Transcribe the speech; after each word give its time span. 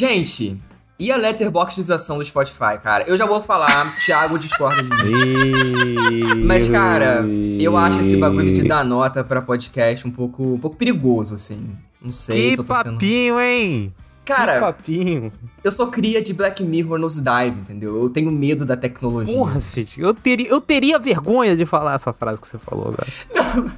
Gente, 0.00 0.58
e 0.98 1.12
a 1.12 1.16
letterboxização 1.18 2.16
do 2.16 2.24
Spotify, 2.24 2.80
cara? 2.82 3.04
Eu 3.06 3.18
já 3.18 3.26
vou 3.26 3.42
falar, 3.42 3.68
Thiago 4.02 4.38
discorda 4.38 4.82
de 4.82 5.04
mim. 5.04 6.42
Mas, 6.42 6.66
cara, 6.68 7.20
eu 7.58 7.76
acho 7.76 8.00
esse 8.00 8.16
bagulho 8.16 8.50
de 8.50 8.62
dar 8.62 8.82
nota 8.82 9.22
pra 9.22 9.42
podcast 9.42 10.08
um 10.08 10.10
pouco, 10.10 10.54
um 10.54 10.58
pouco 10.58 10.74
perigoso, 10.78 11.34
assim. 11.34 11.76
Não 12.02 12.12
sei 12.12 12.48
que 12.48 12.54
se 12.54 12.60
eu 12.62 12.64
tô 12.64 12.74
sendo... 12.76 12.92
papinho, 12.94 13.38
hein? 13.38 13.92
Cara, 14.24 14.54
que 14.54 14.60
papinho. 14.60 15.30
eu 15.62 15.70
sou 15.70 15.88
cria 15.88 16.22
de 16.22 16.32
Black 16.32 16.62
Mirror 16.62 16.98
nos 16.98 17.16
Dive, 17.16 17.60
entendeu? 17.60 18.02
Eu 18.02 18.08
tenho 18.08 18.30
medo 18.30 18.64
da 18.64 18.78
tecnologia. 18.78 19.36
Porra, 19.36 19.60
Cid, 19.60 20.00
eu 20.00 20.14
teria, 20.14 20.48
eu 20.48 20.62
teria 20.62 20.98
vergonha 20.98 21.54
de 21.54 21.66
falar 21.66 21.96
essa 21.96 22.10
frase 22.10 22.40
que 22.40 22.48
você 22.48 22.56
falou 22.56 22.88
agora. 22.88 23.06
Não, 23.34 23.70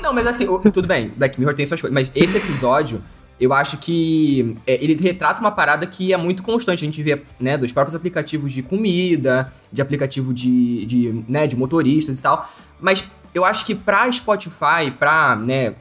não 0.00 0.14
mas 0.14 0.26
assim, 0.26 0.46
tudo 0.72 0.88
bem, 0.88 1.12
Black 1.14 1.38
Mirror 1.38 1.54
tem 1.54 1.66
suas 1.66 1.82
coisas, 1.82 1.94
mas 1.94 2.10
esse 2.14 2.38
episódio, 2.38 3.02
eu 3.38 3.52
acho 3.52 3.78
que 3.78 4.56
é, 4.66 4.82
ele 4.82 4.94
retrata 4.94 5.40
uma 5.40 5.52
parada 5.52 5.86
que 5.86 6.12
é 6.12 6.16
muito 6.16 6.42
constante. 6.42 6.82
A 6.82 6.86
gente 6.86 7.02
vê, 7.02 7.22
né, 7.38 7.58
dos 7.58 7.72
próprios 7.72 7.94
aplicativos 7.94 8.52
de 8.52 8.62
comida, 8.62 9.52
de 9.70 9.82
aplicativo 9.82 10.32
de, 10.32 10.86
de, 10.86 11.24
né, 11.28 11.46
de 11.46 11.56
motoristas 11.56 12.18
e 12.18 12.22
tal. 12.22 12.50
Mas 12.80 13.04
eu 13.34 13.44
acho 13.44 13.66
que 13.66 13.74
pra 13.74 14.10
Spotify, 14.10 14.90
pra, 14.98 15.36
né, 15.36 15.74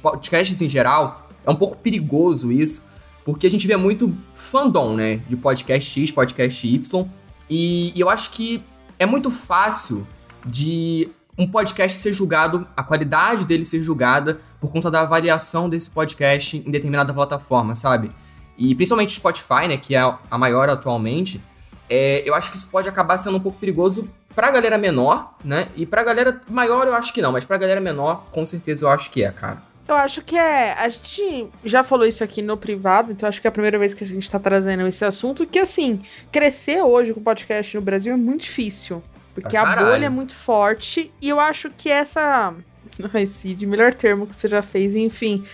podcasts 0.00 0.60
em 0.62 0.68
geral, 0.68 1.28
é 1.44 1.50
um 1.50 1.56
pouco 1.56 1.76
perigoso 1.76 2.50
isso, 2.50 2.82
porque 3.24 3.46
a 3.46 3.50
gente 3.50 3.66
vê 3.66 3.76
muito 3.76 4.14
fandom, 4.32 4.96
né, 4.96 5.16
de 5.28 5.36
podcast 5.36 6.00
X, 6.00 6.10
podcast 6.10 6.66
Y, 6.66 7.06
e, 7.50 7.92
e 7.94 8.00
eu 8.00 8.08
acho 8.08 8.30
que 8.30 8.62
é 8.98 9.04
muito 9.04 9.30
fácil 9.30 10.06
de 10.46 11.08
um 11.38 11.46
podcast 11.46 11.98
ser 11.98 12.12
julgado, 12.12 12.66
a 12.76 12.82
qualidade 12.82 13.44
dele 13.44 13.64
ser 13.64 13.82
julgada 13.82 14.40
por 14.62 14.70
conta 14.70 14.88
da 14.88 15.00
avaliação 15.00 15.68
desse 15.68 15.90
podcast 15.90 16.56
em 16.56 16.70
determinada 16.70 17.12
plataforma, 17.12 17.74
sabe? 17.74 18.12
E 18.56 18.76
principalmente 18.76 19.12
Spotify, 19.12 19.66
né, 19.66 19.76
que 19.76 19.96
é 19.96 20.00
a 20.30 20.38
maior 20.38 20.70
atualmente, 20.70 21.42
é, 21.90 22.22
eu 22.24 22.32
acho 22.32 22.48
que 22.48 22.56
isso 22.56 22.68
pode 22.68 22.88
acabar 22.88 23.18
sendo 23.18 23.38
um 23.38 23.40
pouco 23.40 23.58
perigoso 23.58 24.08
pra 24.36 24.52
galera 24.52 24.78
menor, 24.78 25.34
né? 25.44 25.66
E 25.74 25.84
pra 25.84 26.04
galera 26.04 26.40
maior 26.48 26.86
eu 26.86 26.94
acho 26.94 27.12
que 27.12 27.20
não, 27.20 27.32
mas 27.32 27.44
pra 27.44 27.56
galera 27.56 27.80
menor, 27.80 28.26
com 28.30 28.46
certeza 28.46 28.84
eu 28.84 28.88
acho 28.88 29.10
que 29.10 29.24
é, 29.24 29.32
cara. 29.32 29.60
Eu 29.88 29.96
acho 29.96 30.22
que 30.22 30.38
é. 30.38 30.74
A 30.74 30.88
gente 30.88 31.48
já 31.64 31.82
falou 31.82 32.06
isso 32.06 32.22
aqui 32.22 32.40
no 32.40 32.56
privado, 32.56 33.10
então 33.10 33.28
acho 33.28 33.40
que 33.40 33.48
é 33.48 33.50
a 33.50 33.52
primeira 33.52 33.80
vez 33.80 33.92
que 33.92 34.04
a 34.04 34.06
gente 34.06 34.30
tá 34.30 34.38
trazendo 34.38 34.86
esse 34.86 35.04
assunto. 35.04 35.44
Que 35.44 35.58
assim, 35.58 36.00
crescer 36.30 36.80
hoje 36.82 37.12
com 37.12 37.20
podcast 37.20 37.74
no 37.74 37.82
Brasil 37.82 38.14
é 38.14 38.16
muito 38.16 38.42
difícil. 38.42 39.02
Porque 39.34 39.58
Pra 39.58 39.72
a 39.72 39.76
bolha 39.84 40.06
é 40.06 40.08
muito 40.08 40.34
forte. 40.34 41.12
E 41.20 41.28
eu 41.28 41.40
acho 41.40 41.68
que 41.70 41.90
essa. 41.90 42.54
Ai, 43.12 43.26
Cid, 43.26 43.66
melhor 43.66 43.94
termo 43.94 44.26
que 44.26 44.34
você 44.34 44.48
já 44.48 44.62
fez, 44.62 44.94
enfim. 44.94 45.44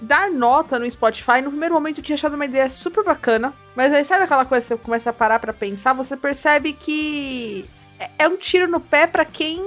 Dar 0.00 0.30
nota 0.30 0.78
no 0.78 0.90
Spotify, 0.90 1.40
no 1.42 1.50
primeiro 1.50 1.74
momento 1.74 1.98
eu 1.98 2.04
tinha 2.04 2.14
achado 2.14 2.34
uma 2.34 2.44
ideia 2.44 2.68
super 2.68 3.04
bacana. 3.04 3.54
Mas 3.76 3.92
aí 3.92 4.04
sabe 4.04 4.24
aquela 4.24 4.44
coisa 4.44 4.66
que 4.66 4.74
você 4.74 4.82
começa 4.84 5.10
a 5.10 5.12
parar 5.12 5.38
pra 5.38 5.52
pensar? 5.52 5.92
Você 5.92 6.16
percebe 6.16 6.72
que 6.72 7.64
é- 7.98 8.10
é 8.20 8.28
um 8.28 8.36
tiro 8.36 8.68
no 8.68 8.80
pé 8.80 9.06
pra 9.06 9.24
quem 9.24 9.58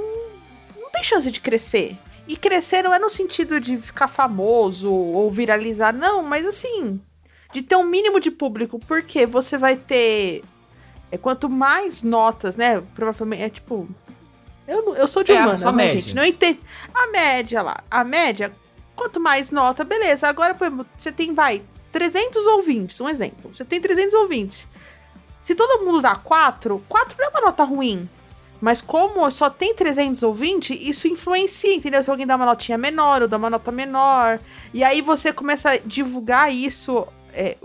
não 0.77 0.89
tem 0.91 1.03
chance 1.03 1.31
de 1.31 1.39
crescer. 1.39 1.97
E 2.27 2.35
crescer 2.35 2.81
não 2.81 2.93
é 2.93 2.99
no 2.99 3.09
sentido 3.09 3.59
de 3.59 3.77
ficar 3.77 4.07
famoso 4.07 4.91
ou 4.91 5.29
viralizar, 5.31 5.93
não, 5.93 6.23
mas 6.23 6.45
assim, 6.45 6.99
de 7.53 7.61
ter 7.61 7.75
um 7.75 7.83
mínimo 7.85 8.19
de 8.19 8.31
público, 8.31 8.79
porque 8.79 9.25
você 9.25 9.57
vai 9.57 9.75
ter. 9.75 10.43
É, 11.11 11.17
quanto 11.17 11.47
mais 11.49 12.01
notas, 12.01 12.55
né? 12.55 12.81
Provavelmente 12.95 13.43
é 13.43 13.49
tipo. 13.49 13.87
Eu, 14.67 14.95
eu 14.95 15.07
sou 15.07 15.23
de 15.23 15.31
É, 15.31 15.41
humana, 15.41 15.57
só 15.57 15.71
né, 15.71 15.85
média. 15.85 16.01
gente? 16.01 16.15
Não 16.15 16.25
entendo. 16.25 16.59
A 16.93 17.07
média 17.07 17.61
lá. 17.61 17.83
A 17.89 18.03
média, 18.03 18.51
quanto 18.95 19.19
mais 19.19 19.51
nota, 19.51 19.83
beleza. 19.83 20.27
Agora, 20.27 20.53
por 20.55 20.65
exemplo, 20.67 20.85
você 20.97 21.11
tem, 21.11 21.33
vai, 21.33 21.61
300 21.91 22.45
ouvintes, 22.47 22.99
um 22.99 23.07
exemplo. 23.09 23.53
Você 23.53 23.63
tem 23.65 23.79
300 23.79 24.13
ouvintes. 24.15 24.67
Se 25.41 25.53
todo 25.53 25.85
mundo 25.85 26.01
dá 26.01 26.15
4, 26.15 26.83
4 26.89 27.17
não 27.19 27.25
é 27.25 27.29
uma 27.29 27.41
nota 27.41 27.63
ruim. 27.63 28.09
Mas 28.59 28.81
como 28.81 29.29
só 29.29 29.49
tem 29.49 29.75
300 29.75 30.23
ouvintes, 30.23 30.75
isso 30.81 31.07
influencia, 31.07 31.75
entendeu? 31.75 32.01
Se 32.03 32.09
alguém 32.09 32.25
dá 32.25 32.35
uma 32.35 32.45
notinha 32.45 32.77
menor 32.77 33.21
ou 33.21 33.27
dá 33.27 33.37
uma 33.37 33.49
nota 33.49 33.71
menor. 33.71 34.39
E 34.73 34.83
aí 34.83 35.01
você 35.01 35.31
começa 35.31 35.71
a 35.71 35.77
divulgar 35.77 36.51
isso. 36.51 37.07
é, 37.33 37.57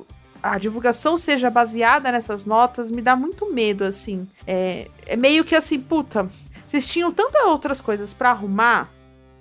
a 0.42 0.58
divulgação 0.58 1.16
seja 1.18 1.50
baseada 1.50 2.10
nessas 2.10 2.44
notas, 2.46 2.90
me 2.90 3.02
dá 3.02 3.14
muito 3.14 3.52
medo, 3.52 3.84
assim. 3.84 4.26
É, 4.46 4.88
é 5.06 5.14
meio 5.16 5.44
que 5.44 5.54
assim, 5.54 5.78
puta, 5.78 6.28
vocês 6.70 6.88
tinham 6.88 7.10
tantas 7.12 7.42
outras 7.46 7.80
coisas 7.80 8.14
pra 8.14 8.30
arrumar, 8.30 8.88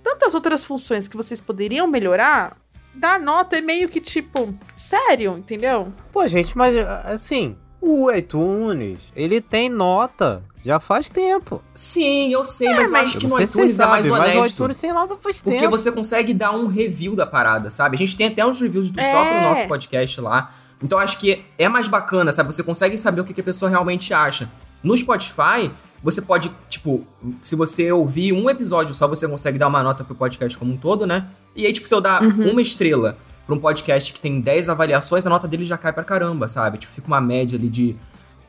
tantas 0.04 0.34
outras 0.34 0.64
funções 0.64 1.08
que 1.08 1.16
vocês 1.16 1.40
poderiam 1.40 1.86
melhorar. 1.86 2.58
Dar 2.96 3.20
nota 3.20 3.58
é 3.58 3.62
meio 3.62 3.88
que 3.88 4.02
tipo, 4.02 4.52
sério, 4.76 5.38
entendeu? 5.38 5.94
Pô, 6.12 6.28
gente, 6.28 6.58
mas 6.58 6.76
assim, 7.06 7.56
o 7.80 8.10
iTunes, 8.12 9.14
ele 9.16 9.40
tem 9.40 9.70
nota 9.70 10.44
já 10.66 10.80
faz 10.80 11.08
tempo. 11.08 11.62
Sim, 11.76 12.34
eu 12.34 12.44
sei, 12.44 12.68
mas, 12.74 12.92
mas 12.92 12.92
eu 12.92 12.98
acho 13.08 13.18
que 13.20 13.28
Não 13.28 13.38
no 13.38 13.44
iTunes 13.44 13.52
vocês 13.52 13.80
é 13.80 13.86
mais 13.86 14.06
sabem, 14.08 14.12
mas 14.12 14.36
o 14.36 14.38
honesto. 14.40 14.54
iTunes 14.56 14.82
tem 14.82 14.92
nota 14.92 15.16
faz 15.18 15.42
Porque 15.42 15.60
tempo. 15.60 15.70
você 15.70 15.92
consegue 15.92 16.34
dar 16.34 16.52
um 16.52 16.66
review 16.66 17.16
da 17.16 17.28
parada, 17.28 17.70
sabe? 17.70 17.96
A 17.96 18.00
gente 18.00 18.18
tem 18.18 18.26
até 18.28 18.44
uns 18.44 18.60
reviews 18.60 18.90
do 18.90 19.00
É. 19.00 19.12
próprio 19.12 19.42
nosso 19.42 19.68
podcast 19.68 20.20
lá. 20.20 20.52
Então 20.82 20.98
acho 20.98 21.18
que 21.20 21.46
é 21.60 21.70
mais 21.70 21.88
bacana, 21.88 22.32
sabe? 22.32 22.52
Você 22.54 22.64
consegue 22.64 22.98
saber 22.98 23.22
o 23.22 23.24
que 23.24 23.34
que 23.36 23.42
a 23.42 23.44
pessoa 23.44 23.70
realmente 23.70 24.14
acha. 24.16 24.50
No 24.82 24.98
Spotify, 24.98 25.72
você 26.04 26.22
pode, 26.22 26.52
tipo, 26.70 27.06
se 27.42 27.56
você 27.56 27.92
ouvir 27.92 28.32
um 28.34 28.50
episódio 28.50 28.94
só, 28.96 29.08
você 29.08 29.28
consegue 29.28 29.58
dar 29.58 29.68
uma 29.68 29.84
nota 29.84 30.04
pro 30.04 30.16
podcast 30.16 30.58
como 30.58 30.74
um 30.74 30.78
todo, 30.78 31.06
né? 31.06 31.28
E 31.56 31.66
aí, 31.66 31.74
tipo, 31.74 31.88
se 31.88 31.94
eu 31.94 32.02
dar 32.02 32.22
Uhum. 32.24 32.52
uma 32.52 32.62
estrela 32.62 33.18
pra 33.46 33.56
um 33.56 33.60
podcast 33.60 34.14
que 34.14 34.20
tem 34.20 34.40
10 34.40 34.70
avaliações, 34.70 35.26
a 35.26 35.30
nota 35.30 35.48
dele 35.48 35.66
já 35.66 35.78
cai 35.78 35.92
pra 35.92 36.04
caramba, 36.04 36.48
sabe? 36.48 36.78
Tipo, 36.78 36.94
fica 36.94 37.08
uma 37.08 37.20
média 37.20 37.58
ali 37.58 37.68
de 37.70 37.96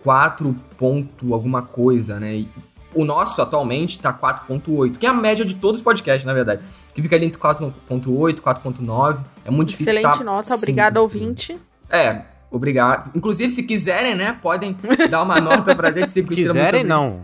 4 0.03 0.55
ponto 0.79 1.35
alguma 1.35 1.63
coisa, 1.63 2.19
né? 2.21 2.35
E 2.37 2.49
o 2.95 3.05
nosso 3.05 3.41
atualmente 3.41 3.99
tá 4.01 4.13
4.8, 4.13 4.99
que 4.99 5.07
é 5.07 5.09
a 5.09 5.15
média 5.15 5.45
de 5.45 5.55
todos 5.55 5.81
os 5.81 5.85
podcasts, 5.85 6.25
na 6.25 6.33
verdade. 6.35 6.63
Que 6.95 7.01
fica 7.03 7.15
ali 7.17 7.27
entre 7.27 7.41
4.8, 7.41 8.41
4.9. 8.41 9.19
É 9.45 9.51
muito 9.51 9.69
difícil 9.71 9.93
Excelente 9.95 10.19
tá 10.19 10.25
nota, 10.25 10.55
obrigado, 10.55 10.97
assim. 10.97 11.03
ouvinte. 11.03 11.59
É, 11.89 12.23
obrigado. 12.51 13.11
Inclusive, 13.15 13.51
se 13.51 13.63
quiserem, 13.63 14.15
né, 14.15 14.37
podem 14.43 14.77
dar 15.09 15.23
uma 15.23 15.41
nota 15.41 15.75
pra 15.75 15.91
gente. 15.93 16.11
Se 16.13 16.23
quiserem, 16.25 16.83
não. 16.85 17.21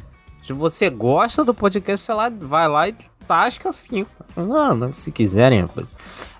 Se 0.46 0.52
você 0.52 0.88
gosta 0.88 1.44
do 1.44 1.52
podcast, 1.52 2.06
sei 2.06 2.14
lá, 2.14 2.30
vai 2.30 2.68
lá 2.68 2.88
e 2.88 2.94
tasca 3.26 3.72
5. 3.72 4.08
Não, 4.36 4.74
não, 4.76 4.92
se 4.92 5.10
quiserem, 5.10 5.62
rapaz. 5.62 5.88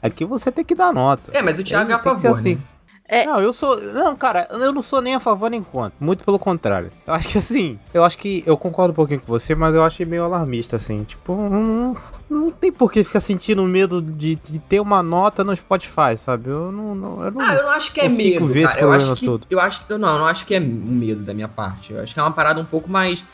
Aqui 0.01 0.25
você 0.25 0.53
tem 0.53 0.65
que 0.65 0.75
dar 0.75 0.93
nota. 0.93 1.33
É, 1.35 1.43
mas 1.43 1.59
o 1.59 1.65
Thiago 1.65 1.91
é 1.91 1.95
a 1.95 1.99
que 1.99 2.05
favor, 2.05 2.31
assim. 2.31 2.55
né? 2.55 2.61
É. 3.09 3.25
Não, 3.25 3.41
eu 3.41 3.53
sou. 3.53 3.81
Não, 3.81 4.15
cara, 4.17 4.49
eu 4.51 4.73
não 4.73 4.83
sou 4.83 5.01
nem 5.01 5.15
a 5.15 5.21
favor 5.21 5.51
nem 5.51 5.63
contra. 5.63 5.93
Muito 5.99 6.25
pelo 6.25 6.39
contrário. 6.39 6.91
Eu 7.07 7.15
acho 7.15 7.29
que 7.29 7.39
assim. 7.39 7.79
Eu 7.95 8.05
acho 8.05 8.19
que. 8.19 8.43
Eu 8.47 8.57
concordo 8.57 8.93
um 8.93 8.95
pouquinho 8.95 9.21
com 9.21 9.27
você, 9.27 9.55
mas 9.55 9.75
eu 9.75 9.83
achei 9.83 10.05
meio 10.05 10.25
alarmista, 10.25 10.77
assim. 10.77 11.05
Tipo, 11.05 11.35
não, 11.35 11.97
não 12.29 12.51
tem 12.51 12.71
por 12.73 12.91
que 12.91 13.05
ficar 13.05 13.21
sentindo 13.21 13.63
medo 13.65 14.03
de, 14.03 14.35
de 14.35 14.59
ter 14.59 14.81
uma 14.81 15.03
nota 15.03 15.45
no 15.45 15.55
Spotify, 15.55 16.17
sabe? 16.17 16.51
Eu 16.51 16.73
não. 16.73 16.95
não 16.95 17.25
eu 17.25 17.31
não 17.31 17.41
Ah, 17.41 17.55
eu 17.55 17.63
não 17.65 17.71
acho 17.71 17.93
que 17.93 18.01
é 18.01 18.09
medo, 18.09 18.53
cara. 18.63 18.81
Eu 18.81 18.93
acho 18.93 19.15
que, 19.15 19.25
todo. 19.25 19.47
eu 19.51 19.61
acho, 19.61 19.83
eu 19.89 19.99
não, 19.99 20.09
eu 20.09 20.19
não 20.19 20.27
acho 20.27 20.45
que 20.45 20.55
é 20.55 20.61
medo 20.61 21.23
da 21.23 21.33
minha 21.33 21.49
parte. 21.49 21.93
Eu 21.93 22.03
acho 22.03 22.13
que 22.13 22.21
é 22.21 22.23
uma 22.23 22.33
parada 22.33 22.61
um 22.61 22.65
pouco 22.65 22.91
mais 22.91 23.25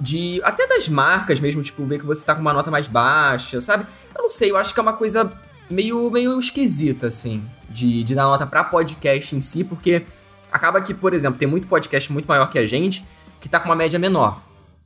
de 0.00 0.40
até 0.44 0.66
das 0.66 0.88
marcas 0.88 1.40
mesmo, 1.40 1.62
tipo, 1.62 1.84
ver 1.84 1.98
que 1.98 2.06
você 2.06 2.24
tá 2.24 2.34
com 2.34 2.40
uma 2.40 2.52
nota 2.52 2.70
mais 2.70 2.88
baixa, 2.88 3.60
sabe? 3.60 3.86
Eu 4.14 4.22
não 4.22 4.30
sei, 4.30 4.50
eu 4.50 4.56
acho 4.56 4.74
que 4.74 4.80
é 4.80 4.82
uma 4.82 4.92
coisa 4.92 5.32
meio 5.68 6.10
meio 6.10 6.38
esquisita 6.38 7.08
assim, 7.08 7.42
de, 7.68 8.04
de 8.04 8.14
dar 8.14 8.24
nota 8.24 8.46
pra 8.46 8.62
podcast 8.62 9.34
em 9.34 9.40
si, 9.40 9.64
porque 9.64 10.04
acaba 10.52 10.80
que, 10.80 10.94
por 10.94 11.14
exemplo, 11.14 11.38
tem 11.38 11.48
muito 11.48 11.66
podcast 11.66 12.12
muito 12.12 12.26
maior 12.26 12.50
que 12.50 12.58
a 12.58 12.66
gente 12.66 13.04
que 13.40 13.48
tá 13.48 13.60
com 13.60 13.68
uma 13.68 13.76
média 13.76 13.98
menor. 13.98 14.42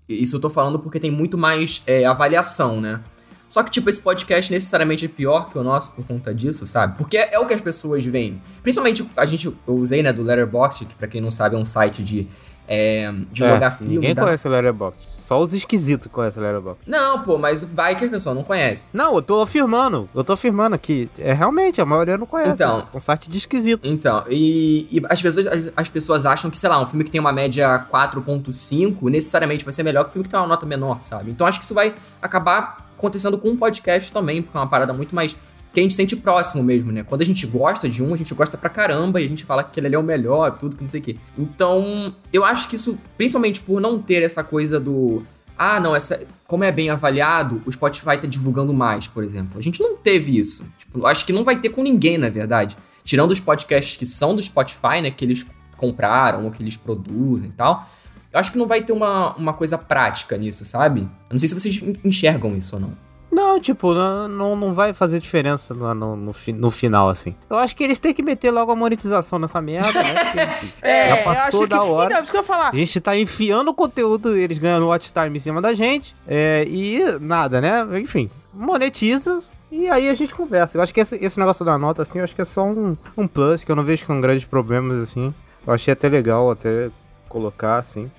Isso 0.09 0.36
eu 0.36 0.41
tô 0.41 0.51
falando 0.51 0.78
porque 0.78 0.98
tem 0.98 1.10
muito 1.10 1.39
mais 1.39 1.83
é, 1.86 2.04
avaliação, 2.04 2.80
né? 2.80 3.01
Só 3.48 3.65
que, 3.65 3.71
tipo, 3.71 3.91
esse 3.91 4.01
podcast 4.01 4.51
necessariamente 4.53 5.04
é 5.04 5.09
pior 5.09 5.51
que 5.51 5.59
o 5.59 5.62
nosso 5.65 5.92
por 5.92 6.07
conta 6.07 6.33
disso, 6.33 6.68
sabe? 6.68 6.97
Porque 6.97 7.18
é, 7.18 7.34
é 7.34 7.39
o 7.39 7.47
que 7.47 7.53
as 7.53 7.60
pessoas 7.60 8.04
veem. 8.04 8.41
Principalmente, 8.62 9.09
a 9.16 9.27
gente, 9.27 9.47
eu 9.47 9.74
usei, 9.74 10.04
né, 10.04 10.12
do 10.12 10.22
Letterboxd, 10.22 10.86
que 10.86 10.95
pra 10.95 11.09
quem 11.09 11.21
não 11.21 11.33
sabe 11.33 11.57
é 11.57 11.59
um 11.59 11.65
site 11.65 12.01
de, 12.01 12.28
é, 12.72 13.13
de 13.33 13.43
É, 13.43 13.53
logar 13.53 13.77
filme. 13.77 13.95
Ninguém 13.95 14.15
tá? 14.15 14.22
conhece 14.22 14.47
o 14.47 14.51
Letterboxd. 14.53 15.05
Só 15.05 15.41
os 15.41 15.53
esquisitos 15.53 16.07
conhecem 16.11 16.41
o 16.41 16.47
Letterboxd. 16.47 16.84
Não, 16.87 17.21
pô, 17.21 17.37
mas 17.37 17.65
vai 17.65 17.97
que 17.97 18.05
a 18.05 18.09
pessoa 18.09 18.33
não 18.33 18.45
conhece. 18.45 18.87
Não, 18.93 19.17
eu 19.17 19.22
tô 19.22 19.43
afirmando. 19.43 20.09
Eu 20.15 20.22
tô 20.22 20.34
afirmando 20.34 20.77
aqui. 20.77 21.11
É 21.19 21.33
realmente, 21.33 21.81
a 21.81 21.84
maioria 21.84 22.17
não 22.17 22.27
conhece. 22.27 22.53
Então. 22.53 22.87
É 22.95 22.97
um 22.97 23.01
site 23.01 23.28
de 23.28 23.39
esquisito. 23.39 23.81
Então, 23.83 24.25
e, 24.31 24.87
e 24.89 25.03
as, 25.09 25.21
pessoas, 25.21 25.49
as, 25.49 25.72
as 25.77 25.89
pessoas 25.89 26.25
acham 26.25 26.49
que, 26.49 26.57
sei 26.57 26.69
lá, 26.69 26.81
um 26.81 26.87
filme 26.87 27.03
que 27.03 27.11
tem 27.11 27.21
uma 27.21 27.33
média 27.33 27.84
4.5 27.93 29.11
necessariamente 29.11 29.65
vai 29.65 29.72
ser 29.72 29.83
melhor 29.83 30.05
que 30.05 30.11
um 30.11 30.13
filme 30.13 30.25
que 30.28 30.31
tem 30.31 30.39
uma 30.39 30.47
nota 30.47 30.65
menor, 30.65 31.03
sabe? 31.03 31.33
Então 31.33 31.49
acho 31.49 31.59
que 31.59 31.65
isso 31.65 31.75
vai 31.75 31.93
acabar 32.22 32.89
acontecendo 32.97 33.37
com 33.37 33.49
um 33.49 33.57
podcast 33.57 34.13
também, 34.13 34.43
porque 34.43 34.57
é 34.57 34.61
uma 34.61 34.69
parada 34.69 34.93
muito 34.93 35.13
mais 35.13 35.37
que 35.72 35.81
a 35.81 35.83
gente 35.83 35.95
sente 35.95 36.17
próximo 36.17 36.63
mesmo, 36.63 36.91
né? 36.91 37.03
Quando 37.03 37.22
a 37.22 37.25
gente 37.25 37.47
gosta 37.47 37.89
de 37.89 38.03
um, 38.03 38.13
a 38.13 38.17
gente 38.17 38.34
gosta 38.34 38.59
pra 38.59 38.69
caramba 38.69 39.21
e 39.21 39.25
a 39.25 39.28
gente 39.28 39.45
fala 39.45 39.63
que 39.63 39.71
aquele 39.71 39.87
ali 39.87 39.95
é 39.95 39.99
o 39.99 40.03
melhor, 40.03 40.59
tudo, 40.59 40.77
que 40.77 40.83
não 40.83 40.89
sei 40.89 41.01
o 41.01 41.03
quê. 41.03 41.17
Então, 41.39 42.15
eu 42.33 42.45
acho 42.45 42.69
que 42.69 42.77
isso, 42.77 42.99
principalmente 43.17 43.61
por 43.61 43.81
não 43.81 44.01
ter 44.01 44.22
essa 44.22 44.43
coisa 44.43 44.81
do. 44.81 45.22
Ah, 45.57 45.78
não, 45.78 45.95
essa. 45.95 46.27
Como 46.47 46.65
é 46.65 46.72
bem 46.72 46.91
avaliado, 46.91 47.63
o 47.65 47.71
Spotify 47.71 48.19
tá 48.19 48.27
divulgando 48.27 48.75
mais, 48.75 49.07
por 49.07 49.22
exemplo. 49.22 49.59
A 49.59 49.63
gente 49.63 49.81
não 49.81 49.97
teve 49.97 50.37
isso. 50.37 50.67
Tipo, 50.78 51.07
acho 51.07 51.25
que 51.25 51.33
não 51.33 51.45
vai 51.45 51.61
ter 51.61 51.69
com 51.69 51.83
ninguém, 51.83 52.19
na 52.19 52.28
verdade. 52.28 52.77
Tirando 53.05 53.31
os 53.31 53.39
podcasts 53.39 53.97
que 53.97 54.07
são 54.07 54.34
do 54.34 54.43
Spotify, 54.43 55.01
né? 55.01 55.11
Que 55.11 55.25
eles 55.25 55.47
compraram 55.77 56.45
ou 56.45 56.51
que 56.51 56.63
eles 56.63 56.77
produzem 56.77 57.49
e 57.49 57.53
tal. 57.53 57.89
Eu 58.33 58.39
acho 58.39 58.53
que 58.53 58.59
não 58.59 58.67
vai 58.67 58.83
ter 58.83 58.93
uma, 58.93 59.34
uma 59.37 59.53
coisa 59.53 59.77
prática 59.77 60.37
nisso, 60.37 60.65
sabe? 60.65 61.01
Eu 61.01 61.33
não 61.33 61.39
sei 61.39 61.49
se 61.49 61.55
vocês 61.55 61.83
enxergam 62.05 62.57
isso 62.57 62.77
ou 62.77 62.83
não. 62.83 63.09
Não, 63.30 63.60
tipo, 63.60 63.94
não, 63.94 64.56
não 64.56 64.72
vai 64.72 64.92
fazer 64.92 65.21
diferença 65.21 65.72
no, 65.72 65.94
no, 65.94 66.16
no, 66.16 66.34
no, 66.54 66.71
final, 66.71 67.09
assim. 67.09 67.34
Eu 67.48 67.59
acho 67.59 67.77
que 67.77 67.84
eles 67.84 67.98
têm 67.98 68.12
que 68.12 68.22
meter 68.22 68.50
logo 68.50 68.72
a 68.72 68.77
monetização 68.77 69.38
nessa 69.38 69.60
merda, 69.60 70.03
né? 70.03 70.60
É, 70.82 71.09
já 71.10 71.16
passou 71.22 71.66
da 71.66 71.78
que... 71.78 71.84
hora. 71.84 72.06
Então, 72.06 72.18
é 72.18 72.22
isso 72.22 72.32
que 72.32 72.38
eu 72.38 72.42
falar. 72.42 72.71
A 72.71 72.77
gente 72.77 73.00
tá 73.00 73.16
enfiando 73.16 73.68
o 73.68 73.74
conteúdo, 73.74 74.36
eles 74.36 74.59
ganhando 74.59 74.86
watch 74.86 75.12
time 75.12 75.36
em 75.36 75.38
cima 75.38 75.62
da 75.62 75.72
gente. 75.74 76.15
É, 76.27 76.66
e 76.68 77.00
nada, 77.21 77.60
né? 77.60 77.86
Enfim, 78.00 78.30
monetiza, 78.53 79.42
e 79.71 79.88
aí 79.88 80.09
a 80.09 80.15
gente 80.15 80.34
conversa. 80.34 80.76
Eu 80.76 80.83
acho 80.83 80.92
que 80.92 81.00
esse, 81.00 81.16
esse 81.16 81.38
negócio 81.38 81.65
da 81.65 81.78
nota, 81.78 82.03
assim, 82.03 82.18
eu 82.18 82.24
acho 82.24 82.34
que 82.34 82.42
é 82.42 82.44
só 82.44 82.65
um, 82.65 82.97
um 83.16 83.28
plus, 83.28 83.62
que 83.62 83.71
eu 83.71 83.76
não 83.76 83.84
vejo 83.84 84.04
com 84.04 84.21
grandes 84.21 84.44
problemas, 84.44 85.00
assim. 85.03 85.33
Eu 85.65 85.72
achei 85.72 85.92
até 85.92 86.09
legal 86.09 86.50
até 86.50 86.91
colocar, 87.28 87.78
assim. 87.78 88.10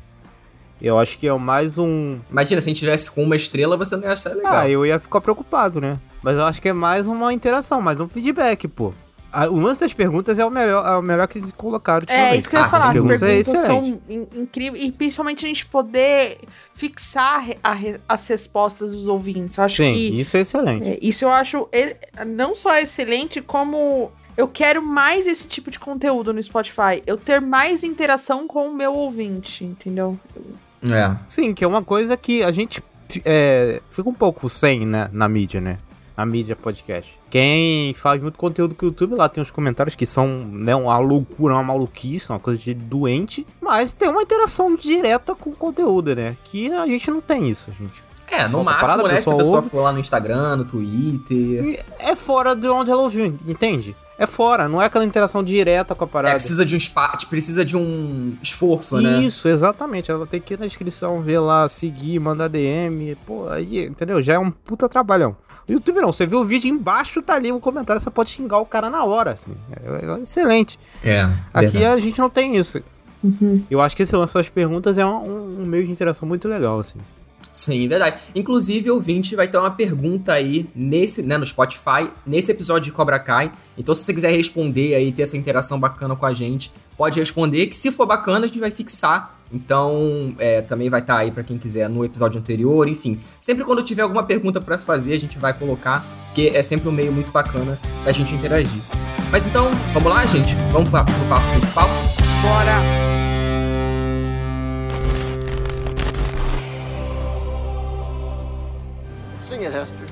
Eu 0.81 0.97
acho 0.97 1.17
que 1.17 1.27
é 1.27 1.33
mais 1.33 1.77
um. 1.77 2.19
Imagina, 2.29 2.59
se 2.59 2.67
a 2.67 2.71
gente 2.71 2.79
tivesse 2.79 3.11
com 3.11 3.23
uma 3.23 3.35
estrela, 3.35 3.77
você 3.77 3.95
não 3.95 4.03
ia 4.03 4.13
achar 4.13 4.35
legal. 4.35 4.53
Ah, 4.53 4.67
eu 4.67 4.85
ia 4.85 4.97
ficar 4.97 5.21
preocupado, 5.21 5.79
né? 5.79 5.99
Mas 6.23 6.37
eu 6.37 6.43
acho 6.43 6.61
que 6.61 6.69
é 6.69 6.73
mais 6.73 7.07
uma 7.07 7.31
interação, 7.31 7.81
mais 7.81 7.99
um 7.99 8.07
feedback, 8.07 8.67
pô. 8.67 8.93
O 9.49 9.55
lance 9.55 9.79
das 9.79 9.93
perguntas 9.93 10.39
é 10.39 10.45
o 10.45 10.49
melhor, 10.49 10.85
é 10.85 10.97
o 10.97 11.01
melhor 11.01 11.25
que 11.25 11.37
eles 11.37 11.53
colocaram. 11.53 12.05
É, 12.09 12.35
isso 12.35 12.49
que 12.49 12.55
eu 12.55 12.59
ia 12.59 12.65
ah, 12.65 12.69
falar. 12.69 12.87
As 12.87 12.93
perguntas, 12.93 13.19
perguntas 13.21 13.63
é 13.63 13.65
são 13.65 14.01
incríveis. 14.35 14.83
E 14.83 14.91
principalmente 14.91 15.45
a 15.45 15.47
gente 15.47 15.65
poder 15.67 16.37
fixar 16.73 17.45
a, 17.63 17.77
as 18.09 18.27
respostas 18.27 18.91
dos 18.91 19.07
ouvintes. 19.07 19.57
Eu 19.57 19.63
acho 19.63 19.77
Sim, 19.77 19.93
que. 19.93 20.19
Isso 20.19 20.35
é 20.35 20.41
excelente. 20.41 20.85
É, 20.85 20.99
isso 21.01 21.23
eu 21.23 21.29
acho 21.29 21.69
não 22.27 22.53
só 22.53 22.75
excelente, 22.77 23.39
como 23.39 24.11
eu 24.35 24.49
quero 24.49 24.81
mais 24.81 25.25
esse 25.27 25.47
tipo 25.47 25.71
de 25.71 25.79
conteúdo 25.79 26.33
no 26.33 26.43
Spotify. 26.43 27.01
Eu 27.07 27.17
ter 27.17 27.39
mais 27.39 27.85
interação 27.85 28.47
com 28.47 28.67
o 28.67 28.73
meu 28.73 28.93
ouvinte, 28.93 29.63
entendeu? 29.63 30.19
É. 30.83 31.15
Sim, 31.27 31.53
que 31.53 31.63
é 31.63 31.67
uma 31.67 31.83
coisa 31.83 32.17
que 32.17 32.43
a 32.43 32.51
gente 32.51 32.83
é, 33.23 33.81
fica 33.89 34.09
um 34.09 34.13
pouco 34.13 34.47
sem 34.49 34.85
né, 34.85 35.09
na 35.11 35.27
mídia, 35.27 35.61
né? 35.61 35.77
Na 36.15 36.25
mídia 36.25 36.55
podcast. 36.55 37.19
Quem 37.29 37.93
faz 37.93 38.21
muito 38.21 38.37
conteúdo 38.37 38.75
com 38.75 38.85
o 38.85 38.89
YouTube, 38.89 39.15
lá 39.15 39.29
tem 39.29 39.41
uns 39.41 39.51
comentários 39.51 39.95
que 39.95 40.05
são 40.05 40.27
né, 40.27 40.75
uma 40.75 40.97
loucura, 40.97 41.53
uma 41.53 41.63
maluquice, 41.63 42.29
uma 42.29 42.39
coisa 42.39 42.59
de 42.59 42.73
doente, 42.73 43.47
mas 43.61 43.93
tem 43.93 44.09
uma 44.09 44.21
interação 44.21 44.75
direta 44.75 45.33
com 45.33 45.51
o 45.51 45.55
conteúdo, 45.55 46.15
né? 46.15 46.35
Que 46.43 46.71
a 46.71 46.85
gente 46.85 47.09
não 47.09 47.21
tem 47.21 47.49
isso, 47.49 47.71
gente. 47.79 48.03
É, 48.27 48.47
no 48.47 48.63
máximo, 48.63 48.87
parada, 48.87 49.03
né? 49.09 49.21
Se 49.21 49.29
a 49.29 49.35
pessoa 49.35 49.57
ouve, 49.57 49.69
for 49.69 49.81
lá 49.81 49.91
no 49.91 49.99
Instagram, 49.99 50.57
no 50.57 50.65
Twitter. 50.65 51.83
É 51.99 52.15
fora 52.15 52.55
de 52.55 52.67
onde 52.67 52.89
ela 52.89 53.01
ouviu, 53.01 53.25
entende? 53.45 53.95
É 54.21 54.27
fora, 54.27 54.69
não 54.69 54.79
é 54.79 54.85
aquela 54.85 55.03
interação 55.03 55.43
direta 55.43 55.95
com 55.95 56.03
a 56.03 56.07
parada. 56.07 56.35
É, 56.35 56.37
precisa 56.37 56.63
de 56.63 56.75
um 56.75 56.77
espaço, 56.77 57.27
precisa 57.27 57.65
de 57.65 57.75
um 57.75 58.37
esforço, 58.39 58.99
Isso, 58.99 59.03
né? 59.03 59.23
Isso, 59.23 59.47
exatamente. 59.47 60.11
Ela 60.11 60.27
tem 60.27 60.39
que 60.39 60.53
ir 60.53 60.59
na 60.59 60.67
descrição, 60.67 61.21
ver 61.21 61.39
lá, 61.39 61.67
seguir, 61.67 62.19
mandar 62.19 62.47
DM, 62.47 63.17
pô, 63.25 63.49
aí, 63.49 63.87
entendeu? 63.87 64.21
Já 64.21 64.33
é 64.35 64.39
um 64.39 64.51
puta 64.51 64.87
trabalhão. 64.87 65.35
No 65.67 65.73
YouTube 65.73 66.01
não, 66.01 66.13
você 66.13 66.27
vê 66.27 66.35
o 66.35 66.45
vídeo 66.45 66.69
embaixo, 66.69 67.19
tá 67.23 67.33
ali 67.33 67.51
o 67.51 67.59
comentário, 67.59 67.99
você 67.99 68.11
pode 68.11 68.29
xingar 68.29 68.59
o 68.59 68.65
cara 68.65 68.91
na 68.91 69.03
hora, 69.03 69.31
assim. 69.31 69.55
É, 69.71 70.05
é 70.05 70.21
excelente. 70.21 70.77
É. 71.03 71.21
Aqui 71.51 71.79
verdade. 71.79 71.85
a 71.85 71.99
gente 71.99 72.19
não 72.19 72.29
tem 72.29 72.55
isso. 72.55 72.79
Uhum. 73.23 73.63
Eu 73.71 73.81
acho 73.81 73.95
que 73.95 74.03
esse 74.03 74.15
lance 74.15 74.35
das 74.35 74.49
perguntas 74.49 74.99
é 74.99 75.05
um, 75.05 75.61
um 75.61 75.65
meio 75.65 75.83
de 75.83 75.91
interação 75.91 76.27
muito 76.27 76.47
legal, 76.47 76.79
assim. 76.79 76.99
Sim, 77.53 77.87
verdade. 77.87 78.19
Inclusive, 78.33 78.89
o 78.89 78.95
ouvinte 78.95 79.35
vai 79.35 79.47
ter 79.47 79.57
uma 79.57 79.71
pergunta 79.71 80.33
aí 80.33 80.69
nesse, 80.75 81.21
né, 81.21 81.37
no 81.37 81.45
Spotify, 81.45 82.09
nesse 82.25 82.51
episódio 82.51 82.85
de 82.85 82.91
Cobra 82.91 83.19
Kai. 83.19 83.51
Então, 83.77 83.93
se 83.93 84.03
você 84.03 84.13
quiser 84.13 84.31
responder 84.31 84.95
aí, 84.95 85.11
ter 85.11 85.23
essa 85.23 85.35
interação 85.35 85.79
bacana 85.79 86.15
com 86.15 86.25
a 86.25 86.33
gente, 86.33 86.71
pode 86.97 87.19
responder, 87.19 87.67
que 87.67 87.75
se 87.75 87.91
for 87.91 88.05
bacana, 88.05 88.45
a 88.45 88.47
gente 88.47 88.59
vai 88.59 88.71
fixar. 88.71 89.35
Então, 89.53 90.33
é, 90.39 90.61
também 90.61 90.89
vai 90.89 91.01
estar 91.01 91.15
tá 91.15 91.19
aí 91.19 91.31
para 91.31 91.43
quem 91.43 91.57
quiser 91.57 91.89
no 91.89 92.05
episódio 92.05 92.39
anterior, 92.39 92.87
enfim. 92.87 93.19
Sempre 93.39 93.65
quando 93.65 93.83
tiver 93.83 94.01
alguma 94.01 94.23
pergunta 94.23 94.61
para 94.61 94.77
fazer, 94.77 95.13
a 95.13 95.19
gente 95.19 95.37
vai 95.37 95.53
colocar, 95.53 96.05
porque 96.27 96.51
é 96.53 96.63
sempre 96.63 96.87
um 96.87 96.91
meio 96.91 97.11
muito 97.11 97.31
bacana 97.31 97.77
da 98.05 98.13
gente 98.13 98.33
interagir. 98.33 98.81
Mas 99.29 99.47
então, 99.47 99.69
vamos 99.93 100.09
lá, 100.09 100.25
gente? 100.25 100.55
Vamos 100.71 100.89
pro 100.89 101.03
papo 101.27 101.51
principal? 101.51 101.89
Bora! 102.41 103.20
Sing 109.61 109.69
it, 109.69 109.73
Hester. 109.73 110.07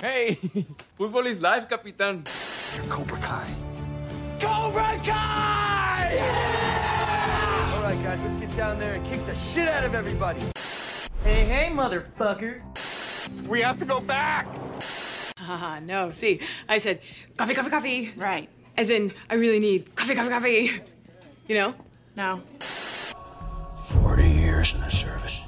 Hey, 0.00 0.38
football 0.96 1.26
is 1.26 1.40
life, 1.40 1.68
Capitán. 1.68 2.22
You're 2.76 2.86
Cobra 2.86 3.18
Kai. 3.18 3.50
Cobra 4.38 4.96
Kai! 5.02 6.10
Yeah! 6.14 7.72
All 7.74 7.82
right, 7.82 8.00
guys, 8.04 8.22
let's 8.22 8.36
get 8.36 8.56
down 8.56 8.78
there 8.78 8.94
and 8.94 9.04
kick 9.04 9.26
the 9.26 9.34
shit 9.34 9.66
out 9.66 9.82
of 9.82 9.96
everybody. 9.96 10.42
Hey, 11.24 11.44
hey, 11.44 11.70
motherfuckers. 11.72 12.62
We 13.48 13.62
have 13.62 13.80
to 13.80 13.84
go 13.84 13.98
back. 13.98 14.46
Ah, 15.40 15.74
uh, 15.74 15.80
no. 15.80 16.12
See, 16.12 16.38
I 16.68 16.78
said 16.78 17.00
coffee, 17.36 17.54
coffee, 17.54 17.70
coffee. 17.70 18.12
Right. 18.16 18.48
As 18.76 18.90
in, 18.90 19.10
I 19.28 19.34
really 19.34 19.58
need 19.58 19.92
coffee, 19.96 20.14
coffee, 20.14 20.30
coffee. 20.30 20.80
You 21.48 21.54
know? 21.56 21.74
No. 22.14 22.42
40 24.60 24.68
years 24.68 24.74
in 24.74 24.80
the 24.80 24.90
service. 24.90 25.42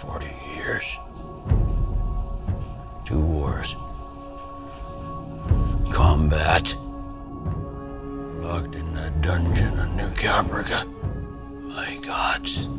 40 0.00 0.26
years. 0.56 0.98
Two 3.04 3.20
wars. 3.20 3.76
Combat. 5.92 6.76
Locked 8.40 8.74
in 8.74 8.94
dungeon 9.20 9.78
of 9.78 9.94
New 9.96 10.10
Caprica. 10.14 10.86
My 11.62 11.98
gods. 11.98 12.70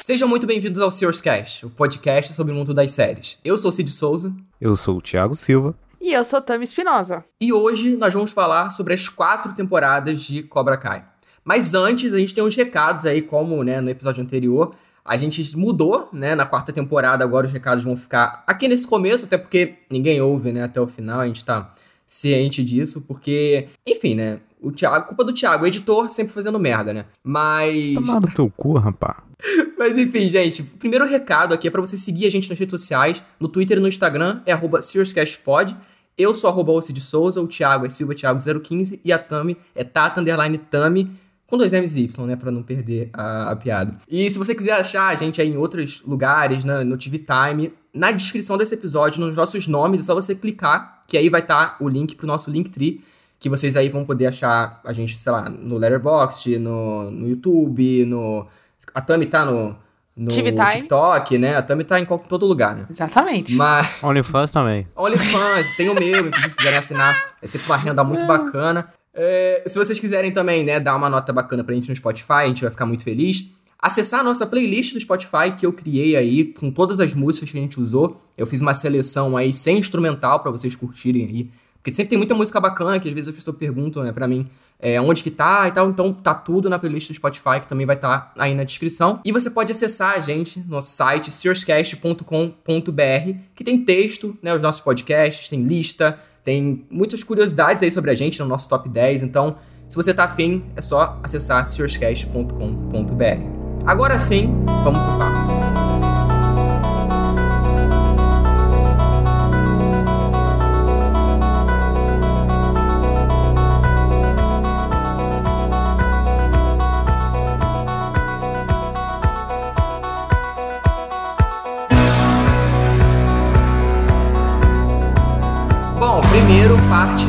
Sejam 0.00 0.28
muito 0.28 0.46
bem-vindos 0.46 0.80
ao 0.80 0.90
Sears 0.90 1.20
Cast, 1.20 1.66
o 1.66 1.70
podcast 1.70 2.34
sobre 2.34 2.52
o 2.52 2.56
mundo 2.56 2.74
das 2.74 2.92
séries. 2.92 3.38
Eu 3.44 3.56
sou 3.58 3.72
Cid 3.72 3.90
Souza. 3.90 4.34
Eu 4.60 4.76
sou 4.76 4.98
o 4.98 5.02
Thiago 5.02 5.34
Silva. 5.34 5.74
E 6.00 6.12
eu 6.12 6.22
sou 6.22 6.40
Tami 6.40 6.64
Espinosa. 6.64 7.24
E 7.40 7.52
hoje 7.52 7.96
nós 7.96 8.12
vamos 8.12 8.30
falar 8.30 8.70
sobre 8.70 8.92
as 8.94 9.08
quatro 9.08 9.54
temporadas 9.54 10.22
de 10.22 10.42
Cobra 10.42 10.76
Kai. 10.76 11.13
Mas 11.44 11.74
antes, 11.74 12.14
a 12.14 12.18
gente 12.18 12.34
tem 12.34 12.42
uns 12.42 12.54
recados 12.54 13.04
aí, 13.04 13.20
como 13.20 13.62
né, 13.62 13.80
no 13.80 13.90
episódio 13.90 14.22
anterior. 14.22 14.74
A 15.04 15.18
gente 15.18 15.54
mudou, 15.56 16.08
né? 16.12 16.34
Na 16.34 16.46
quarta 16.46 16.72
temporada, 16.72 17.22
agora 17.22 17.46
os 17.46 17.52
recados 17.52 17.84
vão 17.84 17.94
ficar 17.94 18.42
aqui 18.46 18.66
nesse 18.66 18.86
começo, 18.86 19.26
até 19.26 19.36
porque 19.36 19.74
ninguém 19.90 20.20
ouve, 20.22 20.50
né? 20.50 20.64
Até 20.64 20.80
o 20.80 20.86
final, 20.86 21.20
a 21.20 21.26
gente 21.26 21.44
tá 21.44 21.74
ciente 22.06 22.64
disso, 22.64 23.02
porque, 23.02 23.68
enfim, 23.86 24.14
né? 24.14 24.40
O 24.62 24.72
Thiago, 24.72 25.08
culpa 25.08 25.22
do 25.22 25.34
Thiago, 25.34 25.64
o 25.64 25.66
editor 25.66 26.08
sempre 26.08 26.32
fazendo 26.32 26.58
merda, 26.58 26.94
né? 26.94 27.04
Mas. 27.22 27.94
Tomado 27.94 28.28
teu 28.34 28.50
cu, 28.56 28.78
rapá. 28.78 29.22
Mas 29.78 29.98
enfim, 29.98 30.26
gente, 30.26 30.62
o 30.62 30.64
primeiro 30.78 31.06
recado 31.06 31.52
aqui 31.52 31.68
é 31.68 31.70
para 31.70 31.82
você 31.82 31.98
seguir 31.98 32.26
a 32.26 32.30
gente 32.30 32.48
nas 32.48 32.58
redes 32.58 32.80
sociais, 32.80 33.22
no 33.38 33.48
Twitter 33.48 33.76
e 33.76 33.80
no 33.80 33.88
Instagram, 33.88 34.40
é 34.46 34.52
arroba 34.52 34.80
SiriusCastPod. 34.80 35.76
Eu 36.16 36.34
sou 36.34 36.48
arroba 36.48 36.80
de 36.80 37.00
Souza, 37.00 37.42
o 37.42 37.46
Thiago 37.46 37.84
é 37.84 37.90
Silva 37.90 38.14
Thiago015 38.14 39.00
e 39.04 39.12
a 39.12 39.18
Tami 39.18 39.56
é 39.74 39.82
Tata 39.82 40.20
Underline 40.20 40.56
Tami 40.56 41.10
com 41.46 41.58
dois 41.58 41.72
M's 41.72 41.94
e 41.94 42.04
Y, 42.04 42.26
né, 42.26 42.36
pra 42.36 42.50
não 42.50 42.62
perder 42.62 43.10
a, 43.12 43.50
a, 43.50 43.56
piada. 43.56 43.96
E 44.08 44.28
se 44.30 44.38
você 44.38 44.54
quiser 44.54 44.72
achar 44.72 45.08
a 45.08 45.14
gente 45.14 45.40
aí 45.40 45.48
em 45.48 45.56
outros 45.56 46.02
lugares, 46.02 46.64
né, 46.64 46.82
no 46.84 46.96
TV 46.96 47.18
Time, 47.18 47.72
na 47.92 48.10
descrição 48.10 48.56
desse 48.56 48.74
episódio, 48.74 49.20
nos 49.20 49.36
nossos 49.36 49.68
nomes, 49.68 50.00
é 50.00 50.02
só 50.02 50.14
você 50.14 50.34
clicar, 50.34 51.00
que 51.06 51.16
aí 51.16 51.28
vai 51.28 51.40
estar 51.40 51.66
tá 51.66 51.84
o 51.84 51.88
link 51.88 52.14
pro 52.14 52.26
nosso 52.26 52.50
Linktree, 52.50 53.04
que 53.38 53.48
vocês 53.48 53.76
aí 53.76 53.88
vão 53.88 54.04
poder 54.04 54.26
achar 54.26 54.80
a 54.84 54.92
gente, 54.92 55.16
sei 55.16 55.30
lá, 55.30 55.48
no 55.48 55.76
Letterboxd, 55.76 56.58
no, 56.58 57.10
no 57.10 57.28
YouTube, 57.28 58.04
no... 58.06 58.46
A 58.94 59.00
Tami 59.00 59.26
tá 59.26 59.44
no, 59.44 59.76
no 60.16 60.30
TikTok, 60.30 61.36
né? 61.36 61.56
A 61.56 61.62
Tami 61.62 61.84
tá 61.84 62.00
em 62.00 62.04
todo 62.04 62.46
lugar, 62.46 62.74
né? 62.74 62.86
Exatamente. 62.88 63.54
Mas... 63.54 64.02
OnlyFans 64.02 64.50
também. 64.50 64.86
OnlyFans, 64.96 65.76
tem 65.76 65.88
o 65.88 65.94
meu, 65.94 66.26
inclusive, 66.26 66.50
se 66.50 66.56
quiserem 66.56 66.78
assinar, 66.78 67.34
é 67.42 67.46
sempre 67.46 67.66
uma 67.66 67.76
renda 67.76 68.02
muito 68.04 68.24
bacana. 68.26 68.88
É, 69.14 69.62
se 69.66 69.78
vocês 69.78 70.00
quiserem 70.00 70.32
também, 70.32 70.64
né, 70.64 70.80
dar 70.80 70.96
uma 70.96 71.08
nota 71.08 71.32
bacana 71.32 71.62
pra 71.62 71.74
gente 71.74 71.88
no 71.88 71.94
Spotify, 71.94 72.32
a 72.32 72.46
gente 72.46 72.62
vai 72.62 72.70
ficar 72.70 72.84
muito 72.84 73.04
feliz. 73.04 73.48
Acessar 73.78 74.20
a 74.20 74.22
nossa 74.22 74.46
playlist 74.46 74.94
do 74.94 75.00
Spotify 75.00 75.52
que 75.56 75.64
eu 75.64 75.72
criei 75.72 76.16
aí, 76.16 76.44
com 76.44 76.70
todas 76.70 77.00
as 77.00 77.14
músicas 77.14 77.50
que 77.50 77.58
a 77.58 77.60
gente 77.60 77.78
usou. 77.78 78.20
Eu 78.36 78.46
fiz 78.46 78.60
uma 78.60 78.74
seleção 78.74 79.36
aí 79.36 79.52
sem 79.52 79.78
instrumental 79.78 80.40
para 80.40 80.50
vocês 80.50 80.74
curtirem 80.74 81.26
aí. 81.26 81.50
Porque 81.76 81.94
sempre 81.94 82.10
tem 82.10 82.18
muita 82.18 82.34
música 82.34 82.58
bacana 82.58 82.98
que 82.98 83.06
às 83.06 83.14
vezes 83.14 83.28
as 83.28 83.34
pessoas 83.34 83.58
perguntam, 83.58 84.02
né, 84.02 84.10
pra 84.10 84.26
mim, 84.26 84.48
é, 84.80 84.98
onde 85.00 85.22
que 85.22 85.30
tá 85.30 85.68
e 85.68 85.72
tal. 85.72 85.90
Então 85.90 86.14
tá 86.14 86.34
tudo 86.34 86.70
na 86.70 86.78
playlist 86.78 87.08
do 87.08 87.14
Spotify, 87.14 87.60
que 87.60 87.68
também 87.68 87.84
vai 87.84 87.96
estar 87.96 88.32
tá 88.34 88.42
aí 88.42 88.54
na 88.54 88.64
descrição. 88.64 89.20
E 89.22 89.30
você 89.30 89.50
pode 89.50 89.70
acessar 89.70 90.16
a 90.16 90.20
gente 90.20 90.60
no 90.60 90.70
nosso 90.70 90.96
site, 90.96 91.30
searscast.com.br, 91.30 93.38
que 93.54 93.62
tem 93.62 93.84
texto, 93.84 94.36
né, 94.42 94.54
os 94.54 94.62
nossos 94.62 94.80
podcasts, 94.80 95.48
tem 95.48 95.62
lista, 95.62 96.18
tem 96.44 96.86
muitas 96.90 97.24
curiosidades 97.24 97.82
aí 97.82 97.90
sobre 97.90 98.10
a 98.10 98.14
gente 98.14 98.38
no 98.38 98.46
nosso 98.46 98.68
top 98.68 98.88
10, 98.88 99.22
então 99.22 99.56
se 99.88 99.96
você 99.96 100.12
tá 100.12 100.24
afim, 100.24 100.64
é 100.76 100.82
só 100.82 101.18
acessar 101.22 101.66
searscast.com.br. 101.66 103.86
Agora 103.86 104.18
sim, 104.18 104.52
vamos 104.84 105.00
pro 105.00 105.18
papo. 105.18 105.53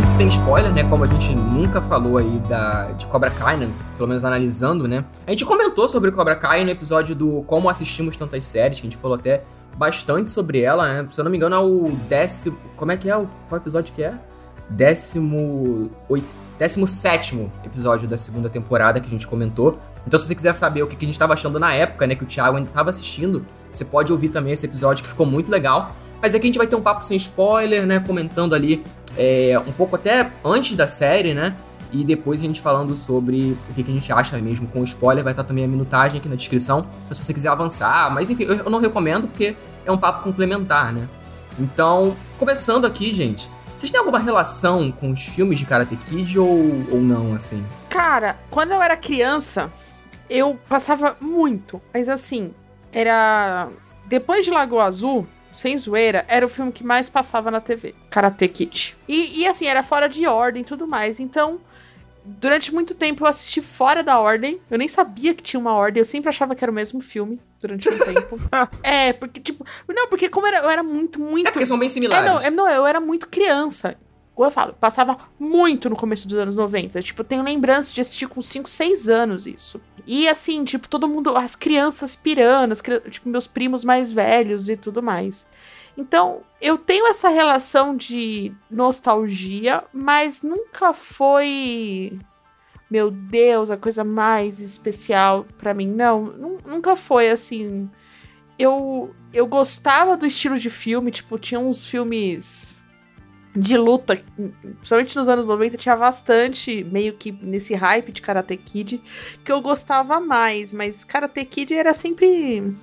Sem 0.05 0.27
spoiler, 0.27 0.71
né? 0.71 0.83
Como 0.83 1.03
a 1.03 1.07
gente 1.07 1.33
nunca 1.33 1.81
falou 1.81 2.17
aí 2.17 2.39
da, 2.47 2.91
de 2.91 3.07
Cobra 3.07 3.31
Kai, 3.31 3.57
né? 3.57 3.67
Pelo 3.97 4.07
menos 4.07 4.23
analisando, 4.23 4.87
né? 4.87 5.03
A 5.25 5.31
gente 5.31 5.43
comentou 5.43 5.89
sobre 5.89 6.11
Cobra 6.11 6.35
Kai 6.35 6.63
no 6.63 6.69
episódio 6.69 7.15
do 7.15 7.41
Como 7.47 7.67
Assistimos 7.67 8.15
Tantas 8.15 8.45
Séries, 8.45 8.79
que 8.79 8.85
a 8.85 8.89
gente 8.89 9.01
falou 9.01 9.17
até 9.17 9.43
bastante 9.75 10.29
sobre 10.29 10.61
ela, 10.61 10.87
né? 10.87 11.07
Se 11.11 11.19
eu 11.19 11.23
não 11.23 11.31
me 11.31 11.37
engano, 11.37 11.55
é 11.55 11.59
o 11.59 11.91
décimo. 12.07 12.55
Como 12.75 12.91
é 12.91 12.97
que 12.97 13.09
é? 13.09 13.13
Qual 13.49 13.59
episódio 13.59 13.93
que 13.93 14.03
é? 14.03 14.13
Décimo. 14.69 15.89
Oito, 16.07 16.27
décimo 16.59 16.87
sétimo 16.87 17.51
episódio 17.63 18.07
da 18.07 18.15
segunda 18.15 18.47
temporada 18.47 18.99
que 18.99 19.07
a 19.07 19.11
gente 19.11 19.25
comentou. 19.25 19.79
Então, 20.05 20.19
se 20.19 20.27
você 20.27 20.35
quiser 20.35 20.55
saber 20.55 20.83
o 20.83 20.87
que 20.87 20.95
a 20.95 20.99
gente 20.99 21.13
estava 21.13 21.33
achando 21.33 21.59
na 21.59 21.73
época, 21.73 22.05
né? 22.05 22.13
Que 22.13 22.23
o 22.23 22.27
Thiago 22.27 22.57
ainda 22.57 22.69
estava 22.69 22.91
assistindo, 22.91 23.43
você 23.71 23.83
pode 23.83 24.11
ouvir 24.11 24.29
também 24.29 24.53
esse 24.53 24.67
episódio 24.67 25.03
que 25.03 25.09
ficou 25.09 25.25
muito 25.25 25.49
legal. 25.49 25.95
Mas 26.25 26.33
aqui 26.33 26.45
a 26.45 26.47
gente 26.47 26.57
vai 26.57 26.65
ter 26.65 26.75
um 26.75 26.81
papo 26.81 27.05
sem 27.05 27.15
spoiler, 27.17 27.85
né? 27.85 27.99
Comentando 27.99 28.55
ali 28.55 28.83
é, 29.15 29.61
um 29.67 29.71
pouco 29.71 29.95
até 29.95 30.31
antes 30.43 30.75
da 30.75 30.87
série, 30.87 31.35
né? 31.35 31.55
E 31.91 32.03
depois 32.03 32.39
a 32.39 32.43
gente 32.43 32.61
falando 32.61 32.97
sobre 32.97 33.55
o 33.69 33.73
que, 33.75 33.83
que 33.83 33.91
a 33.91 33.93
gente 33.93 34.11
acha 34.11 34.35
mesmo 34.39 34.65
com 34.65 34.83
spoiler. 34.83 35.23
Vai 35.23 35.33
estar 35.33 35.43
também 35.43 35.65
a 35.65 35.67
minutagem 35.67 36.19
aqui 36.19 36.27
na 36.27 36.33
descrição. 36.33 36.87
Então, 37.03 37.13
se 37.13 37.23
você 37.23 37.31
quiser 37.31 37.49
avançar. 37.49 38.11
Mas 38.11 38.31
enfim, 38.31 38.45
eu 38.45 38.71
não 38.71 38.79
recomendo 38.79 39.27
porque 39.27 39.55
é 39.85 39.91
um 39.91 39.99
papo 39.99 40.23
complementar, 40.23 40.91
né? 40.91 41.07
Então, 41.59 42.15
começando 42.39 42.85
aqui, 42.85 43.13
gente. 43.13 43.47
Vocês 43.77 43.91
têm 43.91 43.99
alguma 43.99 44.17
relação 44.17 44.91
com 44.91 45.11
os 45.11 45.21
filmes 45.21 45.59
de 45.59 45.65
Karate 45.65 45.95
Kid 45.95 46.39
ou, 46.39 46.87
ou 46.91 47.01
não, 47.01 47.35
assim? 47.35 47.63
Cara, 47.87 48.35
quando 48.49 48.71
eu 48.71 48.81
era 48.81 48.97
criança, 48.97 49.71
eu 50.27 50.59
passava 50.67 51.17
muito. 51.21 51.79
Mas 51.93 52.09
assim, 52.09 52.51
era. 52.91 53.69
Depois 54.07 54.43
de 54.43 54.49
Lagoa 54.49 54.85
Azul, 54.85 55.27
sem 55.55 55.77
zoeira, 55.77 56.25
era 56.27 56.45
o 56.45 56.49
filme 56.49 56.71
que 56.71 56.83
mais 56.83 57.09
passava 57.09 57.49
na 57.49 57.61
TV. 57.61 57.95
Karate 58.09 58.47
Kid. 58.47 58.95
E, 59.07 59.41
e 59.41 59.47
assim, 59.47 59.65
era 59.65 59.81
fora 59.81 60.07
de 60.07 60.27
ordem 60.27 60.61
e 60.61 60.65
tudo 60.65 60.87
mais. 60.87 61.19
Então, 61.19 61.59
durante 62.25 62.73
muito 62.73 62.93
tempo 62.93 63.23
eu 63.23 63.27
assisti 63.27 63.61
fora 63.61 64.03
da 64.03 64.19
ordem. 64.19 64.59
Eu 64.69 64.77
nem 64.77 64.87
sabia 64.87 65.33
que 65.33 65.43
tinha 65.43 65.59
uma 65.59 65.73
ordem. 65.73 66.01
Eu 66.01 66.05
sempre 66.05 66.29
achava 66.29 66.55
que 66.55 66.63
era 66.63 66.71
o 66.71 66.75
mesmo 66.75 66.99
filme 66.99 67.39
durante 67.59 67.87
um 67.87 67.97
tempo. 67.97 68.37
é, 68.83 69.13
porque, 69.13 69.39
tipo. 69.39 69.65
Não, 69.87 70.07
porque 70.07 70.27
como 70.27 70.47
era, 70.47 70.57
eu 70.57 70.69
era 70.69 70.83
muito, 70.83 71.19
muito. 71.19 71.47
É 71.47 71.51
porque 71.51 71.65
são 71.65 71.79
bem 71.79 71.89
similares. 71.89 72.29
É, 72.29 72.33
não, 72.33 72.39
é, 72.41 72.49
não, 72.49 72.69
eu 72.69 72.85
era 72.85 72.99
muito 72.99 73.27
criança. 73.27 73.95
Como 74.33 74.45
eu 74.45 74.51
falo, 74.51 74.73
passava 74.73 75.17
muito 75.39 75.89
no 75.89 75.95
começo 75.95 76.27
dos 76.27 76.37
anos 76.37 76.57
90. 76.57 77.01
Tipo, 77.01 77.21
eu 77.21 77.25
tenho 77.25 77.41
lembrança 77.41 77.93
de 77.93 78.01
assistir 78.01 78.27
com 78.27 78.41
5, 78.41 78.69
6 78.69 79.07
anos 79.07 79.47
isso. 79.47 79.79
E 80.07 80.29
assim, 80.29 80.63
tipo, 80.63 80.87
todo 80.87 81.07
mundo, 81.07 81.35
as 81.35 81.55
crianças 81.55 82.15
pirando, 82.15 82.71
as, 82.71 82.81
tipo, 83.09 83.27
meus 83.27 83.47
primos 83.47 83.83
mais 83.83 84.11
velhos 84.11 84.69
e 84.69 84.77
tudo 84.77 85.01
mais. 85.01 85.47
Então, 85.97 86.41
eu 86.61 86.77
tenho 86.77 87.07
essa 87.07 87.29
relação 87.29 87.95
de 87.95 88.53
nostalgia, 88.69 89.83
mas 89.93 90.41
nunca 90.41 90.93
foi. 90.93 92.19
Meu 92.89 93.09
Deus, 93.09 93.71
a 93.71 93.77
coisa 93.77 94.03
mais 94.03 94.59
especial 94.59 95.45
para 95.57 95.73
mim. 95.73 95.87
Não, 95.87 96.21
nunca 96.65 96.95
foi 96.95 97.29
assim. 97.29 97.89
Eu, 98.59 99.13
eu 99.33 99.47
gostava 99.47 100.15
do 100.15 100.25
estilo 100.25 100.57
de 100.57 100.69
filme, 100.69 101.11
tipo, 101.11 101.39
tinha 101.39 101.59
uns 101.59 101.85
filmes 101.85 102.79
de 103.55 103.77
luta, 103.77 104.21
principalmente 104.61 105.15
nos 105.15 105.29
anos 105.29 105.45
90, 105.45 105.77
tinha 105.77 105.95
bastante, 105.95 106.83
meio 106.83 107.13
que 107.13 107.31
nesse 107.31 107.73
hype 107.73 108.11
de 108.11 108.21
Karate 108.21 108.57
Kid, 108.57 109.01
que 109.43 109.51
eu 109.51 109.61
gostava 109.61 110.19
mais, 110.19 110.73
mas 110.73 111.03
Karate 111.03 111.45
Kid 111.45 111.73
era 111.73 111.93
sempre. 111.93 112.75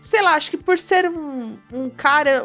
Sei 0.00 0.20
lá, 0.22 0.34
acho 0.34 0.50
que 0.50 0.56
por 0.56 0.78
ser 0.78 1.08
um, 1.08 1.56
um 1.72 1.90
cara, 1.90 2.44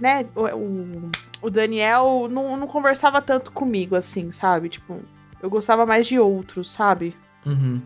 né, 0.00 0.26
o, 0.34 1.10
o 1.42 1.50
Daniel 1.50 2.28
não, 2.30 2.56
não 2.56 2.66
conversava 2.66 3.20
tanto 3.22 3.52
comigo, 3.52 3.94
assim, 3.94 4.30
sabe? 4.30 4.70
Tipo, 4.70 5.00
eu 5.40 5.50
gostava 5.50 5.84
mais 5.84 6.06
de 6.06 6.18
outros, 6.18 6.72
sabe? 6.72 7.14
Uhum. 7.44 7.80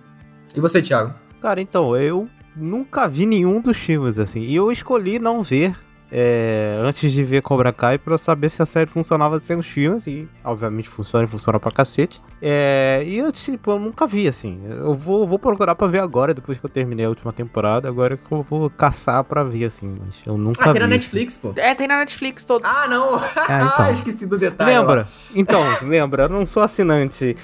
E 0.55 0.61
você, 0.61 0.81
Thiago? 0.81 1.15
Cara, 1.43 1.61
então, 1.61 1.97
eu 1.97 2.29
nunca 2.57 3.09
vi 3.09 3.27
nenhum 3.27 3.61
dos 3.61 3.77
filmes, 3.77 4.19
assim, 4.19 4.41
e 4.41 4.55
eu 4.55 4.71
escolhi 4.73 5.19
não 5.19 5.43
ver 5.43 5.77
é, 6.11 6.79
antes 6.83 7.12
de 7.12 7.23
ver 7.23 7.43
Cobra 7.43 7.73
Kai 7.73 7.99
pra 7.99 8.15
eu 8.15 8.19
saber 8.19 8.49
se 8.49 8.62
a 8.62 8.67
série 8.67 8.88
funcionava 8.88 9.38
sem 9.41 9.59
os 9.59 9.67
filmes. 9.67 10.07
E 10.07 10.29
obviamente 10.43 10.88
funciona 10.88 11.25
e 11.25 11.29
funciona 11.29 11.61
pra 11.61 11.71
cacete. 11.71 12.21
É, 12.41 13.03
e 13.05 13.19
eu, 13.19 13.31
tipo, 13.31 13.73
eu 13.73 13.79
nunca 13.79 14.07
vi 14.07 14.27
assim. 14.27 14.61
Eu 14.69 14.95
vou, 14.95 15.27
vou 15.27 15.38
procurar 15.38 15.75
pra 15.75 15.87
ver 15.87 16.00
agora, 16.00 16.33
depois 16.33 16.57
que 16.57 16.65
eu 16.65 16.71
terminei 16.71 17.05
a 17.05 17.09
última 17.09 17.33
temporada. 17.33 17.88
Agora 17.88 18.17
que 18.17 18.33
eu 18.33 18.43
vou 18.43 18.71
caçar 18.71 19.23
pra 19.25 19.45
ver, 19.45 19.67
assim. 19.67 19.97
Mas 20.05 20.23
eu 20.25 20.38
nunca 20.38 20.65
vi. 20.65 20.71
Ah, 20.71 20.73
tem 20.73 20.81
na 20.81 20.88
Netflix, 20.88 21.37
pô. 21.37 21.53
É, 21.57 21.75
tem 21.75 21.87
na 21.87 21.99
Netflix 21.99 22.45
todos. 22.45 22.69
Ah, 22.71 22.87
não. 22.88 23.17
Ah, 23.17 23.73
então. 23.75 23.93
Esqueci 23.93 24.27
do 24.27 24.38
detalhe. 24.38 24.71
Lembra? 24.71 25.00
Lá. 25.03 25.09
Então, 25.35 25.61
lembra. 25.83 26.25
Eu 26.25 26.29
não 26.29 26.47
sou 26.47 26.62
assinante. 26.62 27.37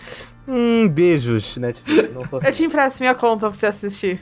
Hum, 0.46 0.86
beijos, 0.88 1.56
Netflix. 1.56 2.12
Não 2.12 2.20
sou 2.28 2.38
eu 2.42 2.52
te 2.52 2.64
empresto 2.64 3.02
minha 3.02 3.14
conta 3.14 3.46
pra 3.46 3.54
você 3.54 3.64
assistir. 3.66 4.20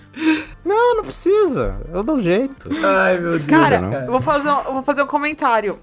Não, 0.64 0.96
não 0.96 1.04
precisa. 1.04 1.80
Eu 1.92 2.04
dou 2.04 2.16
um 2.16 2.22
jeito. 2.22 2.70
Ai, 2.84 3.18
meu 3.18 3.30
Deus. 3.30 3.46
Cara, 3.46 3.80
cara. 3.80 4.04
Eu, 4.06 4.12
vou 4.12 4.20
fazer 4.20 4.48
um, 4.48 4.60
eu 4.60 4.72
vou 4.72 4.82
fazer 4.82 5.02
um 5.02 5.06
comentário. 5.06 5.80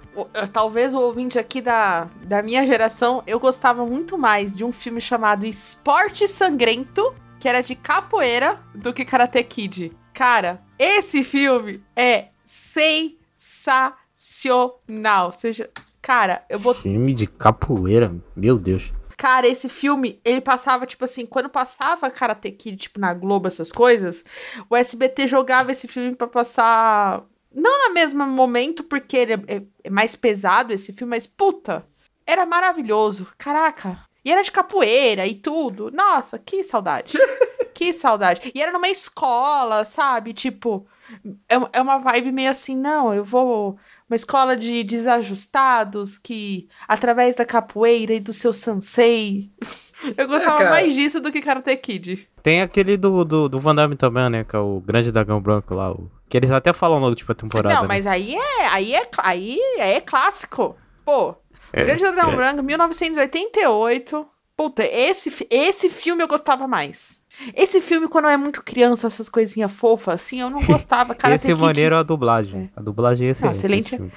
Talvez 0.53 0.93
o 0.93 0.99
ouvinte 0.99 1.37
aqui 1.37 1.59
da, 1.61 2.07
da 2.25 2.41
minha 2.41 2.65
geração, 2.65 3.21
eu 3.27 3.37
gostava 3.39 3.85
muito 3.85 4.17
mais 4.17 4.55
de 4.55 4.63
um 4.63 4.71
filme 4.71 5.01
chamado 5.01 5.45
Esporte 5.45 6.25
Sangrento, 6.27 7.13
que 7.37 7.49
era 7.49 7.61
de 7.61 7.75
capoeira, 7.75 8.57
do 8.73 8.93
que 8.93 9.03
Karate 9.03 9.43
Kid. 9.43 9.91
Cara, 10.13 10.61
esse 10.77 11.23
filme 11.23 11.83
é 11.95 12.27
sensacional. 12.45 15.31
Seja, 15.33 15.69
cara, 16.01 16.43
eu 16.49 16.59
vou. 16.59 16.73
Filme 16.73 17.13
de 17.13 17.27
capoeira? 17.27 18.15
Meu 18.35 18.57
Deus. 18.57 18.91
Cara, 19.19 19.45
esse 19.45 19.67
filme, 19.67 20.21
ele 20.23 20.39
passava, 20.39 20.85
tipo 20.85 21.03
assim, 21.03 21.25
quando 21.25 21.49
passava 21.49 22.09
Karate 22.09 22.51
Kid, 22.51 22.77
tipo, 22.77 23.01
na 23.01 23.13
Globo, 23.13 23.49
essas 23.49 23.69
coisas, 23.69 24.23
o 24.69 24.77
SBT 24.77 25.27
jogava 25.27 25.73
esse 25.73 25.89
filme 25.89 26.15
para 26.15 26.25
passar. 26.25 27.25
Não 27.53 27.89
no 27.89 27.93
mesmo 27.93 28.25
momento, 28.25 28.81
porque 28.81 29.17
ele 29.17 29.33
é, 29.33 29.55
é, 29.57 29.61
é 29.83 29.89
mais 29.89 30.15
pesado 30.15 30.71
esse 30.71 30.93
filme, 30.93 31.09
mas 31.09 31.27
puta, 31.27 31.85
era 32.25 32.45
maravilhoso. 32.45 33.27
Caraca. 33.37 33.99
E 34.23 34.31
era 34.31 34.41
de 34.41 34.53
capoeira 34.53 35.27
e 35.27 35.35
tudo. 35.35 35.91
Nossa, 35.91 36.39
que 36.39 36.63
saudade. 36.63 37.17
que 37.75 37.91
saudade. 37.91 38.53
E 38.55 38.61
era 38.61 38.71
numa 38.71 38.87
escola, 38.87 39.83
sabe? 39.83 40.33
Tipo, 40.33 40.87
é, 41.49 41.55
é 41.73 41.81
uma 41.81 41.97
vibe 41.97 42.31
meio 42.31 42.49
assim, 42.49 42.75
não, 42.75 43.13
eu 43.13 43.23
vou 43.25 43.77
uma 44.09 44.15
escola 44.15 44.57
de 44.57 44.83
desajustados 44.83 46.17
que, 46.17 46.67
através 46.87 47.35
da 47.35 47.45
capoeira 47.45 48.13
e 48.13 48.19
do 48.19 48.33
seu 48.33 48.51
sensei. 48.51 49.51
Eu 50.17 50.27
gostava 50.27 50.63
é, 50.63 50.69
mais 50.69 50.93
disso 50.93 51.19
do 51.19 51.31
que 51.31 51.41
Karate 51.41 51.75
Kid. 51.75 52.29
Tem 52.41 52.61
aquele 52.61 52.95
do, 52.95 53.25
do, 53.25 53.49
do 53.49 53.59
Van 53.59 53.75
Damme 53.75 53.97
também, 53.97 54.29
né? 54.29 54.43
Que 54.45 54.55
é 54.55 54.59
o 54.59 54.79
Grande 54.79 55.11
Dragão 55.11 55.41
Branco 55.41 55.75
lá. 55.75 55.91
O, 55.91 56.09
que 56.29 56.37
eles 56.37 56.49
até 56.51 56.71
falam 56.71 57.01
na 57.01 57.07
última 57.07 57.35
temporada. 57.35 57.75
Não, 57.75 57.81
né? 57.81 57.87
mas 57.87 58.07
aí 58.07 58.33
é, 58.35 58.67
aí 58.67 58.95
é, 58.95 59.09
aí 59.17 59.59
é 59.77 59.99
clássico. 59.99 60.77
Pô, 61.03 61.35
é, 61.73 61.83
Grande 61.83 62.01
Dragão 62.01 62.31
é. 62.31 62.35
Branco, 62.35 62.63
1988. 62.63 64.27
Puta, 64.55 64.83
esse, 64.83 65.47
esse 65.49 65.89
filme 65.89 66.23
eu 66.23 66.27
gostava 66.27 66.67
mais. 66.67 67.18
Esse 67.55 67.81
filme, 67.81 68.07
quando 68.07 68.27
é 68.27 68.37
muito 68.37 68.63
criança, 68.63 69.07
essas 69.07 69.29
coisinhas 69.29 69.71
fofas, 69.71 70.15
assim, 70.15 70.41
eu 70.41 70.49
não 70.49 70.61
gostava. 70.61 71.15
Cara, 71.15 71.35
esse 71.35 71.53
maneiro 71.55 71.95
é 71.95 71.99
a 71.99 72.03
dublagem. 72.03 72.69
É. 72.75 72.79
A 72.79 72.81
dublagem 72.81 73.27
é 73.27 73.31
excelente. 73.31 73.55
Ah, 73.55 73.57
excelente. 73.57 73.89
Filme, 73.89 74.11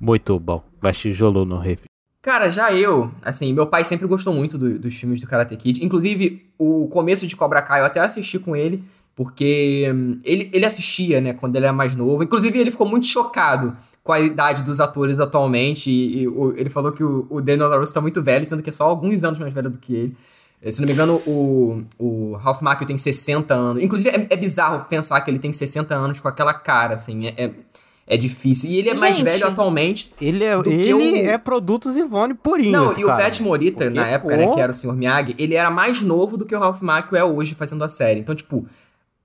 muito 0.00 0.38
bom. 0.38 0.62
Vai 0.80 0.92
tijolo 0.92 1.44
no 1.44 1.58
review. 1.58 1.86
Cara, 2.26 2.50
já 2.50 2.72
eu, 2.72 3.12
assim, 3.22 3.52
meu 3.52 3.68
pai 3.68 3.84
sempre 3.84 4.06
gostou 4.06 4.34
muito 4.34 4.58
do, 4.58 4.80
dos 4.80 4.94
filmes 4.96 5.20
do 5.20 5.28
Karate 5.28 5.56
Kid. 5.56 5.84
Inclusive, 5.84 6.50
o 6.58 6.88
começo 6.88 7.24
de 7.24 7.36
Cobra 7.36 7.62
Kai 7.62 7.80
eu 7.80 7.84
até 7.84 8.00
assisti 8.00 8.36
com 8.36 8.56
ele, 8.56 8.82
porque 9.14 9.88
hum, 9.94 10.18
ele, 10.24 10.50
ele 10.52 10.66
assistia, 10.66 11.20
né, 11.20 11.32
quando 11.32 11.54
ele 11.54 11.66
era 11.66 11.72
mais 11.72 11.94
novo. 11.94 12.24
Inclusive, 12.24 12.58
ele 12.58 12.72
ficou 12.72 12.88
muito 12.88 13.06
chocado 13.06 13.76
com 14.02 14.12
a 14.12 14.18
idade 14.18 14.64
dos 14.64 14.80
atores 14.80 15.20
atualmente. 15.20 15.88
E, 15.88 16.22
e 16.22 16.28
o, 16.28 16.52
ele 16.56 16.68
falou 16.68 16.90
que 16.90 17.04
o, 17.04 17.28
o 17.30 17.40
Daniel 17.40 17.68
LaRusso 17.68 17.94
tá 17.94 18.00
muito 18.00 18.20
velho, 18.20 18.44
sendo 18.44 18.60
que 18.60 18.70
é 18.70 18.72
só 18.72 18.86
alguns 18.86 19.22
anos 19.22 19.38
mais 19.38 19.54
velho 19.54 19.70
do 19.70 19.78
que 19.78 19.94
ele. 19.94 20.16
É, 20.62 20.70
se 20.70 20.80
não 20.80 20.88
me 20.88 20.92
engano, 20.92 21.18
o, 21.26 21.82
o 21.98 22.32
Ralph 22.36 22.60
Macchio 22.60 22.86
tem 22.86 22.96
60 22.96 23.54
anos. 23.54 23.82
Inclusive, 23.82 24.10
é, 24.10 24.26
é, 24.30 24.36
bizarro 24.36 24.84
pensar 24.86 25.20
que 25.20 25.30
ele 25.30 25.38
tem 25.38 25.52
60 25.52 25.94
anos 25.94 26.20
com 26.20 26.28
aquela 26.28 26.54
cara, 26.54 26.94
assim. 26.94 27.26
É, 27.26 27.44
é, 27.44 27.50
é 28.06 28.16
difícil. 28.16 28.70
E 28.70 28.78
ele 28.78 28.88
é 28.88 28.96
Gente, 28.96 29.00
mais 29.00 29.18
velho 29.18 29.52
atualmente. 29.52 30.12
Ele 30.20 30.44
é, 30.44 30.54
ele 30.66 30.94
o... 30.94 31.26
é 31.26 31.36
produtos 31.36 31.96
Ivone 31.96 32.34
purinho. 32.34 32.72
Não, 32.72 32.92
e 32.92 33.02
cara. 33.02 33.14
o 33.14 33.24
Pat 33.24 33.40
Morita, 33.40 33.84
Porque, 33.84 33.90
na 33.90 34.06
época, 34.06 34.34
pô... 34.34 34.40
né, 34.40 34.54
que 34.54 34.60
era 34.60 34.72
o 34.72 34.74
Sr. 34.74 34.94
Miyagi, 34.94 35.34
ele 35.38 35.54
era 35.54 35.70
mais 35.70 36.00
novo 36.00 36.36
do 36.36 36.46
que 36.46 36.54
o 36.54 36.58
Ralph 36.58 36.80
Macchio 36.80 37.16
é 37.16 37.24
hoje 37.24 37.54
fazendo 37.54 37.82
a 37.84 37.88
série. 37.88 38.20
Então, 38.20 38.34
tipo, 38.34 38.66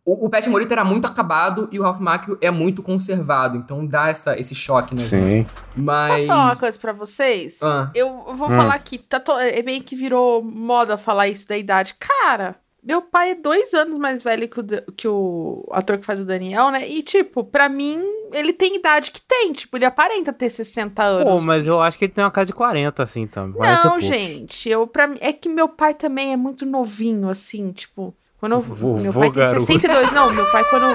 o, 0.04 0.26
o 0.26 0.30
Pat 0.30 0.48
Morita 0.48 0.74
era 0.74 0.84
muito 0.84 1.06
acabado 1.06 1.70
e 1.72 1.80
o 1.80 1.84
Ralph 1.84 2.00
Macchio 2.00 2.38
é 2.42 2.50
muito 2.50 2.82
conservado, 2.82 3.58
então 3.58 3.86
dá 3.86 4.10
essa, 4.10 4.38
esse 4.40 4.56
choque, 4.56 4.96
né? 4.96 5.02
Sim. 5.02 5.46
Mas... 5.76 6.14
Posso 6.14 6.28
falar 6.28 6.46
uma 6.46 6.56
coisa 6.56 6.80
pra 6.80 6.92
vocês? 6.92 7.62
Ah. 7.62 7.92
Eu 7.94 8.24
vou 8.34 8.48
hum. 8.48 8.56
falar 8.56 8.80
que 8.80 8.98
tá 8.98 9.20
to... 9.20 9.32
é 9.34 9.62
meio 9.62 9.84
que 9.84 9.96
virou 9.96 10.44
moda 10.44 10.98
falar 10.98 11.28
isso 11.28 11.48
da 11.48 11.58
idade. 11.58 11.96
Cara, 12.00 12.56
Meu 12.84 13.04
pai 13.04 13.32
é 13.32 13.36
dois 13.36 13.76
anos 13.76 14.00
mais 14.00 14.24
velho 14.24 14.50
que 14.50 14.60
o, 14.60 14.66
que 14.98 15.08
o 15.08 15.70
ator 15.72 16.00
que 16.00 16.06
faz 16.06 16.20
o 16.20 16.26
Daniel, 16.26 16.72
né? 16.72 16.90
E, 16.90 17.04
tipo, 17.04 17.44
pra 17.44 17.70
mim, 17.70 18.02
ele 18.34 18.52
tem 18.52 18.76
idade 18.76 19.12
que 19.12 19.22
tem. 19.22 19.54
Tipo, 19.54 19.78
ele 19.78 19.86
aparenta 19.86 20.34
ter 20.34 20.50
60 20.50 21.04
anos. 21.04 21.32
Pô, 21.32 21.46
mas 21.46 21.68
eu 21.68 21.80
acho 21.80 21.96
que 21.96 22.06
ele 22.06 22.12
tem 22.12 22.24
uma 22.24 22.32
cara 22.32 22.48
de 22.48 22.54
40, 22.54 23.04
assim, 23.04 23.28
também. 23.28 23.54
40 23.54 23.82
e 23.82 23.88
Não, 23.88 24.00
gente, 24.00 24.68
eu 24.68 24.88
para 24.88 25.06
mim 25.06 25.18
é 25.22 25.32
que 25.32 25.48
meu 25.48 25.70
pai 25.70 25.94
também 25.94 26.34
é 26.34 26.38
muito 26.38 26.66
novinho 26.66 27.30
assim, 27.30 27.72
tipo, 27.72 28.16
quando 28.42 28.54
eu, 28.54 28.60
Vovô, 28.60 28.98
meu 28.98 29.14
pai 29.14 29.30
tem 29.32 29.44
garoto. 29.44 29.66
62, 29.66 30.12
não, 30.12 30.34
meu 30.34 30.52
pai 30.52 30.64
quando 30.68 30.86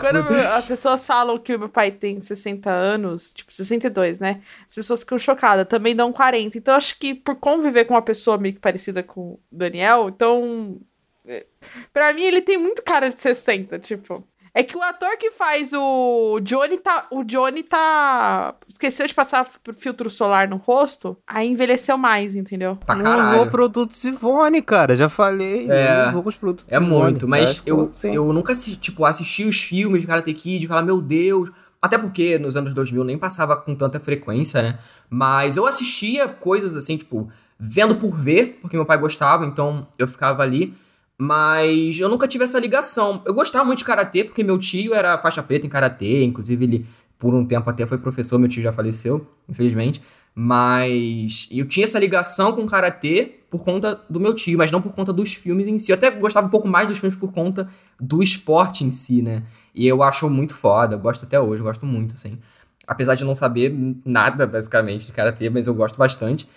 quando 0.00 0.28
as 0.52 0.66
pessoas 0.66 1.06
falam 1.06 1.38
que 1.38 1.54
o 1.54 1.58
meu 1.60 1.68
pai 1.68 1.92
tem 1.92 2.18
60 2.18 2.68
anos, 2.68 3.32
tipo 3.32 3.52
62, 3.52 4.18
né? 4.18 4.40
As 4.68 4.74
pessoas 4.74 5.00
ficam 5.00 5.16
chocadas, 5.16 5.68
também 5.68 5.94
dão 5.94 6.12
40. 6.12 6.58
Então 6.58 6.74
eu 6.74 6.78
acho 6.78 6.98
que 6.98 7.14
por 7.14 7.36
conviver 7.36 7.84
com 7.84 7.94
uma 7.94 8.02
pessoa 8.02 8.36
meio 8.36 8.54
que 8.54 8.60
parecida 8.60 9.04
com 9.04 9.20
o 9.20 9.40
Daniel, 9.52 10.08
então 10.08 10.80
é, 11.24 11.46
Pra 11.92 12.12
mim 12.12 12.22
ele 12.22 12.40
tem 12.40 12.58
muito 12.58 12.82
cara 12.82 13.10
de 13.10 13.22
60, 13.22 13.78
tipo. 13.78 14.26
É 14.58 14.62
que 14.64 14.76
o 14.76 14.82
ator 14.82 15.16
que 15.16 15.30
faz 15.30 15.72
o 15.72 16.40
Johnny 16.42 16.78
tá. 16.78 17.06
O 17.12 17.22
Johnny 17.22 17.62
tá. 17.62 18.54
Esqueceu 18.68 19.06
de 19.06 19.14
passar 19.14 19.46
filtro 19.76 20.10
solar 20.10 20.48
no 20.48 20.56
rosto. 20.56 21.16
Aí 21.26 21.48
envelheceu 21.48 21.96
mais, 21.96 22.34
entendeu? 22.34 22.74
Pra 22.84 22.96
Não 22.96 23.04
caralho. 23.04 23.36
usou 23.36 23.46
produtos 23.52 24.02
Ivone, 24.02 24.60
cara, 24.60 24.96
já 24.96 25.08
falei. 25.08 25.70
É. 25.70 26.02
Não 26.02 26.08
usou 26.10 26.26
os 26.26 26.36
produtos 26.36 26.66
É 26.68 26.74
Ivone. 26.76 26.88
muito, 26.90 27.28
mas 27.28 27.62
eu, 27.64 27.88
sim. 27.92 28.12
eu 28.12 28.32
nunca 28.32 28.50
assi- 28.50 28.74
tipo, 28.76 29.04
assisti 29.04 29.44
os 29.44 29.60
filmes 29.60 30.00
de 30.00 30.08
Karate 30.08 30.34
Kid 30.34 30.64
e 30.64 30.66
falar, 30.66 30.82
meu 30.82 31.00
Deus. 31.00 31.50
Até 31.80 31.96
porque 31.96 32.36
nos 32.40 32.56
anos 32.56 32.74
2000 32.74 33.04
nem 33.04 33.16
passava 33.16 33.56
com 33.56 33.72
tanta 33.76 34.00
frequência, 34.00 34.60
né? 34.60 34.78
Mas 35.08 35.56
eu 35.56 35.64
assistia 35.68 36.26
coisas 36.26 36.74
assim, 36.76 36.96
tipo, 36.96 37.30
vendo 37.56 37.94
por 37.94 38.16
ver, 38.16 38.58
porque 38.60 38.76
meu 38.76 38.84
pai 38.84 38.98
gostava, 38.98 39.46
então 39.46 39.86
eu 39.96 40.08
ficava 40.08 40.42
ali. 40.42 40.74
Mas 41.20 41.98
eu 41.98 42.08
nunca 42.08 42.28
tive 42.28 42.44
essa 42.44 42.58
ligação. 42.60 43.22
Eu 43.26 43.34
gostava 43.34 43.64
muito 43.64 43.78
de 43.78 43.84
karatê, 43.84 44.22
porque 44.22 44.44
meu 44.44 44.58
tio 44.58 44.94
era 44.94 45.18
faixa 45.18 45.42
preta 45.42 45.66
em 45.66 45.68
karatê, 45.68 46.22
inclusive 46.22 46.64
ele 46.64 46.86
por 47.18 47.34
um 47.34 47.44
tempo 47.44 47.68
até 47.68 47.84
foi 47.84 47.98
professor, 47.98 48.38
meu 48.38 48.48
tio 48.48 48.62
já 48.62 48.70
faleceu, 48.70 49.26
infelizmente. 49.48 50.00
Mas 50.32 51.48
eu 51.50 51.66
tinha 51.66 51.82
essa 51.82 51.98
ligação 51.98 52.52
com 52.52 52.64
karatê 52.64 53.40
por 53.50 53.64
conta 53.64 54.00
do 54.08 54.20
meu 54.20 54.32
tio, 54.32 54.56
mas 54.56 54.70
não 54.70 54.80
por 54.80 54.92
conta 54.92 55.12
dos 55.12 55.34
filmes 55.34 55.66
em 55.66 55.78
si. 55.78 55.90
Eu 55.90 55.96
até 55.96 56.10
gostava 56.12 56.46
um 56.46 56.50
pouco 56.50 56.68
mais 56.68 56.88
dos 56.88 56.98
filmes 56.98 57.18
por 57.18 57.32
conta 57.32 57.68
do 57.98 58.22
esporte 58.22 58.84
em 58.84 58.90
si, 58.92 59.20
né? 59.20 59.42
E 59.74 59.86
eu 59.88 60.00
acho 60.00 60.30
muito 60.30 60.54
foda, 60.54 60.94
eu 60.94 60.98
gosto 61.00 61.24
até 61.24 61.40
hoje, 61.40 61.60
eu 61.60 61.64
gosto 61.66 61.84
muito, 61.84 62.14
assim. 62.14 62.38
Apesar 62.86 63.16
de 63.16 63.24
não 63.24 63.34
saber 63.34 63.74
nada, 64.04 64.46
basicamente, 64.46 65.06
de 65.06 65.12
karatê, 65.12 65.50
mas 65.50 65.66
eu 65.66 65.74
gosto 65.74 65.98
bastante. 65.98 66.48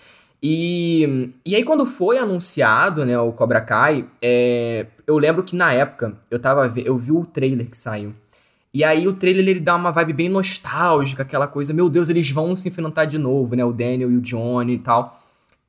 E, 0.42 1.30
e 1.46 1.54
aí, 1.54 1.62
quando 1.62 1.86
foi 1.86 2.18
anunciado, 2.18 3.04
né, 3.04 3.16
o 3.18 3.30
Cobra 3.32 3.60
Kai, 3.60 4.08
é, 4.20 4.86
eu 5.06 5.16
lembro 5.16 5.44
que 5.44 5.54
na 5.54 5.72
época 5.72 6.18
eu 6.30 6.38
tava 6.38 6.72
eu 6.84 6.98
vi 6.98 7.12
o 7.12 7.24
trailer 7.24 7.68
que 7.70 7.78
saiu. 7.78 8.12
E 8.74 8.82
aí 8.82 9.06
o 9.06 9.12
trailer 9.12 9.46
ele 9.46 9.60
dá 9.60 9.76
uma 9.76 9.90
vibe 9.92 10.14
bem 10.14 10.28
nostálgica, 10.28 11.22
aquela 11.22 11.46
coisa, 11.46 11.72
meu 11.72 11.88
Deus, 11.88 12.08
eles 12.08 12.30
vão 12.30 12.56
se 12.56 12.68
enfrentar 12.68 13.04
de 13.04 13.18
novo, 13.18 13.54
né? 13.54 13.64
O 13.64 13.72
Daniel 13.72 14.10
e 14.10 14.16
o 14.16 14.20
Johnny 14.20 14.74
e 14.74 14.78
tal. 14.78 15.20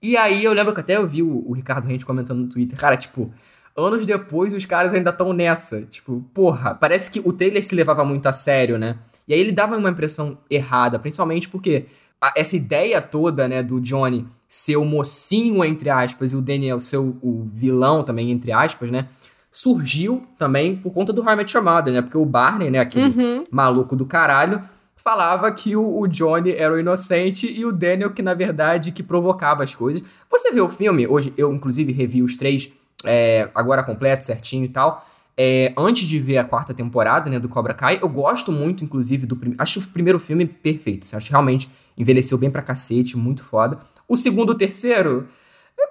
E 0.01 0.17
aí 0.17 0.43
eu 0.43 0.53
lembro 0.53 0.73
que 0.73 0.79
até 0.79 0.95
eu 0.97 1.07
vi 1.07 1.21
o, 1.21 1.43
o 1.47 1.53
Ricardo 1.53 1.85
Rente 1.87 2.05
comentando 2.05 2.39
no 2.39 2.49
Twitter, 2.49 2.77
cara, 2.79 2.97
tipo, 2.97 3.31
anos 3.77 4.05
depois 4.05 4.53
os 4.53 4.65
caras 4.65 4.93
ainda 4.95 5.11
estão 5.11 5.33
nessa. 5.33 5.81
Tipo, 5.83 6.23
porra, 6.33 6.73
parece 6.73 7.11
que 7.11 7.19
o 7.23 7.31
trailer 7.33 7.63
se 7.63 7.75
levava 7.75 8.03
muito 8.03 8.25
a 8.27 8.33
sério, 8.33 8.77
né? 8.79 8.97
E 9.27 9.33
aí 9.33 9.39
ele 9.39 9.51
dava 9.51 9.77
uma 9.77 9.89
impressão 9.89 10.37
errada, 10.49 10.97
principalmente 10.97 11.47
porque 11.47 11.85
a- 12.21 12.33
essa 12.35 12.55
ideia 12.55 13.01
toda, 13.01 13.47
né, 13.47 13.61
do 13.61 13.79
Johnny 13.81 14.25
ser 14.55 14.77
o 14.77 14.85
mocinho, 14.85 15.65
entre 15.65 15.89
aspas, 15.89 16.31
e 16.31 16.35
o 16.35 16.41
Daniel 16.41 16.79
ser 16.79 16.97
o, 16.97 17.17
o 17.23 17.49
vilão 17.51 18.03
também, 18.03 18.29
entre 18.29 18.51
aspas, 18.51 18.91
né? 18.91 19.07
Surgiu 19.51 20.27
também 20.37 20.75
por 20.75 20.91
conta 20.93 21.11
do 21.11 21.23
Your 21.23 21.63
Mother, 21.63 21.91
né? 21.91 22.03
Porque 22.03 22.17
o 22.17 22.23
Barney, 22.25 22.69
né, 22.69 22.77
aquele 22.77 23.07
Uhum. 23.19 23.45
maluco 23.49 23.95
do 23.95 24.05
caralho, 24.05 24.61
falava 24.95 25.51
que 25.51 25.75
o, 25.75 25.99
o 26.01 26.07
Johnny 26.07 26.51
era 26.51 26.71
o 26.71 26.79
inocente 26.79 27.51
e 27.51 27.65
o 27.65 27.71
Daniel 27.71 28.11
que, 28.11 28.21
na 28.21 28.35
verdade, 28.35 28.91
que 28.91 29.01
provocava 29.01 29.63
as 29.63 29.73
coisas. 29.73 30.03
Você 30.29 30.51
vê 30.51 30.61
o 30.61 30.69
filme, 30.69 31.07
hoje 31.07 31.33
eu, 31.35 31.51
inclusive, 31.51 31.91
revi 31.91 32.21
os 32.21 32.37
três 32.37 32.71
é, 33.03 33.49
agora 33.55 33.81
completo, 33.83 34.23
certinho 34.23 34.65
e 34.65 34.69
tal. 34.69 35.03
É, 35.35 35.73
antes 35.75 36.07
de 36.07 36.19
ver 36.19 36.37
a 36.37 36.43
quarta 36.43 36.75
temporada, 36.75 37.27
né, 37.27 37.39
do 37.39 37.49
Cobra 37.49 37.73
Kai, 37.73 37.97
eu 38.03 38.07
gosto 38.07 38.51
muito, 38.51 38.83
inclusive, 38.83 39.25
do 39.25 39.35
primeiro. 39.35 39.59
Acho 39.61 39.79
o 39.79 39.83
primeiro 39.87 40.19
filme 40.19 40.45
perfeito. 40.45 41.05
assim, 41.05 41.15
acho 41.15 41.31
realmente 41.31 41.67
envelheceu 41.97 42.37
bem 42.37 42.49
pra 42.49 42.61
cacete, 42.61 43.17
muito 43.17 43.43
foda. 43.43 43.79
O 44.07 44.15
segundo 44.15 44.51
e 44.51 44.55
o 44.55 44.57
terceiro 44.57 45.27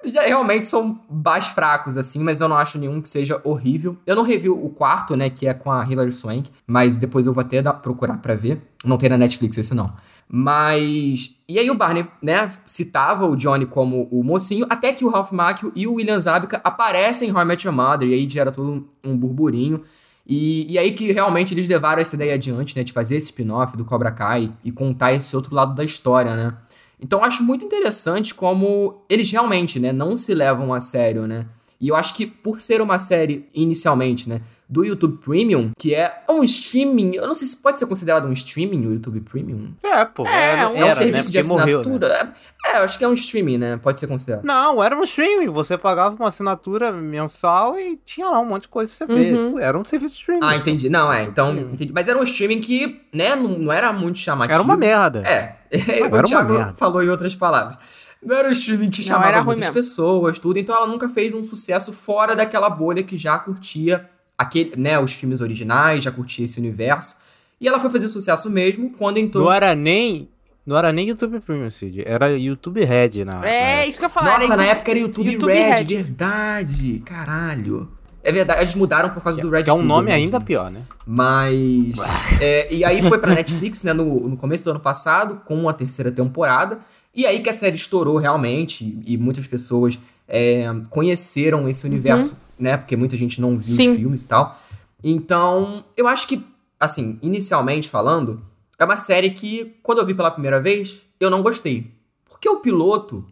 já 0.05 0.23
realmente 0.23 0.67
são 0.67 1.01
mais 1.09 1.47
fracos, 1.47 1.97
assim, 1.97 2.23
mas 2.23 2.41
eu 2.41 2.49
não 2.49 2.57
acho 2.57 2.79
nenhum 2.79 3.01
que 3.01 3.09
seja 3.09 3.41
horrível. 3.45 3.97
Eu 4.07 4.17
não 4.17 4.23
revi 4.23 4.49
o 4.49 4.69
quarto, 4.69 5.17
né, 5.17 5.31
que 5.31 5.47
é 5.47 5.55
com 5.55 5.71
a 5.71 5.87
Hilary 5.87 6.13
Swank, 6.13 6.51
mas 6.67 6.97
depois 6.97 7.27
eu 7.27 7.33
vou 7.33 7.41
até 7.41 7.63
dar, 7.63 7.75
procurar 7.75 8.19
pra 8.19 8.35
ver. 8.35 8.61
Não 8.85 8.99
tem 8.99 9.09
na 9.09 9.17
Netflix 9.17 9.59
esse 9.59 9.75
não. 9.75 9.93
Mas. 10.29 11.39
E 11.49 11.59
aí 11.59 11.71
o 11.71 11.75
Barney, 11.75 12.07
né, 12.23 12.51
citava 12.67 13.27
o 13.27 13.37
Johnny 13.37 13.67
como 13.67 14.09
o 14.11 14.25
mocinho, 14.25 14.67
até 14.71 14.93
que 14.93 15.05
o 15.05 15.11
Ralph 15.11 15.31
Macchio 15.31 15.71
e 15.75 15.87
o 15.87 15.95
William 15.95 16.19
Zabka 16.19 16.61
aparecem 16.65 17.29
em 17.29 17.33
How 17.33 17.43
I 17.43 17.45
Met 17.45 17.67
Your 17.67 17.77
Mother, 17.77 18.09
e 18.09 18.15
aí 18.15 18.29
gera 18.29 18.51
todo 18.51 18.89
um 19.05 19.17
burburinho. 19.17 19.83
E, 20.27 20.73
e 20.73 20.79
aí 20.79 20.93
que 20.93 21.11
realmente 21.13 21.53
eles 21.53 21.67
levaram 21.67 22.01
essa 22.01 22.15
ideia 22.15 22.35
adiante, 22.35 22.77
né, 22.77 22.85
de 22.85 22.93
fazer 22.93 23.17
esse 23.17 23.27
spin-off 23.27 23.77
do 23.77 23.85
Cobra 23.85 24.11
Kai 24.13 24.53
e 24.65 24.71
contar 24.71 25.13
esse 25.13 25.35
outro 25.35 25.55
lado 25.55 25.75
da 25.75 25.85
história, 25.85 26.35
né. 26.37 26.55
Então 27.01 27.25
acho 27.25 27.43
muito 27.43 27.65
interessante 27.65 28.33
como 28.33 29.05
eles 29.09 29.31
realmente, 29.31 29.81
né, 29.81 29.93
não 29.93 30.17
se 30.17 30.33
levam 30.33 30.73
a 30.73 30.81
sério, 30.81 31.27
né. 31.27 31.47
E 31.83 31.89
eu 31.89 31.97
acho 31.97 32.15
que 32.15 32.25
por 32.27 32.61
ser 32.61 32.81
uma 32.81 32.99
série 33.01 33.47
inicialmente, 33.53 34.29
né, 34.29 34.41
do 34.69 34.85
YouTube 34.85 35.19
Premium, 35.23 35.73
que 35.79 35.95
é 35.95 36.23
um 36.31 36.43
streaming, 36.45 37.17
eu 37.17 37.27
não 37.27 37.35
sei 37.35 37.47
se 37.47 37.61
pode 37.61 37.79
ser 37.79 37.85
considerado 37.87 38.27
um 38.27 38.33
streaming 38.33 38.87
o 38.87 38.93
YouTube 38.95 39.21
Premium. 39.21 39.75
É, 39.83 40.03
pô. 40.05 40.25
É, 40.27 40.53
era, 40.53 40.69
um- 40.69 40.77
É 40.77 40.85
um 40.85 40.87
era, 40.87 40.95
serviço 40.95 41.27
né? 41.27 41.33
de 41.33 41.39
Porque 41.49 41.49
morreu, 41.61 41.81
assinatura. 41.81 42.09
né? 42.25 42.33
É, 42.65 42.79
eu 42.79 42.83
acho 42.85 42.97
que 42.97 43.05
é 43.05 43.09
um 43.09 43.13
streaming, 43.13 43.59
né? 43.59 43.77
Pode 43.83 43.99
ser 43.99 44.07
considerado. 44.07 44.45
Não, 44.45 44.83
era 44.83 44.97
um 44.97 45.03
streaming. 45.03 45.49
Você 45.49 45.77
pagava 45.77 46.15
uma 46.15 46.29
assinatura 46.29 46.91
mensal 46.93 47.79
e 47.79 47.99
tinha 48.03 48.31
lá 48.31 48.39
um 48.41 48.47
monte 48.47 48.63
de 48.63 48.69
coisa 48.69 48.91
pra 48.91 48.97
você 48.97 49.13
ver. 49.15 49.35
Uhum. 49.35 49.59
Era 49.59 49.77
um 49.79 49.85
serviço 49.85 50.15
de 50.15 50.21
streaming. 50.21 50.41
Ah, 50.47 50.57
entendi. 50.57 50.89
Não, 50.89 51.13
é, 51.13 51.25
então, 51.25 51.53
entendi. 51.55 51.93
Mas 51.93 52.09
era 52.09 52.17
um 52.19 52.23
streaming 52.23 52.61
que, 52.61 53.03
né, 53.13 53.35
não, 53.35 53.49
não 53.59 53.73
era 53.73 53.93
muito 53.93 54.19
chamativo. 54.19 54.55
Era 54.55 54.63
uma 54.63 54.77
merda. 54.77 55.23
É, 55.27 55.57
Era 55.71 56.05
o 56.05 56.09
uma 56.09 56.23
Thiago 56.23 56.53
merda. 56.55 56.75
falou 56.79 57.03
em 57.03 57.09
outras 57.09 57.35
palavras. 57.35 57.77
Não 58.25 58.37
era 58.37 58.49
um 58.49 58.53
streaming 58.53 58.91
que 58.91 59.01
Não, 59.01 59.07
chamava 59.07 59.33
ruim 59.39 59.45
muitas 59.47 59.61
mesmo. 59.65 59.75
pessoas, 59.75 60.39
tudo, 60.39 60.59
então 60.59 60.75
ela 60.77 60.87
nunca 60.87 61.09
fez 61.09 61.35
um 61.35 61.43
sucesso 61.43 61.93
fora 61.93 62.37
daquela 62.37 62.71
bolha 62.71 63.03
que 63.03 63.19
já 63.19 63.39
curtia 63.39 64.09
aquele, 64.39 64.75
né, 64.77 64.99
os 64.99 65.13
filmes 65.13 65.41
originais, 65.41 66.05
já 66.05 66.11
curtia 66.13 66.45
esse 66.45 66.59
universo. 66.61 67.17
E 67.61 67.67
ela 67.69 67.79
foi 67.81 67.91
fazer 67.91 68.09
sucesso 68.09 68.49
mesmo 68.51 68.91
quando 68.91 69.19
entrou. 69.19 69.45
Não 69.45 69.53
era 69.53 69.75
nem. 69.75 70.29
Não 70.65 70.77
era 70.77 70.93
nem 70.93 71.09
YouTube 71.09 71.41
Premium, 71.41 71.71
Cid. 71.71 72.03
Era 72.07 72.31
YouTube 72.39 72.85
Red 72.85 73.25
na. 73.25 73.45
É, 73.45 73.77
na- 73.79 73.87
isso 73.87 73.99
que 73.99 74.05
eu 74.05 74.11
falar. 74.11 74.35
Nossa, 74.35 74.47
era 74.47 74.57
na 74.57 74.63
YouTube- 74.63 74.71
época 74.77 74.91
era 74.93 74.99
YouTube, 75.01 75.33
YouTube 75.33 75.53
Red, 75.53 75.71
Red. 75.75 75.85
verdade. 75.85 77.03
Caralho. 77.05 77.89
É 78.25 78.31
verdade, 78.31 78.61
eles 78.61 78.75
mudaram 78.75 79.11
por 79.11 79.23
causa 79.23 79.41
do 79.41 79.51
Red 79.51 79.65
Que 79.65 79.71
é 79.71 79.73
um 79.73 79.83
nome 79.83 80.11
eu 80.11 80.15
ainda 80.15 80.37
imagino. 80.37 80.47
pior, 80.47 80.71
né? 80.71 80.83
Mas. 81.07 81.95
é, 82.41 82.73
e 82.73 82.85
aí 82.85 83.03
foi 83.03 83.19
pra 83.19 83.35
Netflix, 83.35 83.83
né, 83.83 83.93
no, 83.93 84.29
no 84.29 84.37
começo 84.37 84.63
do 84.65 84.71
ano 84.71 84.81
passado, 84.81 85.41
com 85.45 85.69
a 85.69 85.73
terceira 85.73 86.11
temporada. 86.13 86.79
E 87.15 87.27
aí 87.27 87.41
que 87.41 87.51
a 87.51 87.53
série 87.53 87.77
estourou 87.77 88.17
realmente, 88.19 88.99
e 89.05 89.19
muitas 89.19 89.47
pessoas 89.47 89.99
é, 90.27 90.65
conheceram 90.89 91.69
esse 91.69 91.87
universo, 91.87 92.39
né? 92.59 92.77
Porque 92.77 92.97
muita 92.97 93.17
gente 93.17 93.41
não 93.41 93.51
viu 93.51 93.63
Sim. 93.63 93.91
os 93.91 93.97
filmes 93.97 94.23
e 94.23 94.29
tal. 94.29 94.59
Então, 95.03 95.85
eu 95.97 96.07
acho 96.07 96.27
que, 96.29 96.45
assim, 96.79 97.19
inicialmente 97.21 97.91
falando, 97.91 98.41
é 98.79 98.85
uma 98.85 98.97
série 98.97 99.31
que, 99.31 99.77
quando 99.83 99.99
eu 99.99 100.07
vi 100.07 100.15
pela 100.15 100.31
primeira 100.31 100.61
vez, 100.61 101.03
eu 101.21 101.29
não 101.29 101.43
gostei. 101.43 101.91
Porque 102.29 102.49
o 102.49 102.61
piloto, 102.61 103.25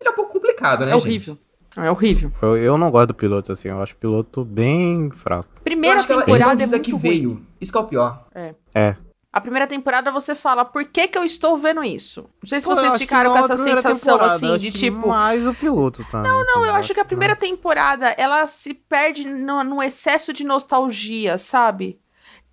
ele 0.00 0.08
é 0.08 0.12
um 0.12 0.16
pouco 0.16 0.32
complicado, 0.32 0.84
né, 0.84 0.96
É 0.96 1.00
gente? 1.00 1.38
É 1.84 1.90
horrível. 1.90 2.32
Eu, 2.42 2.56
eu 2.56 2.78
não 2.78 2.90
gosto 2.90 3.08
do 3.08 3.14
piloto, 3.14 3.52
assim. 3.52 3.68
Eu 3.68 3.80
acho 3.80 3.94
o 3.94 3.96
piloto 3.96 4.44
bem 4.44 5.10
fraco. 5.10 5.48
Eu 5.56 5.62
Primeira 5.62 5.98
ela, 5.98 6.06
temporada 6.06 6.54
não 6.54 6.62
é 6.62 6.66
muito 6.66 6.80
que 6.80 6.90
ruim. 6.90 7.00
veio. 7.00 7.46
Isso 7.60 7.70
que 7.70 7.78
é 7.78 7.80
o 7.80 7.84
pior. 7.84 8.26
É. 8.74 8.96
A 9.30 9.40
primeira 9.40 9.66
temporada 9.66 10.10
você 10.10 10.34
fala, 10.34 10.64
por 10.64 10.84
que 10.86 11.06
que 11.06 11.18
eu 11.18 11.22
estou 11.22 11.56
vendo 11.58 11.84
isso? 11.84 12.22
Não 12.42 12.48
sei 12.48 12.60
se 12.60 12.66
Pô, 12.66 12.74
vocês 12.74 12.96
ficaram 12.96 13.30
com 13.30 13.36
não 13.36 13.44
essa 13.44 13.56
sensação, 13.56 14.20
assim, 14.22 14.48
eu 14.48 14.58
de 14.58 14.68
acho 14.68 14.78
que 14.78 14.84
tipo... 14.84 15.06
Mais 15.06 15.46
o 15.46 15.52
piloto 15.54 16.02
também. 16.10 16.30
Não, 16.30 16.44
Não, 16.44 16.64
eu 16.64 16.74
acho 16.74 16.94
que 16.94 17.00
a 17.00 17.04
primeira 17.04 17.36
temporada, 17.36 18.08
ela 18.16 18.46
se 18.46 18.72
perde 18.72 19.28
no, 19.28 19.62
no 19.62 19.82
excesso 19.82 20.32
de 20.32 20.44
nostalgia, 20.44 21.36
sabe? 21.36 22.00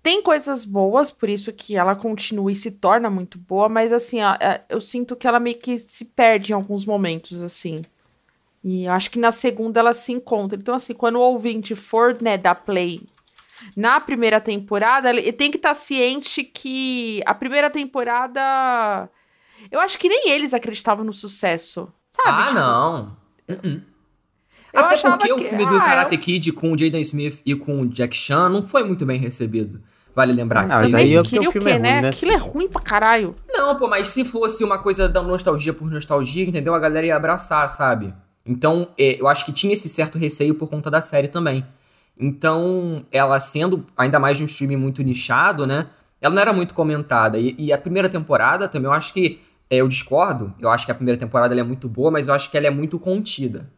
Tem 0.02 0.22
coisas 0.22 0.64
boas, 0.64 1.10
por 1.10 1.28
isso 1.28 1.52
que 1.52 1.76
ela 1.76 1.96
continua 1.96 2.52
e 2.52 2.54
se 2.54 2.70
torna 2.70 3.08
muito 3.10 3.38
boa, 3.38 3.68
mas 3.68 3.90
assim, 3.90 4.22
ó, 4.22 4.34
é, 4.34 4.62
eu 4.68 4.80
sinto 4.80 5.16
que 5.16 5.26
ela 5.26 5.40
meio 5.40 5.58
que 5.58 5.78
se 5.78 6.04
perde 6.04 6.52
em 6.52 6.54
alguns 6.54 6.84
momentos, 6.84 7.42
assim. 7.42 7.84
E 8.68 8.84
eu 8.86 8.92
acho 8.92 9.12
que 9.12 9.18
na 9.20 9.30
segunda 9.30 9.78
ela 9.78 9.94
se 9.94 10.10
encontra. 10.12 10.58
Então, 10.58 10.74
assim, 10.74 10.92
quando 10.92 11.16
o 11.16 11.20
ouvinte 11.20 11.76
for, 11.76 12.16
né, 12.20 12.36
dar 12.36 12.56
play 12.56 13.00
na 13.76 14.00
primeira 14.00 14.40
temporada, 14.40 15.08
ele 15.08 15.32
tem 15.32 15.52
que 15.52 15.56
estar 15.56 15.72
ciente 15.74 16.42
que 16.42 17.22
a 17.24 17.32
primeira 17.32 17.70
temporada. 17.70 19.08
Eu 19.70 19.78
acho 19.80 19.96
que 19.98 20.08
nem 20.08 20.30
eles 20.30 20.52
acreditavam 20.52 21.04
no 21.04 21.12
sucesso. 21.12 21.88
Sabe? 22.10 22.28
ah, 22.28 22.42
Tipo, 22.48 22.54
não. 22.58 23.16
Uh-uh. 23.48 23.82
Eu 24.72 24.80
Até 24.80 24.94
achava 24.94 25.16
porque 25.16 25.32
o 25.32 25.36
que- 25.36 25.44
filme 25.44 25.64
do 25.64 25.76
ah, 25.76 25.80
Karate 25.80 26.18
Kid 26.18 26.52
com 26.52 26.72
o 26.72 26.78
Jaden 26.78 27.00
Smith 27.02 27.40
e 27.46 27.54
com 27.54 27.80
o 27.82 27.86
Jack 27.86 28.16
Chan 28.16 28.48
não 28.48 28.62
foi 28.62 28.82
muito 28.84 29.06
bem 29.06 29.18
recebido. 29.18 29.80
Vale 30.14 30.32
lembrar. 30.32 30.66
Isso 30.66 30.76
mas 30.76 30.94
aí 30.94 31.14
é 31.16 31.22
queria 31.22 31.46
o 31.46 31.48
o 31.48 31.52
filme 31.52 31.70
quê, 31.70 31.76
é 31.76 31.78
né? 31.78 31.92
ruim, 31.92 32.02
né? 32.02 32.08
Aquilo 32.08 32.32
é 32.32 32.36
ruim 32.36 32.68
pra 32.68 32.80
caralho. 32.82 33.34
Não, 33.48 33.76
pô, 33.78 33.86
mas 33.88 34.08
se 34.08 34.24
fosse 34.24 34.64
uma 34.64 34.78
coisa 34.78 35.08
da 35.08 35.22
nostalgia 35.22 35.72
por 35.72 35.88
nostalgia, 35.90 36.44
entendeu? 36.44 36.74
A 36.74 36.78
galera 36.78 37.06
ia 37.06 37.16
abraçar, 37.16 37.68
sabe? 37.70 38.12
Então, 38.46 38.88
é, 38.98 39.20
eu 39.20 39.26
acho 39.26 39.44
que 39.44 39.52
tinha 39.52 39.72
esse 39.72 39.88
certo 39.88 40.18
receio 40.18 40.54
por 40.54 40.68
conta 40.68 40.90
da 40.90 41.02
série 41.02 41.28
também. 41.28 41.64
Então, 42.18 43.04
ela 43.12 43.38
sendo 43.40 43.84
ainda 43.96 44.18
mais 44.18 44.38
de 44.38 44.42
um 44.42 44.46
streaming 44.46 44.76
muito 44.76 45.02
nichado, 45.02 45.66
né? 45.66 45.86
Ela 46.20 46.34
não 46.34 46.40
era 46.42 46.52
muito 46.52 46.72
comentada. 46.74 47.38
E, 47.38 47.54
e 47.58 47.72
a 47.72 47.78
primeira 47.78 48.08
temporada 48.08 48.68
também, 48.68 48.86
eu 48.86 48.92
acho 48.92 49.12
que. 49.12 49.40
é, 49.68 49.76
eu 49.76 49.88
discordo. 49.88 50.54
Eu 50.58 50.70
acho 50.70 50.86
que 50.86 50.92
a 50.92 50.94
primeira 50.94 51.18
temporada 51.18 51.58
é 51.58 51.62
muito 51.62 51.88
boa, 51.88 52.10
mas 52.10 52.28
eu 52.28 52.34
acho 52.34 52.50
que 52.50 52.56
ela 52.56 52.66
é 52.66 52.70
muito 52.70 52.98
contida. 52.98 53.68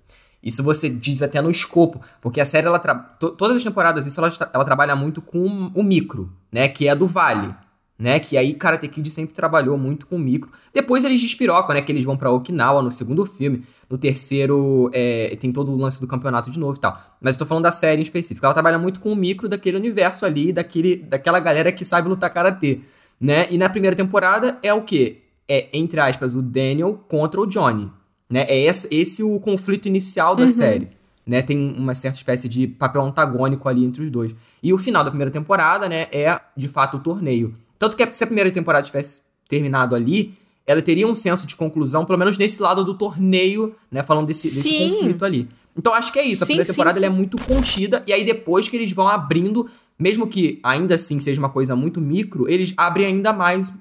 Isso 0.42 0.62
você 0.62 0.88
diz 0.88 1.20
até 1.20 1.40
no 1.42 1.50
escopo, 1.50 2.00
porque 2.20 2.40
a 2.40 2.44
série, 2.44 2.66
ela 2.68 2.78
tra- 2.78 2.94
to- 2.94 3.30
todas 3.30 3.56
as 3.56 3.64
temporadas, 3.64 4.06
isso 4.06 4.20
ela, 4.20 4.30
ela 4.52 4.64
trabalha 4.64 4.94
muito 4.94 5.20
com 5.20 5.44
o 5.74 5.82
micro, 5.82 6.32
né? 6.52 6.68
Que 6.68 6.86
é 6.86 6.94
do 6.94 7.08
Vale, 7.08 7.52
né? 7.98 8.20
Que 8.20 8.36
aí 8.36 8.54
Karate 8.54 8.86
Kid 8.86 9.10
sempre 9.10 9.34
trabalhou 9.34 9.76
muito 9.76 10.06
com 10.06 10.14
o 10.14 10.18
micro. 10.18 10.48
Depois 10.72 11.04
eles 11.04 11.20
despirocam, 11.20 11.74
né? 11.74 11.82
Que 11.82 11.90
eles 11.90 12.04
vão 12.04 12.16
pra 12.16 12.30
Okinawa 12.30 12.80
no 12.82 12.92
segundo 12.92 13.26
filme. 13.26 13.64
No 13.90 13.96
terceiro, 13.96 14.90
é, 14.92 15.34
tem 15.40 15.50
todo 15.50 15.72
o 15.72 15.76
lance 15.76 15.98
do 15.98 16.06
campeonato 16.06 16.50
de 16.50 16.58
novo 16.58 16.76
e 16.76 16.80
tal. 16.80 17.16
Mas 17.20 17.34
eu 17.34 17.38
tô 17.38 17.46
falando 17.46 17.64
da 17.64 17.72
série 17.72 18.00
em 18.00 18.02
específico. 18.02 18.44
Ela 18.44 18.52
trabalha 18.52 18.78
muito 18.78 19.00
com 19.00 19.10
o 19.10 19.16
micro 19.16 19.48
daquele 19.48 19.78
universo 19.78 20.26
ali, 20.26 20.52
daquele, 20.52 20.96
daquela 20.96 21.40
galera 21.40 21.72
que 21.72 21.84
sabe 21.84 22.08
lutar 22.08 22.32
karatê, 22.32 22.80
né? 23.18 23.46
E 23.50 23.56
na 23.56 23.68
primeira 23.68 23.96
temporada 23.96 24.58
é 24.62 24.74
o 24.74 24.82
quê? 24.82 25.22
É, 25.48 25.68
entre 25.72 25.98
aspas, 26.00 26.34
o 26.34 26.42
Daniel 26.42 27.02
contra 27.08 27.40
o 27.40 27.46
Johnny, 27.46 27.90
né? 28.30 28.44
É 28.46 28.58
esse, 28.58 28.86
esse 28.94 29.22
o 29.22 29.40
conflito 29.40 29.86
inicial 29.86 30.36
da 30.36 30.46
série, 30.48 30.88
né? 31.26 31.40
Tem 31.40 31.56
uma 31.56 31.94
certa 31.94 32.18
espécie 32.18 32.46
de 32.46 32.66
papel 32.66 33.00
antagônico 33.00 33.70
ali 33.70 33.84
entre 33.86 34.02
os 34.02 34.10
dois. 34.10 34.34
E 34.62 34.70
o 34.70 34.76
final 34.76 35.02
da 35.02 35.10
primeira 35.10 35.30
temporada, 35.30 35.88
né, 35.88 36.08
é 36.12 36.38
de 36.54 36.68
fato 36.68 36.98
o 36.98 37.00
torneio. 37.00 37.54
Tanto 37.78 37.96
que 37.96 38.12
se 38.12 38.22
a 38.22 38.26
primeira 38.26 38.50
temporada 38.50 38.84
tivesse 38.84 39.22
terminado 39.48 39.94
ali, 39.94 40.36
ela 40.68 40.82
teria 40.82 41.06
um 41.06 41.16
senso 41.16 41.46
de 41.46 41.56
conclusão, 41.56 42.04
pelo 42.04 42.18
menos 42.18 42.36
nesse 42.36 42.60
lado 42.60 42.84
do 42.84 42.92
torneio, 42.92 43.74
né, 43.90 44.02
falando 44.02 44.26
desse, 44.26 44.48
desse 44.48 44.68
Sim. 44.68 44.90
conflito 44.90 45.24
ali. 45.24 45.48
Então 45.74 45.94
acho 45.94 46.12
que 46.12 46.18
é 46.18 46.24
isso, 46.24 46.44
a 46.44 46.46
Sim, 46.46 46.52
primeira 46.52 46.66
sim, 46.66 46.72
temporada 46.72 46.98
sim. 46.98 47.04
ela 47.06 47.14
é 47.14 47.16
muito 47.16 47.38
contida, 47.42 48.02
e 48.06 48.12
aí 48.12 48.22
depois 48.22 48.68
que 48.68 48.76
eles 48.76 48.92
vão 48.92 49.08
abrindo, 49.08 49.66
mesmo 49.98 50.26
que 50.26 50.60
ainda 50.62 50.96
assim 50.96 51.18
seja 51.18 51.40
uma 51.40 51.48
coisa 51.48 51.74
muito 51.74 52.02
micro, 52.02 52.46
eles 52.46 52.74
abrem 52.76 53.06
ainda 53.06 53.32
mais 53.32 53.74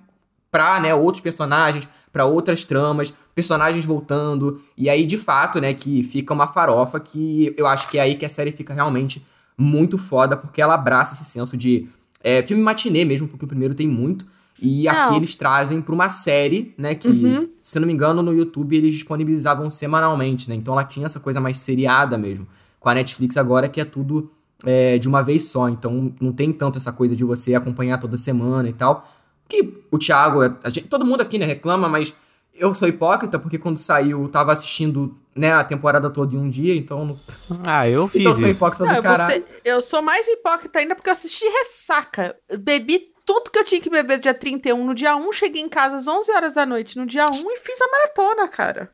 pra, 0.49 0.79
né, 0.79 0.95
outros 0.95 1.21
personagens, 1.21 1.89
pra 2.13 2.23
outras 2.23 2.63
tramas, 2.63 3.13
personagens 3.35 3.83
voltando, 3.83 4.61
e 4.77 4.89
aí 4.89 5.05
de 5.05 5.17
fato, 5.17 5.59
né, 5.59 5.73
que 5.73 6.03
fica 6.03 6.33
uma 6.33 6.47
farofa 6.47 7.01
que 7.01 7.53
eu 7.57 7.67
acho 7.67 7.89
que 7.89 7.97
é 7.97 8.01
aí 8.01 8.15
que 8.15 8.25
a 8.25 8.29
série 8.29 8.53
fica 8.53 8.73
realmente 8.73 9.21
muito 9.57 9.97
foda, 9.97 10.37
porque 10.37 10.61
ela 10.61 10.75
abraça 10.75 11.13
esse 11.13 11.25
senso 11.25 11.57
de 11.57 11.89
é, 12.23 12.41
filme 12.43 12.63
matinê 12.63 13.03
mesmo, 13.03 13.27
porque 13.27 13.43
o 13.43 13.47
primeiro 13.47 13.75
tem 13.75 13.87
muito, 13.89 14.25
e 14.61 14.87
aqui 14.87 15.09
Não. 15.11 15.17
eles 15.17 15.35
trazem 15.35 15.81
pra 15.81 15.93
uma 15.93 16.09
série, 16.09 16.73
né, 16.77 16.95
que, 16.95 17.07
Uhum. 17.07 17.49
se 17.61 17.77
eu 17.77 17.81
não 17.81 17.87
me 17.87 17.93
engano, 17.93 18.21
no 18.23 18.33
YouTube 18.33 18.75
eles 18.75 18.93
disponibilizavam 18.95 19.69
semanalmente, 19.69 20.49
né, 20.49 20.55
então 20.55 20.73
ela 20.73 20.83
tinha 20.83 21.05
essa 21.05 21.19
coisa 21.19 21.39
mais 21.39 21.59
seriada 21.59 22.17
mesmo. 22.17 22.47
Com 22.79 22.89
a 22.89 22.93
Netflix 22.95 23.37
agora 23.37 23.67
que 23.69 23.79
é 23.81 23.85
tudo 23.85 24.31
é, 24.65 24.97
de 24.97 25.07
uma 25.07 25.21
vez 25.21 25.43
só, 25.49 25.69
então 25.69 26.11
não 26.19 26.31
tem 26.33 26.51
tanto 26.51 26.79
essa 26.79 26.91
coisa 26.91 27.15
de 27.15 27.23
você 27.23 27.53
acompanhar 27.53 27.99
toda 27.99 28.17
semana 28.17 28.67
e 28.67 28.73
tal. 28.73 29.07
Que 29.47 29.83
o 29.91 29.99
Thiago, 29.99 30.39
a 30.63 30.69
gente- 30.71 30.87
todo 30.87 31.05
mundo 31.05 31.21
aqui 31.21 31.37
né, 31.37 31.45
reclama, 31.45 31.87
mas 31.87 32.11
eu 32.55 32.73
sou 32.73 32.87
hipócrita 32.87 33.37
porque 33.37 33.59
quando 33.59 33.77
saiu 33.77 34.23
eu 34.23 34.27
tava 34.27 34.51
assistindo 34.51 35.15
né, 35.35 35.53
a 35.53 35.63
temporada 35.63 36.09
toda 36.09 36.33
em 36.35 36.39
um 36.39 36.49
dia, 36.49 36.75
então, 36.75 37.05
não- 37.05 37.19
Ah, 37.67 37.87
eu 37.87 38.07
fiz 38.07 38.21
então 38.21 38.31
eu 38.31 38.35
sou 38.35 38.49
hipócrita 38.49 38.83
Não, 38.83 38.93
do 38.93 38.97
eu, 38.97 39.03
caralho. 39.03 39.43
eu 39.63 39.79
sou 39.79 40.01
mais 40.01 40.27
hipócrita 40.27 40.79
ainda 40.79 40.95
porque 40.95 41.09
eu 41.09 41.13
assisti 41.13 41.45
ressaca. 41.45 42.35
Bebi 42.59 43.09
tudo 43.27 43.51
que 43.51 43.59
eu 43.59 43.65
tinha 43.65 43.81
que 43.81 43.89
beber 43.89 44.19
dia 44.19 44.33
31 44.33 44.85
no 44.85 44.95
dia 44.95 45.13
1, 45.17 45.33
cheguei 45.33 45.61
em 45.61 45.67
casa 45.67 45.97
às 45.97 46.07
11 46.07 46.31
horas 46.31 46.53
da 46.53 46.65
noite 46.65 46.97
no 46.97 47.05
dia 47.05 47.25
1 47.25 47.51
e 47.51 47.57
fiz 47.57 47.79
a 47.81 47.91
maratona, 47.91 48.47
cara. 48.47 48.89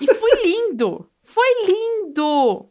E 0.00 0.14
foi 0.14 0.30
lindo! 0.42 1.06
Foi 1.20 1.46
lindo! 1.66 2.66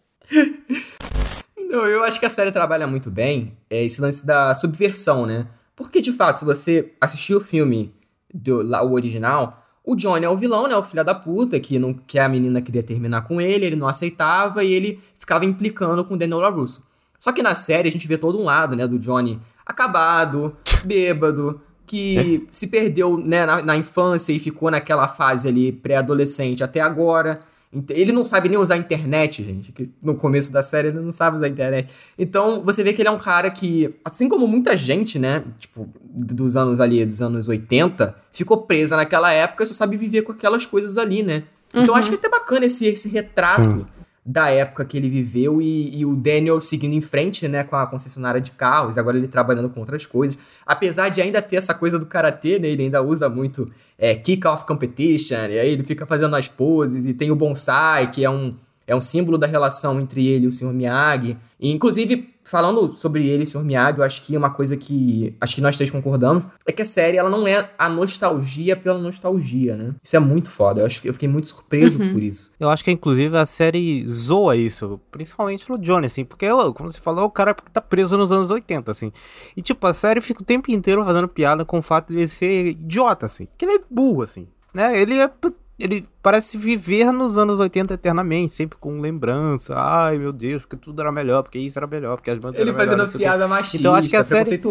Não, 1.55 1.85
eu 1.85 2.03
acho 2.03 2.19
que 2.19 2.25
a 2.25 2.29
série 2.29 2.51
trabalha 2.51 2.87
muito 2.87 3.11
bem 3.11 3.55
é 3.69 3.85
esse 3.85 4.01
lance 4.01 4.25
da 4.25 4.55
subversão, 4.55 5.27
né? 5.27 5.47
Porque, 5.75 6.01
de 6.01 6.11
fato, 6.11 6.39
se 6.39 6.45
você 6.45 6.91
assistir 6.99 7.35
o 7.35 7.41
filme, 7.41 7.93
do, 8.33 8.63
lá, 8.63 8.83
o 8.83 8.93
original, 8.93 9.63
o 9.83 9.95
Johnny 9.95 10.25
é 10.25 10.29
o 10.29 10.37
vilão, 10.37 10.67
né? 10.67 10.75
O 10.75 10.81
filho 10.81 11.03
da 11.03 11.13
puta, 11.13 11.59
que, 11.59 11.77
não, 11.77 11.93
que 11.93 12.17
a 12.17 12.27
menina 12.27 12.59
queria 12.59 12.81
terminar 12.81 13.27
com 13.27 13.39
ele, 13.39 13.65
ele 13.65 13.75
não 13.75 13.87
aceitava 13.87 14.63
e 14.63 14.73
ele 14.73 14.99
ficava 15.19 15.45
implicando 15.45 16.03
com 16.03 16.15
o 16.15 16.17
Daniel 16.17 16.39
LaRusso. 16.39 16.83
Só 17.19 17.31
que 17.31 17.43
na 17.43 17.53
série 17.53 17.87
a 17.87 17.91
gente 17.91 18.07
vê 18.07 18.17
todo 18.17 18.39
um 18.39 18.45
lado, 18.45 18.75
né? 18.75 18.87
Do 18.87 18.97
Johnny 18.97 19.39
acabado, 19.65 20.55
bêbado, 20.83 21.61
que 21.85 22.47
se 22.51 22.67
perdeu 22.67 23.17
né, 23.17 23.45
na, 23.45 23.61
na 23.61 23.77
infância 23.77 24.31
e 24.31 24.39
ficou 24.39 24.71
naquela 24.71 25.07
fase 25.07 25.47
ali 25.47 25.71
pré-adolescente 25.71 26.63
até 26.63 26.79
agora. 26.79 27.41
Ele 27.89 28.11
não 28.11 28.23
sabe 28.23 28.49
nem 28.49 28.57
usar 28.57 28.75
a 28.75 28.77
internet, 28.77 29.43
gente. 29.43 29.71
que 29.71 29.89
No 30.03 30.13
começo 30.13 30.51
da 30.53 30.61
série 30.61 30.89
ele 30.89 30.99
não 30.99 31.11
sabe 31.11 31.37
usar 31.37 31.47
a 31.47 31.49
internet. 31.49 31.91
Então 32.17 32.63
você 32.63 32.83
vê 32.83 32.93
que 32.93 33.01
ele 33.01 33.09
é 33.09 33.11
um 33.11 33.17
cara 33.17 33.49
que, 33.49 33.95
assim 34.05 34.29
como 34.29 34.47
muita 34.47 34.77
gente, 34.77 35.17
né? 35.17 35.43
Tipo, 35.57 35.89
dos 36.03 36.55
anos 36.55 36.79
ali, 36.79 37.03
dos 37.03 37.21
anos 37.21 37.47
80, 37.47 38.15
ficou 38.31 38.57
presa 38.57 38.95
naquela 38.95 39.31
época 39.31 39.63
e 39.63 39.67
só 39.67 39.73
sabe 39.73 39.97
viver 39.97 40.21
com 40.21 40.31
aquelas 40.31 40.65
coisas 40.65 40.97
ali, 40.97 41.23
né? 41.23 41.43
Então 41.73 41.95
acho 41.95 42.09
que 42.09 42.15
é 42.15 42.19
até 42.19 42.29
bacana 42.29 42.65
esse, 42.65 42.85
esse 42.85 43.09
retrato 43.09 43.71
Sim. 43.71 43.85
Da 44.25 44.49
época 44.49 44.85
que 44.85 44.95
ele 44.95 45.09
viveu 45.09 45.61
e, 45.61 45.97
e 45.97 46.05
o 46.05 46.15
Daniel 46.15 46.61
seguindo 46.61 46.93
em 46.93 47.01
frente, 47.01 47.47
né, 47.47 47.63
com 47.63 47.75
a 47.75 47.85
concessionária 47.85 48.39
de 48.39 48.51
carros, 48.51 48.97
agora 48.97 49.17
ele 49.17 49.27
trabalhando 49.27 49.69
com 49.69 49.81
outras 49.81 50.05
coisas. 50.05 50.37
Apesar 50.65 51.09
de 51.09 51.21
ainda 51.21 51.41
ter 51.41 51.57
essa 51.57 51.73
coisa 51.73 51.99
do 51.99 52.05
karatê, 52.05 52.57
né, 52.57 52.69
ele 52.69 52.83
ainda 52.83 53.01
usa 53.01 53.27
muito 53.27 53.69
é, 53.97 54.15
kick-off 54.15 54.65
competition, 54.65 55.47
e 55.49 55.59
aí 55.59 55.69
ele 55.69 55.83
fica 55.83 56.05
fazendo 56.05 56.35
as 56.35 56.47
poses, 56.47 57.05
e 57.05 57.13
tem 57.13 57.31
o 57.31 57.35
bonsai, 57.35 58.11
que 58.11 58.23
é 58.23 58.29
um, 58.29 58.55
é 58.87 58.95
um 58.95 59.01
símbolo 59.01 59.37
da 59.37 59.47
relação 59.47 59.99
entre 59.99 60.25
ele 60.25 60.45
e 60.45 60.47
o 60.47 60.51
Sr. 60.51 60.73
Miyagi. 60.73 61.37
E, 61.63 61.71
inclusive, 61.71 62.35
falando 62.43 62.93
sobre 62.93 63.25
ele 63.25 63.45
Sr. 63.45 63.63
Miyagi, 63.63 63.97
eu 63.97 64.03
acho 64.03 64.21
que 64.21 64.35
uma 64.35 64.49
coisa 64.49 64.75
que 64.75 65.33
acho 65.39 65.55
que 65.55 65.61
nós 65.61 65.77
três 65.77 65.89
concordamos 65.89 66.43
é 66.67 66.73
que 66.73 66.81
a 66.81 66.85
série 66.85 67.15
ela 67.15 67.29
não 67.29 67.47
é 67.47 67.69
a 67.77 67.87
nostalgia 67.87 68.75
pela 68.75 68.97
nostalgia, 68.97 69.77
né? 69.77 69.95
Isso 70.03 70.13
é 70.13 70.19
muito 70.19 70.51
foda. 70.51 70.81
Eu, 70.81 70.85
acho, 70.85 70.99
eu 71.07 71.13
fiquei 71.13 71.29
muito 71.29 71.47
surpreso 71.47 71.97
por 71.97 72.21
isso. 72.21 72.51
Eu 72.59 72.69
acho 72.69 72.83
que, 72.83 72.91
inclusive, 72.91 73.37
a 73.37 73.45
série 73.45 74.05
zoa 74.09 74.57
isso, 74.57 74.99
principalmente 75.09 75.69
no 75.69 75.77
Johnny, 75.77 76.07
assim, 76.07 76.25
porque, 76.25 76.45
como 76.75 76.91
você 76.91 76.99
falou, 76.99 77.23
é 77.23 77.27
o 77.27 77.31
cara 77.31 77.53
que 77.53 77.71
tá 77.71 77.79
preso 77.79 78.17
nos 78.17 78.33
anos 78.33 78.51
80, 78.51 78.91
assim. 78.91 79.13
E, 79.55 79.61
tipo, 79.61 79.87
a 79.87 79.93
série 79.93 80.19
fica 80.19 80.41
o 80.41 80.45
tempo 80.45 80.69
inteiro 80.69 81.05
fazendo 81.05 81.29
piada 81.29 81.63
com 81.63 81.79
o 81.79 81.81
fato 81.81 82.11
de 82.11 82.19
ele 82.19 82.27
ser 82.27 82.71
idiota, 82.71 83.25
assim. 83.25 83.47
Que 83.57 83.63
ele 83.63 83.75
é 83.75 83.81
burro, 83.89 84.21
assim, 84.21 84.49
né? 84.73 84.99
Ele 84.99 85.17
é. 85.17 85.31
Ele 85.79 86.07
parece 86.21 86.57
viver 86.57 87.11
nos 87.11 87.37
anos 87.37 87.59
80 87.59 87.95
eternamente, 87.95 88.53
sempre 88.53 88.77
com 88.77 89.01
lembrança. 89.01 89.73
Ai, 89.75 90.17
meu 90.17 90.31
Deus, 90.31 90.61
porque 90.61 90.77
tudo 90.77 91.01
era 91.01 91.11
melhor, 91.11 91.41
porque 91.41 91.57
isso 91.57 91.77
era 91.79 91.87
melhor, 91.87 92.15
porque 92.15 92.29
as 92.29 92.37
bandas 92.37 92.59
Ele 92.59 92.69
eram 92.69 92.77
fazendo 92.77 93.17
piada 93.17 93.47
machista, 93.47 93.77
Então, 93.77 93.95
acho 93.95 94.07
que 94.07 94.15
a 94.15 94.23
série-. 94.23 94.61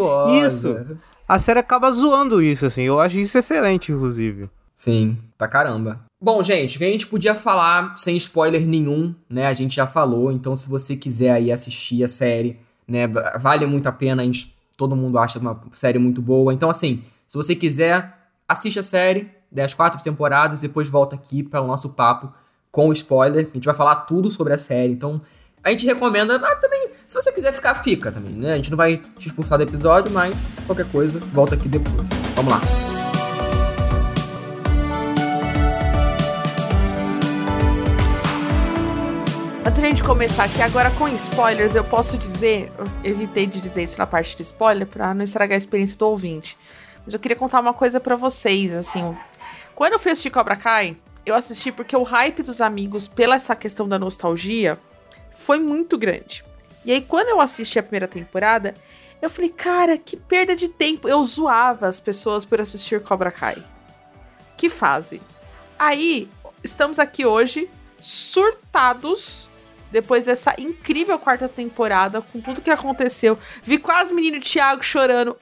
Isso. 0.45 0.77
A 1.29 1.39
série 1.39 1.59
acaba 1.59 1.91
zoando 1.91 2.41
isso, 2.41 2.67
assim. 2.67 2.83
Eu 2.83 3.01
acho 3.01 3.19
isso 3.19 3.37
excelente, 3.37 3.91
inclusive. 3.91 4.49
Sim, 4.75 5.17
pra 5.37 5.49
caramba. 5.49 6.01
Bom, 6.21 6.43
gente, 6.43 6.77
o 6.77 6.79
que 6.79 6.85
a 6.85 6.91
gente 6.91 7.07
podia 7.07 7.35
falar 7.35 7.95
sem 7.97 8.17
spoiler 8.17 8.67
nenhum, 8.67 9.15
né? 9.29 9.47
A 9.47 9.53
gente 9.53 9.75
já 9.75 9.87
falou, 9.87 10.31
então 10.33 10.55
se 10.55 10.69
você 10.69 10.97
quiser 10.97 11.31
aí 11.31 11.51
assistir 11.51 12.03
a 12.05 12.09
série, 12.09 12.59
né? 12.87 13.07
Vale 13.41 13.67
muito 13.67 13.89
a 13.89 13.93
pena, 13.93 14.23
a 14.23 14.25
gente, 14.25 14.55
todo 14.77 14.97
mundo 14.97 15.19
acha 15.19 15.39
uma 15.39 15.61
série 15.73 15.99
muito 15.99 16.23
boa. 16.23 16.53
Então, 16.53 16.71
assim, 16.71 17.03
se 17.29 17.37
você 17.37 17.55
quiser, 17.55 18.17
assiste 18.49 18.79
a 18.79 18.83
série, 18.83 19.31
né, 19.53 19.65
as 19.65 19.75
quatro 19.75 20.03
temporadas, 20.03 20.61
depois 20.61 20.89
volta 20.89 21.15
aqui 21.15 21.43
para 21.43 21.61
o 21.61 21.67
nosso 21.67 21.91
papo 21.91 22.33
com 22.71 22.93
spoiler. 22.93 23.49
A 23.51 23.55
gente 23.55 23.67
vai 23.67 23.75
falar 23.75 23.97
tudo 23.97 24.31
sobre 24.31 24.55
a 24.55 24.59
série, 24.59 24.93
então 24.93 25.21
a 25.63 25.71
gente 25.71 25.87
recomenda, 25.87 26.39
mas 26.39 26.59
também, 26.59 26.89
se 27.07 27.15
você 27.15 27.31
quiser 27.31 27.53
ficar, 27.53 27.75
fica 27.77 28.11
também, 28.11 28.33
né? 28.33 28.53
A 28.53 28.57
gente 28.57 28.71
não 28.71 28.77
vai 28.77 28.97
te 28.97 29.29
expulsar 29.29 29.59
do 29.59 29.63
episódio, 29.65 30.13
mas 30.13 30.35
qualquer 30.67 30.91
coisa, 30.91 31.21
volta 31.33 31.55
aqui 31.55 31.69
depois. 31.69 31.95
Vamos 32.35 32.53
lá. 32.53 32.61
Antes 39.65 39.81
da 39.81 39.89
gente 39.89 40.03
começar 40.03 40.45
aqui, 40.45 40.61
agora 40.61 40.91
com 40.91 41.07
spoilers, 41.09 41.77
eu 41.77 41.85
posso 41.85 42.19
dizer, 42.19 42.73
eu 43.05 43.13
evitei 43.13 43.47
de 43.47 43.61
dizer 43.61 43.85
isso 43.85 43.97
na 43.99 44.07
parte 44.07 44.37
de 44.37 44.43
spoiler 44.43 44.87
pra 44.87 45.15
não 45.15 45.23
estragar 45.23 45.55
a 45.55 45.59
experiência 45.59 45.97
do 45.97 46.07
ouvinte. 46.09 46.59
Mas 47.05 47.15
eu 47.15 47.21
queria 47.21 47.37
contar 47.37 47.61
uma 47.61 47.73
coisa 47.73 48.01
pra 48.01 48.17
vocês, 48.17 48.75
assim. 48.75 49.17
Quando 49.83 49.95
eu 49.95 49.99
fui 49.99 50.13
assistir 50.13 50.31
Cobra 50.31 50.55
Kai, 50.55 50.97
eu 51.27 51.35
assisti 51.35 51.73
porque 51.73 51.97
o 51.97 52.05
hype 52.05 52.45
dos 52.45 52.61
amigos 52.61 53.09
pela 53.09 53.35
essa 53.35 53.57
questão 53.57 53.89
da 53.89 53.99
nostalgia 53.99 54.79
foi 55.33 55.59
muito 55.59 55.99
grande. 55.99 56.45
E 56.85 56.93
aí, 56.93 57.01
quando 57.01 57.31
eu 57.31 57.41
assisti 57.41 57.81
a 57.81 57.83
primeira 57.83 58.07
temporada, 58.07 58.77
eu 59.21 59.29
falei, 59.29 59.51
cara, 59.51 59.99
que 59.99 60.17
perda 60.17 60.55
de 60.55 60.69
tempo. 60.69 61.09
Eu 61.09 61.25
zoava 61.25 61.89
as 61.89 61.99
pessoas 61.99 62.45
por 62.45 62.61
assistir 62.61 63.03
Cobra 63.03 63.33
Kai. 63.33 63.61
Que 64.57 64.69
fase. 64.69 65.21
Aí, 65.77 66.31
estamos 66.63 67.01
aqui 67.01 67.27
hoje, 67.27 67.69
surtados 68.01 69.51
depois 69.91 70.23
dessa 70.23 70.55
incrível 70.61 71.19
quarta 71.19 71.49
temporada, 71.49 72.23
com 72.23 72.41
tudo 72.41 72.63
que 72.63 72.71
aconteceu. 72.71 73.37
Vi 73.65 73.79
quase 73.79 74.13
o 74.13 74.15
menino 74.15 74.41
Thiago 74.41 74.85
chorando. 74.85 75.37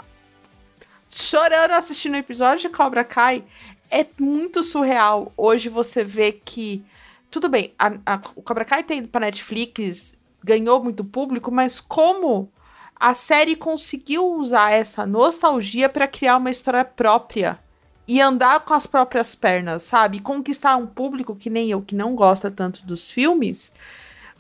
Chorando 1.11 1.73
assistindo 1.73 2.15
o 2.15 2.17
episódio 2.17 2.71
de 2.71 2.75
Cobra 2.75 3.05
Kai. 3.05 3.45
É 3.91 4.07
muito 4.21 4.63
surreal. 4.63 5.33
Hoje 5.37 5.69
você 5.69 6.05
vê 6.05 6.33
que. 6.33 6.85
Tudo 7.31 7.49
bem, 7.49 7.75
a, 7.79 7.93
a, 8.07 8.21
o 8.35 8.43
Cobra 8.43 8.65
Kai 8.65 8.83
tem 8.83 9.07
pra 9.07 9.21
Netflix, 9.21 10.19
ganhou 10.43 10.83
muito 10.83 11.05
público, 11.05 11.51
mas 11.51 11.79
como 11.79 12.51
a 12.97 13.15
série 13.15 13.55
conseguiu 13.55 14.33
usar 14.35 14.73
essa 14.73 15.07
nostalgia 15.07 15.89
para 15.89 16.09
criar 16.09 16.37
uma 16.37 16.51
história 16.51 16.85
própria 16.85 17.59
e 18.07 18.21
andar 18.21 18.61
com 18.61 18.75
as 18.75 18.87
próprias 18.87 19.37
pernas, 19.37 19.85
sabe? 19.85 20.19
Conquistar 20.19 20.77
um 20.77 20.87
público 20.87 21.37
que 21.37 21.49
nem 21.49 21.71
eu, 21.71 21.81
que 21.81 21.95
não 21.95 22.17
gosta 22.17 22.51
tanto 22.51 22.85
dos 22.85 23.11
filmes, 23.11 23.73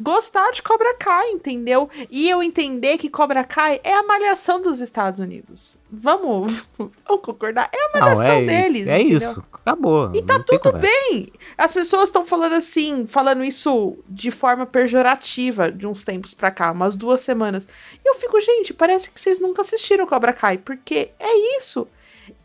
gostar 0.00 0.50
de 0.52 0.62
Cobra 0.62 0.94
Kai, 0.94 1.30
entendeu? 1.30 1.88
E 2.10 2.28
eu 2.28 2.42
entender 2.42 2.96
que 2.96 3.08
Cobra 3.08 3.44
Kai 3.44 3.80
é 3.84 3.92
a 3.94 4.02
malhação 4.02 4.60
dos 4.62 4.80
Estados 4.80 5.20
Unidos. 5.20 5.76
Vamos, 5.90 6.66
vamos 6.78 7.22
concordar? 7.22 7.70
É 7.72 7.86
a 7.86 8.00
malhação 8.00 8.24
Não, 8.24 8.32
é, 8.32 8.46
deles. 8.46 8.86
É 8.86 9.00
entendeu? 9.00 9.30
isso, 9.30 9.44
acabou. 9.52 10.10
E 10.14 10.22
tá 10.22 10.38
tudo 10.38 10.72
conversa. 10.72 10.88
bem. 10.88 11.28
As 11.58 11.72
pessoas 11.72 12.04
estão 12.04 12.24
falando 12.24 12.54
assim, 12.54 13.06
falando 13.06 13.44
isso 13.44 13.98
de 14.08 14.30
forma 14.30 14.64
pejorativa 14.64 15.70
de 15.70 15.86
uns 15.86 16.02
tempos 16.02 16.32
pra 16.32 16.50
cá, 16.50 16.72
umas 16.72 16.96
duas 16.96 17.20
semanas. 17.20 17.66
E 18.04 18.08
eu 18.08 18.14
fico, 18.14 18.40
gente, 18.40 18.72
parece 18.72 19.10
que 19.10 19.20
vocês 19.20 19.38
nunca 19.38 19.60
assistiram 19.60 20.06
Cobra 20.06 20.32
Kai, 20.32 20.58
porque 20.58 21.10
é 21.18 21.56
isso. 21.58 21.86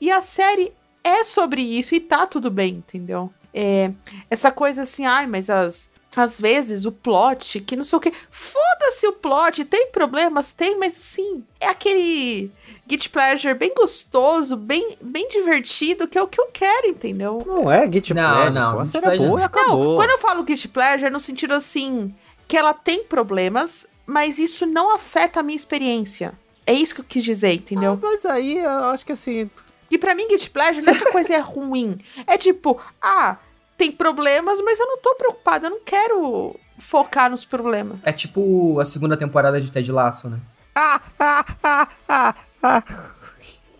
E 0.01 0.11
a 0.11 0.21
série 0.21 0.73
é 1.03 1.23
sobre 1.23 1.61
isso 1.61 1.93
e 1.95 1.99
tá 1.99 2.25
tudo 2.25 2.49
bem, 2.49 2.75
entendeu? 2.75 3.31
É, 3.53 3.91
essa 4.29 4.51
coisa 4.51 4.81
assim, 4.81 5.05
ai, 5.05 5.27
mas 5.27 5.49
as. 5.49 5.93
Às 6.15 6.39
vezes 6.39 6.85
o 6.85 6.91
plot, 6.91 7.59
que 7.59 7.75
não 7.75 7.83
sei 7.83 7.97
o 7.97 7.99
que. 7.99 8.13
Foda-se 8.31 9.05
o 9.07 9.13
plot, 9.13 9.65
tem 9.65 9.87
problemas? 9.87 10.53
Tem, 10.53 10.77
mas 10.77 10.97
assim, 10.97 11.43
é 11.59 11.67
aquele 11.67 12.49
Git 12.89 13.09
Pleasure 13.09 13.53
bem 13.53 13.73
gostoso, 13.75 14.55
bem, 14.55 14.97
bem 15.01 15.27
divertido, 15.27 16.07
que 16.07 16.17
é 16.17 16.21
o 16.21 16.27
que 16.27 16.39
eu 16.39 16.47
quero, 16.53 16.87
entendeu? 16.87 17.43
Não 17.45 17.69
é 17.69 17.91
Git 17.91 18.13
Não, 18.13 18.23
Pleasure, 18.23 18.53
não, 18.53 18.73
Guilty 18.77 18.89
série 18.89 19.05
é 19.05 19.17
boa 19.17 19.27
e 19.27 19.35
não. 19.39 19.43
acabou. 19.45 19.89
Não, 19.89 19.95
quando 19.97 20.09
eu 20.11 20.19
falo 20.19 20.43
Guilty 20.43 20.67
Pleasure, 20.67 21.07
é 21.07 21.09
no 21.09 21.19
sentido 21.19 21.53
assim, 21.53 22.13
que 22.47 22.55
ela 22.55 22.73
tem 22.73 23.03
problemas, 23.03 23.85
mas 24.05 24.39
isso 24.39 24.65
não 24.65 24.93
afeta 24.93 25.39
a 25.39 25.43
minha 25.43 25.55
experiência. 25.55 26.33
É 26.65 26.73
isso 26.73 26.95
que 26.95 27.01
eu 27.01 27.05
quis 27.05 27.23
dizer, 27.23 27.53
entendeu? 27.53 27.93
Ah, 27.93 27.99
mas 28.01 28.25
aí 28.25 28.57
eu 28.57 28.85
acho 28.85 29.05
que 29.05 29.11
assim. 29.11 29.49
E 29.91 29.97
pra 29.97 30.15
mim, 30.15 30.27
Guilty 30.27 30.49
Pleasure 30.49 30.85
não 30.85 30.93
é 30.93 30.97
que 30.97 31.07
a 31.07 31.11
coisa 31.11 31.33
é 31.35 31.39
ruim. 31.39 31.99
É 32.25 32.37
tipo, 32.37 32.79
ah, 33.01 33.37
tem 33.77 33.91
problemas, 33.91 34.61
mas 34.61 34.79
eu 34.79 34.85
não 34.85 34.97
tô 34.97 35.15
preocupada, 35.15 35.67
eu 35.67 35.71
não 35.71 35.79
quero 35.83 36.55
focar 36.77 37.29
nos 37.29 37.45
problemas. 37.45 37.97
É 38.03 38.11
tipo 38.11 38.79
a 38.79 38.85
segunda 38.85 39.17
temporada 39.17 39.59
de 39.59 39.71
Ted 39.71 39.91
Lasso, 39.91 40.29
né? 40.29 40.39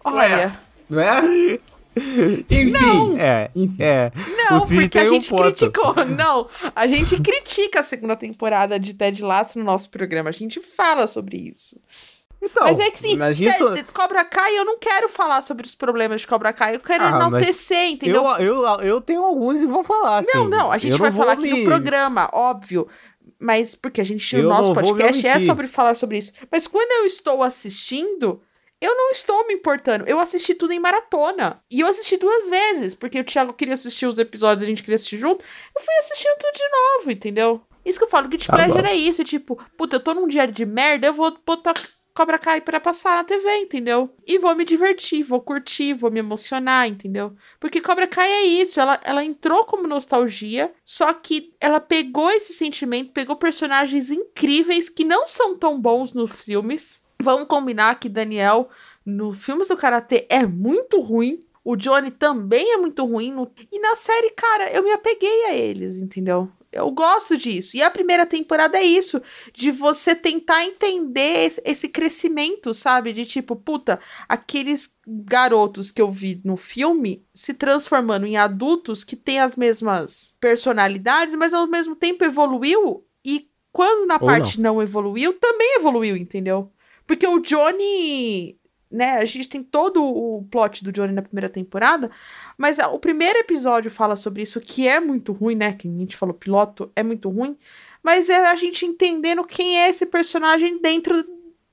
Olha. 0.04 0.58
Não 0.90 1.00
é? 1.00 1.60
Enfim. 2.50 3.18
É, 3.18 3.50
é. 3.80 4.12
Não, 4.50 4.68
porque 4.68 5.00
a 5.00 5.04
um 5.04 5.08
gente 5.08 5.30
ponto. 5.30 5.44
criticou. 5.44 6.06
Não, 6.06 6.48
a 6.76 6.88
gente 6.88 7.20
critica 7.22 7.80
a 7.80 7.84
segunda 7.84 8.16
temporada 8.16 8.80
de 8.80 8.94
Ted 8.94 9.24
Lasso 9.24 9.58
no 9.58 9.66
nosso 9.66 9.90
programa. 9.90 10.30
A 10.30 10.34
gente 10.34 10.60
fala 10.60 11.08
sobre 11.08 11.38
isso. 11.38 11.80
Então, 12.46 12.64
mas 12.64 12.80
é 12.80 12.90
que 12.92 12.98
sim, 13.00 13.18
mas 13.18 13.40
isso... 13.40 13.66
Cobra 13.94 14.24
Kai, 14.24 14.58
eu 14.58 14.64
não 14.66 14.78
quero 14.78 15.10
falar 15.10 15.42
sobre 15.42 15.66
os 15.66 15.76
problemas 15.76 16.22
de 16.22 16.28
Cobra 16.28 16.54
Kai. 16.54 16.76
Eu 16.76 16.80
quero 16.80 17.04
Ah, 17.04 17.10
enaltecer, 17.10 17.90
entendeu? 17.90 18.24
eu, 18.40 18.64
eu, 18.64 18.80
eu 18.82 19.02
tenho 19.02 19.24
alguns 19.24 19.60
e 19.60 19.66
vou 19.66 19.84
falar, 19.84 20.24
Não, 20.24 20.42
assim. 20.44 20.50
não, 20.50 20.72
a 20.72 20.78
gente 20.78 20.94
Eu 20.94 20.98
vai 21.00 21.10
não 21.10 21.18
falar 21.18 21.34
aqui 21.34 21.52
me- 21.52 21.60
no 21.60 21.66
programa, 21.66 22.30
óbvio. 22.34 22.88
Mas 23.40 23.76
porque 23.76 24.00
a 24.00 24.04
gente, 24.04 24.36
Eu 24.36 24.46
o 24.46 24.50
nosso 24.50 24.74
não 24.74 24.82
podcast 24.82 25.28
é 25.28 25.40
sobre 25.40 25.68
falar 25.68 25.96
sobre 25.96 26.18
isso. 26.20 26.32
Mas 26.52 26.68
quando 26.68 26.90
eu 26.92 27.06
estou 27.06 27.44
assistindo, 27.44 28.42
eu 28.80 28.96
não 28.96 29.10
estou 29.12 29.46
me 29.48 29.54
importando. 29.54 30.06
Eu 30.08 30.20
assisti 30.20 30.54
tudo 30.54 30.72
em 30.72 30.80
maratona. 30.80 31.60
E 31.70 31.80
eu 31.82 31.88
assisti 31.88 32.18
duas 32.18 32.48
vezes, 32.48 32.96
porque 32.96 33.20
o 33.20 33.24
Thiago 33.24 33.54
queria 33.54 33.74
assistir 33.74 34.06
os 34.06 34.18
episódios 34.18 34.62
e 34.62 34.66
a 34.66 34.70
gente 34.70 34.82
queria 34.84 34.96
assistir 34.96 35.18
junto. 35.18 35.44
Eu 35.76 35.82
fui 35.84 35.94
assistindo 36.00 36.36
tudo 36.40 36.54
de 36.54 36.70
novo, 36.70 37.12
entendeu? 37.12 37.62
Isso 37.84 38.00
que 38.00 38.06
eu 38.06 38.10
falo, 38.10 38.28
Guilty 38.28 38.48
Tá 38.48 38.54
Pleasure 38.54 38.88
é 38.88 38.96
isso. 38.96 39.22
É 39.22 39.26
tipo, 39.26 39.58
puta, 39.78 39.98
eu 39.98 40.00
tô 40.00 40.14
num 40.14 40.28
dia 40.28 40.48
de 40.48 40.66
merda, 40.66 41.08
eu 41.08 41.14
vou 41.14 41.36
botar 41.46 41.74
Cobra 42.16 42.40
Kai 42.40 42.62
pra 42.62 42.80
passar 42.80 43.18
na 43.18 43.24
TV, 43.26 43.58
entendeu? 43.58 44.10
E 44.26 44.40
vou 44.40 44.56
me 44.56 44.64
divertir, 44.64 45.22
vou 45.22 45.42
curtir, 45.42 45.94
vou 45.94 46.10
me 46.10 46.20
emocionar, 46.20 46.88
entendeu? 46.88 47.34
Porque 47.60 47.82
Cobra 47.82 48.08
Kai 48.08 48.32
é 48.32 48.44
isso, 48.46 48.80
ela, 48.80 48.98
ela 49.04 49.24
entrou 49.24 49.66
como 49.66 49.86
nostalgia, 49.88 50.72
só 50.86 51.14
que 51.14 51.54
ela 51.60 51.80
pegou 51.82 52.32
esse 52.32 52.54
sentimento, 52.54 53.12
pegou 53.12 53.36
personagens 53.36 54.10
incríveis 54.10 54.88
que 54.90 55.04
não 55.04 55.28
são 55.28 55.58
tão 55.58 55.80
bons 55.80 56.14
nos 56.14 56.44
filmes. 56.46 57.04
Vamos 57.22 57.48
combinar 57.48 58.00
que 58.00 58.08
Daniel, 58.10 58.70
no 59.06 59.32
filmes 59.34 59.68
do 59.68 59.76
Karatê, 59.78 60.26
é 60.30 60.46
muito 60.46 61.00
ruim. 61.02 61.44
O 61.64 61.76
Johnny 61.76 62.12
também 62.12 62.74
é 62.74 62.78
muito 62.78 63.04
ruim. 63.06 63.32
no- 63.32 63.52
E 63.72 63.80
na 63.80 63.96
série, 63.96 64.30
cara, 64.32 64.70
eu 64.72 64.84
me 64.84 64.92
apeguei 64.92 65.46
a 65.48 65.54
eles, 65.54 65.98
entendeu? 65.98 66.50
Eu 66.76 66.92
gosto 66.92 67.38
disso. 67.38 67.78
E 67.78 67.82
a 67.82 67.90
primeira 67.90 68.26
temporada 68.26 68.78
é 68.78 68.84
isso, 68.84 69.22
de 69.54 69.72
você 69.72 70.14
tentar 70.14 70.64
entender 70.66 71.52
esse, 71.64 71.88
crescimento, 71.88 72.74
sabe? 72.74 73.14
De 73.14 73.26
tipo, 73.26 73.56
puta, 73.56 74.00
aqueles 74.28 74.96
garotos 75.08 75.90
que 75.90 76.02
eu 76.02 76.12
vi 76.12 76.42
no 76.44 76.58
filme 76.58 77.26
se 77.34 77.54
transformando 77.54 78.26
em 78.26 78.36
adultos 78.36 79.04
que 79.04 79.16
têm 79.16 79.40
as 79.40 79.56
mesmas 79.56 80.36
personalidades, 80.40 81.34
mas 81.36 81.54
ao 81.54 81.66
mesmo 81.66 81.96
tempo 81.96 82.26
evoluiu. 82.26 83.06
E 83.24 83.50
quando 83.72 84.06
na 84.06 84.16
Ou 84.16 84.28
parte 84.28 84.60
não. 84.60 84.82
evoluiu, 84.82 85.34
também 85.34 85.76
evoluiu, 85.78 86.18
entendeu? 86.18 86.70
Porque 87.08 87.26
o 87.26 87.40
Johnny. 87.40 88.60
Né, 88.92 89.18
a 89.18 89.26
gente 89.26 89.50
tem 89.50 89.64
todo 89.64 90.02
o 90.02 90.46
plot 90.50 90.84
do 90.84 90.92
Johnny 90.92 91.12
na 91.12 91.22
primeira 91.22 91.50
temporada, 91.50 92.10
mas 92.58 92.78
o 92.78 93.00
primeiro 93.00 93.40
episódio 93.40 93.90
fala 93.90 94.16
sobre 94.16 94.44
isso, 94.44 94.62
que 94.62 94.88
é 94.88 95.00
muito 95.00 95.34
ruim, 95.34 95.56
né? 95.56 95.74
Que 95.74 95.88
a 95.88 95.92
gente 95.92 96.16
falou, 96.16 96.36
piloto 96.36 96.90
é 96.96 97.04
muito 97.04 97.28
ruim. 97.30 97.58
Mas 98.04 98.30
é 98.30 98.48
a 98.48 98.56
gente 98.56 98.86
entendendo 98.86 99.44
quem 99.44 99.80
é 99.80 99.90
esse 99.90 100.06
personagem 100.06 100.80
dentro 100.80 101.16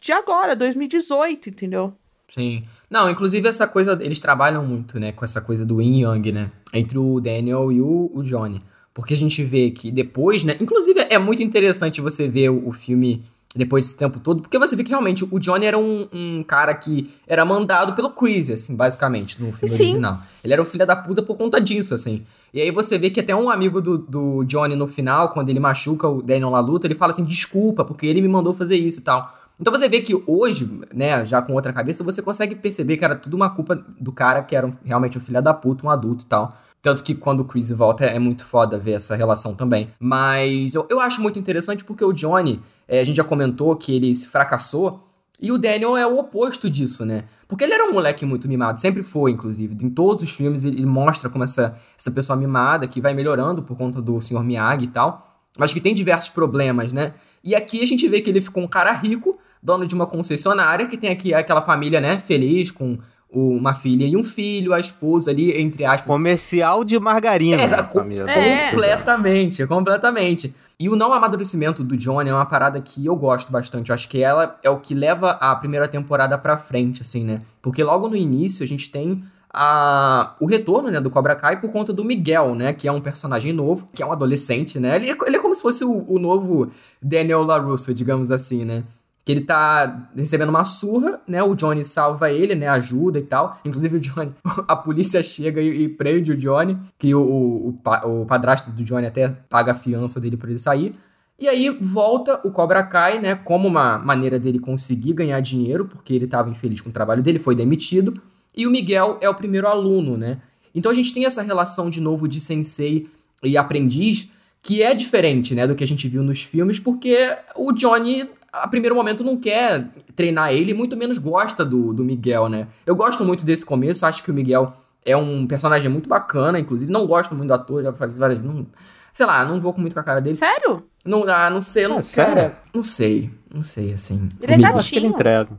de 0.01 0.11
agora, 0.11 0.57
2018, 0.57 1.51
entendeu? 1.51 1.95
Sim. 2.29 2.65
Não, 2.91 3.11
inclusive 3.11 3.47
essa 3.47 3.69
coisa, 3.69 3.99
eles 4.03 4.19
trabalham 4.19 4.67
muito, 4.67 4.99
né, 4.99 5.13
com 5.13 5.25
essa 5.25 5.41
coisa 5.41 5.65
do 5.65 5.81
yin 5.81 6.01
yang, 6.03 6.33
né, 6.33 6.51
entre 6.73 6.99
o 6.99 7.21
Daniel 7.21 7.71
e 7.71 7.81
o, 7.81 8.11
o 8.13 8.23
Johnny. 8.23 8.63
Porque 8.95 9.15
a 9.15 9.17
gente 9.17 9.43
vê 9.45 9.71
que 9.71 9.91
depois, 9.91 10.43
né, 10.43 10.57
inclusive 10.61 11.01
é 11.09 11.19
muito 11.19 11.43
interessante 11.43 12.01
você 12.01 12.27
ver 12.29 12.51
o, 12.51 12.69
o 12.69 12.73
filme 12.73 13.25
depois 13.55 13.85
desse 13.85 13.97
tempo 13.99 14.19
todo, 14.19 14.41
porque 14.41 14.59
você 14.59 14.75
vê 14.75 14.83
que 14.83 14.89
realmente 14.91 15.25
o 15.31 15.39
Johnny 15.39 15.67
era 15.67 15.79
um, 15.79 16.09
um 16.13 16.43
cara 16.43 16.75
que 16.75 17.11
era 17.27 17.45
mandado 17.45 17.93
pelo 17.93 18.11
Chris, 18.11 18.49
assim, 18.49 18.75
basicamente, 18.75 19.41
no 19.43 19.53
filme 19.53 19.69
Sim. 19.69 19.83
original. 19.85 20.19
Ele 20.43 20.53
era 20.55 20.63
um 20.63 20.65
filho 20.65 20.87
da 20.87 20.97
puta 20.97 21.23
por 21.23 21.37
conta 21.37 21.61
disso, 21.61 21.95
assim. 21.95 22.25
E 22.55 22.61
aí 22.61 22.71
você 22.71 22.97
vê 22.97 23.11
que 23.11 23.21
até 23.21 23.35
um 23.37 23.51
amigo 23.51 23.81
do, 23.81 23.99
do 23.99 24.45
Johnny 24.45 24.75
no 24.75 24.89
final, 24.89 25.29
quando 25.31 25.51
ele 25.51 25.61
machuca 25.61 26.09
o 26.09 26.23
Daniel 26.23 26.51
na 26.51 26.61
luta, 26.61 26.87
ele 26.87 26.95
fala 26.95 27.13
assim, 27.13 27.25
desculpa, 27.25 27.85
porque 27.85 28.07
ele 28.07 28.21
me 28.23 28.29
mandou 28.29 28.55
fazer 28.55 28.77
isso 28.77 29.01
e 29.01 29.03
tal. 29.03 29.37
Então 29.61 29.73
você 29.73 29.89
vê 29.89 30.01
que 30.01 30.21
hoje, 30.27 30.69
né, 30.93 31.25
já 31.27 31.41
com 31.43 31.53
outra 31.53 31.73
cabeça, 31.73 32.03
você 32.03 32.21
consegue 32.23 32.55
perceber 32.55 32.97
que 32.97 33.05
era 33.05 33.15
tudo 33.15 33.35
uma 33.35 33.51
culpa 33.51 33.77
do 34.01 34.11
cara 34.13 34.43
que 34.43 34.57
era 34.57 34.67
um- 34.67 34.73
realmente 34.85 35.17
um 35.19 35.21
filho 35.21 35.41
da 35.43 35.53
puta, 35.55 35.87
um 35.87 35.91
adulto 35.91 36.25
e 36.25 36.29
tal. 36.29 36.57
Tanto 36.81 37.03
que 37.05 37.15
quando 37.15 37.41
o 37.41 37.45
Chris 37.45 37.71
volta 37.71 38.05
é, 38.05 38.17
é 38.17 38.19
muito 38.19 38.45
foda 38.45 38.77
ver 38.77 38.93
essa 38.93 39.15
relação 39.15 39.55
também. 39.55 39.89
Mas 40.01 40.75
eu, 40.75 40.85
eu 40.91 40.99
acho 40.99 41.21
muito 41.21 41.39
interessante 41.39 41.85
porque 41.85 42.05
o 42.05 42.13
Johnny, 42.13 42.61
é, 42.93 43.01
a 43.01 43.05
gente 43.05 43.17
já 43.17 43.25
comentou 43.25 43.75
que 43.77 43.95
ele 43.97 44.15
se 44.15 44.29
fracassou, 44.29 45.01
e 45.41 45.51
o 45.51 45.59
Daniel 45.59 45.97
é 45.97 46.07
o 46.07 46.19
oposto 46.19 46.69
disso, 46.71 47.05
né? 47.05 47.25
Porque 47.49 47.65
ele 47.65 47.73
era 47.73 47.85
um 47.89 47.93
moleque 47.93 48.25
muito 48.25 48.47
mimado, 48.49 48.79
sempre 48.81 49.03
foi, 49.03 49.31
inclusive. 49.33 49.75
Em 49.85 49.91
todos 49.91 50.25
os 50.25 50.31
filmes 50.31 50.63
ele 50.63 50.87
mostra 50.87 51.29
como 51.29 51.43
essa, 51.43 51.77
essa 51.99 52.11
pessoa 52.11 52.37
mimada 52.37 52.87
que 52.87 53.01
vai 53.01 53.13
melhorando 53.15 53.63
por 53.63 53.77
conta 53.77 54.01
do 54.01 54.21
Sr. 54.23 54.45
Miyagi 54.45 54.85
e 54.85 54.89
tal, 54.89 55.27
mas 55.59 55.73
que 55.73 55.81
tem 55.81 55.95
diversos 55.95 56.31
problemas, 56.31 56.93
né? 56.93 57.15
E 57.43 57.55
aqui 57.55 57.83
a 57.83 57.87
gente 57.87 58.07
vê 58.09 58.21
que 58.21 58.31
ele 58.31 58.41
ficou 58.41 58.63
um 58.63 58.69
cara 58.69 58.93
rico, 58.93 59.37
dono 59.63 59.85
de 59.87 59.95
uma 59.95 60.07
concessionária, 60.07 60.87
que 60.87 60.97
tem 60.97 61.11
aqui 61.11 61.35
aquela 61.35 61.63
família, 61.63 62.01
né, 62.01 62.19
feliz, 62.21 62.71
com 62.71 62.99
uma 63.35 63.75
filha 63.75 64.05
e 64.05 64.15
um 64.17 64.23
filho, 64.23 64.73
a 64.75 64.79
esposa 64.79 65.31
ali, 65.31 65.59
entre 65.61 65.85
aspas, 65.85 66.07
Comercial 66.07 66.85
de 66.85 66.99
margarina. 67.01 67.63
É, 67.63 67.65
exa- 67.65 67.79
É. 67.79 68.69
toda. 68.69 68.71
Completamente, 68.71 69.67
completamente. 69.67 70.55
E 70.83 70.89
o 70.89 70.97
não 70.97 71.13
amadurecimento 71.13 71.85
do 71.85 71.97
Johnny 71.97 72.29
é 72.29 72.35
uma 72.35 72.45
parada 72.45 72.81
que 72.81 73.07
eu 73.07 73.15
gosto 73.15 73.53
bastante. 73.53 73.91
Eu 73.91 73.95
acho 73.95 74.09
que 74.09 74.21
ela 74.21 74.59
é 74.65 74.69
o 74.69 74.81
que 74.81 74.95
leva 74.95 75.31
a 75.41 75.55
primeira 75.55 75.87
temporada 75.87 76.37
pra 76.37 76.57
frente, 76.57 77.03
assim, 77.03 77.25
né? 77.25 77.41
Porque 77.63 77.85
logo 77.85 78.09
no 78.09 78.17
início 78.17 78.65
a 78.65 78.67
gente 78.67 78.91
tem 78.91 79.23
a, 79.55 80.35
o 80.41 80.47
retorno 80.47 80.91
né, 80.91 81.01
do 81.01 81.09
Cobra 81.09 81.37
Kai 81.37 81.61
por 81.61 81.71
conta 81.71 81.93
do 81.93 82.05
Miguel, 82.05 82.57
né? 82.57 82.73
Que 82.73 82.89
é 82.89 82.93
um 82.93 83.01
personagem 83.01 83.53
novo, 83.53 83.89
que 83.95 84.03
é 84.03 84.07
um 84.07 84.11
adolescente, 84.11 84.81
né? 84.81 84.97
Ele, 84.97 85.11
é- 85.13 85.17
ele 85.25 85.37
é 85.37 85.39
como 85.39 85.55
se 85.55 85.63
fosse 85.63 85.85
o, 85.85 86.05
o 86.09 86.19
novo 86.19 86.73
Daniel 87.01 87.45
LaRusso, 87.45 87.95
digamos 87.95 88.33
assim, 88.33 88.65
né? 88.65 88.83
Que 89.25 89.31
ele 89.33 89.43
tá 89.43 90.09
recebendo 90.17 90.49
uma 90.49 90.65
surra, 90.65 91.21
né? 91.29 91.43
O 91.43 91.55
Johnny 91.55 91.85
salva 91.85 92.31
ele, 92.31 92.55
né? 92.55 92.67
Ajuda 92.69 93.19
e 93.19 93.23
tal. 93.23 93.61
Inclusive 93.65 93.97
o 93.97 94.01
Johnny, 94.01 94.33
a 94.67 94.75
polícia 94.77 95.23
chega 95.23 95.61
e, 95.61 95.83
e 95.85 95.89
prende 95.89 96.33
o 96.33 96.37
Johnny, 96.37 96.77
que 96.99 97.15
o, 97.15 97.21
o, 97.21 97.69
o, 97.69 97.73
pa- 97.75 98.03
o 98.05 98.27
padrasto 98.27 98.71
do 98.71 98.83
Johnny 98.83 99.07
até 99.07 99.29
paga 99.49 99.73
a 99.73 99.75
fiança 99.75 100.21
dele 100.21 100.37
pra 100.37 100.51
ele 100.51 100.59
sair. 100.59 100.95
E 101.39 101.49
aí 101.49 101.71
volta 101.81 102.41
o 102.45 102.51
Cobra 102.51 102.83
Kai, 102.85 103.21
né? 103.21 103.35
Como 103.35 103.67
uma 103.69 103.99
maneira 103.99 104.39
dele 104.39 104.59
conseguir 104.59 105.13
ganhar 105.13 105.41
dinheiro, 105.41 105.85
porque 105.87 106.13
ele 106.15 106.27
tava 106.27 106.51
infeliz 106.51 106.81
com 106.81 106.91
o 106.91 106.93
trabalho 106.93 107.23
dele, 107.23 107.39
foi 107.39 107.55
demitido. 107.55 108.15
E 108.57 108.67
o 108.67 108.71
Miguel 108.71 109.19
é 109.21 109.29
o 109.29 109.35
primeiro 109.35 109.67
aluno, 109.67 110.17
né? 110.17 110.39
Então 110.75 110.91
a 110.91 110.95
gente 110.95 111.13
tem 111.13 111.25
essa 111.27 111.43
relação 111.43 111.89
de 111.91 112.01
novo 112.01 112.27
de 112.29 112.41
sensei 112.41 113.09
e 113.43 113.57
aprendiz 113.57 114.31
que 114.63 114.83
é 114.83 114.95
diferente, 114.95 115.55
né, 115.55 115.67
do 115.67 115.75
que 115.75 115.83
a 115.83 115.87
gente 115.87 116.07
viu 116.07 116.23
nos 116.23 116.43
filmes, 116.43 116.79
porque 116.79 117.37
o 117.57 117.73
Johnny, 117.73 118.29
a 118.53 118.69
primeiro 118.69 118.95
momento, 118.95 119.25
não 119.25 119.37
quer 119.37 119.89
treinar 120.15 120.53
ele, 120.53 120.75
muito 120.75 120.97
menos 120.97 121.17
gosta 121.19 121.65
do, 121.65 121.93
do 121.93 122.05
Miguel, 122.05 122.49
né? 122.49 122.69
Eu 122.85 122.95
gosto 122.95 123.25
muito 123.25 123.45
desse 123.45 123.65
começo, 123.65 124.05
acho 124.05 124.23
que 124.23 124.31
o 124.31 124.35
Miguel 124.35 124.73
é 125.05 125.17
um 125.17 125.47
personagem 125.47 125.91
muito 125.91 126.09
bacana, 126.09 126.61
inclusive, 126.61 126.93
não 126.93 127.07
gosto 127.07 127.35
muito 127.35 127.49
do 127.49 127.55
ator, 127.55 127.83
já 127.83 127.93
falei 127.93 128.15
várias 128.15 128.39
vezes, 128.39 128.55
não, 128.55 128.67
sei 129.13 129.27
lá, 129.27 129.45
não 129.45 129.61
vou 129.61 129.75
muito 129.79 129.95
com 129.95 130.01
a 130.01 130.05
cara 130.05 130.21
dele. 130.21 130.37
Sério? 130.37 130.85
Não, 131.05 131.25
ah, 131.29 131.51
não 131.51 131.61
sei, 131.61 131.89
não, 131.89 131.99
Ah, 131.99 132.03
sério? 132.03 132.35
cara, 132.35 132.59
não 132.75 132.83
sei, 132.83 133.31
não 133.53 133.63
sei, 133.63 133.93
assim. 133.93 134.29
Ele 134.41 134.65
é 134.65 134.69
acho 134.69 134.91
que 134.91 134.97
ele 134.97 135.07
entrega. 135.07 135.51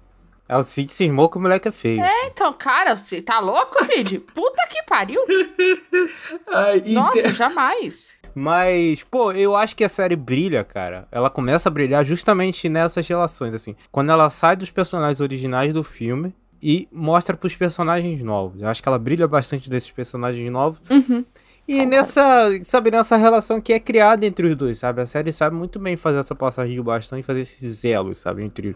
É 0.48 0.58
o 0.58 0.62
Cid 0.64 0.92
cismou 0.92 1.30
que 1.30 1.38
o 1.38 1.42
moleque 1.42 1.68
é 1.70 1.72
feio. 1.72 2.04
Então, 2.26 2.54
cara, 2.54 2.98
você 2.98 3.22
tá 3.22 3.40
louco, 3.40 3.84
Cid? 3.84 4.20
Puta 4.20 4.68
que 4.70 4.84
pariu. 4.84 5.22
Ai, 6.54 6.84
Nossa, 6.88 7.24
te- 7.24 7.34
jamais. 7.34 8.14
Mas, 8.36 9.04
pô, 9.04 9.32
eu 9.32 9.56
acho 9.56 9.76
que 9.76 9.84
a 9.84 9.90
série 9.90 10.16
brilha, 10.16 10.64
cara. 10.64 11.08
Ela 11.12 11.30
começa 11.30 11.70
a 11.70 11.72
brilhar 11.72 12.04
justamente 12.04 12.68
nessas 12.68 13.08
relações, 13.08 13.54
assim. 13.54 13.76
Quando 13.92 14.12
ela 14.12 14.30
sai 14.30 14.56
dos 14.56 14.70
personagens 14.72 15.22
originais 15.22 15.74
do 15.74 15.84
filme 15.84 16.34
e 16.62 16.88
mostra 16.92 17.36
pros 17.38 17.56
personagens 17.56 18.24
novos. 18.24 18.62
Eu 18.62 18.68
acho 18.70 18.82
que 18.82 18.88
ela 18.90 18.98
brilha 19.00 19.28
bastante 19.28 19.70
desses 19.70 19.92
personagens 19.92 20.52
novos. 20.52 20.82
Uhum. 20.90 21.24
E 21.66 21.86
nessa, 21.86 22.50
sabe, 22.66 22.92
nessa 22.92 23.16
relação 23.16 23.62
que 23.62 23.72
é 23.72 23.80
criada 23.80 24.26
entre 24.26 24.48
os 24.48 24.56
dois, 24.56 24.80
sabe? 24.80 25.02
A 25.02 25.06
série 25.06 25.32
sabe 25.32 25.56
muito 25.56 25.80
bem 25.80 25.96
fazer 25.96 26.18
essa 26.20 26.36
passagem 26.36 26.76
de 26.76 26.82
bastão 26.82 27.18
e 27.18 27.24
fazer 27.24 27.40
esses 27.42 27.86
elos, 27.86 28.20
sabe? 28.20 28.44
Entre 28.44 28.76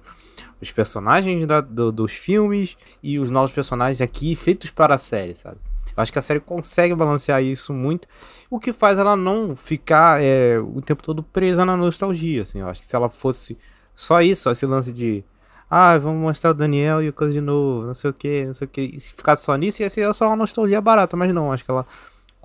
os 0.61 0.71
personagens 0.71 1.45
da- 1.45 1.59
do- 1.59 1.91
dos 1.91 2.13
filmes 2.13 2.77
e 3.03 3.19
os 3.19 3.29
novos 3.29 3.51
personagens 3.51 3.99
aqui 3.99 4.35
feitos 4.35 4.69
para 4.71 4.95
a 4.95 4.97
série, 4.97 5.35
sabe? 5.35 5.57
Eu 5.95 6.01
acho 6.03 6.13
que 6.13 6.19
a 6.19 6.21
série 6.21 6.39
consegue 6.39 6.95
balancear 6.95 7.43
isso 7.43 7.73
muito, 7.73 8.07
o 8.49 8.59
que 8.59 8.71
faz 8.71 8.97
ela 8.97 9.15
não 9.15 9.55
ficar 9.55 10.21
é, 10.21 10.59
o 10.59 10.81
tempo 10.81 11.03
todo 11.03 11.21
presa 11.23 11.65
na 11.65 11.75
nostalgia, 11.75 12.43
assim. 12.43 12.59
Eu 12.59 12.67
acho 12.67 12.81
que 12.81 12.87
se 12.87 12.95
ela 12.95 13.09
fosse 13.09 13.57
só 13.95 14.21
isso, 14.21 14.49
esse 14.49 14.65
lance 14.65 14.91
de 14.93 15.23
ah, 15.69 15.97
vamos 15.97 16.21
mostrar 16.21 16.51
o 16.51 16.53
Daniel 16.53 17.03
e 17.03 17.09
o 17.09 17.13
coisa 17.13 17.33
de 17.33 17.41
novo, 17.41 17.85
não 17.85 17.93
sei 17.93 18.09
o 18.09 18.13
que, 18.13 18.45
não 18.45 18.53
sei 18.53 18.65
o 18.65 18.69
que, 18.69 18.81
e 18.81 18.99
ficasse 18.99 19.43
só 19.43 19.55
nisso, 19.55 19.81
ia 19.81 19.89
ser 19.89 20.13
só 20.13 20.27
uma 20.27 20.35
nostalgia 20.35 20.79
barata, 20.79 21.17
mas 21.17 21.33
não, 21.33 21.51
acho 21.51 21.65
que 21.65 21.71
ela 21.71 21.85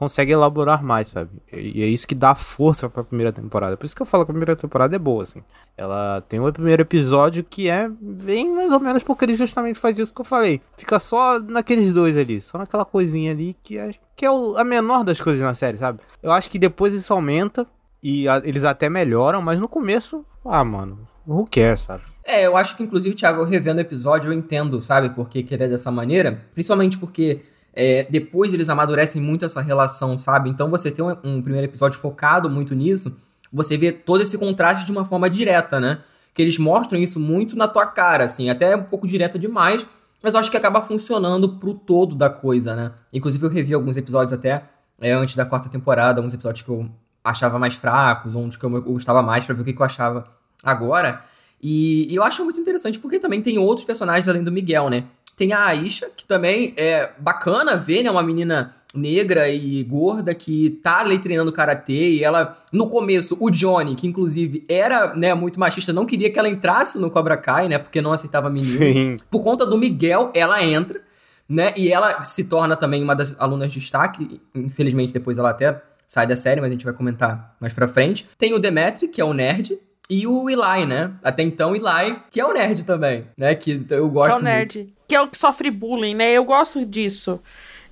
consegue 0.02 0.32
elaborar 0.32 0.82
mais, 0.82 1.08
sabe? 1.08 1.30
E 1.52 1.82
é 1.82 1.86
isso 1.86 2.06
que 2.08 2.14
dá 2.14 2.34
força 2.34 2.90
pra 2.90 3.04
primeira 3.04 3.32
temporada. 3.32 3.76
Por 3.76 3.86
isso 3.86 3.94
que 3.94 4.02
eu 4.02 4.06
falo 4.06 4.24
que 4.24 4.30
a 4.30 4.34
primeira 4.34 4.56
temporada 4.56 4.96
é 4.96 4.98
boa, 4.98 5.22
assim. 5.22 5.42
Ela 5.76 6.20
tem 6.28 6.40
o 6.40 6.52
primeiro 6.52 6.82
episódio 6.82 7.44
que 7.44 7.68
é 7.68 7.88
bem 8.00 8.52
mais 8.52 8.70
ou 8.72 8.80
menos 8.80 9.02
porque 9.02 9.24
ele 9.24 9.36
justamente 9.36 9.78
faz 9.78 9.98
isso 9.98 10.12
que 10.12 10.20
eu 10.20 10.24
falei. 10.24 10.60
Fica 10.76 10.98
só 10.98 11.38
naqueles 11.38 11.94
dois 11.94 12.16
ali, 12.18 12.40
só 12.40 12.58
naquela 12.58 12.84
coisinha 12.84 13.30
ali 13.32 13.56
que 13.62 13.78
é, 13.78 13.92
que 14.16 14.26
é 14.26 14.30
o- 14.30 14.56
a 14.56 14.64
menor 14.64 15.04
das 15.04 15.20
coisas 15.20 15.42
na 15.42 15.54
série, 15.54 15.78
sabe? 15.78 16.00
Eu 16.22 16.32
acho 16.32 16.50
que 16.50 16.58
depois 16.58 16.92
isso 16.92 17.12
aumenta 17.12 17.66
e 18.02 18.28
a- 18.28 18.42
eles 18.44 18.64
até 18.64 18.88
melhoram, 18.88 19.40
mas 19.40 19.60
no 19.60 19.68
começo, 19.68 20.24
ah, 20.44 20.64
mano, 20.64 21.06
who 21.26 21.46
cares, 21.50 21.82
sabe? 21.82 22.02
É, 22.24 22.46
eu 22.46 22.56
acho 22.56 22.76
que, 22.76 22.82
inclusive, 22.84 23.16
Thiago, 23.16 23.42
revendo 23.44 23.78
o 23.78 23.80
episódio, 23.80 24.28
eu 24.28 24.32
entendo, 24.32 24.80
sabe, 24.80 25.10
por 25.10 25.28
que 25.28 25.44
ele 25.50 25.64
é 25.64 25.68
dessa 25.68 25.90
maneira. 25.90 26.40
Principalmente 26.54 26.96
porque 26.96 27.42
é, 27.74 28.06
depois 28.10 28.52
eles 28.52 28.68
amadurecem 28.68 29.20
muito 29.20 29.44
essa 29.44 29.60
relação, 29.60 30.18
sabe? 30.18 30.50
Então 30.50 30.68
você 30.68 30.90
tem 30.90 31.04
um, 31.04 31.10
um 31.24 31.42
primeiro 31.42 31.66
episódio 31.66 31.98
focado 31.98 32.50
muito 32.50 32.74
nisso, 32.74 33.16
você 33.52 33.76
vê 33.76 33.92
todo 33.92 34.22
esse 34.22 34.36
contraste 34.38 34.84
de 34.84 34.92
uma 34.92 35.04
forma 35.04 35.28
direta, 35.28 35.78
né? 35.80 36.00
Que 36.34 36.42
eles 36.42 36.58
mostram 36.58 36.98
isso 36.98 37.20
muito 37.20 37.56
na 37.56 37.68
tua 37.68 37.86
cara, 37.86 38.24
assim, 38.24 38.48
até 38.48 38.74
um 38.76 38.84
pouco 38.84 39.06
direta 39.06 39.38
demais, 39.38 39.86
mas 40.22 40.34
eu 40.34 40.40
acho 40.40 40.50
que 40.50 40.56
acaba 40.56 40.80
funcionando 40.82 41.48
pro 41.48 41.74
todo 41.74 42.14
da 42.14 42.30
coisa, 42.30 42.74
né? 42.74 42.92
Inclusive 43.12 43.44
eu 43.44 43.50
revi 43.50 43.74
alguns 43.74 43.96
episódios 43.96 44.32
até 44.32 44.64
é, 45.00 45.12
antes 45.12 45.34
da 45.34 45.44
quarta 45.44 45.68
temporada, 45.68 46.20
alguns 46.20 46.32
episódios 46.32 46.62
que 46.62 46.70
eu 46.70 46.88
achava 47.24 47.58
mais 47.58 47.74
fracos, 47.74 48.34
uns 48.34 48.56
que 48.56 48.64
eu 48.64 48.82
gostava 48.82 49.22
mais, 49.22 49.44
pra 49.44 49.54
ver 49.54 49.62
o 49.62 49.64
que, 49.64 49.72
que 49.72 49.80
eu 49.80 49.86
achava 49.86 50.24
agora. 50.62 51.22
E, 51.60 52.12
e 52.12 52.14
eu 52.14 52.22
acho 52.22 52.42
muito 52.44 52.60
interessante 52.60 52.98
porque 52.98 53.18
também 53.18 53.40
tem 53.40 53.58
outros 53.58 53.84
personagens 53.84 54.28
além 54.28 54.42
do 54.42 54.50
Miguel, 54.50 54.88
né? 54.88 55.04
Tem 55.36 55.52
a 55.52 55.64
Aisha, 55.66 56.10
que 56.16 56.24
também 56.24 56.74
é 56.76 57.10
bacana 57.18 57.76
ver, 57.76 58.02
né? 58.02 58.10
Uma 58.10 58.22
menina 58.22 58.74
negra 58.94 59.48
e 59.48 59.82
gorda 59.84 60.34
que 60.34 60.78
tá 60.82 61.00
ali 61.00 61.18
treinando 61.18 61.52
karatê 61.52 62.10
e 62.10 62.24
ela, 62.24 62.58
no 62.72 62.88
começo, 62.88 63.36
o 63.40 63.50
Johnny, 63.50 63.94
que 63.94 64.06
inclusive 64.06 64.64
era, 64.68 65.14
né, 65.14 65.34
muito 65.34 65.58
machista, 65.58 65.92
não 65.92 66.04
queria 66.04 66.30
que 66.30 66.38
ela 66.38 66.48
entrasse 66.48 66.98
no 66.98 67.10
Cobra 67.10 67.36
Kai, 67.36 67.68
né? 67.68 67.78
Porque 67.78 68.00
não 68.02 68.12
aceitava 68.12 68.50
menino. 68.50 68.78
Sim. 68.78 69.16
Por 69.30 69.42
conta 69.42 69.64
do 69.64 69.78
Miguel, 69.78 70.30
ela 70.34 70.62
entra, 70.62 71.00
né? 71.48 71.72
E 71.76 71.90
ela 71.90 72.22
se 72.24 72.44
torna 72.44 72.76
também 72.76 73.02
uma 73.02 73.14
das 73.14 73.34
alunas 73.38 73.72
de 73.72 73.80
destaque. 73.80 74.40
Infelizmente, 74.54 75.12
depois 75.12 75.38
ela 75.38 75.50
até 75.50 75.80
sai 76.06 76.26
da 76.26 76.36
série, 76.36 76.60
mas 76.60 76.68
a 76.68 76.72
gente 76.72 76.84
vai 76.84 76.94
comentar 76.94 77.56
mais 77.58 77.72
pra 77.72 77.88
frente. 77.88 78.28
Tem 78.38 78.52
o 78.52 78.58
Demetri, 78.58 79.08
que 79.08 79.20
é 79.20 79.24
o 79.24 79.32
nerd. 79.32 79.78
E 80.10 80.26
o 80.26 80.50
Eli, 80.50 80.84
né? 80.84 81.12
Até 81.22 81.42
então, 81.42 81.74
Eli, 81.74 82.18
que 82.30 82.38
é 82.38 82.44
o 82.44 82.52
nerd 82.52 82.84
também, 82.84 83.24
né? 83.38 83.54
Que 83.54 83.86
eu 83.88 84.10
gosto 84.10 84.28
Que 84.40 84.46
é 84.46 84.52
o 84.52 84.82
muito. 84.82 84.92
Que 85.12 85.16
é 85.16 85.20
o 85.20 85.28
que 85.28 85.36
sofre 85.36 85.70
bullying, 85.70 86.14
né? 86.14 86.32
Eu 86.32 86.42
gosto 86.42 86.86
disso. 86.86 87.38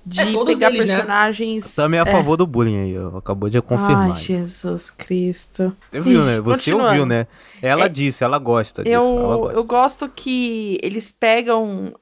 De 0.03 0.21
É, 0.21 0.31
todos 0.31 0.55
pegar 0.55 0.69
eles, 0.71 0.87
né? 0.87 0.95
personagens. 0.95 1.75
Também 1.75 1.99
é 1.99 2.01
a 2.01 2.05
favor 2.07 2.35
do 2.35 2.47
bullying 2.47 2.79
aí, 2.81 2.97
ó. 2.97 3.19
acabou 3.19 3.47
de 3.47 3.61
confirmar. 3.61 4.09
Ai, 4.09 4.17
Jesus 4.17 4.89
Cristo. 4.89 5.77
Você 5.91 6.01
viu, 6.01 6.25
né? 6.25 6.39
Você 6.41 6.73
ouviu, 6.73 7.05
né? 7.05 7.27
Ela 7.61 7.85
É, 7.85 7.89
disse, 7.89 8.23
ela 8.23 8.39
gosta 8.39 8.83
disso. 8.83 8.95
ela 8.95 9.05
Eu, 9.05 9.37
gosta. 9.39 9.57
eu 9.59 9.63
gosto 9.63 10.09
que 10.09 10.79
eles 10.81 11.11
pegam 11.11 11.93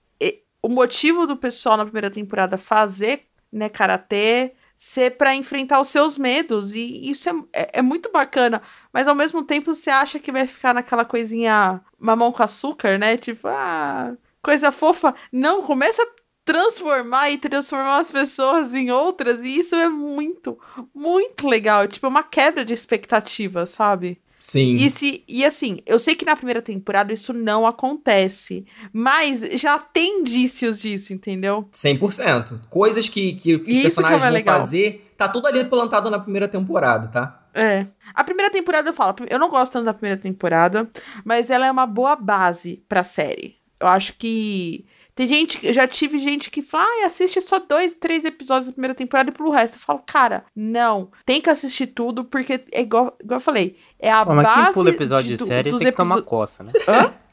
o 0.64 0.70
motivo 0.70 1.28
do 1.28 1.36
pessoal 1.36 1.76
na 1.76 1.84
primeira 1.84 2.10
temporada 2.10 2.58
fazer, 2.58 3.24
né, 3.52 3.68
karatê, 3.70 4.54
ser 4.78 5.18
pra 5.18 5.36
enfrentar 5.36 5.82
os 5.82 5.90
seus 5.90 6.18
medos. 6.18 6.74
E 6.74 7.10
isso 7.12 7.28
é, 7.30 7.34
é, 7.54 7.80
é 7.80 7.82
muito 7.82 8.10
bacana. 8.14 8.62
Mas 8.94 9.10
ao 9.10 9.16
mesmo 9.16 9.44
tempo 9.44 9.74
você 9.76 9.90
acha 9.90 10.20
que 10.20 10.32
vai 10.32 10.48
ficar 10.48 10.74
naquela 10.74 11.04
coisinha 11.04 11.82
mamão 12.00 12.32
com 12.32 12.42
açúcar, 12.44 12.98
né? 12.98 13.18
Tipo, 13.18 13.48
ah, 13.50 14.14
coisa 14.42 14.72
fofa. 14.72 15.14
Não, 15.32 15.62
começa 15.62 16.02
a 16.02 16.08
transformar 16.46 17.30
e 17.30 17.38
transformar 17.38 18.00
as 18.00 18.12
pessoas 18.12 18.74
em 18.74 18.90
outras. 18.92 19.42
E 19.44 19.60
isso 19.60 19.76
é 19.76 19.88
muito, 19.88 20.58
muito 20.94 21.48
legal. 21.48 21.88
Tipo, 21.88 22.08
é 22.08 22.10
uma 22.10 22.24
quebra 22.24 22.66
de 22.66 22.74
expectativa, 22.74 23.66
sabe? 23.66 24.20
Sim. 24.40 24.78
E, 24.78 24.90
se, 24.90 25.24
e 25.28 25.46
assim, 25.46 25.80
eu 25.86 26.00
sei 26.00 26.16
que 26.16 26.26
na 26.26 26.36
primeira 26.36 26.62
temporada 26.62 27.14
isso 27.14 27.34
não 27.34 27.68
acontece, 27.68 28.66
mas 28.92 29.42
já 29.60 29.78
tem 29.78 30.22
indícios 30.22 30.80
disso, 30.80 31.14
entendeu? 31.14 31.68
100%. 31.72 32.62
Coisas 32.70 33.08
que, 33.10 33.34
que 33.34 33.56
os 33.56 33.62
Isso 33.62 33.68
que 33.68 33.78
é 33.78 33.82
personagens 33.84 34.22
vão 34.22 34.32
legal. 34.32 34.58
fazer, 34.60 35.14
tá 35.18 35.28
tudo 35.28 35.46
ali 35.46 35.64
plantado 35.66 36.10
na 36.10 36.18
primeira 36.18 36.48
temporada, 36.48 37.10
tá? 37.10 37.48
É. 37.54 37.88
A 38.14 38.24
primeira 38.24 38.52
temporada 38.52 38.90
eu 38.90 38.94
falo, 38.94 39.16
eu 39.30 39.38
não 39.38 39.50
gosto 39.50 39.74
tanto 39.74 39.86
da 39.86 39.94
primeira 39.94 40.20
temporada, 40.20 40.90
mas 41.26 41.50
ela 41.50 41.68
é 41.68 41.72
uma 41.72 41.86
boa 41.86 42.16
base 42.16 42.84
pra 42.88 43.04
série. 43.04 43.59
Eu 43.80 43.88
acho 43.88 44.14
que. 44.18 44.86
Tem 45.16 45.28
gente, 45.28 45.60
eu 45.68 45.74
já 45.74 45.86
tive 45.86 46.18
gente 46.18 46.50
que 46.50 46.62
fala, 46.62 46.86
ah, 47.04 47.06
assiste 47.08 47.42
só 47.42 47.60
dois, 47.60 47.94
três 47.94 48.24
episódios 48.24 48.68
da 48.68 48.72
primeira 48.72 48.96
temporada 48.96 49.30
e 49.30 49.34
pro 49.34 49.50
resto. 49.50 49.76
Eu 49.76 49.80
falo, 49.82 50.02
cara, 50.08 50.46
não. 50.56 51.12
Tem 51.26 51.42
que 51.42 51.50
assistir 51.50 51.88
tudo, 51.88 52.24
porque 52.24 52.64
é 52.72 52.82
igual, 52.82 53.18
igual 53.22 53.38
eu 53.38 53.42
falei. 53.44 53.76
É 54.00 54.10
a 54.10 54.26
Pô, 54.26 54.34
mas 54.34 54.46
base. 54.46 54.64
quem 54.64 54.74
pula 54.74 54.90
episódio 54.92 55.28
de, 55.28 55.36
do- 55.38 55.46
série 55.46 55.70
tem 55.78 55.80
que 55.80 55.92
tomar 55.92 56.22
coça, 56.22 56.64
né? 56.64 56.72
Hã? 56.88 57.14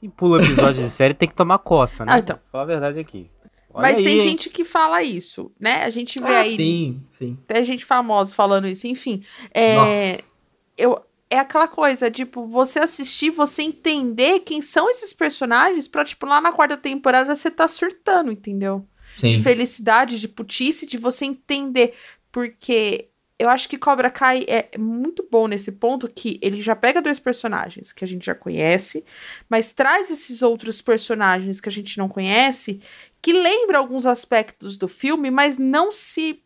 Quem 0.00 0.08
pula 0.10 0.42
episódio 0.42 0.82
de 0.82 0.88
série 0.88 1.12
tem 1.12 1.28
que 1.28 1.34
tomar 1.34 1.58
coça, 1.58 2.06
né? 2.06 2.12
Ah, 2.14 2.18
então. 2.18 2.38
Fala 2.50 2.64
a 2.64 2.66
verdade 2.66 2.98
aqui. 3.00 3.30
Olha 3.72 3.82
Mas 3.88 3.98
aí, 3.98 4.04
tem 4.04 4.14
hein? 4.16 4.20
gente 4.22 4.48
que 4.48 4.64
fala 4.64 5.02
isso, 5.02 5.52
né? 5.60 5.84
A 5.84 5.90
gente 5.90 6.18
vê 6.18 6.26
Ah, 6.26 6.40
aí 6.40 6.56
sim, 6.56 7.02
sim. 7.10 7.38
até 7.44 7.62
gente 7.62 7.84
famosa 7.84 8.34
falando 8.34 8.66
isso, 8.66 8.86
enfim. 8.86 9.22
É, 9.52 9.76
Nossa. 9.76 10.30
eu, 10.78 11.02
é 11.30 11.38
aquela 11.38 11.68
coisa, 11.68 12.10
tipo, 12.10 12.46
você 12.46 12.80
assistir, 12.80 13.30
você 13.30 13.62
entender 13.62 14.40
quem 14.40 14.60
são 14.60 14.90
esses 14.90 15.12
personagens 15.12 15.86
pra, 15.86 16.04
tipo, 16.04 16.26
lá 16.26 16.40
na 16.40 16.52
quarta 16.52 16.76
temporada 16.76 17.34
você 17.34 17.50
tá 17.50 17.68
surtando, 17.68 18.32
entendeu? 18.32 18.84
Sim. 19.16 19.36
De 19.36 19.42
felicidade, 19.42 20.18
de 20.18 20.26
putice, 20.26 20.86
de 20.86 20.98
você 20.98 21.24
entender. 21.24 21.94
Porque 22.32 23.10
eu 23.38 23.48
acho 23.48 23.68
que 23.68 23.78
Cobra 23.78 24.10
Kai 24.10 24.44
é 24.48 24.76
muito 24.76 25.26
bom 25.30 25.46
nesse 25.46 25.72
ponto 25.72 26.08
que 26.08 26.38
ele 26.42 26.60
já 26.60 26.74
pega 26.74 27.00
dois 27.00 27.18
personagens 27.18 27.92
que 27.92 28.04
a 28.04 28.08
gente 28.08 28.26
já 28.26 28.34
conhece, 28.34 29.04
mas 29.48 29.72
traz 29.72 30.10
esses 30.10 30.42
outros 30.42 30.82
personagens 30.82 31.60
que 31.60 31.68
a 31.68 31.72
gente 31.72 31.96
não 31.96 32.08
conhece, 32.08 32.80
que 33.22 33.32
lembra 33.32 33.78
alguns 33.78 34.04
aspectos 34.04 34.76
do 34.76 34.86
filme, 34.86 35.30
mas 35.30 35.56
não 35.56 35.92
se 35.92 36.42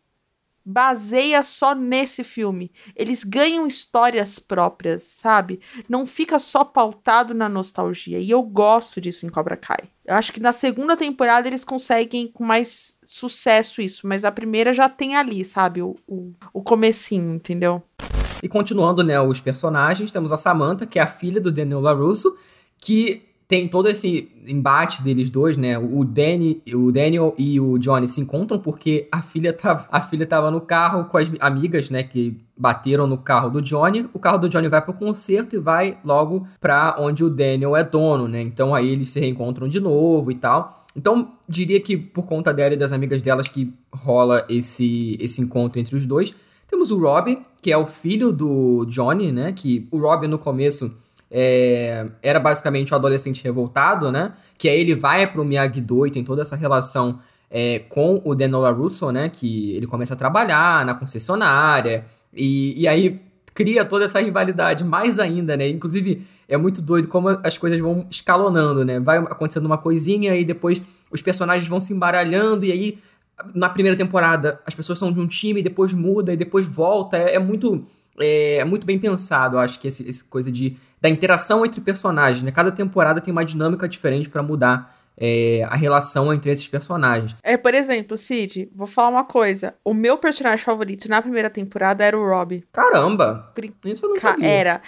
baseia 0.65 1.43
só 1.43 1.75
nesse 1.75 2.23
filme. 2.23 2.71
Eles 2.95 3.23
ganham 3.23 3.67
histórias 3.67 4.39
próprias, 4.39 5.03
sabe? 5.03 5.59
Não 5.87 6.05
fica 6.05 6.39
só 6.39 6.63
pautado 6.63 7.33
na 7.33 7.47
nostalgia. 7.47 8.19
E 8.19 8.31
eu 8.31 8.41
gosto 8.41 8.99
disso 8.99 9.25
em 9.25 9.29
Cobra 9.29 9.55
Kai. 9.55 9.89
Eu 10.03 10.15
acho 10.15 10.33
que 10.33 10.39
na 10.39 10.51
segunda 10.51 10.97
temporada 10.97 11.47
eles 11.47 11.63
conseguem 11.63 12.27
com 12.27 12.43
mais 12.43 12.97
sucesso 13.05 13.81
isso, 13.81 14.07
mas 14.07 14.25
a 14.25 14.31
primeira 14.31 14.73
já 14.73 14.89
tem 14.89 15.15
ali, 15.15 15.45
sabe? 15.45 15.81
O, 15.81 15.95
o, 16.07 16.33
o 16.53 16.61
comecinho, 16.61 17.33
entendeu? 17.33 17.83
E 18.41 18.47
continuando, 18.47 19.03
né, 19.03 19.19
os 19.19 19.39
personagens, 19.39 20.11
temos 20.11 20.31
a 20.31 20.37
Samantha, 20.37 20.85
que 20.85 20.99
é 20.99 21.01
a 21.01 21.07
filha 21.07 21.41
do 21.41 21.51
Daniel 21.51 21.81
LaRusso, 21.81 22.37
que 22.79 23.23
tem 23.47 23.67
todo 23.67 23.87
esse 23.87 24.29
embate 24.47 25.03
deles 25.03 25.29
dois, 25.29 25.55
né? 25.55 25.77
O, 25.77 26.03
Danny, 26.03 26.61
o 26.73 26.91
Daniel 26.91 27.35
e 27.37 27.59
o 27.59 27.77
Johnny 27.77 28.07
se 28.07 28.21
encontram 28.21 28.59
porque 28.59 29.07
a 29.11 29.21
filha 29.21 29.53
tava, 29.53 29.87
a 29.91 30.01
filha 30.01 30.25
tava 30.25 30.49
no 30.49 30.61
carro 30.61 31.05
com 31.05 31.17
as 31.17 31.31
amigas, 31.39 31.89
né, 31.89 32.01
que 32.03 32.39
bateram 32.57 33.05
no 33.05 33.17
carro 33.17 33.49
do 33.49 33.61
Johnny. 33.61 34.09
O 34.13 34.19
carro 34.19 34.39
do 34.39 34.49
Johnny 34.49 34.67
vai 34.67 34.81
pro 34.81 34.93
concerto 34.93 35.55
e 35.55 35.59
vai 35.59 35.97
logo 36.03 36.47
pra 36.59 36.95
onde 36.97 37.23
o 37.23 37.29
Daniel 37.29 37.75
é 37.75 37.83
dono, 37.83 38.27
né? 38.27 38.41
Então 38.41 38.73
aí 38.73 38.89
eles 38.89 39.11
se 39.11 39.19
reencontram 39.19 39.67
de 39.67 39.79
novo 39.79 40.31
e 40.31 40.35
tal. 40.35 40.83
Então, 40.95 41.33
diria 41.47 41.79
que 41.81 41.97
por 41.97 42.25
conta 42.25 42.53
dela 42.53 42.73
e 42.73 42.77
das 42.77 42.93
amigas 42.93 43.21
delas 43.21 43.49
que 43.49 43.73
rola 43.93 44.45
esse, 44.47 45.17
esse 45.19 45.41
encontro 45.41 45.79
entre 45.79 45.95
os 45.95 46.05
dois. 46.05 46.33
Temos 46.67 46.89
o 46.89 46.97
Rob, 46.97 47.37
que 47.61 47.71
é 47.71 47.77
o 47.77 47.85
filho 47.85 48.31
do 48.31 48.85
Johnny, 48.85 49.31
né? 49.31 49.51
Que 49.51 49.87
o 49.91 49.99
Rob 49.99 50.25
no 50.27 50.39
começo 50.39 50.95
é, 51.37 52.07
era 52.23 52.39
basicamente 52.39 52.93
o 52.93 52.95
um 52.95 52.97
adolescente 52.97 53.43
revoltado, 53.43 54.09
né? 54.09 54.31
Que 54.57 54.69
aí 54.69 54.79
ele 54.79 54.95
vai 54.95 55.27
pro 55.27 55.43
Miyagi-Do 55.43 56.07
e 56.07 56.11
tem 56.11 56.23
toda 56.23 56.43
essa 56.43 56.55
relação 56.55 57.19
é, 57.51 57.79
com 57.89 58.21
o 58.23 58.33
Denola 58.33 58.71
Russo, 58.71 59.11
né? 59.11 59.27
Que 59.27 59.75
ele 59.75 59.85
começa 59.85 60.13
a 60.13 60.17
trabalhar 60.17 60.85
na 60.85 60.93
concessionária 60.93 62.05
e, 62.33 62.81
e 62.81 62.87
aí 62.87 63.21
cria 63.53 63.83
toda 63.83 64.05
essa 64.05 64.21
rivalidade 64.21 64.85
mais 64.85 65.19
ainda, 65.19 65.57
né? 65.57 65.67
Inclusive, 65.67 66.25
é 66.47 66.55
muito 66.55 66.81
doido 66.81 67.09
como 67.09 67.27
as 67.43 67.57
coisas 67.57 67.81
vão 67.81 68.07
escalonando, 68.09 68.85
né? 68.85 69.01
Vai 69.01 69.17
acontecendo 69.17 69.65
uma 69.65 69.77
coisinha 69.77 70.37
e 70.37 70.45
depois 70.45 70.81
os 71.11 71.21
personagens 71.21 71.67
vão 71.67 71.81
se 71.81 71.91
embaralhando 71.91 72.63
e 72.63 72.71
aí 72.71 72.99
na 73.53 73.67
primeira 73.67 73.97
temporada 73.97 74.61
as 74.65 74.73
pessoas 74.73 74.97
são 74.97 75.11
de 75.11 75.19
um 75.19 75.27
time, 75.27 75.61
depois 75.61 75.91
muda 75.91 76.31
e 76.31 76.37
depois 76.37 76.65
volta. 76.65 77.17
É, 77.17 77.35
é 77.35 77.39
muito 77.39 77.85
é, 78.19 78.57
é, 78.57 78.63
muito 78.63 78.85
bem 78.85 78.97
pensado, 78.97 79.57
eu 79.57 79.59
acho 79.59 79.79
que 79.79 79.87
essa 79.87 80.23
coisa 80.29 80.49
de 80.51 80.77
da 81.05 81.09
interação 81.09 81.63
entre 81.63 81.79
personagens, 81.81 82.41
né? 82.41 82.51
Cada 82.51 82.71
temporada 82.71 83.21
tem 83.21 83.31
uma 83.31 83.45
dinâmica 83.45 83.87
diferente 83.87 84.27
para 84.27 84.41
mudar 84.41 84.97
é, 85.15 85.63
a 85.69 85.75
relação 85.75 86.33
entre 86.33 86.51
esses 86.51 86.67
personagens. 86.67 87.35
É, 87.43 87.55
por 87.55 87.75
exemplo, 87.75 88.17
Cid, 88.17 88.71
vou 88.73 88.87
falar 88.87 89.09
uma 89.09 89.23
coisa. 89.23 89.75
O 89.85 89.93
meu 89.93 90.17
personagem 90.17 90.65
favorito 90.65 91.07
na 91.07 91.21
primeira 91.21 91.47
temporada 91.47 92.03
era 92.03 92.17
o 92.17 92.27
Rob. 92.27 92.63
Caramba! 92.73 93.53
Isso 93.85 94.03
eu 94.03 94.09
não 94.09 94.19
sabia. 94.19 94.49
Era. 94.49 94.81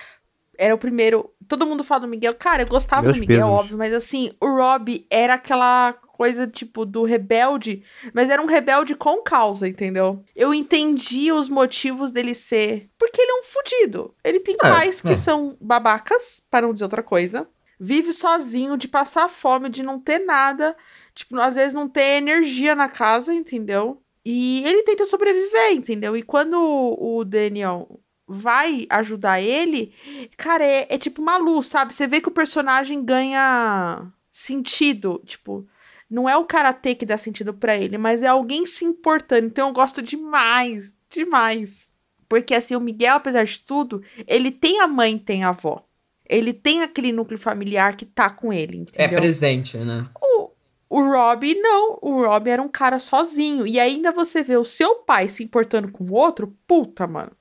Era 0.58 0.74
o 0.74 0.78
primeiro. 0.80 1.30
Todo 1.48 1.68
mundo 1.68 1.84
fala 1.84 2.02
do 2.02 2.08
Miguel. 2.08 2.34
Cara, 2.34 2.64
eu 2.64 2.68
gostava 2.68 3.04
Meus 3.04 3.18
do 3.18 3.20
Miguel, 3.20 3.38
pesos. 3.38 3.52
óbvio, 3.54 3.78
mas 3.78 3.94
assim, 3.94 4.32
o 4.42 4.48
Rob 4.48 5.06
era 5.12 5.36
aquela 5.36 5.96
coisa, 6.18 6.48
tipo, 6.48 6.84
do 6.84 7.04
rebelde, 7.04 7.84
mas 8.14 8.30
era 8.30 8.42
um 8.42 8.48
rebelde 8.48 8.96
com 8.96 9.22
causa, 9.22 9.68
entendeu? 9.68 10.24
Eu 10.36 10.54
entendi 10.54 11.32
os 11.32 11.48
motivos 11.48 12.10
dele 12.10 12.34
ser. 12.34 12.90
Porque 12.98 13.22
ele 13.22 13.32
é 13.32 13.40
um 13.40 13.44
fudido. 13.44 14.16
Ele 14.24 14.40
tem 14.40 14.56
é, 14.56 14.58
pais 14.58 15.00
que 15.00 15.12
é. 15.12 15.16
são 15.16 15.56
babacas, 15.62 16.42
para 16.50 16.66
não 16.66 16.74
dizer 16.74 16.86
outra 16.86 17.04
coisa. 17.04 17.48
Vive 17.80 18.12
sozinho, 18.12 18.76
de 18.76 18.88
passar 18.88 19.30
fome, 19.30 19.70
de 19.70 19.84
não 19.84 20.00
ter 20.00 20.20
nada. 20.20 20.76
Tipo, 21.14 21.40
às 21.40 21.56
vezes 21.56 21.76
não 21.76 21.88
ter 21.88 22.18
energia 22.18 22.74
na 22.74 22.90
casa, 22.90 23.34
entendeu? 23.34 24.02
E 24.26 24.64
ele 24.66 24.84
tenta 24.84 25.06
sobreviver, 25.06 25.74
entendeu? 25.74 26.18
E 26.18 26.24
quando 26.24 26.58
o 26.60 27.24
Daniel 27.24 28.02
vai 28.28 28.86
ajudar 28.90 29.40
ele, 29.40 29.94
cara, 30.36 30.66
é, 30.66 30.88
é 30.90 30.98
tipo 30.98 31.22
uma 31.22 31.38
luz, 31.38 31.68
sabe? 31.68 31.94
Você 31.94 32.08
vê 32.08 32.20
que 32.20 32.28
o 32.28 32.34
personagem 32.34 33.06
ganha 33.06 34.12
sentido. 34.30 35.22
Tipo, 35.26 35.66
não 36.10 36.28
é 36.28 36.38
o 36.38 36.46
karatê 36.46 36.96
que 36.96 37.06
dá 37.06 37.18
sentido 37.18 37.54
para 37.54 37.76
ele, 37.78 37.98
mas 37.98 38.24
é 38.24 38.28
alguém 38.28 38.66
se 38.66 38.86
importando. 38.86 39.48
Então 39.48 39.68
eu 39.68 39.74
gosto 39.74 40.02
demais, 40.02 40.98
demais. 41.10 41.92
Porque 42.30 42.54
assim, 42.54 42.76
o 42.76 42.80
Miguel, 42.80 43.16
apesar 43.16 43.44
de 43.44 43.60
tudo, 43.60 44.02
ele 44.26 44.52
tem 44.52 44.82
a 44.82 44.88
mãe, 44.88 45.18
tem 45.18 45.44
a 45.44 45.50
avó. 45.50 45.86
Ele 46.30 46.54
tem 46.54 46.82
aquele 46.82 47.12
núcleo 47.12 47.40
familiar 47.40 47.96
que 47.96 48.06
tá 48.06 48.30
com 48.30 48.52
ele, 48.52 48.78
é 48.78 48.82
entendeu? 48.82 49.18
É 49.18 49.22
presente, 49.22 49.78
né? 49.78 50.10
O, 50.22 50.52
o 50.90 51.02
Rob, 51.02 51.56
não. 51.56 52.00
O 52.02 52.26
Rob 52.26 52.50
era 52.50 52.62
um 52.62 52.68
cara 52.68 53.00
sozinho. 53.00 53.66
E 53.66 53.80
ainda 53.80 54.12
você 54.12 54.44
vê 54.44 54.58
o 54.58 54.64
seu 54.64 54.96
pai 54.96 55.30
se 55.30 55.44
importando 55.44 55.90
com 55.90 56.04
o 56.04 56.14
outro, 56.14 56.54
puta, 56.68 57.08
mano. 57.08 57.32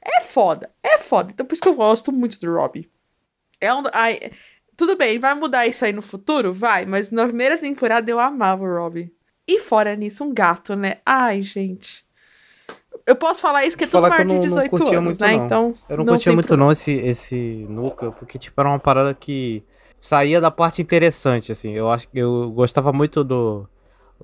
É 0.00 0.20
foda. 0.20 0.70
É 0.82 0.98
foda. 0.98 1.30
Então 1.32 1.44
por 1.44 1.52
isso 1.52 1.62
que 1.62 1.68
eu 1.68 1.74
gosto 1.74 2.12
muito 2.12 2.38
do 2.38 2.52
Rob. 2.52 2.88
É 3.60 3.74
um, 3.74 3.82
ai, 3.92 4.30
tudo 4.78 4.96
bem, 4.96 5.18
vai 5.18 5.34
mudar 5.34 5.66
isso 5.66 5.84
aí 5.84 5.92
no 5.92 6.00
futuro? 6.00 6.52
Vai, 6.52 6.86
mas 6.86 7.10
na 7.10 7.26
primeira 7.26 7.58
temporada 7.58 8.08
eu 8.08 8.20
amava 8.20 8.62
o 8.62 8.74
Robin. 8.78 9.10
E 9.46 9.58
fora 9.58 9.96
nisso, 9.96 10.22
um 10.22 10.32
gato, 10.32 10.76
né? 10.76 10.98
Ai, 11.04 11.42
gente. 11.42 12.06
Eu 13.04 13.16
posso 13.16 13.40
falar 13.40 13.64
isso 13.66 13.76
que 13.76 13.84
é 13.84 13.86
tudo 13.88 14.08
maior 14.08 14.24
de 14.24 14.38
18 14.38 14.78
não 14.78 14.86
anos, 14.86 15.02
muito, 15.02 15.20
né? 15.20 15.36
Não. 15.36 15.44
Então. 15.44 15.74
Eu 15.88 15.96
não, 15.96 16.04
não 16.04 16.12
curtia 16.12 16.32
muito, 16.32 16.46
problema. 16.46 16.66
não, 16.66 16.72
esse, 16.72 16.92
esse 16.92 17.66
núcleo, 17.68 18.12
porque, 18.12 18.38
tipo, 18.38 18.60
era 18.60 18.68
uma 18.68 18.78
parada 18.78 19.12
que 19.12 19.64
saía 19.98 20.40
da 20.40 20.50
parte 20.50 20.80
interessante, 20.80 21.50
assim. 21.50 21.72
Eu 21.72 21.90
acho 21.90 22.08
que 22.08 22.18
eu 22.18 22.48
gostava 22.52 22.92
muito 22.92 23.24
do. 23.24 23.68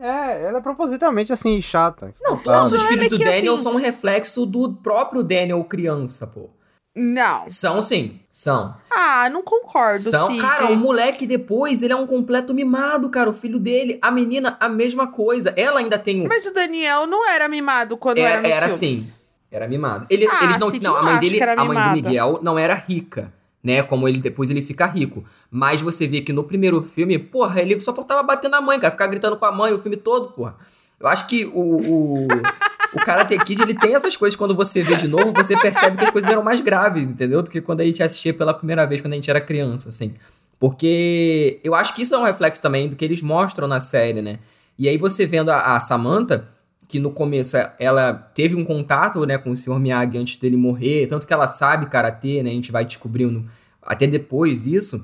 É, 0.00 0.46
ela 0.46 0.58
é 0.58 0.60
propositalmente 0.60 1.32
assim, 1.32 1.60
chata. 1.60 2.10
Não, 2.22 2.36
todos 2.36 2.72
os 2.72 2.82
filhos 2.82 3.08
do 3.08 3.18
Daniel 3.18 3.54
assim... 3.54 3.62
são 3.62 3.74
um 3.74 3.76
reflexo 3.76 4.44
do 4.44 4.72
próprio 4.72 5.22
Daniel 5.22 5.62
criança, 5.64 6.26
pô. 6.26 6.50
Não. 6.94 7.48
São 7.48 7.80
sim, 7.80 8.20
são. 8.30 8.74
Ah, 8.90 9.28
não 9.30 9.42
concordo, 9.42 10.10
São, 10.10 10.28
Cid. 10.28 10.40
cara, 10.40 10.66
o 10.70 10.76
moleque 10.76 11.26
depois, 11.26 11.82
ele 11.82 11.92
é 11.92 11.96
um 11.96 12.06
completo 12.06 12.52
mimado, 12.52 13.08
cara, 13.08 13.30
o 13.30 13.32
filho 13.32 13.58
dele. 13.58 13.98
A 14.02 14.10
menina, 14.10 14.56
a 14.60 14.68
mesma 14.68 15.06
coisa. 15.06 15.54
Ela 15.56 15.80
ainda 15.80 15.98
tem 15.98 16.22
um... 16.22 16.28
Mas 16.28 16.44
o 16.44 16.52
Daniel 16.52 17.06
não 17.06 17.28
era 17.30 17.48
mimado 17.48 17.96
quando 17.96 18.18
era, 18.18 18.30
era 18.30 18.42
nos 18.42 18.50
Era 18.50 18.68
filmes. 18.68 18.98
sim, 18.98 19.12
era 19.50 19.66
mimado. 19.66 20.06
Ele, 20.10 20.26
ah, 20.30 20.44
eles 20.44 20.58
não, 20.58 20.70
Cid, 20.70 20.84
não, 20.84 20.96
a 20.96 21.02
mãe 21.02 21.18
dele, 21.18 21.42
a 21.42 21.64
mãe 21.64 21.88
do 21.88 21.94
Miguel 21.94 22.40
não 22.42 22.58
era 22.58 22.74
rica, 22.74 23.32
né, 23.64 23.82
como 23.82 24.06
ele 24.06 24.18
depois 24.18 24.50
ele 24.50 24.60
fica 24.60 24.84
rico. 24.86 25.24
Mas 25.50 25.80
você 25.80 26.06
vê 26.06 26.20
que 26.20 26.32
no 26.32 26.44
primeiro 26.44 26.82
filme, 26.82 27.18
porra, 27.18 27.60
ele 27.60 27.78
só 27.80 27.94
faltava 27.94 28.22
bater 28.22 28.50
na 28.50 28.60
mãe, 28.60 28.78
cara, 28.78 28.90
ficar 28.90 29.06
gritando 29.06 29.36
com 29.36 29.46
a 29.46 29.52
mãe 29.52 29.72
o 29.72 29.78
filme 29.78 29.96
todo, 29.96 30.32
porra. 30.32 30.56
Eu 31.00 31.06
acho 31.08 31.26
que 31.26 31.46
o... 31.46 31.80
o... 31.80 32.28
o 32.94 32.98
Karate 33.04 33.36
Kid, 33.38 33.62
ele 33.62 33.74
tem 33.74 33.94
essas 33.94 34.16
coisas, 34.16 34.36
quando 34.36 34.54
você 34.54 34.82
vê 34.82 34.96
de 34.96 35.08
novo, 35.08 35.32
você 35.32 35.56
percebe 35.56 35.96
que 35.96 36.04
as 36.04 36.10
coisas 36.10 36.30
eram 36.30 36.42
mais 36.42 36.60
graves, 36.60 37.06
entendeu? 37.06 37.42
Do 37.42 37.50
que 37.50 37.60
quando 37.60 37.80
a 37.80 37.84
gente 37.84 38.02
assistia 38.02 38.34
pela 38.34 38.52
primeira 38.52 38.86
vez, 38.86 39.00
quando 39.00 39.12
a 39.12 39.16
gente 39.16 39.30
era 39.30 39.40
criança, 39.40 39.88
assim. 39.88 40.14
Porque 40.58 41.60
eu 41.64 41.74
acho 41.74 41.94
que 41.94 42.02
isso 42.02 42.14
é 42.14 42.18
um 42.18 42.24
reflexo 42.24 42.62
também 42.62 42.88
do 42.88 42.94
que 42.94 43.04
eles 43.04 43.22
mostram 43.22 43.66
na 43.66 43.80
série, 43.80 44.22
né? 44.22 44.38
E 44.78 44.88
aí 44.88 44.96
você 44.96 45.26
vendo 45.26 45.50
a, 45.50 45.74
a 45.74 45.80
Samantha, 45.80 46.48
que 46.88 46.98
no 46.98 47.10
começo 47.10 47.56
é, 47.56 47.74
ela 47.78 48.12
teve 48.12 48.54
um 48.54 48.64
contato, 48.64 49.24
né, 49.24 49.38
com 49.38 49.50
o 49.50 49.56
Sr. 49.56 49.78
Miyagi 49.78 50.18
antes 50.18 50.36
dele 50.36 50.56
morrer, 50.56 51.06
tanto 51.06 51.26
que 51.26 51.32
ela 51.32 51.48
sabe 51.48 51.86
karatê, 51.86 52.42
né, 52.42 52.50
a 52.50 52.52
gente 52.52 52.70
vai 52.70 52.84
descobrindo 52.84 53.48
até 53.80 54.06
depois 54.06 54.66
isso. 54.66 55.02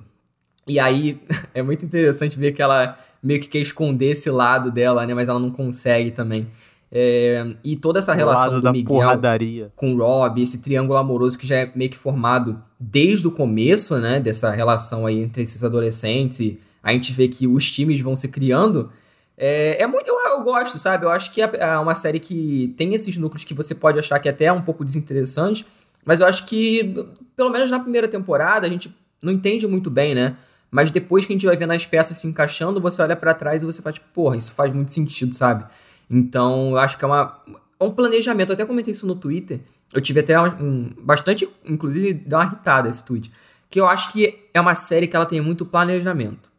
E 0.67 0.79
aí 0.79 1.21
é 1.55 1.63
muito 1.63 1.85
interessante 1.85 2.39
ver 2.39 2.53
que 2.53 2.61
ela 2.61 2.99
meio 3.23 3.41
que 3.41 3.49
quer 3.49 3.59
esconder 3.59 4.11
esse 4.11 4.31
lado 4.31 4.71
dela, 4.71 5.07
né, 5.07 5.15
mas 5.15 5.29
ela 5.29 5.41
não 5.41 5.51
consegue 5.51 6.11
também. 6.11 6.47
É, 6.91 7.55
e 7.63 7.77
toda 7.77 7.99
essa 7.99 8.15
relação 8.15 8.55
do 8.55 8.63
da 8.63 8.73
Miguel 8.73 8.97
porradaria. 8.97 9.71
com 9.77 9.93
o 9.93 9.99
Rob, 9.99 10.41
esse 10.41 10.63
triângulo 10.63 10.99
amoroso 10.99 11.39
que 11.39 11.47
já 11.47 11.57
é 11.57 11.73
meio 11.75 11.91
que 11.91 11.99
formado 11.99 12.63
desde 12.81 13.29
o 13.29 13.31
começo, 13.31 13.99
né, 13.99 14.19
dessa 14.19 14.51
relação 14.51 15.05
aí 15.05 15.19
entre 15.19 15.43
esses 15.43 15.63
adolescentes, 15.63 16.41
e 16.41 16.59
a 16.83 16.93
gente 16.93 17.13
vê 17.13 17.29
que 17.29 17.47
os 17.47 17.71
times 17.71 18.01
vão 18.01 18.17
se 18.17 18.29
criando, 18.29 18.91
é, 19.37 19.83
é 19.83 19.87
muito, 19.87 20.09
eu, 20.09 20.17
eu 20.31 20.43
gosto, 20.43 20.79
sabe, 20.79 21.05
eu 21.05 21.11
acho 21.11 21.31
que 21.31 21.43
é, 21.43 21.51
é 21.59 21.79
uma 21.79 21.95
série 21.95 22.19
que 22.19 22.75
tem 22.77 22.95
esses 22.95 23.19
núcleos 23.19 23.45
que 23.45 23.53
você 23.53 23.75
pode 23.75 23.99
achar 23.99 24.19
que 24.19 24.29
até 24.29 24.47
é 24.47 24.53
um 24.53 24.63
pouco 24.63 24.83
desinteressante, 24.83 25.67
mas 26.07 26.21
eu 26.21 26.27
acho 26.27 26.47
que, 26.47 27.07
pelo 27.37 27.51
menos 27.51 27.71
na 27.71 27.81
primeira 27.81 28.09
temporada, 28.09 28.67
a 28.67 28.71
gente 28.71 28.95
não 29.21 29.33
entende 29.33 29.67
muito 29.67 29.91
bem, 29.91 30.15
né, 30.15 30.37
mas 30.71 30.91
depois 30.91 31.27
que 31.27 31.33
a 31.33 31.37
gente 31.37 31.45
vai 31.45 31.57
vendo 31.57 31.73
as 31.73 31.85
peças 31.85 32.17
se 32.19 32.27
encaixando, 32.27 32.81
você 32.81 33.03
olha 33.03 33.17
pra 33.17 33.35
trás 33.35 33.63
e 33.63 33.67
você 33.67 33.83
faz, 33.83 33.97
tipo, 33.97 34.07
porra, 34.15 34.37
isso 34.37 34.53
faz 34.53 34.73
muito 34.73 34.93
sentido, 34.93 35.35
sabe? 35.35 35.67
Então, 36.11 36.71
eu 36.71 36.79
acho 36.79 36.97
que 36.99 37.05
é 37.05 37.09
uma, 37.09 37.39
é 37.81 37.85
um 37.85 37.91
planejamento. 37.91 38.51
Eu 38.51 38.55
até 38.55 38.65
comentei 38.65 38.93
isso 38.93 39.07
no 39.07 39.15
Twitter. 39.15 39.61
Eu 39.93 40.01
tive 40.01 40.21
até 40.21 40.39
um, 40.41 40.47
um- 40.61 40.91
bastante, 41.03 41.49
inclusive, 41.65 42.13
dá 42.15 42.39
uma 42.39 42.47
irritada 42.47 42.89
esse 42.89 43.05
tweet. 43.05 43.31
Que 43.71 43.81
eu 43.81 43.87
acho 43.87 44.13
que 44.13 44.39
é 44.55 44.61
uma 44.61 44.75
série 44.75 45.07
que 45.07 45.15
ela 45.17 45.27
tem 45.27 45.41
muito 45.41 45.65
planejamento. 45.67 46.51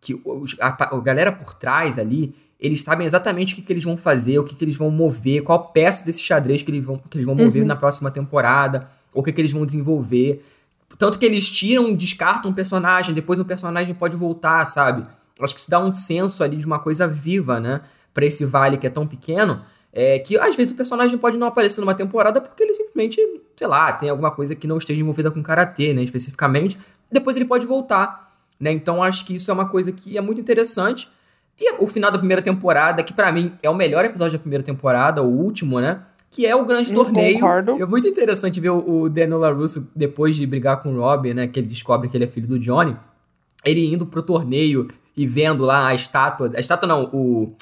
Que 0.00 0.20
os- 0.24 0.56
a, 0.60 0.68
a 0.96 1.00
galera 1.00 1.32
por 1.32 1.54
trás 1.54 1.98
ali, 1.98 2.34
eles 2.60 2.82
sabem 2.82 3.06
exatamente 3.06 3.54
o 3.54 3.56
que, 3.56 3.62
que 3.62 3.72
eles 3.72 3.84
vão 3.84 3.96
fazer, 3.96 4.38
o 4.38 4.44
que, 4.44 4.54
que 4.54 4.64
eles 4.64 4.76
vão 4.76 4.90
mover, 4.90 5.42
qual 5.42 5.68
peça 5.72 6.04
desse 6.04 6.20
xadrez 6.20 6.62
que 6.62 6.70
eles 6.70 6.84
vão, 6.84 6.96
que 6.98 7.16
eles 7.16 7.26
vão 7.26 7.34
mover 7.34 7.64
na 7.64 7.76
próxima 7.76 8.10
temporada, 8.10 8.88
ou 9.12 9.20
o 9.20 9.24
que, 9.24 9.32
que 9.32 9.40
eles 9.40 9.52
vão 9.52 9.64
desenvolver. 9.66 10.44
Tanto 10.98 11.18
que 11.18 11.24
eles 11.26 11.50
tiram, 11.50 11.94
descartam 11.94 12.50
um 12.50 12.54
personagem, 12.54 13.14
depois 13.14 13.40
o 13.40 13.44
personagem 13.44 13.94
pode 13.94 14.16
voltar, 14.16 14.64
sabe? 14.66 15.06
Eu 15.38 15.44
acho 15.44 15.54
que 15.54 15.60
isso 15.60 15.70
dá 15.70 15.80
um 15.80 15.90
senso 15.90 16.44
ali 16.44 16.56
de 16.56 16.66
uma 16.66 16.78
coisa 16.78 17.08
viva, 17.08 17.58
né? 17.58 17.80
Pra 18.14 18.24
esse 18.26 18.44
vale 18.44 18.76
que 18.76 18.86
é 18.86 18.90
tão 18.90 19.06
pequeno, 19.06 19.62
é 19.92 20.18
que 20.18 20.38
às 20.38 20.54
vezes 20.56 20.72
o 20.72 20.76
personagem 20.76 21.16
pode 21.18 21.36
não 21.38 21.46
aparecer 21.46 21.80
numa 21.80 21.94
temporada 21.94 22.40
porque 22.40 22.62
ele 22.62 22.74
simplesmente, 22.74 23.20
sei 23.56 23.66
lá, 23.66 23.92
tem 23.92 24.08
alguma 24.10 24.30
coisa 24.30 24.54
que 24.54 24.66
não 24.66 24.78
esteja 24.78 25.00
envolvida 25.00 25.30
com 25.30 25.42
karatê, 25.42 25.92
né? 25.94 26.02
Especificamente. 26.02 26.78
Depois 27.10 27.36
ele 27.36 27.44
pode 27.46 27.66
voltar, 27.66 28.32
né? 28.60 28.70
Então 28.72 29.02
acho 29.02 29.24
que 29.24 29.34
isso 29.34 29.50
é 29.50 29.54
uma 29.54 29.68
coisa 29.68 29.92
que 29.92 30.16
é 30.16 30.20
muito 30.20 30.40
interessante. 30.40 31.08
E 31.60 31.72
o 31.78 31.86
final 31.86 32.10
da 32.10 32.18
primeira 32.18 32.42
temporada, 32.42 33.02
que 33.02 33.12
pra 33.12 33.30
mim 33.30 33.52
é 33.62 33.68
o 33.70 33.74
melhor 33.74 34.04
episódio 34.04 34.32
da 34.32 34.38
primeira 34.38 34.64
temporada, 34.64 35.22
o 35.22 35.28
último, 35.28 35.80
né? 35.80 36.00
Que 36.30 36.46
é 36.46 36.56
o 36.56 36.64
grande 36.64 36.90
Hum, 36.92 36.94
torneio. 36.94 37.34
concordo. 37.34 37.72
É 37.82 37.84
muito 37.86 38.08
interessante 38.08 38.58
ver 38.58 38.70
o, 38.70 39.02
o 39.02 39.08
Daniel 39.10 39.38
LaRusso, 39.38 39.86
depois 39.94 40.34
de 40.34 40.46
brigar 40.46 40.82
com 40.82 40.94
o 40.94 41.00
Rob, 41.00 41.32
né? 41.34 41.46
Que 41.46 41.60
ele 41.60 41.66
descobre 41.68 42.08
que 42.08 42.16
ele 42.16 42.24
é 42.24 42.26
filho 42.28 42.46
do 42.48 42.58
Johnny. 42.58 42.96
Ele 43.64 43.92
indo 43.92 44.06
pro 44.06 44.22
torneio 44.22 44.88
e 45.14 45.26
vendo 45.26 45.62
lá 45.62 45.88
a 45.88 45.94
estátua. 45.94 46.50
A 46.56 46.60
estátua 46.60 46.88
não, 46.88 47.04
o. 47.12 47.52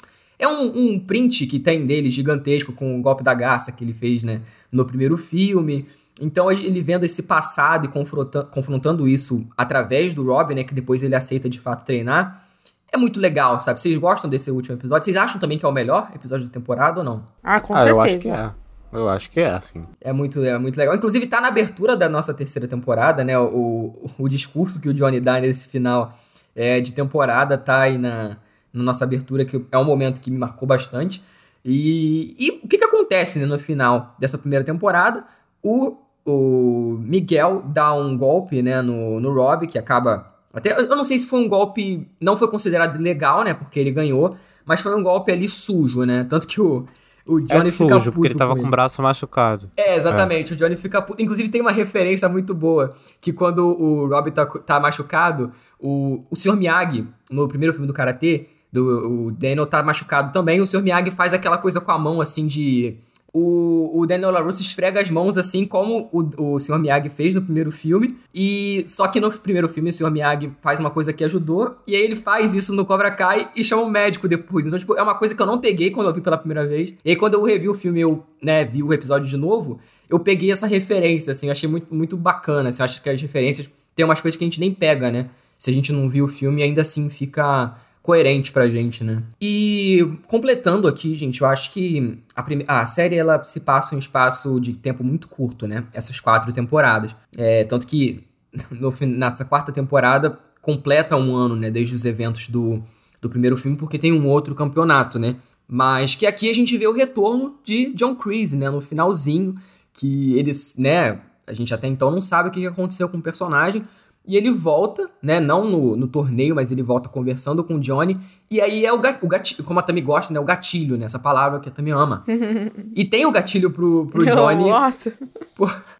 É 0.41 0.47
um, 0.47 0.93
um 0.93 0.99
print 0.99 1.45
que 1.45 1.59
tem 1.59 1.85
dele 1.85 2.09
gigantesco 2.09 2.73
com 2.73 2.97
o 2.97 3.01
golpe 3.01 3.23
da 3.23 3.31
garça 3.31 3.71
que 3.71 3.83
ele 3.83 3.93
fez, 3.93 4.23
né? 4.23 4.41
No 4.71 4.83
primeiro 4.83 5.15
filme. 5.15 5.85
Então 6.19 6.51
ele 6.51 6.81
vendo 6.81 7.03
esse 7.03 7.21
passado 7.21 7.85
e 7.85 7.87
confronta- 7.87 8.43
confrontando 8.45 9.07
isso 9.07 9.45
através 9.55 10.15
do 10.15 10.25
Rob, 10.25 10.55
né? 10.55 10.63
Que 10.63 10.73
depois 10.73 11.03
ele 11.03 11.13
aceita 11.13 11.47
de 11.47 11.59
fato 11.59 11.85
treinar. 11.85 12.43
É 12.91 12.97
muito 12.97 13.19
legal, 13.19 13.59
sabe? 13.59 13.79
Vocês 13.79 13.95
gostam 13.97 14.27
desse 14.27 14.49
último 14.49 14.75
episódio? 14.75 15.05
Vocês 15.05 15.15
acham 15.15 15.39
também 15.39 15.59
que 15.59 15.65
é 15.65 15.69
o 15.69 15.71
melhor 15.71 16.09
episódio 16.15 16.47
da 16.47 16.51
temporada 16.51 16.99
ou 17.01 17.05
não? 17.05 17.23
Ah, 17.43 17.61
com 17.61 17.75
ah, 17.75 17.87
eu 17.87 18.01
acho 18.01 18.17
que 18.17 18.23
certeza. 18.23 18.55
é. 18.57 18.97
Eu 18.97 19.07
acho 19.07 19.29
que 19.29 19.39
é, 19.39 19.51
assim. 19.53 19.85
É 20.01 20.11
muito, 20.11 20.43
é 20.43 20.57
muito 20.57 20.75
legal. 20.75 20.95
Inclusive, 20.95 21.27
tá 21.27 21.39
na 21.39 21.49
abertura 21.49 21.95
da 21.95 22.09
nossa 22.09 22.33
terceira 22.33 22.67
temporada, 22.67 23.23
né? 23.23 23.37
O, 23.37 24.09
o 24.17 24.27
discurso 24.27 24.81
que 24.81 24.89
o 24.89 24.93
Johnny 24.93 25.19
dá 25.21 25.39
nesse 25.39 25.69
final 25.69 26.17
é, 26.55 26.81
de 26.81 26.93
temporada 26.93 27.57
tá 27.57 27.81
aí 27.81 27.97
na, 27.97 28.37
na 28.73 28.83
nossa 28.83 29.03
abertura, 29.03 29.45
que 29.45 29.63
é 29.71 29.77
um 29.77 29.83
momento 29.83 30.21
que 30.21 30.31
me 30.31 30.37
marcou 30.37 30.67
bastante. 30.67 31.23
E, 31.63 32.35
e 32.39 32.61
o 32.63 32.67
que 32.67 32.77
que 32.77 32.83
acontece 32.83 33.39
né, 33.39 33.45
no 33.45 33.59
final 33.59 34.15
dessa 34.19 34.37
primeira 34.37 34.65
temporada? 34.65 35.23
O, 35.61 35.97
o 36.25 36.97
Miguel 37.01 37.63
dá 37.65 37.93
um 37.93 38.17
golpe 38.17 38.61
né, 38.61 38.81
no, 38.81 39.19
no 39.19 39.33
Rob, 39.33 39.67
que 39.67 39.77
acaba... 39.77 40.31
Até, 40.53 40.77
eu 40.77 40.95
não 40.95 41.05
sei 41.05 41.17
se 41.19 41.27
foi 41.27 41.39
um 41.39 41.47
golpe... 41.47 42.07
Não 42.19 42.35
foi 42.35 42.49
considerado 42.49 42.99
legal, 42.99 43.43
né? 43.43 43.53
Porque 43.53 43.79
ele 43.79 43.91
ganhou. 43.91 44.35
Mas 44.65 44.81
foi 44.81 44.95
um 44.95 45.03
golpe 45.03 45.31
ali 45.31 45.47
sujo, 45.47 46.03
né? 46.03 46.25
Tanto 46.25 46.47
que 46.47 46.59
o, 46.59 46.85
o 47.25 47.39
É 47.39 47.43
Johnny 47.43 47.71
fica 47.71 47.93
sujo, 47.95 48.05
puto 48.05 48.11
porque 48.13 48.27
ele 48.27 48.35
tava 48.35 48.55
com 48.55 48.61
com 48.61 48.67
o 48.67 48.69
braço 48.69 49.01
machucado. 49.01 49.71
é, 49.77 49.95
exatamente. 49.95 50.53
O 50.53 50.55
Johnny 50.55 50.75
fica 50.75 51.01
puto. 51.01 51.21
Inclusive, 51.21 51.49
tem 51.49 51.61
uma 51.61 51.71
referência 51.71 52.27
muito 52.27 52.53
boa. 52.53 52.93
Que 53.19 53.31
quando 53.31 53.65
o 53.65 54.07
Rob 54.07 54.31
tá, 54.31 54.45
tá 54.45 54.79
machucado, 54.79 55.51
o, 55.79 56.23
o 56.29 56.35
Sr. 56.35 56.55
Miyagi, 56.55 57.07
no 57.29 57.47
primeiro 57.47 57.73
filme 57.73 57.87
do 57.87 57.93
Karatê, 57.93 58.47
do, 58.71 59.27
o 59.27 59.31
Daniel 59.31 59.67
tá 59.67 59.83
machucado 59.83 60.31
também. 60.31 60.61
O 60.61 60.67
Sr. 60.67 60.81
Miyagi 60.81 61.11
faz 61.11 61.33
aquela 61.33 61.57
coisa 61.57 61.81
com 61.81 61.91
a 61.91 61.99
mão, 61.99 62.21
assim, 62.21 62.47
de... 62.47 62.95
O, 63.33 64.01
o 64.01 64.05
Daniel 64.05 64.29
LaRusso 64.29 64.61
esfrega 64.61 64.99
as 64.99 65.09
mãos, 65.09 65.37
assim, 65.37 65.65
como 65.65 66.09
o, 66.11 66.55
o 66.55 66.59
Sr. 66.59 66.77
Miyagi 66.79 67.09
fez 67.09 67.33
no 67.33 67.41
primeiro 67.41 67.71
filme. 67.71 68.17
E 68.35 68.83
só 68.87 69.07
que 69.07 69.21
no 69.21 69.31
primeiro 69.31 69.69
filme, 69.69 69.89
o 69.89 69.93
Sr. 69.93 70.11
Miyagi 70.11 70.51
faz 70.61 70.81
uma 70.81 70.89
coisa 70.89 71.13
que 71.13 71.23
ajudou. 71.23 71.77
E 71.87 71.95
aí 71.95 72.01
ele 72.01 72.15
faz 72.15 72.53
isso 72.53 72.73
no 72.73 72.85
Cobra 72.85 73.09
Kai 73.09 73.49
e 73.55 73.63
chama 73.63 73.83
o 73.83 73.89
médico 73.89 74.27
depois. 74.27 74.65
Então, 74.65 74.77
tipo, 74.77 74.95
é 74.95 75.01
uma 75.01 75.15
coisa 75.15 75.33
que 75.33 75.41
eu 75.41 75.45
não 75.45 75.59
peguei 75.59 75.91
quando 75.91 76.07
eu 76.07 76.13
vi 76.13 76.19
pela 76.19 76.37
primeira 76.37 76.67
vez. 76.67 76.93
E 77.05 77.11
aí, 77.11 77.15
quando 77.15 77.35
eu 77.35 77.43
revi 77.43 77.69
o 77.69 77.73
filme, 77.73 78.01
eu, 78.01 78.21
né, 78.41 78.65
vi 78.65 78.83
o 78.83 78.93
episódio 78.93 79.29
de 79.29 79.37
novo, 79.37 79.79
eu 80.09 80.19
peguei 80.19 80.51
essa 80.51 80.67
referência, 80.67 81.31
assim, 81.31 81.47
eu 81.47 81.53
achei 81.53 81.69
muito, 81.69 81.93
muito 81.93 82.17
bacana, 82.17 82.67
assim, 82.67 82.81
eu 82.81 82.85
acho 82.85 83.01
que 83.01 83.09
as 83.09 83.21
referências 83.21 83.71
tem 83.95 84.03
umas 84.03 84.19
coisas 84.19 84.37
que 84.37 84.43
a 84.43 84.47
gente 84.47 84.59
nem 84.59 84.73
pega, 84.73 85.09
né? 85.09 85.29
Se 85.57 85.69
a 85.69 85.73
gente 85.73 85.93
não 85.93 86.09
viu 86.09 86.25
o 86.25 86.27
filme, 86.27 86.61
ainda 86.61 86.81
assim 86.81 87.09
fica 87.09 87.77
coerente 88.01 88.51
pra 88.51 88.67
gente, 88.67 89.03
né? 89.03 89.21
E 89.39 90.07
completando 90.27 90.87
aqui, 90.87 91.15
gente, 91.15 91.41
eu 91.41 91.47
acho 91.47 91.71
que 91.71 92.19
a, 92.35 92.41
prime- 92.41 92.65
a 92.67 92.85
série 92.87 93.15
ela 93.15 93.43
se 93.45 93.59
passa 93.59 93.95
um 93.95 93.99
espaço 93.99 94.59
de 94.59 94.73
tempo 94.73 95.03
muito 95.03 95.27
curto, 95.27 95.67
né? 95.67 95.83
Essas 95.93 96.19
quatro 96.19 96.51
temporadas. 96.51 97.15
É, 97.37 97.63
tanto 97.63 97.85
que 97.85 98.23
no, 98.71 98.93
nessa 99.07 99.45
quarta 99.45 99.71
temporada 99.71 100.39
completa 100.61 101.15
um 101.15 101.35
ano, 101.35 101.55
né? 101.55 101.69
Desde 101.69 101.93
os 101.93 102.03
eventos 102.05 102.47
do, 102.49 102.81
do 103.21 103.29
primeiro 103.29 103.55
filme, 103.57 103.77
porque 103.77 103.99
tem 103.99 104.11
um 104.11 104.27
outro 104.27 104.55
campeonato, 104.55 105.19
né? 105.19 105.35
Mas 105.67 106.15
que 106.15 106.25
aqui 106.25 106.49
a 106.49 106.53
gente 106.55 106.75
vê 106.77 106.87
o 106.87 106.91
retorno 106.93 107.55
de 107.63 107.93
John 107.93 108.15
Kreese, 108.15 108.57
né? 108.57 108.69
No 108.69 108.81
finalzinho, 108.81 109.55
que 109.93 110.33
eles, 110.37 110.75
né? 110.77 111.19
A 111.47 111.53
gente 111.53 111.73
até 111.73 111.87
então 111.87 112.09
não 112.11 112.21
sabe 112.21 112.49
o 112.49 112.51
que 112.51 112.65
aconteceu 112.65 113.07
com 113.07 113.17
o 113.17 113.21
personagem. 113.21 113.83
E 114.25 114.37
ele 114.37 114.51
volta, 114.51 115.09
né? 115.21 115.39
Não 115.39 115.65
no, 115.67 115.95
no 115.95 116.07
torneio, 116.07 116.53
mas 116.55 116.69
ele 116.71 116.83
volta 116.83 117.09
conversando 117.09 117.63
com 117.63 117.75
o 117.75 117.79
Johnny. 117.79 118.19
E 118.49 118.61
aí 118.61 118.85
é 118.85 118.93
o, 118.93 118.99
ga- 118.99 119.17
o 119.21 119.27
gatilho, 119.27 119.63
como 119.63 119.79
a 119.79 119.83
Tami 119.83 119.99
gosta, 120.01 120.31
né? 120.33 120.39
O 120.39 120.43
gatilho, 120.43 120.95
né? 120.97 121.05
Essa 121.05 121.17
palavra 121.19 121.59
que 121.59 121.67
a 121.69 121.71
Tami 121.71 121.91
ama. 121.91 122.23
e 122.95 123.03
tem 123.03 123.25
o 123.25 123.31
gatilho 123.31 123.71
pro, 123.71 124.05
pro 124.11 124.23
Johnny. 124.29 124.69
Nossa. 124.69 125.13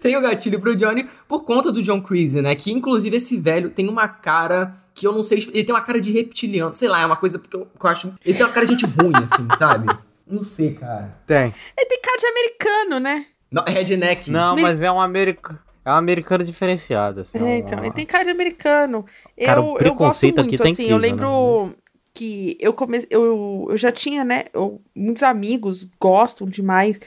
Tem 0.00 0.16
o 0.16 0.22
gatilho 0.22 0.58
pro 0.58 0.74
Johnny 0.74 1.06
por 1.28 1.44
conta 1.44 1.70
do 1.70 1.82
John 1.82 2.00
Creasy, 2.00 2.40
né? 2.40 2.54
Que 2.54 2.72
inclusive 2.72 3.14
esse 3.18 3.36
velho 3.36 3.68
tem 3.68 3.86
uma 3.90 4.08
cara 4.08 4.74
que 4.94 5.06
eu 5.06 5.12
não 5.12 5.22
sei. 5.22 5.38
Ele 5.52 5.64
tem 5.64 5.74
uma 5.74 5.82
cara 5.82 6.00
de 6.00 6.10
reptiliano. 6.12 6.72
Sei 6.72 6.88
lá, 6.88 7.02
é 7.02 7.04
uma 7.06 7.16
coisa 7.16 7.38
que 7.38 7.54
eu, 7.54 7.66
que 7.78 7.84
eu 7.84 7.90
acho. 7.90 8.14
Ele 8.24 8.34
tem 8.38 8.46
uma 8.46 8.52
cara 8.54 8.64
de 8.64 8.72
gente 8.72 8.86
ruim, 8.86 9.12
assim, 9.16 9.46
sabe? 9.58 9.86
Não 10.26 10.42
sei, 10.42 10.72
cara. 10.72 11.14
Tem. 11.26 11.52
Ele 11.76 11.86
tem 11.90 12.00
cara 12.00 12.18
de 12.18 12.26
americano, 12.26 13.00
né? 13.00 13.26
Não, 13.52 13.62
redneck. 13.64 14.30
Não, 14.30 14.56
mas 14.56 14.80
é 14.80 14.90
um 14.90 14.98
americano. 14.98 15.58
É 15.86 15.90
um 15.90 15.94
americano 15.94 16.42
diferenciado, 16.44 17.20
assim. 17.20 17.38
É, 17.38 17.42
um- 17.42 17.58
então, 17.58 17.78
ele 17.78 17.92
tem 17.92 18.04
cara 18.04 18.24
de 18.24 18.30
americano. 18.30 19.06
Cara, 19.44 19.60
eu, 19.60 19.78
eu 19.80 19.94
gosto 19.94 20.22
muito, 20.24 20.40
aqui 20.40 20.58
tá 20.58 20.64
assim, 20.64 20.82
eu 20.84 20.96
incrível, 20.98 20.98
lembro 20.98 21.76
que 22.16 22.56
eu 22.60 22.72
comecei, 22.72 23.08
eu, 23.10 23.66
eu 23.70 23.76
já 23.76 23.92
tinha, 23.92 24.24
né, 24.24 24.44
eu- 24.54 24.80
muitos 24.94 25.22
amigos 25.22 25.84
gostam 26.00 26.46
demais, 26.48 26.98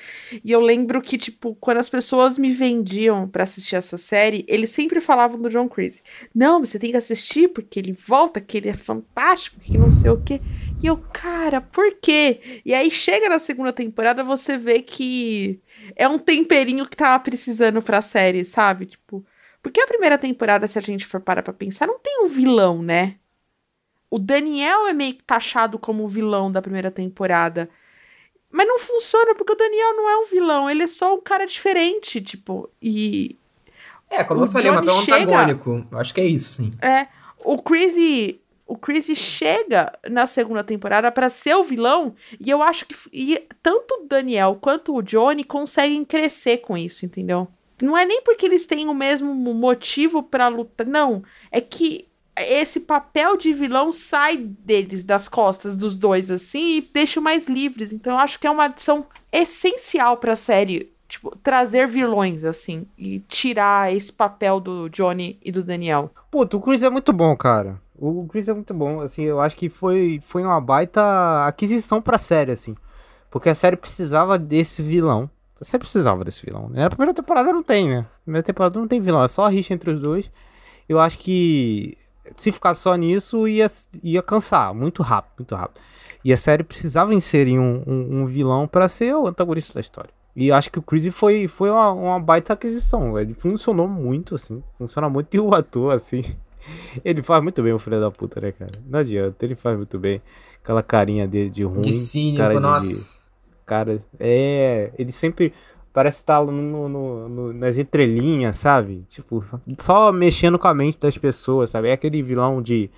e 0.43 0.51
eu 0.51 0.59
lembro 0.59 1.01
que, 1.01 1.17
tipo, 1.17 1.55
quando 1.59 1.77
as 1.77 1.89
pessoas 1.89 2.37
me 2.37 2.51
vendiam 2.51 3.27
pra 3.27 3.43
assistir 3.43 3.75
essa 3.75 3.97
série, 3.97 4.45
eles 4.47 4.69
sempre 4.69 4.99
falavam 4.99 5.41
do 5.41 5.49
John 5.49 5.67
Creasy. 5.67 6.01
Não, 6.33 6.59
você 6.63 6.77
tem 6.77 6.91
que 6.91 6.97
assistir 6.97 7.47
porque 7.49 7.79
ele 7.79 7.91
volta, 7.91 8.39
que 8.39 8.57
ele 8.57 8.69
é 8.69 8.73
fantástico, 8.73 9.59
que 9.59 9.77
não 9.77 9.89
sei 9.91 10.11
o 10.11 10.21
quê. 10.21 10.39
E 10.83 10.85
eu, 10.87 10.97
cara, 10.97 11.59
por 11.61 11.95
quê? 12.01 12.39
E 12.65 12.73
aí 12.73 12.91
chega 12.91 13.27
na 13.29 13.39
segunda 13.39 13.73
temporada, 13.73 14.23
você 14.23 14.57
vê 14.57 14.81
que 14.81 15.59
é 15.95 16.07
um 16.07 16.19
temperinho 16.19 16.87
que 16.87 16.95
tava 16.95 17.21
precisando 17.23 17.81
pra 17.81 18.01
série, 18.01 18.45
sabe? 18.45 18.85
Tipo, 18.85 19.25
porque 19.61 19.81
a 19.81 19.87
primeira 19.87 20.17
temporada, 20.17 20.67
se 20.67 20.77
a 20.77 20.81
gente 20.81 21.05
for 21.05 21.19
parar 21.19 21.41
pra 21.41 21.51
pensar, 21.53 21.87
não 21.87 21.99
tem 21.99 22.23
um 22.23 22.27
vilão, 22.27 22.81
né? 22.81 23.15
O 24.09 24.17
Daniel 24.19 24.87
é 24.87 24.93
meio 24.93 25.13
que 25.15 25.23
taxado 25.23 25.77
como 25.77 26.03
o 26.03 26.07
vilão 26.07 26.51
da 26.51 26.61
primeira 26.61 26.89
temporada. 26.91 27.69
Mas 28.51 28.67
não 28.67 28.79
funciona, 28.79 29.35
porque 29.35 29.53
o 29.53 29.55
Daniel 29.55 29.95
não 29.95 30.09
é 30.09 30.17
um 30.17 30.25
vilão, 30.25 30.69
ele 30.69 30.83
é 30.83 30.87
só 30.87 31.13
um 31.15 31.21
cara 31.21 31.45
diferente, 31.45 32.19
tipo, 32.19 32.67
e 32.81 33.37
É, 34.09 34.23
como 34.23 34.41
O 34.41 34.45
eu 34.45 34.47
falei, 34.47 34.69
é 34.69 34.71
um 34.71 34.81
Johnny 34.83 35.05
chega- 35.05 35.17
antagônico. 35.17 35.87
Acho 35.95 36.13
que 36.13 36.21
é 36.21 36.25
isso, 36.25 36.53
sim. 36.53 36.71
é, 36.81 37.07
o 37.45 37.61
Crazy, 37.61 38.41
o 38.65 38.75
Chris 38.75 39.05
chega 39.15 39.91
na 40.09 40.25
segunda 40.25 40.63
temporada 40.63 41.11
pra 41.11 41.29
ser 41.29 41.53
o 41.55 41.63
vilão 41.63 42.15
e 42.43 42.49
eu 42.49 42.63
acho 42.63 42.87
que 42.87 42.95
e 43.13 43.37
tanto 43.61 43.93
o 44.01 44.07
Daniel 44.07 44.57
quanto 44.59 44.95
o 44.95 45.03
Johnny 45.03 45.43
conseguem 45.43 46.03
crescer 46.03 46.57
com 46.57 46.75
isso, 46.75 47.05
entendeu? 47.05 47.47
Não 47.81 47.95
é 47.97 48.03
nem 48.03 48.21
porque 48.23 48.45
eles 48.47 48.65
têm 48.65 48.87
o 48.89 48.93
mesmo 48.95 49.31
motivo 49.35 50.21
pra 50.23 50.47
lutar, 50.47 50.85
não. 50.87 51.23
É 51.51 51.61
que 51.61 52.08
esse 52.41 52.81
papel 52.81 53.37
de 53.37 53.53
vilão 53.53 53.91
sai 53.91 54.37
deles, 54.37 55.03
das 55.03 55.27
costas 55.27 55.75
dos 55.75 55.95
dois, 55.95 56.29
assim, 56.31 56.77
e 56.77 56.81
deixa 56.81 57.19
mais 57.19 57.47
livres. 57.47 57.91
Então 57.91 58.13
eu 58.13 58.19
acho 58.19 58.39
que 58.39 58.47
é 58.47 58.51
uma 58.51 58.65
adição 58.65 59.05
essencial 59.31 60.17
pra 60.17 60.35
série. 60.35 60.91
Tipo, 61.07 61.35
trazer 61.37 61.87
vilões, 61.87 62.45
assim, 62.45 62.85
e 62.95 63.19
tirar 63.21 63.91
esse 63.91 64.13
papel 64.13 64.59
do 64.59 64.87
Johnny 64.89 65.39
e 65.43 65.51
do 65.51 65.63
Daniel. 65.63 66.11
Puta, 66.29 66.55
o 66.55 66.61
Chris 66.61 66.83
é 66.83 66.89
muito 66.89 67.11
bom, 67.11 67.35
cara. 67.35 67.81
O 67.97 68.27
Chris 68.27 68.47
é 68.47 68.53
muito 68.53 68.75
bom, 68.75 69.01
assim, 69.01 69.23
eu 69.23 69.39
acho 69.39 69.57
que 69.57 69.69
foi, 69.69 70.21
foi 70.23 70.43
uma 70.43 70.61
baita 70.61 71.47
aquisição 71.47 71.99
pra 71.99 72.19
série, 72.19 72.51
assim. 72.51 72.75
Porque 73.31 73.49
a 73.49 73.55
série 73.55 73.75
precisava 73.75 74.37
desse 74.37 74.83
vilão. 74.83 75.27
A 75.59 75.65
série 75.65 75.79
precisava 75.79 76.23
desse 76.23 76.45
vilão, 76.45 76.69
né? 76.69 76.85
A 76.85 76.89
primeira 76.89 77.13
temporada 77.13 77.51
não 77.51 77.63
tem, 77.63 77.89
né? 77.89 77.99
A 77.99 78.23
primeira 78.23 78.43
temporada 78.43 78.79
não 78.79 78.87
tem 78.87 79.01
vilão, 79.01 79.23
é 79.23 79.27
só 79.27 79.45
a 79.45 79.49
rixa 79.49 79.73
entre 79.73 79.89
os 79.91 79.99
dois. 79.99 80.31
Eu 80.87 80.99
acho 80.99 81.17
que 81.19 81.97
se 82.35 82.51
ficar 82.51 82.73
só 82.73 82.95
nisso, 82.95 83.47
ia, 83.47 83.67
ia 84.03 84.21
cansar 84.21 84.73
muito 84.73 85.01
rápido, 85.03 85.33
muito 85.39 85.55
rápido. 85.55 85.81
E 86.23 86.33
a 86.33 86.37
série 86.37 86.63
precisava 86.63 87.13
inserir 87.13 87.57
um, 87.59 87.83
um, 87.87 88.21
um 88.21 88.25
vilão 88.25 88.67
pra 88.67 88.87
ser 88.89 89.15
o 89.15 89.27
antagonista 89.27 89.73
da 89.73 89.79
história. 89.79 90.09
E 90.35 90.51
acho 90.51 90.71
que 90.71 90.79
o 90.79 90.81
Chris 90.81 91.13
foi, 91.13 91.47
foi 91.47 91.69
uma, 91.69 91.91
uma 91.91 92.19
baita 92.19 92.53
aquisição. 92.53 93.17
Ele 93.19 93.33
funcionou 93.33 93.87
muito, 93.87 94.35
assim. 94.35 94.61
Funciona 94.77 95.09
muito. 95.09 95.27
E 95.35 95.39
o 95.39 95.53
ator, 95.53 95.93
assim. 95.93 96.23
Ele 97.03 97.23
faz 97.23 97.41
muito 97.41 97.63
bem 97.63 97.73
o 97.73 97.79
filho 97.79 97.99
da 97.99 98.11
puta, 98.11 98.39
né, 98.41 98.51
cara? 98.51 98.71
Não 98.85 98.99
adianta, 98.99 99.45
ele 99.45 99.55
faz 99.55 99.77
muito 99.77 99.97
bem. 99.97 100.21
Aquela 100.61 100.83
carinha 100.83 101.27
dele 101.27 101.49
de 101.49 101.63
ruim. 101.63 101.81
De 101.81 101.91
cínico, 101.93 102.37
cara 102.37 102.53
de- 102.55 102.59
nossa. 102.59 103.19
Cara, 103.65 103.99
é. 104.19 104.91
Ele 104.97 105.11
sempre 105.11 105.53
parece 105.93 106.19
estar 106.19 106.43
no, 106.45 106.87
no- 106.89 107.29
no- 107.29 107.53
nas 107.53 107.77
entrelinhas, 107.77 108.57
sabe? 108.57 109.03
Tipo, 109.09 109.43
só 109.79 110.11
mexendo 110.11 110.57
com 110.59 110.67
a 110.67 110.73
mente 110.73 110.99
das 110.99 111.17
pessoas, 111.17 111.69
sabe? 111.71 111.89
É 111.89 111.93
aquele 111.93 112.21
vilão 112.23 112.61
de. 112.61 112.89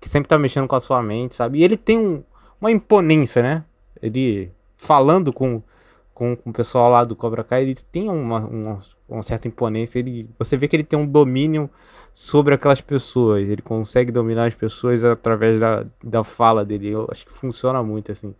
que 0.00 0.08
sempre 0.08 0.28
tá 0.28 0.38
mexendo 0.38 0.66
com 0.66 0.74
a 0.76 0.80
sua 0.80 1.02
mente, 1.02 1.34
sabe? 1.34 1.58
E 1.60 1.64
ele 1.64 1.76
tem 1.76 1.98
um- 1.98 2.22
uma 2.60 2.70
imponência, 2.70 3.42
né? 3.42 3.64
Ele 4.02 4.50
falando 4.76 5.32
com, 5.32 5.62
com, 6.12 6.34
com 6.36 6.50
o 6.50 6.52
pessoal 6.52 6.90
lá 6.90 7.04
do 7.04 7.14
Cobra 7.14 7.44
Kai, 7.44 7.62
ele 7.62 7.74
tem 7.90 8.08
uma, 8.10 8.40
uma, 8.40 8.78
uma 9.08 9.22
certa 9.22 9.46
imponência. 9.48 9.98
Ele, 10.00 10.28
você 10.38 10.56
vê 10.56 10.66
que 10.66 10.74
ele 10.74 10.82
tem 10.84 10.98
um 10.98 11.06
domínio 11.06 11.70
sobre 12.12 12.52
aquelas 12.54 12.80
pessoas. 12.80 13.48
Ele 13.48 13.62
consegue 13.62 14.10
dominar 14.10 14.46
as 14.46 14.54
pessoas 14.54 15.04
através 15.04 15.60
da, 15.60 15.86
da 16.02 16.24
fala 16.24 16.64
dele. 16.64 16.88
Eu 16.90 17.06
acho 17.10 17.24
que 17.24 17.32
funciona 17.32 17.80
muito, 17.82 18.10
assim. 18.10 18.34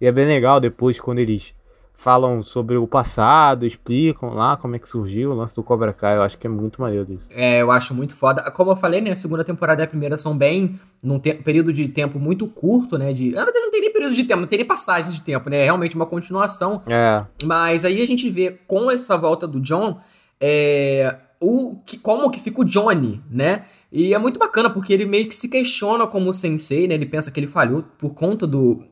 E 0.00 0.06
é 0.06 0.12
bem 0.12 0.26
legal 0.26 0.60
depois 0.60 1.00
quando 1.00 1.18
eles 1.20 1.54
falam 2.00 2.42
sobre 2.42 2.78
o 2.78 2.86
passado, 2.86 3.66
explicam 3.66 4.32
lá 4.32 4.56
como 4.56 4.74
é 4.74 4.78
que 4.78 4.88
surgiu 4.88 5.32
o 5.32 5.34
lance 5.34 5.54
do 5.54 5.62
Cobra 5.62 5.92
Kai. 5.92 6.16
Eu 6.16 6.22
acho 6.22 6.38
que 6.38 6.46
é 6.46 6.50
muito 6.50 6.80
maneiro 6.80 7.12
isso. 7.12 7.28
É, 7.30 7.60
eu 7.60 7.70
acho 7.70 7.94
muito 7.94 8.16
foda. 8.16 8.50
Como 8.52 8.70
eu 8.70 8.76
falei, 8.76 9.02
né? 9.02 9.10
A 9.10 9.16
segunda 9.16 9.44
temporada 9.44 9.82
e 9.82 9.84
a 9.84 9.86
primeira 9.86 10.16
são 10.16 10.34
bem. 10.36 10.80
num 11.04 11.18
período 11.18 11.74
de 11.74 11.86
tempo 11.88 12.18
muito 12.18 12.46
curto, 12.46 12.96
né? 12.96 13.12
De, 13.12 13.32
na 13.32 13.44
verdade, 13.44 13.66
não 13.66 13.70
tem 13.70 13.82
nem 13.82 13.92
período 13.92 14.14
de 14.14 14.24
tempo, 14.24 14.40
não 14.40 14.48
tem 14.48 14.58
nem 14.58 14.66
passagem 14.66 15.12
de 15.12 15.20
tempo, 15.20 15.50
né? 15.50 15.58
É 15.58 15.64
realmente 15.64 15.94
uma 15.94 16.06
continuação. 16.06 16.80
É. 16.86 17.22
Mas 17.44 17.84
aí 17.84 18.00
a 18.00 18.06
gente 18.06 18.30
vê 18.30 18.58
com 18.66 18.90
essa 18.90 19.18
volta 19.18 19.46
do 19.46 19.60
John, 19.60 20.00
é, 20.40 21.16
o 21.38 21.76
que, 21.84 21.98
como 21.98 22.30
que 22.30 22.40
fica 22.40 22.62
o 22.62 22.64
Johnny, 22.64 23.22
né? 23.30 23.66
E 23.92 24.14
é 24.14 24.18
muito 24.18 24.38
bacana 24.38 24.70
porque 24.70 24.92
ele 24.92 25.04
meio 25.04 25.28
que 25.28 25.34
se 25.34 25.50
questiona 25.50 26.06
como 26.06 26.32
sensei, 26.32 26.88
né? 26.88 26.94
Ele 26.94 27.06
pensa 27.06 27.30
que 27.30 27.38
ele 27.38 27.46
falhou 27.46 27.84
por 27.98 28.14
conta 28.14 28.46
do. 28.46 28.82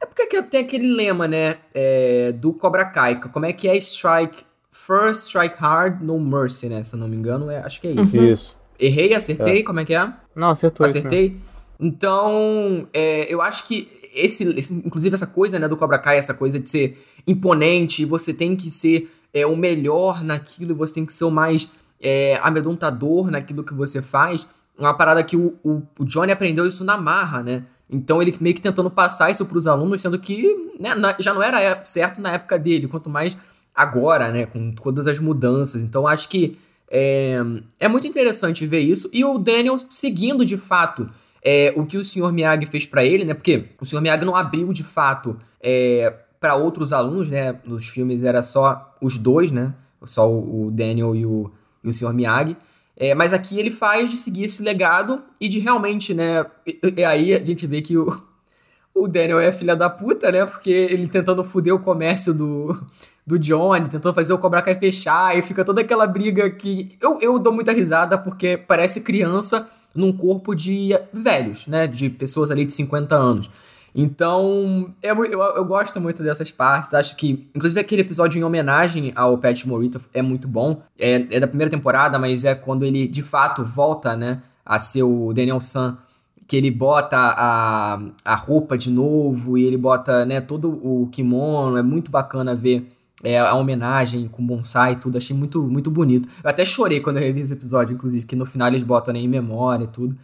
É 0.00 0.06
porque 0.06 0.26
que 0.26 0.42
tem 0.42 0.60
aquele 0.60 0.92
lema, 0.94 1.26
né? 1.26 1.58
é, 1.74 2.32
do 2.32 2.52
Cobra 2.52 2.84
Kai. 2.84 3.20
Como 3.20 3.44
é 3.46 3.52
que 3.52 3.66
é 3.68 3.76
strike? 3.76 4.44
First 4.70 5.26
strike 5.28 5.56
hard, 5.58 6.00
no 6.02 6.18
mercy, 6.20 6.68
né? 6.68 6.82
Se 6.82 6.94
eu 6.94 6.98
não 7.00 7.08
me 7.08 7.16
engano, 7.16 7.50
é, 7.50 7.58
acho 7.58 7.80
que 7.80 7.88
é 7.88 7.92
isso. 7.92 8.16
Isso. 8.22 8.58
Errei, 8.78 9.12
acertei, 9.12 9.62
como 9.64 9.80
é 9.80 9.84
que 9.84 9.94
é? 9.94 10.12
Não, 10.36 10.50
acertou? 10.50 10.86
Acertei. 10.86 11.36
Então, 11.80 12.86
é, 12.92 13.32
eu 13.32 13.42
acho 13.42 13.64
que 13.66 13.88
esse, 14.14 14.44
esse- 14.58 14.74
inclusive 14.74 15.14
essa 15.14 15.26
coisa, 15.26 15.58
né, 15.58 15.66
do 15.66 15.76
Cobra 15.76 15.98
Kai, 15.98 16.16
essa 16.18 16.34
coisa 16.34 16.58
de 16.60 16.68
ser 16.70 17.02
imponente, 17.26 18.04
você 18.04 18.32
tem 18.32 18.54
que 18.54 18.70
ser 18.70 19.10
é, 19.34 19.44
o 19.46 19.56
melhor 19.56 20.22
naquilo, 20.22 20.74
você 20.74 20.94
tem 20.94 21.06
que 21.06 21.12
ser 21.12 21.24
o 21.24 21.30
mais 21.30 21.70
é, 22.00 22.38
amedrontador 22.42 23.30
naquilo 23.30 23.64
que 23.64 23.74
você 23.74 24.00
faz. 24.00 24.46
Uma 24.78 24.94
parada 24.94 25.22
que 25.24 25.36
o, 25.36 25.56
o, 25.64 25.82
o 25.98 26.04
Johnny 26.04 26.30
aprendeu 26.30 26.66
isso 26.66 26.84
na 26.84 26.96
marra, 26.96 27.42
né? 27.42 27.64
Então 27.90 28.20
ele 28.20 28.34
meio 28.40 28.54
que 28.54 28.60
tentando 28.60 28.90
passar 28.90 29.30
isso 29.30 29.46
pros 29.46 29.66
alunos, 29.66 30.02
sendo 30.02 30.18
que 30.18 30.74
né, 30.78 30.90
já 31.18 31.32
não 31.32 31.42
era 31.42 31.82
certo 31.84 32.20
na 32.20 32.32
época 32.32 32.58
dele, 32.58 32.86
quanto 32.86 33.08
mais 33.08 33.36
agora, 33.74 34.30
né, 34.30 34.46
com 34.46 34.72
todas 34.72 35.06
as 35.06 35.18
mudanças. 35.18 35.82
Então 35.82 36.06
acho 36.06 36.28
que 36.28 36.58
é, 36.90 37.38
é 37.78 37.88
muito 37.88 38.06
interessante 38.06 38.66
ver 38.66 38.80
isso. 38.80 39.08
E 39.12 39.24
o 39.24 39.38
Daniel 39.38 39.76
seguindo 39.90 40.44
de 40.44 40.56
fato 40.56 41.08
é, 41.42 41.72
o 41.76 41.86
que 41.86 41.96
o 41.96 42.04
Sr. 42.04 42.32
Miyagi 42.32 42.66
fez 42.66 42.84
pra 42.84 43.04
ele, 43.04 43.24
né? 43.24 43.34
Porque 43.34 43.68
o 43.80 43.86
Sr. 43.86 44.00
Miyagi 44.00 44.24
não 44.24 44.34
abriu 44.34 44.72
de 44.72 44.82
fato 44.82 45.38
é, 45.60 46.12
para 46.40 46.54
outros 46.54 46.92
alunos, 46.92 47.28
né? 47.30 47.56
Nos 47.64 47.88
filmes 47.88 48.22
era 48.22 48.42
só 48.42 48.94
os 49.00 49.16
dois, 49.16 49.50
né? 49.50 49.74
Só 50.04 50.30
o, 50.30 50.66
o 50.66 50.70
Daniel 50.70 51.14
e 51.14 51.24
o, 51.24 51.50
e 51.82 51.88
o 51.88 51.94
Sr. 51.94 52.12
Miyagi. 52.12 52.56
É, 53.00 53.14
mas 53.14 53.32
aqui 53.32 53.56
ele 53.60 53.70
faz 53.70 54.10
de 54.10 54.16
seguir 54.16 54.44
esse 54.44 54.60
legado 54.60 55.22
e 55.40 55.46
de 55.46 55.60
realmente, 55.60 56.12
né? 56.12 56.44
E, 56.66 57.04
aí 57.04 57.32
a 57.32 57.44
gente 57.44 57.64
vê 57.64 57.80
que 57.80 57.96
o, 57.96 58.06
o 58.92 59.06
Daniel 59.06 59.38
é 59.38 59.52
filha 59.52 59.76
da 59.76 59.88
puta, 59.88 60.32
né? 60.32 60.44
Porque 60.44 60.68
ele 60.70 61.06
tentando 61.06 61.44
foder 61.44 61.72
o 61.72 61.78
comércio 61.78 62.34
do, 62.34 62.76
do 63.24 63.38
Johnny, 63.38 63.88
tentando 63.88 64.12
fazer 64.12 64.32
o 64.32 64.38
Cobra 64.38 64.60
Kai 64.62 64.74
fechar, 64.74 65.38
e 65.38 65.42
fica 65.42 65.64
toda 65.64 65.80
aquela 65.80 66.08
briga 66.08 66.50
que 66.50 66.96
eu, 67.00 67.20
eu 67.20 67.38
dou 67.38 67.52
muita 67.52 67.70
risada 67.70 68.18
porque 68.18 68.56
parece 68.56 69.02
criança 69.02 69.68
num 69.94 70.12
corpo 70.12 70.52
de 70.52 70.90
velhos, 71.12 71.68
né? 71.68 71.86
De 71.86 72.10
pessoas 72.10 72.50
ali 72.50 72.64
de 72.64 72.72
50 72.72 73.14
anos. 73.14 73.48
Então, 74.00 74.94
é 75.02 75.10
eu, 75.10 75.24
eu 75.24 75.64
gosto 75.64 76.00
muito 76.00 76.22
dessas 76.22 76.52
partes. 76.52 76.94
Acho 76.94 77.16
que, 77.16 77.50
inclusive, 77.52 77.80
aquele 77.80 78.02
episódio 78.02 78.38
em 78.38 78.44
homenagem 78.44 79.10
ao 79.16 79.36
Pat 79.36 79.64
Morita 79.64 80.00
é 80.14 80.22
muito 80.22 80.46
bom. 80.46 80.84
É, 80.96 81.26
é 81.34 81.40
da 81.40 81.48
primeira 81.48 81.68
temporada, 81.68 82.16
mas 82.16 82.44
é 82.44 82.54
quando 82.54 82.84
ele 82.84 83.08
de 83.08 83.24
fato 83.24 83.64
volta, 83.64 84.16
né? 84.16 84.40
A 84.64 84.78
ser 84.78 85.02
o 85.02 85.32
Daniel 85.32 85.60
San 85.60 85.98
que 86.46 86.56
ele 86.56 86.70
bota 86.70 87.16
a, 87.16 88.00
a 88.24 88.34
roupa 88.34 88.78
de 88.78 88.90
novo 88.90 89.58
e 89.58 89.64
ele 89.64 89.76
bota, 89.76 90.24
né, 90.24 90.40
todo 90.40 90.70
o 90.82 91.06
kimono, 91.12 91.76
é 91.76 91.82
muito 91.82 92.10
bacana 92.10 92.54
ver 92.54 92.88
é, 93.22 93.38
a 93.38 93.54
homenagem 93.54 94.26
com 94.28 94.46
bonsai 94.46 94.92
e 94.92 94.96
tudo, 94.96 95.18
achei 95.18 95.36
muito, 95.36 95.62
muito 95.64 95.90
bonito. 95.90 96.26
Eu 96.42 96.48
até 96.48 96.64
chorei 96.64 97.00
quando 97.00 97.18
eu 97.18 97.22
revi 97.22 97.40
esse 97.40 97.52
episódio, 97.52 97.94
inclusive, 97.94 98.24
que 98.24 98.34
no 98.34 98.46
final 98.46 98.68
eles 98.68 98.82
botam 98.82 99.12
né, 99.12 99.20
em 99.20 99.28
memória 99.28 99.84
e 99.84 99.88
tudo. 99.88 100.16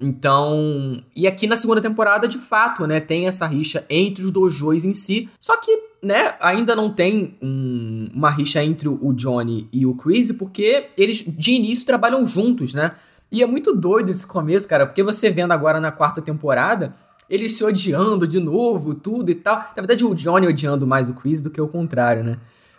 Então, 0.00 1.02
e 1.14 1.26
aqui 1.26 1.46
na 1.46 1.56
segunda 1.56 1.80
temporada, 1.80 2.28
de 2.28 2.38
fato, 2.38 2.86
né, 2.86 3.00
tem 3.00 3.26
essa 3.26 3.46
rixa 3.46 3.84
entre 3.88 4.24
os 4.24 4.30
dojos 4.30 4.84
em 4.84 4.92
si, 4.94 5.28
só 5.40 5.56
que, 5.56 5.70
né, 6.02 6.34
ainda 6.40 6.76
não 6.76 6.90
tem 6.90 7.36
um- 7.42 8.08
uma 8.14 8.30
rixa 8.30 8.62
entre 8.62 8.88
o 8.88 9.12
Johnny 9.14 9.68
e 9.72 9.86
o 9.86 9.94
Chris, 9.94 10.30
porque 10.32 10.88
eles 10.96 11.24
de 11.26 11.52
início 11.52 11.86
trabalham 11.86 12.26
juntos, 12.26 12.74
né? 12.74 12.92
E 13.32 13.42
é 13.42 13.46
muito 13.46 13.74
doido 13.74 14.10
esse 14.10 14.26
começo, 14.26 14.68
cara, 14.68 14.86
porque 14.86 15.02
você 15.02 15.30
vendo 15.30 15.52
agora 15.52 15.80
na 15.80 15.90
quarta 15.90 16.20
temporada, 16.22 16.94
eles 17.28 17.54
se 17.54 17.64
odiando 17.64 18.26
de 18.26 18.38
novo, 18.38 18.94
tudo 18.94 19.30
e 19.30 19.34
tal. 19.34 19.56
Na 19.56 19.74
verdade, 19.82 20.04
o 20.04 20.14
Johnny 20.14 20.46
odiando 20.46 20.86
mais 20.86 21.08
o 21.08 21.14
Chris 21.14 21.40
do 21.40 21.50
que 21.50 21.60
o 21.60 21.66
contrário, 21.66 22.22
né? 22.22 22.36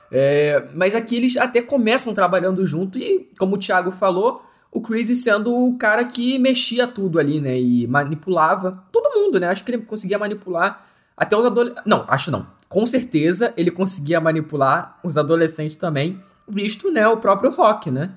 É, 0.09 0.69
mas 0.73 0.95
aqui 0.95 1.17
eles 1.17 1.35
até 1.35 1.61
começam 1.61 2.13
trabalhando 2.13 2.65
junto 2.65 2.97
e, 2.97 3.27
como 3.37 3.55
o 3.55 3.59
Thiago 3.59 3.91
falou, 3.91 4.41
o 4.71 4.81
Chris 4.81 5.23
sendo 5.23 5.53
o 5.53 5.77
cara 5.77 6.03
que 6.03 6.37
mexia 6.37 6.87
tudo 6.87 7.19
ali, 7.19 7.39
né? 7.39 7.59
E 7.59 7.87
manipulava 7.87 8.83
todo 8.91 9.13
mundo, 9.15 9.39
né? 9.39 9.49
Acho 9.49 9.63
que 9.63 9.71
ele 9.71 9.83
conseguia 9.83 10.19
manipular 10.19 10.85
até 11.15 11.35
os 11.35 11.45
adolescentes. 11.45 11.83
Não, 11.85 12.05
acho 12.07 12.29
não. 12.29 12.45
Com 12.69 12.85
certeza 12.85 13.53
ele 13.55 13.71
conseguia 13.71 14.19
manipular 14.19 14.99
os 15.03 15.17
adolescentes 15.17 15.75
também, 15.75 16.21
visto, 16.47 16.91
né, 16.91 17.07
o 17.07 17.17
próprio 17.17 17.49
Rock, 17.49 17.89
né? 17.89 18.11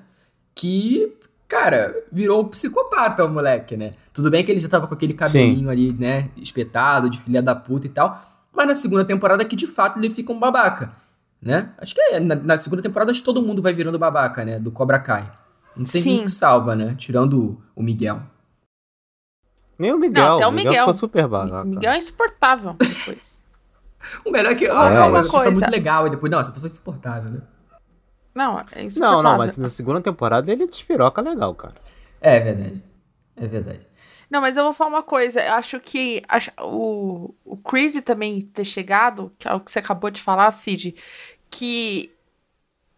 Que, 0.53 1.17
cara, 1.47 1.95
virou 2.11 2.41
um 2.41 2.47
psicopata 2.47 3.23
o 3.23 3.29
moleque, 3.29 3.77
né? 3.77 3.93
Tudo 4.13 4.29
bem 4.29 4.43
que 4.43 4.51
ele 4.51 4.59
já 4.59 4.67
tava 4.67 4.87
com 4.87 4.93
aquele 4.93 5.13
cabelinho 5.13 5.69
ali, 5.69 5.93
né, 5.93 6.29
espetado, 6.35 7.09
de 7.09 7.17
filha 7.17 7.41
da 7.41 7.55
puta 7.55 7.87
e 7.87 7.89
tal. 7.89 8.21
Mas 8.53 8.67
na 8.67 8.75
segunda 8.75 9.05
temporada 9.05 9.45
que 9.45 9.55
de 9.55 9.67
fato 9.67 9.97
ele 9.97 10.09
fica 10.09 10.33
um 10.33 10.39
babaca, 10.39 10.91
né? 11.41 11.69
Acho 11.77 11.95
que 11.95 12.01
é, 12.01 12.19
na, 12.19 12.35
na 12.35 12.59
segunda 12.59 12.81
temporada 12.81 13.11
acho 13.11 13.21
que 13.21 13.25
todo 13.25 13.41
mundo 13.41 13.61
vai 13.61 13.73
virando 13.73 13.97
babaca, 13.97 14.43
né? 14.43 14.59
Do 14.59 14.69
Cobra 14.69 14.99
Kai. 14.99 15.31
Não 15.75 15.83
tem 15.85 16.01
Sim. 16.01 16.09
ninguém 16.11 16.25
que 16.25 16.31
salva, 16.31 16.75
né? 16.75 16.95
Tirando 16.97 17.61
o, 17.75 17.81
Miguel. 17.83 18.21
Nem 19.79 19.93
o 19.93 19.97
Miguel. 19.97 20.23
Não, 20.25 20.35
até 20.37 20.47
o 20.47 20.51
Miguel. 20.51 20.71
Miguel. 20.71 20.83
ficou 20.83 20.93
super 20.93 21.27
babaca. 21.27 21.63
Miguel 21.65 21.91
é 21.93 21.97
insuportável 21.97 22.73
depois. 22.73 23.39
O 24.25 24.31
melhor 24.31 24.53
é 24.53 24.55
que. 24.55 24.63
Eu 24.63 24.75
Ah, 24.75 24.87
vou 24.87 24.97
falar 24.97 25.07
uma 25.09 25.29
coisa. 25.29 25.51
muito 25.51 25.69
legal. 25.69 26.07
E 26.07 26.09
depois, 26.09 26.31
não, 26.31 26.39
essa 26.39 26.51
pessoa 26.51 26.67
é 26.67 26.71
insuportável, 26.71 27.29
né? 27.29 27.41
Não, 28.33 28.59
é 28.59 28.65
Não, 28.77 28.81
insuportável. 28.83 29.23
não, 29.23 29.37
mas 29.37 29.57
na 29.57 29.69
segunda 29.69 30.01
temporada 30.01 30.51
ele 30.51 30.65
despiroca 30.65 31.21
legal, 31.21 31.53
cara. 31.53 31.75
É 32.19 32.39
verdade. 32.39 32.83
É 33.35 33.47
verdade. 33.47 33.87
Não, 34.27 34.41
mas 34.41 34.57
eu 34.57 34.63
vou 34.63 34.73
falar 34.73 34.89
uma 34.89 35.03
coisa. 35.03 35.39
Eu 35.39 35.53
acho 35.53 35.79
que 35.79 36.23
acho- 36.27 36.49
o, 36.61 37.35
o 37.45 37.57
Crazy 37.57 38.01
também 38.01 38.41
ter 38.41 38.63
chegado, 38.65 39.31
que 39.37 39.47
é 39.47 39.53
o 39.53 39.59
que 39.59 39.69
você 39.71 39.77
acabou 39.77 40.09
de 40.09 40.19
falar, 40.21 40.49
Cid, 40.49 40.95
que 41.49 42.11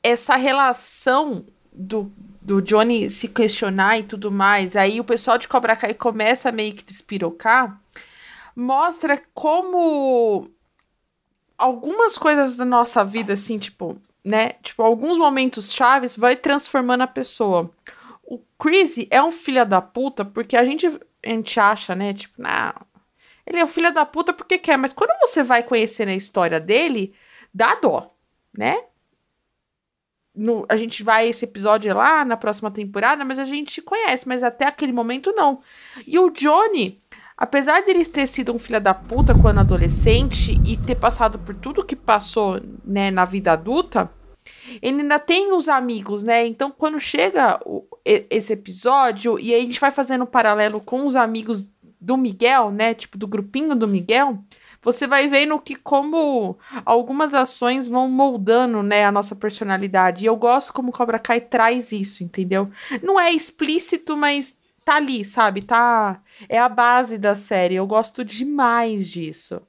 essa 0.02 0.38
relação 0.38 1.46
do, 1.74 2.10
do 2.44 2.62
Johnny 2.62 3.10
se 3.10 3.30
questionar 3.30 4.00
e 4.00 4.04
tudo 4.04 4.30
mais, 4.30 4.76
aí 4.76 5.00
o 5.00 5.04
pessoal 5.04 5.38
de 5.38 5.48
Cobra 5.48 5.76
Kai 5.76 5.94
começa 5.94 6.50
a 6.50 6.52
meio 6.52 6.74
que 6.74 6.84
despirocar, 6.84 7.80
mostra 8.56 9.22
como 9.34 10.50
algumas 11.58 12.18
coisas 12.18 12.58
da 12.58 12.66
nossa 12.66 13.04
vida, 13.06 13.34
assim, 13.34 13.58
tipo, 13.58 13.98
né? 14.24 14.54
Tipo, 14.62 14.84
alguns 14.84 15.18
momentos 15.18 15.72
chaves 15.72 16.18
vai 16.18 16.36
transformando 16.36 17.02
a 17.02 17.08
pessoa. 17.08 17.72
O 18.24 18.40
Crazy 18.60 19.08
é 19.10 19.24
um 19.24 19.32
filho 19.32 19.66
da 19.66 19.82
puta 19.82 20.26
porque 20.26 20.58
a 20.58 20.66
gente, 20.66 20.88
a 20.88 21.30
gente 21.30 21.60
acha, 21.60 21.96
né? 21.96 22.14
Tipo, 22.14 22.42
não. 22.42 22.74
Ele 23.46 23.60
é 23.60 23.64
um 23.64 23.68
filho 23.68 23.94
da 23.94 24.06
puta 24.06 24.34
porque 24.34 24.58
quer, 24.58 24.78
mas 24.78 24.94
quando 24.94 25.18
você 25.22 25.44
vai 25.44 25.64
conhecendo 25.64 26.10
a 26.10 26.16
história 26.16 26.60
dele, 26.60 27.14
dá 27.54 27.76
dó, 27.76 28.14
né? 28.58 28.84
No, 30.36 30.66
a 30.68 30.76
gente 30.76 31.04
vai 31.04 31.28
esse 31.28 31.46
episódio 31.46 31.96
lá 31.96 32.26
na 32.26 32.36
próxima 32.36 32.72
temporada, 32.72 33.24
mas 33.24 33.38
a 33.38 33.46
gente 33.46 33.82
conhece, 33.82 34.28
mas 34.28 34.42
até 34.42 34.66
aquele 34.66 34.92
momento 34.92 35.32
não. 35.36 35.60
E 36.08 36.18
o 36.18 36.32
Johnny, 36.32 36.98
apesar 37.38 37.82
de 37.82 37.92
ele 37.92 38.04
ter 38.06 38.26
sido 38.26 38.52
um 38.54 38.58
filho 38.58 38.82
da 38.82 38.96
puta 38.96 39.36
quando 39.40 39.60
adolescente 39.60 40.60
e 40.66 40.76
ter 40.76 40.96
passado 40.96 41.38
por 41.38 41.54
tudo 41.54 41.86
que 41.86 41.96
passou, 41.96 42.60
né, 42.84 43.12
na 43.12 43.26
vida 43.26 43.52
adulta, 43.52 44.10
ele 44.82 45.02
ainda 45.02 45.20
tem 45.20 45.54
os 45.54 45.70
amigos, 45.70 46.24
né? 46.24 46.46
Então, 46.48 46.72
quando 46.72 47.00
chega 47.00 47.60
o- 47.66 47.86
esse 48.04 48.54
episódio, 48.54 49.40
e 49.40 49.54
a 49.54 49.60
gente 49.60 49.80
vai 49.80 49.92
fazendo 49.92 50.24
um 50.24 50.28
paralelo 50.28 50.82
com 50.82 51.06
os 51.06 51.16
amigos 51.16 51.70
do 52.02 52.18
Miguel, 52.18 52.72
né? 52.72 52.94
Tipo, 52.94 53.18
do 53.18 53.28
grupinho 53.28 53.76
do 53.76 53.88
Miguel, 53.88 54.38
você 54.84 55.08
vai 55.08 55.28
vendo 55.28 55.60
que 55.60 55.76
como 55.76 56.58
algumas 56.86 57.34
ações 57.34 57.88
vão 57.88 58.10
moldando, 58.10 58.84
né, 58.84 59.06
a 59.06 59.12
nossa 59.12 59.36
personalidade. 59.36 60.24
E 60.24 60.28
eu 60.28 60.36
gosto 60.36 60.74
como 60.74 60.92
Cobra 60.92 61.18
Kai 61.18 61.40
traz 61.40 61.92
isso, 61.92 62.24
entendeu? 62.24 62.70
Não 63.02 63.20
é 63.20 63.32
explícito, 63.32 64.18
mas 64.18 64.58
tá 64.84 64.96
ali, 64.96 65.24
sabe? 65.24 65.62
Tá 65.62 66.22
é 66.50 66.60
a 66.60 66.70
base 66.70 67.18
da 67.18 67.34
série. 67.34 67.76
Eu 67.76 67.88
gosto 67.88 68.24
demais 68.24 69.10
disso. 69.10 69.62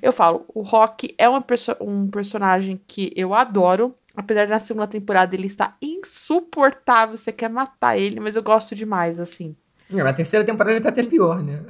Eu 0.00 0.12
falo, 0.12 0.44
o 0.54 0.62
Rock 0.62 1.14
é 1.18 1.28
uma 1.28 1.40
perso 1.40 1.76
um 1.80 2.08
personagem 2.08 2.80
que 2.86 3.12
eu 3.16 3.34
adoro. 3.34 3.94
Apesar 4.16 4.44
de 4.44 4.50
na 4.50 4.58
segunda 4.58 4.88
temporada 4.88 5.34
ele 5.34 5.46
estar 5.46 5.76
insuportável, 5.80 7.16
você 7.16 7.30
quer 7.30 7.48
matar 7.48 7.96
ele, 7.96 8.18
mas 8.18 8.34
eu 8.34 8.42
gosto 8.42 8.74
demais, 8.74 9.20
assim. 9.20 9.56
Na 9.88 10.12
terceira 10.12 10.44
temporada 10.44 10.72
ele 10.72 10.80
tá 10.80 10.88
até 10.88 11.02
pior, 11.02 11.42
né? 11.42 11.64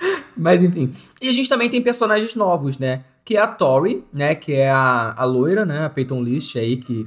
Mas 0.36 0.62
enfim. 0.62 0.92
E 1.20 1.28
a 1.28 1.32
gente 1.32 1.48
também 1.48 1.68
tem 1.68 1.82
personagens 1.82 2.34
novos, 2.34 2.78
né? 2.78 3.04
Que 3.24 3.36
é 3.36 3.40
a 3.40 3.46
Tori, 3.46 4.02
né? 4.12 4.34
Que 4.34 4.54
é 4.54 4.70
a, 4.70 5.14
a 5.16 5.24
loira, 5.24 5.64
né? 5.64 5.84
A 5.84 5.90
Peyton 5.90 6.22
List 6.22 6.56
aí, 6.56 6.76
que 6.76 7.06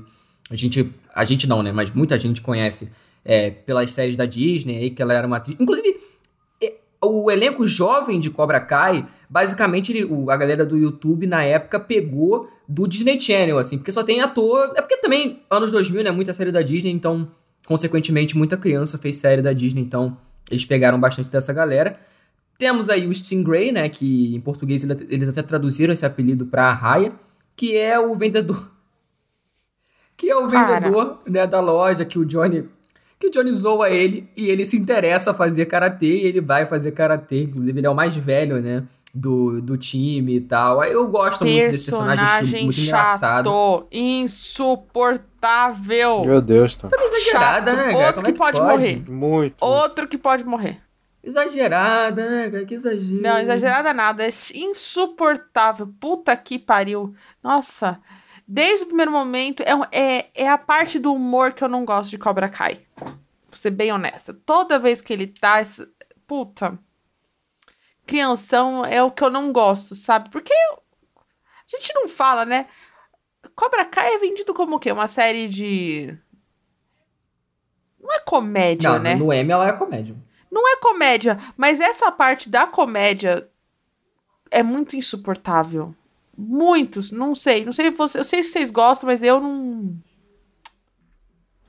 a 0.49 0.55
gente. 0.55 0.89
A 1.13 1.25
gente 1.25 1.47
não, 1.47 1.61
né? 1.63 1.71
Mas 1.71 1.91
muita 1.91 2.17
gente 2.19 2.41
conhece 2.41 2.91
é, 3.25 3.49
pelas 3.51 3.91
séries 3.91 4.15
da 4.15 4.25
Disney 4.25 4.77
aí, 4.77 4.89
que 4.89 5.01
ela 5.01 5.13
era 5.13 5.25
uma 5.27 5.37
atriz. 5.37 5.57
Inclusive, 5.59 5.95
é, 6.61 6.73
o 7.03 7.29
elenco 7.31 7.65
jovem 7.67 8.19
de 8.19 8.29
Cobra 8.29 8.59
Kai, 8.59 9.05
basicamente, 9.29 9.91
ele- 9.91 10.05
o- 10.05 10.29
a 10.31 10.37
galera 10.37 10.65
do 10.65 10.77
YouTube 10.77 11.25
na 11.27 11.43
época 11.43 11.79
pegou 11.79 12.47
do 12.67 12.87
Disney 12.87 13.19
Channel, 13.19 13.57
assim, 13.57 13.77
porque 13.77 13.91
só 13.91 14.03
tem 14.03 14.21
ator. 14.21 14.71
É 14.75 14.81
porque 14.81 14.97
também, 14.97 15.41
anos 15.49 15.71
2000, 15.71 16.03
né? 16.03 16.11
Muita 16.11 16.33
série 16.33 16.51
da 16.51 16.61
Disney, 16.61 16.91
então, 16.91 17.27
consequentemente, 17.67 18.37
muita 18.37 18.57
criança 18.57 18.97
fez 18.97 19.15
série 19.17 19.41
da 19.41 19.53
Disney, 19.53 19.81
então 19.81 20.17
eles 20.49 20.65
pegaram 20.65 20.99
bastante 20.99 21.29
dessa 21.29 21.53
galera. 21.53 21.99
Temos 22.63 22.87
aí 22.89 23.05
o 23.05 23.13
Stingray, 23.13 23.73
né? 23.73 23.89
Que 23.89 24.33
em 24.33 24.39
português 24.39 24.85
ele- 24.85 25.05
eles 25.09 25.27
até 25.27 25.41
traduziram 25.41 25.91
esse 25.93 26.05
apelido 26.05 26.45
pra 26.45 26.71
Raia, 26.71 27.11
que 27.57 27.75
é 27.77 27.99
o 27.99 28.15
vendedor. 28.15 28.71
Que 30.15 30.29
é 30.29 30.35
o 30.37 30.47
Cara. 30.47 30.79
vendedor 30.79 31.19
né, 31.27 31.45
da 31.45 31.59
loja 31.59 32.05
que 32.05 32.17
o 32.19 32.23
Johnny. 32.23 32.69
Que 33.19 33.27
o 33.27 33.31
Johnny 33.31 33.51
zoa 33.51 33.89
ele 33.89 34.29
e 34.37 34.47
ele 34.49 34.63
se 34.65 34.77
interessa 34.77 35.31
a 35.31 35.33
fazer 35.33 35.65
karatê 35.65 36.05
e 36.21 36.25
ele 36.27 36.39
vai 36.39 36.65
fazer 36.67 36.91
karatê. 36.91 37.43
Inclusive, 37.43 37.77
ele 37.79 37.87
é 37.87 37.89
o 37.89 37.95
mais 37.95 38.15
velho, 38.15 38.61
né? 38.61 38.83
Do, 39.13 39.59
do 39.61 39.75
time 39.77 40.35
e 40.35 40.41
tal. 40.41 40.81
Eu 40.85 41.05
gosto 41.07 41.43
muito 41.43 41.55
desse 41.57 41.89
personagem, 41.91 42.25
Personagem 42.25 42.63
muito 42.63 42.79
engraçado. 42.79 43.87
insuportável. 43.91 46.23
Meu 46.25 46.41
Deus. 46.41 46.77
Exagerada, 46.77 47.71
Chato. 47.71 47.87
né? 47.87 48.05
Outro 48.07 48.23
que 48.23 48.29
é 48.29 48.33
que 48.33 48.37
pode, 48.39 48.59
pode? 48.59 48.71
morrer. 48.71 49.01
Muito. 49.09 49.55
Outro 49.63 50.07
que 50.07 50.17
pode 50.17 50.43
morrer. 50.43 50.79
Exagerada, 51.23 52.29
né, 52.29 52.51
cara? 52.51 52.65
Que 52.65 52.73
exagero. 52.73 53.21
Não, 53.21 53.37
exagerada 53.39 53.93
nada. 53.93 54.25
É 54.25 54.29
insuportável. 54.55 55.87
Puta 55.99 56.35
que 56.35 56.59
pariu. 56.59 57.15
Nossa. 57.41 58.01
Desde 58.45 58.83
o 58.83 58.87
primeiro 58.87 59.11
momento, 59.11 59.63
é, 59.63 59.71
é, 59.97 60.29
é 60.35 60.49
a 60.49 60.57
parte 60.57 60.99
do 60.99 61.13
humor 61.13 61.53
que 61.53 61.63
eu 61.63 61.69
não 61.69 61.85
gosto 61.85 62.09
de 62.09 62.17
Cobra 62.17 62.49
Kai. 62.49 62.77
Vou 62.99 63.09
ser 63.53 63.71
bem 63.71 63.91
honesta. 63.93 64.33
Toda 64.33 64.77
vez 64.77 65.01
que 65.01 65.13
ele 65.13 65.27
tá. 65.27 65.61
esse- 65.61 65.87
Puta. 66.27 66.77
Crianção 68.05 68.83
é 68.85 69.01
o 69.01 69.09
que 69.11 69.23
eu 69.23 69.29
não 69.29 69.53
gosto, 69.53 69.95
sabe? 69.95 70.29
Porque 70.29 70.51
eu- 70.51 70.83
a 71.15 71.77
gente 71.77 71.93
não 71.93 72.07
fala, 72.09 72.45
né? 72.45 72.67
Cobra 73.55 73.85
Kai 73.85 74.15
é 74.15 74.17
vendido 74.17 74.53
como 74.53 74.75
o 74.75 74.79
quê? 74.79 74.91
Uma 74.91 75.07
série 75.07 75.47
de. 75.47 76.17
Não 78.01 78.11
é 78.13 78.19
comédia, 78.19 78.89
Não, 78.91 78.99
né? 78.99 79.15
no 79.15 79.31
M 79.31 79.49
ela 79.51 79.69
é 79.69 79.73
comédia. 79.73 80.15
Não 80.53 80.67
é 80.71 80.77
comédia, 80.77 81.37
mas 81.57 81.79
essa 81.79 82.11
parte 82.11 82.47
da 82.47 82.67
comédia 82.67 83.47
é 84.51 84.61
muito 84.61 84.95
insuportável. 84.95 85.95
Muitos, 86.37 87.11
não 87.11 87.33
sei. 87.33 87.65
Não 87.65 87.73
sei 87.73 87.85
se 87.85 87.97
você. 87.97 88.19
Eu 88.19 88.23
sei 88.23 88.43
se 88.43 88.51
vocês 88.51 88.69
gostam, 88.69 89.07
mas 89.07 89.23
eu 89.23 89.41
não. 89.41 89.95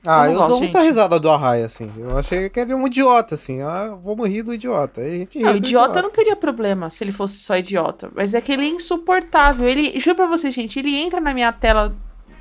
Ah, 0.07 0.26
Eu 0.26 0.32
eu, 0.32 0.32
não 0.32 0.41
dou 0.41 0.49
gosto, 0.49 0.61
muita 0.64 0.78
gente. 0.80 0.89
risada 0.89 1.18
do 1.18 1.30
Arraia, 1.30 1.64
assim. 1.64 1.91
Eu 1.97 2.18
achei 2.18 2.51
que 2.51 2.61
ele 2.61 2.72
é 2.72 2.76
um 2.76 2.87
idiota, 2.87 3.35
assim. 3.37 3.62
Ah, 3.62 3.97
vamos 4.03 4.28
rir 4.28 4.43
do 4.43 4.53
idiota. 4.53 5.01
Aí 5.01 5.14
a 5.14 5.16
gente 5.16 5.39
Não, 5.39 5.53
do 5.53 5.57
idiota 5.57 6.03
não 6.03 6.11
teria 6.11 6.37
problema 6.37 6.91
se 6.91 7.03
ele 7.03 7.12
fosse 7.12 7.39
só 7.39 7.57
idiota. 7.57 8.11
Mas 8.14 8.35
é 8.35 8.41
que 8.43 8.53
ele 8.53 8.66
é 8.66 8.68
insuportável. 8.68 9.66
Ele. 9.66 9.99
Juro 9.99 10.16
pra 10.16 10.26
vocês, 10.26 10.53
gente, 10.53 10.78
ele 10.78 10.95
entra 10.95 11.20
na 11.22 11.32
minha 11.32 11.51
tela. 11.53 11.97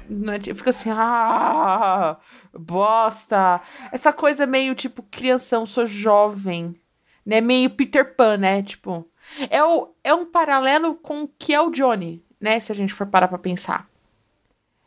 Né, 0.10 0.40
Fica 0.40 0.70
assim, 0.70 0.90
ah, 0.92 2.18
bosta. 2.54 3.62
Essa 3.92 4.14
coisa 4.14 4.46
meio 4.46 4.76
tipo, 4.76 5.04
crianção, 5.04 5.66
sou 5.66 5.86
jovem. 5.86 6.76
Né? 7.26 7.42
Meio 7.42 7.70
Peter 7.70 8.16
Pan, 8.16 8.38
né? 8.38 8.62
Tipo. 8.64 9.08
É, 9.50 9.64
o, 9.64 9.94
é 10.04 10.14
um 10.14 10.26
paralelo 10.26 10.96
com 10.96 11.24
o 11.24 11.28
que 11.28 11.54
é 11.54 11.62
o 11.62 11.72
Johnny, 11.72 12.24
né? 12.40 12.60
Se 12.60 12.72
a 12.72 12.76
gente 12.76 12.94
for 12.94 13.08
parar 13.08 13.28
pra 13.28 13.38
pensar. 13.38 13.88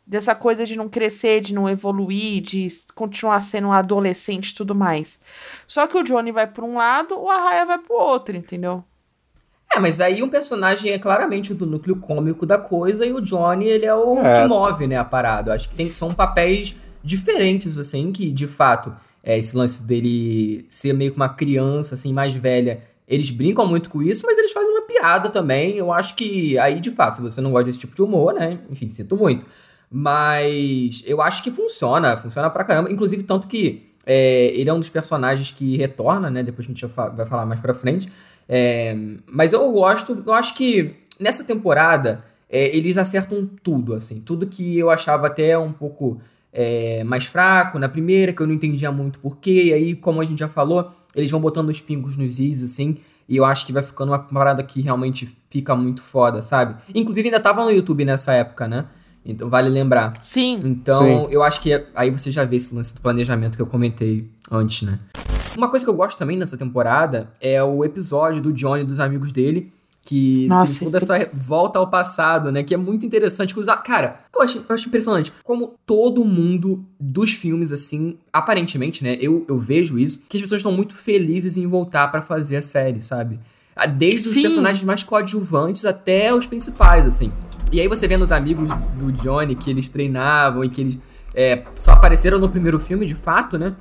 Dessa 0.05 0.33
coisa 0.33 0.65
de 0.65 0.77
não 0.77 0.87
crescer, 0.87 1.41
de 1.41 1.53
não 1.53 1.67
evoluir, 1.67 2.41
de 2.41 2.67
continuar 2.95 3.41
sendo 3.41 3.67
um 3.67 3.73
adolescente 3.73 4.51
e 4.51 4.55
tudo 4.55 4.73
mais. 4.73 5.19
Só 5.65 5.85
que 5.85 5.97
o 5.97 6.03
Johnny 6.03 6.31
vai 6.31 6.47
por 6.47 6.63
um 6.63 6.77
lado, 6.77 7.19
o 7.19 7.29
Arraia 7.29 7.65
vai 7.65 7.77
pro 7.77 7.95
outro, 7.95 8.37
entendeu? 8.37 8.85
É, 9.73 9.79
mas 9.79 9.99
aí 9.99 10.23
um 10.23 10.29
personagem 10.29 10.91
é 10.91 10.99
claramente 10.99 11.53
do 11.53 11.65
núcleo 11.65 11.97
cômico 11.97 12.45
da 12.45 12.57
coisa 12.57 13.05
e 13.05 13.11
o 13.13 13.21
Johnny, 13.21 13.65
ele 13.65 13.85
é 13.85 13.93
o 13.93 14.17
É, 14.19 14.41
que 14.41 14.47
move, 14.47 14.87
né, 14.87 14.97
a 14.97 15.03
parada. 15.05 15.51
Eu 15.51 15.55
acho 15.55 15.69
que 15.69 15.75
tem, 15.75 15.93
são 15.93 16.13
papéis 16.13 16.75
diferentes, 17.03 17.77
assim, 17.77 18.11
que 18.11 18.31
de 18.31 18.47
fato, 18.47 18.93
é, 19.23 19.37
esse 19.37 19.55
lance 19.55 19.85
dele 19.85 20.65
ser 20.69 20.93
meio 20.93 21.11
que 21.11 21.17
uma 21.17 21.29
criança, 21.29 21.95
assim, 21.95 22.13
mais 22.13 22.33
velha, 22.33 22.81
eles 23.07 23.29
brincam 23.29 23.65
muito 23.67 23.89
com 23.89 24.01
isso, 24.01 24.23
mas 24.25 24.37
eles 24.37 24.51
fazem 24.51 24.71
uma 24.71 24.81
piada 24.81 25.29
também. 25.29 25.77
Eu 25.77 25.91
acho 25.93 26.15
que 26.15 26.57
aí, 26.59 26.79
de 26.79 26.91
fato, 26.91 27.17
se 27.17 27.21
você 27.21 27.39
não 27.41 27.51
gosta 27.51 27.65
desse 27.65 27.79
tipo 27.79 27.95
de 27.95 28.01
humor, 28.01 28.33
né, 28.33 28.59
enfim, 28.69 28.89
sinto 28.89 29.15
muito. 29.15 29.45
Mas 29.89 31.01
eu 31.05 31.21
acho 31.21 31.41
que 31.41 31.49
funciona, 31.51 32.17
funciona 32.17 32.49
pra 32.49 32.63
caramba. 32.63 32.91
Inclusive, 32.91 33.23
tanto 33.23 33.47
que 33.47 33.87
é, 34.05 34.47
ele 34.53 34.69
é 34.69 34.73
um 34.73 34.79
dos 34.79 34.89
personagens 34.89 35.51
que 35.51 35.77
retorna, 35.77 36.29
né? 36.29 36.43
Depois 36.43 36.65
a 36.65 36.69
gente 36.69 36.85
vai 36.85 37.25
falar 37.25 37.45
mais 37.45 37.59
pra 37.59 37.73
frente. 37.73 38.09
É, 38.47 38.95
mas 39.29 39.53
eu 39.53 39.71
gosto, 39.71 40.23
eu 40.25 40.33
acho 40.33 40.53
que 40.55 40.95
nessa 41.19 41.43
temporada 41.43 42.23
é, 42.49 42.75
eles 42.75 42.97
acertam 42.97 43.49
tudo, 43.61 43.93
assim. 43.93 44.21
Tudo 44.21 44.47
que 44.47 44.77
eu 44.77 44.89
achava 44.89 45.27
até 45.27 45.57
um 45.57 45.71
pouco 45.71 46.19
é, 46.53 47.03
mais 47.03 47.25
fraco 47.25 47.77
na 47.77 47.89
primeira, 47.89 48.31
que 48.31 48.41
eu 48.41 48.47
não 48.47 48.53
entendia 48.53 48.91
muito 48.91 49.19
porquê. 49.19 49.65
E 49.65 49.73
aí, 49.73 49.95
como 49.95 50.21
a 50.21 50.25
gente 50.25 50.39
já 50.39 50.47
falou, 50.47 50.91
eles 51.15 51.29
vão 51.29 51.41
botando 51.41 51.69
os 51.69 51.81
pingos 51.81 52.17
nos 52.17 52.39
is, 52.39 52.63
assim. 52.63 52.97
E 53.27 53.35
eu 53.35 53.43
acho 53.43 53.65
que 53.65 53.73
vai 53.73 53.83
ficando 53.83 54.11
uma 54.11 54.19
parada 54.19 54.63
que 54.63 54.81
realmente 54.81 55.29
fica 55.49 55.75
muito 55.75 56.01
foda, 56.01 56.41
sabe? 56.41 56.75
Inclusive 56.95 57.27
ainda 57.27 57.39
tava 57.39 57.63
no 57.63 57.71
YouTube 57.71 58.05
nessa 58.05 58.33
época, 58.33 58.67
né? 58.67 58.85
Então 59.25 59.49
vale 59.49 59.67
lembrar. 59.67 60.13
Sim. 60.21 60.61
Então, 60.63 61.05
Sim. 61.05 61.27
eu 61.29 61.43
acho 61.43 61.59
que 61.59 61.85
aí 61.93 62.09
você 62.09 62.31
já 62.31 62.45
vê 62.45 62.55
esse 62.55 62.73
lance 62.73 62.95
do 62.95 63.01
planejamento 63.01 63.57
que 63.57 63.61
eu 63.61 63.67
comentei 63.67 64.29
antes, 64.49 64.83
né? 64.83 64.97
Uma 65.57 65.69
coisa 65.69 65.83
que 65.83 65.89
eu 65.89 65.95
gosto 65.95 66.17
também 66.17 66.37
nessa 66.37 66.55
temporada 66.55 67.31
é 67.41 67.61
o 67.63 67.83
episódio 67.83 68.41
do 68.41 68.53
Johnny 68.53 68.83
e 68.83 68.85
dos 68.85 68.99
amigos 68.99 69.31
dele, 69.31 69.73
Que 70.09 70.47
Nossa, 70.47 70.79
tem 70.79 70.85
toda 70.87 70.99
esse- 71.03 71.11
essa 71.11 71.29
volta 71.33 71.77
ao 71.79 71.87
passado, 71.89 72.49
né? 72.49 72.63
Que 72.63 72.73
é 72.73 72.77
muito 72.77 73.05
interessante. 73.05 73.53
Que. 73.53 73.61
Cara, 73.83 74.21
eu 74.33 74.41
acho, 74.41 74.59
eu 74.59 74.73
acho 74.73 74.87
impressionante 74.87 75.33
como 75.43 75.73
todo 75.85 76.23
mundo 76.23 76.85
dos 76.97 77.33
filmes, 77.33 77.73
assim, 77.73 78.17
aparentemente, 78.31 79.03
né? 79.03 79.17
Eu, 79.19 79.43
eu 79.49 79.59
vejo 79.59 79.99
isso, 79.99 80.21
que 80.29 80.37
as 80.37 80.41
pessoas 80.41 80.59
estão 80.59 80.71
muito 80.71 80.95
felizes 80.95 81.57
em 81.57 81.67
voltar 81.67 82.07
pra 82.09 82.21
fazer 82.21 82.55
a 82.55 82.61
série, 82.61 83.01
sabe? 83.01 83.37
Desde 83.97 84.29
os 84.29 84.33
Sim. 84.33 84.43
personagens 84.43 84.81
mais 84.85 85.03
coadjuvantes 85.03 85.83
até 85.83 86.33
os 86.33 86.47
principais, 86.47 87.05
assim. 87.05 87.29
E 87.69 87.81
aí 87.81 87.87
você 87.89 88.07
vendo 88.07 88.21
os 88.21 88.31
amigos 88.31 88.69
do 88.97 89.11
Johnny 89.11 89.55
que 89.55 89.69
eles 89.69 89.89
treinavam 89.89 90.63
e 90.63 90.69
que 90.69 90.79
eles 90.79 90.97
é, 91.35 91.65
só 91.77 91.91
apareceram 91.91 92.39
no 92.39 92.47
primeiro 92.47 92.79
filme, 92.79 93.05
de 93.05 93.13
fato, 93.13 93.57
né? 93.57 93.75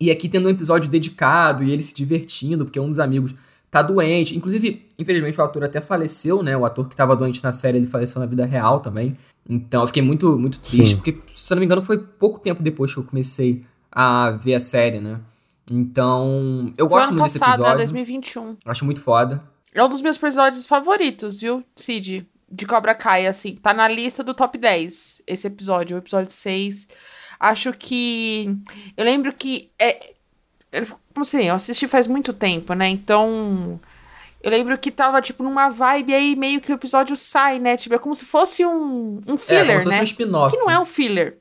E 0.00 0.10
aqui 0.10 0.28
tendo 0.28 0.46
um 0.46 0.50
episódio 0.50 0.90
dedicado 0.90 1.62
e 1.62 1.70
ele 1.70 1.82
se 1.82 1.94
divertindo, 1.94 2.64
porque 2.64 2.80
um 2.80 2.88
dos 2.88 2.98
amigos 2.98 3.34
tá 3.70 3.82
doente. 3.82 4.36
Inclusive, 4.36 4.86
infelizmente, 4.98 5.40
o 5.40 5.44
ator 5.44 5.64
até 5.64 5.80
faleceu, 5.80 6.42
né? 6.42 6.56
O 6.56 6.64
ator 6.64 6.88
que 6.88 6.94
tava 6.94 7.16
doente 7.16 7.42
na 7.42 7.52
série, 7.52 7.78
ele 7.78 7.86
faleceu 7.86 8.20
na 8.20 8.26
vida 8.26 8.44
real 8.44 8.80
também. 8.80 9.16
Então, 9.48 9.82
eu 9.82 9.86
fiquei 9.86 10.02
muito, 10.02 10.38
muito 10.38 10.60
triste, 10.60 10.90
Sim. 10.90 10.96
porque, 10.96 11.18
se 11.34 11.52
eu 11.52 11.56
não 11.56 11.60
me 11.60 11.66
engano, 11.66 11.82
foi 11.82 11.98
pouco 11.98 12.38
tempo 12.38 12.62
depois 12.62 12.92
que 12.92 13.00
eu 13.00 13.04
comecei 13.04 13.64
a 13.90 14.30
ver 14.30 14.54
a 14.54 14.60
série, 14.60 15.00
né? 15.00 15.20
Então, 15.70 16.72
eu 16.76 16.88
Foi 16.88 16.98
gosto 16.98 17.08
ano 17.08 17.18
muito 17.18 17.24
desse 17.24 17.38
passado, 17.38 17.64
é 17.64 17.72
episódio. 17.72 17.78
2021. 17.78 18.56
Acho 18.64 18.84
muito 18.84 19.00
foda. 19.00 19.42
É 19.74 19.82
um 19.82 19.88
dos 19.88 20.02
meus 20.02 20.16
episódios 20.16 20.66
favoritos, 20.66 21.40
viu, 21.40 21.64
Cid? 21.74 22.26
De 22.50 22.66
Cobra 22.66 22.94
Kai, 22.94 23.26
assim. 23.26 23.56
Tá 23.56 23.72
na 23.72 23.88
lista 23.88 24.22
do 24.22 24.34
top 24.34 24.58
10 24.58 25.22
esse 25.26 25.46
episódio, 25.46 25.96
o 25.96 25.98
episódio 25.98 26.30
6. 26.30 26.86
Acho 27.42 27.72
que. 27.72 28.56
Eu 28.96 29.04
lembro 29.04 29.32
que. 29.32 29.68
É... 29.76 30.14
Como 31.12 31.22
assim? 31.22 31.42
Eu 31.42 31.56
assisti 31.56 31.88
faz 31.88 32.06
muito 32.06 32.32
tempo, 32.32 32.72
né? 32.72 32.88
Então. 32.88 33.80
Eu 34.40 34.50
lembro 34.50 34.78
que 34.78 34.92
tava, 34.92 35.20
tipo, 35.20 35.42
numa 35.42 35.68
vibe 35.68 36.14
aí, 36.14 36.36
meio 36.36 36.60
que 36.60 36.72
o 36.72 36.74
episódio 36.74 37.16
sai, 37.16 37.58
né? 37.58 37.76
Tipo, 37.76 37.96
é 37.96 37.98
como 37.98 38.14
se 38.14 38.24
fosse 38.24 38.64
um, 38.64 39.20
um 39.26 39.34
é, 39.34 39.38
filler, 39.38 39.66
como 39.66 39.80
se 39.80 39.84
fosse 39.84 39.88
né? 39.88 40.00
um 40.00 40.04
spin-off. 40.04 40.54
Que 40.54 40.60
não 40.60 40.70
é 40.70 40.78
um 40.78 40.84
filler. 40.84 41.38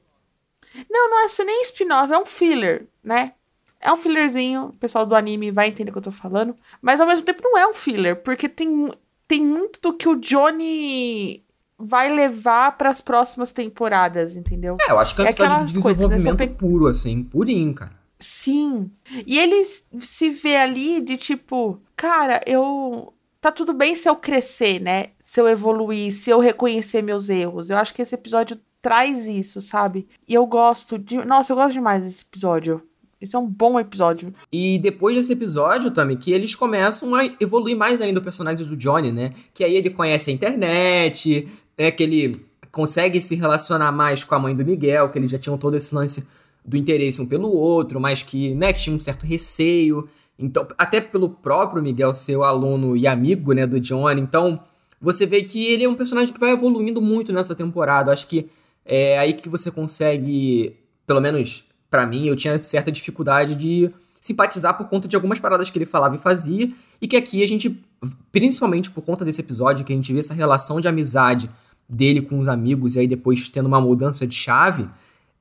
Não, 0.89 1.10
não 1.10 1.26
é 1.26 1.28
nem 1.45 1.62
spin-off, 1.62 2.12
é 2.12 2.18
um 2.18 2.26
filler, 2.26 2.88
né? 3.04 3.34
É 3.80 3.91
um 3.91 3.95
fillerzinho, 3.95 4.66
o 4.66 4.74
pessoal 4.74 5.06
do 5.06 5.16
anime 5.16 5.52
vai 5.52 5.68
entender 5.68 5.89
o 5.89 5.93
que 5.93 5.97
eu 5.99 6.04
tô 6.04 6.12
falando. 6.12 6.56
Mas 6.82 6.99
ao 6.99 7.08
mesmo 7.08 7.26
tempo 7.26 7.41
não 7.43 7.58
é 7.58 7.68
um 7.68 7.74
filler, 7.74 8.16
porque 8.18 8.47
tem, 8.47 8.89
tem 9.28 9.43
muito 9.43 9.80
do 9.82 9.93
que 9.93 10.08
o 10.08 10.16
Johnny 10.16 11.43
vai 11.82 12.13
levar 12.13 12.77
pras 12.77 13.01
próximas 13.01 13.51
temporadas, 13.51 14.36
entendeu? 14.36 14.77
É, 14.82 14.91
eu 14.91 14.99
acho 14.99 15.15
que 15.15 15.21
é 15.21 15.23
um 15.25 15.27
É 15.27 15.32
episódio 15.32 15.65
de 15.65 15.82
coisas, 15.82 15.99
né? 16.01 16.07
desenvolvimento 16.15 16.38
pe- 16.38 16.47
puro, 16.55 16.88
assim, 16.88 17.23
purinho, 17.23 17.73
cara. 17.73 17.99
Sim. 18.19 18.91
E 19.25 19.39
ele 19.39 19.63
se 19.65 20.29
vê 20.29 20.55
ali 20.57 21.01
de 21.01 21.17
tipo, 21.17 21.82
cara, 21.95 22.41
eu. 22.45 23.13
Tá 23.41 23.51
tudo 23.51 23.73
bem 23.73 23.95
se 23.95 24.07
eu 24.07 24.15
crescer, 24.15 24.79
né? 24.79 25.07
Se 25.17 25.41
eu 25.41 25.47
evoluir, 25.49 26.11
se 26.13 26.29
eu 26.29 26.39
reconhecer 26.39 27.01
meus 27.01 27.27
erros. 27.27 27.71
Eu 27.71 27.77
acho 27.77 27.91
que 27.91 28.01
esse 28.03 28.13
episódio 28.13 28.59
traz 28.79 29.25
isso, 29.27 29.59
sabe? 29.59 30.07
E 30.27 30.34
eu 30.36 30.45
gosto 30.45 30.99
de. 30.99 31.17
Nossa, 31.25 31.51
eu 31.51 31.57
gosto 31.57 31.73
demais 31.73 32.03
desse 32.05 32.23
episódio. 32.23 32.84
Esse 33.19 33.36
é 33.36 33.39
um 33.39 33.45
bom 33.47 33.79
episódio. 33.79 34.34
E 34.51 34.79
depois 34.79 35.15
desse 35.15 35.32
episódio, 35.34 35.91
também, 35.91 36.17
que 36.17 36.32
eles 36.32 36.55
começam 36.55 37.13
a 37.13 37.23
evoluir 37.39 37.77
mais 37.77 38.01
ainda 38.01 38.19
o 38.19 38.23
personagem 38.23 38.65
do 38.65 38.75
Johnny, 38.75 39.11
né? 39.11 39.32
Que 39.53 39.63
aí 39.63 39.75
ele 39.75 39.91
conhece 39.91 40.32
a 40.32 40.34
internet, 40.34 41.47
né? 41.78 41.91
Que 41.91 42.03
ele 42.03 42.45
consegue 42.72 43.19
se 43.19 43.36
relacionar 43.36 43.91
mais 43.91 44.24
com 44.24 44.34
a 44.36 44.39
mãe 44.39 44.55
do 44.55 44.63
Miguel, 44.63 45.09
que 45.09 45.19
eles 45.19 45.30
já 45.32 45.38
tinham 45.38 45.57
todo 45.57 45.76
esse 45.76 45.93
lance 45.93 46.28
do 46.63 46.78
interesse 46.78 47.22
um 47.22 47.26
pelo 47.26 47.49
outro, 47.49 47.99
mas 47.99 48.24
que, 48.24 48.53
né, 48.55 48.72
tinha 48.72 48.95
um 48.95 48.99
certo 48.99 49.26
receio. 49.26 50.07
Então, 50.38 50.67
até 50.78 51.01
pelo 51.01 51.30
próprio 51.30 51.82
Miguel 51.82 52.13
ser 52.13 52.36
o 52.36 52.43
aluno 52.43 52.95
e 52.95 53.07
amigo, 53.07 53.53
né, 53.53 53.65
do 53.67 53.80
Johnny. 53.80 54.22
Então, 54.22 54.59
você 54.99 55.26
vê 55.26 55.43
que 55.43 55.65
ele 55.65 55.84
é 55.84 55.89
um 55.89 55.95
personagem 55.95 56.34
que 56.34 56.39
vai 56.39 56.51
evoluindo 56.51 57.01
muito 57.01 57.34
nessa 57.34 57.55
temporada. 57.55 58.11
Acho 58.11 58.28
que 58.28 58.49
é 58.86 59.17
aí 59.17 59.34
que 59.34 59.49
você 59.49 59.72
consegue, 59.72 60.76
pelo 61.05 61.19
menos 61.19 61.65
pra 61.89 62.05
mim, 62.05 62.28
eu 62.28 62.36
tinha 62.36 62.63
certa 62.63 62.91
dificuldade 62.91 63.55
de 63.55 63.91
simpatizar 64.22 64.78
por 64.78 64.88
conta 64.88 65.07
de 65.07 65.15
algumas 65.15 65.39
paradas 65.39 65.69
que 65.69 65.78
ele 65.78 65.86
falava 65.86 66.15
e 66.15 66.19
fazia, 66.19 66.72
e 67.01 67.07
que 67.07 67.17
aqui 67.17 67.43
a 67.43 67.47
gente, 67.47 67.84
principalmente 68.32 68.89
por 68.89 69.02
conta 69.04 69.24
desse 69.26 69.41
episódio, 69.41 69.86
que 69.86 69.93
a 69.93 69.95
gente 69.95 70.12
vê 70.14 70.20
essa 70.20 70.34
relação 70.34 70.80
de 70.82 70.88
amizade 70.88 71.49
dele 71.88 72.22
com 72.22 72.39
os 72.39 72.47
amigos, 72.47 72.95
e 72.95 72.99
aí 72.99 73.08
depois 73.08 73.49
tendo 73.49 73.66
uma 73.68 73.82
mudança 73.82 74.26
de 74.26 74.36
chave, 74.36 74.88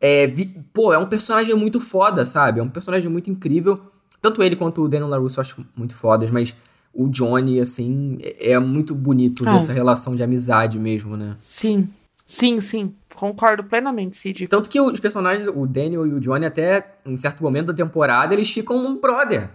é, 0.01 0.27
vi- 0.27 0.55
pô, 0.73 0.93
é 0.93 0.99
um 0.99 1.07
personagem 1.07 1.55
muito 1.55 1.81
foda, 1.81 2.25
sabe? 2.27 2.61
É 2.61 2.63
um 2.63 2.69
personagem 2.69 3.11
muito 3.11 3.31
incrível. 3.31 3.81
Tanto 4.21 4.43
ele 4.43 4.57
quanto 4.57 4.83
o 4.83 4.89
Daniel 4.89 5.09
LaRusso 5.09 5.39
eu 5.39 5.43
acho 5.43 5.67
muito 5.77 5.95
fodas, 5.95 6.31
mas 6.31 6.55
o 6.93 7.09
Johnny, 7.09 7.61
assim, 7.61 8.19
é 8.21 8.53
é 8.53 8.59
muito 8.59 8.95
bonito 8.95 9.49
Ah. 9.49 9.55
dessa 9.55 9.73
relação 9.73 10.15
de 10.17 10.23
amizade 10.23 10.79
mesmo, 10.79 11.17
né? 11.17 11.35
Sim. 11.39 11.89
Sim, 12.27 12.61
sim. 12.61 12.95
Concordo 13.15 13.65
plenamente, 13.65 14.17
Cid. 14.17 14.47
Tanto 14.49 14.69
que 14.71 14.81
os 14.81 15.01
personagens, 15.01 15.49
o 15.55 15.67
Daniel 15.67 16.07
e 16.07 16.13
o 16.15 16.21
Johnny, 16.21 16.47
até 16.47 16.95
em 17.05 17.17
certo 17.19 17.43
momento 17.43 17.67
da 17.67 17.75
temporada, 17.75 18.33
eles 18.35 18.51
ficam 18.51 18.77
um 18.77 19.01
brother, 19.01 19.51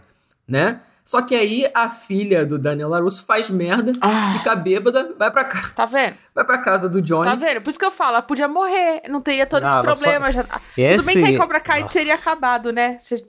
né? 0.47 0.81
Só 1.05 1.21
que 1.21 1.35
aí 1.35 1.69
a 1.71 1.87
filha 1.87 2.43
do 2.43 2.57
Daniel 2.57 2.89
LaRusso 2.89 3.23
faz 3.25 3.47
merda, 3.47 3.93
Ah, 4.01 4.33
fica 4.39 4.55
bêbada, 4.55 5.13
vai 5.17 5.29
pra, 5.31 5.45
ca- 5.45 5.69
tá 5.75 5.85
vendo? 5.85 6.15
vai 6.33 6.43
pra 6.43 6.57
casa 6.57 6.89
do 6.89 6.99
Johnny. 6.99 7.29
Tá 7.29 7.35
vendo? 7.35 7.61
Por 7.61 7.69
isso 7.69 7.77
que 7.77 7.85
eu 7.85 7.91
falo, 7.91 8.13
ela 8.13 8.21
podia 8.23 8.47
morrer. 8.47 9.03
Não 9.07 9.21
teria 9.21 9.45
todo 9.45 9.61
Não, 9.61 9.69
esse 9.69 9.77
ela 9.77 9.83
só- 9.95 10.01
problema. 10.01 10.31
Já... 10.31 10.43
Tudo 10.43 10.59
Esse... 10.75 11.05
bem 11.05 11.17
que 11.17 11.23
aí 11.31 11.37
Cobra 11.37 11.59
Kai 11.59 11.81
Nossa. 11.81 11.93
teria 11.93 12.15
acabado, 12.15 12.71
né? 12.73 12.97
Se- 12.99 13.23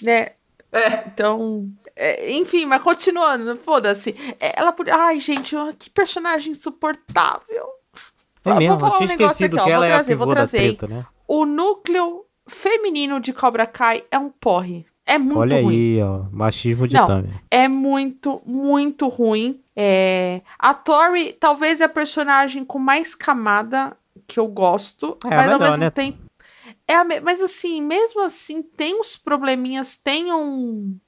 né? 0.00 0.28
É, 0.72 1.04
Então, 1.06 1.68
é, 1.96 2.30
enfim, 2.32 2.64
mas 2.64 2.80
continuando, 2.82 3.56
foda-se. 3.56 4.14
É, 4.38 4.58
Ela 4.60 4.70
podia. 4.72 4.94
Ai, 4.94 5.18
gente, 5.18 5.56
que 5.78 5.90
personagem 5.90 6.52
insuportável. 6.52 7.66
É 8.44 8.50
Vou- 8.50 8.54
mesmo, 8.58 8.78
vou 8.78 8.88
falar 8.90 9.02
um 9.02 9.06
negócio 9.08 9.46
aqui, 9.46 9.58
ó. 9.58 9.64
Vou 9.64 9.82
é 9.84 9.88
trazer, 9.88 10.14
vou 10.14 10.26
pivô 10.26 10.34
da 10.34 10.40
trazer. 10.42 10.58
treta, 10.76 10.86
né? 10.86 11.04
O 11.26 11.44
núcleo 11.44 12.24
feminino 12.48 13.18
de 13.18 13.32
Cobra 13.32 13.66
Kai 13.66 14.04
é 14.12 14.18
um 14.18 14.28
porre. 14.30 14.86
É 15.06 15.18
muito 15.18 15.38
Olha 15.38 15.62
ruim. 15.62 15.74
aí, 15.74 16.02
ó, 16.02 16.24
machismo 16.32 16.86
de 16.88 16.94
Não. 16.96 17.06
Tami. 17.06 17.30
É 17.50 17.68
muito, 17.68 18.42
muito 18.44 19.06
ruim. 19.08 19.60
É... 19.76 20.42
A 20.58 20.74
Tori 20.74 21.32
talvez 21.32 21.80
é 21.80 21.84
a 21.84 21.88
personagem 21.88 22.64
com 22.64 22.78
mais 22.78 23.14
camada 23.14 23.96
que 24.26 24.40
eu 24.40 24.48
gosto, 24.48 25.16
É 25.24 25.28
mas 25.28 25.38
ao 25.38 25.44
melhor, 25.58 25.60
mesmo 25.60 25.76
né? 25.80 25.90
tempo. 25.90 26.18
É 26.88 27.04
me- 27.04 27.20
Mas 27.20 27.40
assim, 27.40 27.80
mesmo 27.80 28.20
assim, 28.22 28.62
tem 28.62 28.98
uns 29.00 29.16
probleminhas, 29.16 29.96
tem 29.96 30.32
um. 30.32 30.98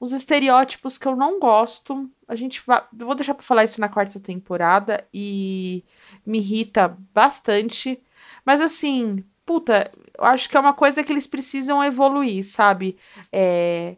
Uns 0.00 0.12
estereótipos 0.12 0.98
que 0.98 1.06
eu 1.08 1.16
não 1.16 1.38
gosto. 1.40 2.10
A 2.28 2.34
gente 2.34 2.60
vai. 2.66 2.82
Vou 2.92 3.14
deixar 3.14 3.32
pra 3.34 3.42
falar 3.42 3.64
isso 3.64 3.80
na 3.80 3.88
quarta 3.88 4.20
temporada 4.20 5.02
e 5.14 5.82
me 6.26 6.38
irrita 6.38 6.94
bastante. 7.14 7.98
Mas 8.44 8.60
assim, 8.60 9.24
puta, 9.46 9.90
eu 10.18 10.24
acho 10.24 10.48
que 10.50 10.56
é 10.56 10.60
uma 10.60 10.74
coisa 10.74 11.02
que 11.04 11.12
eles 11.12 11.26
precisam 11.26 11.82
evoluir, 11.82 12.44
sabe? 12.44 12.96
É 13.32 13.96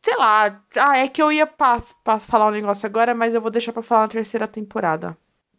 sei 0.00 0.16
lá. 0.16 0.62
Ah, 0.76 0.96
é 0.98 1.08
que 1.08 1.20
eu 1.20 1.30
ia 1.32 1.46
pa, 1.46 1.82
pa- 2.04 2.18
falar 2.20 2.46
um 2.46 2.50
negócio 2.52 2.86
agora, 2.86 3.14
mas 3.14 3.34
eu 3.34 3.40
vou 3.40 3.50
deixar 3.50 3.72
pra 3.72 3.82
falar 3.82 4.02
na 4.02 4.08
terceira 4.08 4.46
temporada. 4.46 5.16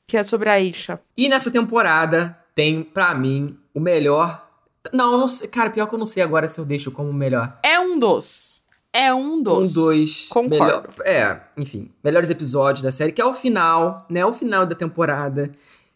Que 0.08 0.18
é 0.18 0.24
sobre 0.24 0.50
a 0.50 0.60
Isha. 0.60 1.00
E 1.16 1.30
nessa 1.30 1.52
temporada 1.52 2.36
tem, 2.56 2.82
pra 2.82 3.14
mim, 3.14 3.60
o 3.76 3.80
melhor. 3.80 4.48
Não, 4.92 5.18
não 5.20 5.28
sei. 5.28 5.48
Cara, 5.50 5.70
pior 5.70 5.86
que 5.88 5.94
eu 5.94 6.00
não 6.00 6.06
sei 6.08 6.24
agora 6.24 6.48
se 6.48 6.60
eu 6.60 6.66
deixo 6.66 6.90
como 6.90 7.10
o 7.10 7.14
melhor. 7.14 7.60
É 7.62 7.80
um 7.80 8.00
dos. 8.00 8.64
É 8.92 9.14
um 9.14 9.44
dos. 9.44 9.72
Um, 9.78 9.82
dois. 9.82 10.28
Concordo. 10.30 10.64
melhor- 10.66 10.94
é, 11.06 11.42
enfim. 11.58 11.92
Melhores 12.04 12.30
episódios 12.32 12.82
da 12.82 12.92
série, 12.92 13.12
que 13.12 13.22
é 13.22 13.26
o 13.26 13.36
final, 13.36 14.08
né? 14.10 14.26
O 14.26 14.34
final 14.34 14.66
da 14.66 14.74
temporada. 14.74 15.52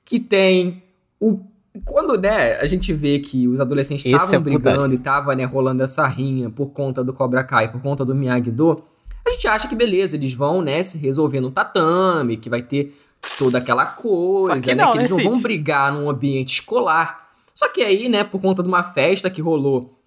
Que 0.05 0.20
tem 0.20 0.84
o. 1.20 1.39
Quando, 1.86 2.19
né, 2.19 2.55
a 2.57 2.67
gente 2.67 2.93
vê 2.93 3.19
que 3.19 3.47
os 3.47 3.59
adolescentes 3.59 4.05
estavam 4.05 4.36
é 4.36 4.39
brigando 4.39 4.93
e 4.93 4.97
tava, 4.97 5.36
né, 5.36 5.43
rolando 5.43 5.84
essa 5.84 6.05
rinha 6.05 6.49
por 6.49 6.71
conta 6.71 7.03
do 7.03 7.11
Cobra 7.11 7.43
Kai, 7.43 7.71
por 7.71 7.82
conta 7.82 8.05
do 8.05 8.13
Miyagi-Do, 8.13 8.84
a 9.26 9.30
gente 9.32 9.47
acha 9.47 9.67
que 9.67 9.76
beleza, 9.76 10.15
eles 10.15 10.34
vão, 10.34 10.61
né, 10.61 10.84
se 10.84 10.97
resolver 10.97 11.39
no 11.39 11.49
tatame, 11.49 12.38
que 12.38 12.49
vai 12.49 12.61
ter 12.61 12.95
toda 13.39 13.57
aquela 13.57 13.86
coisa, 13.86 14.61
que 14.61 14.76
né? 14.76 14.84
não, 14.84 14.91
que 14.91 14.99
eles 14.99 15.09
né, 15.09 15.17
não 15.17 15.24
vão 15.24 15.34
Cid? 15.34 15.43
brigar 15.43 15.91
num 15.91 16.09
ambiente 16.09 16.53
escolar. 16.53 17.30
Só 17.55 17.67
que 17.69 17.82
aí, 17.82 18.07
né, 18.09 18.24
por 18.24 18.39
conta 18.39 18.61
de 18.61 18.69
uma 18.69 18.84
festa 18.84 19.30
que 19.30 19.41
rolou. 19.41 19.97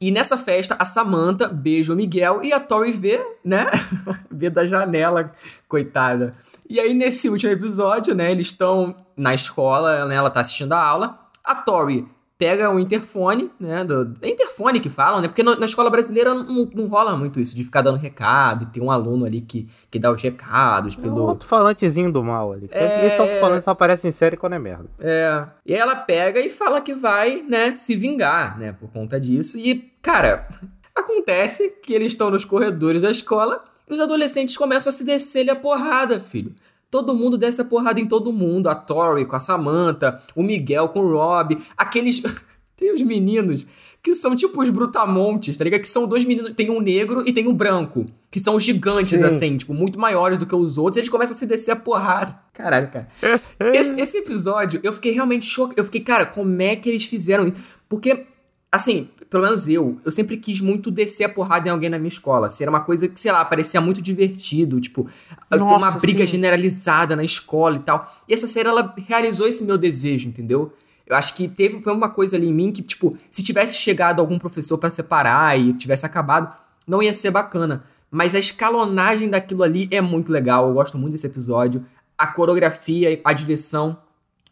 E 0.00 0.10
nessa 0.10 0.36
festa, 0.36 0.76
a 0.78 0.84
Samantha 0.84 1.48
beija 1.48 1.92
o 1.92 1.96
Miguel 1.96 2.42
e 2.42 2.52
a 2.52 2.60
Tori 2.60 2.90
vê, 2.90 3.20
né? 3.44 3.66
vê 4.30 4.48
da 4.48 4.64
janela, 4.64 5.32
coitada. 5.68 6.34
E 6.70 6.78
aí, 6.78 6.94
nesse 6.94 7.28
último 7.28 7.52
episódio, 7.52 8.14
né, 8.14 8.30
eles 8.30 8.46
estão 8.46 8.94
na 9.16 9.34
escola, 9.34 10.06
né, 10.06 10.14
ela 10.14 10.30
tá 10.30 10.40
assistindo 10.40 10.72
a 10.72 10.80
aula. 10.82 11.18
A 11.44 11.54
Tori 11.54 12.06
pega 12.38 12.70
o 12.70 12.78
interfone, 12.80 13.50
né? 13.60 13.84
Do, 13.84 14.14
é 14.22 14.30
interfone 14.30 14.80
que 14.80 14.88
falam, 14.88 15.20
né? 15.20 15.28
Porque 15.28 15.42
no- 15.42 15.56
na 15.56 15.66
escola 15.66 15.90
brasileira 15.90 16.32
não, 16.32 16.70
não 16.74 16.86
rola 16.86 17.14
muito 17.14 17.38
isso, 17.38 17.54
de 17.54 17.64
ficar 17.64 17.82
dando 17.82 17.98
recado 17.98 18.62
e 18.62 18.66
ter 18.68 18.80
um 18.80 18.90
aluno 18.90 19.26
ali 19.26 19.42
que, 19.42 19.68
que 19.90 19.98
dá 19.98 20.10
os 20.10 20.22
recados 20.22 20.94
É 20.96 20.98
um 20.98 21.02
pelo. 21.02 21.28
alto-falantezinho 21.28 22.10
do 22.10 22.24
mal 22.24 22.52
ali. 22.52 22.66
É. 22.72 23.08
Esse 23.08 23.20
alto-falante 23.20 23.64
só 23.64 23.72
aparece 23.72 24.08
em 24.08 24.10
série 24.12 24.38
quando 24.38 24.54
é 24.54 24.58
merda. 24.58 24.86
É. 24.98 25.44
E 25.66 25.74
ela 25.74 25.94
pega 25.96 26.40
e 26.40 26.48
fala 26.48 26.80
que 26.80 26.94
vai, 26.94 27.42
né, 27.42 27.74
se 27.74 27.94
vingar, 27.94 28.58
né, 28.58 28.72
por 28.72 28.88
conta 28.90 29.20
disso. 29.20 29.58
E, 29.58 29.92
cara, 30.00 30.48
acontece 30.96 31.68
que 31.82 31.92
eles 31.92 32.12
estão 32.12 32.30
nos 32.30 32.44
corredores 32.44 33.02
da 33.02 33.10
escola, 33.10 33.62
os 33.94 34.00
adolescentes 34.00 34.56
começam 34.56 34.90
a 34.90 34.92
se 34.92 35.04
descer 35.04 35.48
a 35.50 35.56
porrada, 35.56 36.20
filho. 36.20 36.54
Todo 36.90 37.14
mundo 37.14 37.38
desce 37.38 37.60
a 37.60 37.64
porrada 37.64 38.00
em 38.00 38.06
todo 38.06 38.32
mundo. 38.32 38.68
A 38.68 38.74
Tori 38.74 39.24
com 39.24 39.36
a 39.36 39.40
Samantha, 39.40 40.20
o 40.34 40.42
Miguel 40.42 40.88
com 40.88 41.00
o 41.00 41.12
Rob, 41.12 41.58
aqueles. 41.76 42.20
tem 42.76 42.94
os 42.94 43.02
meninos 43.02 43.66
que 44.02 44.14
são 44.14 44.34
tipo 44.34 44.60
os 44.62 44.70
brutamontes, 44.70 45.56
tá 45.56 45.64
ligado? 45.64 45.82
Que 45.82 45.88
são 45.88 46.06
dois 46.06 46.24
meninos, 46.24 46.54
tem 46.54 46.70
um 46.70 46.80
negro 46.80 47.22
e 47.26 47.32
tem 47.32 47.46
um 47.46 47.52
branco, 47.52 48.06
que 48.30 48.40
são 48.40 48.58
gigantes, 48.58 49.18
Sim. 49.18 49.24
assim, 49.24 49.56
tipo, 49.58 49.74
muito 49.74 49.98
maiores 49.98 50.38
do 50.38 50.46
que 50.46 50.54
os 50.54 50.78
outros, 50.78 50.96
e 50.96 51.00
eles 51.00 51.10
começam 51.10 51.36
a 51.36 51.38
se 51.38 51.46
descer 51.46 51.72
a 51.72 51.76
porrada. 51.76 52.38
Caralho, 52.54 52.90
cara. 52.90 53.08
esse, 53.74 54.00
esse 54.00 54.18
episódio, 54.18 54.80
eu 54.82 54.92
fiquei 54.94 55.12
realmente 55.12 55.44
chocado. 55.44 55.78
Eu 55.78 55.84
fiquei, 55.84 56.00
cara, 56.00 56.24
como 56.24 56.62
é 56.62 56.76
que 56.76 56.88
eles 56.88 57.04
fizeram 57.04 57.48
isso? 57.48 57.56
Porque, 57.88 58.24
assim, 58.72 59.08
pelo 59.30 59.44
menos 59.44 59.68
eu, 59.68 59.96
eu 60.04 60.10
sempre 60.10 60.36
quis 60.36 60.60
muito 60.60 60.90
descer 60.90 61.22
a 61.22 61.28
porrada 61.28 61.68
em 61.68 61.70
alguém 61.70 61.88
na 61.88 61.98
minha 61.98 62.08
escola. 62.08 62.48
Assim, 62.48 62.64
era 62.64 62.70
uma 62.70 62.80
coisa 62.80 63.06
que, 63.06 63.18
sei 63.18 63.30
lá, 63.30 63.44
parecia 63.44 63.80
muito 63.80 64.02
divertido, 64.02 64.80
tipo, 64.80 65.08
ter 65.48 65.56
uma 65.56 65.78
Nossa, 65.78 66.00
briga 66.00 66.26
sim. 66.26 66.32
generalizada 66.32 67.14
na 67.14 67.22
escola 67.22 67.76
e 67.76 67.80
tal. 67.80 68.10
E 68.28 68.34
essa 68.34 68.48
série, 68.48 68.68
ela 68.68 68.92
realizou 69.06 69.46
esse 69.46 69.62
meu 69.64 69.78
desejo, 69.78 70.28
entendeu? 70.28 70.72
Eu 71.06 71.14
acho 71.14 71.34
que 71.36 71.46
teve 71.46 71.80
uma 71.88 72.08
coisa 72.08 72.36
ali 72.36 72.48
em 72.48 72.52
mim 72.52 72.72
que, 72.72 72.82
tipo, 72.82 73.16
se 73.30 73.42
tivesse 73.42 73.76
chegado 73.76 74.18
algum 74.18 74.36
professor 74.36 74.76
pra 74.78 74.90
separar 74.90 75.58
e 75.58 75.72
tivesse 75.74 76.04
acabado, 76.04 76.52
não 76.84 77.00
ia 77.00 77.14
ser 77.14 77.30
bacana. 77.30 77.84
Mas 78.10 78.34
a 78.34 78.38
escalonagem 78.40 79.30
daquilo 79.30 79.62
ali 79.62 79.86
é 79.92 80.00
muito 80.00 80.32
legal. 80.32 80.66
Eu 80.66 80.74
gosto 80.74 80.98
muito 80.98 81.12
desse 81.12 81.26
episódio. 81.26 81.86
A 82.18 82.26
coreografia, 82.26 83.20
a 83.24 83.32
direção, 83.32 83.96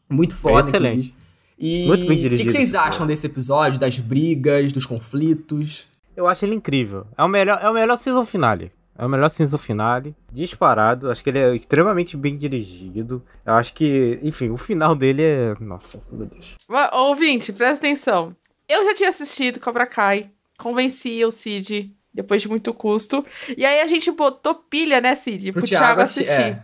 muito 0.09 0.37
foda. 0.37 0.61
excelente. 0.61 0.93
inclusive. 0.93 1.18
E 1.59 1.87
Muito 1.87 2.07
bem 2.07 2.13
o 2.13 2.15
que, 2.17 2.23
dirigido 2.23 2.47
que 2.51 2.57
vocês 2.57 2.75
acham 2.75 3.07
desse 3.07 3.27
episódio, 3.27 3.79
das 3.79 3.99
brigas, 3.99 4.73
dos 4.73 4.87
conflitos? 4.87 5.89
Eu 6.17 6.27
acho 6.27 6.45
ele 6.45 6.55
incrível. 6.55 7.07
É 7.17 7.25
o 7.25 7.29
melhor, 7.29 7.59
é 7.63 7.69
o 7.69 7.75
melhor 7.75 7.97
season 7.97 8.25
finale. 8.25 8.71
É 8.97 9.05
o 9.05 9.09
melhor 9.09 9.29
season 9.29 9.59
finale. 9.59 10.15
Disparado. 10.33 11.11
Acho 11.11 11.23
que 11.23 11.31
ele 11.31 11.39
é 11.39 11.55
extremamente 11.57 12.17
bem 12.17 12.37
dirigido. 12.37 13.23
Eu 13.47 13.55
acho 13.55 13.73
que, 13.75 14.19
enfim, 14.23 14.51
o 14.51 14.57
final 14.57 14.95
dele 14.95 15.23
é. 15.23 15.55
Nossa, 15.61 16.01
meu 16.11 16.27
Deus. 16.27 16.55
Mas, 16.69 16.91
Ouvinte, 16.93 17.53
presta 17.53 17.87
atenção. 17.87 18.35
Eu 18.69 18.85
já 18.85 18.95
tinha 18.95 19.09
assistido 19.09 19.61
Cobra 19.61 19.87
Kai, 19.87 20.31
convenci 20.59 21.25
o 21.25 21.31
Cid 21.31 21.93
depois 22.13 22.43
de 22.43 22.49
muito 22.49 22.75
custo. 22.75 23.25
E 23.57 23.65
aí 23.65 23.81
a 23.81 23.87
gente 23.87 24.11
botou 24.11 24.55
pilha, 24.57 25.01
né, 25.01 25.15
Cid? 25.15 25.53
Pro, 25.53 25.63
Thiago, 25.63 26.01
assi- 26.03 26.21
assistir. 26.23 26.41
é. 26.41 26.63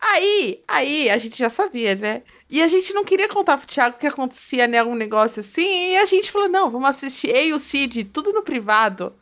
Aí, 0.00 0.62
aí, 0.66 1.10
a 1.10 1.18
gente 1.18 1.38
já 1.38 1.48
sabia, 1.48 1.94
né? 1.94 2.22
E 2.50 2.62
a 2.62 2.66
gente 2.68 2.94
não 2.94 3.04
queria 3.04 3.28
contar 3.28 3.58
pro 3.58 3.66
Thiago 3.66 3.98
que 3.98 4.06
acontecia, 4.06 4.66
né, 4.66 4.82
um 4.82 4.94
negócio 4.94 5.40
assim. 5.40 5.92
E 5.92 5.96
a 5.98 6.06
gente 6.06 6.32
falou, 6.32 6.48
não, 6.48 6.70
vamos 6.70 6.88
assistir. 6.88 7.28
Eu 7.28 7.42
e 7.48 7.52
o 7.52 7.58
Cid, 7.58 8.04
tudo 8.06 8.32
no 8.32 8.42
privado. 8.42 9.12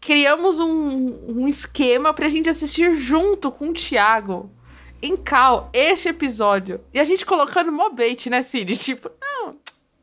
Criamos 0.00 0.58
um, 0.60 1.40
um 1.42 1.48
esquema 1.48 2.12
pra 2.12 2.28
gente 2.28 2.48
assistir 2.48 2.94
junto 2.94 3.50
com 3.50 3.68
o 3.68 3.72
Thiago. 3.72 4.50
Em 5.00 5.16
cal, 5.16 5.70
este 5.72 6.08
episódio. 6.08 6.80
E 6.92 6.98
a 6.98 7.04
gente 7.04 7.24
colocando 7.24 7.70
mó 7.70 7.88
bait, 7.90 8.28
né, 8.28 8.42
Cid? 8.42 8.74
Tipo, 8.78 9.10
não, 9.20 9.56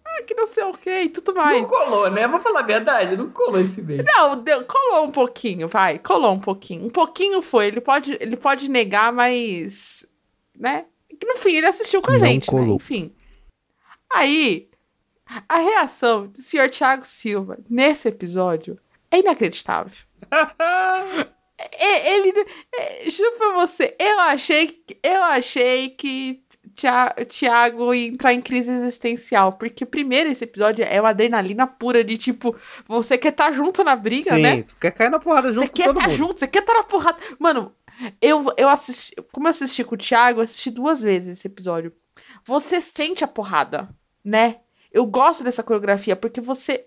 ah, 0.06 0.22
que 0.24 0.34
não 0.34 0.48
sei 0.48 0.64
o 0.64 0.74
que 0.74 0.90
e 1.04 1.10
tudo 1.10 1.34
mais. 1.36 1.62
Não 1.62 1.68
colou, 1.70 2.10
né? 2.10 2.26
Vou 2.30 2.40
falar 2.40 2.62
a 2.62 2.64
verdade, 2.64 3.18
não 3.18 3.30
colou 3.30 3.60
esse 3.60 3.82
beijo. 3.82 4.06
Não, 4.06 4.38
deu- 4.42 4.64
colou 4.64 5.04
um 5.06 5.12
pouquinho, 5.12 5.68
vai. 5.68 6.00
Colou 6.00 6.32
um 6.34 6.40
pouquinho. 6.40 6.86
Um 6.86 6.90
pouquinho 6.90 7.42
foi. 7.42 7.68
Ele 7.68 7.82
pode, 7.82 8.18
ele 8.22 8.38
pode 8.38 8.70
negar, 8.70 9.12
mas. 9.12 10.06
Né? 10.58 10.86
Que 11.26 11.34
no 11.34 11.36
fim 11.38 11.56
ele 11.56 11.66
assistiu 11.68 12.02
com 12.02 12.12
a 12.12 12.18
Não 12.18 12.26
gente, 12.26 12.54
né? 12.54 12.62
Enfim. 12.68 13.12
Aí, 14.14 14.70
a 15.50 15.58
reação 15.58 16.28
do 16.28 16.38
senhor 16.40 16.70
Thiago 16.70 17.04
Silva 17.04 17.58
nesse 17.70 18.08
episódio 18.08 18.78
é 19.10 19.20
inacreditável. 19.20 20.06
É, 21.80 22.14
ele. 22.16 22.34
é, 22.78 23.10
juro 23.10 23.32
pra 23.38 23.54
você, 23.54 23.96
eu 24.00 24.20
achei, 24.22 24.68
que- 24.68 24.98
eu 25.04 25.24
achei 25.24 25.90
que 25.90 26.44
Tia- 26.76 27.16
Thiago 27.30 27.94
ia 27.94 28.08
entrar 28.08 28.34
em 28.34 28.42
crise 28.42 28.70
existencial. 28.70 29.54
Porque, 29.54 29.86
primeiro, 29.86 30.30
esse 30.30 30.44
episódio 30.44 30.84
é 30.86 31.00
uma 31.00 31.10
adrenalina 31.12 31.66
pura 31.66 32.04
de 32.04 32.18
tipo, 32.18 32.54
você 32.86 33.18
quer 33.18 33.30
estar 33.30 33.52
junto 33.52 33.84
na 33.84 33.96
briga, 33.96 34.36
Sim, 34.36 34.42
né? 34.42 34.62
tu 34.64 34.76
quer 34.76 34.92
cair 34.92 35.10
na 35.10 35.20
porrada 35.20 35.48
Você 35.50 35.56
junto 35.56 35.68
com 35.70 35.74
quer 35.76 35.86
todo 35.86 35.98
estar 35.98 36.10
mundo. 36.10 36.18
junto, 36.18 36.40
você 36.40 36.48
quer 36.48 36.60
estar 36.60 36.74
na 36.74 36.84
porrada. 36.84 37.18
Mano, 37.40 37.74
eu, 38.22 38.46
eu 38.58 38.70
assisti. 38.70 39.16
Como 39.32 39.48
eu 39.48 39.52
assisti 39.52 39.84
com 39.84 39.96
o 39.96 39.98
Thiago, 39.98 40.40
eu 40.40 40.44
assisti 40.44 40.72
duas 40.72 41.02
vezes 41.02 41.38
esse 41.38 41.48
episódio. 41.48 41.92
Você 42.44 42.80
sente 42.82 43.24
a 43.24 43.28
porrada, 43.28 43.90
né? 44.24 44.58
Eu 44.92 45.06
gosto 45.06 45.44
dessa 45.44 45.64
coreografia, 45.64 46.16
porque 46.16 46.40
você 46.40 46.86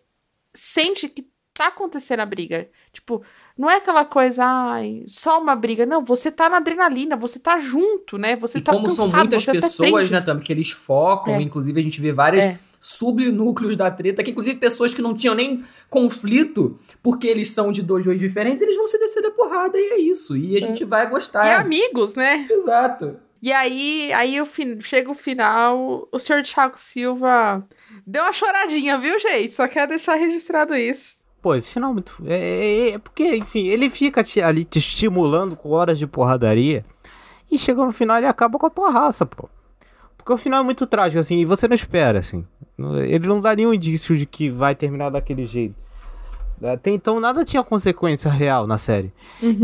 sente 0.54 1.08
que 1.08 1.26
tá 1.52 1.68
acontecendo 1.68 2.20
a 2.20 2.26
briga. 2.26 2.68
Tipo, 2.92 3.22
não 3.56 3.68
é 3.68 3.76
aquela 3.76 4.04
coisa, 4.04 4.44
ai, 4.44 5.02
só 5.06 5.40
uma 5.40 5.56
briga. 5.56 5.84
Não, 5.84 6.04
você 6.04 6.30
tá 6.30 6.48
na 6.48 6.58
adrenalina, 6.58 7.16
você 7.16 7.38
tá 7.40 7.58
junto, 7.58 8.16
né? 8.16 8.36
Você 8.36 8.58
E 8.58 8.60
tá 8.62 8.72
como 8.72 8.86
cansado, 8.86 9.10
são 9.10 9.18
muitas 9.18 9.48
até 9.48 9.60
pessoas, 9.60 10.10
né, 10.10 10.20
Tam, 10.20 10.38
que 10.38 10.52
eles 10.52 10.70
focam, 10.70 11.34
É. 11.34 11.42
inclusive 11.42 11.78
a 11.80 11.82
gente 11.82 12.00
vê 12.00 12.12
várias 12.12 12.44
É. 12.44 12.58
subnúcleos 12.80 13.76
da 13.76 13.90
treta, 13.90 14.22
que 14.22 14.30
inclusive 14.30 14.58
pessoas 14.58 14.94
que 14.94 15.02
não 15.02 15.14
tinham 15.14 15.34
nem 15.34 15.64
conflito, 15.88 16.78
porque 17.02 17.26
eles 17.26 17.50
são 17.50 17.70
de 17.72 17.82
dois 17.82 18.04
dois 18.04 18.18
diferentes, 18.20 18.62
eles 18.62 18.76
vão 18.76 18.86
se 18.86 18.98
descer 18.98 19.22
da 19.22 19.30
porrada 19.30 19.78
e 19.78 19.90
é 19.92 19.98
isso. 19.98 20.36
E 20.36 20.56
a 20.56 20.60
gente 20.60 20.84
vai 20.84 21.08
gostar. 21.08 21.44
E 21.46 21.54
amigos, 21.54 22.14
né? 22.14 22.46
Exato. 22.50 23.16
E 23.40 23.52
aí, 23.52 24.12
aí 24.14 24.40
o 24.40 24.46
fin... 24.46 24.80
chega 24.80 25.10
o 25.10 25.14
final, 25.14 26.08
o 26.10 26.18
senhor 26.18 26.42
Thiago 26.42 26.76
Silva 26.76 27.64
deu 28.06 28.22
uma 28.22 28.32
choradinha, 28.32 28.98
viu, 28.98 29.18
gente? 29.18 29.54
Só 29.54 29.68
quero 29.68 29.90
deixar 29.90 30.14
registrado 30.14 30.74
isso. 30.74 31.18
Pô, 31.40 31.54
esse 31.54 31.70
final 31.72 31.90
é 31.90 31.92
muito. 31.92 32.20
É, 32.26 32.36
é- 32.36 32.90
é 32.94 32.98
porque, 32.98 33.36
enfim, 33.36 33.68
ele 33.68 33.88
fica 33.88 34.24
te- 34.24 34.40
ali 34.42 34.64
te 34.64 34.80
estimulando 34.80 35.54
com 35.54 35.70
horas 35.70 35.98
de 35.98 36.06
porradaria. 36.06 36.84
E 37.50 37.56
chega 37.56 37.84
no 37.84 37.92
final 37.92 38.16
ele 38.18 38.26
acaba 38.26 38.58
com 38.58 38.66
a 38.66 38.70
tua 38.70 38.90
raça, 38.90 39.24
pô. 39.24 39.48
Porque 40.28 40.34
o 40.34 40.36
final 40.44 40.60
é 40.60 40.62
muito 40.62 40.86
trágico, 40.86 41.18
assim, 41.18 41.38
e 41.38 41.46
você 41.46 41.66
não 41.66 41.74
espera, 41.74 42.18
assim. 42.18 42.44
Ele 42.78 43.26
não 43.26 43.40
dá 43.40 43.56
nenhum 43.56 43.72
indício 43.72 44.14
de 44.14 44.26
que 44.26 44.50
vai 44.50 44.74
terminar 44.74 45.08
daquele 45.08 45.46
jeito. 45.46 45.74
Até 46.62 46.90
então 46.90 47.18
nada 47.18 47.46
tinha 47.46 47.64
consequência 47.64 48.30
real 48.30 48.66
na 48.66 48.76
série. 48.76 49.10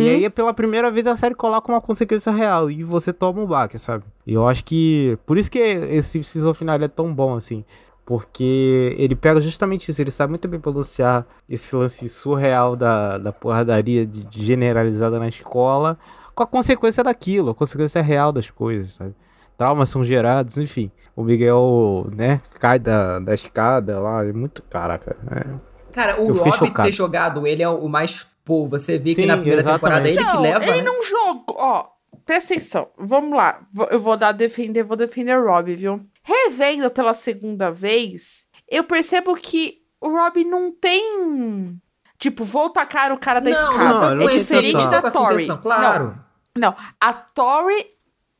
E 0.00 0.08
aí, 0.08 0.30
pela 0.30 0.54
primeira 0.54 0.90
vez, 0.90 1.06
a 1.06 1.18
série 1.18 1.34
coloca 1.34 1.70
uma 1.70 1.82
consequência 1.82 2.32
real 2.32 2.70
e 2.70 2.82
você 2.82 3.12
toma 3.12 3.42
um 3.42 3.46
baque, 3.46 3.78
sabe? 3.78 4.04
E 4.26 4.32
eu 4.32 4.48
acho 4.48 4.64
que. 4.64 5.18
Por 5.26 5.36
isso 5.36 5.50
que 5.50 5.58
esse 5.58 6.24
season 6.24 6.54
final 6.54 6.76
é 6.76 6.88
tão 6.88 7.12
bom, 7.12 7.34
assim. 7.34 7.62
Porque 8.06 8.96
ele 8.96 9.14
pega 9.14 9.42
justamente 9.42 9.90
isso, 9.90 10.00
ele 10.00 10.10
sabe 10.10 10.30
muito 10.30 10.48
bem 10.48 10.58
balancear 10.58 11.26
esse 11.46 11.76
lance 11.76 12.08
surreal 12.08 12.74
da, 12.74 13.18
da 13.18 13.32
porradaria 13.32 14.06
de, 14.06 14.24
de 14.24 14.46
generalizada 14.46 15.18
na 15.18 15.28
escola 15.28 15.98
com 16.34 16.42
a 16.42 16.46
consequência 16.46 17.04
daquilo, 17.04 17.50
a 17.50 17.54
consequência 17.54 18.00
real 18.00 18.32
das 18.32 18.48
coisas, 18.48 18.94
sabe? 18.94 19.14
Traumas 19.56 19.88
são 19.88 20.02
gerados, 20.02 20.58
enfim. 20.58 20.90
O 21.14 21.22
Miguel, 21.22 22.08
né, 22.12 22.40
cai 22.58 22.78
da, 22.78 23.20
da 23.20 23.34
escada 23.34 24.00
lá, 24.00 24.24
é 24.24 24.32
muito. 24.32 24.62
Caraca, 24.64 25.16
é. 25.30 25.74
Cara, 25.92 26.20
o 26.20 26.32
Rob 26.32 26.70
ter 26.72 26.92
jogado 26.92 27.46
ele 27.46 27.62
é 27.62 27.68
o 27.68 27.88
mais. 27.88 28.26
Pô, 28.44 28.66
você 28.68 28.98
vê 28.98 29.14
que 29.14 29.22
Sim, 29.22 29.26
na 29.28 29.36
primeira 29.36 29.62
temporada 29.62 30.06
é 30.06 30.10
ele 30.10 30.18
exatamente. 30.18 30.42
que 30.42 30.42
leva. 30.42 30.64
ele 30.66 30.82
né? 30.82 30.82
não 30.82 31.02
jogou. 31.02 31.56
Ó, 31.56 31.86
presta 32.26 32.52
atenção. 32.52 32.88
Vamos 32.98 33.36
lá. 33.36 33.60
Eu 33.90 34.00
vou 34.00 34.16
dar 34.16 34.32
defender, 34.32 34.82
vou 34.82 34.96
defender 34.96 35.38
o 35.38 35.46
Rob, 35.46 35.74
viu? 35.74 36.04
Revendo 36.22 36.90
pela 36.90 37.14
segunda 37.14 37.70
vez, 37.70 38.44
eu 38.68 38.82
percebo 38.84 39.34
que 39.36 39.78
o 40.00 40.08
Rob 40.08 40.44
não 40.44 40.72
tem. 40.72 41.80
Tipo, 42.18 42.44
vou 42.44 42.70
tacar 42.70 43.12
o 43.12 43.18
cara 43.18 43.40
da 43.40 43.50
Não, 43.50 43.68
escada. 43.68 44.00
não, 44.00 44.10
é 44.10 44.14
não 44.14 44.26
diferente 44.26 44.88
da 44.88 45.10
Tori. 45.10 45.46
Claro. 45.46 46.18
Não, 46.56 46.70
não. 46.70 46.76
A 47.00 47.12
Tori 47.12 47.86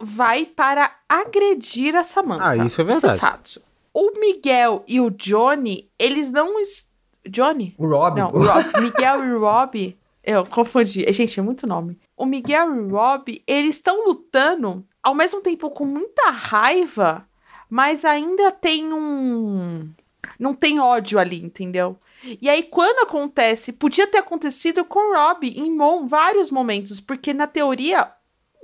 vai 0.01 0.47
para 0.47 0.91
agredir 1.09 1.95
a 1.97 2.05
Samantha. 2.05 2.51
Ah, 2.51 2.57
isso 2.57 2.81
é 2.81 2.85
verdade. 2.85 2.97
Isso 2.99 3.07
é 3.07 3.19
fato. 3.19 3.63
O 3.93 4.19
Miguel 4.19 4.85
e 4.89 5.01
o 5.01 5.11
Johnny, 5.11 5.89
eles 5.99 6.31
não. 6.31 6.61
es- 6.61 6.91
Johnny? 7.29 7.75
O 7.79 7.87
Rob. 7.87 8.19
Não, 8.21 8.31
o 8.33 8.45
Rob, 8.45 8.81
Miguel 8.83 9.25
e 9.25 9.33
o 9.33 9.41
Rob. 9.41 9.97
Eu 10.23 10.45
confundi. 10.47 11.05
Gente, 11.13 11.39
é 11.39 11.43
muito 11.43 11.67
nome. 11.67 11.99
O 12.17 12.27
Miguel 12.27 12.75
e 12.75 12.79
o 12.81 12.89
Rob, 12.91 13.43
eles 13.47 13.77
estão 13.77 14.05
lutando 14.07 14.85
ao 15.03 15.15
mesmo 15.15 15.41
tempo 15.41 15.71
com 15.71 15.85
muita 15.85 16.31
raiva, 16.31 17.27
mas 17.71 18.05
ainda 18.05 18.51
tem 18.51 18.93
um. 18.93 19.91
Não 20.39 20.55
tem 20.55 20.81
ódio 20.81 21.19
ali, 21.19 21.43
entendeu? 21.45 21.97
E 22.41 22.49
aí, 22.49 22.63
quando 22.63 23.01
acontece, 23.07 23.73
podia 23.73 24.07
ter 24.07 24.19
acontecido 24.19 24.85
com 24.85 24.99
o 24.99 25.15
Rob 25.15 25.47
em 25.47 25.77
vários 26.07 26.51
momentos, 26.51 26.99
porque 27.01 27.33
na 27.35 27.47
teoria. 27.47 28.11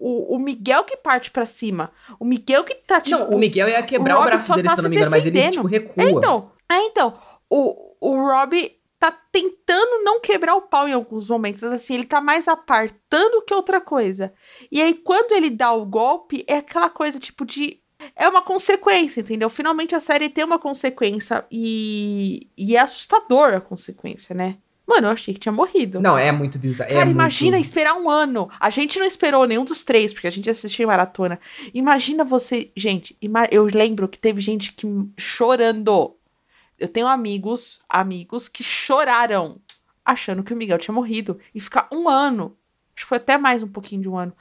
O, 0.03 0.37
o 0.37 0.39
Miguel 0.39 0.83
que 0.85 0.97
parte 0.97 1.31
pra 1.31 1.45
cima. 1.45 1.93
O 2.19 2.25
Miguel 2.25 2.65
que 2.65 2.75
tá, 2.75 3.03
tipo... 3.03 3.19
Não, 3.19 3.29
o 3.29 3.39
Miguel 3.39 3.69
ia 3.69 3.83
quebrar 3.83 4.19
o 4.19 4.23
o, 4.23 4.25
braço 4.25 4.55
dele, 4.55 4.67
tá 4.67 4.77
se 4.77 4.83
não 4.83 4.89
me 4.89 4.97
engano, 4.97 5.11
mas 5.11 5.27
ele, 5.27 5.51
tipo, 5.51 5.67
recua. 5.67 6.03
É, 6.03 6.11
então, 6.11 6.51
é, 6.73 6.79
então, 6.87 7.15
o, 7.51 7.95
o 8.01 8.15
Rob 8.17 8.81
tá 8.99 9.13
tentando 9.31 10.03
não 10.03 10.19
quebrar 10.19 10.55
o 10.55 10.63
pau 10.63 10.89
em 10.89 10.95
alguns 10.95 11.29
momentos, 11.29 11.63
assim, 11.65 11.95
ele 11.95 12.05
tá 12.05 12.19
mais 12.19 12.49
apartando 12.49 13.43
que 13.43 13.53
outra 13.53 13.79
coisa. 13.79 14.33
E 14.73 14.81
aí, 14.81 14.95
quando 14.95 15.33
ele 15.33 15.51
dá 15.51 15.71
o 15.71 15.85
golpe, 15.85 16.45
é 16.47 16.57
aquela 16.57 16.89
coisa, 16.89 17.19
tipo, 17.19 17.45
de... 17.45 17.79
É 18.17 18.27
uma 18.27 18.41
consequência, 18.41 19.21
entendeu? 19.21 19.51
Finalmente 19.51 19.95
a 19.95 20.01
série 20.01 20.31
tem 20.31 20.43
uma 20.43 20.59
consequência 20.59 21.45
e, 21.51 22.49
e 22.57 22.75
é 22.75 22.81
assustador 22.81 23.53
a 23.53 23.61
consequência, 23.61 24.35
né? 24.35 24.57
Mano, 24.91 25.07
eu 25.07 25.13
achei 25.13 25.33
que 25.33 25.39
tinha 25.39 25.53
morrido. 25.53 26.01
Não, 26.01 26.19
é 26.19 26.33
muito 26.33 26.59
bizarro. 26.59 26.91
Cara, 26.91 27.09
é 27.09 27.13
imagina 27.13 27.53
muito... 27.53 27.65
esperar 27.65 27.95
um 27.95 28.11
ano. 28.11 28.51
A 28.59 28.69
gente 28.71 28.99
não 28.99 29.07
esperou 29.07 29.47
nenhum 29.47 29.65
dos 29.65 29.85
três, 29.85 30.13
porque 30.13 30.27
a 30.27 30.31
gente 30.33 30.51
assistiu 30.51 30.83
em 30.83 30.87
maratona. 30.87 31.39
Imagina 31.73 32.25
você. 32.25 32.73
Gente, 32.77 33.17
ima- 33.23 33.47
eu 33.53 33.65
lembro 33.67 34.09
que 34.09 34.19
teve 34.19 34.41
gente 34.41 34.73
que 34.73 34.85
chorando. 35.17 36.17
Eu 36.77 36.89
tenho 36.89 37.07
amigos, 37.07 37.79
amigos 37.89 38.49
que 38.49 38.65
choraram 38.65 39.61
achando 40.05 40.43
que 40.43 40.53
o 40.53 40.57
Miguel 40.57 40.79
tinha 40.79 40.95
morrido. 40.95 41.39
E 41.55 41.61
ficar 41.61 41.89
um 41.93 42.09
ano. 42.09 42.57
Acho 42.97 43.05
que 43.05 43.09
foi 43.09 43.19
até 43.19 43.39
mais 43.39 43.63
um 43.63 43.69
pouquinho 43.69 44.03
de 44.03 44.09
um 44.09 44.19
ano. 44.19 44.33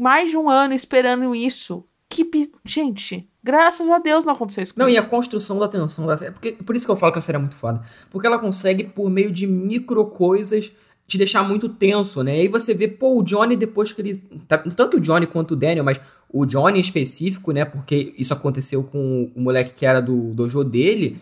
Mais 0.00 0.30
de 0.30 0.36
um 0.36 0.50
ano 0.50 0.74
esperando 0.74 1.32
isso. 1.32 1.84
Que. 2.08 2.24
Gente, 2.64 3.28
graças 3.42 3.88
a 3.90 3.98
Deus 3.98 4.24
não 4.24 4.32
aconteceu 4.34 4.62
isso 4.62 4.74
Não, 4.76 4.88
e 4.88 4.94
comigo. 4.94 5.06
a 5.06 5.10
construção 5.10 5.58
da 5.58 5.68
tensão 5.68 6.06
da 6.06 6.16
série. 6.16 6.32
Porque, 6.32 6.52
por 6.52 6.74
isso 6.76 6.84
que 6.86 6.90
eu 6.92 6.96
falo 6.96 7.12
que 7.12 7.18
a 7.18 7.22
série 7.22 7.36
é 7.36 7.40
muito 7.40 7.56
foda. 7.56 7.82
Porque 8.10 8.26
ela 8.26 8.38
consegue, 8.38 8.84
por 8.84 9.10
meio 9.10 9.30
de 9.30 9.46
micro 9.46 10.04
coisas, 10.06 10.72
te 11.06 11.18
deixar 11.18 11.42
muito 11.42 11.68
tenso, 11.68 12.22
né? 12.22 12.36
E 12.38 12.40
aí 12.42 12.48
você 12.48 12.74
vê, 12.74 12.88
pô, 12.88 13.18
o 13.18 13.22
Johnny, 13.22 13.56
depois 13.56 13.92
que 13.92 14.00
ele. 14.02 14.16
tá- 14.48 14.58
Tanto 14.58 14.96
o 14.96 15.00
Johnny 15.00 15.26
quanto 15.26 15.52
o 15.52 15.56
Daniel, 15.56 15.84
mas 15.84 16.00
o 16.28 16.44
Johnny 16.46 16.78
em 16.78 16.80
específico, 16.80 17.52
né? 17.52 17.64
Porque 17.64 18.14
isso 18.18 18.32
aconteceu 18.32 18.82
com 18.82 19.30
o 19.34 19.40
moleque 19.40 19.72
que 19.74 19.86
era 19.86 20.00
do 20.00 20.32
dojo 20.34 20.62
dele. 20.64 21.18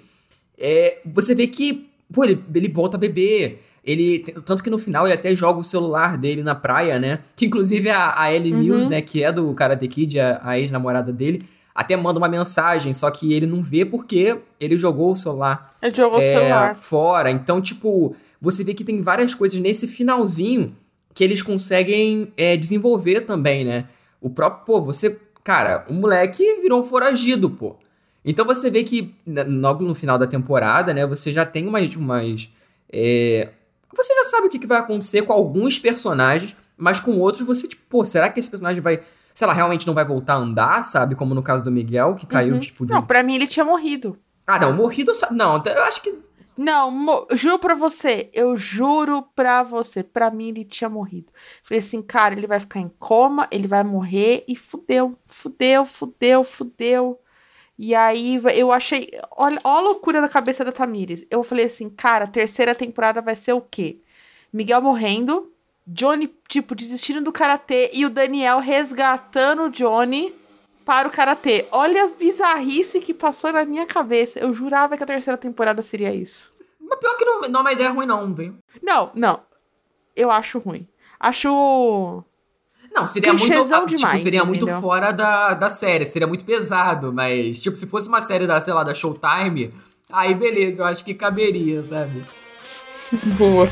É, 0.56 1.00
você 1.04 1.34
vê 1.34 1.46
que, 1.46 1.90
pô, 2.12 2.24
ele, 2.24 2.42
ele 2.54 2.68
volta 2.68 2.96
a 2.96 3.00
beber. 3.00 3.62
Ele, 3.84 4.20
tanto 4.46 4.62
que 4.62 4.70
no 4.70 4.78
final 4.78 5.06
ele 5.06 5.12
até 5.14 5.36
joga 5.36 5.60
o 5.60 5.64
celular 5.64 6.16
dele 6.16 6.42
na 6.42 6.54
praia, 6.54 6.98
né? 6.98 7.18
Que 7.36 7.44
inclusive 7.46 7.90
a, 7.90 8.18
a 8.18 8.32
Ellie 8.32 8.52
Uhum. 8.52 8.58
Mills, 8.60 8.88
né? 8.88 9.02
Que 9.02 9.22
é 9.22 9.30
do 9.30 9.52
Karate 9.54 9.86
Kid, 9.86 10.18
a, 10.18 10.40
a 10.42 10.58
ex-namorada 10.58 11.12
dele, 11.12 11.42
até 11.74 11.94
manda 11.96 12.18
uma 12.18 12.28
mensagem, 12.28 12.94
só 12.94 13.10
que 13.10 13.32
ele 13.34 13.46
não 13.46 13.62
vê 13.62 13.84
porque 13.84 14.38
ele 14.58 14.78
jogou 14.78 15.12
o 15.12 15.16
celular 15.16 15.74
Ele 15.82 15.92
jogou 15.94 16.18
o 16.18 16.22
é, 16.22 16.26
celular. 16.26 16.76
fora. 16.76 17.30
Então, 17.30 17.60
tipo, 17.60 18.16
você 18.40 18.64
vê 18.64 18.72
que 18.72 18.84
tem 18.84 19.02
várias 19.02 19.34
coisas 19.34 19.60
nesse 19.60 19.86
finalzinho 19.86 20.74
que 21.12 21.22
eles 21.22 21.42
conseguem 21.42 22.32
é, 22.36 22.56
desenvolver 22.56 23.20
também, 23.20 23.64
né? 23.64 23.84
O 24.20 24.30
próprio, 24.30 24.64
pô, 24.64 24.80
você. 24.80 25.18
Cara, 25.42 25.84
o 25.90 25.92
moleque 25.92 26.42
virou 26.62 26.80
um 26.80 26.82
foragido, 26.82 27.50
pô. 27.50 27.76
Então 28.24 28.46
você 28.46 28.70
vê 28.70 28.82
que 28.82 29.14
logo 29.26 29.84
no 29.84 29.94
final 29.94 30.16
da 30.16 30.26
temporada, 30.26 30.94
né, 30.94 31.06
você 31.06 31.30
já 31.30 31.44
tem 31.44 31.68
umas. 31.68 31.94
umas 31.94 32.48
é, 32.90 33.50
você 33.96 34.14
já 34.14 34.24
sabe 34.24 34.46
o 34.46 34.50
que, 34.50 34.66
vai 34.66 34.78
acontecer 34.78 35.22
com 35.22 35.32
alguns 35.32 35.78
personagens, 35.78 36.56
mas 36.76 37.00
com 37.00 37.18
outros 37.18 37.46
você, 37.46 37.66
tipo, 37.68 37.82
pô, 37.88 38.04
será 38.04 38.28
que 38.28 38.38
esse 38.40 38.50
personagem 38.50 38.82
vai. 38.82 39.00
Sei 39.32 39.46
lá, 39.46 39.52
realmente 39.52 39.86
não 39.86 39.94
vai 39.94 40.04
voltar 40.04 40.34
a 40.34 40.38
andar, 40.38 40.84
sabe? 40.84 41.14
Como 41.16 41.34
no 41.34 41.42
caso 41.42 41.62
do 41.64 41.70
Miguel, 41.70 42.14
que 42.14 42.24
caiu, 42.26 42.54
Uhum. 42.54 42.60
tipo, 42.60 42.86
de. 42.86 42.92
Não, 42.92 43.02
pra 43.02 43.22
mim 43.22 43.34
ele 43.34 43.46
tinha 43.48 43.64
morrido. 43.64 44.16
Ah, 44.46 44.58
não, 44.60 44.72
morrido. 44.72 45.12
Não, 45.32 45.60
eu 45.64 45.82
acho 45.84 46.02
que. 46.02 46.14
Não, 46.56 46.88
mo- 46.88 47.26
juro 47.32 47.58
pra 47.58 47.74
você, 47.74 48.30
eu 48.32 48.56
juro 48.56 49.22
pra 49.34 49.64
você, 49.64 50.04
pra 50.04 50.30
mim 50.30 50.50
ele 50.50 50.64
tinha 50.64 50.88
morrido. 50.88 51.32
Falei 51.64 51.80
assim, 51.80 52.00
cara, 52.00 52.32
ele 52.34 52.46
vai 52.46 52.60
ficar 52.60 52.78
em 52.78 52.88
coma, 52.96 53.48
ele 53.50 53.66
vai 53.66 53.82
morrer 53.82 54.44
e 54.46 54.54
fudeu, 54.54 55.18
fudeu, 55.26 55.84
fudeu, 55.84 56.44
fudeu. 56.44 57.18
E 57.78 57.94
aí 57.94 58.40
eu 58.54 58.70
achei, 58.70 59.08
olha, 59.36 59.58
olha 59.64 59.78
a 59.78 59.80
loucura 59.80 60.20
da 60.20 60.28
cabeça 60.28 60.64
da 60.64 60.70
Tamires. 60.70 61.26
Eu 61.30 61.42
falei 61.42 61.66
assim, 61.66 61.90
cara, 61.90 62.24
a 62.24 62.28
terceira 62.28 62.74
temporada 62.74 63.20
vai 63.20 63.34
ser 63.34 63.52
o 63.52 63.60
quê? 63.60 63.98
Miguel 64.52 64.80
morrendo, 64.80 65.52
Johnny, 65.86 66.32
tipo, 66.48 66.74
desistindo 66.74 67.20
do 67.20 67.32
karatê 67.32 67.90
e 67.92 68.06
o 68.06 68.10
Daniel 68.10 68.58
resgatando 68.58 69.64
o 69.64 69.70
Johnny 69.70 70.32
para 70.84 71.08
o 71.08 71.10
karatê. 71.10 71.66
Olha 71.72 72.04
as 72.04 72.12
bizarrices 72.12 73.02
que 73.02 73.12
passou 73.12 73.52
na 73.52 73.64
minha 73.64 73.86
cabeça. 73.86 74.38
Eu 74.38 74.52
jurava 74.52 74.96
que 74.96 75.02
a 75.02 75.06
terceira 75.06 75.36
temporada 75.36 75.82
seria 75.82 76.14
isso. 76.14 76.50
Mas 76.80 76.98
pior 77.00 77.16
que 77.16 77.24
não, 77.24 77.40
não 77.42 77.60
é 77.60 77.62
uma 77.62 77.72
ideia 77.72 77.90
ruim, 77.90 78.06
não, 78.06 78.32
viu? 78.32 78.54
Não, 78.82 79.10
não. 79.14 79.42
Eu 80.14 80.30
acho 80.30 80.58
ruim. 80.58 80.86
Acho. 81.18 82.22
Não, 82.94 83.04
seria 83.04 83.32
muito, 83.32 83.46
Clichêzão 83.46 83.86
tipo, 83.86 83.96
demais, 83.98 84.22
seria 84.22 84.44
muito 84.44 84.62
entendeu? 84.62 84.80
fora 84.80 85.10
da, 85.10 85.52
da 85.52 85.68
série, 85.68 86.06
seria 86.06 86.28
muito 86.28 86.44
pesado, 86.44 87.12
mas, 87.12 87.60
tipo, 87.60 87.76
se 87.76 87.88
fosse 87.88 88.06
uma 88.08 88.20
série 88.20 88.46
da, 88.46 88.60
sei 88.60 88.72
lá, 88.72 88.84
da 88.84 88.94
Showtime, 88.94 89.74
aí 90.12 90.32
beleza, 90.32 90.80
eu 90.80 90.86
acho 90.86 91.04
que 91.04 91.12
caberia, 91.12 91.82
sabe? 91.82 92.22
Boa. 93.36 93.68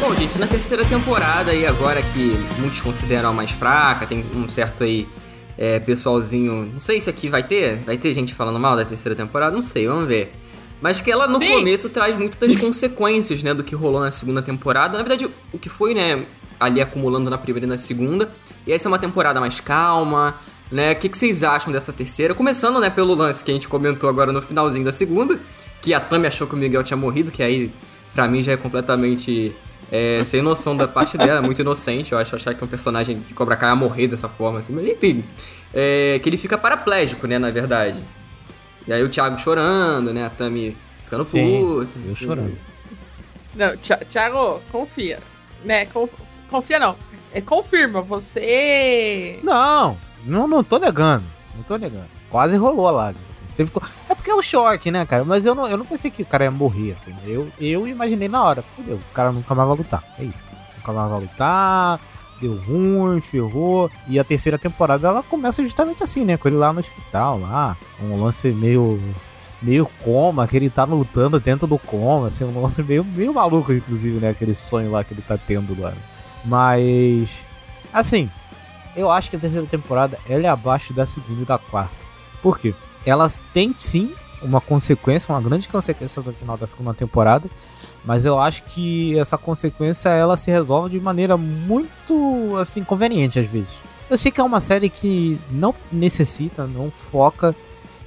Bom, 0.00 0.14
gente, 0.16 0.36
na 0.36 0.48
terceira 0.48 0.84
temporada 0.84 1.52
aí 1.52 1.64
agora 1.64 2.02
que 2.02 2.32
muitos 2.58 2.80
consideram 2.80 3.28
a 3.28 3.32
mais 3.32 3.52
fraca, 3.52 4.04
tem 4.04 4.26
um 4.34 4.48
certo 4.48 4.82
aí 4.82 5.06
é, 5.60 5.78
pessoalzinho, 5.78 6.70
não 6.72 6.80
sei 6.80 7.02
se 7.02 7.10
aqui 7.10 7.28
vai 7.28 7.42
ter, 7.42 7.80
vai 7.80 7.98
ter 7.98 8.14
gente 8.14 8.32
falando 8.32 8.58
mal 8.58 8.74
da 8.74 8.82
terceira 8.82 9.14
temporada, 9.14 9.54
não 9.54 9.60
sei, 9.60 9.86
vamos 9.86 10.08
ver. 10.08 10.32
Mas 10.80 11.02
que 11.02 11.12
ela 11.12 11.26
no 11.26 11.36
Sim. 11.36 11.58
começo 11.58 11.90
traz 11.90 12.16
muito 12.16 12.38
das 12.38 12.56
consequências, 12.58 13.42
né, 13.42 13.52
do 13.52 13.62
que 13.62 13.74
rolou 13.74 14.00
na 14.00 14.10
segunda 14.10 14.40
temporada. 14.40 14.96
Na 14.96 15.04
verdade, 15.04 15.30
o 15.52 15.58
que 15.58 15.68
foi, 15.68 15.92
né, 15.92 16.24
ali 16.58 16.80
acumulando 16.80 17.28
na 17.28 17.36
primeira 17.36 17.66
e 17.66 17.68
na 17.68 17.76
segunda. 17.76 18.32
E 18.66 18.72
essa 18.72 18.88
é 18.88 18.90
uma 18.90 18.98
temporada 18.98 19.38
mais 19.38 19.60
calma, 19.60 20.40
né? 20.72 20.92
O 20.92 20.96
que, 20.96 21.10
que 21.10 21.18
vocês 21.18 21.42
acham 21.42 21.70
dessa 21.70 21.92
terceira? 21.92 22.34
Começando, 22.34 22.80
né, 22.80 22.88
pelo 22.88 23.14
lance 23.14 23.44
que 23.44 23.50
a 23.50 23.54
gente 23.54 23.68
comentou 23.68 24.08
agora 24.08 24.32
no 24.32 24.40
finalzinho 24.40 24.86
da 24.86 24.92
segunda, 24.92 25.38
que 25.82 25.92
a 25.92 26.00
Tami 26.00 26.26
achou 26.26 26.46
que 26.46 26.54
o 26.54 26.56
Miguel 26.56 26.82
tinha 26.82 26.96
morrido, 26.96 27.30
que 27.30 27.42
aí 27.42 27.70
pra 28.14 28.26
mim 28.26 28.42
já 28.42 28.52
é 28.52 28.56
completamente 28.56 29.54
é, 29.90 30.22
sem 30.24 30.40
noção 30.42 30.76
da 30.76 30.86
parte 30.88 31.16
dela, 31.18 31.42
muito 31.42 31.60
inocente. 31.60 32.12
Eu 32.12 32.18
acho 32.18 32.34
achar 32.36 32.54
que 32.54 32.62
um 32.64 32.68
personagem 32.68 33.18
de 33.20 33.34
Cobra 33.34 33.56
Kai 33.56 33.70
ia 33.70 33.76
morrer 33.76 34.06
dessa 34.08 34.28
forma, 34.28 34.58
assim, 34.60 34.72
mas 34.72 34.86
enfim. 34.86 35.24
É, 35.72 36.18
que 36.22 36.28
ele 36.28 36.36
fica 36.36 36.56
paraplégico, 36.58 37.26
né, 37.26 37.38
na 37.38 37.50
verdade. 37.50 38.02
E 38.86 38.92
aí 38.92 39.02
o 39.02 39.08
Thiago 39.08 39.38
chorando, 39.38 40.12
né, 40.12 40.24
a 40.26 40.30
Tami 40.30 40.76
ficando 41.04 41.24
Sim, 41.24 41.60
puta. 41.64 41.98
eu 42.06 42.16
chorando. 42.16 42.56
Não, 43.54 43.76
Thi- 43.76 44.04
Thiago, 44.08 44.60
confia. 44.70 45.18
Né? 45.64 45.84
Conf- 45.86 46.10
Confia 46.48 46.78
não. 46.80 46.96
É, 47.32 47.40
confirma, 47.40 48.00
você. 48.02 49.38
Não, 49.42 49.96
não, 50.24 50.48
não 50.48 50.64
tô 50.64 50.78
negando. 50.78 51.24
Não 51.54 51.62
tô 51.62 51.76
negando. 51.76 52.08
Quase 52.28 52.56
rolou 52.56 52.88
a 52.88 52.90
lágrima. 52.90 53.29
Você 53.60 53.66
ficou... 53.66 53.82
É 54.08 54.14
porque 54.14 54.30
é 54.30 54.34
um 54.34 54.42
choque, 54.42 54.90
né, 54.90 55.04
cara? 55.04 55.24
Mas 55.24 55.44
eu 55.44 55.54
não, 55.54 55.68
eu 55.68 55.76
não 55.76 55.84
pensei 55.84 56.10
que 56.10 56.22
o 56.22 56.26
cara 56.26 56.44
ia 56.44 56.50
morrer, 56.50 56.92
assim. 56.92 57.14
Eu, 57.26 57.48
eu 57.60 57.86
imaginei 57.86 58.28
na 58.28 58.42
hora. 58.42 58.64
Fudeu, 58.74 58.96
o 58.96 59.14
cara 59.14 59.30
nunca 59.32 59.54
mais 59.54 59.68
vai 59.68 59.76
lutar. 59.76 60.02
É 60.18 60.24
isso. 60.24 60.38
Nunca 60.78 60.92
mais 60.92 61.10
vai 61.10 61.20
lutar. 61.20 62.00
Deu 62.40 62.56
ruim, 62.56 63.20
ferrou. 63.20 63.90
E 64.08 64.18
a 64.18 64.24
terceira 64.24 64.58
temporada 64.58 65.08
ela 65.08 65.22
começa 65.22 65.62
justamente 65.62 66.02
assim, 66.02 66.24
né? 66.24 66.38
Com 66.38 66.48
ele 66.48 66.56
lá 66.56 66.72
no 66.72 66.80
hospital, 66.80 67.38
lá. 67.38 67.76
Um 68.02 68.22
lance 68.22 68.48
meio. 68.48 69.00
Meio 69.62 69.86
coma, 70.02 70.48
que 70.48 70.56
ele 70.56 70.70
tá 70.70 70.84
lutando 70.84 71.38
dentro 71.38 71.66
do 71.66 71.78
coma, 71.78 72.28
assim, 72.28 72.44
um 72.44 72.62
lance 72.62 72.82
meio, 72.82 73.04
meio 73.04 73.34
maluco, 73.34 73.70
inclusive, 73.74 74.18
né? 74.18 74.30
Aquele 74.30 74.54
sonho 74.54 74.90
lá 74.90 75.04
que 75.04 75.12
ele 75.12 75.20
tá 75.20 75.36
tendo 75.36 75.78
lá. 75.78 75.92
Mas. 76.42 77.28
Assim, 77.92 78.30
eu 78.96 79.10
acho 79.10 79.28
que 79.28 79.36
a 79.36 79.38
terceira 79.38 79.66
temporada 79.66 80.18
ela 80.26 80.46
é 80.46 80.48
abaixo 80.48 80.94
da 80.94 81.04
segunda 81.04 81.42
e 81.42 81.44
da 81.44 81.58
quarta. 81.58 81.92
Por 82.42 82.58
quê? 82.58 82.74
Elas 83.04 83.42
têm 83.52 83.72
sim 83.76 84.12
uma 84.42 84.60
consequência, 84.60 85.32
uma 85.34 85.40
grande 85.40 85.68
consequência 85.68 86.22
no 86.22 86.32
final 86.32 86.56
da 86.56 86.66
segunda 86.66 86.94
temporada, 86.94 87.48
mas 88.04 88.24
eu 88.24 88.38
acho 88.40 88.62
que 88.64 89.18
essa 89.18 89.36
consequência 89.36 90.08
ela 90.08 90.36
se 90.36 90.50
resolve 90.50 90.90
de 90.98 91.00
maneira 91.00 91.36
muito 91.36 92.56
assim 92.60 92.82
conveniente 92.82 93.38
às 93.38 93.46
vezes. 93.46 93.74
Eu 94.08 94.16
sei 94.18 94.30
que 94.32 94.40
é 94.40 94.44
uma 94.44 94.60
série 94.60 94.88
que 94.88 95.38
não 95.50 95.74
necessita, 95.92 96.66
não 96.66 96.90
foca 96.90 97.54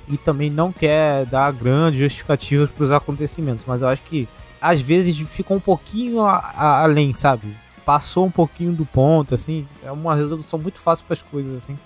e 0.07 0.17
também 0.17 0.49
não 0.49 0.71
quer 0.71 1.25
dar 1.27 1.51
grandes 1.53 1.99
justificativas 1.99 2.69
para 2.69 2.83
os 2.83 2.91
acontecimentos, 2.91 3.63
mas 3.67 3.81
eu 3.81 3.87
acho 3.87 4.01
que 4.03 4.27
às 4.59 4.81
vezes 4.81 5.17
fica 5.19 5.53
um 5.53 5.59
pouquinho 5.59 6.21
a- 6.25 6.37
a- 6.55 6.83
além, 6.83 7.13
sabe? 7.13 7.55
Passou 7.85 8.25
um 8.25 8.31
pouquinho 8.31 8.71
do 8.73 8.85
ponto, 8.85 9.35
assim, 9.35 9.67
é 9.83 9.91
uma 9.91 10.15
resolução 10.15 10.57
muito 10.59 10.79
fácil 10.81 11.05
para 11.05 11.13
as 11.13 11.21
coisas, 11.21 11.55
assim, 11.57 11.77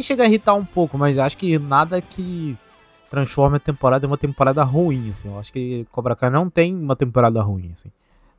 que 0.00 0.06
chega 0.06 0.24
a 0.24 0.26
irritar 0.26 0.54
um 0.54 0.64
pouco, 0.64 0.96
mas 0.98 1.18
acho 1.18 1.36
que 1.36 1.58
nada 1.58 2.00
que 2.00 2.56
transforme 3.10 3.56
a 3.56 3.60
temporada 3.60 4.06
em 4.06 4.08
uma 4.08 4.18
temporada 4.18 4.62
ruim, 4.62 5.10
assim. 5.10 5.28
Eu 5.28 5.38
acho 5.38 5.52
que 5.52 5.86
Cobra 5.90 6.14
Kai 6.16 6.30
não 6.30 6.48
tem 6.48 6.74
uma 6.74 6.94
temporada 6.96 7.40
ruim, 7.42 7.70
assim. 7.72 7.90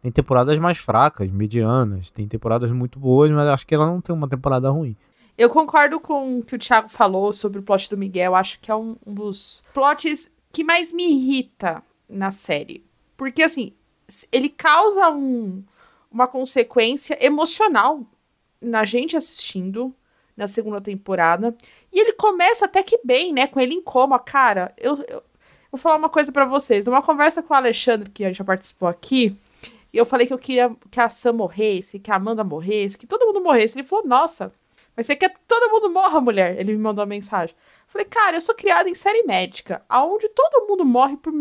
Tem 0.01 0.11
temporadas 0.11 0.57
mais 0.57 0.77
fracas, 0.77 1.29
medianas, 1.29 2.09
tem 2.09 2.27
temporadas 2.27 2.71
muito 2.71 2.97
boas, 2.97 3.29
mas 3.31 3.47
acho 3.47 3.67
que 3.67 3.75
ela 3.75 3.85
não 3.85 4.01
tem 4.01 4.15
uma 4.15 4.27
temporada 4.27 4.69
ruim. 4.69 4.95
Eu 5.37 5.49
concordo 5.49 5.99
com 5.99 6.39
o 6.39 6.43
que 6.43 6.55
o 6.55 6.59
Thiago 6.59 6.89
falou 6.89 7.31
sobre 7.31 7.59
o 7.59 7.63
plot 7.63 7.89
do 7.89 7.97
Miguel. 7.97 8.33
Acho 8.35 8.59
que 8.59 8.71
é 8.71 8.75
um, 8.75 8.95
dos 9.05 9.63
plots 9.73 10.31
que 10.51 10.63
mais 10.63 10.91
me 10.91 11.03
irrita 11.03 11.83
na 12.09 12.31
série. 12.31 12.83
Porque, 13.15 13.43
assim, 13.43 13.71
ele 14.31 14.49
causa 14.49 15.09
um- 15.09 15.63
uma 16.11 16.27
consequência 16.27 17.17
emocional 17.23 18.01
na 18.61 18.83
gente 18.83 19.15
assistindo 19.15 19.93
na 20.35 20.47
segunda 20.47 20.81
temporada. 20.81 21.55
E 21.91 21.99
ele 21.99 22.13
começa 22.13 22.65
até 22.65 22.83
que 22.83 22.99
bem, 23.03 23.33
né? 23.33 23.47
Com 23.47 23.59
ele 23.59 23.75
em 23.75 23.81
coma. 23.81 24.19
Cara, 24.19 24.73
eu, 24.77 24.97
eu 25.07 25.23
vou 25.71 25.79
falar 25.79 25.97
uma 25.97 26.09
coisa 26.09 26.31
pra 26.31 26.45
vocês. 26.45 26.87
Uma 26.87 27.01
conversa 27.01 27.43
com 27.43 27.53
o 27.53 27.57
Alexandre, 27.57 28.09
que 28.09 28.31
já 28.33 28.43
participou 28.43 28.87
aqui, 28.87 29.37
E 29.93 29.97
eu 29.97 30.05
falei 30.05 30.25
que 30.25 30.33
eu 30.33 30.39
queria 30.39 30.75
que 30.89 30.99
a 30.99 31.09
Sam 31.09 31.33
morresse, 31.33 31.99
que 31.99 32.11
a 32.11 32.15
Amanda 32.15 32.43
morresse, 32.43 32.97
que 32.97 33.07
todo 33.07 33.25
mundo 33.25 33.41
morresse. 33.41 33.77
Ele 33.77 33.87
falou, 33.87 34.05
nossa, 34.07 34.53
mas 34.95 35.05
você 35.05 35.15
quer 35.15 35.29
que 35.29 35.39
todo 35.47 35.71
mundo 35.71 35.89
morra, 35.89 36.19
mulher? 36.21 36.59
Ele 36.59 36.73
me 36.73 36.77
mandou 36.79 37.01
uma 37.03 37.09
mensagem. 37.09 37.55
Eu 37.55 37.85
falei, 37.87 38.05
cara, 38.05 38.37
eu 38.37 38.41
sou 38.41 38.55
criada 38.55 38.89
em 38.89 38.95
série 38.95 39.23
médica, 39.23 39.83
aonde 39.89 40.29
todo 40.29 40.67
mundo 40.67 40.85
morre 40.85 41.17
por, 41.17 41.33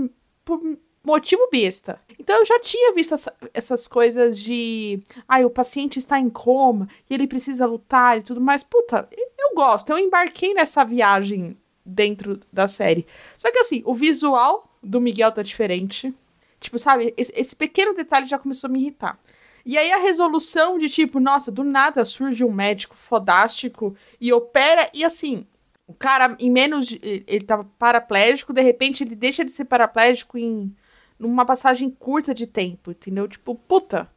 por 0.44 0.60
motivo 1.04 1.48
besta. 1.50 2.00
Então 2.18 2.36
eu 2.38 2.44
já 2.44 2.58
tinha 2.60 2.92
visto 2.92 3.14
essa- 3.14 3.34
essas 3.54 3.86
coisas 3.88 4.38
de. 4.38 5.00
Ai, 5.26 5.44
o 5.44 5.50
paciente 5.50 5.98
está 5.98 6.18
em 6.20 6.28
coma 6.30 6.88
e 7.08 7.14
ele 7.14 7.26
precisa 7.26 7.66
lutar 7.66 8.18
e 8.18 8.22
tudo 8.22 8.40
mais. 8.40 8.62
Puta, 8.62 9.08
eu 9.38 9.54
gosto. 9.54 9.90
Eu 9.90 9.98
embarquei 9.98 10.52
nessa 10.54 10.84
viagem 10.84 11.56
dentro 11.84 12.40
da 12.52 12.68
série. 12.68 13.06
Só 13.36 13.50
que 13.50 13.58
assim, 13.58 13.82
o 13.86 13.94
visual 13.94 14.68
do 14.82 15.00
Miguel 15.00 15.32
tá 15.32 15.42
diferente. 15.42 16.14
Tipo, 16.60 16.78
sabe, 16.78 17.14
esse, 17.16 17.32
esse 17.34 17.56
pequeno 17.56 17.94
detalhe 17.94 18.26
já 18.26 18.38
começou 18.38 18.68
a 18.68 18.72
me 18.72 18.78
irritar. 18.80 19.18
E 19.64 19.76
aí 19.78 19.90
a 19.92 19.96
resolução 19.98 20.78
de 20.78 20.88
tipo, 20.88 21.18
nossa, 21.20 21.50
do 21.50 21.64
nada 21.64 22.04
surge 22.04 22.44
um 22.44 22.52
médico 22.52 22.94
fodástico 22.94 23.94
e 24.20 24.32
opera, 24.32 24.90
e 24.94 25.04
assim, 25.04 25.46
o 25.86 25.92
cara, 25.94 26.36
em 26.38 26.50
menos 26.50 26.86
de. 26.86 27.00
Ele 27.26 27.44
tava 27.44 27.64
paraplégico, 27.78 28.52
de 28.52 28.60
repente 28.62 29.02
ele 29.04 29.14
deixa 29.14 29.44
de 29.44 29.50
ser 29.52 29.64
paraplégico 29.64 30.38
em 30.38 30.74
numa 31.20 31.44
passagem 31.44 31.90
curta 31.90 32.34
de 32.34 32.46
tempo, 32.46 32.90
entendeu? 32.90 33.28
Tipo, 33.28 33.54
puta. 33.54 34.10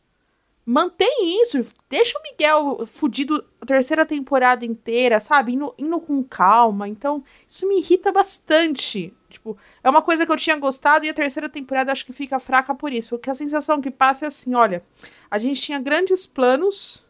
Mantém 0.65 1.41
isso, 1.41 1.59
deixa 1.89 2.17
o 2.17 2.21
Miguel 2.23 2.87
fudido 2.87 3.43
a 3.59 3.65
terceira 3.65 4.05
temporada 4.05 4.65
inteira, 4.65 5.19
sabe? 5.19 5.53
Indo, 5.53 5.75
indo 5.77 5.99
com 5.99 6.23
calma. 6.23 6.87
Então, 6.87 7.21
isso 7.45 7.67
me 7.67 7.79
irrita 7.79 8.13
bastante. 8.13 9.13
Tipo, 9.29 9.57
é 9.83 9.89
uma 9.89 10.01
coisa 10.01 10.25
que 10.25 10.31
eu 10.31 10.37
tinha 10.37 10.55
gostado 10.55 11.05
e 11.05 11.09
a 11.09 11.13
terceira 11.13 11.49
temporada 11.49 11.91
acho 11.91 12.05
que 12.05 12.13
fica 12.13 12.39
fraca 12.39 12.73
por 12.73 12.93
isso. 12.93 13.09
Porque 13.09 13.29
a 13.29 13.35
sensação 13.35 13.81
que 13.81 13.91
passa 13.91 14.23
é 14.23 14.27
assim: 14.29 14.55
olha, 14.55 14.81
a 15.29 15.37
gente 15.37 15.61
tinha 15.61 15.79
grandes 15.79 16.25
planos, 16.25 17.03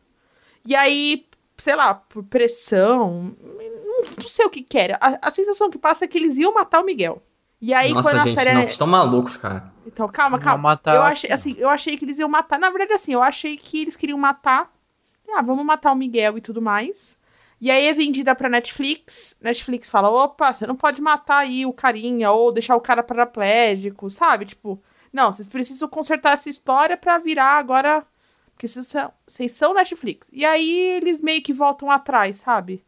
e 0.65 0.75
aí, 0.75 1.27
sei 1.55 1.75
lá, 1.75 1.93
por 1.93 2.23
pressão, 2.23 3.35
não, 3.39 3.97
não 3.97 4.03
sei 4.03 4.45
o 4.47 4.49
que 4.49 4.63
que 4.63 4.79
era. 4.79 4.97
A, 4.99 5.27
a 5.27 5.31
sensação 5.31 5.69
que 5.69 5.77
passa 5.77 6.05
é 6.05 6.07
que 6.07 6.17
eles 6.17 6.39
iam 6.39 6.55
matar 6.55 6.81
o 6.81 6.85
Miguel. 6.85 7.21
E 7.63 7.73
aí, 7.73 7.93
Nossa, 7.93 8.09
quando 8.09 8.19
a 8.19 8.27
gente, 8.27 8.33
série. 8.33 8.53
não, 8.53 8.59
vocês 8.59 8.71
estão 8.71 8.85
malucos, 8.85 9.37
cara. 9.37 9.71
Então, 9.87 10.05
calma, 10.09 10.37
calma. 10.37 10.61
matar, 10.61 10.95
eu 10.95 11.01
achei, 11.01 11.29
que 11.29 11.33
assim, 11.33 11.55
eu 11.57 11.69
achei 11.69 11.95
que 11.95 12.03
eles 12.03 12.19
iam 12.19 12.27
matar. 12.27 12.59
Na 12.59 12.69
verdade, 12.69 12.91
assim, 12.91 13.13
eu 13.13 13.23
achei 13.23 13.55
que 13.55 13.83
eles 13.83 13.95
queriam 13.95 14.19
matar. 14.19 14.69
Ah, 15.33 15.41
vamos 15.41 15.63
matar 15.63 15.93
o 15.93 15.95
Miguel 15.95 16.37
e 16.37 16.41
tudo 16.41 16.61
mais. 16.61 17.17
E 17.61 17.71
aí 17.71 17.87
é 17.87 17.93
vendida 17.93 18.35
pra 18.35 18.49
Netflix. 18.49 19.37
Netflix 19.39 19.89
fala: 19.89 20.09
opa, 20.09 20.51
você 20.51 20.67
não 20.67 20.75
pode 20.75 21.01
matar 21.01 21.37
aí 21.37 21.65
o 21.65 21.71
carinha 21.71 22.31
ou 22.31 22.51
deixar 22.51 22.75
o 22.75 22.81
cara 22.81 23.01
paraplégico, 23.01 24.09
sabe? 24.09 24.43
Tipo, 24.43 24.83
não, 25.13 25.31
vocês 25.31 25.47
precisam 25.47 25.87
consertar 25.87 26.33
essa 26.33 26.49
história 26.49 26.97
pra 26.97 27.17
virar 27.17 27.57
agora. 27.57 28.05
Porque 28.53 28.67
vocês 28.67 28.87
são, 28.87 29.09
vocês 29.25 29.53
são 29.53 29.73
Netflix. 29.73 30.27
E 30.33 30.43
aí 30.43 30.97
eles 30.97 31.21
meio 31.21 31.41
que 31.41 31.53
voltam 31.53 31.89
atrás, 31.89 32.35
sabe? 32.35 32.83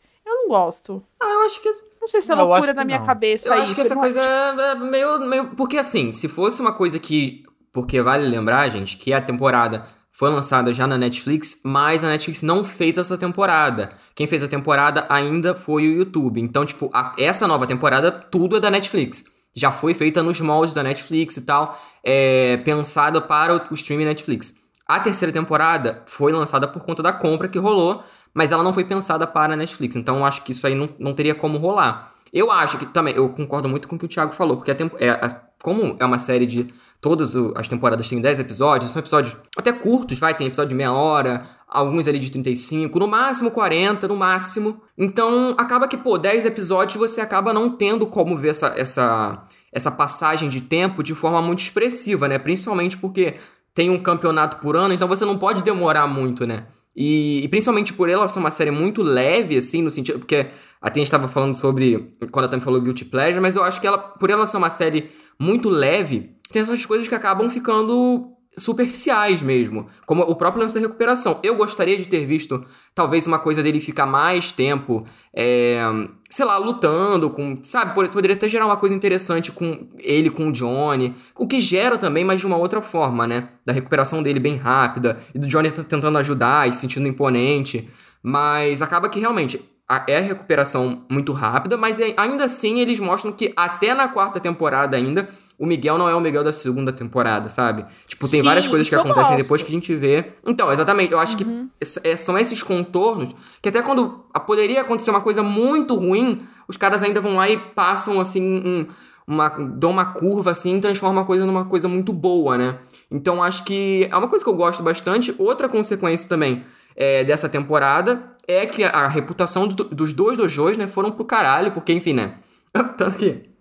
Não 0.45 0.49
gosto. 0.49 1.03
Ah, 1.21 1.25
eu 1.33 1.41
acho 1.45 1.59
que 1.61 1.69
Não 1.99 2.07
sei 2.07 2.21
se 2.21 2.31
é 2.31 2.35
loucura 2.35 2.73
da 2.73 2.85
minha 2.85 2.99
não. 2.99 3.05
cabeça 3.05 3.49
Eu 3.49 3.53
isso. 3.55 3.63
acho 3.63 3.75
que 3.75 3.81
essa 3.81 3.95
não- 3.95 4.01
coisa 4.01 4.21
é 4.21 4.75
meio, 4.75 5.19
meio. 5.21 5.47
Porque 5.55 5.77
assim, 5.77 6.11
se 6.11 6.27
fosse 6.27 6.61
uma 6.61 6.71
coisa 6.73 6.99
que. 6.99 7.43
Porque 7.73 8.01
vale 8.01 8.25
lembrar, 8.27 8.69
gente, 8.69 8.95
que 8.95 9.11
a 9.11 9.19
temporada 9.19 9.83
foi 10.11 10.29
lançada 10.29 10.73
já 10.73 10.87
na 10.87 10.97
Netflix, 10.97 11.59
mas 11.65 12.03
a 12.03 12.07
Netflix 12.07 12.41
não 12.41 12.63
fez 12.63 12.97
essa 12.97 13.17
temporada. 13.17 13.91
Quem 14.15 14.27
fez 14.27 14.41
a 14.43 14.47
temporada 14.47 15.05
ainda 15.09 15.53
foi 15.55 15.83
o 15.89 15.93
YouTube. 15.97 16.39
Então, 16.39 16.65
tipo, 16.65 16.89
a- 16.93 17.13
essa 17.17 17.45
nova 17.47 17.67
temporada, 17.67 18.11
tudo 18.11 18.55
é 18.55 18.59
da 18.61 18.69
Netflix. 18.69 19.25
Já 19.53 19.71
foi 19.71 19.93
feita 19.93 20.21
nos 20.23 20.39
moldes 20.39 20.73
da 20.73 20.83
Netflix 20.83 21.37
e 21.37 21.45
tal, 21.45 21.77
é, 22.03 22.57
pensada 22.57 23.19
para 23.19 23.55
o, 23.55 23.61
o 23.71 23.73
streaming 23.73 24.05
Netflix. 24.05 24.53
A 24.87 24.99
terceira 24.99 25.33
temporada 25.33 26.03
foi 26.05 26.31
lançada 26.31 26.67
por 26.67 26.83
conta 26.83 27.01
da 27.01 27.11
compra 27.11 27.47
que 27.49 27.57
rolou, 27.57 28.03
mas 28.35 28.51
ela 28.51 28.61
não 28.61 28.73
foi 28.73 28.83
pensada 28.83 29.25
para 29.25 29.53
a 29.53 29.55
Netflix. 29.57 29.95
Então, 29.95 30.23
acho 30.25 30.43
que 30.43 30.51
isso 30.51 30.67
aí 30.67 30.75
não, 30.75 30.87
não 30.99 31.13
teria 31.13 31.33
como 31.33 31.57
rolar. 31.57 32.11
Eu 32.33 32.51
acho 32.51 32.77
que 32.77 32.85
também, 32.85 33.15
eu 33.15 33.29
concordo 33.29 33.67
muito 33.69 33.87
com 33.87 33.95
o 33.95 33.99
que 33.99 34.05
o 34.05 34.09
Thiago 34.09 34.33
falou, 34.33 34.57
porque 34.57 34.69
a 34.69 34.75
tempo, 34.75 34.97
é, 34.99 35.09
a- 35.09 35.41
como 35.63 35.95
é 35.99 36.05
uma 36.05 36.19
série 36.19 36.45
de. 36.45 36.67
Todas 37.01 37.35
as 37.55 37.67
temporadas 37.67 38.09
têm 38.09 38.19
10 38.19 38.39
episódios, 38.39 38.91
são 38.91 38.99
episódios 38.99 39.35
até 39.55 39.71
curtos, 39.71 40.17
vai, 40.19 40.33
tem 40.33 40.47
episódio 40.47 40.69
de 40.69 40.75
meia 40.75 40.91
hora, 40.91 41.45
alguns 41.67 42.07
ali 42.07 42.17
de 42.19 42.31
35, 42.31 42.97
no 42.97 43.07
máximo 43.07 43.51
40, 43.51 44.07
no 44.07 44.15
máximo. 44.15 44.81
Então, 44.97 45.53
acaba 45.57 45.87
que, 45.87 45.97
pô, 45.97 46.17
10 46.17 46.45
episódios 46.45 46.97
você 46.97 47.21
acaba 47.21 47.53
não 47.53 47.69
tendo 47.69 48.07
como 48.07 48.35
ver 48.37 48.49
essa, 48.49 48.73
essa, 48.75 49.43
essa 49.71 49.91
passagem 49.91 50.49
de 50.49 50.61
tempo 50.61 51.03
de 51.03 51.13
forma 51.13 51.41
muito 51.43 51.59
expressiva, 51.59 52.27
né? 52.27 52.39
Principalmente 52.39 52.97
porque 52.97 53.35
tem 53.73 53.89
um 53.89 54.01
campeonato 54.01 54.57
por 54.57 54.75
ano, 54.75 54.93
então 54.93 55.07
você 55.07 55.25
não 55.25 55.37
pode 55.37 55.63
demorar 55.63 56.07
muito, 56.07 56.45
né? 56.47 56.65
E, 56.95 57.41
e 57.43 57.47
principalmente 57.47 57.93
por 57.93 58.09
ela 58.09 58.27
ser 58.27 58.39
uma 58.39 58.51
série 58.51 58.71
muito 58.71 59.03
leve, 59.03 59.57
assim, 59.57 59.81
no 59.81 59.91
sentido. 59.91 60.19
Porque 60.19 60.47
a 60.81 60.87
gente 60.87 61.03
estava 61.03 61.27
falando 61.27 61.53
sobre. 61.53 62.11
Quando 62.31 62.45
a 62.45 62.47
Tami 62.47 62.63
falou 62.63 62.81
Guilty 62.81 63.05
Pleasure, 63.05 63.41
mas 63.41 63.55
eu 63.55 63.63
acho 63.63 63.81
que 63.81 63.87
ela, 63.87 63.97
por 63.97 64.29
ela 64.29 64.45
ser 64.45 64.57
uma 64.57 64.69
série 64.69 65.09
muito 65.39 65.69
leve, 65.69 66.35
tem 66.51 66.61
essas 66.61 66.85
coisas 66.85 67.07
que 67.07 67.15
acabam 67.15 67.49
ficando 67.49 68.34
superficiais 68.57 69.41
mesmo. 69.41 69.87
Como 70.05 70.23
o 70.23 70.35
próprio 70.35 70.61
lance 70.61 70.73
da 70.73 70.79
recuperação. 70.79 71.39
Eu 71.43 71.55
gostaria 71.55 71.97
de 71.97 72.07
ter 72.07 72.25
visto, 72.25 72.63
talvez, 72.93 73.27
uma 73.27 73.39
coisa 73.39 73.61
dele 73.61 73.79
ficar 73.79 74.05
mais 74.05 74.51
tempo, 74.51 75.03
é, 75.35 75.81
sei 76.29 76.45
lá, 76.45 76.57
lutando 76.57 77.29
com. 77.29 77.59
Sabe, 77.61 77.93
pod- 77.93 78.09
poderia 78.09 78.35
até 78.35 78.47
gerar 78.47 78.65
uma 78.65 78.77
coisa 78.77 78.95
interessante 78.95 79.51
com 79.51 79.87
ele, 79.99 80.29
com 80.29 80.47
o 80.47 80.51
Johnny. 80.51 81.13
O 81.37 81.45
que 81.47 81.59
gera 81.59 81.97
também, 81.97 82.23
mas 82.23 82.39
de 82.39 82.47
uma 82.47 82.57
outra 82.57 82.81
forma, 82.81 83.27
né? 83.27 83.49
Da 83.65 83.73
recuperação 83.73 84.23
dele 84.23 84.39
bem 84.39 84.55
rápida, 84.55 85.19
e 85.33 85.39
do 85.39 85.47
Johnny 85.47 85.71
tentando 85.71 86.17
ajudar 86.17 86.67
e 86.69 86.73
se 86.73 86.79
sentindo 86.81 87.07
imponente. 87.07 87.89
Mas 88.23 88.81
acaba 88.81 89.09
que 89.09 89.19
realmente 89.19 89.63
é 90.07 90.19
recuperação 90.19 91.05
muito 91.11 91.31
rápida, 91.31 91.77
mas 91.77 91.99
é- 91.99 92.13
ainda 92.17 92.45
assim 92.45 92.79
eles 92.79 92.99
mostram 92.99 93.31
que 93.31 93.53
até 93.55 93.93
na 93.93 94.07
quarta 94.07 94.39
temporada 94.39 94.97
ainda, 94.97 95.29
o 95.57 95.65
Miguel 95.65 95.97
não 95.97 96.09
é 96.09 96.15
o 96.15 96.19
Miguel 96.19 96.43
da 96.43 96.51
segunda 96.53 96.91
temporada, 96.91 97.47
sabe? 97.49 97.85
Tipo, 98.07 98.29
tem 98.29 98.41
Sim, 98.41 98.45
várias 98.45 98.67
coisas 98.67 98.89
que 98.89 98.95
acontecem 98.95 99.23
gosto. 99.35 99.41
depois 99.43 99.61
que 99.61 99.69
a 99.69 99.71
gente 99.71 99.95
vê. 99.95 100.33
Então, 100.45 100.71
exatamente, 100.71 101.11
eu 101.13 101.19
acho 101.19 101.37
que 101.37 101.45
ess- 101.79 101.99
é- 102.03 102.17
são 102.17 102.37
esses 102.37 102.61
contornos 102.61 103.33
que 103.61 103.69
até 103.69 103.81
quando 103.81 104.25
a- 104.33 104.39
poderia 104.39 104.81
acontecer 104.81 105.09
uma 105.11 105.21
coisa 105.21 105.41
muito 105.41 105.95
ruim, 105.95 106.41
os 106.67 106.75
caras 106.77 107.01
ainda 107.03 107.21
vão 107.21 107.35
lá 107.35 107.49
e 107.49 107.57
passam 107.57 108.19
assim 108.19 108.41
um, 108.43 108.85
uma 109.27 109.49
dão 109.49 109.91
uma 109.91 110.05
curva 110.05 110.51
assim 110.51 110.77
e 110.77 110.81
transformam 110.81 111.23
a 111.23 111.25
coisa 111.25 111.45
numa 111.45 111.65
coisa 111.65 111.87
muito 111.87 112.11
boa, 112.11 112.57
né? 112.57 112.77
Então 113.09 113.41
acho 113.41 113.63
que 113.63 114.07
é 114.11 114.15
uma 114.17 114.27
coisa 114.27 114.43
que 114.43 114.49
eu 114.49 114.55
gosto 114.55 114.83
bastante. 114.83 115.33
Outra 115.37 115.69
consequência 115.69 116.27
também 116.27 116.63
é, 116.95 117.23
dessa 117.23 117.47
temporada 117.49 118.31
é 118.47 118.65
que 118.65 118.83
a, 118.83 118.89
a 118.89 119.07
reputação 119.07 119.67
do- 119.67 119.83
dos 119.85 120.13
dois 120.13 120.37
dojos, 120.37 120.77
né, 120.77 120.85
foram 120.87 121.11
pro 121.11 121.25
caralho, 121.25 121.71
porque 121.71 121.91
enfim, 121.93 122.13
né? 122.13 122.35
Tanto 122.97 123.17
que 123.17 123.54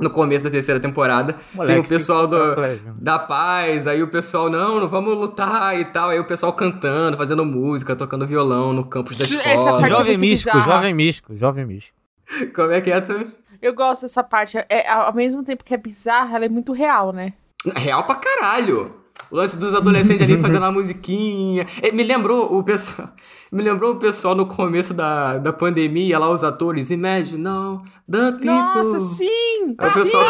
no 0.00 0.10
começo 0.10 0.42
da 0.44 0.50
terceira 0.50 0.80
temporada 0.80 1.36
Moleque, 1.54 1.72
tem 1.74 1.80
o 1.80 1.88
pessoal 1.88 2.26
do, 2.26 2.36
da 2.98 3.18
paz, 3.18 3.86
aí 3.86 4.02
o 4.02 4.08
pessoal, 4.08 4.48
não, 4.50 4.80
não 4.80 4.88
vamos 4.88 5.16
lutar 5.16 5.78
e 5.78 5.84
tal, 5.84 6.08
aí 6.08 6.18
o 6.18 6.24
pessoal 6.24 6.52
cantando, 6.52 7.16
fazendo 7.16 7.44
música, 7.44 7.94
tocando 7.94 8.26
violão 8.26 8.72
no 8.72 8.84
campus 8.84 9.18
da 9.18 9.24
Essa 9.24 9.34
escola. 9.54 9.80
parte 9.80 9.92
é 9.92 9.96
Jovem 9.96 10.06
muito 10.12 10.20
místico, 10.20 10.56
bizarra. 10.56 10.72
jovem 10.76 10.94
místico, 10.94 11.36
jovem 11.36 11.66
místico. 11.66 11.96
Como 12.54 12.72
é 12.72 12.80
que 12.80 12.90
é 12.90 13.00
também? 13.00 13.32
Eu 13.60 13.74
gosto 13.74 14.02
dessa 14.02 14.22
parte. 14.24 14.56
É, 14.68 14.88
ao 14.88 15.14
mesmo 15.14 15.42
tempo 15.44 15.62
que 15.62 15.74
é 15.74 15.76
bizarra, 15.76 16.36
ela 16.36 16.46
é 16.46 16.48
muito 16.48 16.72
real, 16.72 17.12
né? 17.12 17.34
Real 17.76 18.04
pra 18.04 18.14
caralho. 18.14 18.94
O 19.30 19.36
lance 19.36 19.56
dos 19.56 19.74
adolescentes 19.74 20.22
ali 20.22 20.36
fazendo 20.42 20.64
a 20.64 20.72
musiquinha. 20.72 21.66
É, 21.82 21.92
me 21.92 22.02
lembrou 22.02 22.58
o 22.58 22.62
pessoal. 22.64 23.10
Me 23.52 23.64
lembrou 23.64 23.94
o 23.94 23.96
pessoal 23.96 24.36
no 24.36 24.46
começo 24.46 24.94
da, 24.94 25.36
da 25.36 25.52
pandemia, 25.52 26.20
lá 26.20 26.30
os 26.30 26.44
atores. 26.44 26.92
Imagine 26.92 27.48
all 27.48 27.82
the 28.08 28.30
people. 28.30 28.46
Nossa, 28.46 29.00
sim! 29.00 29.74
É 29.76 29.86
o 29.88 29.92
pessoal. 29.92 30.24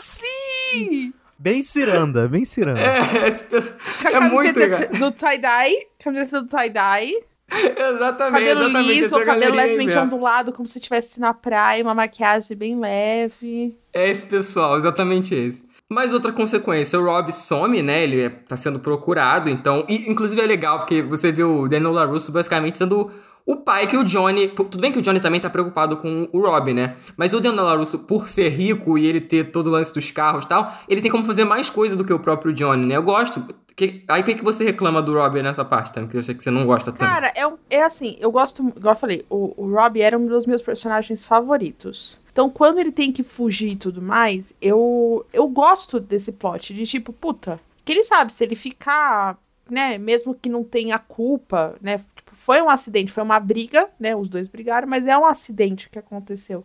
Sim! 0.00 1.12
Bem 1.38 1.62
ciranda, 1.62 2.26
bem 2.26 2.44
ciranda. 2.44 2.80
É, 2.80 3.28
esse 3.28 3.44
pessoal. 3.44 3.78
Com 4.02 4.08
a 4.08 4.10
É 4.10 4.20
muito 4.20 4.58
camiseta 4.58 4.98
do 4.98 5.12
tie-dye, 5.12 5.86
camiseta 6.02 6.42
do 6.42 6.48
tie-dye, 6.48 7.12
Exatamente, 7.48 8.32
cabelo 8.32 8.64
exatamente. 8.64 8.88
liso, 8.88 9.16
essa 9.16 9.24
cabelo 9.24 9.54
levemente 9.54 9.96
ondulado, 9.98 10.52
como 10.52 10.66
se 10.66 10.78
estivesse 10.78 11.20
na 11.20 11.32
praia, 11.32 11.82
uma 11.82 11.94
maquiagem 11.94 12.56
bem 12.56 12.78
leve. 12.78 13.76
É 13.92 14.10
esse 14.10 14.26
pessoal, 14.26 14.76
exatamente 14.76 15.34
esse. 15.34 15.64
Mas 15.88 16.12
outra 16.12 16.32
consequência, 16.32 16.98
o 17.00 17.04
Rob 17.04 17.32
some, 17.32 17.80
né? 17.80 18.02
Ele 18.02 18.20
é- 18.22 18.28
tá 18.28 18.56
sendo 18.56 18.80
procurado, 18.80 19.48
então. 19.48 19.84
E, 19.88 20.10
inclusive 20.10 20.40
é 20.40 20.46
legal, 20.46 20.78
porque 20.78 21.00
você 21.00 21.30
vê 21.30 21.44
o 21.44 21.68
Daniel 21.68 21.92
LaRusso 21.92 22.32
basicamente 22.32 22.76
sendo 22.76 23.10
o 23.44 23.54
pai 23.54 23.86
que 23.86 23.96
o 23.96 24.02
Johnny. 24.02 24.48
Tudo 24.48 24.78
bem 24.78 24.90
que 24.90 24.98
o 24.98 25.02
Johnny 25.02 25.20
também 25.20 25.40
tá 25.40 25.48
preocupado 25.48 25.96
com 25.98 26.28
o 26.32 26.40
Rob, 26.40 26.74
né? 26.74 26.96
Mas 27.16 27.32
o 27.32 27.38
Daniel 27.40 27.64
LaRusso, 27.64 28.00
por 28.00 28.28
ser 28.28 28.48
rico 28.48 28.98
e 28.98 29.06
ele 29.06 29.20
ter 29.20 29.52
todo 29.52 29.68
o 29.68 29.70
lance 29.70 29.94
dos 29.94 30.10
carros 30.10 30.44
e 30.44 30.48
tal, 30.48 30.76
ele 30.88 31.00
tem 31.00 31.08
como 31.10 31.24
fazer 31.24 31.44
mais 31.44 31.70
coisa 31.70 31.94
do 31.94 32.04
que 32.04 32.12
o 32.12 32.18
próprio 32.18 32.52
Johnny, 32.52 32.84
né? 32.84 32.96
Eu 32.96 33.02
gosto. 33.04 33.44
Que- 33.76 34.02
aí 34.08 34.22
o 34.22 34.24
que, 34.24 34.34
que 34.34 34.42
você 34.42 34.64
reclama 34.64 35.00
do 35.00 35.12
Rob 35.14 35.40
nessa 35.40 35.64
parte, 35.64 35.92
também? 35.92 36.08
Que 36.08 36.16
eu 36.16 36.22
sei 36.24 36.34
que 36.34 36.42
você 36.42 36.50
não 36.50 36.66
gosta 36.66 36.90
tanto. 36.90 37.08
Cara, 37.08 37.30
é, 37.36 37.76
é 37.76 37.84
assim, 37.84 38.16
eu 38.18 38.32
gosto, 38.32 38.66
igual 38.76 38.94
eu 38.94 38.98
falei, 38.98 39.24
o, 39.30 39.54
o 39.56 39.72
Rob 39.72 40.00
era 40.00 40.18
um 40.18 40.26
dos 40.26 40.46
meus 40.46 40.62
personagens 40.62 41.24
favoritos. 41.24 42.18
Então, 42.36 42.50
quando 42.50 42.78
ele 42.78 42.92
tem 42.92 43.10
que 43.10 43.22
fugir 43.22 43.70
e 43.70 43.76
tudo 43.76 44.02
mais, 44.02 44.52
eu, 44.60 45.24
eu 45.32 45.48
gosto 45.48 45.98
desse 45.98 46.30
plot 46.30 46.74
de 46.74 46.84
tipo, 46.84 47.10
puta, 47.10 47.58
Porque 47.78 47.92
ele 47.92 48.04
sabe, 48.04 48.30
se 48.30 48.44
ele 48.44 48.54
ficar, 48.54 49.38
né, 49.70 49.96
mesmo 49.96 50.34
que 50.34 50.50
não 50.50 50.62
tenha 50.62 50.98
culpa, 50.98 51.78
né, 51.80 51.96
tipo, 51.96 52.36
foi 52.36 52.60
um 52.60 52.68
acidente, 52.68 53.10
foi 53.10 53.22
uma 53.22 53.40
briga, 53.40 53.88
né, 53.98 54.14
os 54.14 54.28
dois 54.28 54.48
brigaram, 54.48 54.86
mas 54.86 55.06
é 55.06 55.16
um 55.16 55.24
acidente 55.24 55.88
que 55.88 55.98
aconteceu. 55.98 56.62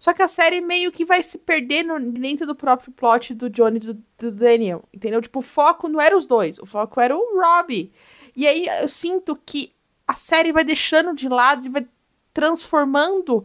Só 0.00 0.12
que 0.12 0.20
a 0.20 0.26
série 0.26 0.60
meio 0.60 0.90
que 0.90 1.04
vai 1.04 1.22
se 1.22 1.38
perdendo 1.38 1.96
dentro 2.10 2.44
do 2.44 2.56
próprio 2.56 2.90
plot 2.90 3.34
do 3.34 3.48
Johnny 3.48 3.76
e 3.76 3.80
do, 3.80 3.94
do 4.18 4.32
Daniel, 4.32 4.82
entendeu? 4.92 5.22
Tipo, 5.22 5.38
o 5.38 5.42
foco 5.42 5.88
não 5.88 6.00
era 6.00 6.16
os 6.16 6.26
dois, 6.26 6.58
o 6.58 6.66
foco 6.66 7.00
era 7.00 7.16
o 7.16 7.40
Robbie. 7.40 7.92
E 8.34 8.48
aí 8.48 8.66
eu 8.82 8.88
sinto 8.88 9.38
que 9.46 9.72
a 10.08 10.14
série 10.14 10.50
vai 10.50 10.64
deixando 10.64 11.14
de 11.14 11.28
lado 11.28 11.64
e 11.64 11.68
vai 11.68 11.86
transformando 12.32 13.44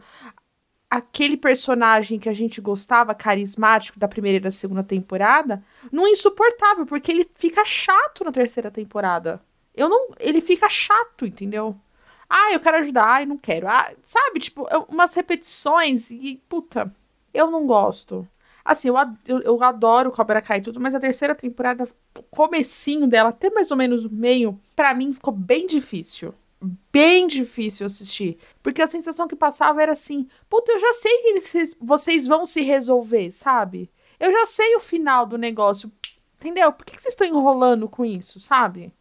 aquele 0.89 1.37
personagem 1.37 2.19
que 2.19 2.27
a 2.27 2.33
gente 2.33 2.59
gostava, 2.59 3.13
carismático, 3.13 3.99
da 3.99 4.07
primeira 4.07 4.37
e 4.37 4.41
da 4.41 4.49
segunda 4.49 4.83
temporada, 4.83 5.63
num 5.91 6.07
insuportável, 6.07 6.85
porque 6.85 7.11
ele 7.11 7.29
fica 7.35 7.63
chato 7.63 8.23
na 8.23 8.31
terceira 8.31 8.71
temporada. 8.71 9.41
Eu 9.75 9.87
não. 9.87 10.09
Ele 10.19 10.41
fica 10.41 10.67
chato, 10.67 11.25
entendeu? 11.25 11.79
Ah, 12.29 12.53
eu 12.53 12.59
quero 12.59 12.77
ajudar, 12.77 13.05
ai, 13.05 13.25
não 13.25 13.37
quero. 13.37 13.67
Ah, 13.67 13.91
sabe, 14.03 14.39
tipo, 14.39 14.67
umas 14.89 15.13
repetições 15.13 16.11
e, 16.11 16.41
puta, 16.49 16.91
eu 17.33 17.49
não 17.49 17.65
gosto. 17.65 18.27
Assim, 18.63 18.89
eu, 18.89 18.95
eu, 19.27 19.39
eu 19.41 19.63
adoro 19.63 20.11
Cobra 20.11 20.41
Kai 20.41 20.59
e 20.59 20.61
tudo, 20.61 20.79
mas 20.79 20.93
a 20.93 20.99
terceira 20.99 21.33
temporada, 21.33 21.87
o 22.17 22.23
comecinho 22.23 23.07
dela, 23.07 23.29
até 23.29 23.49
mais 23.49 23.71
ou 23.71 23.77
menos 23.77 24.05
o 24.05 24.09
meio, 24.11 24.59
pra 24.75 24.93
mim 24.93 25.13
ficou 25.13 25.33
bem 25.33 25.65
difícil. 25.65 26.33
Bem 26.91 27.27
difícil 27.27 27.85
assistir. 27.85 28.37
Porque 28.61 28.81
a 28.81 28.87
sensação 28.87 29.27
que 29.27 29.35
passava 29.35 29.81
era 29.81 29.93
assim, 29.93 30.27
puta, 30.49 30.71
eu 30.71 30.79
já 30.79 30.93
sei 30.93 31.17
que 31.21 31.27
eles- 31.29 31.77
vocês 31.79 32.27
vão 32.27 32.45
se 32.45 32.61
resolver, 32.61 33.31
sabe? 33.31 33.89
Eu 34.19 34.31
já 34.31 34.45
sei 34.45 34.75
o 34.75 34.79
final 34.79 35.25
do 35.25 35.37
negócio. 35.37 35.91
Entendeu? 36.35 36.71
Por 36.71 36.85
que, 36.85 36.95
que 36.95 37.01
vocês 37.01 37.13
estão 37.13 37.27
enrolando 37.27 37.87
com 37.87 38.05
isso, 38.05 38.39
sabe? 38.39 38.93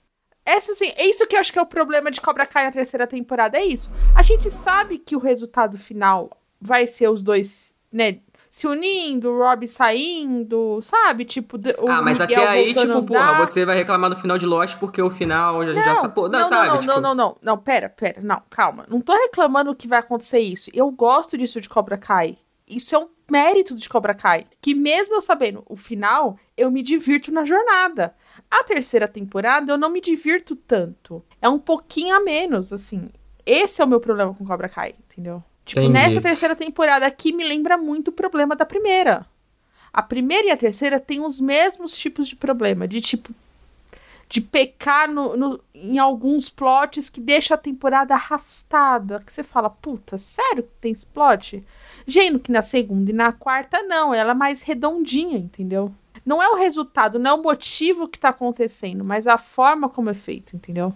Essa, 0.45 0.73
assim, 0.73 0.91
é 0.97 1.07
isso 1.07 1.27
que 1.27 1.37
eu 1.37 1.41
acho 1.41 1.53
que 1.53 1.59
é 1.59 1.63
o 1.63 1.67
problema 1.67 2.11
de 2.11 2.21
Cobra 2.21 2.47
Kai 2.47 2.65
na 2.65 2.71
terceira 2.73 3.07
temporada. 3.07 3.59
É 3.59 3.65
isso. 3.65 3.91
A 4.15 4.23
gente 4.23 4.51
sabe 4.51 4.99
que 4.99 5.15
o 5.15 5.21
resultado 5.21 5.77
final 5.77 6.31
vai 6.61 6.87
ser 6.87 7.09
os 7.09 7.23
dois, 7.23 7.75
né? 7.93 8.21
Se 8.59 8.67
unindo, 8.67 9.31
o 9.31 9.39
Rob 9.39 9.69
saindo, 9.69 10.81
sabe? 10.83 11.25
Tipo, 11.25 11.57
o 11.57 11.89
ah, 11.89 12.03
mas 12.03 12.19
Miguel 12.19 12.43
até 12.43 12.49
aí, 12.49 12.65
voltando 12.65 12.93
a 12.93 12.97
tipo, 12.97 13.07
porra, 13.07 13.47
você 13.47 13.65
vai 13.65 13.77
reclamar 13.77 14.11
do 14.11 14.17
final 14.17 14.37
de 14.37 14.47
Lost 14.47 14.79
porque 14.81 15.01
o 15.01 15.09
final 15.09 15.65
já 15.65 15.75
Não, 15.75 15.97
sabe. 16.01 16.13
Pô, 16.13 16.29
não, 16.29 16.41
não, 16.41 16.49
sabe? 16.49 16.67
não, 16.67 16.81
tipo, 16.81 16.93
não, 16.93 17.01
não, 17.01 17.15
não, 17.15 17.37
não, 17.41 17.57
pera, 17.57 17.89
pera, 17.89 18.21
não, 18.21 18.43
calma. 18.51 18.85
Não 18.89 19.01
tô 19.01 19.13
reclamando 19.13 19.73
que 19.77 19.87
vai 19.87 20.01
acontecer 20.01 20.41
isso. 20.41 20.73
Eu 20.75 20.91
gosto 20.91 21.39
disso 21.39 21.61
de 21.61 21.69
Cobra 21.69 21.97
Kai. 21.97 22.37
Isso 22.67 22.97
é 22.97 22.99
um 22.99 23.09
mérito 23.31 23.77
de 23.77 23.89
Cobra 23.89 24.13
Kai. 24.13 24.45
Que 24.61 24.75
mesmo 24.75 25.15
eu 25.15 25.21
sabendo 25.21 25.63
o 25.65 25.77
final, 25.77 26.37
eu 26.57 26.69
me 26.69 26.83
divirto 26.83 27.31
na 27.31 27.45
jornada. 27.45 28.13
A 28.51 28.65
terceira 28.65 29.07
temporada, 29.07 29.71
eu 29.71 29.79
não 29.79 29.89
me 29.89 30.01
divirto 30.01 30.57
tanto. 30.57 31.23
É 31.41 31.49
um 31.49 31.61
pouquinho 31.61 32.13
a 32.13 32.19
menos, 32.19 32.73
assim. 32.73 33.09
Esse 33.47 33.81
é 33.81 33.85
o 33.85 33.89
meu 33.89 34.01
problema 34.01 34.35
com 34.35 34.45
Cobra 34.45 34.69
Kai, 34.69 34.97
entendeu? 34.99 35.45
Tipo, 35.69 35.81
Entendi. 35.83 35.93
nessa 35.93 36.21
terceira 36.21 36.57
temporada 36.57 37.07
aqui 37.07 37.33
me 37.33 37.45
lembra 37.45 37.77
muito 37.77 38.09
o 38.09 38.13
problema 38.13 38.57
da 38.57 38.65
primeira. 38.65 39.25
A 39.93 40.03
primeira 40.03 40.49
e 40.49 40.51
a 40.51 40.57
terceira 40.57 40.99
têm 40.99 41.21
os 41.21 41.39
mesmos 41.41 41.97
tipos 41.97 42.27
de 42.29 42.35
problema. 42.37 42.89
De 42.89 43.01
tipo, 43.01 43.35
de 44.29 44.41
pecar 44.41 45.11
no, 45.11 45.37
no- 45.37 45.61
em 45.75 45.99
alguns 45.99 46.49
plots 46.49 47.09
que 47.11 47.21
deixa 47.21 47.55
a 47.55 47.59
temporada 47.59 48.15
arrastada. 48.15 49.19
Que 49.25 49.33
você 49.33 49.43
fala, 49.43 49.69
puta, 49.71 50.17
sério 50.19 50.63
que 50.63 50.71
tem 50.81 50.93
esse 50.93 51.07
plot? 51.07 51.63
Gênio 52.07 52.39
que 52.41 52.51
na 52.53 52.63
segunda 52.63 53.11
e 53.11 53.15
na 53.15 53.33
quarta, 53.33 53.83
não. 53.83 54.13
Ela 54.15 54.31
é 54.33 54.35
mais 54.35 54.63
redondinha, 54.63 55.37
entendeu? 55.39 55.93
Não 56.25 56.43
é 56.43 56.49
o 56.49 56.57
resultado, 56.57 57.19
não 57.19 57.31
é 57.31 57.35
o 57.35 57.43
motivo 57.43 58.09
que 58.09 58.19
tá 58.19 58.29
acontecendo, 58.31 59.03
mas 59.05 59.27
a 59.27 59.39
forma 59.39 59.89
como 59.89 60.11
é 60.11 60.15
feito, 60.15 60.55
entendeu? 60.57 60.93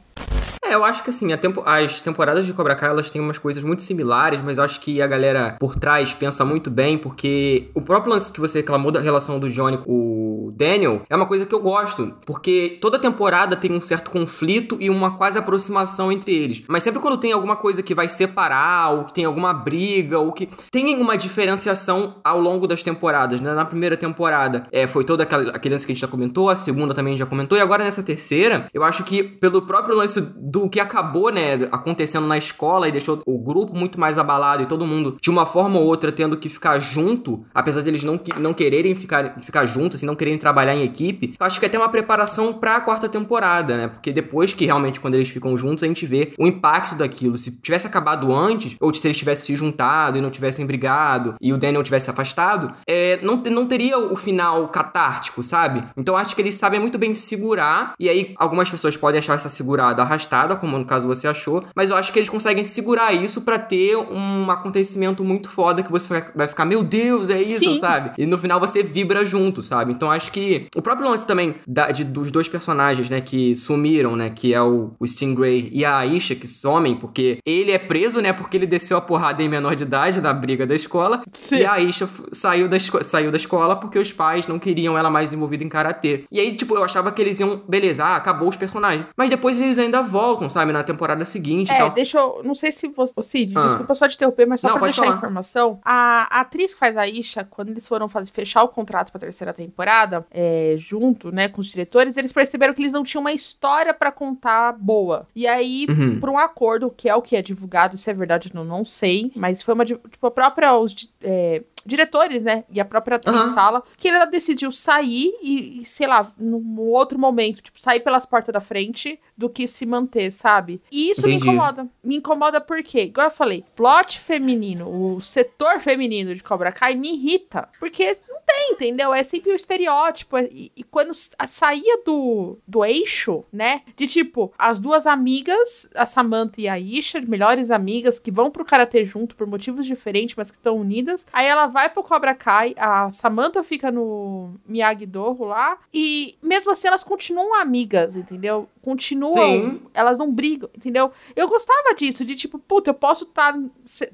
É, 0.65 0.75
eu 0.75 0.85
acho 0.85 1.03
que 1.03 1.11
assim, 1.11 1.37
tempo- 1.37 1.63
as 1.67 2.01
temporadas 2.01 2.47
de 2.47 2.53
Cobra 2.53 2.77
Kai 2.77 2.89
elas 2.89 3.11
têm 3.11 3.21
umas 3.21 3.37
coisas 3.37 3.65
muito 3.65 3.83
similares, 3.83 4.41
mas 4.41 4.59
eu 4.59 4.65
acho 4.65 4.81
que 4.81 5.03
a 5.03 5.07
galera 5.09 5.57
por 5.59 5.75
trás 5.75 6.15
pensa 6.15 6.45
muito 6.45 6.71
bem, 6.71 6.97
porque 6.97 7.69
o 7.75 7.83
próprio 7.83 8.13
lance 8.13 8.33
que 8.33 8.39
você 8.41 8.59
reclamou 8.59 8.93
da 8.93 9.01
relação 9.01 9.41
do 9.41 9.51
Johnny 9.51 9.79
com 9.79 9.93
o 9.93 10.53
Daniel 10.57 11.03
é 11.11 11.17
uma 11.17 11.27
coisa 11.27 11.45
que 11.45 11.55
eu 11.55 11.61
gosto, 11.61 12.15
porque 12.25 12.79
toda 12.81 12.97
temporada 12.99 13.57
tem 13.57 13.73
um 13.73 13.83
certo 13.83 14.11
conflito 14.11 14.77
e 14.79 14.89
uma 14.89 15.17
quase 15.17 15.37
aproximação 15.37 16.13
entre 16.13 16.33
eles. 16.33 16.63
Mas 16.69 16.85
sempre 16.85 17.01
quando 17.01 17.17
tem 17.17 17.33
alguma 17.33 17.57
coisa 17.57 17.83
que 17.83 17.93
vai 17.95 18.09
separar, 18.09 18.91
ou 18.93 19.05
que 19.05 19.13
tem 19.15 19.25
alguma 19.25 19.53
briga, 19.53 20.21
ou 20.21 20.33
que 20.33 20.49
tem 20.71 20.95
uma 20.97 21.17
diferenciação 21.17 22.21
ao 22.23 22.39
longo 22.41 22.69
das 22.69 22.85
temporadas, 22.85 23.41
né? 23.41 23.53
Na 23.53 23.65
primeira 23.65 23.97
temporada 23.97 24.65
é, 24.71 24.87
foi 24.87 25.03
todo 25.03 25.23
aquela, 25.23 25.51
aquele 25.51 25.75
lance 25.75 25.85
que 25.85 25.91
a 25.91 25.95
gente 25.95 26.03
já 26.03 26.09
comentou, 26.09 26.49
a 26.49 26.55
segunda 26.57 26.95
também 26.95 27.17
já 27.17 27.27
comentou, 27.27 27.59
e 27.59 27.61
agora 27.61 27.83
nessa 27.83 28.03
terceira, 28.03 28.69
eu 28.73 28.85
acho 28.85 29.03
que 29.03 29.25
pelo 29.25 29.63
próprio 29.63 29.97
lance 29.97 30.21
do 30.53 30.69
que 30.69 30.79
acabou, 30.79 31.31
né, 31.33 31.55
acontecendo 31.73 32.27
na 32.27 32.37
escola 32.37 32.87
e 32.87 32.93
deixou 32.93 33.23
o 33.25 33.39
grupo 33.39 33.75
muito 33.75 33.99
mais 33.99 34.19
abalado 34.19 34.63
e 34.63 34.67
todo 34.67 34.87
mundo, 34.87 35.17
de 35.21 35.31
uma 35.31 35.47
forma 35.47 35.79
ou 35.79 35.87
outra, 35.87 36.13
tendo 36.13 36.37
que 36.37 36.49
ficar 36.51 36.79
junto, 36.79 37.43
apesar 37.55 37.81
deles 37.81 38.05
não, 38.05 38.19
que- 38.19 38.39
não 38.39 38.53
quererem 38.53 38.95
ficar, 38.95 39.37
ficar 39.41 39.65
juntos, 39.65 39.97
assim, 39.97 40.05
não 40.07 40.15
quererem 40.15 40.39
trabalhar 40.39 40.75
em 40.75 40.83
equipe, 40.83 41.35
acho 41.41 41.59
que 41.59 41.65
até 41.65 41.79
uma 41.79 41.89
preparação 41.89 42.53
pra 42.53 42.81
quarta 42.83 43.09
temporada, 43.09 43.77
né? 43.79 43.89
Porque 43.89 44.13
depois 44.13 44.53
que 44.53 44.67
realmente, 44.67 45.01
quando 45.01 45.15
eles 45.15 45.31
ficam 45.31 45.57
juntos, 45.57 45.83
a 45.85 45.87
gente 45.87 46.05
vê 46.05 46.33
o 46.39 46.47
impacto 46.47 46.95
daquilo. 46.95 47.39
Se 47.39 47.51
tivesse 47.53 47.87
acabado 47.87 48.35
antes, 48.35 48.77
ou 48.81 48.93
se 48.93 49.07
eles 49.07 49.17
tivessem 49.17 49.47
se 49.47 49.57
juntado 49.57 50.19
e 50.19 50.21
não 50.21 50.31
tivessem 50.31 50.67
brigado, 50.67 51.35
e 51.41 51.53
o 51.53 51.57
Daniel 51.57 51.83
tivesse 51.83 52.11
afastado, 52.11 52.75
é, 52.87 53.19
não, 53.23 53.37
não 53.37 53.67
teria 53.67 53.99
o 53.99 54.17
final 54.17 54.69
catártico, 54.69 55.43
sabe? 55.43 55.83
Então 55.97 56.17
acho 56.17 56.35
que 56.35 56.43
eles 56.43 56.57
sabem 56.57 56.79
muito 56.79 56.99
bem 56.99 57.15
segurar, 57.15 57.95
e 57.99 58.09
aí 58.09 58.35
algumas 58.37 58.69
pessoas 58.71 58.97
podem 58.97 59.19
achar 59.19 59.35
essa 59.35 59.49
segurada 59.49 60.03
arrastada, 60.03 60.42
como 60.57 60.79
no 60.79 60.85
caso 60.85 61.07
você 61.07 61.27
achou, 61.29 61.65
mas 61.75 61.91
eu 61.91 61.97
acho 61.97 62.13
que 62.13 62.19
eles 62.19 62.29
conseguem 62.29 62.65
segurar 62.65 63.13
isso 63.13 63.43
pra 63.43 63.59
ter 63.59 63.97
um 63.97 64.51
acontecimento 64.51 65.23
muito 65.25 65.49
foda 65.51 65.83
que 65.83 65.91
você 65.91 66.09
vai- 66.35 66.49
ficar, 66.49 66.65
meu 66.65 66.83
Deus, 66.83 67.29
é 67.31 67.39
isso, 67.41 67.59
Sim. 67.75 67.79
sabe? 67.79 68.13
E 68.19 68.27
no 68.27 68.39
final 68.39 68.59
você 68.61 68.83
vibra 68.83 69.25
junto, 69.25 69.63
sabe? 69.63 69.93
Então 69.93 70.11
acho 70.11 70.31
que 70.33 70.67
o 70.77 70.83
próprio 70.83 71.09
lance 71.09 71.27
também 71.27 71.55
da- 71.67 71.91
de- 71.91 72.05
dos 72.05 72.31
dois 72.31 72.49
personagens, 72.49 73.09
né, 73.11 73.21
que 73.21 73.55
sumiram, 73.57 74.17
né, 74.17 74.31
que 74.31 74.53
é 74.55 74.61
o, 74.63 74.93
o 74.99 75.07
Stingray 75.07 75.69
e 75.73 75.85
a 75.85 75.97
Aisha, 75.99 76.35
que 76.35 76.47
somem, 76.47 76.95
porque 76.97 77.39
ele 77.47 77.71
é 77.73 77.79
preso, 77.79 78.21
né, 78.21 78.33
porque 78.33 78.57
ele 78.57 78.67
desceu 78.67 78.97
a 78.97 79.01
porrada 79.01 79.43
em 79.43 79.49
menor 79.49 79.75
de 79.75 79.83
idade 79.83 80.21
da 80.21 80.33
briga 80.33 80.67
da 80.67 80.75
escola, 80.75 81.23
Sim. 81.33 81.57
e 81.59 81.65
a 81.65 81.73
Aisha 81.73 82.09
saiu 82.33 82.69
da, 82.69 82.79
saiu 82.79 83.31
da 83.31 83.37
escola 83.37 83.77
porque 83.77 83.99
os 83.99 84.13
pais 84.13 84.47
não 84.47 84.59
queriam 84.59 84.97
ela 84.99 85.11
mais 85.11 85.33
envolvida 85.33 85.65
em 85.65 85.69
karatê. 85.69 86.25
E 86.31 86.39
aí, 86.41 86.55
tipo, 86.57 86.75
eu 86.77 86.85
achava 86.85 87.11
que 87.13 87.21
eles 87.23 87.39
iam, 87.41 87.63
beleza, 87.69 88.05
ah, 88.05 88.17
acabou 88.17 88.49
os 88.49 88.57
personagens. 88.57 89.05
Mas 89.17 89.31
depois 89.31 89.61
eles 89.61 89.79
ainda 89.79 90.03
voltam, 90.03 90.32
sabe, 90.51 90.73
na 90.73 90.83
temporada 90.83 91.25
seguinte 91.25 91.71
e 91.71 91.73
É, 91.75 91.79
tal. 91.79 91.91
deixa 91.91 92.19
eu. 92.19 92.43
Não 92.45 92.55
sei 92.55 92.71
se 92.73 92.89
você. 92.89 93.13
Cid, 93.23 93.53
Ah. 93.57 93.67
desculpa 93.67 93.95
só 93.95 94.09
te 94.09 94.17
interromper, 94.17 94.47
mas 94.47 94.61
só 94.61 94.69
Não, 94.69 94.77
pra 94.77 94.87
deixar 94.87 95.03
a 95.03 95.05
falar. 95.07 95.17
informação. 95.19 95.81
A, 95.85 96.39
a 96.39 96.41
atriz 96.41 96.75
que 96.75 96.81
faz 96.81 96.97
a 96.97 97.07
Isha, 97.07 97.45
quando 97.49 97.71
eles 97.71 97.87
foram 97.87 98.09
fazer, 98.09 98.31
fechar 98.31 98.63
o 98.63 98.69
contrato 98.69 99.11
pra 99.11 99.21
terceira 99.21 99.53
temporada, 99.53 100.27
é, 100.31 100.75
junto, 100.77 101.31
né, 101.33 101.49
com 101.49 101.61
os 101.61 101.67
diretores, 101.69 102.17
eles 102.17 102.33
perceberam 102.33 102.75
que 102.75 102.83
eles 102.83 102.93
não 102.93 103.03
tinham 103.03 103.21
uma 103.21 103.33
história 103.33 103.95
pra 103.95 104.11
contar 104.11 104.73
boa. 104.73 105.27
E 105.35 105.47
aí, 105.47 105.87
Uhum. 105.89 106.19
por 106.21 106.29
um 106.31 106.39
acordo, 106.39 106.91
que 106.97 107.09
é 107.09 107.15
o 107.15 107.23
que 107.23 107.37
é 107.37 107.43
divulgado, 107.43 107.97
se 107.97 108.11
é 108.11 108.15
verdade, 108.15 108.51
eu 108.53 108.65
não, 108.65 108.65
não 108.79 108.85
sei, 108.85 109.31
mas 109.37 109.63
foi 109.63 109.75
uma. 109.75 109.85
Tipo, 109.85 110.27
a 110.27 110.31
própria. 110.31 110.75
Os, 110.75 110.95
é, 111.23 111.63
diretores, 111.85 112.43
né? 112.43 112.65
E 112.71 112.81
a 112.81 112.85
própria 112.85 113.17
atriz 113.17 113.35
Aham. 113.35 113.55
fala 113.55 113.83
que 113.97 114.09
ela 114.09 114.25
decidiu 114.25 114.71
sair 114.71 115.33
e, 115.43 115.85
sei 115.85 116.07
lá, 116.07 116.33
num 116.39 116.81
outro 116.81 117.19
momento, 117.19 117.63
tipo, 117.63 117.79
sair 117.79 118.01
pelas 118.01 118.25
portas 118.25 118.53
da 118.53 118.61
frente 118.61 119.19
do 119.37 119.49
que 119.49 119.67
se 119.67 119.85
manter, 119.85 120.31
sabe? 120.31 120.81
E 120.91 121.11
isso 121.11 121.27
Entendi. 121.27 121.45
me 121.45 121.53
incomoda. 121.53 121.89
Me 122.03 122.17
incomoda 122.17 122.61
porque, 122.61 123.03
igual 123.03 123.27
eu 123.27 123.31
falei, 123.31 123.65
plot 123.75 124.19
feminino, 124.19 124.89
o 124.89 125.21
setor 125.21 125.81
feminino 125.81 126.35
de 126.35 126.43
Cobra 126.43 126.73
Kai 126.73 126.95
me 126.95 127.15
irrita. 127.15 127.69
Porque 127.79 128.17
não 128.29 128.41
tem, 128.47 128.73
entendeu? 128.73 129.13
É 129.13 129.23
sempre 129.23 129.53
o 129.53 129.57
estereótipo. 129.57 130.39
E, 130.39 130.71
e 130.77 130.83
quando 130.85 131.13
saía 131.15 132.03
do, 132.05 132.59
do 132.67 132.85
eixo, 132.85 133.45
né? 133.53 133.83
De 133.97 134.07
tipo, 134.07 134.53
as 134.59 134.81
duas 134.81 135.07
amigas, 135.07 135.91
a 135.95 136.07
Samantha 136.07 136.61
e 136.61 136.69
a 136.69 136.79
Isha, 136.79 137.21
melhores 137.21 137.71
amigas, 137.71 138.19
que 138.19 138.31
vão 138.31 138.51
pro 138.51 138.65
Karatê 138.65 139.05
junto 139.05 139.35
por 139.35 139.47
motivos 139.47 139.87
diferentes, 139.87 140.37
mas 140.37 140.51
que 140.51 140.57
estão 140.57 140.77
unidas. 140.77 141.12
Aí 141.33 141.47
ela 141.47 141.67
vai 141.67 141.89
pro 141.89 142.03
Cobra 142.03 142.35
Kai, 142.35 142.75
a 142.79 143.11
Samantha 143.13 143.63
fica 143.63 143.91
no 143.91 144.55
Miyagi-Do 144.67 145.45
lá. 145.45 145.79
E 145.93 146.37
mesmo 146.43 146.71
assim, 146.71 146.89
elas 146.89 147.05
continuam 147.05 147.61
amigas, 147.61 148.17
entendeu? 148.17 148.69
Continuam. 148.83 149.35
Sim. 149.35 149.83
Elas 149.95 150.19
não 150.19 150.31
brigam, 150.31 150.69
entendeu? 150.77 151.13
Eu 151.37 151.49
gostava 151.49 151.95
disso, 151.95 152.25
de 152.25 152.35
tipo, 152.35 152.59
puta, 152.59 152.91
eu 152.91 152.95
posso 152.95 153.25
estar 153.25 153.55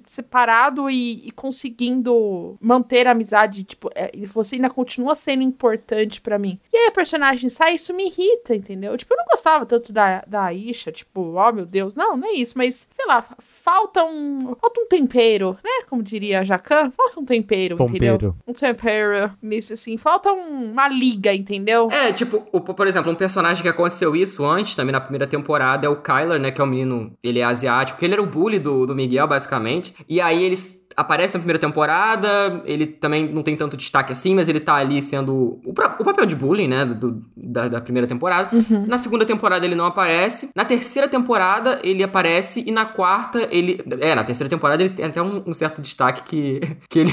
separado 0.06 0.90
e, 0.90 1.26
e 1.26 1.30
conseguindo 1.30 2.56
manter 2.60 3.06
a 3.06 3.12
amizade, 3.12 3.64
tipo, 3.64 3.90
é, 3.94 4.10
você 4.26 4.56
ainda 4.56 4.70
continua 4.70 5.14
sendo 5.14 5.42
importante 5.42 6.20
pra 6.20 6.38
mim. 6.38 6.58
E 6.72 6.76
aí 6.76 6.86
a 6.86 6.92
personagem 6.92 7.48
sai, 7.48 7.74
isso 7.74 7.94
me 7.94 8.06
irrita, 8.06 8.54
entendeu? 8.54 8.96
Tipo, 8.96 9.14
eu 9.14 9.18
não 9.18 9.24
gostava 9.26 9.66
tanto 9.66 9.92
da, 9.92 10.22
da 10.26 10.44
Aisha, 10.44 10.92
tipo, 10.92 11.34
oh 11.34 11.52
meu 11.52 11.66
Deus, 11.66 11.94
não, 11.94 12.16
não 12.16 12.28
é 12.28 12.32
isso, 12.32 12.56
mas, 12.56 12.88
sei 12.90 13.06
lá, 13.06 13.22
falta 13.38 14.04
um, 14.04 14.54
falta 14.56 14.80
um 14.80 14.86
tempero, 14.86 15.56
né? 15.62 15.84
Como 15.88 16.02
diria 16.02 16.40
a 16.40 16.44
Jacan, 16.44 16.87
falta 16.90 17.20
um 17.20 17.24
tempero 17.24 17.76
Pompeiro. 17.76 18.06
entendeu? 18.14 18.34
Um 18.46 18.52
tempero 18.52 19.32
nisso, 19.42 19.72
assim. 19.74 19.96
Falta 19.96 20.32
um- 20.32 20.72
uma 20.72 20.88
liga, 20.88 21.32
entendeu? 21.34 21.88
É, 21.90 22.12
tipo, 22.12 22.46
o- 22.52 22.60
por 22.60 22.86
exemplo, 22.86 23.10
um 23.10 23.14
personagem 23.14 23.62
que 23.62 23.68
aconteceu 23.68 24.14
isso 24.16 24.44
antes, 24.44 24.74
também 24.74 24.92
na 24.92 25.00
primeira 25.00 25.26
temporada, 25.26 25.86
é 25.86 25.88
o 25.88 25.96
Kyler, 25.96 26.40
né? 26.40 26.50
Que 26.50 26.60
é 26.60 26.64
um 26.64 26.68
menino, 26.68 27.12
ele 27.22 27.38
é 27.40 27.44
asiático, 27.44 27.98
que 27.98 28.04
ele 28.04 28.14
era 28.14 28.22
o 28.22 28.26
bully 28.26 28.58
do, 28.58 28.86
do 28.86 28.94
Miguel, 28.94 29.26
basicamente. 29.26 29.94
E 30.08 30.20
aí 30.20 30.42
eles 30.42 30.78
aparece 30.98 31.34
na 31.36 31.40
primeira 31.40 31.58
temporada, 31.58 32.60
ele 32.64 32.86
também 32.86 33.28
não 33.32 33.42
tem 33.42 33.56
tanto 33.56 33.76
destaque 33.76 34.12
assim, 34.12 34.34
mas 34.34 34.48
ele 34.48 34.58
tá 34.60 34.74
ali 34.74 35.00
sendo 35.00 35.32
o, 35.34 35.60
o 35.70 36.04
papel 36.04 36.26
de 36.26 36.34
bullying, 36.34 36.66
né, 36.68 36.84
do- 36.84 37.22
da, 37.36 37.68
da 37.68 37.80
primeira 37.80 38.06
temporada. 38.06 38.50
Na 38.86 38.98
segunda 38.98 39.24
temporada 39.24 39.64
ele 39.64 39.74
não 39.76 39.84
aparece. 39.84 40.50
Na 40.56 40.64
terceira 40.64 41.06
temporada 41.08 41.78
ele 41.84 42.02
aparece 42.02 42.64
e 42.66 42.72
na 42.72 42.84
quarta 42.84 43.48
ele... 43.50 43.80
É, 44.00 44.14
na 44.14 44.24
terceira 44.24 44.48
temporada 44.50 44.82
ele 44.82 44.92
tem 44.94 45.06
até 45.06 45.22
um, 45.22 45.42
um 45.46 45.54
certo 45.54 45.80
destaque 45.80 46.22
que, 46.24 46.60
que, 46.90 46.98
ele, 46.98 47.12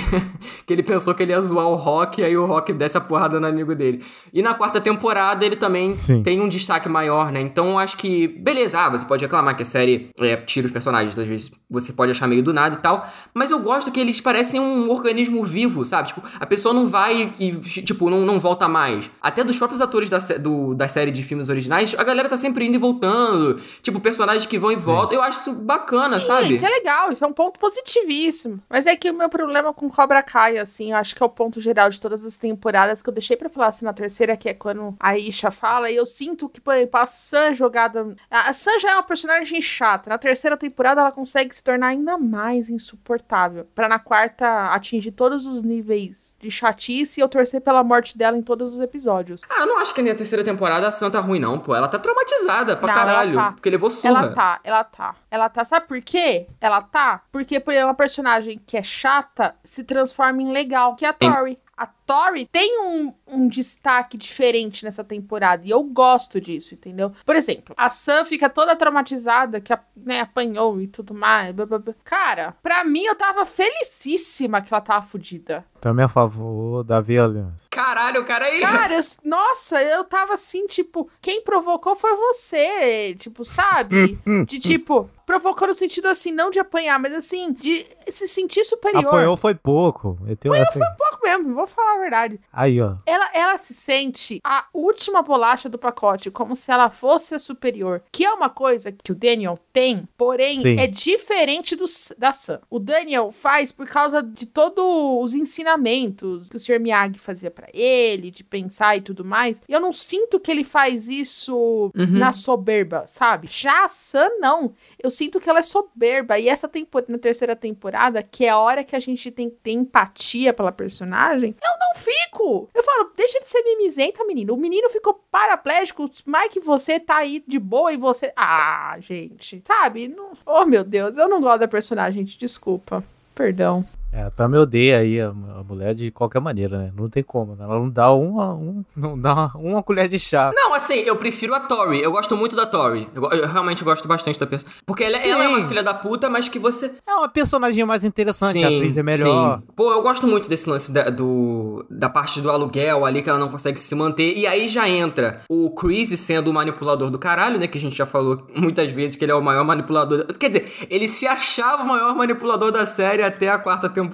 que 0.66 0.74
ele 0.74 0.84
pensou 0.84 1.14
que 1.14 1.22
ele 1.24 1.32
ia 1.32 1.41
zoar 1.41 1.68
o 1.68 1.76
Rock, 1.76 2.24
aí 2.24 2.36
o 2.36 2.45
Rock 2.45 2.74
desce 2.74 2.98
a 2.98 3.02
porrada 3.02 3.40
no 3.40 3.45
amigo 3.45 3.76
dele. 3.76 4.03
E 4.34 4.41
na 4.41 4.53
quarta 4.56 4.82
temporada 4.82 5.45
ele 5.45 5.56
também 5.56 5.95
Sim. 5.95 6.24
tem 6.24 6.41
um 6.41 6.49
destaque 6.49 6.90
maior, 6.90 7.32
né? 7.32 7.40
Então 7.41 7.70
eu 7.70 7.78
acho 7.80 7.98
que, 7.98 8.28
beleza, 8.28 8.80
ah, 8.80 8.90
você 8.90 9.06
pode 9.06 9.24
reclamar 9.24 9.56
que 9.56 9.62
a 9.62 9.66
série 9.66 10.10
é, 10.20 10.36
tira 10.38 10.66
os 10.66 10.74
personagens, 10.74 11.18
às 11.18 11.28
vezes 11.28 11.52
você 11.70 11.94
pode 11.94 12.12
achar 12.12 12.28
meio 12.28 12.41
do 12.41 12.52
nada 12.53 12.76
e 12.76 12.80
tal, 12.80 13.07
mas 13.34 13.52
eu 13.52 13.60
gosto 13.60 13.74
que 13.84 13.99
eles 13.99 14.22
parecem 14.22 14.60
um 14.60 14.89
organismo 14.89 15.43
vivo, 15.45 15.85
sabe? 15.85 16.07
Tipo, 16.07 16.23
a 16.39 16.45
pessoa 16.45 16.73
não 16.73 16.88
vai 16.88 17.34
e, 17.39 17.52
tipo, 17.81 18.10
não, 18.10 18.22
não 18.26 18.39
volta 18.39 18.68
mais. 18.68 19.11
Até 19.22 19.43
dos 19.43 19.57
próprios 19.57 19.81
atores 19.81 20.10
da, 20.10 20.19
do, 20.38 20.73
da 20.73 20.88
série 20.88 21.11
de 21.11 21.22
filmes 21.22 21.49
originais, 21.49 21.93
a 21.97 22.03
galera 22.03 22.30
tá 22.30 22.38
sempre 22.38 22.65
indo 22.65 22.76
e 22.76 22.77
voltando. 22.77 23.60
Tipo, 23.81 23.99
personagens 23.99 24.45
que 24.45 24.57
vão 24.57 24.72
e 24.72 24.76
voltam. 24.76 25.18
Eu 25.18 25.23
acho 25.23 25.39
isso 25.41 25.53
bacana, 25.53 26.19
Sim, 26.19 26.26
sabe? 26.26 26.53
isso 26.53 26.65
é 26.65 26.69
legal, 26.69 27.11
isso 27.11 27.23
é 27.23 27.27
um 27.27 27.34
ponto 27.34 27.60
positivíssimo. 27.60 28.61
Mas 28.69 28.85
é 28.85 28.95
que 28.95 29.10
o 29.10 29.14
meu 29.14 29.27
problema 29.27 29.73
com 29.73 29.89
Cobra 29.89 30.23
Kai, 30.23 30.57
assim, 30.57 30.91
eu 30.91 30.97
acho 30.97 31.15
que 31.15 31.22
é 31.22 31.26
o 31.26 31.30
ponto 31.30 31.60
geral 31.60 31.89
de 31.89 31.99
todas 31.99 32.26
as 32.26 32.38
temporadas 32.38 33.02
que 33.02 33.10
eu 33.10 33.14
deixei 33.14 33.35
pra 33.35 33.49
falar 33.49 33.68
assim 33.68 33.85
na 33.85 33.93
terceira, 33.93 34.38
que 34.38 34.47
é 34.47 34.53
quando 34.53 34.95
a 34.99 35.18
Isha 35.18 35.52
fala, 35.52 35.91
e 35.91 35.95
eu 35.95 36.06
sinto 36.06 36.47
que, 36.47 36.61
por 36.61 36.73
exemplo, 36.73 36.99
a 36.99 37.06
Sam 37.06 37.53
jogada. 37.53 38.15
A 38.31 38.45
a 38.45 38.53
Sam 38.53 38.80
já 38.80 38.91
é 38.91 38.93
uma 38.93 39.03
personagem 39.03 39.60
chata. 39.60 40.10
Na 40.10 40.19
terceira 40.19 40.56
temporada 40.56 41.02
ela 41.02 41.11
consegue 41.11 41.56
se 41.56 41.64
tornar 41.64 41.88
ainda 41.88 42.15
mais 42.18 42.69
insuportável. 42.69 43.55
Pra 43.64 43.88
na 43.88 43.99
quarta 43.99 44.73
atingir 44.73 45.11
todos 45.11 45.45
os 45.45 45.64
níveis 45.64 46.36
de 46.40 46.52
chatice 46.52 47.19
e 47.19 47.23
eu 47.23 47.30
torcer 47.30 47.61
pela 47.61 47.84
morte 47.84 48.18
dela 48.18 48.38
em 48.38 48.41
todos 48.41 48.73
os 48.73 48.80
episódios. 48.80 49.41
Ah, 49.49 49.61
eu 49.61 49.68
não 49.68 49.80
acho 49.80 49.94
que 49.94 50.02
na 50.02 50.14
terceira 50.14 50.44
temporada 50.44 50.88
a 50.88 50.91
Santa 50.91 51.19
ruim, 51.19 51.40
não, 51.40 51.60
pô. 51.60 51.76
Ela 51.76 51.88
tá 51.88 51.98
traumatizada 51.99 52.76
pra 52.76 52.88
Não, 52.88 52.94
caralho. 52.95 53.36
tá. 53.36 53.52
Porque 53.53 53.69
levou 53.69 53.90
surra. 53.90 54.26
Ela 54.26 54.34
tá, 54.34 54.60
ela 54.64 54.84
tá. 54.84 55.15
Ela 55.32 55.49
tá. 55.49 55.64
Sabe 55.65 55.88
por 55.88 56.02
quê? 56.02 56.48
Ela 56.60 56.82
tá? 56.82 57.22
Porque 57.32 57.60
por 57.60 57.72
exemplo, 57.72 57.90
uma 57.90 57.95
personagem 57.95 58.61
que 58.65 58.77
é 58.77 58.84
chata 58.84 59.56
se 59.64 59.84
transforma 59.84 60.41
em 60.41 60.52
legal, 60.52 60.95
que 60.95 61.06
é 61.06 61.10
a 61.10 61.15
Sim. 61.19 61.32
Tori. 61.32 61.60
A 61.77 61.86
Tori 62.06 62.45
tem 62.45 62.82
um, 62.82 63.14
um 63.27 63.48
destaque 63.48 64.18
diferente 64.18 64.86
nessa 64.86 65.03
temporada. 65.03 65.65
E 65.65 65.69
eu 65.72 65.82
gosto 65.84 66.40
disso, 66.40 66.73
entendeu? 66.76 67.11
Por 67.26 67.36
exemplo, 67.36 67.73
a 67.77 67.90
Sam 67.90 68.23
fica 68.26 68.49
toda 68.49 68.76
traumatizada, 68.76 69.60
que 69.60 69.73
né, 69.95 70.19
apanhou 70.22 70.80
e 70.80 70.88
tudo 70.88 71.14
mais. 71.14 71.52
blá, 71.53 71.65
blá, 71.65 71.80
blá. 71.80 71.94
Cara, 72.03 72.56
pra 72.61 72.84
mim 72.84 73.03
eu 73.06 73.15
tava 73.15 73.45
felicíssima 73.45 74.61
que 74.61 74.73
ela 74.73 74.82
tava 74.82 75.06
fodida. 75.06 75.65
Também 75.82 76.06
a 76.06 76.10
favor 76.10 76.84
da 76.84 76.99
violência. 76.99 77.53
Caralho, 77.69 78.22
o 78.22 78.26
cara 78.26 78.45
aí. 78.45 78.60
Cara, 78.60 78.95
eu- 78.95 79.02
nossa, 79.23 79.82
eu 79.84 80.03
tava 80.03 80.34
assim, 80.34 80.65
tipo, 80.68 81.10
quem 81.22 81.41
provocou 81.44 81.95
foi 81.95 82.15
você, 82.15 83.14
tipo, 83.15 83.44
sabe? 83.44 84.18
De 84.48 84.60
tipo, 84.60 85.10
provocou 85.26 85.68
no 85.68 85.73
sentido 85.73 86.07
assim, 86.07 86.32
não 86.32 86.49
de 86.49 86.60
apanhar, 86.60 86.98
mas 86.99 87.14
assim, 87.14 87.52
de 87.53 87.86
se 88.07 88.27
sentir 88.27 88.64
superior. 88.64 89.06
Apoiou 89.06 89.38
foi 89.38 89.53
pouco. 89.53 90.18
Meteu 90.22 90.53
essa 90.56 90.84
aí. 90.84 90.98
pouco 90.98 91.19
mesmo, 91.23 91.53
vou 91.53 91.68
falar 91.68 91.94
a 91.95 91.99
verdade. 91.99 92.39
Aí, 92.51 92.81
ó. 92.81 92.95
Ela, 93.05 93.30
ela 93.34 93.57
se 93.57 93.73
sente 93.73 94.39
a 94.43 94.65
última 94.73 95.22
bolacha 95.22 95.69
do 95.69 95.77
pacote, 95.77 96.31
como 96.31 96.55
se 96.55 96.72
ela 96.72 96.89
fosse 96.89 97.35
a 97.35 97.39
superior. 97.39 98.03
Que 98.11 98.26
é 98.26 98.31
uma 98.31 98.49
coisa 98.49 98.91
que 98.91 99.11
o 99.11 99.15
Daniel 99.15 99.57
tem, 99.72 100.07
porém 100.17 100.61
Sim. 100.61 100.76
é 100.80 100.88
diferente 100.88 101.76
do, 101.76 101.85
da 102.17 102.34
Sam. 102.34 102.61
O 102.69 102.80
Daniel 102.80 103.31
faz 103.31 103.72
por 103.72 103.88
causa 103.88 104.22
de 104.22 104.45
todos 104.45 104.84
os 104.84 105.34
ensinamentos 105.34 106.49
que 106.49 106.55
o 106.55 106.59
Sr. 106.59 106.80
Miyagi 106.80 107.19
fazia 107.19 107.51
pra 107.51 107.67
ele, 107.73 108.31
de 108.31 108.43
pensar 108.43 108.97
e 108.97 109.01
tudo 109.01 109.23
mais. 109.26 109.61
E 109.67 109.73
eu 109.73 109.80
não 109.80 109.93
sinto 109.93 110.39
que 110.39 110.51
ele 110.51 110.63
faz 110.63 111.09
isso 111.09 111.91
na 111.93 112.34
soberba, 112.34 113.05
sabe? 113.07 113.47
Já 113.49 113.85
a 113.85 113.88
Sam, 113.88 114.30
não. 114.39 114.73
Eu 115.01 115.11
sinto 115.11 115.39
que 115.39 115.49
ela 115.49 115.59
é 115.59 115.63
soberba. 115.63 116.38
E 116.39 116.47
essa 116.47 116.67
temporada, 116.67 117.11
na 117.11 117.17
terceira 117.17 117.55
temporada, 117.55 118.22
que 118.23 118.45
é 118.45 118.49
a 118.49 118.57
hora 118.57 118.84
que 118.84 118.95
a 118.95 118.99
gente 118.99 119.31
tem 119.31 119.49
que 119.49 119.57
ter 119.57 119.72
empatia 119.72 120.53
pela 120.53 120.72
personagem, 120.72 121.55
eu 121.63 121.80
não 121.80 121.85
fico. 121.95 122.70
Eu 122.74 122.84
falo, 122.84 123.12
deixa 123.16 123.40
de 123.40 123.48
ser 123.48 123.62
mimizenta, 123.64 124.26
menino. 124.26 124.53
O 124.53 124.57
menino 124.57 124.90
ficou 124.90 125.14
paraplégico, 125.30 126.10
que 126.49 126.60
você 126.60 126.99
tá 126.99 127.18
aí 127.18 127.44
de 127.45 127.60
boa 127.60 127.91
e 127.91 127.98
você. 127.98 128.32
Ah, 128.36 128.95
gente. 128.99 129.62
Sabe? 129.66 130.07
Não... 130.07 130.32
Oh, 130.45 130.66
meu 130.66 130.84
Deus, 130.84 131.18
eu 131.18 131.28
não 131.28 131.41
gosto 131.41 131.60
da 131.60 131.68
personagem, 131.68 132.26
gente. 132.26 132.40
Desculpa. 132.40 133.03
Perdão. 133.34 133.86
É, 134.15 134.23
a 134.23 134.29
Tami 134.31 134.57
odeia 134.57 134.99
aí 134.99 135.19
a, 135.19 135.27
a 135.27 135.63
mulher 135.63 135.93
de 135.93 136.09
qualquer 136.09 136.39
maneira, 136.39 136.77
né? 136.77 136.91
Não 136.95 137.09
tem 137.09 137.21
como. 137.21 137.53
né? 137.53 137.65
Ela 137.65 137.75
não 137.75 137.89
dá 137.89 138.13
uma, 138.13 138.53
um, 138.53 138.81
não 138.95 139.19
dá 139.19 139.33
uma, 139.33 139.51
uma 139.57 139.83
colher 139.83 140.07
de 140.07 140.17
chá. 140.17 140.51
Não, 140.55 140.73
assim, 140.73 140.99
eu 140.99 141.17
prefiro 141.17 141.53
a 141.53 141.59
Tori. 141.59 142.01
Eu 142.01 142.13
gosto 142.13 142.33
muito 142.37 142.55
da 142.55 142.65
Tori. 142.65 143.09
Eu, 143.13 143.29
eu 143.31 143.45
realmente 143.45 143.83
gosto 143.83 144.07
bastante 144.07 144.39
da 144.39 144.47
pessoa. 144.47 144.71
Porque 144.85 145.03
ela, 145.03 145.19
Sim. 145.19 145.31
ela 145.31 145.43
é 145.43 145.47
uma 145.49 145.67
filha 145.67 145.83
da 145.83 145.93
puta, 145.93 146.29
mas 146.29 146.47
que 146.47 146.57
você. 146.57 146.93
É 147.05 147.13
uma 147.13 147.27
personagem 147.27 147.83
mais 147.83 148.05
interessante, 148.05 148.63
a 148.63 148.67
atriz 148.67 148.95
é 148.95 149.03
melhor. 149.03 149.57
sim. 149.59 149.63
Pô, 149.75 149.91
eu 149.91 150.01
gosto 150.01 150.25
muito 150.25 150.47
desse 150.47 150.69
lance 150.69 150.93
da, 150.93 151.09
do, 151.09 151.85
da 151.89 152.09
parte 152.09 152.39
do 152.39 152.49
aluguel 152.49 153.05
ali, 153.05 153.21
que 153.21 153.29
ela 153.29 153.39
não 153.39 153.49
consegue 153.49 153.77
se 153.77 153.93
manter. 153.95 154.37
E 154.37 154.47
aí 154.47 154.69
já 154.69 154.87
entra 154.87 155.41
o 155.49 155.71
Chris 155.71 156.17
sendo 156.17 156.49
o 156.51 156.53
manipulador 156.53 157.09
do 157.09 157.19
caralho, 157.19 157.59
né? 157.59 157.67
Que 157.67 157.77
a 157.77 157.81
gente 157.81 157.97
já 157.97 158.05
falou 158.05 158.47
muitas 158.55 158.89
vezes 158.93 159.17
que 159.17 159.25
ele 159.25 159.33
é 159.33 159.35
o 159.35 159.43
maior 159.43 159.65
manipulador. 159.65 160.25
Quer 160.39 160.47
dizer, 160.47 160.71
ele 160.89 161.09
se 161.09 161.27
achava 161.27 161.83
o 161.83 161.87
maior 161.87 162.15
manipulador 162.15 162.71
da 162.71 162.85
série 162.85 163.21
até 163.21 163.49
a 163.49 163.59
quarta 163.59 163.89
temporada. 163.89 164.05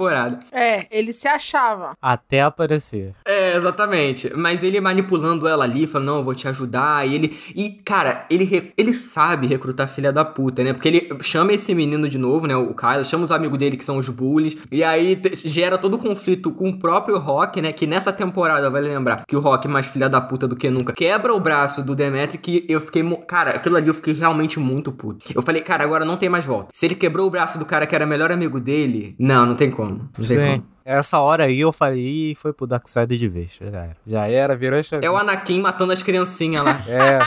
É, 0.51 0.85
ele 0.91 1.11
se 1.13 1.27
achava. 1.27 1.93
Até 2.01 2.41
aparecer. 2.41 3.13
É, 3.25 3.55
exatamente. 3.55 4.31
Mas 4.35 4.63
ele 4.63 4.79
manipulando 4.81 5.47
ela 5.47 5.63
ali, 5.63 5.87
falando, 5.87 6.07
não, 6.07 6.17
eu 6.17 6.23
vou 6.23 6.35
te 6.35 6.47
ajudar. 6.47 7.07
E 7.07 7.15
ele. 7.15 7.37
E, 7.55 7.69
cara, 7.83 8.25
ele, 8.29 8.43
re- 8.43 8.73
ele 8.77 8.93
sabe 8.93 9.47
recrutar 9.47 9.87
filha 9.87 10.11
da 10.11 10.23
puta, 10.25 10.63
né? 10.63 10.73
Porque 10.73 10.87
ele 10.87 11.09
chama 11.21 11.53
esse 11.53 11.73
menino 11.73 12.07
de 12.09 12.17
novo, 12.17 12.47
né? 12.47 12.55
O 12.55 12.73
Kylo, 12.73 13.05
chama 13.05 13.23
os 13.23 13.31
amigos 13.31 13.57
dele 13.57 13.77
que 13.77 13.85
são 13.85 13.97
os 13.97 14.09
bullies. 14.09 14.57
E 14.71 14.83
aí 14.83 15.19
gera 15.33 15.77
todo 15.77 15.95
o 15.95 15.99
conflito 15.99 16.51
com 16.51 16.69
o 16.69 16.77
próprio 16.77 17.17
Rock, 17.17 17.61
né? 17.61 17.71
Que 17.73 17.87
nessa 17.87 18.11
temporada, 18.13 18.69
vai 18.69 18.81
lembrar, 18.81 19.23
que 19.27 19.35
o 19.35 19.39
Rock, 19.39 19.67
mais 19.67 19.87
filha 19.87 20.09
da 20.09 20.21
puta 20.21 20.47
do 20.47 20.55
que 20.55 20.69
nunca, 20.69 20.93
quebra 20.93 21.33
o 21.33 21.39
braço 21.39 21.83
do 21.83 21.95
Demetri. 21.95 22.37
Que 22.37 22.65
eu 22.67 22.81
fiquei. 22.81 23.03
mo- 23.03 23.21
Cara, 23.25 23.51
aquilo 23.51 23.75
ali 23.77 23.87
eu 23.87 23.93
fiquei 23.93 24.13
realmente 24.13 24.59
muito 24.59 24.91
puto. 24.91 25.25
Eu 25.33 25.41
falei, 25.41 25.61
cara, 25.61 25.83
agora 25.83 26.03
não 26.05 26.17
tem 26.17 26.29
mais 26.29 26.45
volta. 26.45 26.69
Se 26.73 26.85
ele 26.85 26.95
quebrou 26.95 27.27
o 27.27 27.29
braço 27.29 27.57
do 27.57 27.65
cara 27.65 27.85
que 27.85 27.95
era 27.95 28.05
melhor 28.05 28.31
amigo 28.31 28.59
dele, 28.59 29.15
não, 29.19 29.45
não 29.45 29.55
tem 29.55 29.70
como. 29.71 30.09
Não 30.17 30.27
tem 30.27 30.37
como. 30.37 30.67
Essa 30.91 31.19
hora 31.19 31.45
aí 31.45 31.59
eu 31.59 31.71
falei, 31.71 32.01
"Ih, 32.31 32.35
foi 32.35 32.51
pro 32.53 32.67
Dark 32.67 32.87
Side 32.87 33.17
de 33.17 33.27
vez. 33.27 33.57
Já 33.59 33.67
era. 33.67 33.97
Já 34.05 34.27
era, 34.27 34.55
virou 34.55 34.79
a 34.79 34.83
chavinha. 34.83 35.07
É 35.07 35.11
o 35.11 35.17
Anakin 35.17 35.61
matando 35.61 35.91
as 35.93 36.03
criancinhas 36.03 36.63
lá. 36.65 36.77
É, 36.87 37.19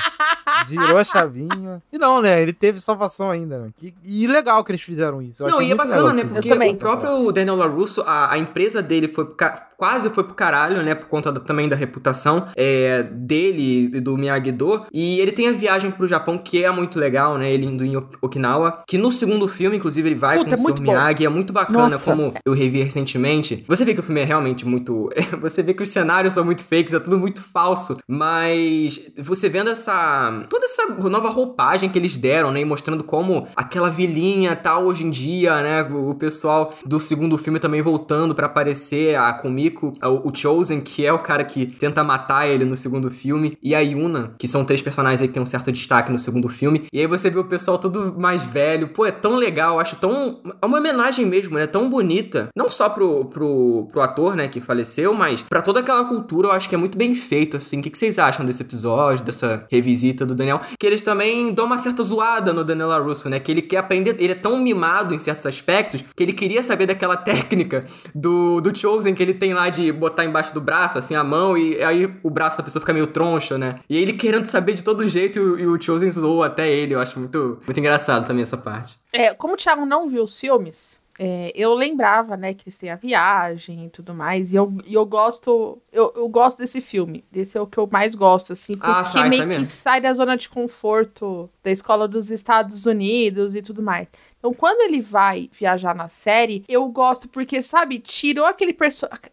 virou 0.66 0.98
a 0.98 1.04
chavinha. 1.04 1.82
E 1.92 1.98
não, 1.98 2.20
né? 2.22 2.40
Ele 2.42 2.52
teve 2.52 2.80
salvação 2.80 3.30
ainda, 3.30 3.58
né? 3.58 3.68
Que- 3.78 3.94
E 4.04 4.26
legal 4.26 4.62
que 4.64 4.72
eles 4.72 4.82
fizeram 4.82 5.20
isso. 5.22 5.42
Eu 5.42 5.48
Não, 5.48 5.56
achei 5.56 5.68
e 5.68 5.72
é 5.72 5.74
bacana, 5.74 5.96
legal 6.12 6.14
né? 6.14 6.24
Porque 6.24 6.48
também. 6.48 6.72
o 6.72 6.76
próprio 6.76 7.32
Daniel 7.32 7.56
LaRusso, 7.56 8.02
a, 8.02 8.32
a 8.32 8.38
empresa 8.38 8.82
dele 8.82 9.08
foi 9.08 9.24
pro 9.24 9.34
ca- 9.34 9.68
quase 9.76 10.08
foi 10.10 10.24
pro 10.24 10.34
caralho, 10.34 10.82
né? 10.82 10.94
Por 10.94 11.08
conta 11.08 11.32
da- 11.32 11.40
também 11.40 11.68
da 11.68 11.76
reputação 11.76 12.46
é, 12.56 13.02
dele 13.02 13.90
e 13.94 14.00
do 14.00 14.16
Miyagi-Do. 14.16 14.86
E 14.92 15.18
ele 15.20 15.32
tem 15.32 15.48
a 15.48 15.52
viagem 15.52 15.90
pro 15.90 16.06
Japão, 16.06 16.38
que 16.38 16.62
é 16.64 16.70
muito 16.70 16.98
legal, 16.98 17.36
né? 17.38 17.50
Ele 17.52 17.66
indo 17.66 17.84
em 17.84 17.96
Ok- 17.96 18.18
Okinawa. 18.22 18.82
Que 18.86 18.96
no 18.98 19.10
segundo 19.12 19.48
filme, 19.48 19.76
inclusive, 19.76 20.08
ele 20.08 20.14
vai 20.14 20.38
Puta, 20.38 20.50
com 20.50 20.56
é 20.56 20.58
o 20.58 20.62
muito 20.62 20.76
Sr. 20.78 20.84
bom. 20.84 20.92
Miyagi. 20.92 21.26
É 21.26 21.28
muito 21.28 21.52
bacana, 21.52 21.78
Nossa. 21.90 22.04
como 22.10 22.32
eu 22.44 22.52
revi 22.52 22.82
recentemente. 22.82 23.53
Você 23.66 23.84
vê 23.84 23.94
que 23.94 24.00
o 24.00 24.02
filme 24.02 24.20
é 24.20 24.24
realmente 24.24 24.66
muito... 24.66 25.10
você 25.40 25.62
vê 25.62 25.74
que 25.74 25.82
os 25.82 25.88
cenários 25.88 26.34
são 26.34 26.44
muito 26.44 26.64
fakes, 26.64 26.94
é 26.94 27.00
tudo 27.00 27.18
muito 27.18 27.42
falso. 27.42 27.98
Mas 28.08 29.00
você 29.18 29.48
vendo 29.48 29.70
essa... 29.70 30.44
Toda 30.48 30.64
essa 30.64 30.86
nova 31.08 31.28
roupagem 31.28 31.88
que 31.88 31.98
eles 31.98 32.16
deram, 32.16 32.50
né? 32.50 32.60
E 32.60 32.64
mostrando 32.64 33.04
como 33.04 33.46
aquela 33.54 33.90
vilinha 33.90 34.56
tal 34.56 34.86
hoje 34.86 35.04
em 35.04 35.10
dia, 35.10 35.62
né? 35.62 35.82
O 35.82 36.14
pessoal 36.14 36.74
do 36.84 36.98
segundo 36.98 37.38
filme 37.38 37.60
também 37.60 37.82
voltando 37.82 38.34
pra 38.34 38.46
aparecer, 38.46 39.16
a 39.16 39.32
Kumiko, 39.32 39.92
o, 40.02 40.30
o 40.30 40.34
Chosen, 40.34 40.80
que 40.80 41.04
é 41.04 41.12
o 41.12 41.18
cara 41.18 41.44
que 41.44 41.66
tenta 41.66 42.02
matar 42.02 42.48
ele 42.48 42.64
no 42.64 42.76
segundo 42.76 43.10
filme, 43.10 43.56
e 43.62 43.74
a 43.74 43.80
Yuna, 43.80 44.34
que 44.38 44.48
são 44.48 44.64
três 44.64 44.82
personagens 44.82 45.20
aí 45.20 45.28
que 45.28 45.34
tem 45.34 45.42
um 45.42 45.46
certo 45.46 45.70
destaque 45.70 46.10
no 46.10 46.18
segundo 46.18 46.48
filme. 46.48 46.86
E 46.92 47.00
aí 47.00 47.06
você 47.06 47.30
vê 47.30 47.38
o 47.38 47.44
pessoal 47.44 47.78
todo 47.78 48.18
mais 48.18 48.44
velho. 48.44 48.88
Pô, 48.88 49.06
é 49.06 49.12
tão 49.12 49.36
legal, 49.36 49.78
acho 49.78 49.96
tão. 49.96 50.40
É 50.60 50.66
uma 50.66 50.78
homenagem 50.78 51.26
mesmo, 51.26 51.58
né? 51.58 51.66
Tão 51.66 51.88
bonita. 51.88 52.48
Não 52.56 52.70
só 52.70 52.88
pro, 52.88 53.26
pro, 53.34 53.88
pro 53.90 54.00
ator, 54.00 54.34
né, 54.36 54.48
que 54.48 54.60
faleceu, 54.60 55.12
mas 55.12 55.42
pra 55.42 55.60
toda 55.60 55.80
aquela 55.80 56.04
cultura, 56.04 56.48
eu 56.48 56.52
acho 56.52 56.68
que 56.68 56.74
é 56.74 56.78
muito 56.78 56.96
bem 56.96 57.14
feito, 57.14 57.56
assim. 57.56 57.80
O 57.80 57.82
que, 57.82 57.90
que 57.90 57.98
vocês 57.98 58.18
acham 58.18 58.46
desse 58.46 58.62
episódio, 58.62 59.24
dessa 59.24 59.66
revisita 59.70 60.24
do 60.24 60.34
Daniel, 60.34 60.60
que 60.78 60.86
eles 60.86 61.02
também 61.02 61.52
dão 61.52 61.66
uma 61.66 61.78
certa 61.78 62.02
zoada 62.02 62.52
no 62.52 62.64
Daniel 62.64 62.88
LaRusso, 62.88 63.28
né? 63.28 63.40
Que 63.40 63.50
ele 63.50 63.60
quer 63.60 63.78
aprender, 63.78 64.16
ele 64.18 64.32
é 64.32 64.36
tão 64.36 64.58
mimado 64.58 65.12
em 65.12 65.18
certos 65.18 65.44
aspectos, 65.44 66.02
que 66.16 66.22
ele 66.22 66.32
queria 66.32 66.62
saber 66.62 66.86
daquela 66.86 67.16
técnica 67.16 67.84
do, 68.14 68.60
do 68.60 68.76
Chosen 68.76 69.14
que 69.14 69.22
ele 69.22 69.34
tem 69.34 69.52
lá 69.52 69.68
de 69.68 69.90
botar 69.90 70.24
embaixo 70.24 70.54
do 70.54 70.60
braço, 70.60 70.96
assim, 70.96 71.14
a 71.14 71.24
mão, 71.24 71.58
e 71.58 71.82
aí 71.82 72.08
o 72.22 72.30
braço 72.30 72.56
da 72.56 72.62
pessoa 72.62 72.80
fica 72.80 72.92
meio 72.92 73.08
troncho, 73.08 73.58
né? 73.58 73.80
E 73.90 73.96
ele 73.96 74.12
querendo 74.12 74.44
saber 74.46 74.74
de 74.74 74.82
todo 74.82 75.06
jeito, 75.08 75.38
e 75.38 75.42
o, 75.42 75.58
e 75.58 75.66
o 75.66 75.82
Chosen 75.82 76.10
zoou 76.10 76.42
até 76.44 76.70
ele, 76.70 76.94
eu 76.94 77.00
acho 77.00 77.18
muito, 77.18 77.58
muito 77.66 77.80
engraçado 77.80 78.26
também 78.26 78.42
essa 78.42 78.56
parte. 78.56 78.98
É, 79.12 79.34
como 79.34 79.54
o 79.54 79.56
Thiago 79.56 79.84
não 79.84 80.08
viu 80.08 80.22
os 80.22 80.38
filmes, 80.38 80.98
é, 81.18 81.52
eu 81.54 81.74
lembrava, 81.74 82.36
né, 82.36 82.52
que 82.54 82.64
eles 82.64 82.76
têm 82.76 82.90
a 82.90 82.96
viagem 82.96 83.86
e 83.86 83.88
tudo 83.90 84.12
mais, 84.14 84.52
e 84.52 84.56
eu, 84.56 84.72
e 84.84 84.94
eu 84.94 85.06
gosto 85.06 85.80
eu, 85.92 86.12
eu 86.16 86.28
gosto 86.28 86.58
desse 86.58 86.80
filme, 86.80 87.24
desse 87.30 87.56
é 87.56 87.60
o 87.60 87.66
que 87.66 87.78
eu 87.78 87.88
mais 87.90 88.14
gosto, 88.14 88.52
assim, 88.52 88.76
porque 88.76 88.90
Ah, 88.90 89.04
sai, 89.04 89.28
meio 89.28 89.42
sai 89.42 89.48
que 89.50 89.58
mesmo. 89.58 89.66
sai 89.66 90.00
da 90.00 90.12
zona 90.12 90.36
de 90.36 90.48
conforto 90.48 91.48
da 91.62 91.70
escola 91.70 92.08
dos 92.08 92.30
Estados 92.30 92.84
Unidos 92.86 93.54
e 93.54 93.62
tudo 93.62 93.82
mais. 93.82 94.08
Então, 94.38 94.52
quando 94.52 94.80
ele 94.82 95.00
vai 95.00 95.48
viajar 95.52 95.94
na 95.94 96.08
série, 96.08 96.64
eu 96.68 96.86
gosto 96.88 97.28
porque, 97.28 97.62
sabe, 97.62 97.98
tirou 97.98 98.44
aquele, 98.44 98.76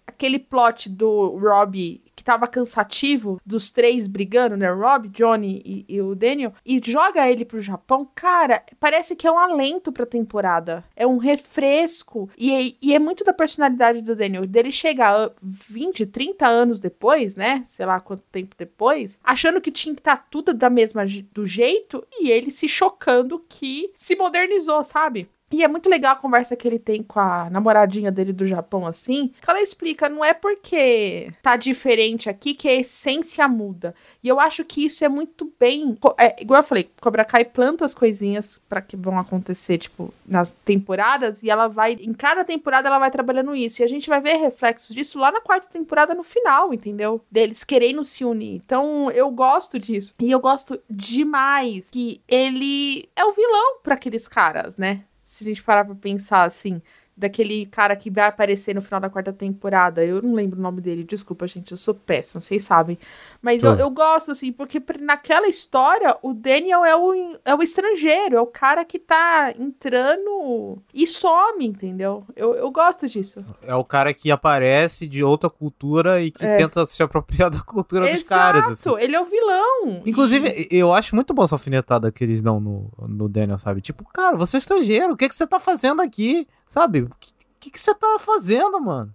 aquele 0.07 0.39
plot 0.39 0.87
do 0.89 1.37
Robbie 1.37 2.01
que 2.21 2.25
tava 2.25 2.45
cansativo, 2.47 3.41
dos 3.43 3.71
três 3.71 4.07
brigando, 4.07 4.55
né? 4.55 4.69
Rob, 4.69 5.07
Johnny 5.09 5.59
e, 5.65 5.85
e 5.89 6.01
o 6.01 6.13
Daniel, 6.13 6.53
e 6.63 6.79
joga 6.85 7.27
ele 7.29 7.43
pro 7.43 7.59
Japão, 7.59 8.07
cara, 8.13 8.63
parece 8.79 9.15
que 9.15 9.25
é 9.27 9.31
um 9.31 9.39
alento 9.39 9.91
pra 9.91 10.05
temporada. 10.05 10.83
É 10.95 11.05
um 11.07 11.17
refresco. 11.17 12.29
E, 12.37 12.51
é- 12.53 12.73
e 12.81 12.93
é 12.93 12.99
muito 12.99 13.23
da 13.23 13.33
personalidade 13.33 14.01
do 14.01 14.15
Daniel, 14.15 14.45
dele 14.45 14.71
chegar 14.71 15.15
ah, 15.15 15.31
20, 15.41 16.05
30 16.05 16.47
anos 16.47 16.79
depois, 16.79 17.35
né? 17.35 17.63
Sei 17.65 17.85
lá 17.85 17.99
quanto 17.99 18.23
tempo 18.31 18.55
depois, 18.57 19.19
achando 19.23 19.59
que 19.59 19.71
tinha 19.71 19.95
que 19.95 20.01
estar 20.01 20.27
tudo 20.29 20.53
da 20.53 20.69
mesma 20.69 21.03
do 21.31 21.47
jeito, 21.47 22.05
e 22.11 22.29
ele 22.29 22.51
se 22.51 22.67
chocando 22.67 23.43
que 23.49 23.91
se 23.95 24.15
modernizou, 24.15 24.83
sabe? 24.83 25.27
E 25.51 25.63
é 25.63 25.67
muito 25.67 25.89
legal 25.89 26.13
a 26.13 26.19
conversa 26.19 26.55
que 26.55 26.67
ele 26.67 26.79
tem 26.79 27.03
com 27.03 27.19
a 27.19 27.49
namoradinha 27.49 28.11
dele 28.11 28.31
do 28.31 28.45
Japão, 28.45 28.85
assim, 28.85 29.31
que 29.41 29.49
ela 29.49 29.61
explica, 29.61 30.07
não 30.07 30.23
é 30.23 30.33
porque 30.33 31.31
tá 31.41 31.55
diferente 31.55 32.29
aqui 32.29 32.53
que 32.53 32.67
a 32.67 32.75
essência 32.75 33.47
muda. 33.47 33.93
E 34.23 34.27
eu 34.27 34.39
acho 34.39 34.63
que 34.63 34.85
isso 34.85 35.03
é 35.03 35.09
muito 35.09 35.51
bem. 35.59 35.97
É, 36.17 36.41
igual 36.41 36.59
eu 36.59 36.63
falei, 36.63 36.89
Cobra 37.01 37.25
Kai 37.25 37.45
planta 37.45 37.83
as 37.83 37.93
coisinhas 37.93 38.59
para 38.69 38.81
que 38.81 38.95
vão 38.95 39.19
acontecer, 39.19 39.77
tipo, 39.77 40.13
nas 40.25 40.51
temporadas, 40.51 41.43
e 41.43 41.49
ela 41.49 41.67
vai. 41.67 41.93
Em 41.93 42.13
cada 42.13 42.43
temporada 42.43 42.87
ela 42.87 42.99
vai 42.99 43.11
trabalhando 43.11 43.55
isso. 43.55 43.81
E 43.81 43.83
a 43.83 43.87
gente 43.87 44.09
vai 44.09 44.21
ver 44.21 44.35
reflexos 44.35 44.95
disso 44.95 45.19
lá 45.19 45.31
na 45.31 45.41
quarta 45.41 45.67
temporada 45.67 46.13
no 46.13 46.23
final, 46.23 46.73
entendeu? 46.73 47.21
Deles 47.29 47.63
querendo 47.63 48.03
se 48.05 48.23
unir. 48.23 48.61
Então 48.65 49.11
eu 49.11 49.29
gosto 49.29 49.77
disso. 49.77 50.13
E 50.19 50.31
eu 50.31 50.39
gosto 50.39 50.79
demais 50.89 51.89
que 51.89 52.21
ele 52.27 53.09
é 53.15 53.25
o 53.25 53.31
vilão 53.31 53.79
para 53.83 53.95
aqueles 53.95 54.27
caras, 54.27 54.77
né? 54.77 55.03
Se 55.23 55.43
a 55.43 55.47
gente 55.47 55.63
parar 55.63 55.85
pra 55.85 55.95
pensar 55.95 56.43
assim, 56.43 56.81
daquele 57.21 57.67
cara 57.67 57.95
que 57.95 58.09
vai 58.09 58.25
aparecer 58.25 58.73
no 58.73 58.81
final 58.81 58.99
da 58.99 59.09
quarta 59.09 59.31
temporada. 59.31 60.03
Eu 60.03 60.21
não 60.21 60.33
lembro 60.33 60.57
o 60.59 60.61
nome 60.61 60.81
dele, 60.81 61.03
desculpa, 61.03 61.45
gente, 61.47 61.71
eu 61.71 61.77
sou 61.77 61.93
péssima, 61.93 62.41
vocês 62.41 62.63
sabem. 62.63 62.97
Mas 63.41 63.63
eu, 63.63 63.71
Tudo. 63.71 63.79
eu 63.81 63.89
gosto, 63.91 64.31
assim, 64.31 64.51
porque 64.51 64.81
naquela 64.99 65.47
história, 65.47 66.17
o 66.23 66.33
Daniel 66.33 66.83
é 66.83 66.95
o, 66.95 67.37
é 67.45 67.53
o 67.55 67.61
estrangeiro, 67.61 68.35
é 68.35 68.41
o 68.41 68.47
cara 68.47 68.83
que 68.83 68.97
tá 68.97 69.53
entrando 69.57 70.79
e 70.93 71.05
some, 71.05 71.65
entendeu? 71.65 72.23
Eu, 72.35 72.55
eu 72.55 72.71
gosto 72.71 73.07
disso. 73.07 73.39
É 73.61 73.75
o 73.75 73.83
cara 73.85 74.13
que 74.13 74.31
aparece 74.31 75.05
de 75.07 75.23
outra 75.23 75.49
cultura 75.49 76.21
e 76.21 76.31
que 76.31 76.43
É. 76.45 76.57
tenta 76.57 76.85
se 76.85 77.03
apropriar 77.03 77.49
da 77.51 77.59
cultura 77.61 78.11
dos 78.11 78.27
caras. 78.27 78.63
assim. 78.63 78.71
Exato, 78.89 78.97
ele 78.97 79.15
é 79.15 79.21
o 79.21 79.25
vilão. 79.25 80.01
Inclusive, 80.05 80.67
eu 80.71 80.91
acho 80.93 81.15
muito 81.15 81.33
bom 81.33 81.43
essa 81.43 81.55
alfinetada 81.55 82.11
que 82.11 82.23
eles 82.23 82.41
dão 82.41 82.59
no, 82.59 82.91
no 83.07 83.29
Daniel, 83.29 83.59
sabe? 83.59 83.79
Tipo, 83.81 84.03
cara, 84.11 84.35
você 84.35 84.57
é 84.57 84.59
estrangeiro, 84.59 85.13
o 85.13 85.17
que, 85.17 85.29
que 85.29 85.35
você 85.35 85.45
tá 85.45 85.59
fazendo 85.59 86.01
aqui? 86.01 86.47
Sabe? 86.71 87.01
O 87.01 87.09
que, 87.19 87.33
que, 87.59 87.71
que 87.71 87.81
você 87.81 87.93
tá 87.93 88.17
fazendo, 88.17 88.79
mano? 88.79 89.13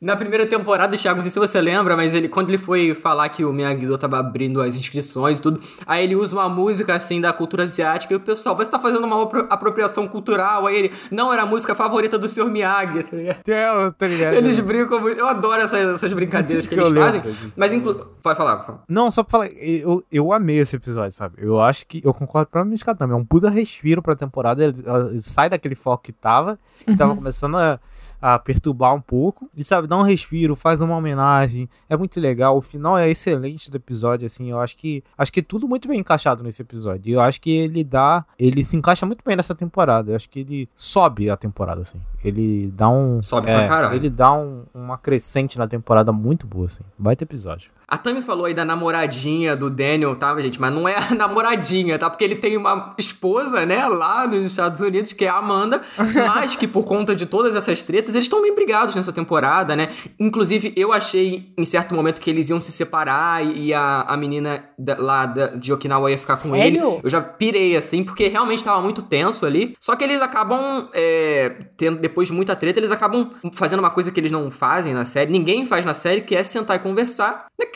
Na 0.00 0.14
primeira 0.14 0.46
temporada, 0.46 0.96
Thiago, 0.96 1.16
não 1.16 1.24
sei 1.24 1.30
se 1.32 1.38
você 1.40 1.60
lembra, 1.60 1.96
mas 1.96 2.14
ele, 2.14 2.28
quando 2.28 2.50
ele 2.50 2.58
foi 2.58 2.94
falar 2.94 3.28
que 3.30 3.44
o 3.44 3.52
Miyagi-Do 3.52 3.98
tava 3.98 4.16
abrindo 4.18 4.62
as 4.62 4.76
inscrições 4.76 5.40
e 5.40 5.42
tudo, 5.42 5.58
aí 5.84 6.04
ele 6.04 6.14
usa 6.14 6.36
uma 6.36 6.48
música, 6.48 6.94
assim, 6.94 7.20
da 7.20 7.32
cultura 7.32 7.64
asiática, 7.64 8.14
e 8.14 8.16
o 8.16 8.20
pessoal, 8.20 8.56
você 8.56 8.70
tá 8.70 8.78
fazendo 8.78 9.04
uma 9.04 9.20
apro- 9.20 9.46
apropriação 9.50 10.06
cultural, 10.06 10.68
aí 10.68 10.76
ele, 10.76 10.92
não, 11.10 11.32
era 11.32 11.42
a 11.42 11.46
música 11.46 11.74
favorita 11.74 12.16
do 12.16 12.28
Sr. 12.28 12.44
Miyagi, 12.48 13.02
tá 13.02 13.16
ligado? 13.16 13.38
Eu, 13.48 13.92
tá 13.92 14.06
ligado? 14.06 14.34
Eles 14.34 14.60
brincam 14.60 15.00
muito, 15.00 15.18
eu 15.18 15.26
adoro 15.26 15.60
essas, 15.62 15.80
essas 15.96 16.12
brincadeiras 16.12 16.64
que, 16.66 16.76
Que 16.76 16.80
eles 16.80 16.96
fazem, 16.96 17.22
mas 17.56 17.74
inclu... 17.74 17.94
Pode 18.22 18.36
falar. 18.36 18.84
Não, 18.88 19.10
só 19.10 19.24
pra 19.24 19.30
falar, 19.32 19.46
eu, 19.48 20.04
eu 20.12 20.32
amei 20.32 20.58
esse 20.60 20.76
episódio, 20.76 21.10
sabe? 21.10 21.34
Eu 21.38 21.60
acho 21.60 21.84
que, 21.86 22.00
eu 22.04 22.14
concordo 22.14 22.48
plenamente 22.52 22.84
com 22.84 22.90
a 22.92 22.94
Tami, 22.94 23.14
é 23.14 23.16
um 23.16 23.24
puta 23.24 23.50
respiro 23.50 24.00
pra 24.00 24.14
temporada, 24.14 24.62
ele, 24.62 24.76
ela 24.86 25.10
sai 25.18 25.50
daquele 25.50 25.74
foco 25.74 26.04
que 26.04 26.12
tava, 26.12 26.56
que 26.86 26.96
tava 26.96 27.16
começando 27.16 27.56
a, 27.56 27.80
a 28.20 28.38
perturbar 28.38 28.94
um 28.94 29.00
pouco, 29.00 29.50
e 29.56 29.62
sabe, 29.62 29.86
dá 29.86 29.96
um 29.96 30.02
respiro, 30.02 30.56
faz 30.56 30.80
uma 30.80 30.96
homenagem, 30.96 31.68
é 31.88 31.96
muito 31.96 32.20
legal, 32.20 32.56
o 32.56 32.62
final 32.62 32.96
é 32.96 33.08
excelente 33.08 33.70
do 33.70 33.76
episódio, 33.76 34.26
assim, 34.26 34.50
eu 34.50 34.60
acho 34.60 34.76
que, 34.76 35.02
acho 35.16 35.32
que 35.32 35.42
tudo 35.42 35.68
muito 35.68 35.88
bem 35.88 36.00
encaixado 36.00 36.42
nesse 36.42 36.62
episódio, 36.62 37.10
e 37.10 37.12
eu 37.12 37.20
acho 37.20 37.40
que 37.40 37.50
ele 37.50 37.84
dá, 37.84 38.24
ele 38.38 38.64
se 38.64 38.76
encaixa 38.76 39.06
muito 39.06 39.22
bem 39.24 39.36
nessa 39.36 39.54
temporada, 39.54 40.12
eu 40.12 40.16
acho 40.16 40.28
que 40.28 40.40
ele 40.40 40.68
sobe 40.74 41.30
a 41.30 41.36
temporada, 41.36 41.82
assim, 41.82 42.00
ele 42.24 42.72
dá 42.74 42.88
um... 42.88 43.22
Sobe 43.22 43.46
pra 43.46 43.68
caralho. 43.68 43.94
Ele 43.94 44.10
dá 44.10 44.32
um, 44.32 44.64
uma 44.74 44.98
crescente 44.98 45.58
na 45.58 45.66
temporada 45.66 46.12
muito 46.12 46.46
boa, 46.46 46.66
assim, 46.66 46.82
baita 46.98 47.24
episódio. 47.24 47.70
A 47.90 47.96
Tami 47.96 48.20
falou 48.20 48.44
aí 48.44 48.52
da 48.52 48.66
namoradinha 48.66 49.56
do 49.56 49.70
Daniel, 49.70 50.14
tá, 50.14 50.38
gente? 50.40 50.60
Mas 50.60 50.72
não 50.74 50.86
é 50.86 50.94
a 50.96 51.12
namoradinha, 51.16 51.98
tá? 51.98 52.10
Porque 52.10 52.22
ele 52.22 52.34
tem 52.36 52.54
uma 52.56 52.94
esposa, 52.98 53.64
né, 53.64 53.86
lá 53.88 54.26
nos 54.26 54.44
Estados 54.44 54.82
Unidos, 54.82 55.14
que 55.14 55.24
é 55.24 55.28
a 55.28 55.36
Amanda, 55.38 55.80
mas 56.26 56.54
que 56.54 56.66
por 56.68 56.84
conta 56.84 57.14
de 57.14 57.24
todas 57.24 57.54
essas 57.56 57.82
tretas, 57.82 58.14
eles 58.14 58.26
estão 58.26 58.42
bem 58.42 58.54
brigados 58.54 58.94
nessa 58.94 59.10
temporada, 59.12 59.74
né? 59.74 59.88
Inclusive, 60.20 60.72
eu 60.76 60.92
achei 60.92 61.52
em 61.56 61.64
certo 61.64 61.94
momento 61.94 62.20
que 62.20 62.28
eles 62.28 62.50
iam 62.50 62.60
se 62.60 62.70
separar 62.70 63.42
e 63.44 63.72
a, 63.72 64.02
a 64.02 64.16
menina 64.18 64.64
da- 64.78 64.96
lá 64.98 65.24
da- 65.24 65.46
de 65.56 65.72
Okinawa 65.72 66.10
ia 66.10 66.18
ficar 66.18 66.36
com 66.42 66.54
ele. 66.54 66.78
Sério? 66.78 67.00
Eu 67.02 67.08
já 67.08 67.22
pirei, 67.22 67.74
assim, 67.74 68.04
porque 68.04 68.28
realmente 68.28 68.62
tava 68.62 68.82
muito 68.82 69.00
tenso 69.00 69.46
ali. 69.46 69.74
Só 69.80 69.96
que 69.96 70.04
eles 70.04 70.20
acabam, 70.20 70.88
é, 70.92 71.56
tendo, 71.76 71.98
depois 71.98 72.28
de 72.28 72.34
muita 72.34 72.54
treta, 72.54 72.78
eles 72.78 72.92
acabam 72.92 73.30
fazendo 73.54 73.78
uma 73.80 73.90
coisa 73.90 74.10
que 74.12 74.20
eles 74.20 74.30
não 74.32 74.50
fazem 74.50 74.92
na 74.92 75.06
série. 75.06 75.32
Ninguém 75.32 75.64
faz 75.64 75.86
na 75.86 75.94
série, 75.94 76.20
que 76.20 76.36
é 76.36 76.44
sentar 76.44 76.76
e 76.76 76.80
conversar. 76.80 77.46
Né, 77.58 77.66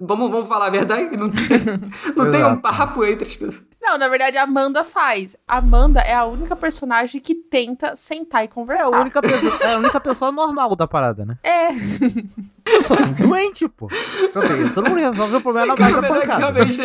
Vamos, 0.00 0.30
vamos 0.30 0.48
falar 0.48 0.66
a 0.66 0.70
verdade? 0.70 1.16
Não 1.16 1.28
tem, 1.28 1.44
não 2.16 2.30
tem 2.30 2.44
um 2.44 2.56
papo 2.56 3.04
entre 3.04 3.26
as 3.28 3.36
pessoas. 3.36 3.62
Não, 3.80 3.96
na 3.96 4.08
verdade, 4.08 4.36
a 4.36 4.42
Amanda 4.42 4.82
faz. 4.84 5.36
A 5.46 5.58
Amanda 5.58 6.00
é 6.00 6.14
a 6.14 6.24
única 6.24 6.54
personagem 6.56 7.20
que 7.20 7.34
tenta 7.34 7.94
sentar 7.96 8.42
e 8.42 8.44
É 8.44 8.48
conversar. 8.48 8.84
a 8.86 9.00
única 9.00 9.22
pessoa, 9.22 9.56
é 9.62 9.74
a 9.74 9.78
única 9.78 10.00
pessoa 10.00 10.32
normal 10.32 10.74
da 10.76 10.86
parada, 10.86 11.24
né? 11.24 11.38
É. 11.42 11.68
Só 12.82 12.96
tem 12.96 13.12
doente, 13.14 13.68
pô. 13.68 13.88
Só 14.32 14.40
tem, 14.40 14.68
todo 14.70 14.90
mundo 14.90 14.98
resolve 15.00 15.36
o 15.36 15.40
problema 15.42 15.66
na 15.68 15.74
Cara, 15.76 16.06
é 16.06 16.08
pancada. 16.08 16.38
realmente. 16.38 16.82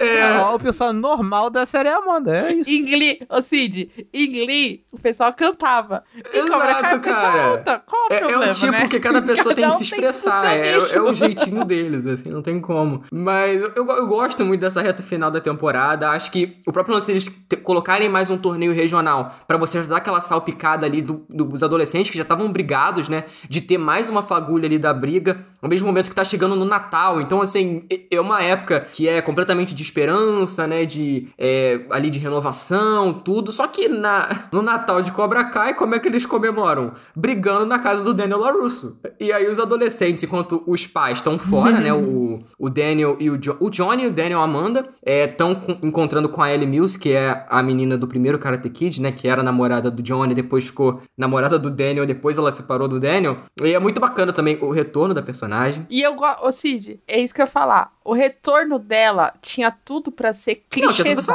É, 0.00 0.18
É, 0.20 0.40
o 0.54 0.58
pessoal 0.58 0.92
normal 0.92 1.50
da 1.50 1.66
série 1.66 1.88
é 1.88 1.92
Amanda, 1.92 2.34
é 2.36 2.52
isso. 2.54 2.70
Em 2.70 2.84
Glee, 2.84 3.20
ô 3.28 3.42
Cid, 3.42 3.90
em 4.12 4.26
Glee, 4.32 4.82
o 4.92 4.98
pessoal 4.98 5.32
cantava. 5.32 6.02
Em 6.32 6.46
Cobra 6.46 6.74
Kai, 6.74 6.80
Exato, 6.80 6.96
o 6.96 7.00
pessoal 7.00 7.32
cara. 7.32 7.50
luta. 7.50 7.82
Qual 7.86 8.02
o 8.08 8.12
É, 8.12 8.16
é 8.16 8.18
problema, 8.20 8.44
o 8.46 8.54
tipo 8.54 8.72
né? 8.72 8.88
que 8.88 9.00
cada 9.00 9.22
pessoa 9.22 9.54
tem 9.54 9.64
Cada 9.64 9.76
que 9.76 9.82
um 9.82 9.86
se 9.86 9.90
tem 9.94 10.04
o 10.04 10.10
expressar. 10.10 10.56
É, 10.56 10.74
nicho. 10.74 10.86
é 10.98 11.02
o 11.02 11.12
jeitinho 11.14 11.64
deles, 11.64 12.06
assim, 12.06 12.30
não 12.30 12.40
tem 12.42 12.60
como. 12.60 13.02
Mas 13.12 13.62
eu, 13.62 13.72
eu 13.86 14.06
gosto 14.06 14.44
muito 14.44 14.60
dessa 14.60 14.80
reta 14.80 15.02
final 15.02 15.30
da 15.30 15.40
temporada. 15.40 16.08
Acho 16.10 16.30
que 16.30 16.56
o 16.66 16.72
próprio 16.72 16.94
lance 16.94 17.06
deles 17.06 17.24
te- 17.48 17.56
colocarem 17.56 18.08
mais 18.08 18.30
um 18.30 18.38
torneio 18.38 18.72
regional 18.72 19.34
pra 19.46 19.56
você 19.58 19.82
dar 19.82 19.98
aquela 19.98 20.20
salpicada 20.20 20.86
ali 20.86 21.02
do- 21.02 21.24
dos 21.28 21.62
adolescentes 21.62 22.10
que 22.10 22.16
já 22.16 22.22
estavam 22.22 22.50
brigados, 22.50 23.08
né? 23.08 23.24
De 23.48 23.60
ter 23.60 23.76
mais 23.78 24.08
uma 24.08 24.22
fagulha 24.22 24.66
ali 24.66 24.78
da 24.78 24.92
briga, 24.94 25.44
ao 25.60 25.68
mesmo 25.68 25.86
momento 25.86 26.08
que 26.08 26.14
tá 26.14 26.24
chegando 26.24 26.56
no 26.56 26.64
Natal. 26.64 27.20
Então, 27.20 27.40
assim, 27.42 27.84
é- 27.90 28.00
é 28.16 28.20
uma 28.20 28.42
época 28.42 28.86
que 28.92 29.06
é 29.08 29.20
completamente 29.20 29.74
esperança, 29.90 30.66
né? 30.66 30.84
De 30.86 31.28
é, 31.36 31.80
ali 31.90 32.10
de 32.10 32.18
renovação, 32.18 33.12
tudo. 33.12 33.52
Só 33.52 33.66
que 33.66 33.88
na, 33.88 34.48
no 34.52 34.62
Natal 34.62 35.02
de 35.02 35.12
Cobra 35.12 35.44
Kai, 35.44 35.74
como 35.74 35.94
é 35.94 35.98
que 35.98 36.08
eles 36.08 36.24
comemoram? 36.24 36.92
Brigando 37.14 37.66
na 37.66 37.78
casa 37.78 38.02
do 38.02 38.14
Daniel 38.14 38.38
LaRusso. 38.38 38.98
E 39.18 39.32
aí 39.32 39.48
os 39.48 39.58
adolescentes, 39.58 40.22
enquanto 40.22 40.62
os 40.66 40.86
pais 40.86 41.18
estão 41.18 41.38
fora, 41.38 41.80
né? 41.80 41.92
O, 41.92 42.40
o 42.58 42.70
Daniel 42.70 43.16
e 43.18 43.28
o, 43.28 43.36
jo 43.36 43.56
o 43.58 43.68
Johnny 43.68 44.04
e 44.04 44.06
o 44.06 44.12
Daniel 44.12 44.40
Amanda 44.40 44.88
estão 45.04 45.60
encontrando 45.82 46.28
com 46.28 46.42
a 46.42 46.52
Ellie 46.52 46.66
Mills, 46.66 46.98
que 46.98 47.12
é 47.12 47.44
a 47.48 47.62
menina 47.62 47.98
do 47.98 48.06
primeiro 48.06 48.38
Karate 48.38 48.70
Kid, 48.70 49.02
né? 49.02 49.10
Que 49.10 49.28
era 49.28 49.42
namorada 49.42 49.90
do 49.90 50.02
Johnny, 50.02 50.34
depois 50.34 50.64
ficou 50.64 51.02
namorada 51.18 51.58
do 51.58 51.70
Daniel, 51.70 52.06
depois 52.06 52.38
ela 52.38 52.52
separou 52.52 52.86
do 52.86 53.00
Daniel. 53.00 53.38
E 53.62 53.74
é 53.74 53.78
muito 53.78 54.00
bacana 54.00 54.32
também 54.32 54.56
o 54.60 54.70
retorno 54.70 55.12
da 55.12 55.22
personagem. 55.22 55.86
E 55.90 56.00
eu 56.00 56.14
gosto. 56.14 56.60
Cid, 56.60 57.00
é 57.08 57.18
isso 57.18 57.34
que 57.34 57.40
eu 57.40 57.46
ia 57.46 57.50
falar. 57.50 57.92
O 58.04 58.12
retorno 58.12 58.78
dela 58.78 59.32
tinha 59.40 59.70
tudo 59.84 60.10
pra 60.12 60.32
ser 60.32 60.64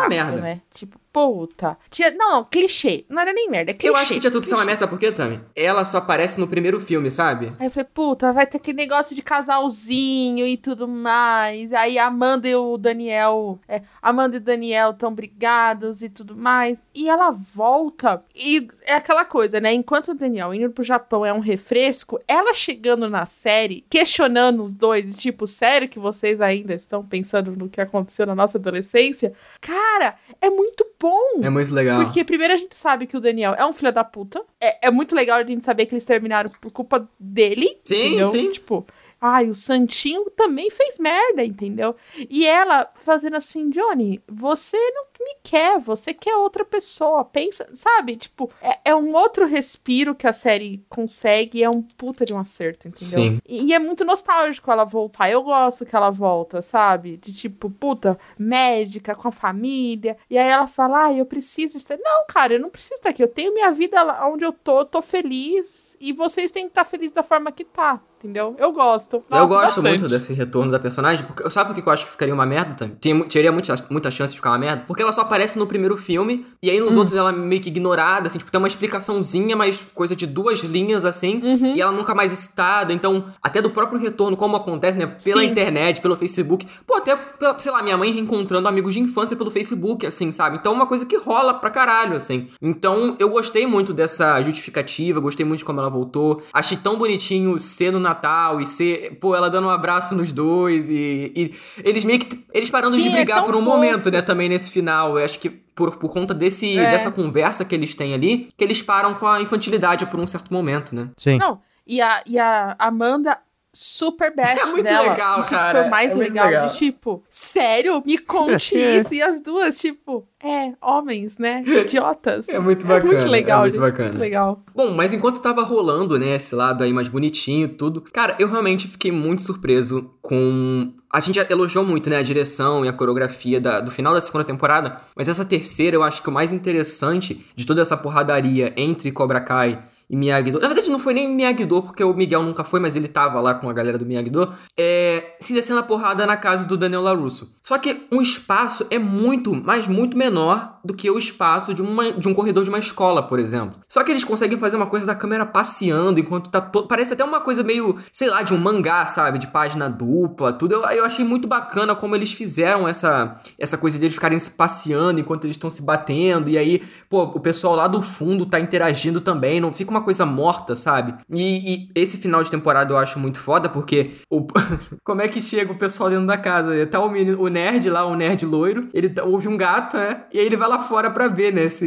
merda. 0.09 0.41
né? 0.41 0.61
Tipo, 0.73 0.99
puta. 1.15 1.77
Tinha, 1.89 2.11
não, 2.11 2.25
não, 2.35 2.43
clichê. 2.43 3.05
Não 3.07 3.21
era 3.21 3.31
nem 3.31 3.49
merda, 3.49 3.71
é 3.71 3.73
clichê. 3.73 3.89
Eu 3.89 3.95
acho 3.95 4.13
que 4.13 4.19
tinha 4.19 4.31
tudo 4.31 4.43
que 4.43 4.49
ser 4.49 4.55
uma 4.55 4.65
merda, 4.65 4.79
sabe 4.79 4.89
por 4.89 4.99
quê, 4.99 5.11
Tami? 5.11 5.39
Ela 5.55 5.85
só 5.85 5.99
aparece 5.99 6.39
no 6.39 6.47
primeiro 6.47 6.79
filme, 6.79 7.09
sabe? 7.09 7.53
Aí 7.59 7.67
eu 7.67 7.71
falei, 7.71 7.87
puta, 7.93 8.33
vai 8.33 8.45
ter 8.45 8.57
aquele 8.57 8.77
negócio 8.77 9.15
de 9.15 9.21
casalzinho 9.21 10.45
e 10.45 10.57
tudo 10.57 10.87
mais. 10.87 11.71
Aí 11.71 11.97
a 11.97 12.07
Amanda 12.07 12.49
e 12.49 12.55
o 12.55 12.77
Daniel. 12.77 13.59
É, 13.67 13.81
Amanda 14.01 14.35
e 14.35 14.39
o 14.39 14.41
Daniel 14.41 14.91
estão 14.91 15.13
brigados 15.13 16.01
e 16.01 16.09
tudo 16.09 16.35
mais. 16.35 16.81
E 16.93 17.07
ela 17.07 17.31
volta. 17.31 18.21
E 18.35 18.67
é 18.83 18.95
aquela 18.95 19.23
coisa, 19.23 19.61
né? 19.61 19.71
Enquanto 19.71 20.09
o 20.09 20.15
Daniel 20.15 20.53
indo 20.53 20.71
pro 20.71 20.83
Japão 20.83 21.25
é 21.25 21.31
um 21.31 21.39
refresco, 21.39 22.19
ela 22.27 22.53
chegando 22.53 23.09
na 23.09 23.25
série, 23.25 23.85
questionando 23.89 24.61
os 24.61 24.75
dois, 24.75 25.15
tipo, 25.17 25.47
sério 25.47 25.87
que 25.87 25.99
vocês 25.99 26.41
ainda 26.41 26.73
estão 26.73 27.05
pensando 27.05 27.55
no 27.55 27.69
que 27.69 27.79
aconteceu 27.79 28.25
na 28.25 28.35
nossa 28.35 28.57
adolescência? 28.57 29.31
Cara, 29.61 30.15
é 30.41 30.49
muito 30.49 30.83
bom. 31.05 31.43
É 31.43 31.49
muito 31.49 31.73
legal. 31.73 32.03
Porque 32.03 32.23
primeiro 32.23 32.53
a 32.53 32.57
gente 32.57 32.75
sabe 32.75 33.05
que 33.05 33.15
o 33.15 33.19
Daniel 33.19 33.53
é 33.53 33.65
um 33.65 33.71
filho 33.71 33.91
da 33.91 34.03
puta. 34.03 34.41
É, 34.59 34.87
é 34.87 34.91
muito 34.91 35.15
legal 35.15 35.39
a 35.39 35.43
gente 35.43 35.63
saber 35.63 35.85
que 35.85 35.93
eles 35.93 36.05
terminaram 36.05 36.49
por 36.49 36.71
culpa 36.71 37.07
dele. 37.19 37.77
Sim, 37.85 38.07
entendeu? 38.07 38.27
sim. 38.29 38.49
Tipo, 38.49 38.85
ai, 39.25 39.49
o 39.49 39.55
Santinho 39.55 40.29
também 40.31 40.69
fez 40.69 40.99
merda, 40.99 41.43
entendeu? 41.43 41.95
E 42.29 42.45
ela 42.45 42.89
fazendo 42.95 43.35
assim, 43.35 43.69
Johnny, 43.69 44.21
você 44.27 44.77
não 44.77 45.05
me 45.19 45.37
quer, 45.41 45.79
você 45.79 46.13
quer 46.13 46.35
outra 46.35 46.63
pessoa. 46.63 47.25
Pensa, 47.25 47.67
sabe? 47.73 48.15
Tipo, 48.15 48.51
é, 48.61 48.91
é 48.91 48.95
um 48.95 49.13
outro 49.15 49.47
respiro 49.47 50.13
que 50.13 50.27
a 50.27 50.33
série 50.33 50.85
consegue 50.87 51.59
e 51.59 51.63
é 51.63 51.69
um 51.69 51.81
puta 51.81 52.25
de 52.25 52.33
um 52.33 52.39
acerto, 52.39 52.87
entendeu? 52.87 53.19
Sim. 53.19 53.39
E, 53.47 53.65
e 53.65 53.73
é 53.73 53.79
muito 53.79 54.05
nostálgico 54.05 54.71
ela 54.71 54.85
voltar. 54.85 55.29
Eu 55.29 55.41
gosto 55.41 55.85
que 55.85 55.95
ela 55.95 56.11
volta, 56.11 56.61
sabe? 56.61 57.17
De 57.17 57.33
tipo, 57.33 57.69
puta, 57.69 58.17
médica, 58.37 59.15
com 59.15 59.27
a 59.27 59.31
família. 59.31 60.15
E 60.29 60.37
aí 60.37 60.49
ela 60.49 60.67
fala, 60.67 61.05
ah, 61.05 61.13
eu 61.13 61.25
preciso 61.25 61.77
estar. 61.77 61.97
Não, 61.97 62.25
cara, 62.27 62.53
eu 62.53 62.59
não 62.59 62.69
preciso 62.69 62.95
estar 62.95 63.09
aqui. 63.09 63.23
Eu 63.23 63.27
tenho 63.27 63.53
minha 63.53 63.71
vida 63.71 64.03
onde 64.27 64.45
eu 64.45 64.53
tô, 64.53 64.79
eu 64.79 64.85
tô 64.85 65.01
feliz. 65.01 65.94
E 65.99 66.13
vocês 66.13 66.51
têm 66.51 66.63
que 66.63 66.69
estar 66.71 66.83
felizes 66.83 67.11
da 67.13 67.23
forma 67.23 67.51
que 67.51 67.63
tá, 67.63 67.99
entendeu? 68.19 68.55
Eu 68.59 68.71
gosto. 68.71 69.17
eu 69.17 69.23
Nossa, 69.29 69.45
gosto 69.47 69.65
bastante. 69.81 69.87
muito 70.01 70.07
desse 70.07 70.33
retorno 70.33 70.71
da 70.71 70.79
personagem, 70.79 71.25
porque 71.25 71.49
sabe 71.49 71.73
por 71.73 71.81
que 71.81 71.87
eu 71.87 71.93
acho 71.93 72.05
que 72.05 72.11
ficaria 72.11 72.33
uma 72.33 72.45
merda 72.45 72.73
também? 72.73 72.95
Tem, 72.95 73.21
teria 73.27 73.51
muita, 73.51 73.85
muita 73.89 74.11
chance 74.11 74.33
de 74.33 74.37
ficar 74.39 74.51
uma 74.51 74.57
merda, 74.57 74.83
porque 74.87 75.01
ela 75.01 75.13
só 75.13 75.21
aparece 75.21 75.57
no 75.57 75.65
primeiro 75.67 75.95
filme, 75.97 76.45
e 76.61 76.69
aí 76.69 76.79
nos 76.79 76.95
Hum. 76.95 76.99
outros 76.99 77.15
ela 77.17 77.29
é 77.29 77.33
meio 77.35 77.61
que 77.61 77.69
ignorada, 77.69 78.27
assim, 78.27 78.37
tipo, 78.37 78.51
tem 78.51 78.59
uma 78.59 78.67
explicaçãozinha, 78.67 79.55
mas 79.55 79.85
coisa 79.93 80.15
de 80.15 80.25
duas 80.27 80.59
linhas, 80.61 81.05
assim, 81.05 81.39
Uhum. 81.43 81.75
e 81.75 81.81
ela 81.81 81.91
nunca 81.91 82.13
mais 82.15 82.31
citada, 82.31 82.91
então, 82.93 83.25
até 83.41 83.61
do 83.61 83.69
próprio 83.69 83.99
retorno, 83.99 84.35
como 84.37 84.55
acontece, 84.55 84.97
né, 84.97 85.05
pela 85.23 85.41
Sim. 85.41 85.47
internet, 85.47 86.01
pelo 86.01 86.15
Facebook, 86.15 86.67
pô, 86.85 86.95
até, 86.95 87.15
pela, 87.15 87.57
sei 87.59 87.71
lá, 87.71 87.81
minha 87.81 87.97
mãe 87.97 88.11
reencontrando 88.11 88.67
amigos 88.67 88.93
de 88.93 88.99
infância 88.99 89.35
pelo 89.35 89.51
Facebook, 89.51 90.05
assim, 90.05 90.31
sabe? 90.31 90.57
Então, 90.57 90.73
é 90.73 90.75
uma 90.75 90.87
coisa 90.87 91.05
que 91.05 91.15
rola 91.17 91.53
pra 91.53 91.69
caralho, 91.69 92.15
assim. 92.17 92.49
Então, 92.61 93.15
eu 93.19 93.29
gostei 93.29 93.65
muito 93.65 93.93
dessa 93.93 94.41
justificativa, 94.41 95.19
gostei 95.19 95.45
muito 95.45 95.59
de 95.59 95.65
como 95.65 95.79
ela 95.79 95.84
voltou, 95.89 96.41
achei 96.53 96.77
tão 96.77 96.97
bonitinho 96.97 97.57
ser 97.59 97.91
no 97.91 97.99
Natal 97.99 98.59
e 98.59 98.67
ser, 98.67 99.17
pô, 99.19 99.35
ela 99.35 99.49
dando 99.49 99.67
um 99.67 99.69
abraço 99.71 100.15
nos 100.15 100.31
dois 100.33 100.89
e, 100.89 101.31
e 101.35 101.53
eles 101.83 102.03
meio 102.03 102.19
que, 102.19 102.45
eles 102.53 102.69
parando 102.69 102.95
Sim, 102.95 103.03
de 103.03 103.07
é 103.09 103.11
brigar 103.11 103.37
tão 103.39 103.45
por 103.45 103.55
um 103.55 103.59
fofo. 103.59 103.71
momento, 103.71 104.09
né, 104.11 104.21
também 104.21 104.49
nesse 104.49 104.69
final, 104.71 105.17
eu 105.17 105.25
acho 105.25 105.39
que 105.39 105.49
por, 105.49 105.97
por 105.97 106.09
conta 106.11 106.33
desse, 106.33 106.77
É. 106.77 106.91
dessa 106.91 107.11
conversa 107.11 107.65
que 107.65 107.75
eles 107.75 107.93
têm 107.95 108.13
ali, 108.13 108.49
que 108.57 108.63
eles 108.63 108.81
param 108.81 109.13
com 109.13 109.27
a 109.27 109.41
infantilidade 109.41 110.05
por 110.05 110.19
um 110.19 110.25
certo 110.27 110.53
momento, 110.53 110.95
né? 110.95 111.09
Sim. 111.17 111.37
Não, 111.37 111.59
e 111.85 112.01
a, 112.01 112.23
e 112.25 112.39
a 112.39 112.75
Amanda 112.79 113.37
super 113.77 114.33
best 114.35 114.59
É 114.61 114.65
muito 114.67 114.83
dela. 114.83 115.09
legal, 115.11 115.41
isso 115.41 115.49
cara, 115.51 115.81
foi 115.81 115.89
mais 115.89 116.15
é 116.15 116.17
legal, 116.17 116.47
legal. 116.47 116.65
De 116.67 116.77
tipo, 116.77 117.23
sério? 117.29 118.01
Me 118.05 118.17
conte 118.17 118.75
isso. 118.79 119.13
E 119.13 119.21
as 119.21 119.41
duas, 119.41 119.77
tipo, 119.79 120.25
é, 120.41 120.71
homens, 120.81 121.37
né? 121.37 121.61
Idiotas. 121.65 122.47
É 122.49 122.57
muito 122.59 122.85
É 122.85 122.89
bacana, 122.89 123.11
muito 123.13 123.27
legal, 123.27 123.59
é 123.59 123.61
muito 123.63 123.73
gente, 123.75 123.83
bacana. 123.83 124.09
Muito 124.09 124.19
legal. 124.21 124.63
Bom, 124.73 124.91
mas 124.93 125.13
enquanto 125.13 125.41
tava 125.41 125.61
rolando, 125.63 126.17
né, 126.17 126.35
esse 126.35 126.55
lado 126.55 126.83
aí 126.83 126.93
mais 126.93 127.07
bonitinho 127.09 127.65
e 127.65 127.69
tudo, 127.69 128.01
cara, 128.01 128.35
eu 128.39 128.47
realmente 128.47 128.87
fiquei 128.87 129.11
muito 129.11 129.41
surpreso 129.41 130.09
com. 130.21 130.93
A 131.11 131.19
gente 131.19 131.39
elogiou 131.49 131.85
muito, 131.85 132.09
né, 132.09 132.17
a 132.17 132.23
direção 132.23 132.83
e 132.83 132.89
a 132.89 132.93
coreografia 132.93 133.59
da- 133.61 133.79
do 133.79 133.89
final 133.89 134.13
da 134.13 134.19
segunda 134.19 134.43
temporada, 134.43 134.99
mas 135.15 135.27
essa 135.29 135.45
terceira 135.45 135.95
eu 135.95 136.03
acho 136.03 136.21
que 136.21 136.27
o 136.29 136.31
mais 136.31 136.51
interessante 136.51 137.45
de 137.55 137.65
toda 137.65 137.81
essa 137.81 137.95
porradaria 137.95 138.73
entre 138.75 139.11
Cobra 139.11 139.39
Kai 139.39 139.81
e 140.09 140.15
Miyagi-Do. 140.15 140.59
Na 140.59 140.67
verdade, 140.67 140.89
não 140.89 140.99
foi 140.99 141.13
nem 141.13 141.33
Miyagi-Do, 141.33 141.83
porque 141.83 142.03
o 142.03 142.13
Miguel 142.13 142.43
nunca 142.43 142.63
foi, 142.63 142.79
mas 142.79 142.95
ele 142.95 143.07
tava 143.07 143.39
lá 143.41 143.55
com 143.55 143.69
a 143.69 143.73
galera 143.73 143.97
do 143.97 144.05
Miyagi-Do. 144.05 144.53
É, 144.77 145.35
se 145.39 145.53
descendo 145.53 145.79
a 145.79 145.83
porrada 145.83 146.25
na 146.25 146.37
casa 146.37 146.65
do 146.65 146.77
Daniel 146.77 147.01
LaRusso. 147.01 147.53
Só 147.63 147.77
que 147.77 148.07
um 148.11 148.21
espaço 148.21 148.85
é 148.89 148.99
muito, 148.99 149.53
mas 149.55 149.87
muito 149.87 150.17
menor 150.17 150.79
do 150.83 150.93
que 150.93 151.09
o 151.09 151.17
espaço 151.17 151.73
de, 151.73 151.81
uma, 151.81 152.13
de 152.13 152.27
um 152.27 152.33
corredor 152.33 152.63
de 152.63 152.69
uma 152.69 152.77
escola, 152.77 153.23
por 153.23 153.39
exemplo. 153.39 153.79
Só 153.89 154.03
que 154.03 154.11
eles 154.11 154.23
conseguem 154.23 154.57
fazer 154.59 154.75
uma 154.75 154.85
coisa 154.85 155.07
da 155.07 155.15
câmera 155.15 155.45
passeando 155.45 156.19
enquanto 156.19 156.49
tá 156.51 156.61
todo. 156.61 156.87
Parece 156.87 157.13
até 157.13 157.23
uma 157.23 157.41
coisa 157.41 157.63
meio, 157.63 157.97
sei 158.13 158.29
lá, 158.29 158.43
de 158.43 158.53
um 158.53 158.57
mangá, 158.57 159.05
sabe? 159.07 159.39
De 159.39 159.47
página 159.47 159.89
dupla, 159.89 160.53
tudo. 160.53 160.75
Eu, 160.75 160.83
eu 160.91 161.05
achei 161.05 161.25
muito 161.25 161.47
bacana 161.47 161.95
como 161.95 162.15
eles 162.15 162.31
fizeram 162.31 162.87
essa, 162.87 163.41
essa 163.57 163.77
coisa 163.77 163.97
de 163.97 164.05
eles 164.05 164.13
ficarem 164.13 164.37
se 164.37 164.51
passeando 164.51 165.19
enquanto 165.19 165.45
eles 165.45 165.55
estão 165.55 165.69
se 165.69 165.81
batendo. 165.81 166.49
E 166.49 166.57
aí, 166.57 166.83
pô, 167.09 167.23
o 167.23 167.39
pessoal 167.39 167.75
lá 167.75 167.87
do 167.87 168.03
fundo 168.03 168.45
tá 168.45 168.59
interagindo 168.59 169.19
também. 169.19 169.59
Não 169.59 169.73
fica 169.73 169.94
uma 169.95 170.03
coisa 170.03 170.25
morta, 170.25 170.75
sabe? 170.75 171.15
E, 171.29 171.73
e 171.73 171.89
esse 171.95 172.17
final 172.17 172.43
de 172.43 172.51
temporada 172.51 172.91
eu 172.93 172.97
acho 172.97 173.17
muito 173.19 173.39
foda, 173.39 173.69
porque 173.69 174.11
o, 174.29 174.45
como 175.03 175.21
é 175.21 175.27
que 175.27 175.41
chega 175.41 175.71
o 175.71 175.77
pessoal 175.77 176.09
dentro 176.09 176.27
da 176.27 176.37
casa? 176.37 176.85
Tá 176.87 176.99
o, 176.99 177.09
menino, 177.09 177.41
o 177.41 177.47
nerd 177.47 177.89
lá, 177.89 178.05
o 178.05 178.15
nerd 178.15 178.45
loiro, 178.45 178.87
ele 178.93 179.09
tá- 179.09 179.23
ouve 179.23 179.47
um 179.47 179.57
gato, 179.57 179.97
né? 179.97 180.23
E 180.33 180.39
aí 180.39 180.45
ele 180.45 180.55
vai 180.57 180.67
lá 180.67 180.79
fora 180.79 181.09
pra 181.09 181.27
ver, 181.27 181.53
né? 181.53 181.69
Se, 181.69 181.85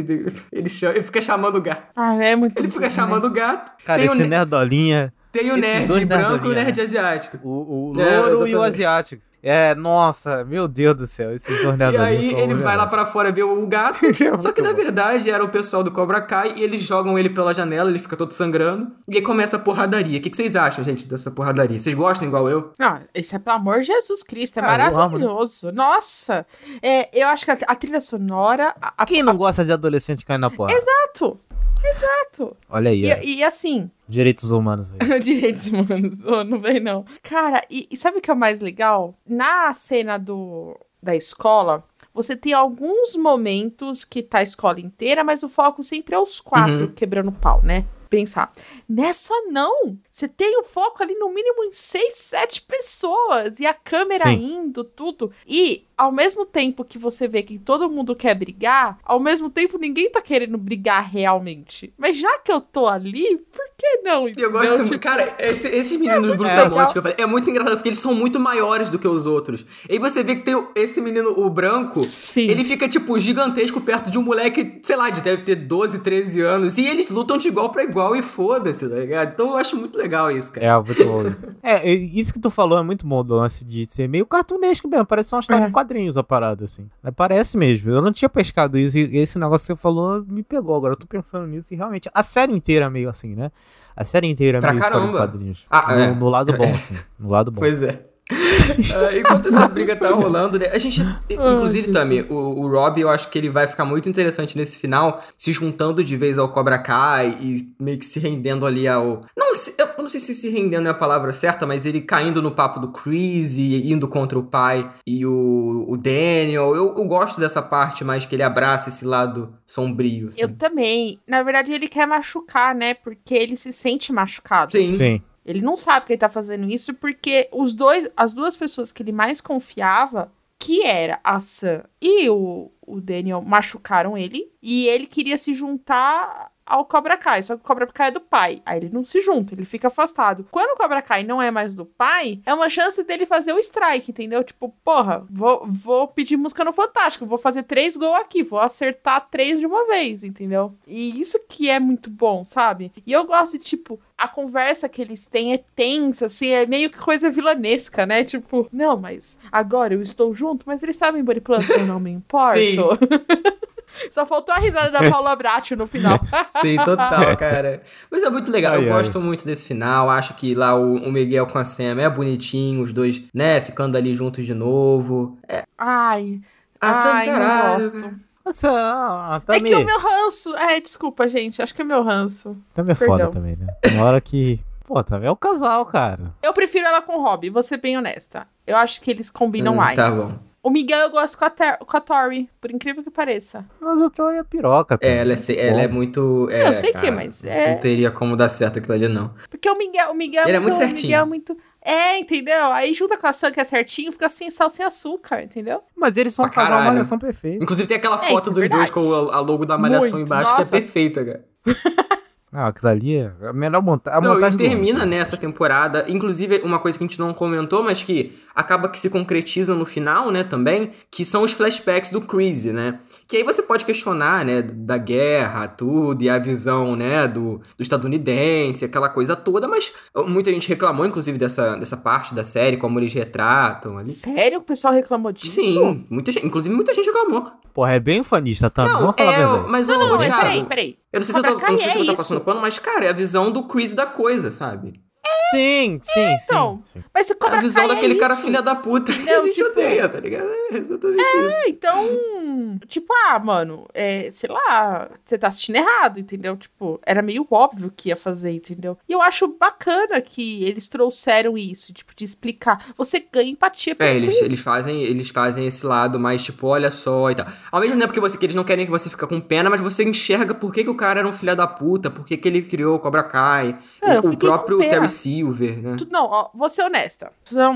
ele, 0.51 0.69
chama- 0.69 0.93
ele 0.93 1.03
fica 1.03 1.21
chamando 1.21 1.55
o 1.57 1.61
gato. 1.61 1.83
Ah, 1.95 2.15
é 2.15 2.35
muito 2.35 2.57
Ele 2.59 2.67
bom, 2.67 2.73
fica 2.73 2.85
né? 2.85 2.89
chamando 2.89 3.25
o 3.25 3.29
gato. 3.31 3.71
Cara, 3.85 3.99
tem 3.99 4.09
o, 4.09 4.13
esse 4.13 4.21
ne- 4.21 4.27
nerdolinha. 4.27 5.13
tem 5.31 5.51
o 5.51 5.57
esses 5.57 5.61
nerd 5.89 6.05
branco 6.05 6.45
e 6.47 6.49
o 6.49 6.53
nerd 6.53 6.77
né? 6.77 6.83
asiático. 6.83 7.39
O, 7.43 7.93
o 7.93 8.01
É, 8.01 8.19
louro 8.19 8.47
e 8.47 8.55
o 8.55 8.61
asiático. 8.61 9.21
É, 9.41 9.73
nossa, 9.75 10.43
meu 10.43 10.67
Deus 10.67 10.95
do 10.95 11.07
céu, 11.07 11.33
esses 11.33 11.61
dois 11.63 11.79
E 11.79 11.83
aí 11.97 12.23
são 12.29 12.37
ele 12.39 12.55
vai 12.55 12.75
lá 12.75 12.85
pra 12.87 13.05
fora 13.05 13.31
ver 13.31 13.43
o 13.43 13.65
gato. 13.67 13.99
só 14.37 14.51
que 14.51 14.61
na 14.61 14.73
verdade 14.73 15.29
era 15.29 15.43
o 15.43 15.49
pessoal 15.49 15.81
do 15.83 15.91
Cobra 15.91 16.21
Kai 16.21 16.53
e 16.57 16.63
eles 16.63 16.81
jogam 16.81 17.17
ele 17.17 17.29
pela 17.29 17.53
janela, 17.53 17.89
ele 17.89 17.99
fica 17.99 18.17
todo 18.17 18.31
sangrando. 18.33 18.91
E 19.07 19.15
aí 19.15 19.21
começa 19.21 19.55
a 19.55 19.59
porradaria. 19.59 20.19
O 20.19 20.21
que, 20.21 20.29
que 20.29 20.35
vocês 20.37 20.55
acham, 20.55 20.83
gente, 20.83 21.05
dessa 21.05 21.31
porradaria? 21.31 21.79
Vocês 21.79 21.95
gostam 21.95 22.27
igual 22.27 22.49
eu? 22.49 22.73
Não, 22.77 22.99
esse 23.13 23.35
é 23.35 23.39
pelo 23.39 23.55
amor 23.55 23.79
de 23.79 23.87
Jesus 23.87 24.23
Cristo, 24.23 24.59
é 24.59 24.63
Ah, 24.63 24.77
né? 24.77 24.89
maravilhoso. 24.89 25.71
Nossa, 25.71 26.45
é, 26.81 27.09
eu 27.17 27.27
acho 27.29 27.45
que 27.45 27.51
a, 27.51 27.57
a 27.67 27.75
trilha 27.75 28.01
sonora. 28.01 28.75
A, 28.81 28.93
a- 28.97 29.05
Quem 29.05 29.23
não 29.23 29.37
gosta 29.37 29.63
de 29.63 29.71
adolescente 29.71 30.25
caindo 30.25 30.41
na 30.41 30.51
porra? 30.51 30.73
Exato, 30.73 31.39
exato. 31.83 32.55
Olha 32.69 32.91
aí. 32.91 33.05
E, 33.23 33.37
e 33.37 33.43
assim, 33.43 33.89
direitos 34.09 34.49
humanos 34.51 34.89
direitos 35.23 35.67
humanos, 35.67 36.19
oh, 36.25 36.43
não 36.43 36.59
vem 36.59 36.79
não. 36.79 37.05
Cara, 37.21 37.61
e, 37.69 37.87
e 37.91 37.95
sabe 37.95 38.17
o 38.17 38.21
que 38.21 38.29
é 38.29 38.33
o 38.33 38.37
mais 38.37 38.59
legal? 38.59 39.15
Na 39.25 39.73
cena 39.73 40.17
do, 40.17 40.75
da 41.01 41.15
escola, 41.15 41.83
você 42.13 42.35
tem 42.35 42.51
alguns 42.53 43.15
momentos 43.15 44.03
que 44.03 44.21
tá 44.23 44.39
a 44.39 44.43
escola 44.43 44.79
inteira, 44.81 45.23
mas 45.23 45.43
o 45.43 45.49
foco 45.49 45.83
sempre 45.83 46.15
é 46.15 46.19
os 46.19 46.41
quatro 46.41 46.85
Uhum. 46.85 46.91
quebrando 46.93 47.31
pau, 47.31 47.61
né? 47.63 47.85
Pensar. 48.09 48.51
Nessa 48.89 49.33
não. 49.51 49.95
Você 50.19 50.27
tem 50.27 50.59
o 50.59 50.63
foco 50.63 51.01
ali 51.01 51.15
no 51.15 51.29
mínimo 51.29 51.63
em 51.63 51.71
seis, 51.71 52.13
sete 52.15 52.61
pessoas. 52.61 53.57
E 53.57 53.65
a 53.65 53.73
câmera 53.73 54.25
Sim. 54.25 54.57
indo, 54.65 54.83
tudo. 54.83 55.31
E 55.47 55.85
ao 55.97 56.11
mesmo 56.11 56.45
tempo 56.45 56.83
que 56.83 56.97
você 56.97 57.25
vê 57.27 57.41
que 57.41 57.57
todo 57.57 57.89
mundo 57.89 58.13
quer 58.15 58.33
brigar, 58.35 58.97
ao 59.03 59.19
mesmo 59.19 59.49
tempo 59.49 59.77
ninguém 59.77 60.09
tá 60.09 60.21
querendo 60.21 60.57
brigar 60.57 61.09
realmente. 61.09 61.93
Mas 61.97 62.17
já 62.17 62.39
que 62.39 62.51
eu 62.51 62.59
tô 62.61 62.87
ali, 62.87 63.37
por 63.51 63.65
que 63.77 63.97
não? 64.03 64.27
E 64.27 64.33
eu 64.37 64.51
gosto 64.51 64.65
entendeu? 64.73 64.77
muito. 64.87 64.91
Tipo, 64.91 65.03
Cara, 65.03 65.35
esse- 65.39 65.67
esses 65.69 65.97
meninos 65.99 66.31
legal. 66.37 66.37
brutamontes 66.37 66.91
que 66.93 66.97
eu 66.99 67.01
falei, 67.03 67.17
é 67.17 67.25
muito 67.25 67.49
engraçado 67.49 67.75
porque 67.77 67.89
eles 67.89 67.99
são 67.99 68.13
muito 68.13 68.39
maiores 68.39 68.89
do 68.89 68.99
que 68.99 69.07
os 69.07 69.25
outros. 69.25 69.65
E 69.89 69.93
aí 69.93 69.99
você 69.99 70.21
vê 70.23 70.35
que 70.35 70.43
tem 70.43 70.55
o- 70.55 70.69
esse 70.75 70.99
menino, 71.01 71.31
o 71.37 71.49
branco, 71.49 72.03
Sim. 72.03 72.49
ele 72.49 72.63
fica, 72.65 72.87
tipo, 72.89 73.17
gigantesco 73.19 73.79
perto 73.81 74.09
de 74.09 74.17
um 74.19 74.21
moleque, 74.23 74.79
sei 74.83 74.95
lá, 74.97 75.09
de 75.09 75.21
deve 75.21 75.43
ter 75.43 75.55
12, 75.55 75.99
13 75.99 76.41
anos. 76.41 76.77
E 76.77 76.85
eles 76.85 77.09
lutam 77.09 77.37
de 77.37 77.47
igual 77.47 77.69
pra 77.71 77.83
igual 77.83 78.15
e 78.15 78.21
foda-se, 78.21 78.87
tá 78.87 78.95
ligado? 78.95 79.33
Então 79.33 79.49
eu 79.49 79.57
acho 79.57 79.75
muito 79.75 79.97
legal 79.97 80.08
isso, 80.31 80.51
cara. 80.51 80.65
É, 80.67 80.75
muito 80.75 81.05
bom 81.05 81.27
isso. 81.27 81.47
É, 81.61 81.87
isso 81.93 82.33
que 82.33 82.39
tu 82.39 82.49
falou 82.49 82.79
é 82.79 82.81
muito 82.83 83.05
bom 83.05 83.23
do 83.23 83.35
lance 83.35 83.63
de 83.63 83.85
ser 83.85 84.07
meio 84.09 84.25
cartunesco 84.25 84.87
mesmo. 84.87 85.05
Parece 85.05 85.33
uma 85.35 85.41
história 85.41 85.63
É. 85.63 85.65
de 85.67 85.71
quadrinhos 85.71 86.17
a 86.17 86.23
parada, 86.23 86.63
assim. 86.65 86.89
Mas 87.03 87.13
parece 87.15 87.57
mesmo. 87.57 87.89
Eu 87.91 88.01
não 88.01 88.11
tinha 88.11 88.27
pescado 88.29 88.77
isso 88.77 88.97
e 88.97 89.17
esse 89.17 89.37
negócio 89.37 89.67
que 89.67 89.73
você 89.73 89.81
falou 89.81 90.23
me 90.27 90.41
pegou. 90.43 90.75
Agora 90.75 90.93
eu 90.93 90.97
tô 90.97 91.05
pensando 91.05 91.45
nisso 91.47 91.73
e 91.73 91.77
realmente 91.77 92.09
a 92.13 92.23
série 92.23 92.53
inteira 92.53 92.85
é 92.85 92.89
meio 92.89 93.09
assim, 93.09 93.35
né? 93.35 93.51
A 93.95 94.03
série 94.05 94.27
inteira 94.27 94.57
é 94.57 94.61
Pra 94.61 94.71
meio 94.71 94.81
caramba. 94.81 95.17
quadrinhos. 95.17 95.65
Ah, 95.69 95.93
no, 95.93 96.01
é. 96.01 96.15
no 96.15 96.29
lado 96.29 96.53
bom, 96.57 96.63
assim. 96.63 96.95
No 97.19 97.29
lado 97.29 97.51
bom. 97.51 97.59
Pois 97.59 97.83
é. 97.83 98.08
Ah, 98.95 99.15
enquanto 99.17 99.47
essa 99.47 99.67
briga 99.67 99.95
tá 99.95 100.09
rolando, 100.09 100.57
né? 100.59 100.67
A 100.67 100.77
gente. 100.77 101.01
Inclusive, 101.29 101.91
Tami, 101.91 102.21
o, 102.29 102.33
o 102.35 102.67
Rob, 102.67 102.99
eu 103.01 103.09
acho 103.09 103.29
que 103.29 103.37
ele 103.37 103.49
vai 103.49 103.67
ficar 103.67 103.83
muito 103.85 104.07
interessante 104.07 104.55
nesse 104.57 104.77
final, 104.77 105.23
se 105.37 105.51
juntando 105.51 106.03
de 106.03 106.15
vez 106.15 106.37
ao 106.37 106.49
Cobra 106.49 106.77
Kai 106.79 107.37
e 107.41 107.67
meio 107.79 107.97
que 107.97 108.05
se 108.05 108.19
rendendo 108.19 108.65
ali 108.65 108.87
ao. 108.87 109.25
Não, 109.37 109.53
se- 109.55 109.73
eu 109.77 109.87
não 109.97 110.07
sei 110.07 110.19
se 110.19 110.33
se 110.33 110.49
rendendo 110.49 110.87
é 110.87 110.91
a 110.91 110.93
palavra 110.93 111.33
certa, 111.33 111.65
mas 111.65 111.85
ele 111.85 112.01
caindo 112.01 112.41
no 112.41 112.51
papo 112.51 112.79
do 112.79 112.89
Chris 112.91 113.57
e 113.57 113.91
indo 113.91 114.07
contra 114.07 114.37
o 114.37 114.43
pai 114.43 114.89
e 115.05 115.25
o, 115.25 115.85
o 115.87 115.97
Daniel. 115.97 116.75
Eu, 116.75 116.95
eu 116.97 117.05
gosto 117.05 117.39
dessa 117.39 117.61
parte 117.61 118.03
mais 118.03 118.25
que 118.25 118.35
ele 118.35 118.43
abraça 118.43 118.89
esse 118.89 119.05
lado 119.05 119.53
sombrio. 119.65 120.29
assim. 120.29 120.41
Eu 120.41 120.55
também. 120.55 121.19
Na 121.27 121.43
verdade, 121.43 121.73
ele 121.73 121.87
quer 121.87 122.05
machucar, 122.07 122.73
né? 122.75 122.93
Porque 122.93 123.33
ele 123.33 123.57
se 123.57 123.73
sente 123.73 124.13
machucado. 124.13 124.71
Sim. 124.71 124.93
Sim. 124.93 125.21
Ele 125.49 125.61
não 125.61 125.75
sabe 125.75 126.05
que 126.05 126.13
ele 126.13 126.19
tá 126.19 126.29
fazendo 126.29 126.69
isso 126.69 126.93
porque 126.93 127.49
os 127.51 127.73
dois, 127.73 128.07
as 128.15 128.35
duas 128.35 128.55
pessoas 128.55 128.91
que 128.91 129.01
ele 129.01 129.11
mais 129.11 129.41
confiava, 129.41 130.31
que 130.59 130.85
era 130.85 131.19
a 131.23 131.39
Sam 131.39 131.83
e 131.99 132.29
o, 132.29 132.69
o 132.85 133.01
Daniel, 133.01 133.41
machucaram 133.41 134.15
ele. 134.15 134.47
E 134.61 134.87
ele 134.87 135.07
queria 135.07 135.39
se 135.39 135.55
juntar 135.55 136.51
ao 136.69 136.85
Cobra 136.85 137.17
Kai. 137.17 137.41
Só 137.41 137.55
que 137.55 137.63
o 137.63 137.65
Cobra 137.65 137.87
Kai 137.87 138.09
é 138.09 138.11
do 138.11 138.21
pai. 138.21 138.61
Aí 138.65 138.77
ele 138.77 138.89
não 138.89 139.03
se 139.03 139.19
junta, 139.21 139.53
ele 139.55 139.65
fica 139.65 139.87
afastado. 139.87 140.47
Quando 140.51 140.73
o 140.73 140.77
Cobra 140.77 141.01
Kai 141.01 141.23
não 141.23 141.41
é 141.41 141.49
mais 141.49 141.73
do 141.73 141.85
pai, 141.85 142.39
é 142.45 142.53
uma 142.53 142.69
chance 142.69 143.03
dele 143.03 143.25
fazer 143.25 143.51
o 143.51 143.59
strike, 143.59 144.11
entendeu? 144.11 144.43
Tipo, 144.43 144.73
porra, 144.83 145.25
vou, 145.29 145.65
vou 145.65 146.07
pedir 146.07 146.37
música 146.37 146.63
no 146.63 146.71
Fantástico, 146.71 147.25
vou 147.25 147.37
fazer 147.37 147.63
três 147.63 147.97
gols 147.97 148.19
aqui, 148.19 148.43
vou 148.43 148.59
acertar 148.59 149.27
três 149.29 149.59
de 149.59 149.65
uma 149.65 149.87
vez, 149.87 150.23
entendeu? 150.23 150.75
E 150.85 151.19
isso 151.19 151.43
que 151.49 151.69
é 151.69 151.79
muito 151.79 152.09
bom, 152.09 152.45
sabe? 152.45 152.91
E 153.05 153.11
eu 153.11 153.25
gosto 153.25 153.57
de, 153.57 153.63
tipo, 153.63 153.99
a 154.17 154.27
conversa 154.27 154.87
que 154.89 155.01
eles 155.01 155.25
têm 155.25 155.53
é 155.53 155.57
tensa, 155.75 156.27
assim, 156.27 156.49
é 156.49 156.65
meio 156.65 156.89
que 156.89 156.97
coisa 156.97 157.29
vilanesca, 157.29 158.05
né? 158.05 158.23
Tipo, 158.23 158.67
não, 158.71 158.97
mas 158.97 159.37
agora 159.51 159.93
eu 159.93 160.01
estou 160.01 160.33
junto, 160.33 160.63
mas 160.67 160.83
eles 160.83 160.95
estavam 160.95 161.23
manipulando, 161.23 161.71
eu 161.71 161.85
não 161.85 161.99
me 161.99 162.11
importo. 162.11 162.59
Sim. 162.59 162.77
Só 164.11 164.25
faltou 164.25 164.53
a 164.53 164.57
risada 164.59 164.91
da 164.91 165.09
Paula 165.09 165.35
Bratti 165.35 165.75
no 165.75 165.85
final. 165.87 166.19
Sim, 166.61 166.75
total, 166.77 167.35
cara. 167.37 167.81
Mas 168.11 168.23
é 168.23 168.29
muito 168.29 168.51
legal. 168.51 168.73
Ai, 168.73 168.79
eu 168.87 168.93
ai. 168.93 168.99
gosto 168.99 169.19
muito 169.19 169.45
desse 169.45 169.63
final. 169.65 170.09
Acho 170.09 170.33
que 170.35 170.53
lá 170.55 170.75
o, 170.75 170.95
o 170.95 171.11
Miguel 171.11 171.47
com 171.47 171.57
a 171.57 171.65
Sam 171.65 171.99
é 172.01 172.09
bonitinho, 172.09 172.81
os 172.83 172.93
dois, 172.93 173.21
né, 173.33 173.59
ficando 173.61 173.97
ali 173.97 174.15
juntos 174.15 174.45
de 174.45 174.53
novo. 174.53 175.37
É, 175.47 175.63
Ai, 175.77 176.39
ah, 176.79 176.93
tá 176.95 177.13
ai, 177.13 177.25
não 177.27 177.33
caralho. 177.33 177.75
gosto. 177.75 177.97
né? 177.97 178.13
Nossa, 178.45 178.69
ah, 178.71 179.41
É 179.47 179.53
Tami, 179.57 179.69
que 179.69 179.75
o 179.75 179.85
meu 179.85 179.99
ranço. 179.99 180.55
É, 180.55 180.79
desculpa, 180.79 181.27
gente. 181.27 181.61
Acho 181.61 181.73
que 181.75 181.81
é 181.81 181.85
meu 181.85 182.01
ranço. 182.03 182.57
Tami 182.73 182.91
é 182.91 182.95
Perdão. 182.95 183.17
foda 183.17 183.27
também, 183.31 183.55
né? 183.55 183.67
Tem 183.81 183.99
hora 184.01 184.19
que. 184.21 184.59
Pô, 184.87 185.03
Tami 185.03 185.25
é 185.27 185.31
o 185.31 185.35
casal, 185.35 185.85
cara. 185.85 186.33
Eu 186.41 186.51
prefiro 186.53 186.85
ela 186.87 187.01
com 187.01 187.17
o 187.17 187.23
Robbie, 187.23 187.49
vou 187.51 187.61
ser 187.61 187.77
bem 187.77 187.95
honesta. 187.97 188.47
Eu 188.65 188.75
acho 188.77 189.01
que 189.01 189.11
eles 189.11 189.29
combinam 189.29 189.73
Hum, 189.73 189.77
mais. 189.77 189.95
tá 189.95 190.09
bom. 190.09 190.39
O 190.61 190.69
Miguel 190.69 190.99
eu 190.99 191.09
gosto 191.09 191.37
com 191.37 191.45
a, 191.45 191.49
Ter- 191.49 191.77
com 191.77 191.95
a 191.97 192.01
Tori, 192.01 192.49
por 192.59 192.69
incrível 192.69 193.01
que 193.01 193.09
pareça. 193.09 193.65
Mas 193.79 194.01
a 194.01 194.09
Tami 194.09 194.39
é 194.39 194.43
piroca, 194.43 194.97
Tami. 194.97 195.13
É, 195.13 195.17
ela 195.19 195.31
é, 195.33 195.37
se- 195.37 195.57
ela 195.57 195.81
é 195.81 195.87
muito. 195.87 196.49
É, 196.51 196.67
Eu 196.67 196.73
sei 196.73 196.91
que 196.91 196.97
é, 196.97 197.01
cara, 197.01 197.15
mas 197.15 197.45
é- 197.45 197.71
Não 197.73 197.79
teria 197.79 198.11
como 198.11 198.35
dar 198.35 198.49
certo 198.49 198.77
aquilo 198.79 198.93
ali, 198.93 199.07
não. 199.07 199.33
Porque 199.49 199.69
o 199.69 199.77
Miguel, 199.77 200.11
o 200.11 200.13
Miguel 200.13 200.45
Ele 200.47 200.57
é 200.57 200.59
muito 200.59 200.73
o 200.75 200.77
certinho. 200.77 201.03
Miguel 201.03 201.21
é 201.21 201.25
muito. 201.25 201.57
É, 201.81 202.19
entendeu? 202.19 202.73
Aí 202.73 202.93
junta 202.93 203.15
com 203.17 203.25
a 203.25 203.31
Sam 203.31 203.51
que 203.53 203.59
é 203.61 203.63
certinho, 203.63 204.11
fica 204.11 204.27
sem 204.27 204.51
sal, 204.51 204.69
sem 204.69 204.85
açúcar, 204.85 205.41
entendeu? 205.41 205.81
Mas 205.95 206.17
eles 206.17 206.33
são 206.33 206.43
um 206.43 206.49
Pra 206.49 206.55
casal 206.55 206.71
caralho. 206.71 206.91
malhação 206.93 207.17
perfeito. 207.17 207.63
Inclusive 207.63 207.87
tem 207.87 207.95
aquela 207.95 208.17
É, 208.17 208.29
foto 208.29 208.49
é 208.49 208.53
dos 208.53 208.69
dois 208.69 208.89
com 208.89 208.99
a, 209.13 209.37
a 209.37 209.39
logo 209.39 209.65
da 209.65 209.77
malhação 209.77 210.09
Muito, 210.11 210.25
embaixo, 210.27 210.51
nossa. 210.51 210.69
que 210.71 210.75
é 210.75 210.81
perfeita, 210.81 211.23
cara. 211.23 211.45
Não, 212.51 212.65
aquilo 212.65 212.89
ali 212.89 213.15
é 213.17 213.31
a 213.43 213.53
melhor 213.53 213.81
monta 213.81 214.11
a 214.11 214.19
Não, 214.19 214.33
montagem 214.33 214.57
do 214.57 214.63
termina 214.63 215.03
ano. 215.03 215.11
nessa 215.11 215.37
temporada. 215.37 216.05
Inclusive, 216.07 216.61
uma 216.63 216.79
coisa 216.79 216.97
que 216.97 217.03
a 217.03 217.07
gente 217.07 217.19
não 217.19 217.33
comentou, 217.33 217.83
mas 217.83 218.01
que 218.01 218.37
acaba 218.55 218.89
que 218.89 218.97
se 218.97 219.09
concretiza 219.09 219.73
no 219.75 219.85
final, 219.85 220.31
né, 220.31 220.43
também, 220.43 220.91
que 221.11 221.23
são 221.23 221.43
os 221.43 221.53
flashbacks 221.53 222.11
do 222.11 222.19
Chris, 222.21 222.65
né? 222.65 222.99
Que 223.27 223.37
aí 223.37 223.43
você 223.43 223.61
pode 223.61 223.85
questionar, 223.85 224.43
né, 224.43 224.61
da 224.61 224.97
guerra, 224.97 225.67
tudo, 225.67 226.23
e 226.23 226.29
a 226.29 226.37
visão, 226.39 226.95
né, 226.95 227.27
do, 227.27 227.61
do 227.77 227.81
estadunidense, 227.81 228.83
aquela 228.83 229.09
coisa 229.09 229.35
toda, 229.35 229.67
mas 229.67 229.93
muita 230.27 230.51
gente 230.51 230.67
reclamou, 230.67 231.05
inclusive, 231.05 231.37
dessa, 231.37 231.75
dessa 231.77 231.95
parte 231.95 232.33
da 232.33 232.43
série, 232.43 232.77
como 232.77 232.99
eles 232.99 233.13
retratam 233.13 233.97
ali. 233.97 234.09
Sério? 234.09 234.59
O 234.59 234.63
pessoal 234.63 234.93
reclamou 234.93 235.31
disso? 235.31 235.59
Sim, 235.61 236.05
muita 236.09 236.31
gente, 236.31 236.45
inclusive 236.45 236.73
muita 236.75 236.93
gente 236.93 237.05
reclamou. 237.05 237.45
Porra, 237.73 237.93
é 237.93 237.99
bem 237.99 238.23
fanista, 238.23 238.69
Tami. 238.69 238.89
Não, 238.89 238.99
Vamos 239.01 239.15
falar 239.15 239.29
a 239.29 239.33
é, 239.33 239.37
verdade. 239.37 239.69
mas 239.69 239.87
Não, 239.87 239.95
ô, 239.95 240.07
não, 240.09 240.17
Thiago, 240.17 240.41
peraí, 240.41 240.65
peraí. 240.65 240.97
Eu 241.11 241.19
não 241.19 241.25
sei 241.25 241.33
se 241.33 241.39
eu 241.39 241.43
tô, 241.43 241.51
não 241.51 241.59
sei 241.59 241.77
se 241.77 241.85
eu 241.85 241.89
é 241.89 241.93
tô 241.93 242.01
isso. 242.01 242.15
passando 242.15 242.41
pano, 242.41 242.61
mas, 242.61 242.79
cara, 242.79 243.05
é 243.05 243.09
a 243.09 243.13
visão 243.13 243.51
do 243.51 243.67
Chris 243.67 243.93
da 243.93 244.05
coisa, 244.05 244.51
sabe? 244.51 245.03
Sim, 245.51 245.99
sim, 246.03 246.37
então. 246.43 246.81
sim, 246.85 246.99
sim. 246.99 247.03
Mas 247.13 247.27
se 247.27 247.33
É 247.33 247.35
Cobra 247.35 247.57
a 247.57 247.61
visão 247.61 247.87
Kai 247.87 247.95
daquele 247.95 248.13
é 248.15 248.17
cara 248.19 248.33
isso. 248.33 248.43
filha 248.43 248.61
da 248.61 248.75
puta 248.75 249.11
que 249.11 249.17
a 249.17 249.21
Entendeu? 249.21 249.43
gente 249.45 249.55
Tipo- 249.55 249.69
odeia, 249.69 250.09
tá 250.09 250.19
ligado? 250.19 250.47
É 250.71 250.75
exatamente 250.77 251.21
isso. 251.21 251.55
É, 251.65 251.69
então, 251.69 252.79
tipo, 252.87 253.13
ah, 253.27 253.39
mano, 253.39 253.87
é, 253.93 254.29
sei 254.31 254.49
lá, 254.49 255.09
você 255.25 255.37
tá 255.37 255.47
assistindo 255.47 255.77
errado, 255.77 256.19
entendeu? 256.19 256.55
Tipo, 256.55 256.99
era 257.05 257.21
meio 257.21 257.47
óbvio 257.49 257.91
que 257.95 258.09
ia 258.09 258.15
fazer, 258.15 258.51
entendeu? 258.51 258.97
E 259.07 259.13
eu 259.13 259.21
acho 259.21 259.47
bacana 259.47 260.21
que 260.21 260.63
eles 260.63 260.87
trouxeram 260.87 261.57
isso, 261.57 261.91
tipo, 261.93 262.13
de 262.15 262.23
explicar. 262.25 262.83
Você 262.97 263.25
ganha 263.31 263.49
empatia 263.51 263.95
pelo 263.95 264.09
É, 264.09 264.15
eles, 264.15 264.39
eles, 264.41 264.59
fazem, 264.59 265.01
eles 265.01 265.29
fazem 265.29 265.65
esse 265.65 265.85
lado 265.85 266.19
mais 266.19 266.43
tipo, 266.43 266.67
olha 266.67 266.91
só 266.91 267.31
e 267.31 267.35
tal. 267.35 267.47
Ao 267.71 267.79
mesmo 267.81 267.97
tempo 267.99 268.13
que, 268.13 268.19
você, 268.19 268.37
que 268.37 268.45
eles 268.45 268.55
não 268.55 268.63
querem 268.63 268.85
que 268.85 268.91
você 268.91 269.09
fique 269.09 269.25
com 269.25 269.39
pena, 269.39 269.69
mas 269.69 269.81
você 269.81 270.03
enxerga 270.03 270.53
por 270.53 270.71
que, 270.73 270.83
que 270.83 270.89
o 270.89 270.95
cara 270.95 271.19
era 271.21 271.27
um 271.27 271.33
filho 271.33 271.55
da 271.55 271.65
puta, 271.67 272.09
por 272.11 272.25
que, 272.25 272.37
que 272.37 272.47
ele 272.47 272.61
criou 272.61 272.95
o 272.95 272.99
Cobra 272.99 273.23
Kai, 273.23 273.77
É, 274.01 274.17
eu 274.17 274.21
o, 274.21 274.29
o 274.31 274.37
próprio 274.37 274.77
pena. 274.77 274.89
Terry 274.91 275.09
Silver, 275.19 275.81
né? 275.81 275.97
Não, 276.09 276.25
ó, 276.25 276.49
vou 276.53 276.69
ser 276.69 276.83
honesta. 276.83 277.31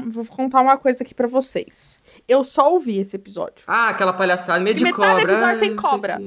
Vou- 0.07 0.25
contar 0.25 0.61
uma 0.61 0.77
coisa 0.77 1.03
aqui 1.03 1.13
pra 1.13 1.27
vocês. 1.27 1.99
Eu 2.27 2.43
só 2.43 2.71
ouvi 2.71 2.99
esse 2.99 3.15
episódio. 3.15 3.63
Ah, 3.67 3.89
aquela 3.89 4.13
palhaçada, 4.13 4.59
meio 4.59 4.75
de 4.75 4.83
E 4.83 4.85
metade 4.85 5.03
do 5.03 5.07
cobra. 5.17 5.23
episódio 5.33 5.55
ah, 5.55 5.59
tem 5.59 5.69
sei 5.69 5.75
cobra. 5.77 6.19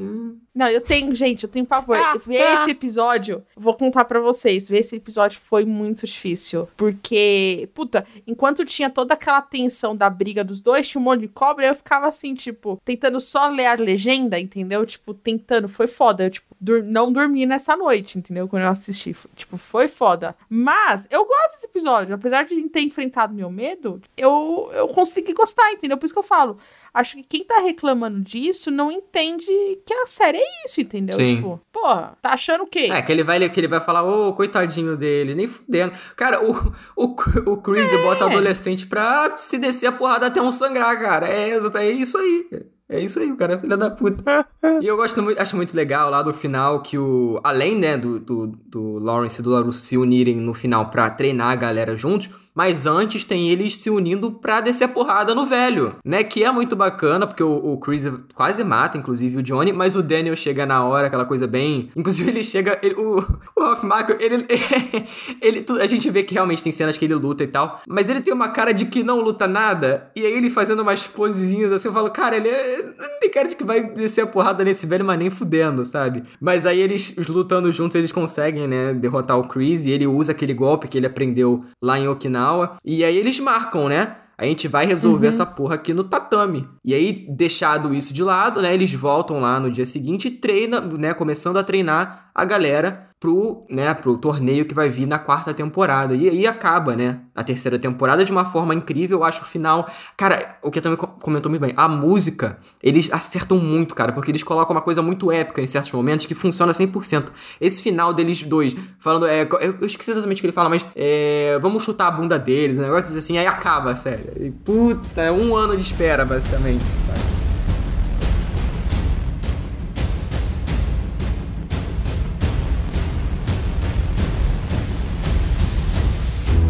Não, 0.56 0.66
eu 0.68 0.80
tenho, 0.80 1.14
gente, 1.14 1.44
eu 1.44 1.48
tenho 1.50 1.66
pavor. 1.66 1.96
Ah, 1.98 2.16
Ver 2.16 2.40
esse 2.40 2.70
episódio, 2.70 3.44
vou 3.54 3.74
contar 3.74 4.06
pra 4.06 4.18
vocês. 4.18 4.68
Ver 4.68 4.78
esse 4.78 4.96
episódio 4.96 5.38
foi 5.38 5.64
muito 5.66 6.06
difícil. 6.06 6.66
Porque, 6.76 7.68
puta, 7.74 8.04
enquanto 8.26 8.64
tinha 8.64 8.88
toda 8.88 9.14
aquela 9.14 9.42
tensão 9.42 9.94
da 9.94 10.08
briga 10.08 10.42
dos 10.42 10.60
dois, 10.62 10.88
tinha 10.88 11.00
um 11.00 11.04
monte 11.04 11.20
de 11.20 11.28
cobra, 11.28 11.66
eu 11.66 11.74
ficava 11.74 12.06
assim, 12.06 12.34
tipo, 12.34 12.80
tentando 12.84 13.20
só 13.20 13.48
ler 13.48 13.66
a 13.66 13.74
legenda, 13.74 14.38
entendeu? 14.40 14.84
Tipo, 14.86 15.12
tentando. 15.12 15.68
Foi 15.68 15.86
foda. 15.86 16.24
Eu, 16.24 16.30
tipo, 16.30 16.46
dur- 16.58 16.82
não 16.82 17.12
dormi 17.12 17.44
nessa 17.44 17.76
noite, 17.76 18.18
entendeu? 18.18 18.48
Quando 18.48 18.62
eu 18.62 18.70
assisti. 18.70 19.14
Tipo, 19.36 19.56
foi 19.58 19.88
foda. 19.88 20.34
Mas 20.48 21.06
eu 21.10 21.24
gosto 21.26 21.50
desse 21.56 21.66
episódio. 21.66 22.14
Apesar 22.14 22.44
de 22.46 22.60
ter 22.70 22.80
enfrentado 22.80 23.34
meu 23.34 23.50
medo, 23.50 24.00
eu, 24.16 24.70
eu 24.74 24.88
consegui 24.88 25.34
gostar, 25.34 25.70
entendeu? 25.72 25.98
Por 25.98 26.06
isso 26.06 26.14
que 26.14 26.18
eu 26.18 26.22
falo. 26.22 26.56
Acho 26.94 27.16
que 27.16 27.24
quem 27.24 27.44
tá 27.44 27.58
reclamando 27.60 28.20
disso 28.20 28.70
não 28.70 28.90
entende 28.90 29.46
que 29.84 29.92
a 29.92 30.06
série 30.06 30.38
é 30.38 30.45
isso, 30.64 30.80
entendeu? 30.80 31.16
Sim. 31.16 31.36
Tipo, 31.36 31.60
porra, 31.72 32.16
tá 32.20 32.30
achando 32.30 32.64
o 32.64 32.66
quê? 32.66 32.88
É, 32.92 33.02
que 33.02 33.12
ele 33.12 33.22
vai, 33.22 33.48
que 33.48 33.60
ele 33.60 33.68
vai 33.68 33.80
falar, 33.80 34.02
ô, 34.02 34.32
coitadinho 34.32 34.96
dele, 34.96 35.34
nem 35.34 35.46
fudendo. 35.46 35.92
Cara, 36.16 36.42
o, 36.44 36.72
o, 36.96 37.04
o 37.50 37.56
Chris 37.58 37.92
É. 37.92 38.02
bota 38.02 38.24
adolescente 38.26 38.86
pra 38.86 39.36
se 39.36 39.58
descer 39.58 39.86
a 39.86 39.92
porrada 39.92 40.26
até 40.26 40.40
um 40.40 40.52
sangrar, 40.52 40.98
cara. 41.00 41.28
É, 41.28 41.50
é 41.52 41.90
isso 41.90 42.18
aí. 42.18 42.46
É 42.88 43.00
isso 43.00 43.18
aí, 43.18 43.32
o 43.32 43.36
cara 43.36 43.54
é 43.54 43.58
filho 43.58 43.76
da 43.76 43.90
puta. 43.90 44.46
e 44.80 44.86
eu 44.86 44.96
gosto 44.96 45.20
muito, 45.20 45.40
acho 45.40 45.56
muito 45.56 45.74
legal 45.74 46.08
lá 46.08 46.22
do 46.22 46.32
final 46.32 46.80
que 46.82 46.96
o. 46.96 47.40
Além, 47.42 47.76
né, 47.76 47.96
do, 47.96 48.20
do, 48.20 48.46
do 48.46 48.98
Lawrence 49.00 49.40
e 49.40 49.42
do 49.44 49.50
Larusso 49.50 49.80
se 49.80 49.96
unirem 49.96 50.36
no 50.36 50.54
final 50.54 50.88
pra 50.88 51.10
treinar 51.10 51.50
a 51.50 51.56
galera 51.56 51.96
juntos. 51.96 52.30
Mas 52.56 52.86
antes 52.86 53.22
tem 53.22 53.50
eles 53.50 53.76
se 53.76 53.90
unindo 53.90 54.32
pra 54.32 54.60
descer 54.62 54.84
a 54.84 54.88
porrada 54.88 55.34
no 55.34 55.44
velho, 55.44 55.94
né? 56.04 56.24
Que 56.24 56.42
é 56.42 56.50
muito 56.50 56.74
bacana, 56.74 57.26
porque 57.26 57.42
o, 57.42 57.52
o 57.54 57.78
Chris 57.78 58.08
quase 58.34 58.64
mata, 58.64 58.96
inclusive, 58.96 59.36
o 59.36 59.42
Johnny, 59.42 59.72
mas 59.72 59.94
o 59.94 60.02
Daniel 60.02 60.34
chega 60.34 60.64
na 60.64 60.82
hora, 60.82 61.06
aquela 61.08 61.24
coisa 61.26 61.46
bem. 61.46 61.90
Inclusive, 61.96 62.30
ele 62.30 62.42
chega. 62.42 62.78
ele- 62.82 62.94
o 62.96 63.16
o 63.56 63.62
Hoffmacher, 63.62 64.16
ele, 64.20 64.46
ele. 65.40 65.64
A 65.80 65.86
gente 65.86 66.08
vê 66.10 66.22
que 66.22 66.32
realmente 66.34 66.62
tem 66.62 66.72
cenas 66.72 66.96
que 66.96 67.04
ele 67.04 67.14
luta 67.14 67.44
e 67.44 67.46
tal, 67.46 67.80
mas 67.86 68.08
ele 68.08 68.20
tem 68.20 68.32
uma 68.32 68.48
cara 68.48 68.72
de 68.72 68.86
que 68.86 69.02
não 69.02 69.20
luta 69.20 69.46
nada. 69.46 70.10
E 70.16 70.24
aí 70.24 70.32
ele 70.32 70.48
fazendo 70.50 70.80
umas 70.80 71.06
posezinhas 71.06 71.70
assim, 71.72 71.88
eu 71.88 71.92
falo, 71.94 72.10
cara, 72.10 72.36
ele 72.36 72.48
é, 72.48 72.82
tem 73.20 73.30
cara 73.30 73.48
de 73.48 73.56
que 73.56 73.64
vai 73.64 73.82
descer 73.82 74.22
a 74.22 74.26
porrada 74.26 74.64
nesse 74.64 74.86
velho, 74.86 75.04
mas 75.04 75.18
nem 75.18 75.28
fudendo, 75.30 75.84
sabe? 75.84 76.22
Mas 76.40 76.64
aí 76.64 76.80
eles 76.80 77.14
lutando 77.28 77.70
juntos, 77.72 77.94
eles 77.96 78.12
conseguem, 78.12 78.66
né, 78.66 78.94
derrotar 78.94 79.38
o 79.38 79.46
Chris 79.46 79.84
e 79.84 79.90
ele 79.90 80.06
usa 80.06 80.32
aquele 80.32 80.54
golpe 80.54 80.88
que 80.88 80.96
ele 80.96 81.06
aprendeu 81.06 81.64
lá 81.82 81.98
em 81.98 82.08
Okinawa. 82.08 82.45
E 82.84 83.04
aí 83.04 83.16
eles 83.16 83.40
marcam, 83.40 83.88
né? 83.88 84.16
A 84.38 84.44
gente 84.44 84.68
vai 84.68 84.84
resolver 84.84 85.28
essa 85.28 85.46
porra 85.46 85.76
aqui 85.76 85.94
no 85.94 86.04
tatame. 86.04 86.68
E 86.84 86.92
aí, 86.92 87.26
deixado 87.30 87.94
isso 87.94 88.12
de 88.12 88.22
lado, 88.22 88.60
né? 88.60 88.74
Eles 88.74 88.92
voltam 88.92 89.40
lá 89.40 89.58
no 89.58 89.70
dia 89.70 89.86
seguinte 89.86 90.28
e 90.28 90.30
treinam, 90.30 90.82
né? 90.98 91.14
Começando 91.14 91.56
a 91.56 91.64
treinar 91.64 92.25
a 92.36 92.44
galera 92.44 93.08
pro, 93.18 93.64
né, 93.70 93.94
pro 93.94 94.18
torneio 94.18 94.66
que 94.66 94.74
vai 94.74 94.90
vir 94.90 95.06
na 95.06 95.18
quarta 95.18 95.54
temporada. 95.54 96.14
E 96.14 96.28
aí 96.28 96.46
acaba, 96.46 96.94
né, 96.94 97.20
a 97.34 97.42
terceira 97.42 97.78
temporada 97.78 98.22
de 98.22 98.30
uma 98.30 98.44
forma 98.44 98.74
incrível. 98.74 99.20
Eu 99.20 99.24
acho 99.24 99.40
o 99.40 99.46
final. 99.46 99.88
Cara, 100.18 100.58
o 100.62 100.70
que 100.70 100.82
também 100.82 100.98
comentou 100.98 101.48
muito 101.48 101.60
bem, 101.60 101.72
a 101.74 101.88
música, 101.88 102.58
eles 102.82 103.10
acertam 103.10 103.56
muito, 103.56 103.94
cara, 103.94 104.12
porque 104.12 104.30
eles 104.30 104.42
colocam 104.42 104.76
uma 104.76 104.82
coisa 104.82 105.00
muito 105.00 105.32
épica 105.32 105.62
em 105.62 105.66
certos 105.66 105.90
momentos 105.92 106.26
que 106.26 106.34
funciona 106.34 106.72
100%. 106.72 107.28
Esse 107.58 107.80
final 107.80 108.12
deles 108.12 108.42
dois, 108.42 108.76
falando, 108.98 109.26
é, 109.26 109.48
eu 109.80 109.86
esqueci 109.86 110.10
exatamente 110.10 110.38
o 110.38 110.40
que 110.42 110.46
ele 110.48 110.52
fala, 110.52 110.68
mas 110.68 110.84
é, 110.94 111.58
vamos 111.62 111.84
chutar 111.84 112.08
a 112.08 112.10
bunda 112.10 112.38
deles, 112.38 112.78
um 112.78 112.82
negócio 112.82 113.16
assim, 113.16 113.38
aí 113.38 113.46
acaba, 113.46 113.96
sério. 113.96 114.30
E, 114.38 114.50
puta, 114.50 115.22
é 115.22 115.32
um 115.32 115.56
ano 115.56 115.74
de 115.74 115.80
espera, 115.80 116.22
basicamente, 116.22 116.84
sabe? 117.06 117.45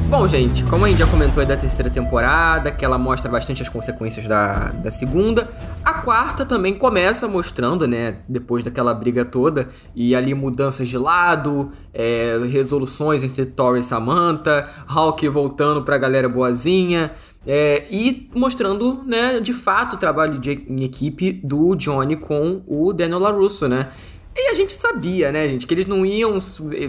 Bom, 0.09 0.25
gente, 0.29 0.65
como 0.67 0.85
a 0.85 0.89
gente 0.89 0.99
já 0.99 1.07
comentou 1.07 1.41
aí 1.41 1.47
da 1.47 1.57
terceira 1.57 1.91
temporada, 1.91 2.71
que 2.71 2.85
ela 2.85 2.97
mostra 2.97 3.29
bastante 3.29 3.61
as 3.61 3.69
consequências 3.69 4.25
da, 4.29 4.71
da 4.71 4.89
segunda, 4.89 5.51
a 5.85 5.95
quarta 5.95 6.47
também 6.47 6.77
começa 6.77 7.27
mostrando, 7.27 7.89
né, 7.89 8.19
depois 8.29 8.63
daquela 8.63 8.95
briga 8.95 9.25
toda, 9.25 9.69
e 9.97 10.15
ali 10.15 10.33
mudanças 10.33 10.89
de 10.89 10.97
lado, 10.97 11.73
é, 11.93 12.39
resoluções 12.49 13.25
entre 13.25 13.45
Thor 13.47 13.79
e 13.79 13.83
Samantha, 13.83 14.69
Hulk 14.87 15.29
voltando 15.29 15.83
pra 15.83 15.99
galera 15.99 16.29
boazinha, 16.29 17.11
é, 17.45 17.85
e 17.91 18.31
mostrando, 18.33 19.03
né, 19.05 19.41
de 19.41 19.53
fato 19.53 19.95
o 19.95 19.99
trabalho 19.99 20.39
de, 20.39 20.53
em 20.69 20.85
equipe 20.85 21.33
do 21.33 21.75
Johnny 21.75 22.15
com 22.15 22.63
o 22.69 22.93
Daniel 22.93 23.19
LaRusso, 23.19 23.69
né? 23.69 23.89
E 24.39 24.51
a 24.51 24.55
gente 24.55 24.75
sabia, 24.75 25.33
né, 25.33 25.49
gente, 25.49 25.67
que 25.67 25.73
eles 25.73 25.87
não 25.87 26.05
iam 26.05 26.39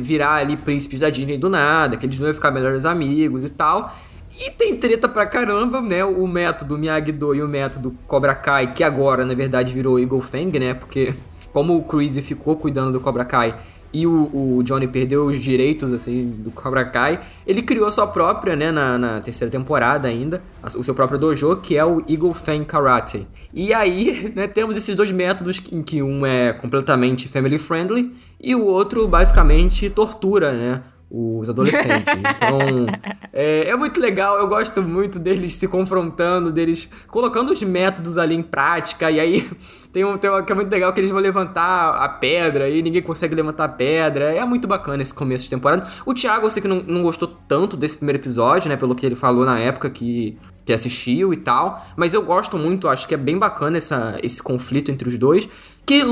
virar 0.02 0.36
ali 0.36 0.58
príncipes 0.58 1.00
da 1.00 1.10
Disney 1.10 1.38
do 1.38 1.50
nada, 1.50 1.96
que 1.96 2.06
eles 2.06 2.20
não 2.20 2.28
iam 2.28 2.34
ficar 2.34 2.52
melhores 2.52 2.84
amigos 2.84 3.46
e 3.46 3.50
tal. 3.50 3.96
E 4.40 4.52
tem 4.52 4.76
treta 4.76 5.08
pra 5.08 5.26
caramba, 5.26 5.82
né? 5.82 6.04
O 6.04 6.28
método 6.28 6.78
Miyagi-Do 6.78 7.34
e 7.34 7.42
o 7.42 7.48
método 7.48 7.96
Cobra 8.06 8.36
Kai, 8.36 8.74
que 8.74 8.84
agora, 8.84 9.26
na 9.26 9.34
verdade, 9.34 9.74
virou 9.74 9.98
Eagle 9.98 10.22
Fang, 10.22 10.60
né? 10.60 10.74
Porque 10.74 11.16
como 11.54 11.76
o 11.78 11.84
Chris 11.84 12.20
ficou 12.20 12.58
cuidando 12.58 12.92
do 12.92 13.00
Cobra 13.00 13.24
Kai 13.24 13.56
e 13.94 14.06
o, 14.06 14.58
o, 14.58 14.64
Johnny 14.64 14.88
perdeu 14.88 15.26
os 15.26 15.40
direitos 15.40 15.94
assim 15.94 16.30
do 16.40 16.52
Cobra 16.52 16.86
Kai, 16.86 17.22
ele 17.46 17.62
criou 17.62 17.88
a 17.88 17.92
sua 17.92 18.08
própria, 18.08 18.56
né, 18.56 18.72
na, 18.72 18.98
na, 18.98 19.22
terceira 19.22 19.52
temporada 19.52 20.08
ainda, 20.08 20.42
o 20.78 20.84
seu 20.84 20.94
próprio 20.94 21.18
dojo, 21.18 21.56
que 21.58 21.78
é 21.78 21.86
o 21.86 22.04
Eagle 22.08 22.34
Fang 22.34 22.66
Karate. 22.66 23.28
E 23.54 23.74
aí, 23.74 24.32
né, 24.36 24.48
temos 24.48 24.76
esses 24.76 24.96
dois 24.96 25.12
métodos 25.12 25.62
em 25.72 25.82
que 25.82 26.02
um 26.02 26.26
é 26.26 26.54
completamente 26.54 27.28
family 27.28 27.58
friendly 27.58 28.14
e 28.40 28.54
o 28.56 28.64
outro 28.66 29.08
basicamente 29.08 29.90
tortura, 29.90 30.54
né? 30.54 30.84
Os 31.10 31.50
adolescentes. 31.50 32.14
Então, 32.18 32.86
é, 33.32 33.70
é, 33.70 33.76
muito 33.76 34.00
legal, 34.00 34.38
eu 34.38 34.48
gosto 34.48 34.82
muito 34.82 35.18
deles 35.18 35.56
se 35.56 35.68
confrontando, 35.68 36.52
deles 36.52 36.90
colocando 37.08 37.52
os 37.52 37.62
métodos 37.64 38.18
ali 38.18 38.36
em 38.36 38.44
prática, 38.44 39.10
e 39.10 39.20
aí 39.20 39.50
tem 39.92 40.04
um, 40.04 40.18
tem 40.18 40.30
um 40.30 40.44
que 40.44 40.52
é 40.52 40.56
muito 40.56 40.70
legal 40.70 40.92
que 40.92 41.00
eles 41.00 41.12
vão 41.12 41.20
levantar 41.20 41.92
a 41.92 42.10
pedra 42.10 42.70
e 42.70 42.82
ninguém 42.82 43.02
consegue 43.02 43.34
levantar 43.36 43.66
a 43.66 43.70
pedra. 43.70 44.34
É 44.34 44.44
muito 44.46 44.68
bacana 44.68 45.02
esse 45.02 45.14
começo 45.14 45.46
de 45.46 45.50
temporada. 45.50 45.88
O 46.06 46.14
Thiago, 46.14 46.46
eu 46.46 46.50
sei 46.50 46.62
que 46.62 46.68
não, 46.68 46.82
não 46.82 47.04
gostou 47.04 47.28
tanto 47.48 47.78
desse 47.78 47.98
primeiro 47.98 48.20
episódio, 48.20 48.70
né, 48.70 48.76
pelo 48.76 48.96
que 48.96 49.06
ele 49.06 49.16
falou 49.16 49.46
na 49.46 49.60
época 49.60 49.90
que 49.90 50.38
que 50.68 50.74
assistiu 50.74 51.34
e 51.34 51.38
tal, 51.38 51.88
mas 51.96 52.14
eu 52.14 52.22
gosto 52.22 52.58
muito, 52.58 52.90
acho 52.90 53.08
que 53.08 53.14
é 53.14 53.18
bem 53.18 53.38
bacana 53.38 53.78
essa, 53.78 54.20
esse 54.22 54.44
conflito 54.44 54.92
entre 54.92 55.08
os 55.08 55.18
dois, 55.18 55.48
que 55.88 56.04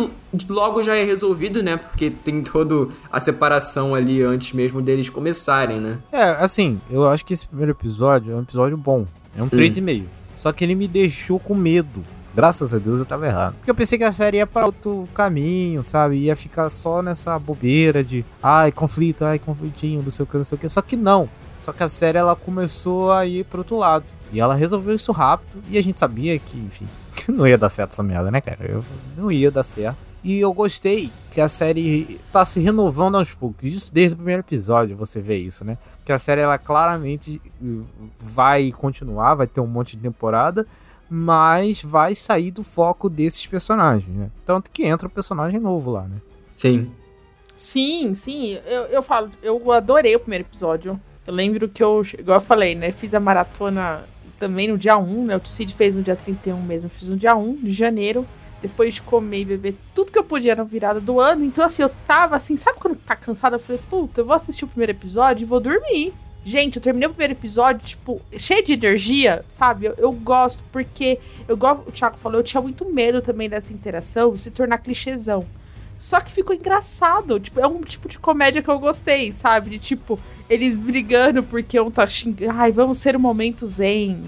logo 0.48 0.82
já 0.82 0.96
é 0.96 1.04
resolvido, 1.04 1.62
né? 1.62 1.76
Porque 1.76 2.10
tem 2.10 2.42
toda 2.42 2.88
a 3.12 3.20
separação 3.20 3.94
ali 3.94 4.24
antes 4.24 4.54
mesmo 4.54 4.82
deles 4.82 5.10
começarem, 5.10 5.82
né? 5.82 6.00
É, 6.14 6.24
assim, 6.40 6.80
eu 6.90 7.06
acho 7.06 7.26
que 7.26 7.34
esse 7.34 7.46
primeiro 7.46 7.74
episódio 7.74 8.32
é 8.32 8.36
um 8.38 8.42
episódio 8.42 8.78
bom, 8.78 9.06
é 9.38 9.44
um 9.44 9.50
3,5. 9.50 10.04
Hum. 10.04 10.06
Só 10.38 10.54
que 10.54 10.64
ele 10.64 10.76
me 10.76 10.88
deixou 10.88 11.40
com 11.40 11.54
medo. 11.54 12.04
Graças 12.34 12.74
a 12.74 12.78
Deus 12.78 13.00
eu 13.00 13.06
tava 13.06 13.28
errado. 13.28 13.56
Porque 13.56 13.70
eu 13.70 13.76
pensei 13.76 13.98
que 13.98 14.04
a 14.06 14.12
série 14.12 14.38
ia 14.38 14.48
pra 14.48 14.66
outro 14.66 15.08
caminho, 15.14 15.84
sabe? 15.84 16.18
Ia 16.18 16.36
ficar 16.38 16.70
só 16.70 17.02
nessa 17.02 17.38
bobeira 17.38 18.02
de 18.04 18.26
ai, 18.42 18.72
conflito, 18.72 19.26
ai, 19.26 19.40
conflitinho, 19.40 20.02
não 20.02 20.12
sei 20.12 20.24
o 20.24 20.28
que, 20.28 20.38
não 20.38 20.44
sei 20.46 20.56
o 20.58 20.60
que. 20.60 20.70
Só 20.70 20.82
que 20.82 20.96
não. 20.96 21.30
Só 21.60 21.74
que 21.74 21.84
a 21.84 21.90
série 21.90 22.18
ela 22.18 22.36
começou 22.36 23.12
a 23.12 23.26
ir 23.26 23.44
pro 23.46 23.60
outro 23.60 23.78
lado. 23.78 24.06
E 24.32 24.40
ela 24.40 24.56
resolveu 24.56 24.96
isso 24.96 25.12
rápido. 25.12 25.62
E 25.70 25.78
a 25.78 25.84
gente 25.84 26.00
sabia 26.00 26.38
que, 26.38 26.58
enfim, 26.58 26.88
que 27.26 27.32
não 27.34 27.48
ia 27.48 27.58
dar 27.58 27.70
certo 27.70 27.92
essa 27.92 28.04
merda, 28.04 28.30
né, 28.30 28.40
cara? 28.40 28.66
Eu, 28.66 28.84
não 29.18 29.32
ia 29.32 29.50
dar 29.50 29.64
certo. 29.64 29.98
E 30.24 30.40
eu 30.40 30.52
gostei 30.54 31.12
que 31.30 31.40
a 31.40 31.48
série 31.48 32.20
tá 32.32 32.44
se 32.44 32.60
renovando 32.60 33.16
aos 33.16 33.32
poucos. 33.32 33.64
Isso 33.64 33.94
desde 33.94 34.14
o 34.14 34.18
primeiro 34.18 34.42
episódio 34.42 34.98
você 34.98 35.22
vê 35.22 35.38
isso, 35.38 35.64
né? 35.64 35.78
Que 36.04 36.12
a 36.12 36.18
série 36.18 36.42
ela 36.42 36.58
claramente 36.58 37.40
vai 38.20 38.72
continuar, 38.72 39.36
vai 39.36 39.46
ter 39.46 39.62
um 39.62 39.68
monte 39.68 39.96
de 39.96 40.02
temporada, 40.02 40.66
mas 41.08 41.84
vai 41.84 42.16
sair 42.16 42.50
do 42.50 42.64
foco 42.64 43.08
desses 43.08 43.46
personagens, 43.46 44.16
né? 44.16 44.32
Tanto 44.44 44.72
que 44.72 44.84
entra 44.84 45.08
um 45.08 45.12
personagem 45.12 45.60
novo 45.60 45.92
lá, 45.92 46.04
né? 46.04 46.18
Sim. 46.48 46.92
Sim, 47.56 48.16
sim. 48.16 48.60
Eu, 48.66 48.84
eu 48.86 49.04
falo, 49.04 49.30
eu 49.44 49.72
adorei 49.72 50.16
o 50.16 50.20
primeiro 50.20 50.44
episódio. 50.44 51.00
Eu 51.28 51.34
lembro 51.36 51.70
que 51.70 51.84
eu, 51.84 52.02
igual 52.18 52.38
eu 52.38 52.42
falei, 52.42 52.74
né? 52.74 52.92
Fiz 52.92 53.14
a 53.14 53.20
maratona 53.20 54.04
também 54.40 54.68
no 54.68 54.78
dia 54.78 54.98
1, 54.98 55.26
né? 55.26 55.38
O 55.38 55.46
Cid 55.46 55.74
fez 55.74 55.96
no 55.96 56.04
dia 56.04 56.16
31 56.16 56.62
mesmo. 56.62 56.88
Eu 56.88 56.92
fiz 56.92 57.10
no 57.10 57.18
dia 57.18 57.36
1 57.36 57.56
de 57.56 57.72
janeiro. 57.72 58.26
Depois 58.62 58.96
de 58.96 59.02
comer 59.02 59.42
e 59.42 59.46
beber 59.46 59.76
tudo 59.94 60.12
que 60.12 60.18
eu 60.18 60.24
podia 60.24 60.56
na 60.56 60.64
virada 60.64 61.00
do 61.00 61.20
ano. 61.20 61.46
Então, 61.46 61.64
assim, 61.64 61.84
eu 61.84 61.92
tava 62.08 62.36
assim, 62.36 62.56
sabe 62.58 62.80
quando 62.80 62.96
tá 62.96 63.16
cansada? 63.16 63.58
Eu 63.58 63.60
falei, 63.60 63.82
puta, 63.90 64.22
eu 64.22 64.26
vou 64.26 64.36
assistir 64.36 64.66
o 64.66 64.68
primeiro 64.68 64.92
episódio 64.92 65.44
e 65.44 65.46
vou 65.46 65.60
dormir. 65.60 66.14
Gente, 66.44 66.76
eu 66.76 66.82
terminei 66.82 67.08
o 67.08 67.12
primeiro 67.12 67.34
episódio, 67.34 67.86
tipo, 67.86 68.22
cheio 68.38 68.64
de 68.64 68.74
energia, 68.74 69.44
sabe? 69.50 69.88
Eu, 69.88 69.96
eu 69.98 70.12
gosto, 70.12 70.64
porque, 70.72 71.20
eu, 71.48 71.56
igual 71.56 71.84
o 71.88 71.92
Thiago 71.92 72.20
falou, 72.20 72.40
eu 72.40 72.44
tinha 72.44 72.62
muito 72.62 72.86
medo 72.86 73.20
também 73.22 73.50
dessa 73.50 73.74
interação 73.74 74.38
se 74.38 74.52
tornar 74.52 74.78
clichêzão. 74.78 75.46
Só 75.98 76.20
que 76.20 76.32
ficou 76.32 76.56
engraçado. 76.56 77.40
Tipo, 77.40 77.60
é 77.60 77.68
um 77.68 77.82
tipo 77.82 78.08
de 78.08 78.20
comédia 78.20 78.62
que 78.62 78.70
eu 78.70 78.80
gostei, 78.80 79.32
sabe? 79.32 79.72
De 79.72 79.80
tipo, 79.80 80.20
eles 80.50 80.76
brigando 80.78 81.44
porque 81.44 81.80
um 81.80 81.90
tá 81.90 82.06
xingando. 82.08 82.52
Ai, 82.52 82.72
vamos 82.72 82.98
ser 82.98 83.16
um 83.16 83.20
momento 83.20 83.66
zen. 83.66 84.24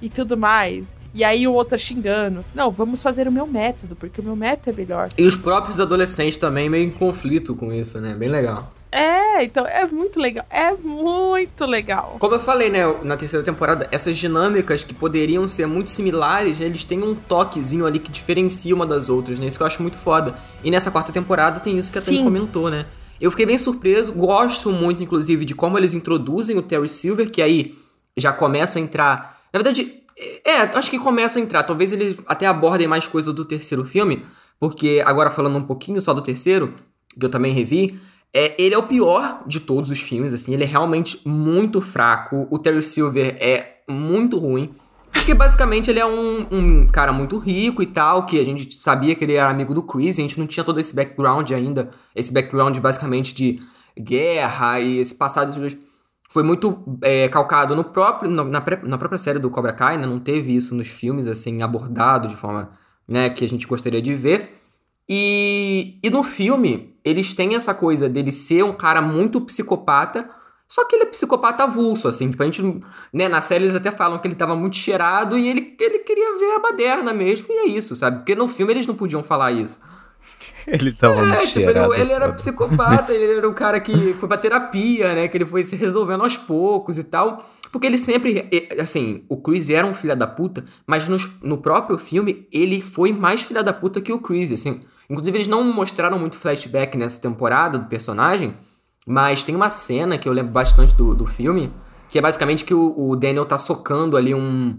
E 0.00 0.08
tudo 0.08 0.36
mais. 0.36 0.96
E 1.14 1.22
aí 1.22 1.46
o 1.46 1.52
outro 1.52 1.70
tá 1.70 1.78
xingando. 1.78 2.44
Não, 2.54 2.70
vamos 2.70 3.02
fazer 3.02 3.28
o 3.28 3.32
meu 3.32 3.46
método, 3.46 3.94
porque 3.94 4.20
o 4.20 4.24
meu 4.24 4.34
método 4.34 4.70
é 4.70 4.72
melhor. 4.72 5.08
E 5.16 5.24
os 5.24 5.36
próprios 5.36 5.78
adolescentes 5.78 6.36
também 6.36 6.68
meio 6.68 6.84
em 6.84 6.90
conflito 6.90 7.54
com 7.54 7.72
isso, 7.72 8.00
né? 8.00 8.14
Bem 8.14 8.28
legal. 8.28 8.72
É, 8.92 9.42
então 9.42 9.66
é 9.66 9.86
muito 9.86 10.20
legal. 10.20 10.44
É 10.50 10.72
muito 10.72 11.64
legal. 11.64 12.16
Como 12.20 12.34
eu 12.34 12.40
falei, 12.40 12.68
né, 12.68 12.80
na 13.02 13.16
terceira 13.16 13.42
temporada, 13.42 13.88
essas 13.90 14.18
dinâmicas 14.18 14.84
que 14.84 14.92
poderiam 14.92 15.48
ser 15.48 15.66
muito 15.66 15.90
similares, 15.90 16.60
né, 16.60 16.66
eles 16.66 16.84
têm 16.84 17.02
um 17.02 17.14
toquezinho 17.14 17.86
ali 17.86 17.98
que 17.98 18.12
diferencia 18.12 18.74
uma 18.74 18.86
das 18.86 19.08
outras, 19.08 19.38
né? 19.38 19.46
Isso 19.46 19.56
que 19.56 19.62
eu 19.62 19.66
acho 19.66 19.80
muito 19.80 19.96
foda. 19.96 20.36
E 20.62 20.70
nessa 20.70 20.90
quarta 20.90 21.10
temporada 21.10 21.58
tem 21.58 21.78
isso 21.78 21.90
que 21.90 21.98
a 21.98 22.22
comentou, 22.22 22.70
né? 22.70 22.84
Eu 23.18 23.30
fiquei 23.30 23.46
bem 23.46 23.56
surpreso, 23.56 24.12
gosto 24.12 24.70
muito, 24.70 25.02
inclusive, 25.02 25.44
de 25.44 25.54
como 25.54 25.78
eles 25.78 25.94
introduzem 25.94 26.58
o 26.58 26.62
Terry 26.62 26.88
Silver, 26.88 27.30
que 27.30 27.40
aí 27.40 27.74
já 28.16 28.32
começa 28.32 28.78
a 28.78 28.82
entrar. 28.82 29.40
Na 29.52 29.58
verdade, 29.58 30.02
é, 30.44 30.62
acho 30.76 30.90
que 30.90 30.98
começa 30.98 31.38
a 31.38 31.42
entrar. 31.42 31.62
Talvez 31.62 31.92
eles 31.92 32.16
até 32.26 32.46
abordem 32.46 32.86
mais 32.86 33.06
coisa 33.06 33.32
do 33.32 33.44
terceiro 33.44 33.84
filme, 33.84 34.24
porque 34.60 35.02
agora 35.06 35.30
falando 35.30 35.56
um 35.56 35.62
pouquinho 35.62 36.00
só 36.00 36.12
do 36.12 36.20
terceiro, 36.20 36.74
que 37.18 37.24
eu 37.24 37.30
também 37.30 37.54
revi, 37.54 37.98
é, 38.34 38.54
ele 38.62 38.74
é 38.74 38.78
o 38.78 38.84
pior 38.84 39.42
de 39.46 39.60
todos 39.60 39.90
os 39.90 40.00
filmes, 40.00 40.32
assim, 40.32 40.54
ele 40.54 40.64
é 40.64 40.66
realmente 40.66 41.20
muito 41.26 41.80
fraco. 41.80 42.46
O 42.50 42.58
Terry 42.58 42.82
Silver 42.82 43.36
é 43.38 43.82
muito 43.88 44.38
ruim. 44.38 44.74
Porque 45.12 45.34
basicamente 45.34 45.90
ele 45.90 46.00
é 46.00 46.06
um, 46.06 46.46
um, 46.50 46.86
cara 46.86 47.12
muito 47.12 47.38
rico 47.38 47.82
e 47.82 47.86
tal, 47.86 48.24
que 48.24 48.40
a 48.40 48.44
gente 48.44 48.74
sabia 48.76 49.14
que 49.14 49.22
ele 49.22 49.34
era 49.34 49.50
amigo 49.50 49.74
do 49.74 49.82
Chris, 49.82 50.18
a 50.18 50.22
gente 50.22 50.38
não 50.38 50.46
tinha 50.46 50.64
todo 50.64 50.80
esse 50.80 50.94
background 50.94 51.50
ainda, 51.50 51.90
esse 52.16 52.32
background 52.32 52.76
basicamente 52.78 53.34
de 53.34 53.60
guerra 53.96 54.80
e 54.80 54.98
esse 54.98 55.14
passado 55.14 55.52
foi 56.30 56.42
muito 56.42 56.82
é, 57.02 57.28
calcado 57.28 57.76
no 57.76 57.84
próprio, 57.84 58.30
na, 58.30 58.42
na, 58.42 58.98
própria 58.98 59.18
série 59.18 59.38
do 59.38 59.50
Cobra 59.50 59.74
Kai, 59.74 59.98
né? 59.98 60.06
Não 60.06 60.18
teve 60.18 60.56
isso 60.56 60.74
nos 60.74 60.88
filmes, 60.88 61.26
assim, 61.26 61.60
abordado 61.60 62.26
de 62.26 62.34
forma 62.34 62.70
né, 63.06 63.28
que 63.28 63.44
a 63.44 63.48
gente 63.48 63.66
gostaria 63.66 64.00
de 64.00 64.14
ver. 64.14 64.48
E, 65.06 65.98
e 66.02 66.08
no 66.08 66.22
filme, 66.22 66.91
eles 67.04 67.34
têm 67.34 67.54
essa 67.54 67.74
coisa 67.74 68.08
dele 68.08 68.32
ser 68.32 68.62
um 68.64 68.72
cara 68.72 69.00
muito 69.02 69.40
psicopata, 69.40 70.28
só 70.68 70.84
que 70.86 70.96
ele 70.96 71.02
é 71.04 71.06
psicopata 71.06 71.64
avulso, 71.64 72.08
assim. 72.08 72.30
Tipo, 72.30 72.42
a 72.42 72.46
gente, 72.46 72.62
né, 73.12 73.28
na 73.28 73.40
série 73.40 73.64
eles 73.64 73.76
até 73.76 73.90
falam 73.92 74.18
que 74.18 74.26
ele 74.26 74.34
tava 74.34 74.56
muito 74.56 74.76
cheirado 74.76 75.36
e 75.36 75.48
ele, 75.48 75.76
ele 75.78 75.98
queria 76.00 76.38
ver 76.38 76.54
a 76.54 76.58
baderna 76.58 77.12
mesmo, 77.12 77.46
e 77.50 77.58
é 77.58 77.66
isso, 77.66 77.94
sabe? 77.94 78.18
Porque 78.18 78.34
no 78.34 78.48
filme 78.48 78.72
eles 78.72 78.86
não 78.86 78.94
podiam 78.94 79.22
falar 79.22 79.52
isso. 79.52 79.80
Ele 80.66 80.92
tava 80.92 81.20
É, 81.20 81.22
muito 81.26 81.46
tipo, 81.46 81.58
ele, 81.58 81.64
cheirado. 81.66 81.94
ele 81.94 82.12
era 82.12 82.26
foda. 82.26 82.36
psicopata, 82.36 83.12
ele 83.14 83.38
era 83.38 83.48
o 83.48 83.52
cara 83.54 83.80
que 83.80 84.14
foi 84.14 84.28
pra 84.28 84.38
terapia, 84.38 85.14
né? 85.14 85.26
Que 85.26 85.36
ele 85.36 85.44
foi 85.44 85.64
se 85.64 85.74
resolvendo 85.74 86.22
aos 86.22 86.36
poucos 86.36 86.96
e 86.98 87.02
tal. 87.04 87.44
Porque 87.72 87.86
ele 87.88 87.98
sempre. 87.98 88.48
Assim, 88.80 89.24
o 89.28 89.36
Chris 89.38 89.68
era 89.70 89.84
um 89.84 89.92
filho 89.94 90.14
da 90.14 90.26
puta, 90.28 90.64
mas 90.86 91.08
nos- 91.08 91.28
no, 91.42 91.58
próprio 91.58 91.98
filme 91.98 92.46
ele 92.52 92.80
foi 92.80 93.12
mais 93.12 93.42
filha 93.42 93.64
da 93.64 93.72
puta 93.72 94.00
que 94.00 94.12
o 94.12 94.20
Chris, 94.20 94.52
assim. 94.52 94.82
Inclusive, 95.10 95.36
eles 95.36 95.48
não 95.48 95.62
mostraram 95.64 96.18
muito 96.18 96.36
flashback 96.36 96.96
nessa 96.96 97.20
temporada 97.20 97.78
do 97.78 97.86
personagem, 97.86 98.54
mas 99.06 99.42
tem 99.44 99.54
uma 99.54 99.68
cena 99.70 100.16
que 100.16 100.28
eu 100.28 100.32
lembro 100.32 100.52
bastante 100.52 100.94
do, 100.94 101.14
do 101.14 101.26
filme, 101.26 101.72
que 102.08 102.18
é 102.18 102.22
basicamente 102.22 102.64
que 102.64 102.74
o, 102.74 102.94
o 102.96 103.16
Daniel 103.16 103.44
tá 103.46 103.58
socando 103.58 104.16
ali 104.16 104.34
um. 104.34 104.78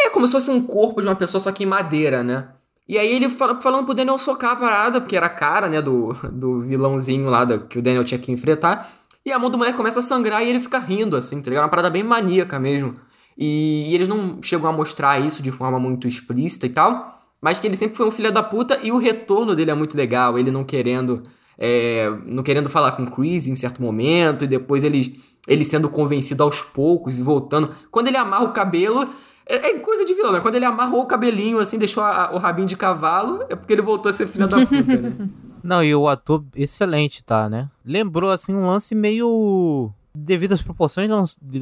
É 0.00 0.08
como 0.08 0.26
se 0.26 0.32
fosse 0.32 0.50
um 0.50 0.62
corpo 0.62 1.00
de 1.00 1.06
uma 1.08 1.16
pessoa, 1.16 1.40
só 1.40 1.52
que 1.52 1.64
em 1.64 1.66
madeira, 1.66 2.22
né? 2.22 2.48
E 2.88 2.98
aí 2.98 3.14
ele 3.14 3.28
fala, 3.28 3.60
falando 3.60 3.84
pro 3.84 3.94
Daniel 3.94 4.18
socar 4.18 4.52
a 4.52 4.56
parada, 4.56 5.00
porque 5.00 5.16
era 5.16 5.26
a 5.26 5.30
cara, 5.30 5.68
né, 5.68 5.80
do, 5.80 6.12
do 6.32 6.60
vilãozinho 6.60 7.28
lá 7.28 7.44
da- 7.44 7.58
que 7.58 7.78
o 7.78 7.82
Daniel 7.82 8.02
tinha 8.02 8.18
que 8.18 8.32
enfrentar. 8.32 8.88
E 9.24 9.30
a 9.30 9.38
mão 9.38 9.50
do 9.50 9.58
moleque 9.58 9.76
começa 9.76 10.00
a 10.00 10.02
sangrar 10.02 10.42
e 10.42 10.48
ele 10.48 10.58
fica 10.58 10.78
rindo, 10.78 11.16
assim, 11.16 11.40
tá 11.40 11.50
ligado? 11.50 11.64
Uma 11.64 11.68
parada 11.70 11.90
bem 11.90 12.02
maníaca 12.02 12.58
mesmo. 12.58 12.94
E, 13.38 13.90
e 13.90 13.94
eles 13.94 14.08
não 14.08 14.42
chegam 14.42 14.68
a 14.68 14.72
mostrar 14.72 15.20
isso 15.24 15.42
de 15.42 15.52
forma 15.52 15.78
muito 15.78 16.08
explícita 16.08 16.66
e 16.66 16.70
tal, 16.70 17.19
mas 17.40 17.58
que 17.58 17.66
ele 17.66 17.76
sempre 17.76 17.96
foi 17.96 18.06
um 18.06 18.10
filho 18.10 18.30
da 18.32 18.42
puta 18.42 18.78
e 18.82 18.90
o 18.92 18.98
retorno 18.98 19.54
dele 19.56 19.70
é 19.70 19.74
muito 19.74 19.96
legal, 19.96 20.38
ele 20.38 20.50
não 20.50 20.64
querendo. 20.64 21.22
é, 21.62 22.10
não 22.24 22.42
querendo 22.42 22.70
falar 22.70 22.92
com 22.92 23.02
o 23.02 23.10
Chris 23.10 23.46
em 23.46 23.54
certo 23.54 23.82
momento, 23.82 24.44
e 24.44 24.48
depois 24.48 24.82
ele, 24.82 25.20
ele 25.46 25.62
sendo 25.64 25.90
convencido 25.90 26.42
aos 26.42 26.62
poucos 26.62 27.18
e 27.18 27.22
voltando. 27.22 27.74
Quando 27.90 28.08
ele 28.08 28.16
amarra 28.16 28.44
o 28.44 28.52
cabelo, 28.52 29.06
é, 29.46 29.56
é 29.70 29.78
coisa 29.78 30.04
de 30.06 30.14
vilão, 30.14 30.32
né? 30.32 30.40
Quando 30.40 30.54
ele 30.54 30.64
amarrou 30.64 31.02
o 31.02 31.06
cabelinho, 31.06 31.58
assim, 31.58 31.76
deixou 31.76 32.02
a- 32.02 32.30
o 32.32 32.38
rabinho 32.38 32.66
de 32.66 32.76
cavalo, 32.78 33.44
é 33.48 33.54
porque 33.54 33.74
ele 33.74 33.82
voltou 33.82 34.08
a 34.08 34.12
ser 34.14 34.26
filho 34.26 34.48
da 34.48 34.64
puta, 34.64 34.96
né? 34.96 35.12
Não, 35.62 35.84
e 35.84 35.94
o 35.94 36.08
ator 36.08 36.42
excelente, 36.56 37.22
tá, 37.22 37.46
né? 37.46 37.68
Lembrou, 37.84 38.30
assim, 38.30 38.54
um 38.54 38.66
lance 38.66 38.94
meio. 38.94 39.92
Devido 40.12 40.52
às 40.52 40.60
proporções, 40.62 41.08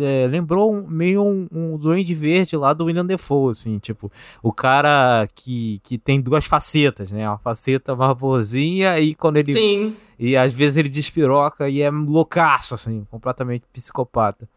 é, 0.01 0.27
lembrou 0.27 0.73
um- 0.75 0.87
meio 0.89 1.23
um, 1.23 1.47
um 1.53 1.77
Duende 1.77 2.15
Verde 2.15 2.57
lá 2.57 2.73
do 2.73 2.87
William 2.87 3.05
Defoe, 3.05 3.53
assim, 3.53 3.79
tipo, 3.79 4.11
o 4.43 4.51
cara 4.53 5.29
que, 5.35 5.81
que 5.85 5.99
tem 5.99 6.19
duas 6.19 6.47
facetas, 6.47 7.13
né? 7.13 7.29
Uma 7.29 7.37
faceta 7.39 7.95
mais 7.95 8.17
boazinha 8.17 8.99
e 8.99 9.15
quando 9.15 9.37
ele. 9.37 9.53
Sim. 9.53 9.97
E 10.19 10.35
às 10.37 10.55
vezes 10.55 10.79
ele 10.79 10.89
despiroca 10.89 11.69
e 11.69 11.83
é 11.83 11.91
loucaço, 11.91 12.75
assim, 12.75 13.07
completamente 13.11 13.65
psicopata. 13.73 14.49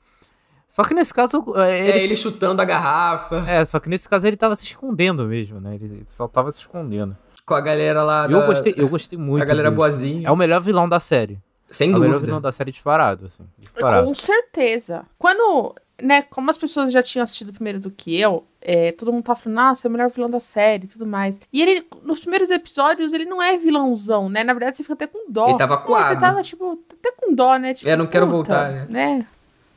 Só 0.70 0.84
que 0.84 0.94
nesse 0.94 1.14
caso. 1.14 1.44
é, 1.58 1.80
É 1.80 1.90
Ele, 1.90 2.00
ele 2.06 2.16
chutando 2.16 2.62
a 2.62 2.66
garrafa 2.66 3.44
é, 3.46 3.66
só 3.66 3.78
que 3.78 3.90
nesse 3.90 4.08
caso 4.08 4.26
ele 4.26 4.38
tava 4.38 4.56
se 4.56 4.64
escondendo 4.64 5.26
mesmo, 5.26 5.60
né? 5.60 5.76
Ele 5.76 5.84
ele 5.86 6.04
só 6.08 6.30
tava 6.30 6.50
se 6.52 6.60
escondendo. 6.60 7.14
com 7.46 7.54
a 7.56 7.60
galera 7.60 8.04
lá. 8.04 8.24
Eu 8.26 8.40
da- 8.40 8.46
gostei, 8.46 8.74
eu 8.78 8.88
gostei 8.88 9.20
muito. 9.20 9.42
A 9.44 9.46
galera 9.46 9.68
disso. 9.70 9.76
boazinha. 9.76 10.28
É 10.30 10.32
o 10.32 10.36
melhor 10.38 10.62
vilão 10.62 10.88
da 10.88 11.02
série. 11.02 11.38
Sem 11.72 11.92
é 11.92 11.96
o 11.96 12.00
melhor 12.00 12.14
dúvida. 12.14 12.26
vilão 12.28 12.42
da 12.42 12.52
série 12.52 12.72
disparado, 12.72 13.26
assim. 13.26 13.44
Disparado. 13.58 14.06
Com 14.08 14.14
certeza. 14.14 15.06
Quando, 15.18 15.74
né, 16.02 16.22
como 16.24 16.50
as 16.50 16.58
pessoas 16.58 16.92
já 16.92 17.02
tinham 17.02 17.24
assistido 17.24 17.54
primeiro 17.54 17.80
do 17.80 17.90
que 17.90 18.20
eu, 18.20 18.46
é, 18.62 18.92
todo 18.92 19.12
mundo 19.12 19.24
tá 19.24 19.34
falando, 19.36 19.56
nossa, 19.58 19.88
é 19.88 19.90
o 19.90 19.92
melhor 19.92 20.10
vilão 20.10 20.30
da 20.30 20.40
série 20.40 20.86
e 20.86 20.88
tudo 20.88 21.08
mais. 21.08 21.40
E 21.52 21.62
ele, 21.62 21.88
nos 22.04 22.20
primeiros 22.20 22.50
episódios, 22.50 23.14
ele 23.14 23.26
não 23.26 23.42
é 23.42 23.58
vilãozão, 23.58 24.30
né? 24.30 24.44
Na 24.44 24.54
verdade, 24.54 24.78
você 24.78 24.84
fica 24.84 24.94
até 24.94 25.08
com 25.08 25.32
dó. 25.32 25.50
Ele 25.50 25.58
tava 25.58 25.76
É, 25.76 25.78
coado. 25.78 26.14
Você 26.14 26.20
tava, 26.20 26.42
tipo, 26.44 26.80
até 27.00 27.12
com 27.14 27.34
dó, 27.34 27.56
né? 27.58 27.74
Tipo, 27.74 27.90
É, 27.90 27.96
não 27.96 28.06
quero 28.08 28.26
puta, 28.28 28.36
voltar, 28.36 28.72
né? 28.90 29.26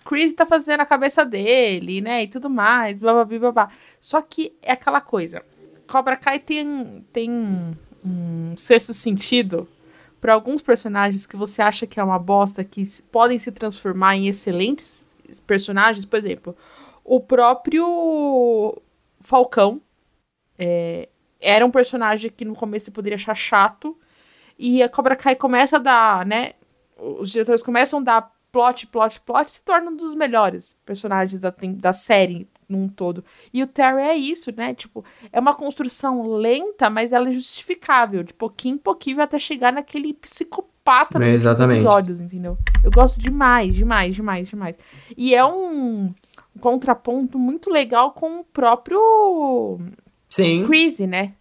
Chris 0.05 0.35
tá 0.35 0.45
fazendo 0.45 0.81
a 0.83 0.87
cabeça 0.87 1.25
dele, 1.25 2.03
né? 2.03 2.25
E 2.25 2.29
tudo 2.29 2.51
mais, 2.51 2.99
blá, 2.99 3.13
blá, 3.15 3.25
blá, 3.25 3.53
blá. 3.53 3.69
Só 3.99 4.21
que 4.21 4.55
é 4.63 4.73
aquela 4.73 5.01
coisa. 5.01 5.43
Cobra 5.87 6.15
Kai 6.17 6.39
tem, 6.39 7.05
tem 7.11 7.31
um 8.05 8.55
sexto 8.57 8.93
sentido 8.93 9.67
para 10.25 10.33
alguns 10.33 10.63
personagens 10.63 11.27
que 11.27 11.37
você 11.37 11.61
acha 11.61 11.87
que 11.87 12.01
é 12.01 12.03
uma 12.03 12.19
bosta, 12.19 12.65
que 12.65 12.83
podem 13.13 13.39
se 13.39 13.53
transformar 13.53 14.17
em 14.17 14.27
excelentes 14.27 15.15
personagens. 15.47 16.07
Por 16.07 16.19
exemplo, 16.19 16.57
o 17.05 17.21
próprio 17.21 18.81
Falcão 19.21 19.83
é, 20.59 21.11
era 21.39 21.67
um 21.67 21.71
personagem 21.71 22.31
que 22.35 22.43
no 22.43 22.55
começo 22.55 22.87
você 22.87 22.91
poderia 22.91 23.17
achar 23.17 23.35
chato. 23.35 23.99
E 24.59 24.83
a 24.83 24.89
Cobra 24.89 25.15
Kai 25.15 25.37
começa 25.37 25.77
a 25.77 25.81
dar, 25.81 26.25
né? 26.25 26.53
Os 26.97 27.29
diretores 27.29 27.63
começam 27.63 27.99
a 27.99 28.03
dar 28.03 28.33
plot, 28.51 28.87
plot, 28.87 29.21
plot, 29.21 29.53
se 29.53 29.63
torna 29.63 29.91
um 29.91 29.97
dos 29.97 30.15
melhores 30.15 30.75
personagens 30.87 31.39
da, 31.39 31.55
da 31.77 31.93
série 31.93 32.49
num 32.69 32.89
todo. 32.89 33.25
E 33.53 33.63
o 33.63 33.67
Terry 33.67 34.03
é 34.03 34.15
isso, 34.17 34.53
né? 34.57 34.75
Tipo, 34.75 35.05
é 35.33 35.39
uma 35.41 35.55
construção 35.55 36.27
lenta, 36.37 36.89
mas 36.91 37.13
ela 37.13 37.29
é 37.29 37.33
justificável. 37.33 38.23
De 38.23 38.33
pouquinho 38.35 38.75
em 38.75 38.79
pouquinho 38.79 39.21
até 39.21 39.39
chegar 39.39 39.73
naquele 39.73 40.13
psicopata 40.15 41.19
nos 41.19 41.29
É, 41.29 41.33
exatamente. 41.33 41.81
episódios, 41.81 42.21
entendeu? 42.21 42.59
Eu 42.83 42.91
gosto 42.91 43.21
demais, 43.21 43.75
demais, 43.75 44.15
demais, 44.15 44.49
demais. 44.49 44.77
E 45.17 45.35
é 45.35 45.45
um 45.45 46.13
contraponto 46.61 47.39
muito 47.39 47.71
legal 47.71 48.13
com 48.13 48.41
o 48.41 48.45
próprio 48.45 49.81
Sim. 50.31 50.65
Crazy, 50.67 51.07
né? 51.07 51.35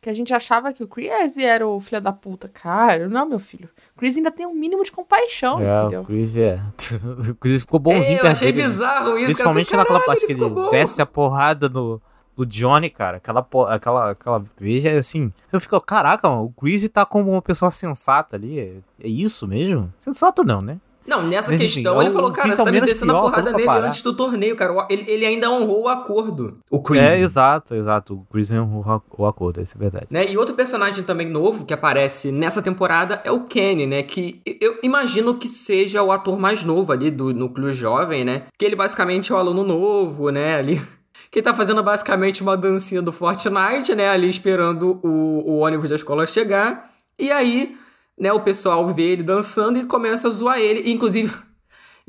Que 0.00 0.08
a 0.08 0.12
gente 0.12 0.32
achava 0.32 0.72
que 0.72 0.82
o 0.82 0.86
Crazy 0.86 1.44
era 1.44 1.66
o 1.66 1.80
filho 1.80 2.00
da 2.00 2.12
puta. 2.12 2.48
Cara, 2.48 3.08
não, 3.08 3.28
meu 3.28 3.40
filho. 3.40 3.68
O 3.96 3.98
Crazy 3.98 4.18
ainda 4.18 4.30
tem 4.30 4.46
um 4.46 4.54
mínimo 4.54 4.84
de 4.84 4.92
compaixão, 4.92 5.60
É, 5.60 5.76
entendeu? 5.80 6.02
o 6.02 6.04
Chris 6.04 6.36
é. 6.36 6.60
o 7.30 7.34
Chris 7.34 7.62
ficou 7.62 7.80
bonzinho 7.80 8.04
É, 8.04 8.18
eu 8.18 8.22
perto 8.22 8.26
achei 8.32 8.52
dele. 8.52 8.62
bizarro 8.64 9.16
isso. 9.16 9.24
Principalmente 9.26 9.70
cara. 9.70 9.82
Naquela 9.82 10.00
parte 10.00 10.20
que 10.26 10.34
"Caralho, 10.34 10.44
ele 10.44 10.50
ficou 10.50 10.64
bom." 10.66 10.70
desce 10.70 11.02
a 11.02 11.06
porrada 11.06 11.68
no, 11.68 12.00
no 12.36 12.46
Johnny, 12.46 12.88
cara. 12.90 13.16
Aquela, 13.16 13.44
aquela, 13.70 14.10
aquela 14.12 14.44
veja 14.56 14.96
assim. 15.00 15.32
Eu 15.52 15.60
fico, 15.60 15.80
caraca, 15.80 16.28
mano, 16.28 16.44
o 16.44 16.50
Chris 16.52 16.88
tá 16.88 17.04
como 17.04 17.32
uma 17.32 17.42
pessoa 17.42 17.68
sensata 17.70 18.36
ali. 18.36 18.60
É, 18.60 18.76
é 19.02 19.08
isso 19.08 19.48
mesmo? 19.48 19.92
Sensato 19.98 20.44
não, 20.44 20.62
né? 20.62 20.78
Não, 21.08 21.22
nessa 21.22 21.50
Mas, 21.50 21.62
enfim, 21.62 21.74
questão 21.76 22.02
é 22.02 22.04
ele 22.04 22.12
falou, 22.12 22.30
cara, 22.30 22.52
você 22.52 22.60
é 22.60 22.64
tá 22.66 22.70
me 22.70 22.80
descendo 22.82 23.12
a 23.12 23.14
pior, 23.14 23.22
porrada 23.22 23.42
como 23.44 23.50
pra 23.50 23.56
nele 23.56 23.66
parar? 23.66 23.86
antes 23.88 24.02
do 24.02 24.12
torneio, 24.12 24.54
cara. 24.54 24.86
Ele, 24.90 25.04
ele 25.08 25.24
ainda 25.24 25.50
honrou 25.50 25.84
o 25.84 25.88
acordo. 25.88 26.58
O 26.70 26.82
Chris. 26.82 27.00
É, 27.00 27.18
exato, 27.18 27.74
exato. 27.74 28.14
O 28.14 28.26
Chris 28.30 28.50
é 28.50 28.60
o, 28.60 29.02
o 29.16 29.26
acordo, 29.26 29.62
isso 29.62 29.74
é 29.74 29.80
verdade. 29.80 30.06
Né? 30.10 30.30
E 30.30 30.36
outro 30.36 30.54
personagem 30.54 31.02
também 31.02 31.26
novo 31.26 31.64
que 31.64 31.72
aparece 31.72 32.30
nessa 32.30 32.60
temporada 32.60 33.22
é 33.24 33.32
o 33.32 33.44
Kenny, 33.44 33.86
né? 33.86 34.02
Que 34.02 34.42
eu 34.60 34.78
imagino 34.82 35.34
que 35.34 35.48
seja 35.48 36.02
o 36.02 36.12
ator 36.12 36.38
mais 36.38 36.62
novo 36.62 36.92
ali 36.92 37.10
do 37.10 37.32
núcleo 37.32 37.72
jovem, 37.72 38.22
né? 38.22 38.42
Que 38.58 38.66
ele 38.66 38.76
basicamente 38.76 39.32
é 39.32 39.34
o 39.34 39.38
aluno 39.38 39.64
novo, 39.64 40.28
né? 40.28 40.56
Ali. 40.56 40.80
Que 41.30 41.42
tá 41.42 41.52
fazendo 41.52 41.82
basicamente 41.82 42.40
uma 42.40 42.56
dancinha 42.56 43.02
do 43.02 43.12
Fortnite, 43.12 43.94
né? 43.94 44.08
Ali 44.08 44.30
esperando 44.30 44.98
o, 45.02 45.42
o 45.44 45.58
ônibus 45.58 45.90
da 45.90 45.96
escola 45.96 46.26
chegar. 46.26 46.90
E 47.18 47.30
aí, 47.30 47.76
né, 48.18 48.32
o 48.32 48.40
pessoal 48.40 48.88
vê 48.92 49.02
ele 49.02 49.22
dançando 49.22 49.78
e 49.78 49.84
começa 49.84 50.28
a 50.28 50.30
zoar 50.30 50.58
ele. 50.58 50.90
Inclusive, 50.90 51.32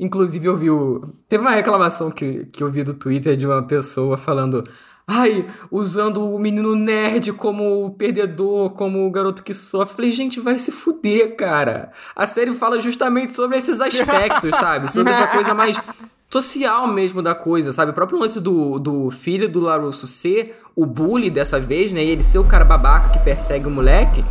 Inclusive, 0.00 0.46
eu 0.46 0.56
vi 0.56 0.70
o... 0.70 1.02
Teve 1.28 1.42
uma 1.42 1.50
reclamação 1.50 2.10
que, 2.10 2.46
que 2.46 2.62
eu 2.62 2.70
vi 2.70 2.82
do 2.82 2.94
Twitter 2.94 3.36
de 3.36 3.46
uma 3.46 3.62
pessoa 3.62 4.16
falando... 4.16 4.64
Ai, 5.06 5.44
usando 5.70 6.24
o 6.24 6.38
menino 6.38 6.74
nerd 6.74 7.32
como 7.32 7.84
o 7.84 7.90
perdedor, 7.90 8.70
como 8.70 9.06
o 9.06 9.10
garoto 9.10 9.42
que 9.42 9.52
sofre. 9.52 9.96
Falei, 9.96 10.12
gente, 10.12 10.38
vai 10.38 10.58
se 10.58 10.70
fuder, 10.70 11.36
cara. 11.36 11.90
A 12.14 12.26
série 12.26 12.52
fala 12.52 12.80
justamente 12.80 13.34
sobre 13.34 13.58
esses 13.58 13.80
aspectos, 13.80 14.54
sabe? 14.56 14.90
Sobre 14.90 15.12
essa 15.12 15.26
coisa 15.26 15.52
mais 15.52 15.76
social 16.30 16.86
mesmo 16.86 17.20
da 17.20 17.34
coisa, 17.34 17.72
sabe? 17.72 17.90
O 17.90 17.94
próprio 17.94 18.20
lance 18.20 18.40
do, 18.40 18.78
do 18.78 19.10
filho 19.10 19.48
do 19.48 19.58
Larusso 19.58 20.06
ser 20.06 20.60
o 20.76 20.86
bully 20.86 21.28
dessa 21.28 21.58
vez, 21.58 21.92
né? 21.92 22.04
E 22.04 22.08
ele 22.08 22.22
ser 22.22 22.38
o 22.38 22.44
cara 22.44 22.64
babaca 22.64 23.10
que 23.10 23.18
persegue 23.18 23.66
o 23.66 23.70
moleque. 23.70 24.24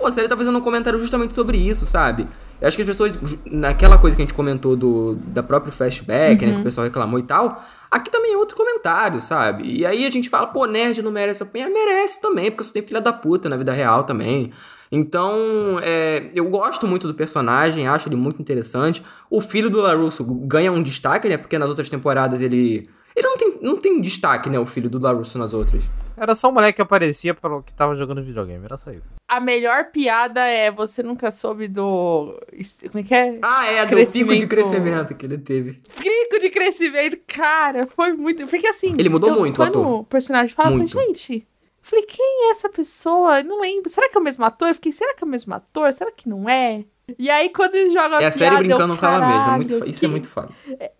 Pô, 0.00 0.06
a 0.06 0.12
série 0.12 0.26
tá 0.28 0.36
fazendo 0.36 0.58
um 0.58 0.62
comentário 0.62 0.98
justamente 0.98 1.34
sobre 1.34 1.58
isso, 1.58 1.84
sabe? 1.84 2.26
Eu 2.58 2.66
acho 2.66 2.76
que 2.76 2.82
as 2.82 2.86
pessoas, 2.86 3.18
naquela 3.52 3.98
coisa 3.98 4.16
que 4.16 4.22
a 4.22 4.24
gente 4.24 4.34
comentou 4.34 4.74
do 4.74 5.16
da 5.16 5.42
próprio 5.42 5.70
flashback, 5.70 6.44
né? 6.46 6.54
Que 6.54 6.60
o 6.60 6.64
pessoal 6.64 6.86
reclamou 6.86 7.18
e 7.18 7.22
tal. 7.22 7.62
Aqui 7.90 8.10
também 8.10 8.32
é 8.32 8.36
outro 8.36 8.56
comentário, 8.56 9.20
sabe? 9.20 9.64
E 9.64 9.84
aí 9.84 10.06
a 10.06 10.10
gente 10.10 10.30
fala, 10.30 10.46
pô, 10.46 10.64
nerd 10.64 11.02
não 11.02 11.10
merece 11.10 11.42
apanhar. 11.42 11.68
Merece 11.68 12.20
também, 12.20 12.50
porque 12.50 12.64
você 12.64 12.72
tem 12.72 12.82
filha 12.82 13.00
da 13.00 13.12
puta 13.12 13.48
na 13.48 13.58
vida 13.58 13.72
real 13.72 14.04
também. 14.04 14.52
Então, 14.90 15.78
é, 15.82 16.30
eu 16.34 16.46
gosto 16.48 16.86
muito 16.86 17.06
do 17.06 17.14
personagem, 17.14 17.86
acho 17.86 18.08
ele 18.08 18.16
muito 18.16 18.40
interessante. 18.40 19.02
O 19.28 19.40
filho 19.40 19.68
do 19.68 19.80
LaRusso 19.80 20.24
ganha 20.24 20.72
um 20.72 20.82
destaque, 20.82 21.28
né? 21.28 21.36
Porque 21.36 21.58
nas 21.58 21.68
outras 21.68 21.90
temporadas 21.90 22.40
ele... 22.40 22.88
Ele 23.14 23.26
não 23.26 23.36
tem, 23.36 23.58
não 23.60 23.76
tem 23.76 24.00
destaque, 24.00 24.48
né? 24.48 24.58
O 24.58 24.66
filho 24.66 24.88
do 24.88 24.98
LaRusso 24.98 25.36
nas 25.38 25.52
outras. 25.52 25.82
Era 26.16 26.34
só 26.34 26.50
um 26.50 26.52
moleque 26.52 26.76
que 26.76 26.82
aparecia 26.82 27.32
para 27.34 27.62
que 27.62 27.72
tava 27.72 27.94
jogando 27.96 28.22
videogame, 28.22 28.62
era 28.64 28.76
só 28.76 28.90
isso. 28.90 29.10
A 29.26 29.40
melhor 29.40 29.86
piada 29.86 30.44
é 30.46 30.70
você 30.70 31.02
nunca 31.02 31.30
soube 31.30 31.66
do. 31.66 32.38
Como 32.90 32.98
é 32.98 33.02
que 33.02 33.14
é? 33.14 33.34
Ah, 33.40 33.64
é, 33.66 33.86
do 33.86 33.88
pico 33.88 33.96
de 34.34 34.46
Crescimento. 34.46 34.48
crescimento 34.48 35.14
que 35.14 35.24
ele 35.26 35.38
teve. 35.38 35.72
Pico 35.96 36.38
de 36.40 36.50
crescimento. 36.50 37.18
Cara, 37.26 37.86
foi 37.86 38.12
muito. 38.12 38.46
Porque 38.46 38.66
assim. 38.66 38.92
Ele 38.98 39.08
mudou 39.08 39.30
eu- 39.30 39.36
muito, 39.38 39.54
o 39.54 39.64
Quando 39.64 39.80
ator. 39.80 40.00
o 40.00 40.04
personagem 40.04 40.54
fala, 40.54 40.70
Muito. 40.76 40.92
falei, 40.92 41.06
gente. 41.08 41.46
Falei, 41.82 42.04
quem 42.04 42.48
é 42.48 42.50
essa 42.50 42.68
pessoa? 42.68 43.38
Eu 43.40 43.44
não 43.44 43.60
lembro. 43.62 43.88
Será 43.88 44.08
que 44.10 44.16
é 44.16 44.20
o 44.20 44.24
mesmo 44.24 44.44
ator? 44.44 44.68
Eu 44.68 44.74
fiquei, 44.74 44.92
será 44.92 45.14
que 45.14 45.24
é 45.24 45.26
o 45.26 45.30
mesmo 45.30 45.54
ator? 45.54 45.90
Será 45.94 46.12
que 46.12 46.28
não 46.28 46.46
é? 46.46 46.84
E 47.18 47.30
aí, 47.30 47.48
quando 47.48 47.74
ele 47.74 47.88
joga 47.90 48.18
a 48.18 48.22
É 48.22 48.26
a 48.26 48.30
série 48.30 48.50
piada, 48.50 48.64
eu, 48.64 48.68
brincando 48.76 48.96
com 48.98 49.06
ela 49.06 49.18
mesma. 49.26 49.32
é 49.54 49.56
muito 49.56 49.68
"Caralho, 49.68 49.84
fo- 49.84 49.90
isso 49.90 50.00
que- 50.00 50.06
é 50.06 50.08
muito 50.08 50.28
foda. 50.28 50.48
É 50.78 50.92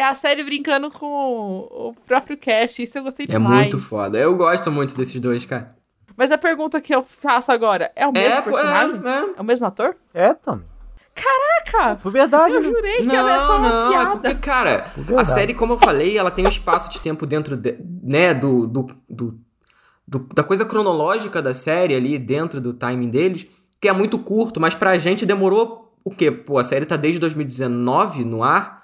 a 0.00 0.14
série 0.14 0.42
brincando 0.44 0.90
com 0.90 1.06
o 1.06 1.94
próprio 2.06 2.36
cast. 2.36 2.82
Isso 2.82 2.96
eu 2.98 3.02
gostei 3.02 3.24
É 3.24 3.28
demais. 3.28 3.62
muito 3.62 3.78
foda. 3.78 4.18
Eu 4.18 4.34
gosto 4.36 4.70
muito 4.70 4.96
desses 4.96 5.20
dois, 5.20 5.44
cara. 5.44 5.74
Mas 6.16 6.30
a 6.30 6.38
pergunta 6.38 6.80
que 6.80 6.94
eu 6.94 7.02
faço 7.02 7.50
agora, 7.52 7.90
é 7.96 8.06
o 8.06 8.12
mesmo 8.12 8.34
É, 8.38 8.40
personagem? 8.42 9.00
é, 9.04 9.08
é. 9.08 9.24
É 9.36 9.40
o 9.40 9.44
mesmo 9.44 9.66
ator? 9.66 9.96
É, 10.14 10.34
também. 10.34 10.66
Caraca! 11.14 11.96
Por 12.02 12.10
verdade, 12.12 12.54
Eu 12.54 12.62
né? 12.62 12.68
jurei 12.68 12.96
que 13.06 13.14
era 13.14 13.44
só 13.44 13.52
Não, 13.52 13.58
uma 13.58 13.68
não, 13.68 13.86
é 13.88 13.90
piada. 13.90 14.10
porque, 14.20 14.34
cara, 14.36 14.86
Verdade. 14.96 15.20
a 15.20 15.24
série, 15.24 15.54
como 15.54 15.74
eu 15.74 15.78
falei, 15.78 16.16
ela 16.16 16.30
tem 16.30 16.44
um 16.44 16.48
espaço 16.48 16.90
de 16.90 17.00
tempo 17.00 17.26
dentro, 17.26 17.56
de- 17.56 17.78
né, 18.02 18.32
do, 18.32 18.66
do, 18.66 18.86
do- 19.08 19.38
do- 20.08 20.28
da 20.34 20.42
coisa 20.42 20.64
cronológica 20.64 21.42
da 21.42 21.52
série 21.52 21.94
ali, 21.94 22.18
dentro 22.18 22.60
do 22.60 22.72
timing 22.72 23.10
deles, 23.10 23.46
que 23.80 23.88
é 23.88 23.92
muito 23.92 24.18
curto, 24.18 24.58
mas 24.60 24.74
pra 24.74 24.96
gente 24.98 25.26
demorou 25.26 25.94
o 26.04 26.10
quê? 26.10 26.30
Pô, 26.30 26.58
a 26.58 26.64
série 26.64 26.86
tá 26.86 26.96
desde 26.96 27.18
2019 27.20 28.24
no 28.24 28.42
ar, 28.42 28.81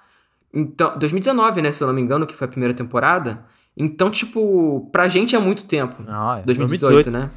então, 0.53 0.99
2019, 0.99 1.63
né, 1.63 1.73
se 1.73 1.83
eu 1.83 1.87
não 1.87 1.95
me 1.95 2.01
engano, 2.01 2.27
que 2.27 2.35
foi 2.35 2.47
a 2.47 2.51
primeira 2.51 2.75
temporada, 2.75 3.45
então, 3.77 4.11
tipo, 4.11 4.89
pra 4.91 5.09
gente 5.09 5.37
é 5.37 5.39
muito 5.39 5.65
tempo. 5.65 6.03
Não, 6.03 6.35
é 6.35 6.43
2018, 6.43 7.11
né? 7.11 7.31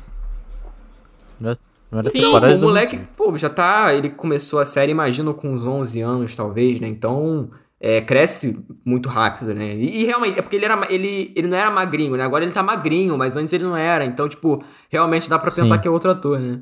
Primeira 1.91 2.09
Sim. 2.09 2.25
o 2.25 2.59
moleque, 2.59 2.95
2005. 2.95 3.07
pô, 3.17 3.38
já 3.38 3.49
tá. 3.49 3.93
Ele 3.93 4.09
começou 4.09 4.59
a 4.59 4.65
série, 4.65 4.91
imagino, 4.91 5.33
com 5.33 5.51
uns 5.51 5.65
11 5.65 5.99
anos, 5.99 6.35
talvez, 6.35 6.79
né? 6.79 6.88
Então, 6.88 7.49
é, 7.81 7.99
cresce 7.99 8.63
muito 8.85 9.09
rápido, 9.09 9.53
né? 9.53 9.75
E, 9.75 10.01
e 10.01 10.05
realmente, 10.05 10.39
é 10.39 10.41
porque 10.41 10.55
ele, 10.55 10.65
era, 10.65 10.88
ele, 10.89 11.33
ele 11.35 11.47
não 11.49 11.57
era 11.57 11.69
magrinho, 11.69 12.15
né? 12.15 12.23
Agora 12.23 12.45
ele 12.45 12.53
tá 12.53 12.63
magrinho, 12.63 13.17
mas 13.17 13.35
antes 13.35 13.51
ele 13.51 13.65
não 13.65 13.75
era. 13.75 14.05
Então, 14.05 14.29
tipo, 14.29 14.63
realmente 14.89 15.29
dá 15.29 15.38
pra 15.38 15.51
Sim. 15.51 15.63
pensar 15.63 15.79
que 15.79 15.88
é 15.88 15.91
outro 15.91 16.11
ator, 16.11 16.39
né? 16.39 16.61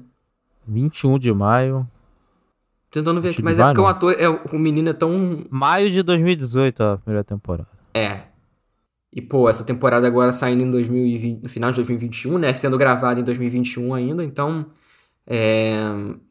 21 0.68 1.20
de 1.20 1.32
maio. 1.32 1.88
Tentando 2.92 3.22
ver 3.22 3.30
aqui, 3.30 3.44
mas 3.44 3.60
é 3.60 3.64
porque 3.64 3.80
o 3.80 3.84
não. 3.84 3.90
ator, 3.90 4.16
é, 4.18 4.28
o 4.28 4.58
menino 4.58 4.90
é 4.90 4.94
tão. 4.94 5.44
Maio 5.50 5.92
de 5.92 6.02
2018, 6.02 6.82
a 6.82 6.98
primeira 6.98 7.24
temporada. 7.24 7.68
É. 7.94 8.22
E, 9.14 9.22
pô, 9.22 9.48
essa 9.50 9.64
temporada 9.64 10.06
agora 10.08 10.32
saindo 10.32 10.64
em 10.64 10.70
2020, 10.72 11.44
no 11.44 11.50
final 11.50 11.72
de 11.72 11.78
2021, 11.78 12.38
né? 12.38 12.54
Sendo 12.54 12.78
gravada 12.78 13.20
em 13.20 13.24
2021 13.24 13.94
ainda, 13.94 14.24
então. 14.24 14.66
É... 15.28 15.80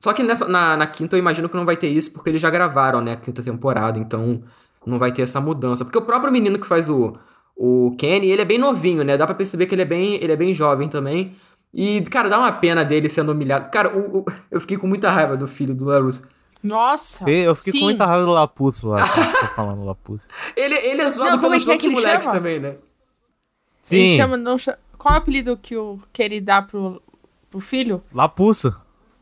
Só 0.01 0.13
que 0.13 0.23
nessa, 0.25 0.49
na, 0.49 0.77
na 0.77 0.87
quinta 0.87 1.15
eu 1.15 1.21
imagino 1.21 1.49
que 1.49 1.57
não 1.57 1.65
vai 1.65 1.77
ter 1.77 1.89
isso, 1.89 2.13
porque 2.13 2.29
eles 2.31 2.43
já 2.43 2.51
gravaram, 2.51 3.01
né, 3.01 3.13
a 3.13 3.17
quinta 3.17 3.43
temporada, 3.43 3.97
então 3.99 4.43
não 4.85 4.99
vai 4.99 5.13
ter 5.13 5.23
essa 5.23 5.41
mudança. 5.41 5.85
Porque 5.85 5.99
o 5.99 6.03
próprio 6.03 6.33
menino 6.33 6.59
que 6.59 6.67
faz 6.67 6.89
o, 6.89 7.13
o 7.57 7.95
Kenny, 7.99 8.29
ele 8.31 8.43
é 8.43 8.45
bem 8.45 8.59
novinho, 8.59 9.05
né? 9.05 9.17
Dá 9.17 9.27
pra 9.27 9.35
perceber 9.35 9.67
que 9.67 9.75
ele 9.75 9.83
é 9.83 9.85
bem, 9.85 10.15
ele 10.17 10.33
é 10.33 10.37
bem 10.37 10.53
jovem 10.55 10.89
também. 10.89 11.37
E, 11.73 12.01
cara, 12.03 12.29
dá 12.29 12.39
uma 12.39 12.51
pena 12.51 12.85
dele 12.85 13.09
sendo 13.09 13.31
humilhado. 13.33 13.71
Cara, 13.71 13.97
o- 13.97 14.21
o- 14.21 14.25
eu 14.51 14.61
fiquei 14.61 14.77
com 14.79 14.87
muita 14.87 15.11
raiva 15.11 15.37
do 15.37 15.47
filho 15.47 15.75
do 15.75 15.85
Larus. 15.85 16.23
Nossa! 16.63 17.29
Eu 17.31 17.55
fiquei 17.55 17.73
sim. 17.73 17.79
com 17.81 17.85
muita 17.87 18.05
raiva 18.07 18.25
do 18.27 18.33
Lapulso 18.33 18.89
lá. 18.89 18.99
Tô 19.07 19.47
falando 19.55 19.85
Lapulso. 19.85 20.27
Ele, 20.57 20.75
ele 20.75 21.03
é 21.03 21.11
zoado 21.11 21.31
Não, 21.33 21.39
como 21.39 21.55
é 21.55 21.59
pelos 21.61 21.65
que 21.65 21.71
é 21.71 21.73
outros 21.75 21.85
ele 21.93 21.95
moleques 21.95 22.25
chama? 22.25 22.37
também, 22.37 22.59
né? 22.61 22.69
Ele 22.71 24.11
Sim, 24.11 24.17
chama, 24.17 24.37
não 24.37 24.59
cha- 24.59 24.79
Qual 24.99 25.15
é 25.15 25.19
o 25.19 25.21
apelido 25.21 25.57
que, 25.57 25.77
o, 25.77 25.99
que 26.13 26.23
ele 26.23 26.41
dá 26.41 26.61
pro, 26.61 27.01
pro 27.49 27.61
filho? 27.61 28.03
Lapulso. 28.13 28.75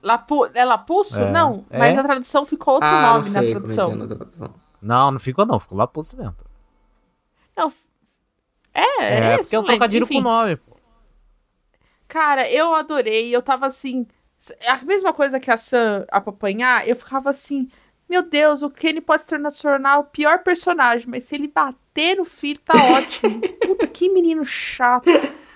Lapu... 0.02 0.46
É 0.54 0.64
Lapulso? 0.64 1.20
É. 1.20 1.30
Não, 1.30 1.64
É? 1.70 1.78
mas 1.78 1.94
na 1.96 2.02
tradução 2.02 2.46
ficou 2.46 2.74
outro 2.74 2.88
ah, 2.88 3.02
não 3.02 3.08
nome 3.12 3.24
sei 3.24 3.32
na 3.32 3.38
como 3.40 3.48
é 3.48 3.54
tradução. 3.54 3.86
que 3.88 3.92
é 3.92 3.96
na 3.96 4.06
tradução. 4.06 4.54
Não, 4.80 5.10
não 5.10 5.18
ficou 5.18 5.44
não, 5.46 5.60
ficou 5.60 5.76
Lapulso 5.78 6.16
mesmo. 6.16 6.34
Não, 7.56 7.72
é, 8.74 8.80
é, 8.80 9.14
É, 9.14 9.34
esse, 9.34 9.42
porque 9.42 9.56
é 9.56 9.60
um 9.60 9.64
trocadilho 9.64 10.04
Enfim, 10.04 10.14
com 10.14 10.20
o 10.28 10.32
nome, 10.32 10.56
pô. 10.56 10.76
Cara, 12.08 12.48
eu 12.50 12.74
adorei, 12.74 13.34
eu 13.34 13.42
tava 13.42 13.66
assim. 13.66 14.06
A 14.68 14.84
mesma 14.84 15.12
coisa 15.12 15.40
que 15.40 15.50
a 15.50 15.56
Sam 15.56 16.04
apanhar, 16.10 16.86
eu 16.86 16.94
ficava 16.94 17.30
assim. 17.30 17.68
Meu 18.08 18.22
Deus, 18.22 18.62
o 18.62 18.70
Kenny 18.70 19.00
pode 19.00 19.22
se 19.22 19.28
tornar- 19.28 19.50
se 19.50 19.62
tornar 19.62 19.98
o 19.98 20.04
pior 20.04 20.38
personagem, 20.40 21.08
mas 21.08 21.24
se 21.24 21.34
ele 21.34 21.48
bater 21.48 22.16
no 22.16 22.24
filho, 22.24 22.60
tá 22.60 22.74
ótimo. 22.74 23.40
Puta, 23.66 23.86
que 23.86 24.08
menino 24.08 24.44
chato. 24.44 25.06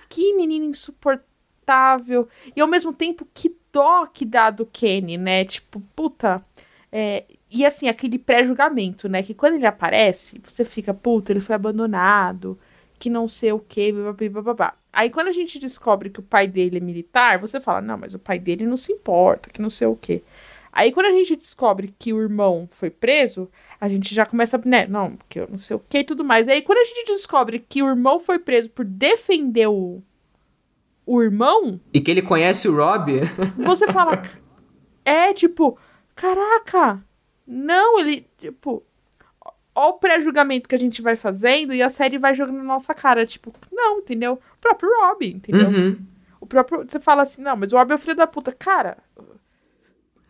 Que 0.08 0.34
menino 0.34 0.64
insuportável. 0.64 2.28
E 2.56 2.60
ao 2.60 2.66
mesmo 2.66 2.92
tempo, 2.92 3.26
que 3.32 3.54
dó 3.72 4.06
que 4.06 4.24
dá 4.24 4.50
do 4.50 4.66
Kenny, 4.66 5.16
né? 5.16 5.44
Tipo, 5.44 5.80
puta. 5.94 6.44
É, 6.90 7.24
e 7.48 7.64
assim, 7.64 7.88
aquele 7.88 8.18
pré-julgamento, 8.18 9.08
né? 9.08 9.22
Que 9.22 9.34
quando 9.34 9.54
ele 9.54 9.66
aparece, 9.66 10.40
você 10.42 10.64
fica, 10.64 10.92
puta, 10.92 11.32
ele 11.32 11.40
foi 11.40 11.54
abandonado, 11.54 12.58
que 12.98 13.08
não 13.08 13.28
sei 13.28 13.52
o 13.52 13.60
que, 13.60 13.92
babá. 13.92 14.74
Aí 14.92 15.10
quando 15.10 15.28
a 15.28 15.32
gente 15.32 15.58
descobre 15.58 16.10
que 16.10 16.20
o 16.20 16.22
pai 16.22 16.46
dele 16.46 16.78
é 16.78 16.80
militar, 16.80 17.38
você 17.38 17.60
fala, 17.60 17.80
não, 17.80 17.98
mas 17.98 18.14
o 18.14 18.18
pai 18.18 18.38
dele 18.38 18.66
não 18.66 18.76
se 18.76 18.92
importa, 18.92 19.50
que 19.50 19.62
não 19.62 19.70
sei 19.70 19.86
o 19.86 19.96
que. 19.96 20.22
Aí 20.72 20.92
quando 20.92 21.06
a 21.06 21.12
gente 21.12 21.36
descobre 21.36 21.94
que 21.98 22.12
o 22.12 22.20
irmão 22.20 22.68
foi 22.70 22.90
preso, 22.90 23.48
a 23.80 23.88
gente 23.88 24.14
já 24.14 24.24
começa, 24.24 24.60
né, 24.64 24.86
não, 24.86 25.16
porque 25.16 25.40
eu 25.40 25.48
não 25.48 25.58
sei 25.58 25.76
o 25.76 25.82
que 25.88 25.98
e 25.98 26.04
tudo 26.04 26.24
mais. 26.24 26.48
Aí 26.48 26.62
quando 26.62 26.78
a 26.78 26.84
gente 26.84 27.06
descobre 27.06 27.58
que 27.58 27.82
o 27.82 27.88
irmão 27.88 28.18
foi 28.18 28.38
preso 28.38 28.70
por 28.70 28.84
defender 28.84 29.68
o, 29.68 30.02
o 31.06 31.22
irmão, 31.22 31.80
E 31.92 32.00
que 32.00 32.10
ele 32.10 32.22
conhece 32.22 32.68
o 32.68 32.76
Rob. 32.76 33.20
você 33.58 33.92
fala, 33.92 34.20
é 35.04 35.32
tipo, 35.32 35.76
caraca, 36.14 37.04
não, 37.46 37.98
ele, 37.98 38.26
tipo, 38.38 38.82
o 39.88 39.92
pré-julgamento 39.94 40.68
que 40.68 40.74
a 40.74 40.78
gente 40.78 41.00
vai 41.02 41.16
fazendo 41.16 41.72
e 41.74 41.82
a 41.82 41.88
série 41.90 42.18
vai 42.18 42.34
jogando 42.34 42.58
na 42.58 42.64
nossa 42.64 42.92
cara, 42.94 43.24
tipo, 43.26 43.52
não, 43.72 43.98
entendeu? 43.98 44.34
O 44.34 44.60
próprio 44.60 44.90
Rob, 45.00 45.26
entendeu? 45.26 45.68
Uhum. 45.68 45.98
O 46.40 46.46
próprio, 46.46 46.84
você 46.88 46.98
fala 47.00 47.22
assim, 47.22 47.42
não, 47.42 47.56
mas 47.56 47.72
o 47.72 47.76
Rob 47.76 47.90
é 47.90 47.94
o 47.94 47.98
filho 47.98 48.14
da 48.16 48.26
puta. 48.26 48.52
Cara, 48.52 48.96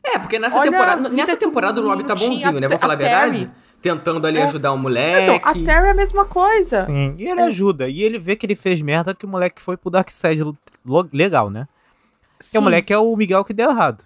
É, 0.02 0.18
porque 0.18 0.39
nessa 0.39 0.59
Olha 0.59 0.68
a 0.70 0.72
temporada. 0.72 1.09
Nessa 1.10 1.36
temporada 1.36 1.81
o 1.81 1.86
Rob 1.86 2.02
tá 2.05 2.14
bonzinho, 2.14 2.59
né? 2.60 2.66
Vou 2.68 2.77
a 2.77 2.81
falar 2.81 2.94
a 2.94 2.97
Terry. 2.97 3.10
verdade. 3.10 3.51
Tentando 3.82 4.27
ali 4.27 4.39
É. 4.39 4.44
ajudar 4.44 4.72
o 4.72 4.78
moleque. 4.78 5.31
então, 5.36 5.51
a 5.51 5.52
Terry 5.55 5.86
é 5.89 5.90
a 5.90 5.94
mesma 5.94 6.24
coisa. 6.24 6.85
Sim, 6.86 7.14
e 7.18 7.27
ele 7.28 7.40
ajuda. 7.40 7.89
E 7.89 8.02
ele 8.02 8.18
vê 8.18 8.35
que 8.36 8.44
ele 8.47 8.55
fez 8.56 8.81
merda 8.82 9.14
que 9.14 9.24
o 9.24 9.28
moleque 9.28 9.60
foi 9.60 9.77
pro 9.77 9.90
Dark 9.90 10.10
Side 10.10 10.43
legal, 11.12 11.48
né? 11.51 11.66
Sim, 12.39 12.59
o 12.59 12.62
moleque 12.62 12.93
é 12.93 12.98
o 12.98 13.14
Miguel 13.16 13.44
que 13.44 13.52
deu 13.55 13.70
errado. 13.70 14.05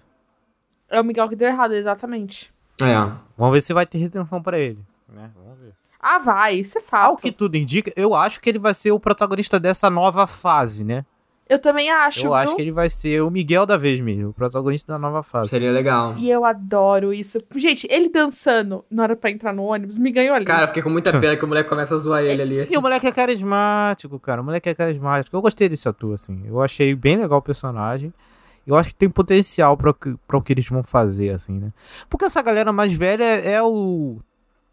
é 0.89 1.01
o 1.01 1.05
Miguel 1.05 1.29
que 1.29 1.37
deu 1.37 1.49
errado, 1.49 1.73
exatamente. 1.75 2.53
É. 2.81 2.95
Vamos 3.39 3.53
ver 3.55 3.63
se 3.63 3.73
vai 3.73 3.87
ter 3.87 3.99
retenção 3.99 4.43
pra 4.43 4.59
ele. 4.59 4.79
Né? 5.15 5.31
Vamos 5.35 5.59
ver. 5.59 5.73
Ah, 6.01 6.19
vai, 6.19 6.57
isso 6.57 6.77
é 6.77 6.81
Ao 6.83 6.87
fato. 6.87 7.23
que 7.23 7.33
tudo 7.33 7.57
indica, 7.57 7.91
eu 7.97 8.15
acho 8.15 8.41
que 8.41 8.51
ele 8.51 8.59
vai 8.59 8.75
ser 8.75 8.93
o 8.93 9.01
protagonista 9.01 9.59
dessa 9.59 9.89
nova 9.89 10.27
fase, 10.27 10.85
né? 10.85 11.05
Eu 11.47 11.59
também 11.59 11.91
acho, 11.91 12.21
eu 12.21 12.23
viu? 12.23 12.35
acho 12.35 12.57
que 12.57 12.63
ele 12.63 12.73
vai 12.73 12.89
ser 12.89 13.23
o 13.23 13.31
Miguel 13.31 13.67
da 13.67 13.77
vez 13.77 14.01
mesmo, 14.01 14.31
o 14.31 14.33
protagonista 14.33 14.93
da 14.95 14.99
nova 14.99 15.23
fase. 15.23 15.51
Seria 15.51 15.71
legal. 15.71 16.15
E 16.17 16.31
eu 16.31 16.43
adoro 16.43 17.13
isso. 17.13 17.39
Gente, 17.57 17.87
ele 17.91 18.09
dançando 18.09 18.83
na 18.91 19.03
hora 19.03 19.15
pra 19.15 19.31
entrar 19.31 19.53
no 19.53 19.63
ônibus 19.65 19.99
me 19.99 20.11
ganhou 20.11 20.35
ali. 20.35 20.47
Cara, 20.47 20.67
fiquei 20.67 20.83
com 20.83 20.89
muita 20.89 21.19
pena 21.21 21.37
que 21.37 21.45
o 21.45 21.49
moleque 21.49 21.69
começa 21.69 21.95
a 21.95 21.99
zoar 21.99 22.23
ele 22.23 22.41
ali. 22.41 22.65
E 22.71 22.77
o 22.79 22.81
moleque 22.83 23.07
é 23.07 23.13
carismático, 23.13 24.19
cara. 24.19 24.41
O 24.41 24.45
moleque 24.45 24.69
é 24.71 24.75
carismático. 24.75 25.37
Eu 25.37 25.43
gostei 25.43 25.69
desse 25.69 25.87
ator, 25.87 26.15
assim. 26.15 26.43
Eu 26.47 26.63
achei 26.63 26.95
bem 26.95 27.17
legal 27.17 27.39
o 27.39 27.43
personagem. 27.43 28.13
Eu 28.67 28.77
acho 28.77 28.91
que 28.91 28.95
tem 28.97 29.11
potencial 29.11 29.77
pra, 29.77 29.91
o 29.91 29.95
que- 29.95 30.17
pra 30.27 30.39
o 30.39 30.43
que 30.43 30.51
eles 30.53 30.67
vão 30.67 30.83
fazer, 30.83 31.31
assim, 31.35 31.59
né? 31.59 31.73
Porque 32.09 32.25
essa 32.25 32.41
galera 32.41 32.73
mais 32.73 32.91
velha 32.95 33.23
é 33.25 33.63
o 33.63 34.19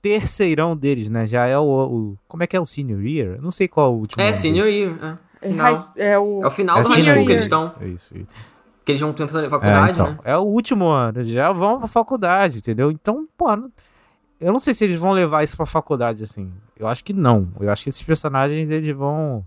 terceirão 0.02 0.76
deles, 0.76 1.10
né? 1.10 1.26
Já 1.28 1.45
é 1.45 1.57
o, 1.57 1.64
o- 1.64 2.18
Como 2.28 2.44
é 2.44 2.48
que 2.48 2.56
é 2.56 2.60
o 2.60 2.65
senior 2.65 3.02
year? 3.03 3.36
Eu 3.36 3.41
não 3.41 3.52
sei 3.52 3.68
qual 3.68 3.88
é 3.88 3.90
o 3.95 3.99
último. 3.99 4.22
É, 4.22 4.26
nome 4.26 4.36
senior 4.38 4.68
year. 4.68 4.94
É. 5.41 5.48
é, 5.48 5.49
Final. 5.52 5.76
é 5.98 6.19
o... 6.19 6.44
É 6.44 6.48
o 6.48 6.52
final 6.52 6.80
É 6.80 6.84
do 6.84 6.90
high 6.90 7.02
school 7.02 7.26
que 7.26 7.32
eles 7.32 7.44
estão. 7.44 7.72
É 7.80 7.86
isso. 7.88 8.18
isso. 8.18 8.28
Que 8.84 8.91
eles 8.94 9.02
vão 9.02 9.14
tentando 9.14 9.45
ir 9.45 9.49
pra 9.49 9.57
É, 9.57 9.61
faculdade, 9.61 9.91
então, 9.91 10.07
né? 10.14 10.19
é 10.23 10.38
o 10.38 10.41
último 10.41 10.88
ano, 10.88 11.23
já 11.23 11.52
vão 11.52 11.78
pra 11.78 11.88
faculdade, 11.88 12.57
entendeu? 12.57 12.90
Então, 12.90 13.28
pô, 13.38 13.45
eu 14.40 14.52
não 14.52 14.57
sei 14.60 14.73
se 14.73 14.84
eles 14.84 14.99
vão 14.99 15.11
levar 15.11 15.44
isso 15.44 15.56
pra 15.56 15.68
faculdade, 15.68 16.23
assim. 16.23 16.52
Eu 16.76 16.88
acho 16.88 17.03
que 17.03 17.14
não. 17.14 17.49
Eu 17.60 17.69
acho 17.69 17.84
que 17.84 17.90
esses 17.90 18.02
personagens, 18.02 18.69
eles 18.72 18.95
vão. 18.95 19.45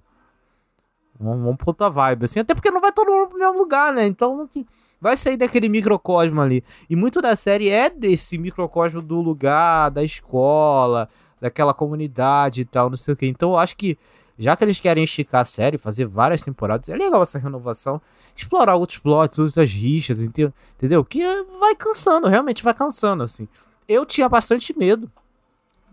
Vão, 1.18 1.42
vão 1.42 1.56
pra 1.56 1.64
outra 1.70 1.90
vibe, 1.90 2.24
assim. 2.26 2.38
Até 2.40 2.54
porque 2.54 2.70
não 2.70 2.80
vai 2.80 2.92
todo 2.92 3.10
mundo 3.10 3.28
pro 3.28 3.38
mesmo 3.38 3.56
lugar, 3.58 3.92
né? 3.92 4.06
Então, 4.06 4.36
não 4.36 4.46
tem- 4.46 4.66
vai 5.04 5.18
sair 5.18 5.36
daquele 5.36 5.68
microcosmo 5.68 6.40
ali. 6.40 6.64
E 6.88 6.96
muito 6.96 7.20
da 7.20 7.36
série 7.36 7.68
é 7.68 7.90
desse 7.90 8.38
microcosmo 8.38 9.02
do 9.02 9.20
lugar, 9.20 9.90
da 9.90 10.02
escola, 10.02 11.10
daquela 11.38 11.74
comunidade 11.74 12.62
e 12.62 12.64
tal, 12.64 12.88
não 12.88 12.96
sei 12.96 13.12
o 13.12 13.16
quê. 13.16 13.26
Então, 13.26 13.50
eu 13.50 13.58
acho 13.58 13.76
que. 13.76 13.98
Já 14.36 14.56
que 14.56 14.64
eles 14.64 14.80
querem 14.80 15.04
esticar 15.04 15.42
a 15.42 15.44
série, 15.44 15.78
fazer 15.78 16.06
várias 16.06 16.42
temporadas, 16.42 16.88
é 16.88 16.96
legal 16.96 17.22
essa 17.22 17.38
renovação 17.38 18.00
explorar 18.34 18.74
outros 18.74 18.98
plots, 18.98 19.38
outras 19.38 19.70
rixas, 19.70 20.20
ente- 20.20 20.52
entendeu? 20.76 21.04
Que 21.04 21.22
vai 21.60 21.76
cansando, 21.76 22.26
realmente 22.26 22.64
vai 22.64 22.74
cansando, 22.74 23.22
assim. 23.22 23.46
Eu 23.86 24.04
tinha 24.04 24.28
bastante 24.28 24.76
medo 24.76 25.08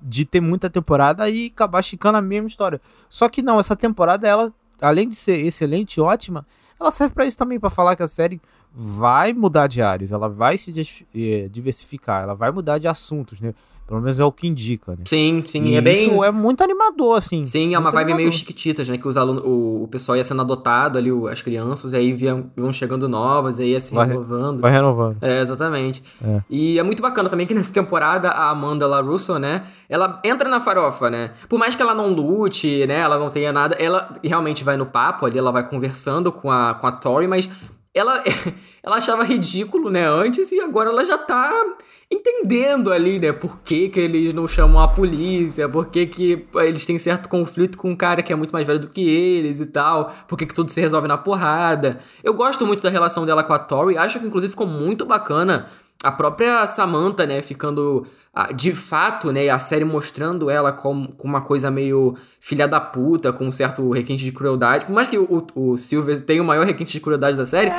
de 0.02 0.26
ter 0.26 0.40
muita 0.42 0.72
temporada 0.72 1.30
e 1.30 1.52
acabar 1.54 1.82
esticando 1.82 2.18
a 2.18 2.22
mesma 2.22 2.48
história. 2.48 2.82
Só 3.10 3.30
que 3.30 3.44
não, 3.44 3.60
essa 3.60 3.76
temporada, 3.76 4.28
ela, 4.28 4.52
além 4.82 5.08
de 5.08 5.16
ser 5.16 5.36
excelente 5.46 6.02
ótima, 6.02 6.44
ela 6.80 6.92
serve 6.92 7.14
pra 7.14 7.28
isso 7.28 7.38
também, 7.38 7.60
pra 7.60 7.70
falar 7.70 7.96
que 7.96 8.02
a 8.02 8.08
série 8.08 8.42
vai 8.74 9.34
mudar 9.34 9.68
de 9.68 9.82
áreas, 9.82 10.12
ela 10.12 10.30
vai 10.30 10.58
se 10.58 10.74
eh, 11.16 11.48
diversificar, 11.52 12.24
ela 12.24 12.34
vai 12.36 12.52
mudar 12.52 12.78
de 12.78 12.88
assuntos, 12.88 13.40
né? 13.42 13.54
Pelo 13.88 14.00
menos 14.00 14.18
é 14.18 14.24
o 14.24 14.32
que 14.32 14.48
indica, 14.48 14.94
né? 14.94 15.00
Sim, 15.06 15.44
sim, 15.46 15.64
E 15.66 15.76
é 15.76 15.82
bem... 15.82 16.08
Isso 16.08 16.24
é 16.24 16.32
muito 16.32 16.64
animador, 16.64 17.18
assim. 17.18 17.46
Sim, 17.46 17.76
é 17.76 17.80
uma 17.80 17.92
vibe 17.92 18.06
meio 18.06 18.16
animador. 18.20 18.40
chiquititas, 18.40 18.88
né? 18.88 18.98
Que 18.98 19.06
os 19.06 19.18
alunos, 19.18 19.44
o, 19.46 19.84
o 19.84 19.88
pessoal 19.90 20.16
ia 20.16 20.24
sendo 20.24 20.42
adotado 20.44 20.98
ali, 20.98 21.12
o- 21.12 21.28
as 21.28 21.42
crianças, 21.42 21.92
e 21.92 21.98
aí 21.98 22.16
iam, 22.16 22.50
iam 22.56 22.72
chegando 22.72 23.10
novas, 23.10 23.60
aí 23.60 23.72
ia 23.72 23.82
se 23.82 23.94
Vai- 23.94 24.08
renovando. 24.08 24.62
Vai 24.62 24.72
renovando. 24.72 25.18
É, 25.22 25.42
exatamente. 25.42 26.02
É. 26.24 26.40
E 26.50 26.80
é 26.80 26.84
muito 26.84 27.02
bacana 27.02 27.28
também 27.28 27.46
que 27.46 27.54
nessa 27.54 27.74
temporada 27.74 28.30
a 28.30 28.50
Amanda 28.50 28.88
LaRusso, 28.88 29.38
né? 29.38 29.66
Ela 29.90 30.22
entra 30.24 30.48
na 30.48 30.62
farofa, 30.62 31.10
né? 31.10 31.32
Por 31.50 31.60
mais 31.60 31.76
que 31.76 31.82
ela 31.82 31.94
não 31.94 32.14
lute, 32.14 32.88
né? 32.88 33.00
Ela 33.00 33.20
não 33.20 33.30
tenha 33.30 33.52
nada, 33.52 33.76
ela 33.78 34.16
realmente 34.24 34.64
vai 34.64 34.78
no 34.78 34.86
papo 34.86 35.26
ali, 35.26 35.38
ela 35.38 35.52
vai 35.52 35.68
conversando 35.68 36.32
com 36.32 36.50
a, 36.50 36.76
com 36.76 36.88
a 36.88 36.94
Tori, 36.94 37.28
mas 37.28 37.50
ela, 37.94 38.24
ela 38.84 38.98
achava 38.98 39.24
ridículo, 39.24 39.90
né? 39.90 40.08
Antes 40.08 40.52
e 40.52 40.60
agora 40.60 40.90
ela 40.90 41.06
já 41.06 41.18
tá 41.18 41.76
entendendo 42.12 42.92
ali, 42.92 43.20
né? 43.20 43.32
Por 43.32 43.60
que, 43.60 43.88
que 43.88 44.00
eles 44.00 44.34
não 44.34 44.48
chamam 44.48 44.82
a 44.82 44.88
polícia, 44.88 45.70
por 45.70 45.88
que, 45.88 46.06
que 46.06 46.46
eles 46.56 46.86
têm 46.86 47.00
certo 47.00 47.30
conflito 47.30 47.78
com 47.78 47.92
um 47.92 47.96
cara 47.96 48.22
que 48.22 48.34
é 48.34 48.36
muito 48.36 48.52
mais 48.52 48.68
velho 48.68 48.80
do 48.80 48.90
que 48.90 49.02
eles 49.02 49.62
e 49.62 49.66
tal, 49.66 50.14
por 50.28 50.38
que, 50.38 50.46
que 50.46 50.54
tudo 50.54 50.70
se 50.70 50.82
resolve 50.82 51.08
na 51.08 51.18
porrada. 51.18 52.02
Eu 52.22 52.34
gosto 52.34 52.66
muito 52.68 52.84
da 52.84 52.90
relação 52.90 53.26
dela 53.26 53.44
com 53.44 53.54
a 53.54 53.60
Tori, 53.60 53.98
acho 53.98 54.20
que 54.20 54.28
inclusive 54.28 54.52
ficou 54.52 54.68
muito 54.68 55.06
bacana 55.06 55.70
a 56.04 56.12
própria 56.12 56.66
Samantha, 56.68 57.26
né, 57.26 57.42
ficando 57.42 58.08
ah, 58.34 58.52
de 58.52 58.74
fato, 58.74 59.32
né, 59.32 59.50
a 59.50 59.60
série 59.60 59.84
mostrando 59.86 60.50
ela 60.50 60.72
como, 60.72 61.12
como 61.14 61.34
uma 61.34 61.42
coisa 61.42 61.70
meio 61.70 62.18
filha 62.40 62.68
da 62.68 62.80
puta, 62.80 63.32
com 63.34 63.46
um 63.48 63.52
certo 63.52 63.90
requinte 63.92 64.24
de 64.24 64.32
crueldade. 64.32 64.86
Por 64.86 64.94
mais 64.94 65.08
que 65.08 65.18
o, 65.18 65.46
o 65.54 65.78
Silver 65.78 66.20
tenha 66.22 66.42
o 66.42 66.46
maior 66.46 66.66
requinte 66.66 66.92
de 66.92 67.00
crueldade 67.00 67.38
da 67.38 67.46
série, 67.46 67.72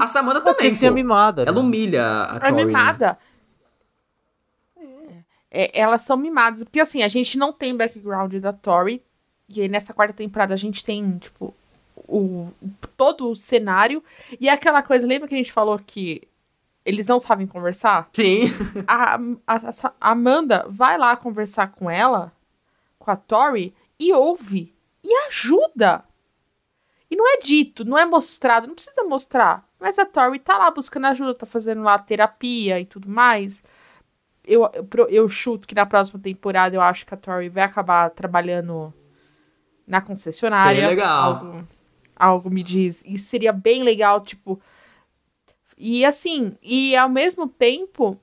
a 0.00 0.06
Samantha 0.06 0.40
também, 0.40 0.74
pô. 0.74 0.90
mimada. 0.90 1.42
Ela 1.42 1.52
né? 1.52 1.60
humilha 1.60 2.04
a 2.04 2.36
É 2.36 2.40
Tori. 2.40 2.52
né? 2.52 2.64
mimada. 2.64 3.18
É, 5.50 5.78
elas 5.78 6.02
são 6.02 6.16
mimadas. 6.16 6.64
Porque 6.64 6.80
assim, 6.80 7.02
a 7.02 7.08
gente 7.08 7.36
não 7.36 7.52
tem 7.52 7.76
background 7.76 8.34
da 8.36 8.52
Tori. 8.52 9.02
E 9.48 9.60
aí 9.60 9.68
nessa 9.68 9.92
quarta 9.92 10.14
temporada 10.14 10.54
a 10.54 10.56
gente 10.56 10.82
tem, 10.84 11.18
tipo, 11.18 11.54
o, 12.08 12.48
todo 12.96 13.28
o 13.28 13.34
cenário. 13.34 14.02
E 14.40 14.48
é 14.48 14.52
aquela 14.52 14.82
coisa, 14.82 15.06
lembra 15.06 15.28
que 15.28 15.34
a 15.34 15.38
gente 15.38 15.52
falou 15.52 15.78
que 15.78 16.22
eles 16.84 17.06
não 17.06 17.18
sabem 17.18 17.46
conversar? 17.46 18.08
Sim. 18.12 18.44
A, 18.86 19.16
a- 19.16 19.56
a- 19.56 19.92
Amanda 20.00 20.64
vai 20.68 20.96
lá 20.98 21.16
conversar 21.16 21.68
com 21.72 21.90
ela, 21.90 22.32
com 22.98 23.10
a 23.10 23.16
Tori, 23.16 23.74
e 23.98 24.12
ouve. 24.12 24.74
E 25.02 25.14
ajuda. 25.28 26.04
E 27.10 27.16
não 27.16 27.26
é 27.26 27.38
dito, 27.38 27.84
não 27.84 27.98
é 27.98 28.04
mostrado, 28.04 28.66
não 28.66 28.74
precisa 28.74 29.02
mostrar. 29.04 29.66
Mas 29.78 29.98
a 29.98 30.04
Tori 30.06 30.38
tá 30.38 30.56
lá 30.58 30.70
buscando 30.70 31.06
ajuda, 31.06 31.34
tá 31.34 31.46
fazendo 31.46 31.82
lá 31.82 31.98
terapia 31.98 32.78
e 32.78 32.84
tudo 32.84 33.08
mais. 33.08 33.62
Eu, 34.46 34.68
eu, 34.74 35.08
eu 35.08 35.28
chuto 35.28 35.66
que 35.66 35.74
na 35.74 35.84
próxima 35.86 36.20
temporada 36.20 36.74
eu 36.76 36.80
acho 36.80 37.04
que 37.04 37.12
a 37.14 37.16
Tori 37.16 37.48
vai 37.48 37.64
acabar 37.64 38.10
trabalhando 38.10 38.92
na 39.86 40.00
concessionária. 40.00 40.74
Seria 40.76 40.88
legal. 40.88 41.32
Algo, 41.34 41.64
algo 42.16 42.50
me 42.50 42.62
diz. 42.62 43.02
Isso 43.06 43.26
seria 43.28 43.52
bem 43.52 43.82
legal, 43.82 44.20
tipo. 44.20 44.60
E 45.82 46.04
assim, 46.04 46.54
e 46.62 46.94
ao 46.94 47.08
mesmo 47.08 47.48
tempo, 47.48 48.18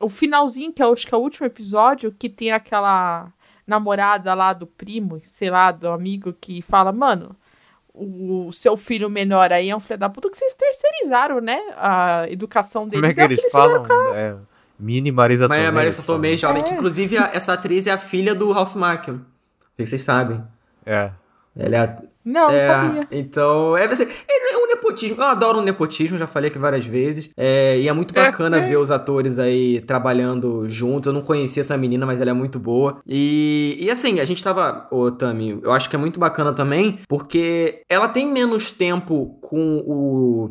o 0.00 0.08
finalzinho, 0.08 0.72
que 0.72 0.82
eu 0.82 0.90
acho 0.92 1.06
que 1.06 1.14
é 1.14 1.18
o 1.18 1.20
último 1.20 1.46
episódio, 1.46 2.10
que 2.18 2.28
tem 2.30 2.50
aquela 2.52 3.30
namorada 3.66 4.32
lá 4.34 4.52
do 4.54 4.66
primo, 4.66 5.20
sei 5.22 5.50
lá, 5.50 5.70
do 5.70 5.88
amigo, 5.90 6.32
que 6.32 6.62
fala, 6.62 6.90
mano, 6.90 7.36
o 7.94 8.50
seu 8.50 8.76
filho 8.78 9.10
menor 9.10 9.52
aí 9.52 9.68
é 9.68 9.76
um 9.76 9.80
filho 9.80 9.98
da 9.98 10.08
puta 10.08 10.30
que 10.30 10.36
vocês 10.38 10.54
terceirizaram, 10.54 11.40
né? 11.42 11.60
A 11.76 12.24
educação 12.30 12.88
deles. 12.88 13.00
Como 13.00 13.10
é 13.12 13.14
que 13.14 13.20
o 13.20 13.24
eles 13.24 13.42
fizeram 13.44 13.84
falam? 13.84 14.14
É, 14.14 14.36
mini 14.78 15.12
Marisa 15.12 15.46
Mas 15.46 15.58
Tomei. 15.58 15.68
a 15.68 15.72
Marissa 15.72 15.98
eles 15.98 16.06
falam. 16.06 16.18
Tomei, 16.18 16.36
jovem, 16.38 16.64
que 16.64 16.72
inclusive 16.72 17.18
a- 17.18 17.30
essa 17.34 17.52
atriz 17.52 17.86
é 17.86 17.90
a 17.90 17.98
filha 17.98 18.34
do 18.34 18.50
Ralph 18.50 18.74
Macchio. 18.74 19.14
Não 19.16 19.22
sei 19.76 19.84
se 19.84 19.90
vocês 19.90 20.02
sabem. 20.02 20.42
É. 20.86 21.10
Ela 21.54 21.76
é 21.76 21.80
a 21.80 22.02
Não, 22.24 22.48
não 22.48 22.54
É, 22.54 22.60
sabia. 22.60 23.08
então, 23.10 23.76
é, 23.76 23.88
você, 23.88 24.04
é 24.04 24.56
um 24.56 24.68
nepotismo. 24.68 25.16
Eu 25.18 25.24
adoro 25.26 25.58
um 25.58 25.62
nepotismo, 25.62 26.16
já 26.18 26.26
falei 26.26 26.50
aqui 26.50 26.58
várias 26.58 26.86
vezes. 26.86 27.30
É, 27.36 27.78
e 27.78 27.88
é 27.88 27.92
muito 27.92 28.14
bacana 28.14 28.60
ver 28.60 28.76
os 28.76 28.90
atores 28.90 29.38
aí 29.38 29.80
trabalhando 29.80 30.68
juntos. 30.68 31.06
Eu 31.08 31.12
não 31.12 31.22
conhecia 31.22 31.60
essa 31.60 31.76
menina, 31.76 32.06
mas 32.06 32.20
ela 32.20 32.30
é 32.30 32.34
muito 32.34 32.58
boa. 32.58 33.00
E, 33.06 33.76
e 33.80 33.90
assim, 33.90 34.20
a 34.20 34.24
gente 34.24 34.42
tava. 34.42 34.86
Ô, 34.90 35.10
Tami, 35.10 35.58
eu 35.62 35.72
acho 35.72 35.90
que 35.90 35.96
é 35.96 35.98
muito 35.98 36.20
bacana 36.20 36.52
também, 36.52 37.00
porque 37.08 37.82
ela 37.88 38.08
tem 38.08 38.26
menos 38.30 38.70
tempo 38.70 39.36
com 39.40 39.78
o. 39.86 40.50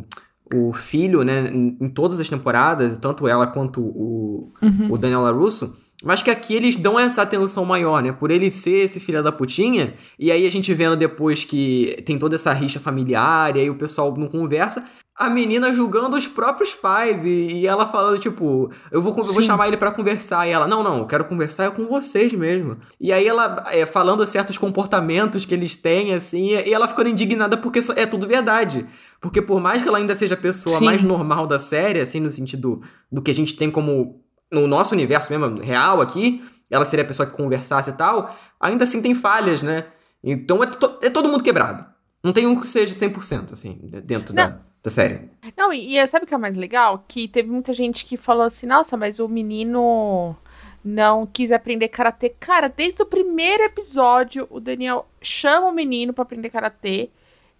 O 0.53 0.73
filho, 0.73 1.23
né, 1.23 1.49
em, 1.49 1.87
todas 1.87 2.19
as 2.19 2.27
temporadas, 2.27 2.97
tanto 2.97 3.25
ela 3.25 3.47
quanto 3.47 3.79
o, 3.79 4.51
o 4.89 4.97
Daniel 4.97 5.21
LaRusso, 5.21 5.73
mas 6.03 6.21
que 6.21 6.29
aqui 6.29 6.55
eles 6.55 6.75
dão 6.75 6.99
essa 6.99 7.21
atenção 7.21 7.65
maior, 7.65 8.01
né? 8.01 8.11
Por 8.11 8.31
ele 8.31 8.49
ser 8.51 8.85
esse 8.85 8.99
filho 8.99 9.23
da 9.23 9.31
putinha, 9.31 9.93
e 10.17 10.31
aí 10.31 10.45
a 10.45 10.51
gente 10.51 10.73
vendo 10.73 10.95
depois 10.95 11.43
que 11.43 12.01
tem 12.05 12.17
toda 12.17 12.35
essa 12.35 12.51
rixa 12.53 12.79
familiar, 12.79 13.55
e 13.55 13.61
aí 13.61 13.69
o 13.69 13.75
pessoal 13.75 14.15
não 14.17 14.27
conversa, 14.27 14.83
a 15.15 15.29
menina 15.29 15.71
julgando 15.71 16.17
os 16.17 16.27
próprios 16.27 16.73
pais, 16.73 17.25
e, 17.25 17.29
e 17.29 17.67
ela 17.67 17.85
falando, 17.85 18.19
tipo, 18.19 18.71
eu 18.91 19.01
vou, 19.01 19.15
eu 19.15 19.33
vou 19.33 19.43
chamar 19.43 19.67
ele 19.67 19.77
pra 19.77 19.91
conversar, 19.91 20.47
e 20.47 20.51
ela, 20.51 20.67
não, 20.67 20.81
não, 20.81 20.99
eu 20.99 21.05
quero 21.05 21.25
conversar 21.25 21.65
é 21.65 21.69
com 21.69 21.85
vocês 21.85 22.33
mesmo. 22.33 22.77
E 22.99 23.11
aí 23.11 23.27
ela 23.27 23.63
é, 23.67 23.85
falando 23.85 24.25
certos 24.25 24.57
comportamentos 24.57 25.45
que 25.45 25.53
eles 25.53 25.75
têm, 25.75 26.13
assim, 26.13 26.47
e 26.47 26.73
ela 26.73 26.87
ficando 26.87 27.09
indignada 27.09 27.55
porque 27.55 27.79
é 27.95 28.05
tudo 28.05 28.25
verdade. 28.25 28.87
Porque 29.19 29.39
por 29.39 29.61
mais 29.61 29.83
que 29.83 29.87
ela 29.87 29.99
ainda 29.99 30.15
seja 30.15 30.33
a 30.33 30.37
pessoa 30.37 30.79
Sim. 30.79 30.85
mais 30.85 31.03
normal 31.03 31.45
da 31.45 31.59
série, 31.59 31.99
assim, 31.99 32.19
no 32.19 32.31
sentido 32.31 32.81
do 33.11 33.21
que 33.21 33.29
a 33.29 33.35
gente 33.35 33.55
tem 33.55 33.69
como 33.69 34.20
no 34.51 34.67
nosso 34.67 34.93
universo 34.93 35.31
mesmo, 35.31 35.59
real 35.61 36.01
aqui, 36.01 36.43
ela 36.69 36.85
seria 36.85 37.03
a 37.03 37.07
pessoa 37.07 37.25
que 37.29 37.35
conversasse 37.35 37.89
e 37.89 37.93
tal, 37.93 38.35
ainda 38.59 38.83
assim 38.83 39.01
tem 39.01 39.13
falhas, 39.13 39.63
né? 39.63 39.85
Então 40.23 40.63
é, 40.63 40.67
to- 40.67 40.99
é 41.01 41.09
todo 41.09 41.29
mundo 41.29 41.43
quebrado. 41.43 41.85
Não 42.23 42.31
tem 42.33 42.45
um 42.45 42.59
que 42.59 42.67
seja 42.69 42.93
100%, 42.93 43.53
assim, 43.53 43.79
dentro 44.05 44.33
da, 44.33 44.59
da 44.83 44.89
série. 44.91 45.29
Não, 45.57 45.73
e, 45.73 45.97
e 45.97 46.07
sabe 46.07 46.25
o 46.25 46.27
que 46.27 46.33
é 46.33 46.37
mais 46.37 46.55
legal? 46.55 47.03
Que 47.07 47.27
teve 47.27 47.49
muita 47.49 47.73
gente 47.73 48.05
que 48.05 48.15
falou 48.15 48.43
assim, 48.43 48.67
nossa, 48.67 48.95
mas 48.95 49.19
o 49.19 49.27
menino 49.27 50.35
não 50.83 51.25
quis 51.25 51.51
aprender 51.51 51.87
karatê. 51.87 52.29
Cara, 52.39 52.67
desde 52.67 53.01
o 53.01 53.05
primeiro 53.07 53.63
episódio, 53.63 54.47
o 54.51 54.59
Daniel 54.59 55.07
chama 55.21 55.67
o 55.67 55.73
menino 55.73 56.13
pra 56.13 56.21
aprender 56.23 56.49
karatê. 56.49 57.09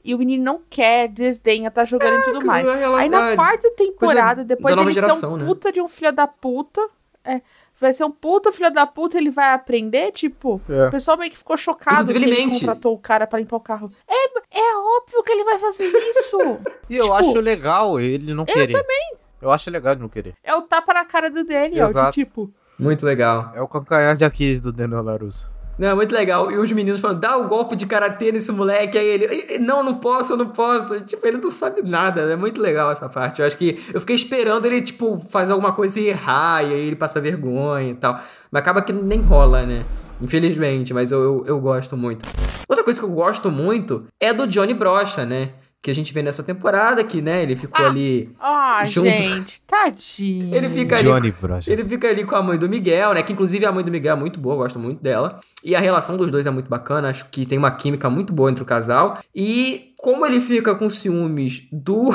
E 0.03 0.15
o 0.15 0.17
menino 0.17 0.43
não 0.43 0.61
quer, 0.69 1.07
desdenha, 1.07 1.69
tá 1.69 1.85
jogando 1.85 2.19
e 2.21 2.23
tudo 2.23 2.45
mais. 2.45 2.67
ela- 2.67 2.99
Aí 2.99 3.09
na 3.09 3.35
quarta 3.35 3.69
temporada, 3.71 4.35
coisa 4.35 4.43
depois 4.47 4.75
dele 4.75 4.93
ser 4.93 5.01
geração, 5.01 5.33
um 5.33 5.37
né? 5.37 5.45
puta 5.45 5.71
de 5.71 5.81
um 5.81 5.87
filho 5.87 6.11
da 6.11 6.25
puta, 6.27 6.81
é, 7.23 7.41
vai 7.79 7.93
ser 7.93 8.03
um 8.03 8.09
puta 8.11 8.51
filho 8.51 8.71
da 8.71 8.85
puta, 8.87 9.17
ele 9.17 9.29
vai 9.29 9.53
aprender, 9.53 10.11
tipo, 10.11 10.59
É. 10.67 10.87
o 10.87 10.91
pessoal 10.91 11.17
meio 11.17 11.29
que 11.29 11.37
ficou 11.37 11.55
chocado 11.55 12.01
Inclusive, 12.01 12.19
que 12.19 12.25
ele 12.25 12.45
mente. 12.45 12.59
contratou 12.61 12.93
o 12.95 12.97
cara 12.97 13.27
pra 13.27 13.37
limpar 13.39 13.57
o 13.57 13.61
carro. 13.61 13.91
É, 14.07 14.59
é 14.59 14.77
óbvio 14.77 15.23
que 15.23 15.31
ele 15.31 15.43
vai 15.43 15.59
fazer 15.59 15.85
isso. 15.85 16.37
E 16.89 16.97
eu 16.97 17.03
Tipo, 17.05 17.15
acho 17.15 17.39
legal 17.39 17.99
ele 17.99 18.33
não 18.33 18.43
querer. 18.43 18.73
Eu 18.75 18.81
também. 18.81 19.11
Eu 19.41 19.51
acho 19.51 19.69
legal 19.71 19.93
ele 19.93 20.01
não 20.01 20.09
querer. 20.09 20.33
é 20.43 20.53
o 20.55 20.61
tapa 20.63 20.93
na 20.93 21.05
cara 21.05 21.29
do 21.29 21.43
Daniel, 21.43 21.87
Exato. 21.87 22.11
que 22.13 22.25
tipo, 22.25 22.51
Muito 22.77 23.05
legal. 23.05 23.51
É 23.55 23.61
o 23.61 23.67
calcanhar 23.67 24.15
de 24.17 24.25
Aquiles 24.25 24.59
do 24.61 24.73
Daniel 24.73 25.01
Larusso. 25.03 25.49
Não, 25.81 25.95
muito 25.95 26.13
legal. 26.13 26.51
E 26.51 26.59
os 26.59 26.71
meninos 26.71 27.01
falando, 27.01 27.19
dá 27.19 27.35
o 27.37 27.47
golpe 27.47 27.75
de 27.75 27.87
karatê 27.87 28.31
nesse 28.31 28.51
moleque. 28.51 28.99
Aí 28.99 29.07
ele, 29.07 29.25
"Ih, 29.25 29.57
não, 29.57 29.81
não 29.81 29.95
posso, 29.95 30.33
eu 30.33 30.37
não 30.37 30.45
posso. 30.45 31.01
Tipo, 31.01 31.25
ele 31.25 31.37
não 31.37 31.49
sabe 31.49 31.81
nada. 31.81 32.21
É 32.21 32.35
muito 32.35 32.61
legal 32.61 32.91
essa 32.91 33.09
parte. 33.09 33.41
Eu 33.41 33.47
acho 33.47 33.57
que 33.57 33.83
eu 33.91 33.99
fiquei 33.99 34.15
esperando 34.15 34.67
ele, 34.67 34.79
tipo, 34.79 35.19
fazer 35.27 35.53
alguma 35.53 35.71
coisa 35.73 35.99
e 35.99 36.09
errar. 36.09 36.63
E 36.63 36.71
aí 36.71 36.81
ele 36.81 36.95
passa 36.95 37.19
vergonha 37.19 37.89
e 37.89 37.95
tal. 37.95 38.13
Mas 38.51 38.61
acaba 38.61 38.83
que 38.83 38.93
nem 38.93 39.21
rola, 39.21 39.63
né? 39.63 39.83
Infelizmente, 40.21 40.93
mas 40.93 41.11
eu, 41.11 41.19
eu, 41.19 41.43
eu 41.47 41.59
gosto 41.59 41.97
muito. 41.97 42.23
Outra 42.69 42.83
coisa 42.85 42.99
que 42.99 43.05
eu 43.07 43.11
gosto 43.11 43.49
muito 43.49 44.05
é 44.19 44.31
do 44.31 44.45
Johnny 44.45 44.75
Brocha, 44.75 45.25
né? 45.25 45.49
Que 45.81 45.89
a 45.89 45.95
gente 45.95 46.13
vê 46.13 46.21
nessa 46.21 46.43
temporada 46.43 47.03
que, 47.03 47.21
né, 47.21 47.41
ele 47.41 47.55
ficou 47.55 47.83
ali. 47.83 48.29
ah, 48.39 48.83
Junto. 48.85 49.07
gente, 49.07 49.61
tadinho. 49.63 50.53
Ele 50.53 50.69
fica 50.69 50.95
ali. 50.97 51.05
Johnny. 51.05 51.33
Ele 51.67 51.83
fica 51.85 52.07
ali 52.07 52.23
com 52.23 52.35
a 52.35 52.41
mãe 52.43 52.57
do 52.57 52.69
Miguel, 52.69 53.15
né? 53.15 53.23
Que 53.23 53.33
inclusive 53.33 53.65
a 53.65 53.71
mãe 53.71 53.83
do 53.83 53.89
Miguel 53.89 54.15
é 54.15 54.19
muito 54.19 54.39
boa, 54.39 54.53
eu 54.53 54.59
gosto 54.59 54.77
muito 54.77 55.01
dela. 55.01 55.39
E 55.63 55.75
a 55.75 55.79
relação 55.79 56.17
dos 56.17 56.29
dois 56.29 56.45
é 56.45 56.51
muito 56.51 56.69
bacana, 56.69 57.09
acho 57.09 57.25
que 57.29 57.47
tem 57.47 57.57
uma 57.57 57.71
química 57.71 58.09
muito 58.11 58.31
boa 58.31 58.51
entre 58.51 58.61
o 58.61 58.65
casal. 58.65 59.17
E 59.35 59.91
como 59.97 60.25
ele 60.25 60.39
fica 60.39 60.75
com 60.75 60.89
ciúmes 60.89 61.67
do, 61.71 62.09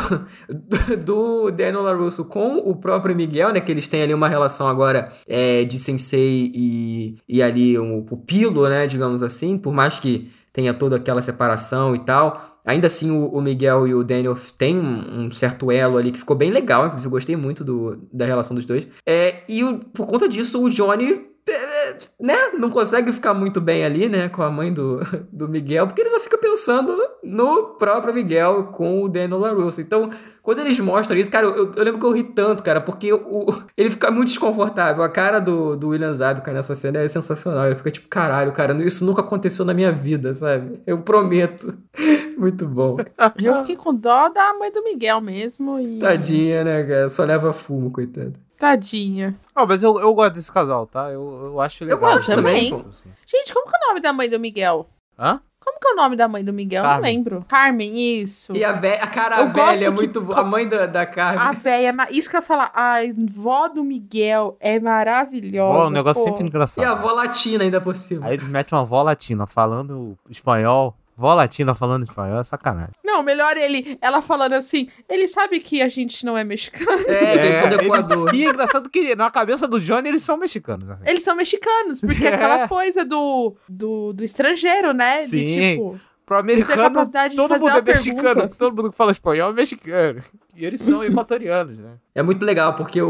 do 1.04 1.50
Daniel 1.50 1.82
LaRusso 1.82 2.24
com 2.24 2.58
o 2.58 2.76
próprio 2.76 3.16
Miguel, 3.16 3.52
né? 3.52 3.60
Que 3.60 3.72
eles 3.72 3.88
têm 3.88 4.02
ali 4.02 4.14
uma 4.14 4.28
relação 4.28 4.68
agora 4.68 5.10
é, 5.26 5.64
de 5.64 5.78
sensei 5.78 6.52
e, 6.54 7.16
e 7.28 7.42
ali 7.42 7.76
um 7.78 8.02
pupilo, 8.02 8.68
né? 8.68 8.86
Digamos 8.86 9.24
assim, 9.24 9.58
por 9.58 9.72
mais 9.72 9.98
que 9.98 10.30
tenha 10.52 10.72
toda 10.72 10.96
aquela 10.96 11.20
separação 11.20 11.94
e 11.94 11.98
tal. 11.98 12.55
Ainda 12.66 12.88
assim, 12.88 13.10
o, 13.10 13.28
o 13.28 13.40
Miguel 13.40 13.86
e 13.86 13.94
o 13.94 14.02
Daniel 14.02 14.36
têm 14.58 14.76
um, 14.76 15.30
certo 15.30 15.70
elo 15.70 15.96
ali 15.96 16.10
que 16.10 16.18
ficou 16.18 16.36
bem 16.36 16.50
legal. 16.50 16.86
Inclusive, 16.86 17.06
eu 17.06 17.10
gostei 17.12 17.36
muito 17.36 17.62
do, 17.64 17.96
da 18.12 18.26
relação 18.26 18.54
dos 18.56 18.66
dois. 18.66 18.86
É, 19.08 19.42
e 19.48 19.62
o- 19.64 19.78
por 19.78 20.06
conta 20.06 20.28
disso, 20.28 20.60
o 20.62 20.68
Johnny 20.68 21.24
é, 21.48 21.52
né, 22.20 22.50
não 22.58 22.70
consegue 22.70 23.12
ficar 23.12 23.34
muito 23.34 23.60
bem 23.60 23.84
ali, 23.84 24.08
né, 24.08 24.28
com 24.28 24.42
a 24.42 24.50
mãe 24.50 24.72
do, 24.72 25.00
do 25.32 25.48
Miguel, 25.48 25.86
porque 25.86 26.00
ele 26.00 26.10
só 26.10 26.20
fica 26.20 26.38
pensando 26.38 26.96
no 27.22 27.74
próprio 27.78 28.14
Miguel 28.14 28.64
com 28.72 29.02
o 29.02 29.08
Daniel 29.08 29.38
LaRusso. 29.38 29.80
Então, 29.80 30.10
quando 30.46 30.60
eles 30.60 30.78
mostram 30.78 31.18
isso, 31.18 31.28
cara, 31.28 31.44
eu, 31.46 31.72
eu 31.74 31.82
lembro 31.82 31.98
que 31.98 32.06
eu 32.06 32.12
ri 32.12 32.22
tanto, 32.22 32.62
cara, 32.62 32.80
porque 32.80 33.12
o, 33.12 33.46
ele 33.76 33.90
fica 33.90 34.12
muito 34.12 34.28
desconfortável. 34.28 35.02
A 35.02 35.08
cara 35.08 35.40
do, 35.40 35.76
do 35.76 35.88
William 35.88 36.14
Zabka 36.14 36.52
nessa 36.52 36.72
cena 36.74 37.00
é 37.00 37.08
sensacional. 37.08 37.66
Ele 37.66 37.74
fica 37.74 37.90
tipo, 37.90 38.06
caralho, 38.08 38.52
cara, 38.52 38.72
isso 38.84 39.04
nunca 39.04 39.22
aconteceu 39.22 39.64
na 39.64 39.74
minha 39.74 39.90
vida, 39.90 40.36
sabe? 40.36 40.80
Eu 40.86 40.98
prometo. 40.98 41.76
Muito 42.38 42.64
bom. 42.64 42.96
Eu 43.42 43.56
fiquei 43.56 43.74
com 43.74 43.92
dó 43.92 44.28
da 44.28 44.54
mãe 44.54 44.70
do 44.70 44.84
Miguel 44.84 45.20
mesmo. 45.20 45.80
E... 45.80 45.98
Tadinha, 45.98 46.62
né, 46.62 46.84
cara? 46.84 47.08
Só 47.08 47.24
leva 47.24 47.52
fumo, 47.52 47.90
coitado. 47.90 48.34
Tadinha. 48.58 49.34
Ah, 49.54 49.66
mas 49.66 49.82
eu, 49.82 49.98
eu 50.00 50.14
gosto 50.14 50.34
desse 50.34 50.50
casal, 50.50 50.86
tá? 50.86 51.10
Eu, 51.10 51.46
eu 51.52 51.60
acho 51.60 51.84
legal. 51.84 51.98
gosto 51.98 52.34
também, 52.34 52.70
pô. 52.70 52.76
Gente, 53.26 53.52
como 53.52 53.66
que 53.68 53.76
é 53.76 53.84
o 53.84 53.88
nome 53.88 54.00
da 54.00 54.12
mãe 54.12 54.28
do 54.30 54.38
Miguel? 54.40 54.86
Hã? 55.18 55.40
Como 55.58 55.80
que 55.80 55.88
é 55.88 55.92
o 55.92 55.96
nome 55.96 56.14
da 56.14 56.28
mãe 56.28 56.44
do 56.44 56.52
Miguel? 56.52 56.78
Eu 56.80 56.84
não 56.84 56.90
Carmen. 56.94 57.16
lembro. 57.16 57.44
Carmen, 57.48 58.20
isso. 58.20 58.52
E 58.54 58.62
a, 58.64 58.70
ve 58.72 58.92
a 58.92 59.06
cara 59.08 59.40
Eu 59.40 59.52
velha 59.52 59.72
é 59.86 59.90
que- 59.90 59.90
muito 59.90 60.20
boa. 60.20 60.38
A 60.40 60.44
mãe 60.44 60.68
da, 60.68 60.86
da 60.86 61.04
Carmen. 61.04 61.42
A 61.44 61.50
véia, 61.52 61.88
é 62.08 62.12
isso 62.12 62.30
que 62.30 62.36
eu 62.36 62.38
ia 62.40 62.46
falar, 62.46 62.70
a 62.72 62.98
vó 63.28 63.66
do 63.68 63.82
Miguel 63.82 64.56
é 64.60 64.78
maravilhosa. 64.78 65.78
Ó, 65.78 65.86
um 65.88 65.90
negócio 65.90 66.22
pô. 66.22 66.28
sempre 66.30 66.44
E 66.44 66.46
engraçado. 66.48 66.84
a 66.84 66.90
avó 66.92 67.10
latina 67.10 67.64
ainda 67.64 67.80
por 67.80 67.96
cima. 67.96 68.26
Aí 68.26 68.34
eles 68.34 68.46
metem 68.46 68.78
uma 68.78 68.84
vó 68.84 69.02
latina 69.02 69.44
falando 69.46 70.16
espanhol. 70.30 70.94
Vó 71.16 71.32
latina 71.32 71.74
falando 71.74 72.02
espanhol 72.04 72.38
é 72.40 72.44
sacanagem. 72.44 72.92
Não, 73.02 73.22
melhor 73.22 73.56
ele, 73.56 73.96
ela 74.02 74.20
falando 74.20 74.52
assim, 74.52 74.88
ele 75.08 75.26
sabe 75.26 75.58
que 75.60 75.80
a 75.80 75.88
gente 75.88 76.26
não 76.26 76.36
é 76.36 76.44
mexicano. 76.44 76.90
É, 77.08 77.38
que 77.38 77.46
eles 77.46 77.58
são 77.58 77.68
do 77.70 77.74
ele- 77.76 77.84
Equador. 77.86 78.34
E 78.34 78.44
é 78.44 78.48
engraçado 78.50 78.90
que 78.90 79.16
na 79.16 79.30
cabeça 79.30 79.66
do 79.66 79.80
Johnny 79.80 80.08
eles 80.08 80.22
são 80.22 80.36
mexicanos. 80.36 80.86
né? 80.86 80.98
Eles 81.06 81.22
são 81.22 81.34
mexicanos, 81.34 82.00
porque 82.02 82.26
É. 82.26 82.34
aquela 82.34 82.68
coisa 82.68 83.04
do, 83.04 83.56
do, 83.68 84.12
do 84.12 84.22
estrangeiro, 84.22 84.92
né? 84.92 85.22
De 85.22 85.48
Sim. 85.48 85.70
tipo, 85.72 86.00
Pro 86.26 86.38
americano, 86.38 86.90
todo 87.36 87.50
mundo 87.60 87.68
é 87.78 87.82
mexicano. 87.82 88.34
pergunta. 88.34 88.56
Todo 88.58 88.74
mundo 88.76 88.90
que 88.90 88.96
fala 88.96 89.12
espanhol 89.12 89.50
é 89.50 89.52
mexicano. 89.54 90.20
E 90.56 90.66
eles 90.66 90.80
são 90.80 91.04
equatorianos, 91.04 91.78
né? 91.78 91.92
É 92.16 92.20
muito 92.22 92.44
legal, 92.44 92.74
porque 92.74 93.00
o, 93.00 93.08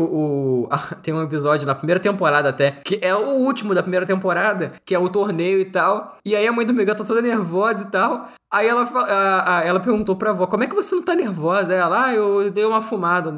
o- 0.69 0.69
tem 1.03 1.15
um 1.15 1.23
episódio 1.23 1.67
na 1.67 1.75
primeira 1.75 1.99
temporada 1.99 2.51
até, 2.51 2.73
que 2.85 2.99
é 3.01 3.15
o 3.15 3.37
último 3.39 3.75
da 3.75 3.83
primeira 3.83 4.05
temporada, 4.05 4.75
que 4.85 4.95
é 4.95 4.99
o 4.99 5.09
torneio 5.09 5.59
e 5.61 5.65
tal. 5.65 6.19
E 6.27 6.37
aí 6.37 6.47
a 6.47 6.53
mãe 6.53 6.67
do 6.67 6.75
Miguel 6.75 6.95
tá 6.95 7.05
toda 7.05 7.23
nervosa 7.23 7.85
e 7.85 7.91
tal. 7.91 8.29
Aí 8.53 8.69
ela, 8.69 8.83
a- 8.83 9.59
a- 9.61 9.65
ela 9.65 9.81
perguntou 9.81 10.15
pra 10.17 10.31
avó, 10.31 10.47
como 10.47 10.65
é 10.65 10.67
que 10.67 10.75
você 10.75 10.95
não 10.95 11.03
tá 11.03 11.15
nervosa? 11.17 11.73
Aí 11.73 11.79
ela, 11.79 12.05
ah, 12.09 12.15
eu 12.15 12.51
dei 12.51 12.67
uma 12.67 12.83
fumada 12.83 13.31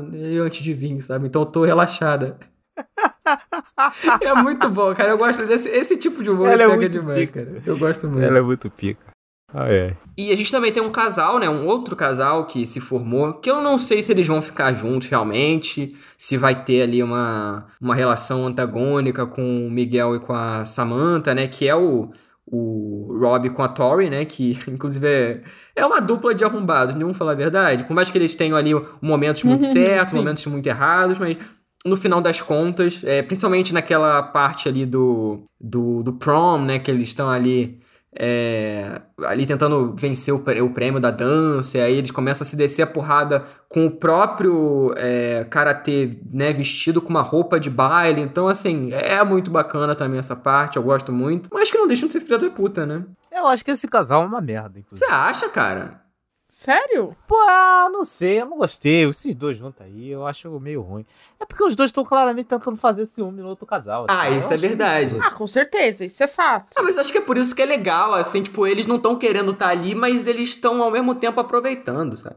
antes 0.44 0.60
de 0.60 0.74
vir, 0.74 1.00
sabe? 1.02 1.28
Então 1.28 1.42
eu 1.42 1.46
tô 1.46 1.64
relaxada. 1.64 2.36
é 4.22 4.34
muito 4.42 4.68
bom, 4.70 4.94
cara. 4.94 5.10
Eu 5.10 5.18
gosto 5.18 5.46
desse 5.46 5.68
esse 5.68 5.96
tipo 5.96 6.22
de 6.22 6.30
humor. 6.30 6.48
Ela 6.48 6.62
é 6.62 6.66
pega 6.66 6.76
muito 6.78 6.92
demais, 6.92 7.20
pica. 7.20 7.44
cara. 7.44 7.62
Eu 7.64 7.78
gosto 7.78 8.08
muito. 8.08 8.24
Ela 8.24 8.38
é 8.38 8.42
muito 8.42 8.70
pica. 8.70 9.06
Ah, 9.52 9.72
é. 9.72 9.96
E 10.16 10.30
a 10.30 10.36
gente 10.36 10.50
também 10.50 10.70
tem 10.70 10.82
um 10.82 10.90
casal, 10.90 11.38
né? 11.38 11.48
Um 11.48 11.66
outro 11.66 11.96
casal 11.96 12.44
que 12.46 12.66
se 12.66 12.80
formou, 12.80 13.32
que 13.32 13.50
eu 13.50 13.62
não 13.62 13.78
sei 13.78 14.02
se 14.02 14.12
eles 14.12 14.26
vão 14.26 14.42
ficar 14.42 14.74
juntos 14.74 15.08
realmente, 15.08 15.96
se 16.18 16.36
vai 16.36 16.64
ter 16.64 16.82
ali 16.82 17.02
uma, 17.02 17.66
uma 17.80 17.94
relação 17.94 18.46
antagônica 18.46 19.26
com 19.26 19.66
o 19.66 19.70
Miguel 19.70 20.16
e 20.16 20.20
com 20.20 20.34
a 20.34 20.66
Samantha, 20.66 21.34
né? 21.34 21.46
Que 21.48 21.66
é 21.66 21.74
o, 21.74 22.10
o 22.46 23.16
Rob 23.18 23.48
com 23.50 23.62
a 23.62 23.68
Tori, 23.68 24.10
né? 24.10 24.26
Que 24.26 24.58
inclusive 24.68 25.06
é, 25.06 25.42
é 25.74 25.86
uma 25.86 26.00
dupla 26.00 26.34
de 26.34 26.44
arrombados, 26.44 26.94
vamos 26.94 27.16
falar 27.16 27.32
a 27.32 27.36
verdade. 27.36 27.84
Por 27.84 27.94
mais 27.94 28.10
que 28.10 28.18
eles 28.18 28.34
tenham 28.34 28.56
ali 28.56 28.72
momentos 29.00 29.42
muito 29.44 29.64
certos, 29.72 30.12
momentos 30.12 30.44
muito 30.44 30.66
errados, 30.66 31.18
mas 31.18 31.38
no 31.86 31.96
final 31.96 32.20
das 32.20 32.42
contas, 32.42 33.02
é, 33.02 33.22
principalmente 33.22 33.72
naquela 33.72 34.22
parte 34.22 34.68
ali 34.68 34.84
do, 34.84 35.42
do, 35.58 36.02
do 36.02 36.12
prom, 36.12 36.60
né? 36.60 36.78
Que 36.78 36.90
eles 36.90 37.08
estão 37.08 37.30
ali 37.30 37.80
é, 38.20 39.00
ali 39.24 39.46
tentando 39.46 39.94
vencer 39.94 40.34
o, 40.34 40.40
prê- 40.40 40.60
o 40.60 40.70
prêmio 40.70 40.98
da 41.00 41.10
dança, 41.10 41.78
e 41.78 41.80
aí 41.80 41.94
eles 41.94 42.10
começam 42.10 42.44
a 42.44 42.48
se 42.48 42.56
descer 42.56 42.82
a 42.82 42.86
porrada 42.86 43.44
com 43.68 43.86
o 43.86 43.90
próprio 43.90 44.92
é, 44.96 45.44
karatê, 45.48 46.18
né, 46.32 46.52
vestido 46.52 47.00
com 47.00 47.10
uma 47.10 47.22
roupa 47.22 47.60
de 47.60 47.70
baile. 47.70 48.20
Então, 48.20 48.48
assim, 48.48 48.92
é 48.92 49.22
muito 49.22 49.50
bacana 49.50 49.94
também 49.94 50.18
essa 50.18 50.34
parte, 50.34 50.76
eu 50.76 50.82
gosto 50.82 51.12
muito. 51.12 51.48
Mas 51.52 51.70
que 51.70 51.78
não 51.78 51.86
deixam 51.86 52.08
de 52.08 52.12
ser 52.14 52.20
filha 52.20 52.38
da 52.38 52.50
puta, 52.50 52.84
né? 52.84 53.04
Eu 53.30 53.46
acho 53.46 53.64
que 53.64 53.70
esse 53.70 53.86
casal 53.86 54.24
é 54.24 54.26
uma 54.26 54.40
merda, 54.40 54.70
Você 54.74 54.78
inclusive. 54.80 55.10
acha, 55.12 55.48
cara? 55.48 56.00
Sério? 56.48 57.14
Pô, 57.26 57.36
ah, 57.48 57.88
não 57.92 58.04
sei, 58.04 58.40
eu 58.40 58.46
não 58.46 58.56
gostei. 58.58 59.08
Esses 59.08 59.34
dois 59.34 59.58
juntos 59.58 59.80
aí, 59.82 60.08
eu 60.10 60.26
acho 60.26 60.48
meio 60.58 60.80
ruim. 60.82 61.04
É 61.38 61.44
porque 61.44 61.62
os 61.62 61.76
dois 61.76 61.88
estão 61.90 62.04
claramente 62.04 62.46
tentando 62.46 62.76
fazer 62.76 63.06
ciúme 63.06 63.42
no 63.42 63.48
outro 63.48 63.66
casal. 63.66 64.06
Ah, 64.08 64.22
assim. 64.22 64.32
Eu 64.32 64.38
isso 64.38 64.52
é 64.52 64.54
acho- 64.56 64.60
verdade. 64.66 65.18
Ah, 65.22 65.30
com 65.30 65.46
certeza, 65.46 66.04
isso 66.04 66.22
é 66.22 66.26
fato. 66.26 66.68
Ah, 66.76 66.82
mas 66.82 66.94
eu 66.96 67.00
acho 67.00 67.12
que 67.12 67.18
é 67.18 67.20
por 67.22 67.36
isso 67.36 67.54
que 67.54 67.62
é 67.62 67.66
legal, 67.66 68.14
assim, 68.14 68.42
tipo, 68.42 68.66
eles 68.66 68.86
não 68.86 68.96
estão 68.96 69.14
querendo 69.16 69.50
estar 69.52 69.68
ali, 69.68 69.94
mas 69.94 70.26
eles 70.26 70.48
estão 70.48 70.82
ao 70.82 70.90
mesmo 70.90 71.14
tempo 71.14 71.38
aproveitando, 71.40 72.16
sabe? 72.16 72.36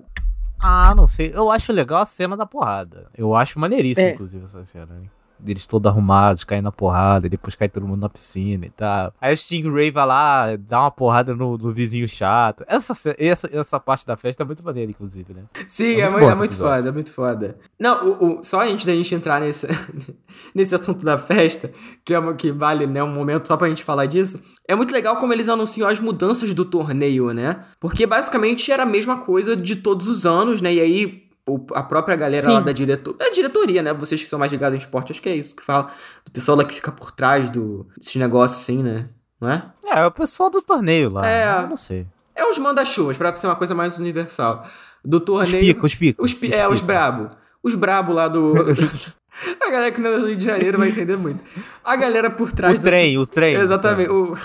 Ah, 0.63 0.93
não 0.95 1.07
sei. 1.07 1.31
Eu 1.33 1.49
acho 1.49 1.71
legal 1.73 2.01
a 2.01 2.05
cena 2.05 2.37
da 2.37 2.45
porrada. 2.45 3.07
Eu 3.17 3.33
acho 3.35 3.57
maneiríssima, 3.59 4.07
É. 4.09 4.13
inclusive, 4.13 4.45
essa 4.45 4.63
cena. 4.65 4.85
né? 4.87 5.07
Deles 5.41 5.65
todos 5.67 5.89
arrumados, 5.91 6.43
caindo 6.43 6.65
na 6.65 6.71
porrada, 6.71 7.25
e 7.25 7.29
depois 7.29 7.55
cai 7.55 7.67
todo 7.67 7.87
mundo 7.87 8.01
na 8.01 8.09
piscina 8.09 8.65
e 8.65 8.69
tal. 8.69 9.13
Aí 9.19 9.33
o 9.33 9.37
Stingray 9.37 9.89
vai 9.91 10.05
lá, 10.05 10.55
dá 10.55 10.81
uma 10.81 10.91
porrada 10.91 11.35
no, 11.35 11.57
no 11.57 11.71
vizinho 11.73 12.07
chato. 12.07 12.63
Essa, 12.67 12.93
essa, 13.17 13.49
essa 13.51 13.79
parte 13.79 14.05
da 14.05 14.15
festa 14.15 14.43
é 14.43 14.45
muito 14.45 14.63
maneira, 14.63 14.91
inclusive, 14.91 15.33
né? 15.33 15.43
Sim, 15.67 15.95
É 15.95 16.01
é, 16.01 16.09
muito 16.09 16.29
é 16.29 16.35
muito 16.35 16.55
foda, 16.57 16.89
é 16.89 16.91
muito 16.91 17.11
foda. 17.11 17.57
Não, 17.79 18.07
o, 18.07 18.39
o- 18.39 18.43
só 18.43 18.61
antes 18.61 18.85
da 18.85 18.93
gente 18.93 19.13
entrar 19.15 19.41
nesse, 19.41 19.67
nesse 20.53 20.75
assunto 20.75 21.03
da 21.05 21.17
festa, 21.17 21.71
que 22.05 22.13
é 22.13 22.19
uma, 22.19 22.33
que 22.33 22.51
vale 22.51 22.85
né, 22.87 23.03
um 23.03 23.11
momento 23.13 23.47
só 23.47 23.57
pra 23.57 23.67
gente 23.69 23.83
falar 23.83 24.05
disso, 24.05 24.41
é 24.67 24.75
muito 24.75 24.93
legal 24.93 25.17
como 25.17 25.33
eles 25.33 25.49
anunciam 25.49 25.87
as 25.89 25.99
mudanças 25.99 26.53
do 26.53 26.65
torneio, 26.65 27.31
né? 27.33 27.63
Porque 27.79 28.05
basicamente 28.05 28.71
era 28.71 28.83
a 28.83 28.85
mesma 28.85 29.17
coisa 29.17 29.55
de 29.55 29.75
todos 29.75 30.07
os 30.07 30.25
anos, 30.25 30.61
né? 30.61 30.73
E 30.73 30.79
aí 30.79 31.30
a 31.73 31.83
própria 31.83 32.15
galera 32.15 32.45
Sim. 32.45 32.53
lá 32.53 32.59
da 32.59 32.71
diretoria, 32.71 33.17
é 33.27 33.29
diretoria, 33.31 33.81
né? 33.81 33.93
Vocês 33.93 34.21
que 34.21 34.27
são 34.29 34.37
mais 34.39 34.51
ligados 34.51 34.75
em 34.75 34.77
esporte, 34.79 35.11
acho 35.11 35.21
que 35.21 35.29
é 35.29 35.35
isso 35.35 35.55
que 35.55 35.63
fala. 35.63 35.91
Do 36.25 36.31
pessoal 36.31 36.57
lá 36.57 36.63
que 36.63 36.73
fica 36.73 36.91
por 36.91 37.11
trás 37.11 37.49
do, 37.49 37.87
desses 37.97 38.15
negócios 38.15 38.61
assim, 38.61 38.83
né? 38.83 39.09
Não 39.39 39.49
é? 39.49 39.63
É, 39.85 39.99
é 39.99 40.05
o 40.05 40.11
pessoal 40.11 40.49
do 40.49 40.61
torneio 40.61 41.09
lá. 41.11 41.27
É. 41.27 41.63
Eu 41.63 41.67
não 41.67 41.77
sei. 41.77 42.05
É 42.35 42.45
os 42.45 42.57
manda-chuvas, 42.57 43.17
pra 43.17 43.35
ser 43.35 43.47
uma 43.47 43.55
coisa 43.55 43.73
mais 43.75 43.97
universal. 43.99 44.65
Do 45.03 45.17
Os 45.17 45.23
torneio. 45.23 45.65
pica, 45.73 45.85
os 45.85 45.95
pica. 45.95 46.23
Os, 46.23 46.33
pi- 46.33 46.53
é, 46.53 46.67
os 46.67 46.79
brabo. 46.81 47.31
Os 47.63 47.73
brabo 47.75 48.13
lá 48.13 48.27
do. 48.27 48.53
a 49.59 49.71
galera 49.71 49.91
que 49.91 49.99
não 49.99 50.11
é 50.11 50.19
do 50.19 50.27
Rio 50.27 50.35
de 50.35 50.45
Janeiro 50.45 50.77
vai 50.77 50.89
entender 50.89 51.17
muito. 51.17 51.39
A 51.83 51.95
galera 51.95 52.29
por 52.29 52.51
trás 52.51 52.75
O 52.75 52.81
trem, 52.81 53.17
o 53.17 53.25
trem. 53.25 53.55
Exatamente. 53.55 54.09
O... 54.11 54.35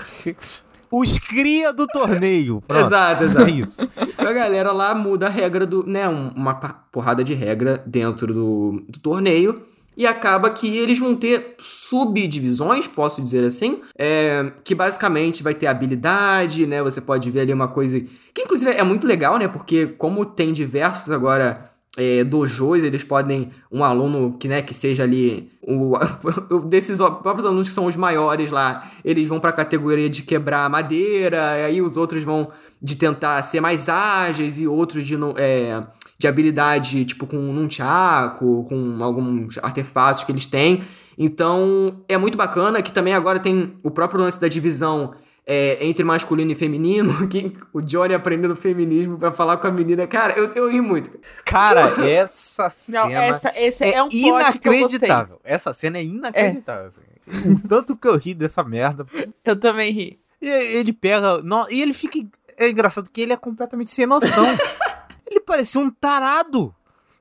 Os 0.99 1.19
cria 1.19 1.73
do 1.73 1.87
torneio. 1.87 2.61
Pronto. 2.67 2.87
Exato, 2.87 3.23
exato. 3.25 3.47
É 3.47 3.51
isso. 3.51 3.77
A 4.19 4.33
galera 4.33 4.73
lá 4.73 4.95
muda 4.95 5.27
a 5.27 5.31
regra 5.31 5.67
do. 5.67 5.85
né? 5.87 6.09
um- 6.09 6.31
uma 6.37 6.55
porrada 6.55 7.23
de 7.25 7.35
regra 7.35 7.83
dentro 7.87 8.33
do, 8.33 8.83
do 8.89 8.99
torneio. 8.99 9.63
E 9.99 10.07
acaba 10.07 10.51
que 10.51 10.77
eles 10.77 10.99
vão 10.99 11.17
ter 11.17 11.55
subdivisões, 11.59 12.87
posso 12.87 13.23
dizer 13.23 13.45
assim, 13.45 13.81
é, 13.99 14.53
que 14.63 14.75
basicamente 14.75 15.43
vai 15.43 15.55
ter 15.55 15.67
habilidade, 15.67 16.67
né? 16.67 16.83
Você 16.83 17.01
pode 17.01 17.31
ver 17.31 17.41
ali 17.41 17.53
uma 17.55 17.69
coisa 17.69 17.99
que 18.35 18.43
inclusive 18.43 18.71
é 18.73 18.83
muito 18.83 19.07
legal, 19.07 19.39
né? 19.39 19.49
Porque 19.49 19.87
como 19.87 20.27
tem 20.27 20.53
diversos 20.53 21.11
agora 21.11 21.71
é, 21.97 22.23
dojos, 22.23 22.83
eles 22.83 23.03
podem 23.03 23.51
um 23.73 23.83
aluno 23.83 24.37
que 24.39 24.47
né 24.47 24.63
que 24.63 24.75
seja 24.75 25.03
ali 25.03 25.51
o, 25.63 25.95
desses 26.69 26.99
próprios 26.99 27.45
alunos 27.45 27.69
que 27.69 27.75
são 27.75 27.87
os 27.87 27.97
maiores 27.97 28.51
lá, 28.51 28.91
eles 29.05 29.29
vão 29.29 29.41
para 29.41 29.51
a 29.51 29.55
categoria 29.55 30.09
de 30.11 30.23
quebrar 30.23 30.69
madeira, 30.69 31.53
aí 31.53 31.81
os 31.81 31.97
outros 31.97 32.23
vão 32.23 32.51
de 32.81 32.97
tentar 32.97 33.43
ser 33.43 33.61
mais 33.61 33.89
ágeis 33.89 34.59
e 34.59 34.67
outros 34.67 35.07
de 35.07 35.17
é, 35.37 35.83
de 36.19 36.27
habilidade, 36.27 37.05
tipo, 37.05 37.27
com 37.27 37.37
um 37.37 37.53
nunchaku, 37.53 38.65
com 38.69 39.03
alguns 39.03 39.59
artefatos 39.59 40.25
que 40.25 40.33
eles 40.33 40.47
têm. 40.47 40.83
Então, 41.19 42.03
é 42.09 42.17
muito 42.17 42.37
bacana 42.39 42.83
que 42.83 42.93
também 42.93 43.15
agora 43.15 43.39
tem 43.39 43.75
o 43.83 43.91
próprio 43.91 44.21
lance 44.21 44.41
da 44.41 44.49
divisão 44.49 45.15
é, 45.47 45.87
entre 45.87 46.03
masculino 46.03 46.51
e 46.51 46.55
feminino, 46.57 47.27
que 47.29 47.57
o 47.73 47.81
Johnny 47.81 48.13
aprendendo 48.13 48.57
feminismo 48.57 49.17
pra 49.17 49.31
falar 49.31 49.59
com 49.59 49.69
a 49.69 49.71
menina. 49.71 50.07
Cara, 50.07 50.37
eu, 50.37 50.53
eu 50.55 50.69
ri 50.69 50.81
muito. 50.81 51.11
Cara, 51.45 51.95
essa 52.05 52.69
cena. 52.69 53.05
Não, 53.05 53.11
essa, 53.11 53.53
esse 53.57 53.85
é, 53.85 53.95
é, 53.95 54.03
um 54.03 54.09
inacreditável. 54.11 55.41
Essa 55.45 55.73
cena 55.73 55.99
é 55.99 56.05
inacreditável. 56.05 56.87
assim. 56.87 57.01
O 57.51 57.69
Tanto 57.69 57.97
que 57.97 58.09
eu 58.09 58.17
ri 58.17 58.35
dessa 58.35 58.65
merda. 58.65 59.07
Eu 59.45 59.57
também 59.57 59.93
ri. 59.93 60.19
E 60.43 60.49
ele 60.49 60.93
pega. 60.93 61.39
no- 61.43 61.69
e 61.71 61.81
ele 61.81 61.95
fica. 61.95 62.19
É 62.59 62.69
engraçado 62.69 63.11
que 63.11 63.21
ele 63.21 63.33
é 63.33 63.37
completamente 63.37 63.91
sem 63.91 64.07
noção. 64.07 64.45
ele 65.27 65.41
parecia 65.41 65.81
um 65.81 65.91
tarado. 65.91 66.75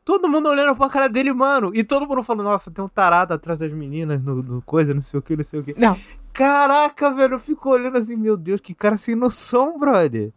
Todo 0.03 0.29
mundo 0.29 0.47
olhando 0.49 0.75
pra 0.75 0.87
cara 0.89 1.09
dele, 1.09 1.33
mano. 1.33 1.71
E 1.73 1.83
todo 1.83 2.07
mundo 2.07 2.23
falando, 2.23 2.43
nossa, 2.45 2.69
tem 2.69 2.83
um 2.83 2.87
tarado 2.87 3.33
atrás 3.33 3.57
das 3.57 3.71
meninas 3.71 4.21
no, 4.21 4.35
no 4.35 4.61
coisa, 4.61 4.93
não 4.93 5.01
sei 5.01 5.19
o 5.19 5.23
que, 5.23 5.35
não 5.35 5.43
sei 5.43 5.59
o 5.59 5.63
que. 5.63 5.73
Não. 5.79 5.97
Caraca, 6.35 7.11
velho, 7.11 7.35
eu 7.35 7.39
fico 7.39 7.69
olhando 7.69 7.97
assim, 7.97 8.15
meu 8.17 8.35
Deus, 8.35 8.59
que 8.61 8.73
cara 8.73 8.97
sem 8.97 9.15
noção, 9.15 9.79
brother. 9.79 10.31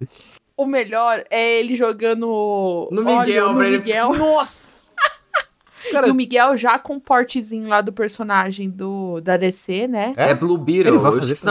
O 0.56 0.64
melhor 0.64 1.24
é 1.30 1.58
ele 1.58 1.74
jogando 1.74 2.88
No 2.90 3.02
óleo 3.10 3.18
Miguel, 3.26 3.48
no 3.50 3.54
pra 3.56 3.66
ele- 3.68 3.78
Miguel. 3.78 4.12
Nossa! 4.14 4.92
Cara, 5.92 6.08
E 6.08 6.10
o 6.10 6.14
Miguel 6.14 6.56
já 6.56 6.78
com 6.78 6.94
o 6.96 7.00
portezinho 7.00 7.68
lá 7.68 7.80
do 7.80 7.92
personagem 7.92 8.68
do, 8.70 9.20
da 9.20 9.36
DC, 9.36 9.86
né? 9.88 10.12
É, 10.16 10.34
Blue 10.34 10.58
Beetle. 10.58 10.88
Ele 10.94 10.98
vai 10.98 11.10
eu 11.12 11.20
fazer 11.20 11.32
isso 11.32 11.44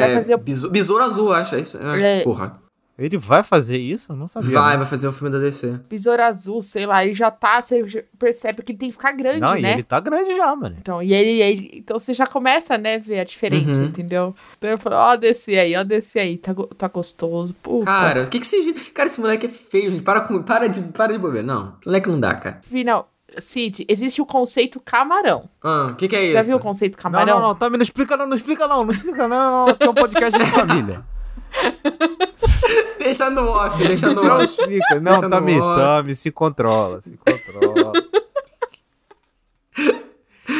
vai 0.00 0.10
é, 0.10 0.14
fazer 0.14 0.34
o- 0.34 0.38
besouro, 0.38 0.72
besouro 0.72 1.04
azul, 1.04 1.32
acho. 1.32 1.54
É 1.54 1.60
isso. 1.60 1.78
É, 1.78 2.20
É. 2.20 2.22
Porra. 2.22 2.62
Ele 2.96 3.18
vai 3.18 3.42
fazer 3.42 3.76
isso? 3.76 4.12
Eu 4.12 4.16
não 4.16 4.28
sabia. 4.28 4.50
Vai, 4.52 4.72
não. 4.74 4.78
vai 4.80 4.86
fazer 4.86 5.08
o 5.08 5.12
filme 5.12 5.30
da 5.32 5.38
DC. 5.40 5.80
Besouro 5.90 6.22
azul, 6.22 6.62
sei 6.62 6.86
lá, 6.86 7.04
ele 7.04 7.12
já 7.12 7.28
tá, 7.30 7.60
você 7.60 8.04
percebe 8.18 8.62
que 8.62 8.70
ele 8.70 8.78
tem 8.78 8.88
que 8.88 8.94
ficar 8.94 9.10
grande, 9.12 9.40
Não, 9.40 9.54
né? 9.54 9.72
ele 9.72 9.82
tá 9.82 9.98
grande 9.98 10.36
já, 10.36 10.54
mano. 10.54 10.76
Então, 10.78 11.02
e 11.02 11.12
ele, 11.12 11.42
ele- 11.42 11.70
então 11.74 11.98
você 11.98 12.14
já 12.14 12.24
começa, 12.26 12.78
né, 12.78 12.98
ver 13.00 13.18
a 13.20 13.24
diferença, 13.24 13.80
Uhum. 13.82 13.88
entendeu? 13.88 14.34
Então 14.56 14.70
eu 14.70 14.78
falo, 14.78 14.94
ó, 14.96 15.16
desce 15.16 15.58
aí, 15.58 15.74
ó, 15.76 15.82
desce 15.82 16.20
aí, 16.20 16.36
tá, 16.38 16.54
tá 16.78 16.86
gostoso. 16.86 17.52
Puta. 17.62 17.86
Cara, 17.86 18.22
o 18.22 18.30
que 18.30 18.38
que 18.38 18.46
você... 18.46 18.72
Cara, 18.94 19.08
esse 19.08 19.20
moleque 19.20 19.46
é 19.46 19.48
feio, 19.48 19.90
gente. 19.90 20.04
Para, 20.04 20.20
com... 20.20 20.40
para, 20.42 20.68
de, 20.68 20.80
para 20.92 21.12
de 21.12 21.18
bobeira. 21.18 21.44
Não, 21.46 21.74
esse 21.80 21.88
moleque 21.88 22.08
não 22.08 22.20
dá, 22.20 22.34
cara. 22.36 22.60
Final, 22.62 23.10
Cid, 23.36 23.84
existe 23.88 24.22
o 24.22 24.26
conceito 24.26 24.78
camarão. 24.78 25.48
Ah, 25.60 25.88
o 25.90 25.96
que 25.96 26.06
que 26.06 26.14
é 26.14 26.24
isso? 26.26 26.32
Já 26.34 26.42
viu 26.42 26.58
o 26.58 26.60
conceito 26.60 26.94
Não, 26.96 27.02
camarão? 27.02 27.40
não, 27.40 27.48
não, 27.48 27.54
Tami, 27.56 27.76
não 27.76 27.82
explica 27.82 28.16
não, 28.16 28.26
não 28.28 28.36
explica 28.36 28.68
não, 28.68 28.84
não 28.84 28.92
explica 28.92 29.26
não, 29.26 29.66
aqui 29.70 29.84
é 29.84 29.90
um 29.90 29.94
podcast 29.94 30.38
de 30.38 30.46
família. 30.46 31.02
Deixa 32.98 33.28
no 33.30 33.48
off, 33.48 33.76
deixa 33.86 34.10
no 34.10 34.22
Não 34.22 34.36
off. 34.36 34.44
explica, 34.46 35.00
não, 35.00 35.12
Deixa 35.12 35.28
Tami. 35.28 35.58
Tami, 35.58 36.14
se 36.14 36.30
controla, 36.30 37.00
se 37.02 37.16
controla. 37.18 37.92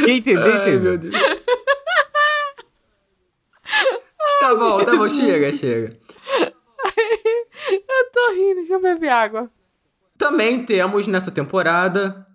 Quem 0.05 0.19
entender, 0.19 0.53
Ai, 0.53 0.77
meu 0.77 0.95
entendeu. 0.95 0.99
Deus. 0.99 1.15
Tá 4.41 4.55
bom, 4.55 4.85
tá 4.85 4.97
bom, 4.97 5.09
chega, 5.09 5.53
chega. 5.53 5.97
Eu 7.71 8.11
tô 8.13 8.33
rindo, 8.35 8.55
deixa 8.57 8.75
eu 8.75 8.81
beber 8.83 9.09
água. 9.09 9.51
Também 10.19 10.65
temos 10.65 11.07
nessa 11.07 11.31
temporada 11.31 12.27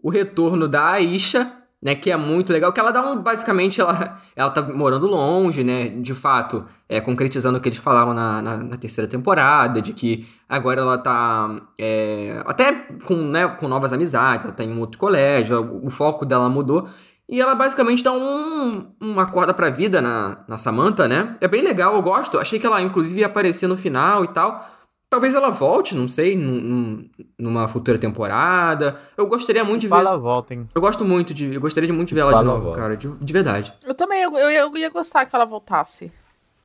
o 0.00 0.08
retorno 0.08 0.68
da 0.68 0.90
Aisha, 0.92 1.52
né, 1.86 1.94
que 1.94 2.10
é 2.10 2.16
muito 2.16 2.52
legal, 2.52 2.72
que 2.72 2.80
ela 2.80 2.90
dá 2.90 3.00
um, 3.00 3.14
basicamente, 3.22 3.80
ela, 3.80 4.20
ela 4.34 4.50
tá 4.50 4.60
morando 4.60 5.06
longe, 5.06 5.62
né, 5.62 5.88
de 5.88 6.14
fato, 6.14 6.66
é, 6.88 7.00
concretizando 7.00 7.58
o 7.58 7.60
que 7.60 7.68
eles 7.68 7.78
falaram 7.78 8.12
na, 8.12 8.42
na, 8.42 8.56
na 8.56 8.76
terceira 8.76 9.08
temporada, 9.08 9.80
de 9.80 9.92
que 9.92 10.26
agora 10.48 10.80
ela 10.80 10.98
tá, 10.98 11.48
é, 11.78 12.42
até 12.44 12.72
com, 13.04 13.14
né, 13.14 13.46
com 13.46 13.68
novas 13.68 13.92
amizades, 13.92 14.44
ela 14.44 14.52
tá 14.52 14.64
em 14.64 14.72
um 14.72 14.80
outro 14.80 14.98
colégio, 14.98 15.62
o, 15.62 15.86
o 15.86 15.88
foco 15.88 16.26
dela 16.26 16.48
mudou, 16.48 16.88
e 17.28 17.40
ela 17.40 17.54
basicamente 17.54 18.02
dá 18.02 18.10
um, 18.10 18.86
uma 19.00 19.26
corda 19.26 19.54
pra 19.54 19.70
vida 19.70 20.02
na, 20.02 20.38
na 20.48 20.58
Samantha, 20.58 21.06
né, 21.06 21.36
é 21.40 21.46
bem 21.46 21.62
legal, 21.62 21.94
eu 21.94 22.02
gosto, 22.02 22.36
achei 22.36 22.58
que 22.58 22.66
ela, 22.66 22.82
inclusive, 22.82 23.20
ia 23.20 23.26
aparecer 23.26 23.68
no 23.68 23.76
final 23.76 24.24
e 24.24 24.28
tal, 24.28 24.75
Talvez 25.08 25.34
ela 25.36 25.50
volte, 25.50 25.94
não 25.94 26.08
sei, 26.08 26.36
num- 26.36 26.60
num- 26.60 27.08
numa 27.38 27.68
futura 27.68 27.96
temporada. 27.96 28.98
Eu 29.16 29.26
gostaria 29.26 29.62
muito 29.64 29.82
de 29.82 29.86
ver. 29.86 29.94
Fala 29.94 30.16
volta, 30.18 30.52
hein. 30.52 30.68
Eu 30.74 30.80
gosto 30.80 31.04
muito 31.04 31.32
de. 31.32 31.54
Eu 31.54 31.60
gostaria 31.60 31.86
de 31.86 31.92
muito 31.92 32.08
de 32.08 32.14
ver 32.14 32.22
ela 32.22 32.32
de 32.32 32.38
Fala, 32.38 32.48
novo, 32.50 32.62
volta. 32.64 32.78
cara. 32.78 32.96
De, 32.96 33.08
de 33.08 33.32
verdade. 33.32 33.72
Eu 33.86 33.94
também, 33.94 34.22
eu, 34.22 34.32
eu, 34.36 34.50
eu 34.50 34.76
ia 34.76 34.90
gostar 34.90 35.24
que 35.24 35.34
ela 35.34 35.44
voltasse. 35.44 36.10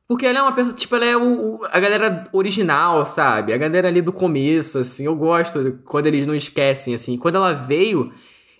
Porque 0.08 0.26
ela 0.26 0.40
é 0.40 0.42
uma 0.42 0.52
pessoa, 0.52 0.74
tipo, 0.74 0.94
ela 0.96 1.04
é 1.06 1.16
o, 1.16 1.22
o- 1.60 1.64
a 1.70 1.78
galera 1.78 2.24
original, 2.32 3.06
sabe? 3.06 3.52
A 3.52 3.56
galera 3.56 3.86
ali 3.88 4.02
do 4.02 4.12
começo, 4.12 4.78
assim. 4.78 5.06
Eu 5.06 5.14
gosto 5.14 5.78
quando 5.84 6.06
eles 6.06 6.26
não 6.26 6.34
esquecem, 6.34 6.94
assim. 6.94 7.16
Quando 7.16 7.36
ela 7.36 7.52
veio, 7.52 8.12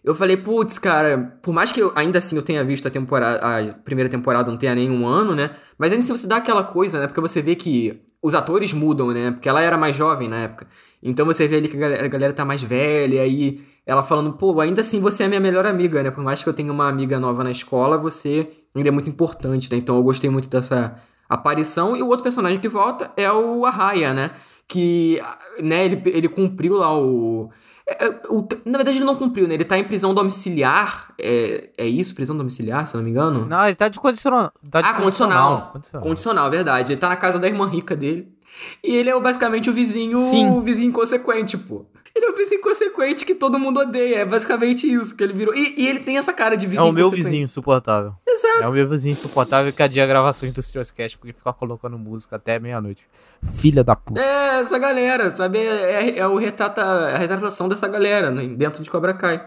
eu 0.05 0.15
falei, 0.15 0.37
putz, 0.37 0.79
cara, 0.79 1.39
por 1.43 1.55
mais 1.55 1.71
que 1.71 1.81
eu, 1.81 1.93
ainda 1.95 2.19
assim 2.19 2.37
eu 2.37 2.43
tenha 2.43 2.65
visto 2.65 2.87
a 2.89 2.91
temporada, 2.91 3.39
a 3.41 3.75
primeira 3.75 4.11
temporada 4.11 4.51
não 4.51 4.59
tenha 4.59 4.75
nenhum 4.75 5.07
ano, 5.07 5.35
né? 5.35 5.55
Mas 5.79 5.93
ainda 5.93 6.05
assim 6.05 6.17
você 6.17 6.27
dá 6.27 6.37
aquela 6.37 6.65
coisa, 6.65 7.01
né? 7.01 7.07
Porque 7.07 7.21
você 7.21 7.41
vê 7.41 7.55
que 7.55 8.03
os 8.21 8.35
atores 8.35 8.73
mudam, 8.73 9.09
né? 9.13 9.31
Porque 9.31 9.49
ela 9.49 9.61
era 9.61 9.77
mais 9.79 9.95
jovem 9.95 10.29
na 10.29 10.39
época. 10.39 10.67
Então 11.03 11.25
você 11.25 11.47
vê 11.47 11.57
ali 11.57 11.69
que 11.69 11.77
a 11.77 11.81
galera, 11.81 12.05
a 12.05 12.09
galera 12.09 12.33
tá 12.33 12.45
mais 12.45 12.63
velha 12.63 13.27
e 13.27 13.61
ela 13.87 14.03
falando, 14.03 14.33
pô, 14.35 14.61
ainda 14.61 14.81
assim 14.81 15.01
você 15.01 15.25
é 15.25 15.29
minha 15.29 15.41
melhor 15.41 15.67
amiga, 15.67 16.03
né? 16.03 16.11
Por 16.11 16.23
mais 16.23 16.43
que 16.43 16.49
eu 16.49 16.53
tenha 16.53 16.73
uma 16.73 16.89
amiga 16.89 17.19
nova 17.19 17.43
na 17.43 17.51
escola, 17.51 17.99
você 17.99 18.49
ainda 18.75 18.89
é 18.89 18.93
muito 18.93 19.09
importante, 19.09 19.71
né? 19.71 19.77
Então 19.77 19.97
eu 19.97 20.03
gostei 20.03 20.31
muito 20.31 20.49
dessa 20.49 20.97
aparição. 21.29 21.97
E 21.97 22.03
o 22.03 22.09
outro 22.09 22.23
personagem 22.23 22.61
que 22.61 22.69
volta 22.69 23.11
é 23.17 23.31
o 23.31 23.65
Arraia, 23.67 24.13
né? 24.15 24.31
Que, 24.69 25.21
né, 25.61 25.85
ele, 25.85 26.03
ele 26.07 26.29
cumpriu 26.29 26.75
lá 26.75 26.97
o... 26.97 27.51
é, 27.99 28.07
é, 28.07 28.21
o- 28.29 28.47
Na 28.65 28.79
verdade, 28.79 28.99
ele 28.99 29.05
não 29.05 29.17
cumpriu, 29.17 29.47
né? 29.49 29.55
Ele 29.55 29.65
tá 29.65 29.79
em 29.79 29.85
prisão 29.85 30.15
domiciliar. 30.15 31.13
É, 31.19 31.71
é 31.79 31.87
isso? 31.87 32.15
Prisão 32.15 32.37
domiciliar, 32.37 32.87
se 32.87 32.95
eu 32.95 32.99
não 32.99 33.05
me 33.05 33.11
engano? 33.11 33.47
Não, 33.47 33.67
ele 33.67 33.75
tá 33.75 33.89
de 33.89 33.99
condicional. 33.99 34.53
Tá 34.71 34.81
de 34.81 34.89
ah, 34.89 34.95
condicional. 34.95 35.71
condicional. 35.73 36.07
Condicional, 36.09 36.51
verdade. 36.51 36.93
Ele 36.93 37.01
tá 37.01 37.09
na 37.09 37.17
casa 37.17 37.39
da 37.39 37.47
irmã 37.49 37.67
rica 37.69 37.95
dele. 37.97 38.33
E 38.85 38.95
ele 38.95 39.09
é 39.09 39.19
basicamente 39.21 39.71
o 39.71 39.73
vizinho, 39.73 40.17
Sim. 40.17 40.49
o 40.51 40.61
vizinho 40.61 40.89
inconsequente, 40.91 41.57
pô. 41.57 41.87
Ele 42.15 42.27
é 42.27 42.31
o 42.31 42.37
vizinho 42.37 42.59
inconsequente 42.59 43.25
que 43.25 43.35
todo 43.35 43.59
mundo 43.59 43.81
odeia. 43.81 44.17
É 44.17 44.25
basicamente 44.25 44.91
isso 44.91 45.17
que 45.17 45.25
ele 45.25 45.33
virou. 45.33 45.55
E, 45.55 45.75
e 45.79 45.89
ele 45.89 46.01
tem 46.01 46.19
essa 46.19 46.33
cara 46.33 46.57
de 46.57 46.67
É 46.67 46.69
vizinho 46.69 46.89
o 46.89 46.93
meu 46.93 47.11
vizinho 47.11 47.43
insuportável. 47.45 48.15
Exato. 48.27 48.63
É 48.63 48.69
o 48.69 48.73
meu 48.73 48.87
vizinho 48.87 49.13
insuportável 49.13 49.73
que 49.73 49.83
adia 49.83 50.05
a 50.05 50.07
gravação 50.07 50.53
do 50.53 50.63
Steelcast 50.63 51.17
porque 51.17 51.33
fica 51.33 51.53
colocando 51.53 51.99
música 51.99 52.37
até 52.37 52.59
meia-noite. 52.59 53.07
Filha 53.43 53.83
da 53.83 53.97
puta. 53.97 54.21
É, 54.21 54.61
essa 54.61 54.79
galera, 54.79 55.31
sabe? 55.31 55.59
É, 55.59 56.11
é- 56.11 56.19
é 56.19 56.27
o 56.27 56.37
retrata, 56.37 56.83
a 56.83 57.17
retratação 57.17 57.67
dessa 57.67 57.89
galera 57.89 58.31
né, 58.31 58.45
dentro 58.57 58.83
de 58.83 58.91
Cobra 58.91 59.15
Kai. 59.15 59.43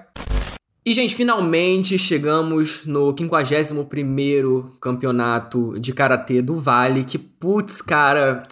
E, 0.84 0.94
gente, 0.94 1.16
finalmente 1.16 1.98
chegamos 1.98 2.86
no 2.86 3.14
51º 3.14 4.72
campeonato 4.80 5.80
de 5.80 5.94
Karatê 5.94 6.42
do 6.42 6.60
Vale, 6.60 7.04
que, 7.04 7.18
putz, 7.18 7.82
cara... 7.82 8.44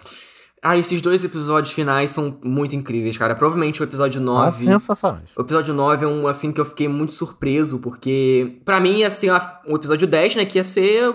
Ah, 0.66 0.78
esses 0.78 1.02
dois 1.02 1.22
episódios 1.22 1.74
finais 1.74 2.08
são 2.10 2.38
muito 2.42 2.74
incríveis, 2.74 3.18
cara. 3.18 3.34
Provavelmente 3.34 3.82
o 3.82 3.84
episódio 3.84 4.22
São 4.24 4.32
9... 4.34 4.56
sensacionais. 4.56 5.28
O 5.36 5.42
episódio 5.42 5.74
9 5.74 6.06
é 6.06 6.08
um, 6.08 6.26
assim, 6.26 6.50
que 6.52 6.58
eu 6.60 6.64
fiquei 6.64 6.88
muito 6.88 7.12
surpreso, 7.12 7.78
porque 7.80 8.56
pra 8.64 8.80
mim 8.80 9.00
ia 9.00 9.10
ser 9.10 9.28
a- 9.28 9.60
o 9.66 9.76
episódio 9.76 10.06
10, 10.06 10.36
né, 10.36 10.46
que 10.46 10.56
ia 10.58 10.64
ser 10.64 11.12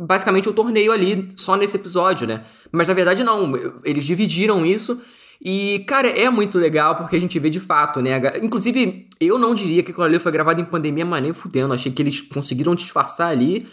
basicamente 0.00 0.48
o 0.48 0.54
torneio 0.54 0.90
ali, 0.90 1.28
só 1.36 1.54
nesse 1.54 1.76
episódio, 1.76 2.26
né? 2.26 2.44
Mas 2.72 2.88
na 2.88 2.94
verdade 2.94 3.22
não, 3.22 3.52
eles 3.84 4.06
dividiram 4.06 4.64
isso 4.64 5.00
e, 5.40 5.84
cara, 5.86 6.08
é 6.08 6.28
muito 6.30 6.58
legal 6.58 6.96
porque 6.96 7.14
a 7.14 7.20
gente 7.20 7.38
vê 7.38 7.50
de 7.50 7.60
fato, 7.60 8.00
né? 8.00 8.18
Inclusive, 8.42 9.06
eu 9.20 9.38
não 9.38 9.54
diria 9.54 9.82
que 9.82 9.90
aquilo 9.92 10.06
ali 10.06 10.18
foi 10.18 10.32
gravado 10.32 10.60
em 10.60 10.64
pandemia, 10.64 11.04
mas 11.04 11.22
nem 11.22 11.32
fudendo. 11.34 11.74
Achei 11.74 11.92
que 11.92 12.00
eles 12.02 12.20
conseguiram 12.22 12.74
disfarçar 12.74 13.28
ali 13.30 13.68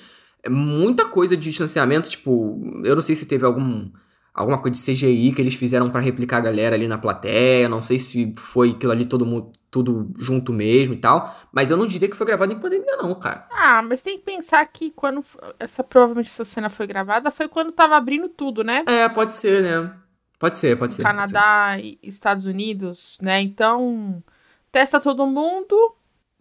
muita 0.48 1.06
coisa 1.06 1.36
de 1.38 1.50
distanciamento, 1.50 2.10
tipo, 2.10 2.62
eu 2.84 2.94
não 2.96 3.02
sei 3.02 3.16
se 3.16 3.26
teve 3.26 3.46
algum 3.46 3.90
alguma 4.36 4.58
coisa 4.58 4.74
de 4.74 4.86
CGI 4.86 5.32
que 5.32 5.42
eles 5.42 5.56
fizeram 5.56 5.90
pra 5.90 6.02
replicar 6.02 6.38
a 6.38 6.42
galera 6.42 6.76
ali 6.76 6.88
na 6.88 6.98
plateia, 6.98 7.70
não 7.70 7.80
sei 7.80 7.98
se 7.98 8.36
foi 8.38 8.72
aquilo 8.72 8.92
ali 8.92 9.06
todo 9.06 9.26
mundo 9.26 9.54
tudo 9.72 10.14
junto 10.18 10.54
mesmo 10.54 10.94
e 10.94 10.98
tal, 10.98 11.38
mas 11.52 11.70
eu 11.70 11.76
não 11.76 11.86
diria 11.86 12.08
que 12.08 12.16
foi 12.16 12.26
gravado 12.26 12.54
em 12.54 12.60
pandemia 12.60 12.96
não, 12.98 13.14
cara. 13.16 13.46
Ah, 13.52 13.82
mas 13.82 14.02
tem 14.02 14.18
que 14.18 14.24
pensar 14.24 14.66
que 14.68 14.92
quando 14.92 15.24
essa 15.60 15.84
provavelmente 15.84 16.28
essa 16.28 16.46
cena 16.46 16.70
foi 16.70 16.88
gravada 16.88 17.30
foi 17.32 17.48
quando 17.48 17.74
tava 17.74 17.96
abrindo 17.96 18.30
tudo, 18.30 18.64
né? 18.64 18.84
É, 18.88 19.08
pode 19.10 19.36
ser, 19.36 19.62
né? 19.62 19.92
Pode 20.40 20.58
ser, 20.58 20.78
pode 20.78 20.94
ser. 20.94 21.04
pode 21.04 21.16
Canadá 21.16 21.78
e 21.78 21.98
Estados 22.04 22.46
Unidos, 22.46 23.18
né? 23.22 23.42
Então, 23.42 24.24
testa 24.72 25.00
todo 25.00 25.26
mundo 25.26 25.76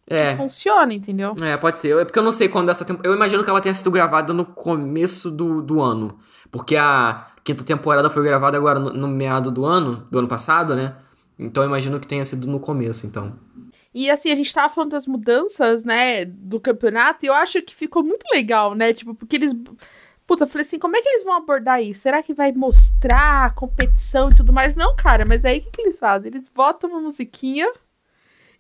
ser. 0.09 0.15
É. 0.15 0.31
que 0.31 0.37
funciona, 0.37 0.93
entendeu? 0.93 1.35
É, 1.41 1.57
pode 1.57 1.79
ser. 1.79 1.97
É 1.97 2.05
porque 2.05 2.19
eu 2.19 2.23
não 2.25 2.33
sei 2.33 2.49
quando 2.49 2.71
essa 2.71 2.85
temporada. 2.85 3.09
Eu 3.09 3.17
imagino 3.17 3.43
que 3.43 3.51
ela 3.51 3.61
tenha 3.61 3.75
sido 3.75 3.91
gravada 3.91 4.33
no 4.33 4.45
começo 4.45 5.31
do, 5.31 5.63
do 5.63 5.81
ano. 5.81 6.19
Porque 6.51 6.77
a 6.77 7.27
quinta 7.45 7.63
temporada 7.63 8.09
foi 8.09 8.25
gravada 8.25 8.57
agora 8.57 8.81
no, 8.81 8.91
no 8.93 9.07
meado 9.07 9.51
do 9.51 9.65
ano, 9.65 10.09
do 10.11 10.19
ano 10.19 10.27
passado, 10.27 10.75
né? 10.75 10.97
Então 11.39 11.63
imagino 11.63 12.01
que 12.01 12.07
tenha 12.07 12.25
sido 12.25 12.49
no 12.49 12.59
começo, 12.59 13.07
então. 13.07 13.39
E 13.95 14.11
assim, 14.11 14.33
a 14.33 14.35
gente 14.35 14.53
tava 14.53 14.73
falando 14.73 14.93
das 14.93 15.07
mudanças, 15.07 15.85
né, 15.85 16.25
do 16.25 16.59
campeonato, 16.59 17.25
e 17.25 17.29
eu 17.29 17.35
acho 17.35 17.63
que 17.63 17.75
ficou 17.75 18.03
muito 18.03 18.25
legal, 18.33 18.75
né? 18.75 18.93
Tipo, 18.93 19.15
porque 19.15 19.37
eles. 19.37 19.53
Puta, 20.27 20.45
eu 20.45 20.49
falei 20.49 20.63
assim, 20.63 20.79
como 20.79 20.97
é 20.97 21.03
que 21.03 21.09
eles 21.09 21.25
vão 21.25 21.35
abordar 21.35 21.83
isso? 21.83 22.01
Será 22.01 22.23
que 22.23 22.33
vai 22.33 22.51
mostrar 22.51 23.55
competição 23.55 24.31
e 24.31 24.35
tudo 24.35 24.55
mais? 24.55 24.75
Não, 24.75 24.97
cara, 24.97 25.27
mas 25.27 25.45
aí 25.45 25.59
o 25.59 25.63
que, 25.63 25.71
que 25.71 25.83
eles 25.83 25.99
fazem? 25.99 26.29
Eles 26.29 26.49
botam 26.49 26.89
uma 26.89 27.01
musiquinha 27.01 27.71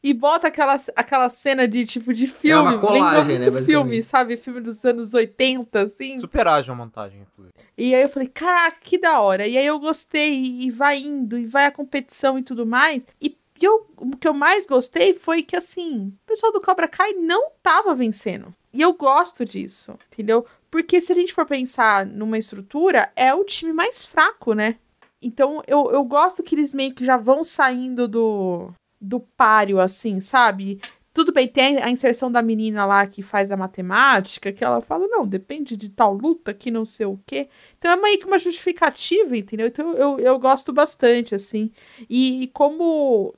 e 0.04 0.12
botam 0.12 0.48
aquela, 0.48 0.76
aquela 0.94 1.30
cena 1.30 1.66
de 1.66 1.82
tipo 1.86 2.12
de 2.12 2.26
filme. 2.26 2.74
uma 2.74 2.78
colagem, 2.78 3.38
Lembra 3.38 3.50
né, 3.50 3.50
muito 3.52 3.64
filme, 3.64 4.02
sabe? 4.02 4.36
Filme 4.36 4.60
dos 4.60 4.84
anos 4.84 5.14
80, 5.14 5.80
assim. 5.80 6.18
Super 6.18 6.46
ágil 6.46 6.74
a 6.74 6.76
montagem, 6.76 7.22
inclusive. 7.22 7.54
E 7.78 7.94
aí 7.94 8.02
eu 8.02 8.08
falei, 8.10 8.28
caraca, 8.28 8.76
que 8.82 8.98
da 8.98 9.18
hora. 9.22 9.48
E 9.48 9.56
aí 9.56 9.64
eu 9.64 9.78
gostei, 9.78 10.44
e 10.60 10.70
vai 10.70 10.98
indo, 10.98 11.38
e 11.38 11.46
vai 11.46 11.64
a 11.64 11.70
competição 11.70 12.38
e 12.38 12.42
tudo 12.42 12.66
mais. 12.66 13.06
E 13.18 13.34
eu, 13.58 13.86
o 13.96 14.14
que 14.14 14.28
eu 14.28 14.34
mais 14.34 14.66
gostei 14.66 15.14
foi 15.14 15.42
que, 15.42 15.56
assim, 15.56 16.08
o 16.08 16.26
pessoal 16.26 16.52
do 16.52 16.60
Cobra 16.60 16.86
Kai 16.86 17.14
não 17.14 17.52
tava 17.62 17.94
vencendo. 17.94 18.54
E 18.74 18.82
eu 18.82 18.92
gosto 18.92 19.42
disso, 19.42 19.98
entendeu? 20.12 20.44
Porque 20.70 21.00
se 21.00 21.12
a 21.12 21.14
gente 21.14 21.32
for 21.32 21.46
pensar 21.46 22.04
numa 22.04 22.36
estrutura, 22.36 23.10
é 23.16 23.32
o 23.32 23.42
time 23.42 23.72
mais 23.72 24.04
fraco, 24.04 24.52
né? 24.52 24.76
Então 25.22 25.62
eu, 25.66 25.90
eu 25.90 26.04
gosto 26.04 26.42
que 26.42 26.54
eles 26.54 26.74
meio 26.74 26.92
que 26.92 27.06
já 27.06 27.16
vão 27.16 27.42
saindo 27.42 28.06
do, 28.06 28.70
do 29.04 29.20
páreo, 29.20 29.80
assim, 29.80 30.20
sabe? 30.20 30.80
Tudo 31.12 31.32
bem, 31.32 31.46
tem 31.46 31.80
a 31.80 31.88
inserção 31.90 32.30
da 32.30 32.42
menina 32.42 32.84
lá 32.84 33.06
que 33.06 33.22
faz 33.22 33.52
a 33.52 33.56
matemática, 33.56 34.52
que 34.52 34.64
ela 34.64 34.80
fala, 34.80 35.06
não, 35.06 35.24
depende 35.24 35.76
de 35.76 35.88
tal 35.88 36.12
luta 36.12 36.52
que 36.52 36.72
não 36.72 36.84
sei 36.84 37.06
o 37.06 37.20
quê. 37.24 37.48
Então 37.78 37.92
é 37.92 37.96
meio 37.96 38.18
que 38.18 38.26
uma 38.26 38.38
justificativa, 38.38 39.36
entendeu? 39.36 39.68
Então 39.68 39.92
eu, 39.92 40.18
eu 40.18 40.38
gosto 40.40 40.72
bastante, 40.72 41.34
assim. 41.34 41.70
E 42.10 42.50
como 42.52 43.32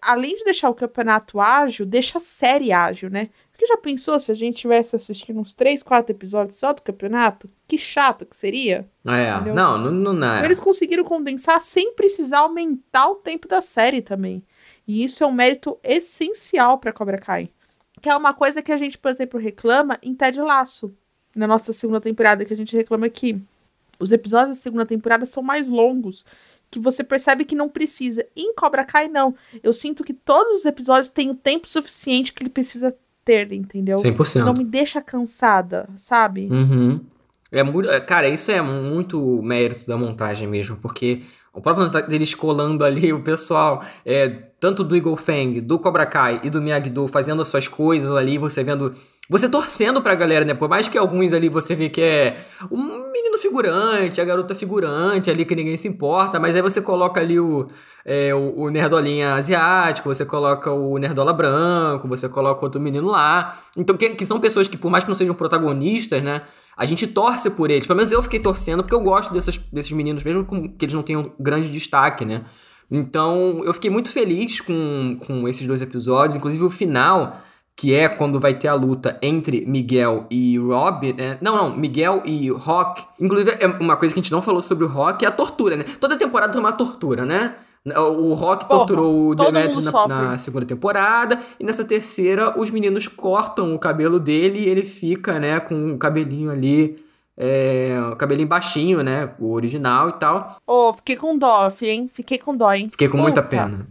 além 0.00 0.36
de 0.36 0.44
deixar 0.44 0.70
o 0.70 0.74
campeonato 0.74 1.40
ágil, 1.40 1.84
deixa 1.84 2.18
a 2.18 2.20
série 2.20 2.72
ágil, 2.72 3.10
né? 3.10 3.30
Porque 3.50 3.66
já 3.66 3.76
pensou 3.76 4.18
se 4.18 4.30
a 4.30 4.34
gente 4.34 4.56
tivesse 4.58 4.96
assistindo 4.96 5.38
uns 5.38 5.52
3, 5.52 5.82
4 5.82 6.14
episódios 6.14 6.58
só 6.58 6.72
do 6.72 6.82
campeonato? 6.82 7.50
Que 7.66 7.76
chato 7.76 8.24
que 8.24 8.36
seria. 8.36 8.88
É, 9.06 9.30
Entendeu? 9.30 9.54
não, 9.54 9.78
não, 9.78 9.90
não, 9.90 10.12
não 10.12 10.34
é. 10.34 10.44
Eles 10.44 10.60
conseguiram 10.60 11.04
condensar 11.04 11.60
sem 11.60 11.92
precisar 11.94 12.40
aumentar 12.40 13.08
o 13.08 13.16
tempo 13.16 13.46
da 13.46 13.60
série 13.60 14.00
também. 14.00 14.42
E 14.86 15.04
isso 15.04 15.22
é 15.22 15.26
um 15.26 15.32
mérito 15.32 15.78
essencial 15.82 16.78
pra 16.78 16.92
Cobra 16.92 17.18
Kai. 17.18 17.48
Que 18.00 18.08
é 18.08 18.16
uma 18.16 18.34
coisa 18.34 18.62
que 18.62 18.72
a 18.72 18.76
gente, 18.76 18.98
por 18.98 19.10
exemplo, 19.10 19.38
reclama 19.38 19.98
em 20.02 20.14
Ted 20.14 20.40
Laço. 20.40 20.94
Na 21.34 21.46
nossa 21.46 21.72
segunda 21.72 22.00
temporada, 22.00 22.44
que 22.44 22.52
a 22.52 22.56
gente 22.56 22.76
reclama 22.76 23.06
aqui. 23.06 23.40
Os 23.98 24.12
episódios 24.12 24.58
da 24.58 24.62
segunda 24.62 24.84
temporada 24.84 25.24
são 25.24 25.42
mais 25.42 25.68
longos. 25.68 26.24
Que 26.70 26.78
você 26.78 27.04
percebe 27.04 27.44
que 27.44 27.54
não 27.54 27.68
precisa. 27.68 28.26
Em 28.36 28.54
Cobra 28.54 28.84
Kai, 28.84 29.08
não. 29.08 29.34
Eu 29.62 29.72
sinto 29.72 30.02
que 30.02 30.12
todos 30.12 30.60
os 30.60 30.64
episódios 30.64 31.08
têm 31.08 31.30
o 31.30 31.34
tempo 31.34 31.68
suficiente 31.70 32.32
que 32.32 32.42
ele 32.42 32.50
precisa 32.50 32.94
ter, 33.24 33.52
entendeu? 33.52 33.98
100%. 33.98 34.44
Não 34.44 34.54
me 34.54 34.64
deixa 34.64 35.00
cansada, 35.00 35.88
sabe? 35.96 36.48
Uhum. 36.50 37.00
É 37.50 37.62
muito, 37.62 37.88
cara, 38.06 38.28
isso 38.28 38.50
é 38.50 38.62
muito 38.62 39.20
mérito 39.42 39.86
da 39.86 39.96
montagem 39.96 40.48
mesmo, 40.48 40.78
porque 40.78 41.22
o 41.54 41.60
próprio 41.60 41.84
lance 41.84 42.02
deles 42.08 42.34
colando 42.34 42.84
ali 42.84 43.12
o 43.12 43.20
pessoal, 43.20 43.84
é, 44.06 44.28
tanto 44.58 44.82
do 44.82 44.96
Eagle 44.96 45.16
Fang, 45.16 45.60
do 45.60 45.78
Cobra 45.78 46.06
Kai 46.06 46.40
e 46.42 46.48
do 46.48 46.62
Miyagi-Do 46.62 47.08
fazendo 47.08 47.42
as 47.42 47.48
suas 47.48 47.68
coisas 47.68 48.10
ali, 48.12 48.38
você 48.38 48.64
vendo, 48.64 48.94
você 49.28 49.48
torcendo 49.48 50.00
pra 50.00 50.14
galera, 50.14 50.44
né? 50.44 50.54
Por 50.54 50.68
mais 50.68 50.88
que 50.88 50.96
alguns 50.96 51.34
ali 51.34 51.50
você 51.50 51.74
vê 51.74 51.90
que 51.90 52.00
é 52.00 52.36
um 52.70 53.10
menino 53.12 53.36
figurante, 53.38 54.20
a 54.20 54.24
garota 54.24 54.54
figurante 54.54 55.30
ali 55.30 55.44
que 55.44 55.54
ninguém 55.54 55.76
se 55.76 55.86
importa, 55.86 56.40
mas 56.40 56.56
aí 56.56 56.62
você 56.62 56.80
coloca 56.80 57.20
ali 57.20 57.38
o, 57.38 57.68
é, 58.04 58.34
o, 58.34 58.62
o 58.62 58.70
nerdolinha 58.70 59.34
asiático, 59.34 60.08
você 60.08 60.24
coloca 60.24 60.70
o 60.70 60.96
nerdola 60.96 61.34
branco, 61.34 62.08
você 62.08 62.30
coloca 62.30 62.64
outro 62.64 62.80
menino 62.80 63.08
lá. 63.08 63.58
Então, 63.76 63.94
que, 63.94 64.10
que 64.10 64.26
são 64.26 64.40
pessoas 64.40 64.68
que, 64.68 64.78
por 64.78 64.90
mais 64.90 65.04
que 65.04 65.10
não 65.10 65.14
sejam 65.14 65.34
protagonistas, 65.34 66.22
né? 66.22 66.42
A 66.82 66.84
gente 66.84 67.06
torce 67.06 67.48
por 67.48 67.70
eles. 67.70 67.86
Pelo 67.86 67.96
menos 67.96 68.10
eu 68.10 68.20
fiquei 68.20 68.40
torcendo, 68.40 68.82
porque 68.82 68.94
eu 68.94 69.00
gosto 69.00 69.32
dessas, 69.32 69.56
desses 69.72 69.92
meninos, 69.92 70.24
mesmo 70.24 70.44
que 70.44 70.84
eles 70.84 70.92
não 70.92 71.02
tenham 71.04 71.32
grande 71.38 71.70
destaque, 71.70 72.24
né? 72.24 72.44
Então, 72.90 73.62
eu 73.64 73.72
fiquei 73.72 73.88
muito 73.88 74.10
feliz 74.10 74.60
com, 74.60 75.16
com 75.24 75.46
esses 75.46 75.64
dois 75.64 75.80
episódios. 75.80 76.34
Inclusive, 76.34 76.64
o 76.64 76.68
final, 76.68 77.40
que 77.76 77.94
é 77.94 78.08
quando 78.08 78.40
vai 78.40 78.54
ter 78.54 78.66
a 78.66 78.74
luta 78.74 79.16
entre 79.22 79.64
Miguel 79.64 80.26
e 80.28 80.58
Rob, 80.58 81.12
né? 81.12 81.38
Não, 81.40 81.54
não, 81.56 81.76
Miguel 81.76 82.20
e 82.24 82.50
Rock. 82.50 83.04
Inclusive, 83.20 83.56
é 83.60 83.66
uma 83.68 83.96
coisa 83.96 84.12
que 84.12 84.18
a 84.18 84.22
gente 84.22 84.32
não 84.32 84.42
falou 84.42 84.60
sobre 84.60 84.84
o 84.84 84.88
Rock 84.88 85.24
é 85.24 85.28
a 85.28 85.30
tortura, 85.30 85.76
né? 85.76 85.84
Toda 86.00 86.18
temporada 86.18 86.52
tem 86.52 86.60
uma 86.60 86.72
tortura, 86.72 87.24
né? 87.24 87.54
O 87.84 88.34
Rock 88.34 88.66
Porra, 88.66 88.78
torturou 88.78 89.12
o 89.12 89.34
mundo 89.34 89.82
na, 89.82 90.06
na 90.06 90.38
segunda 90.38 90.64
temporada. 90.64 91.40
E 91.58 91.64
nessa 91.64 91.84
terceira, 91.84 92.58
os 92.58 92.70
meninos 92.70 93.08
cortam 93.08 93.74
o 93.74 93.78
cabelo 93.78 94.20
dele 94.20 94.60
e 94.60 94.68
ele 94.68 94.82
fica, 94.82 95.40
né, 95.40 95.58
com 95.58 95.92
o 95.92 95.98
cabelinho 95.98 96.50
ali. 96.50 97.04
É, 97.36 97.98
o 98.12 98.16
cabelinho 98.16 98.46
baixinho, 98.46 99.02
né? 99.02 99.34
O 99.38 99.52
original 99.52 100.10
e 100.10 100.12
tal. 100.12 100.56
Ô, 100.66 100.92
fiquei 100.92 101.16
com 101.16 101.36
dó, 101.36 101.68
hein? 101.82 102.08
Fiquei 102.12 102.38
com 102.38 102.56
dó, 102.56 102.72
hein? 102.72 102.88
Fiquei 102.88 103.08
com 103.08 103.16
muita 103.16 103.42
Puta. 103.42 103.56
pena. 103.56 103.86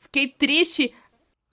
Fiquei 0.00 0.28
triste, 0.28 0.92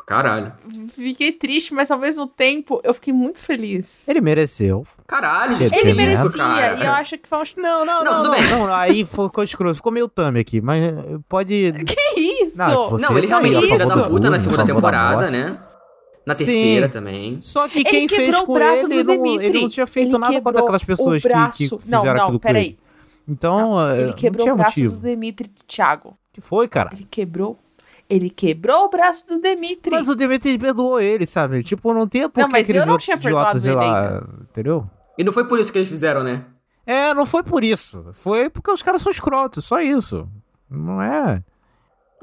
Caralho. 0.09 0.51
fiquei 0.91 1.31
triste, 1.31 1.71
mas 1.71 1.91
ao 1.91 1.99
mesmo 1.99 2.25
tempo 2.25 2.81
eu 2.83 2.95
fiquei 2.95 3.13
muito 3.13 3.37
feliz. 3.37 4.03
Ele 4.07 4.19
mereceu. 4.21 4.83
Caralho, 5.05 5.53
gente. 5.53 5.71
Ele 5.77 5.91
Ele 5.91 6.01
isso, 6.11 6.23
merecia, 6.23 6.37
cara? 6.43 6.79
e 6.79 6.85
eu 6.87 6.91
acho 6.93 7.15
que 7.19 7.29
foi 7.29 7.37
um. 7.37 7.43
Não, 7.57 7.85
não, 7.85 8.03
Não, 8.03 8.03
não, 8.03 8.15
tudo 8.15 8.23
não, 8.23 8.31
bem. 8.31 8.49
não, 8.49 8.73
aí 8.73 9.05
ficou 9.05 9.43
escroto, 9.43 9.75
ficou 9.75 9.91
meio 9.91 10.07
thumb 10.09 10.39
aqui, 10.39 10.61
mas 10.61 10.83
eh, 10.83 11.19
pode... 11.29 11.73
Que 11.85 12.19
isso? 12.19 12.57
Não, 12.57 12.89
você 12.89 13.05
Não, 13.05 13.15
ele 13.19 13.27
tá 13.27 13.37
realmente 13.39 13.55
a 13.55 13.59
é 13.59 13.61
filho 13.61 13.87
favor 13.87 14.03
da 14.03 14.09
puta 14.09 14.29
na 14.31 14.39
segunda 14.39 14.65
temporada, 14.65 15.29
né? 15.29 15.59
Na 16.25 16.33
Sim. 16.33 16.45
terceira 16.45 16.89
também. 16.89 17.39
Só 17.39 17.67
que 17.67 17.81
Ele 17.81 17.89
quem 17.89 18.07
fez 18.09 18.21
quebrou 18.21 18.41
o 18.41 18.45
com 18.47 18.53
braço 18.53 18.85
ele, 18.87 19.03
do 19.03 19.15
não, 19.15 19.25
ele 19.39 19.61
não 19.61 19.69
tinha 19.69 19.85
feito 19.85 20.09
Ele 20.09 20.17
nada 20.17 20.41
contra 20.41 20.61
aquelas 20.61 20.83
pessoas 20.83 21.21
que, 21.21 21.29
que 21.29 21.69
fizeram 21.79 22.03
não, 22.03 22.13
não, 22.15 22.23
aquilo 22.23 22.39
peraí. 22.39 22.65
ele. 22.65 22.79
Então, 23.27 23.79
eh, 23.91 23.97
Ele 23.99 24.07
não 24.07 24.13
quebrou 24.13 24.43
tinha 24.43 24.53
o 24.55 24.57
braço 24.57 24.79
motivo. 24.79 24.95
do 24.95 25.01
Demitri 25.01 25.51
Thiago. 25.67 26.17
que 26.33 26.41
foi, 26.41 26.67
cara? 26.67 26.89
Ele 26.93 27.05
quebrou. 27.11 27.59
Ele 28.09 28.29
quebrou 28.29 28.85
o 28.85 28.89
braço 28.89 29.27
do 29.27 29.39
Demitri. 29.39 29.91
Mas 29.91 30.09
o 30.09 30.15
Demetri 30.15 30.57
perdoou 30.57 30.99
ele, 30.99 31.27
sabe? 31.27 31.61
Tipo, 31.61 31.93
não 31.93 32.07
tem 32.07 32.27
por 32.27 32.41
Não, 32.41 32.47
que 32.47 32.51
mas 32.53 32.63
aqueles 32.63 32.81
eu 32.81 32.85
não 32.87 32.93
outros 32.93 33.05
tinha 33.05 33.17
idiotas 33.17 33.63
perdoado 33.63 33.67
ir 33.67 33.69
ele 33.69 33.91
lá, 33.91 34.23
entendeu? 34.41 34.89
E 35.17 35.23
não 35.23 35.31
foi 35.31 35.45
por 35.47 35.59
isso 35.59 35.71
que 35.71 35.77
eles 35.77 35.89
fizeram, 35.89 36.23
né? 36.23 36.43
É, 36.85 37.13
não 37.13 37.25
foi 37.25 37.43
por 37.43 37.63
isso. 37.63 38.03
Foi 38.13 38.49
porque 38.49 38.71
os 38.71 38.81
caras 38.81 39.01
são 39.01 39.11
escrotos, 39.11 39.63
só 39.63 39.79
isso. 39.79 40.27
Não 40.67 40.99
é? 40.99 41.43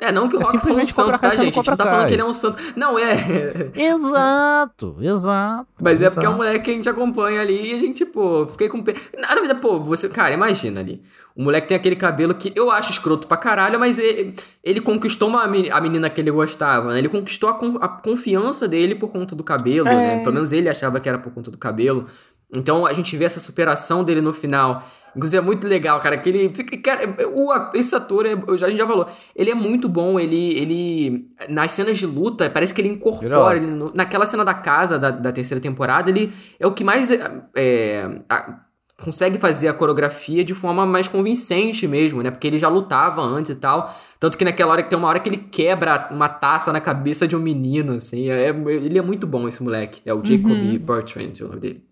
É, 0.01 0.13
não 0.13 0.29
que 0.29 0.37
o 0.37 0.41
É 0.41 0.45
Rock 0.45 0.59
foi 0.59 0.73
um 0.73 0.85
santo, 0.85 1.19
tá, 1.19 1.31
gente? 1.31 1.41
A 1.41 1.45
gente 1.45 1.57
não 1.57 1.77
tá 1.77 1.85
falando 1.85 2.07
que 2.09 2.13
ele 2.15 2.23
é 2.23 2.25
um 2.25 2.35
santo. 2.35 2.59
Não, 2.77 2.99
é. 2.99 3.71
Exato, 3.75 4.97
exato. 5.01 5.67
Mas 5.81 6.03
é 6.03 6.11
porque 6.11 6.27
é 6.27 6.29
um 6.29 6.37
moleque 6.37 6.65
que 6.67 6.71
a 6.71 6.75
gente 6.75 6.89
acompanha 6.89 7.41
ali 7.41 7.73
e 7.73 7.75
a 7.75 7.79
gente, 7.79 8.05
pô, 8.05 8.47
fiquei 8.47 8.69
com 8.69 8.83
pena. 8.83 8.99
Na 9.19 9.35
verdade, 9.35 9.61
pô, 9.61 9.81
você, 9.81 10.09
cara, 10.09 10.35
imagina 10.35 10.81
ali. 10.81 11.03
O 11.35 11.43
moleque 11.43 11.69
tem 11.69 11.77
aquele 11.77 11.97
cabelo 11.97 12.35
que 12.35 12.53
eu 12.55 12.71
acho 12.71 12.91
escroto 12.93 13.27
pra 13.27 13.37
caralho, 13.37 13.79
mas 13.79 13.99
ele, 13.99 14.35
ele 14.65 14.81
conquistou 14.81 15.29
uma, 15.29 15.43
a 15.45 15.81
menina 15.81 16.09
que 16.09 16.21
ele 16.21 16.31
gostava, 16.31 16.93
né? 16.93 16.99
Ele 16.99 17.09
conquistou 17.11 17.51
a, 17.51 17.55
con- 17.55 17.79
a 17.81 17.89
confiança 17.89 18.67
dele 18.67 18.95
por 18.95 19.11
conta 19.11 19.35
do 19.37 19.45
cabelo, 19.45 19.87
É. 19.89 19.95
né? 19.95 20.19
Pelo 20.21 20.33
menos 20.35 20.53
ele 20.53 20.69
achava 20.69 20.99
que 20.99 21.09
era 21.09 21.19
por 21.19 21.33
conta 21.33 21.51
do 21.51 21.59
cabelo. 21.59 22.07
Então 22.53 22.87
a 22.87 22.93
gente 22.93 23.15
vê 23.17 23.25
essa 23.25 23.41
superação 23.41 24.03
dele 24.05 24.21
no 24.21 24.33
final. 24.33 24.87
Inclusive 25.17 25.39
é 25.39 25.45
muito 25.45 25.67
legal, 25.67 25.99
cara, 25.99 26.19
que 26.19 26.29
ele 26.29 26.51
fica, 26.51 26.77
cara, 26.77 27.17
o, 27.35 27.51
esse 27.75 27.95
ator, 27.95 28.27
é- 28.27 28.33
a 28.35 28.69
gente 28.69 28.77
já 28.79 28.87
falou, 28.87 29.09
ele 29.35 29.51
é 29.51 29.55
muito 29.55 29.89
bom, 29.89 30.21
ele, 30.21 30.53
ele 30.59 31.31
nas 31.49 31.73
cenas 31.73 31.97
de 31.97 32.07
luta, 32.07 32.51
parece 32.51 32.75
que 32.75 32.81
ele 32.83 32.89
incorpora, 32.89 33.57
ele 33.57 33.67
naquela 33.95 34.27
cena 34.27 34.45
da 34.45 34.53
casa 34.55 34.99
da, 34.99 35.11
da 35.11 35.33
terceira 35.33 35.61
temporada, 35.61 36.11
ele 36.11 36.33
é 36.61 36.67
o 36.67 36.73
que 36.73 36.85
mais 36.85 37.11
é, 37.11 37.43
é, 37.57 38.21
a- 38.29 38.61
consegue 39.03 39.39
fazer 39.39 39.69
a 39.69 39.75
coreografia 39.75 40.43
de 40.45 40.55
forma 40.55 40.87
mais 40.87 41.07
convincente 41.07 41.87
mesmo, 41.87 42.23
né? 42.23 42.31
Porque 42.31 42.47
ele 42.47 42.59
já 42.59 42.69
lutava 42.69 43.21
antes 43.21 43.51
e 43.51 43.57
tal. 43.57 43.95
Tanto 44.19 44.39
que 44.39 44.45
naquela 44.45 44.73
hora 44.73 44.83
que 44.83 44.89
tem 44.89 44.99
uma 44.99 45.07
hora 45.09 45.21
que 45.21 45.29
ele 45.29 45.37
quebra 45.37 46.09
uma 46.11 46.31
taça 46.31 46.73
na 46.73 46.81
cabeça 46.81 47.29
de 47.29 47.37
um 47.37 47.39
menino, 47.39 47.93
assim. 47.93 48.31
É, 48.31 48.49
ele 48.49 48.99
é 48.99 49.03
muito 49.03 49.27
bom, 49.27 49.47
esse 49.47 49.63
moleque. 49.63 50.01
É 50.07 50.15
o 50.15 50.25
Jacob 50.25 50.51
Uhum. 50.51 50.79
Bertrand, 50.79 51.33
é 51.39 51.45
o 51.45 51.49
nome 51.49 51.61
dele. 51.61 51.85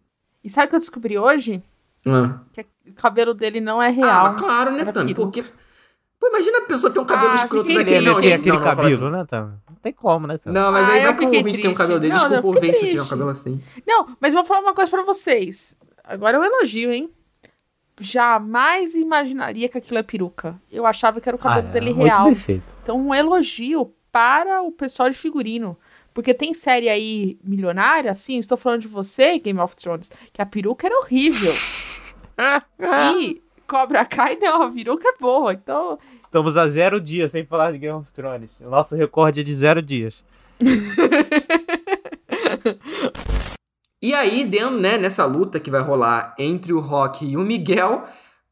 E 0.42 0.48
sabe 0.48 0.66
o 0.66 0.70
que 0.70 0.76
eu 0.76 0.78
descobri 0.80 1.18
hoje? 1.18 1.62
Ah, 2.06 2.40
Que 2.52 2.66
o 2.88 2.92
cabelo 2.94 3.32
dele 3.34 3.60
não 3.60 3.82
é 3.82 3.86
ah 3.86 3.90
real. 3.90 4.32
mas 4.32 4.40
claro, 4.40 4.70
né, 4.72 4.84
Tami? 4.84 5.14
Porque. 5.14 5.42
Pô, 6.20 6.28
imagina 6.28 6.58
a 6.58 6.62
pessoa 6.62 6.92
ter 6.92 7.00
um 7.00 7.04
cabelo 7.04 7.32
Ah, 7.32 7.36
escroto 7.36 7.72
daquele. 7.74 8.06
Não, 8.08 8.16
aquele 8.18 8.36
não, 8.48 8.54
não, 8.54 8.62
cabelo, 8.62 9.06
assim. 9.06 9.16
né? 9.16 9.24
Tá? 9.26 9.40
Não 9.68 9.76
tem 9.82 9.92
como, 9.92 10.26
né? 10.26 10.38
Tá? 10.38 10.50
Não, 10.50 10.72
mas 10.72 10.88
Ah, 10.88 10.92
aí 10.92 11.02
vai 11.02 11.16
que 11.16 11.24
o 11.24 11.28
ouvinte 11.36 11.60
tem 11.60 11.70
um 11.70 11.74
cabelo 11.74 12.00
dele. 12.00 12.12
Não, 12.14 12.20
Desculpa 12.20 12.46
o 12.46 12.54
ouvinte 12.54 12.78
se 12.78 12.86
tiver 12.90 13.02
um 13.02 13.08
cabelo 13.08 13.28
assim. 13.30 13.60
Não, 13.86 14.16
mas 14.20 14.32
vou 14.32 14.44
falar 14.44 14.60
uma 14.60 14.74
coisa 14.74 14.90
pra 14.90 15.02
vocês. 15.02 15.76
Agora 16.04 16.36
é 16.36 16.40
um 16.40 16.44
elogio, 16.44 16.92
hein? 16.92 17.10
Jamais 18.00 18.94
imaginaria 18.94 19.68
que 19.68 19.78
aquilo 19.78 19.98
é 19.98 20.02
peruca. 20.02 20.60
Eu 20.70 20.84
achava 20.84 21.20
que 21.20 21.28
era 21.28 21.36
o 21.36 21.38
cabelo 21.38 21.66
Ah, 21.68 21.70
é, 21.70 21.72
dele 21.72 21.92
muito 21.94 22.04
real. 22.06 22.24
bem 22.26 22.34
feito. 22.34 22.64
Então, 22.82 22.96
um 22.98 23.14
elogio 23.14 23.92
para 24.10 24.62
o 24.62 24.72
pessoal 24.72 25.08
de 25.08 25.16
figurino. 25.16 25.76
Porque 26.14 26.32
tem 26.32 26.54
série 26.54 26.88
aí 26.88 27.36
milionária, 27.42 28.12
assim, 28.12 28.38
estou 28.38 28.56
falando 28.56 28.82
de 28.82 28.88
você, 28.88 29.36
Game 29.40 29.58
of 29.58 29.74
Thrones, 29.74 30.08
que 30.32 30.40
a 30.40 30.46
peruca 30.46 30.86
era 30.86 30.96
horrível. 31.00 31.52
e 33.18 33.42
Cobra 33.66 34.04
Kai, 34.04 34.38
não, 34.40 34.62
a 34.62 34.70
peruca 34.70 35.08
é 35.08 35.14
boa. 35.20 35.52
Então, 35.52 35.98
Estamos 36.22 36.56
a 36.56 36.68
zero 36.68 37.00
dias 37.00 37.32
sem 37.32 37.44
falar 37.44 37.72
de 37.72 37.78
Game 37.78 37.98
of 37.98 38.12
Thrones. 38.12 38.52
O 38.60 38.70
nosso 38.70 38.94
recorde 38.94 39.40
é 39.40 39.42
de 39.42 39.54
zero 39.54 39.82
dias. 39.82 40.22
E 44.04 44.12
aí, 44.12 44.44
dentro, 44.44 44.78
né, 44.78 44.98
nessa 44.98 45.24
luta 45.24 45.58
que 45.58 45.70
vai 45.70 45.80
rolar 45.80 46.34
entre 46.38 46.74
o 46.74 46.78
Rock 46.78 47.24
e 47.24 47.38
o 47.38 47.40
Miguel, 47.40 48.04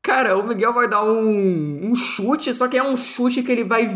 cara, 0.02 0.36
o 0.36 0.46
Miguel 0.46 0.72
vai 0.72 0.88
dar 0.88 1.04
um, 1.04 1.90
um 1.90 1.94
chute, 1.94 2.52
só 2.54 2.66
que 2.68 2.76
é 2.76 2.82
um 2.82 2.96
chute 2.96 3.42
que 3.42 3.52
ele 3.52 3.64
vai. 3.64 3.86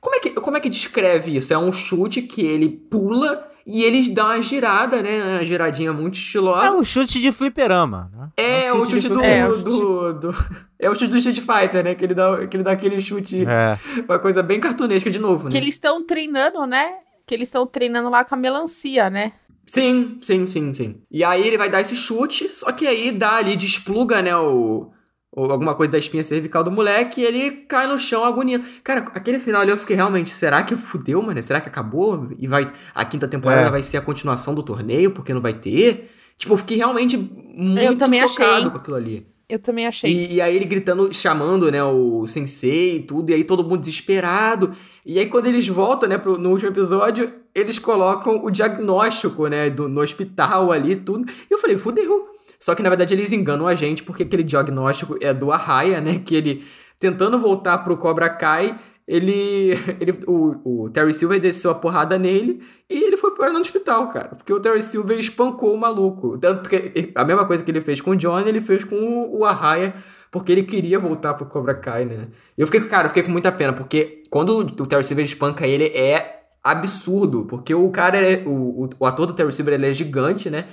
Como 0.00 0.16
é 0.16 0.18
que, 0.20 0.30
como 0.30 0.56
é 0.56 0.60
que 0.60 0.68
descreve 0.68 1.36
isso? 1.36 1.52
É 1.54 1.58
um 1.58 1.72
chute 1.72 2.22
que 2.22 2.42
ele 2.42 2.68
pula 2.68 3.48
e 3.66 3.82
eles 3.82 4.08
dão 4.08 4.26
uma 4.26 4.42
girada, 4.42 5.00
né? 5.02 5.24
Uma 5.36 5.44
giradinha 5.44 5.92
muito 5.92 6.16
É 6.16 6.18
estilosa. 6.18 6.76
um 6.76 6.84
chute 6.84 7.20
de 7.20 7.32
fliperama. 7.32 8.10
Né? 8.14 8.28
É, 8.36 8.72
o 8.72 8.84
chute 8.84 9.00
de 9.00 9.08
do, 9.08 9.20
É, 9.22 9.48
o 9.48 9.56
do, 9.56 10.12
do- 10.14 10.34
É 10.78 10.90
o 10.90 10.94
chute 10.94 11.06
do 11.10 11.16
Street 11.16 11.38
Fighter, 11.40 11.82
né? 11.82 11.94
Que 11.94 12.04
ele 12.04 12.14
dá, 12.14 12.46
que 12.46 12.56
ele 12.56 12.62
dá 12.64 12.72
aquele 12.72 13.00
chute. 13.00 13.44
É. 13.46 13.78
Uma 14.06 14.18
coisa 14.18 14.42
bem 14.42 14.60
cartunesca 14.60 15.10
de 15.10 15.18
novo, 15.18 15.48
que 15.48 15.54
né? 15.54 15.60
eles 15.60 15.76
estão 15.76 16.04
treinando, 16.04 16.66
né? 16.66 16.92
Que 17.26 17.34
eles 17.34 17.48
estão 17.48 17.66
treinando 17.66 18.10
lá 18.10 18.22
com 18.22 18.34
a 18.34 18.38
melancia, 18.38 19.08
né? 19.08 19.32
Sim, 19.66 20.18
sim, 20.20 20.46
sim, 20.46 20.74
sim. 20.74 20.96
E 21.10 21.24
aí 21.24 21.46
ele 21.46 21.56
vai 21.56 21.70
dar 21.70 21.80
esse 21.80 21.96
chute, 21.96 22.50
só 22.54 22.70
que 22.70 22.86
aí 22.86 23.10
dá 23.10 23.36
ali, 23.36 23.56
despluga, 23.56 24.20
né, 24.20 24.36
o, 24.36 24.90
o- 25.36 25.50
alguma 25.50 25.74
coisa 25.74 25.92
da 25.92 25.98
espinha 25.98 26.22
cervical 26.22 26.62
do 26.62 26.70
moleque 26.70 27.20
e 27.20 27.24
ele 27.24 27.50
cai 27.68 27.86
no 27.86 27.98
chão 27.98 28.24
agoniando. 28.24 28.64
Cara, 28.82 29.00
aquele 29.14 29.38
final 29.38 29.62
ali 29.62 29.70
eu 29.70 29.76
fiquei 29.76 29.96
realmente, 29.96 30.30
será 30.30 30.62
que 30.62 30.76
fudeu, 30.76 31.20
mano? 31.22 31.42
Será 31.42 31.60
que 31.60 31.68
acabou? 31.68 32.28
E 32.38 32.46
vai 32.46 32.70
a 32.94 33.04
quinta 33.04 33.26
temporada 33.26 33.66
É. 33.68 33.70
vai 33.70 33.82
ser 33.82 33.96
a 33.96 34.00
continuação 34.00 34.54
do 34.54 34.62
torneio, 34.62 35.10
porque 35.10 35.34
não 35.34 35.40
vai 35.40 35.54
ter? 35.54 36.10
Tipo, 36.36 36.54
eu 36.54 36.58
fiquei 36.58 36.76
realmente 36.76 37.16
muito 37.16 37.80
Eu 37.82 37.96
também 37.96 38.20
chocado 38.28 38.50
achei. 38.52 38.70
com 38.70 38.76
aquilo 38.76 38.96
ali. 38.96 39.26
Eu 39.46 39.58
também 39.58 39.86
achei. 39.86 40.10
E, 40.10 40.34
e 40.36 40.40
aí 40.40 40.56
ele 40.56 40.64
gritando, 40.64 41.12
chamando, 41.12 41.70
né, 41.70 41.82
o 41.84 42.26
sensei 42.26 42.96
e 42.96 43.00
tudo, 43.00 43.28
e 43.30 43.34
aí 43.34 43.44
todo 43.44 43.62
mundo 43.62 43.78
desesperado. 43.78 44.72
E 45.04 45.18
aí 45.18 45.26
quando 45.26 45.46
eles 45.46 45.68
voltam, 45.68 46.08
né, 46.08 46.16
pro, 46.16 46.38
no 46.38 46.50
último 46.50 46.70
episódio, 46.70 47.30
eles 47.54 47.78
colocam 47.78 48.42
o 48.44 48.50
diagnóstico, 48.50 49.46
né, 49.46 49.68
do, 49.68 49.86
no 49.88 50.00
hospital 50.00 50.72
ali 50.72 50.92
e 50.92 50.96
tudo. 50.96 51.30
E 51.30 51.52
eu 51.52 51.58
falei, 51.58 51.76
fudeu. 51.76 52.30
Só 52.64 52.74
que 52.74 52.82
na 52.82 52.88
verdade 52.88 53.12
eles 53.12 53.30
enganam 53.30 53.66
a 53.66 53.74
gente, 53.74 54.02
porque 54.02 54.22
aquele 54.22 54.42
diagnóstico 54.42 55.18
é 55.20 55.34
do 55.34 55.52
Arraia, 55.52 56.00
né, 56.00 56.18
que 56.18 56.34
ele 56.34 56.64
tentando 56.98 57.38
voltar 57.38 57.76
pro 57.84 57.94
Cobra 57.98 58.30
Kai, 58.30 58.74
ele, 59.06 59.72
ele 60.00 60.18
o, 60.26 60.84
o 60.84 60.88
Terry 60.88 61.12
Silver 61.12 61.38
desceu 61.38 61.70
a 61.70 61.74
porrada 61.74 62.18
nele 62.18 62.62
e 62.88 63.04
ele 63.04 63.18
foi 63.18 63.36
parar 63.36 63.52
no 63.52 63.60
hospital, 63.60 64.08
cara. 64.08 64.28
Porque 64.28 64.50
o 64.50 64.58
Terry 64.58 64.82
Silver 64.82 65.18
espancou 65.18 65.74
o 65.74 65.78
maluco. 65.78 66.38
Tanto 66.38 66.70
que 66.70 67.12
a 67.14 67.22
mesma 67.22 67.44
coisa 67.44 67.62
que 67.62 67.70
ele 67.70 67.82
fez 67.82 68.00
com 68.00 68.12
o 68.12 68.16
Johnny, 68.16 68.48
ele 68.48 68.62
fez 68.62 68.82
com 68.82 68.96
o, 68.96 69.40
o 69.40 69.44
Arraia, 69.44 69.94
porque 70.30 70.50
ele 70.50 70.62
queria 70.62 70.98
voltar 70.98 71.34
pro 71.34 71.44
Cobra 71.44 71.74
Kai, 71.74 72.06
né? 72.06 72.28
Eu 72.56 72.66
fiquei, 72.66 72.80
cara, 72.88 73.04
eu 73.04 73.08
fiquei 73.10 73.24
com 73.24 73.30
muita 73.30 73.52
pena, 73.52 73.74
porque 73.74 74.22
quando 74.30 74.60
o 74.60 74.86
Terry 74.86 75.04
Silver 75.04 75.26
espanca 75.26 75.66
ele, 75.66 75.84
é 75.88 76.44
absurdo. 76.64 77.44
Porque 77.44 77.74
o 77.74 77.90
cara 77.90 78.16
é. 78.16 78.42
O, 78.46 78.88
o 78.98 79.04
ator 79.04 79.26
do 79.26 79.34
Terry 79.34 79.52
Silver 79.52 79.74
ele 79.74 79.86
é 79.86 79.92
gigante, 79.92 80.48
né? 80.48 80.64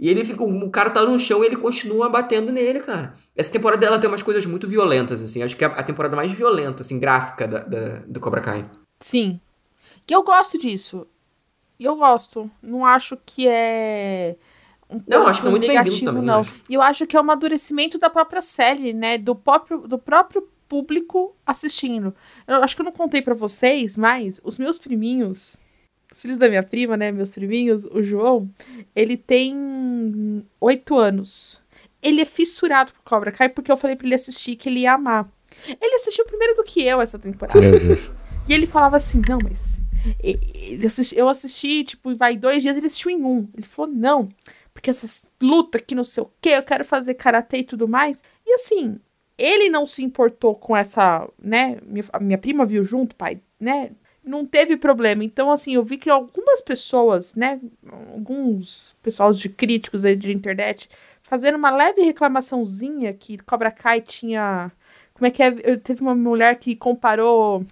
E 0.00 0.08
ele 0.08 0.24
fica. 0.24 0.42
O 0.42 0.70
cara 0.70 0.88
tá 0.88 1.04
no 1.04 1.18
chão 1.18 1.44
e 1.44 1.46
ele 1.46 1.56
continua 1.56 2.08
batendo 2.08 2.50
nele, 2.50 2.80
cara. 2.80 3.12
Essa 3.36 3.52
temporada 3.52 3.82
dela 3.82 3.98
tem 3.98 4.08
umas 4.08 4.22
coisas 4.22 4.46
muito 4.46 4.66
violentas, 4.66 5.20
assim. 5.20 5.42
Acho 5.42 5.54
que 5.54 5.62
é 5.62 5.66
a 5.66 5.82
temporada 5.82 6.16
mais 6.16 6.32
violenta, 6.32 6.82
assim, 6.82 6.98
gráfica 6.98 7.46
da, 7.46 7.58
da, 7.58 7.98
do 8.06 8.18
Cobra 8.18 8.40
Kai. 8.40 8.68
Sim. 8.98 9.38
E 10.08 10.12
eu 10.12 10.22
gosto 10.22 10.56
disso. 10.56 11.06
E 11.78 11.84
eu 11.84 11.96
gosto. 11.96 12.50
Não 12.62 12.86
acho 12.86 13.14
que 13.26 13.46
é. 13.46 14.36
Um 14.88 15.02
não, 15.06 15.26
acho 15.26 15.42
que 15.42 15.46
é 15.46 15.50
muito 15.50 15.68
negativo, 15.68 16.06
também, 16.06 16.22
não. 16.22 16.46
E 16.68 16.74
eu 16.74 16.80
acho 16.80 17.06
que 17.06 17.14
é 17.14 17.20
um 17.20 17.22
amadurecimento 17.22 17.98
da 17.98 18.08
própria 18.08 18.40
série, 18.40 18.94
né? 18.94 19.18
Do 19.18 19.34
próprio, 19.34 19.86
do 19.86 19.98
próprio 19.98 20.48
público 20.66 21.36
assistindo. 21.46 22.14
Eu 22.46 22.62
acho 22.62 22.74
que 22.74 22.80
eu 22.80 22.86
não 22.86 22.92
contei 22.92 23.20
para 23.20 23.34
vocês, 23.34 23.98
mas 23.98 24.40
os 24.42 24.56
meus 24.58 24.78
priminhos 24.78 25.58
os 26.12 26.22
filhos 26.22 26.38
da 26.38 26.48
minha 26.48 26.62
prima, 26.62 26.96
né, 26.96 27.12
meus 27.12 27.30
priminhos, 27.30 27.84
o 27.84 28.02
João, 28.02 28.50
ele 28.94 29.16
tem 29.16 30.44
oito 30.60 30.96
anos. 30.96 31.60
Ele 32.02 32.20
é 32.20 32.24
fissurado 32.24 32.92
por 32.92 33.02
Cobra 33.02 33.30
Kai 33.30 33.48
porque 33.48 33.70
eu 33.70 33.76
falei 33.76 33.94
pra 33.94 34.06
ele 34.06 34.14
assistir 34.14 34.56
que 34.56 34.68
ele 34.68 34.80
ia 34.80 34.94
amar. 34.94 35.30
Ele 35.80 35.96
assistiu 35.96 36.24
primeiro 36.24 36.54
do 36.54 36.64
que 36.64 36.82
eu 36.82 37.00
essa 37.00 37.18
temporada. 37.18 37.60
e 38.48 38.52
ele 38.52 38.66
falava 38.66 38.96
assim, 38.96 39.22
não, 39.28 39.38
mas... 39.42 39.78
Assisti, 40.84 41.16
eu 41.16 41.28
assisti, 41.28 41.84
tipo, 41.84 42.14
vai 42.16 42.36
dois 42.36 42.62
dias, 42.62 42.76
ele 42.76 42.86
assistiu 42.86 43.10
em 43.10 43.22
um. 43.22 43.46
Ele 43.54 43.66
falou, 43.66 43.92
não, 43.92 44.28
porque 44.72 44.90
essas 44.90 45.30
lutas 45.40 45.82
que 45.86 45.94
não 45.94 46.04
sei 46.04 46.22
o 46.22 46.30
que, 46.40 46.48
eu 46.48 46.62
quero 46.62 46.84
fazer 46.84 47.14
karatê 47.14 47.58
e 47.58 47.64
tudo 47.64 47.86
mais. 47.86 48.22
E 48.46 48.54
assim, 48.54 48.98
ele 49.36 49.68
não 49.68 49.86
se 49.86 50.02
importou 50.02 50.54
com 50.54 50.76
essa, 50.76 51.28
né? 51.42 51.78
Minha, 51.86 52.04
minha 52.20 52.38
prima 52.38 52.64
viu 52.64 52.82
junto, 52.82 53.14
pai, 53.14 53.40
né? 53.60 53.90
Não 54.24 54.46
teve 54.46 54.76
problema. 54.76 55.24
Então, 55.24 55.50
assim, 55.50 55.74
eu 55.74 55.84
vi 55.84 55.96
que 55.96 56.10
algumas 56.10 56.60
pessoas, 56.60 57.34
né, 57.34 57.60
alguns 58.12 58.96
pessoal 59.02 59.32
de 59.32 59.48
críticos 59.48 60.04
aí 60.04 60.14
de 60.14 60.32
internet, 60.32 60.88
fazendo 61.22 61.56
uma 61.56 61.70
leve 61.70 62.02
reclamaçãozinha 62.02 63.12
que 63.12 63.38
Cobra 63.38 63.70
Kai 63.70 64.00
tinha. 64.00 64.70
Como 65.14 65.26
é 65.26 65.30
que 65.30 65.42
é? 65.42 65.54
Eu, 65.62 65.80
teve 65.80 66.02
uma 66.02 66.14
mulher 66.14 66.56
que 66.58 66.74
comparou 66.74 67.64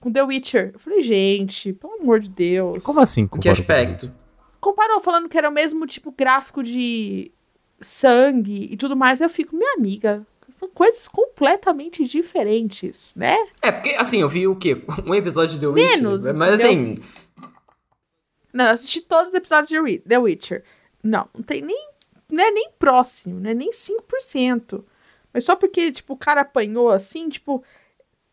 com 0.00 0.12
The 0.12 0.22
Witcher. 0.22 0.70
Eu 0.72 0.78
falei, 0.78 1.00
gente, 1.00 1.72
pelo 1.72 1.94
amor 2.00 2.20
de 2.20 2.30
Deus. 2.30 2.82
Como 2.82 3.00
assim? 3.00 3.26
Que 3.26 3.48
aspecto? 3.48 4.12
Comparou, 4.60 5.00
falando 5.00 5.28
que 5.28 5.36
era 5.36 5.48
o 5.48 5.52
mesmo 5.52 5.86
tipo 5.86 6.12
gráfico 6.12 6.62
de 6.62 7.32
sangue 7.80 8.68
e 8.70 8.76
tudo 8.76 8.96
mais. 8.96 9.20
Eu 9.20 9.28
fico, 9.28 9.56
minha 9.56 9.74
amiga, 9.74 10.24
são 10.52 10.68
coisas 10.68 11.08
completamente 11.08 12.04
diferentes, 12.04 13.14
né? 13.16 13.36
É, 13.60 13.72
porque, 13.72 13.90
assim, 13.90 14.20
eu 14.20 14.28
vi 14.28 14.46
o 14.46 14.54
quê? 14.54 14.82
Um 15.04 15.14
episódio 15.14 15.58
de 15.58 15.60
The 15.60 15.66
Witcher. 15.66 15.96
Menos, 15.96 16.26
Mas, 16.28 16.60
assim... 16.60 16.96
Não, 18.52 18.66
eu 18.66 18.72
assisti 18.72 19.00
todos 19.00 19.30
os 19.30 19.34
episódios 19.34 19.68
de 19.68 19.98
The 20.00 20.18
Witcher. 20.18 20.62
Não, 21.02 21.26
não 21.34 21.42
tem 21.42 21.62
nem... 21.62 21.88
Não 22.30 22.44
é 22.44 22.50
nem 22.50 22.70
próximo, 22.78 23.40
né? 23.40 23.54
Nem 23.54 23.70
5%. 23.70 24.84
Mas 25.32 25.44
só 25.44 25.56
porque, 25.56 25.90
tipo, 25.90 26.12
o 26.12 26.18
cara 26.18 26.42
apanhou 26.42 26.90
assim, 26.90 27.28
tipo... 27.28 27.64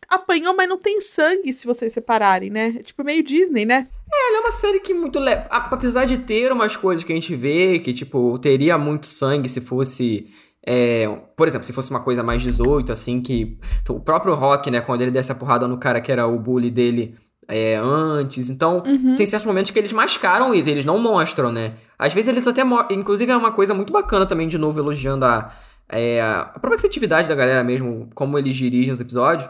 Apanhou, 0.08 0.54
mas 0.54 0.68
não 0.68 0.76
tem 0.76 1.00
sangue 1.00 1.52
se 1.52 1.66
vocês 1.66 1.92
separarem, 1.92 2.50
né? 2.50 2.74
É 2.80 2.82
tipo 2.82 3.04
meio 3.04 3.22
Disney, 3.22 3.64
né? 3.64 3.86
É, 4.12 4.28
ela 4.28 4.38
é 4.38 4.40
uma 4.40 4.50
série 4.50 4.80
que 4.80 4.92
muito 4.92 5.20
leve. 5.20 5.46
Apesar 5.48 6.04
de 6.04 6.18
ter 6.18 6.50
umas 6.50 6.76
coisas 6.76 7.04
que 7.04 7.12
a 7.12 7.14
gente 7.14 7.36
vê, 7.36 7.78
que, 7.78 7.92
tipo, 7.92 8.36
teria 8.40 8.76
muito 8.76 9.06
sangue 9.06 9.48
se 9.48 9.60
fosse 9.60 10.28
é, 10.66 11.08
por 11.36 11.48
exemplo, 11.48 11.64
se 11.64 11.72
fosse 11.72 11.90
uma 11.90 12.00
coisa 12.00 12.22
mais 12.22 12.42
18, 12.42 12.92
assim, 12.92 13.20
que 13.20 13.58
o 13.88 14.00
próprio 14.00 14.34
Rock, 14.34 14.70
né, 14.70 14.80
quando 14.80 15.02
ele 15.02 15.10
desse 15.10 15.32
a 15.32 15.34
porrada 15.34 15.66
no 15.66 15.78
cara 15.78 16.00
que 16.00 16.12
era 16.12 16.26
o 16.26 16.38
bully 16.38 16.70
dele 16.70 17.16
é, 17.48 17.76
antes, 17.76 18.50
então 18.50 18.82
uhum. 18.86 19.16
tem 19.16 19.26
certos 19.26 19.46
momentos 19.46 19.70
que 19.70 19.78
eles 19.78 19.92
mascaram 19.92 20.54
isso, 20.54 20.68
eles 20.68 20.84
não 20.84 20.98
mostram, 20.98 21.50
né? 21.50 21.74
Às 21.98 22.12
vezes 22.12 22.28
eles 22.28 22.46
até 22.46 22.62
mostram, 22.62 22.98
inclusive 22.98 23.32
é 23.32 23.36
uma 23.36 23.52
coisa 23.52 23.74
muito 23.74 23.92
bacana 23.92 24.26
também, 24.26 24.46
de 24.46 24.58
novo, 24.58 24.78
elogiando 24.78 25.24
a, 25.24 25.50
é, 25.88 26.20
a 26.22 26.44
própria 26.60 26.78
criatividade 26.78 27.28
da 27.28 27.34
galera 27.34 27.64
mesmo, 27.64 28.08
como 28.14 28.38
eles 28.38 28.54
dirigem 28.54 28.92
os 28.92 29.00
episódios, 29.00 29.48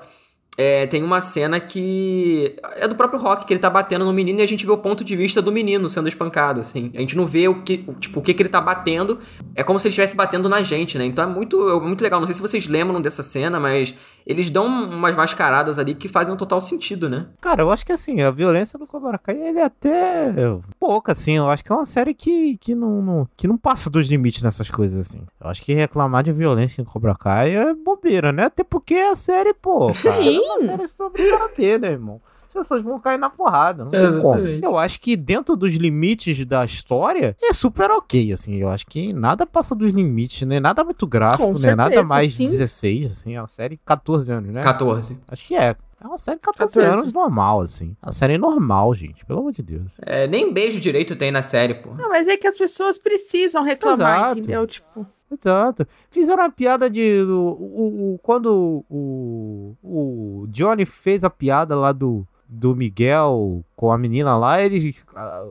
é, 0.62 0.86
tem 0.86 1.02
uma 1.02 1.22
cena 1.22 1.58
que 1.58 2.54
é 2.76 2.86
do 2.86 2.94
próprio 2.94 3.18
Rock, 3.18 3.46
que 3.46 3.52
ele 3.54 3.60
tá 3.60 3.70
batendo 3.70 4.04
no 4.04 4.12
menino 4.12 4.40
e 4.40 4.42
a 4.42 4.46
gente 4.46 4.66
vê 4.66 4.70
o 4.70 4.76
ponto 4.76 5.02
de 5.02 5.16
vista 5.16 5.40
do 5.40 5.50
menino 5.50 5.88
sendo 5.88 6.06
espancado, 6.06 6.60
assim. 6.60 6.92
A 6.94 7.00
gente 7.00 7.16
não 7.16 7.26
vê 7.26 7.48
o 7.48 7.62
que, 7.62 7.78
tipo, 7.98 8.20
o 8.20 8.22
que, 8.22 8.34
que 8.34 8.42
ele 8.42 8.50
tá 8.50 8.60
batendo. 8.60 9.18
É 9.54 9.62
como 9.62 9.80
se 9.80 9.86
ele 9.86 9.92
estivesse 9.92 10.14
batendo 10.14 10.50
na 10.50 10.62
gente, 10.62 10.98
né? 10.98 11.06
Então 11.06 11.24
é 11.24 11.26
muito, 11.26 11.66
é 11.66 11.80
muito 11.80 12.02
legal. 12.02 12.20
Não 12.20 12.26
sei 12.26 12.34
se 12.34 12.42
vocês 12.42 12.68
lembram 12.68 13.00
dessa 13.00 13.22
cena, 13.22 13.58
mas 13.58 13.94
eles 14.26 14.50
dão 14.50 14.66
umas 14.66 15.16
mascaradas 15.16 15.78
ali 15.78 15.94
que 15.94 16.08
fazem 16.08 16.34
um 16.34 16.36
total 16.36 16.60
sentido, 16.60 17.08
né? 17.08 17.28
Cara, 17.40 17.62
eu 17.62 17.70
acho 17.70 17.86
que 17.86 17.92
assim, 17.92 18.20
a 18.20 18.30
violência 18.30 18.78
do 18.78 18.86
Cobra 18.86 19.16
Kai, 19.16 19.40
ele 19.40 19.60
é 19.60 19.64
até 19.64 20.34
pouca, 20.78 21.12
assim. 21.12 21.38
Eu 21.38 21.48
acho 21.48 21.64
que 21.64 21.72
é 21.72 21.74
uma 21.74 21.86
série 21.86 22.12
que, 22.12 22.58
que, 22.58 22.74
não, 22.74 23.00
não, 23.00 23.28
que 23.34 23.48
não 23.48 23.56
passa 23.56 23.88
dos 23.88 24.06
limites 24.06 24.42
nessas 24.42 24.70
coisas, 24.70 25.08
assim. 25.08 25.22
Eu 25.42 25.48
acho 25.48 25.62
que 25.62 25.72
reclamar 25.72 26.22
de 26.22 26.32
violência 26.32 26.82
em 26.82 26.84
Cobra 26.84 27.14
Kai 27.14 27.56
é 27.56 27.72
bobeira, 27.72 28.30
né? 28.30 28.44
Até 28.44 28.62
porque 28.62 28.94
a 28.94 29.16
série, 29.16 29.54
pô, 29.54 29.86
cara, 29.86 30.22
Sim. 30.22 30.49
É 30.50 30.58
uma 30.58 30.60
série 30.60 30.88
sobre 30.88 31.30
karatê, 31.30 31.78
né, 31.78 31.88
irmão? 31.88 32.20
as 32.50 32.52
pessoas 32.52 32.82
vão 32.82 32.98
cair 32.98 33.18
na 33.18 33.30
porrada. 33.30 33.84
Não 33.84 33.90
tem 33.90 34.20
como. 34.20 34.46
Eu 34.46 34.76
acho 34.76 35.00
que 35.00 35.16
dentro 35.16 35.56
dos 35.56 35.74
limites 35.74 36.44
da 36.44 36.64
história 36.64 37.36
é 37.40 37.52
super 37.52 37.90
ok, 37.90 38.32
assim. 38.32 38.56
Eu 38.56 38.68
acho 38.68 38.86
que 38.86 39.12
nada 39.12 39.46
passa 39.46 39.74
dos 39.74 39.92
limites, 39.92 40.46
né? 40.46 40.58
Nada 40.58 40.82
muito 40.82 41.06
gráfico, 41.06 41.58
né? 41.60 41.74
Nada 41.74 42.02
mais 42.02 42.34
sim. 42.34 42.44
16, 42.44 43.12
assim. 43.12 43.36
É 43.36 43.40
uma 43.40 43.46
série 43.46 43.78
14 43.84 44.32
anos, 44.32 44.52
né? 44.52 44.60
14. 44.62 45.20
Acho 45.28 45.46
que 45.46 45.54
é. 45.54 45.76
É 46.02 46.06
uma 46.06 46.18
série 46.18 46.38
14, 46.38 46.74
14 46.74 47.00
anos 47.00 47.12
normal, 47.12 47.60
assim. 47.60 47.94
Uma 48.02 48.12
série 48.12 48.38
normal, 48.38 48.94
gente. 48.94 49.24
Pelo 49.24 49.40
amor 49.40 49.52
de 49.52 49.62
Deus. 49.62 49.98
É, 50.02 50.26
nem 50.26 50.52
beijo 50.52 50.80
direito 50.80 51.14
tem 51.14 51.30
na 51.30 51.42
série, 51.42 51.74
pô. 51.74 51.94
Não, 51.94 52.08
mas 52.08 52.26
é 52.26 52.36
que 52.36 52.46
as 52.46 52.56
pessoas 52.56 52.98
precisam 52.98 53.62
reclamar, 53.62 54.16
Exato. 54.16 54.38
entendeu? 54.38 54.66
Tipo. 54.66 55.06
Exato. 55.30 55.86
Fizeram 56.10 56.44
a 56.44 56.50
piada 56.50 56.90
de. 56.90 57.22
O, 57.22 57.32
o, 57.32 58.14
o, 58.14 58.18
quando 58.18 58.84
o, 58.90 59.76
o 59.82 60.46
Johnny 60.48 60.84
fez 60.84 61.22
a 61.22 61.30
piada 61.30 61.76
lá 61.76 61.92
do, 61.92 62.26
do 62.48 62.74
Miguel 62.74 63.64
com 63.76 63.92
a 63.92 63.98
menina 63.98 64.36
lá, 64.36 64.60
eles, 64.60 64.96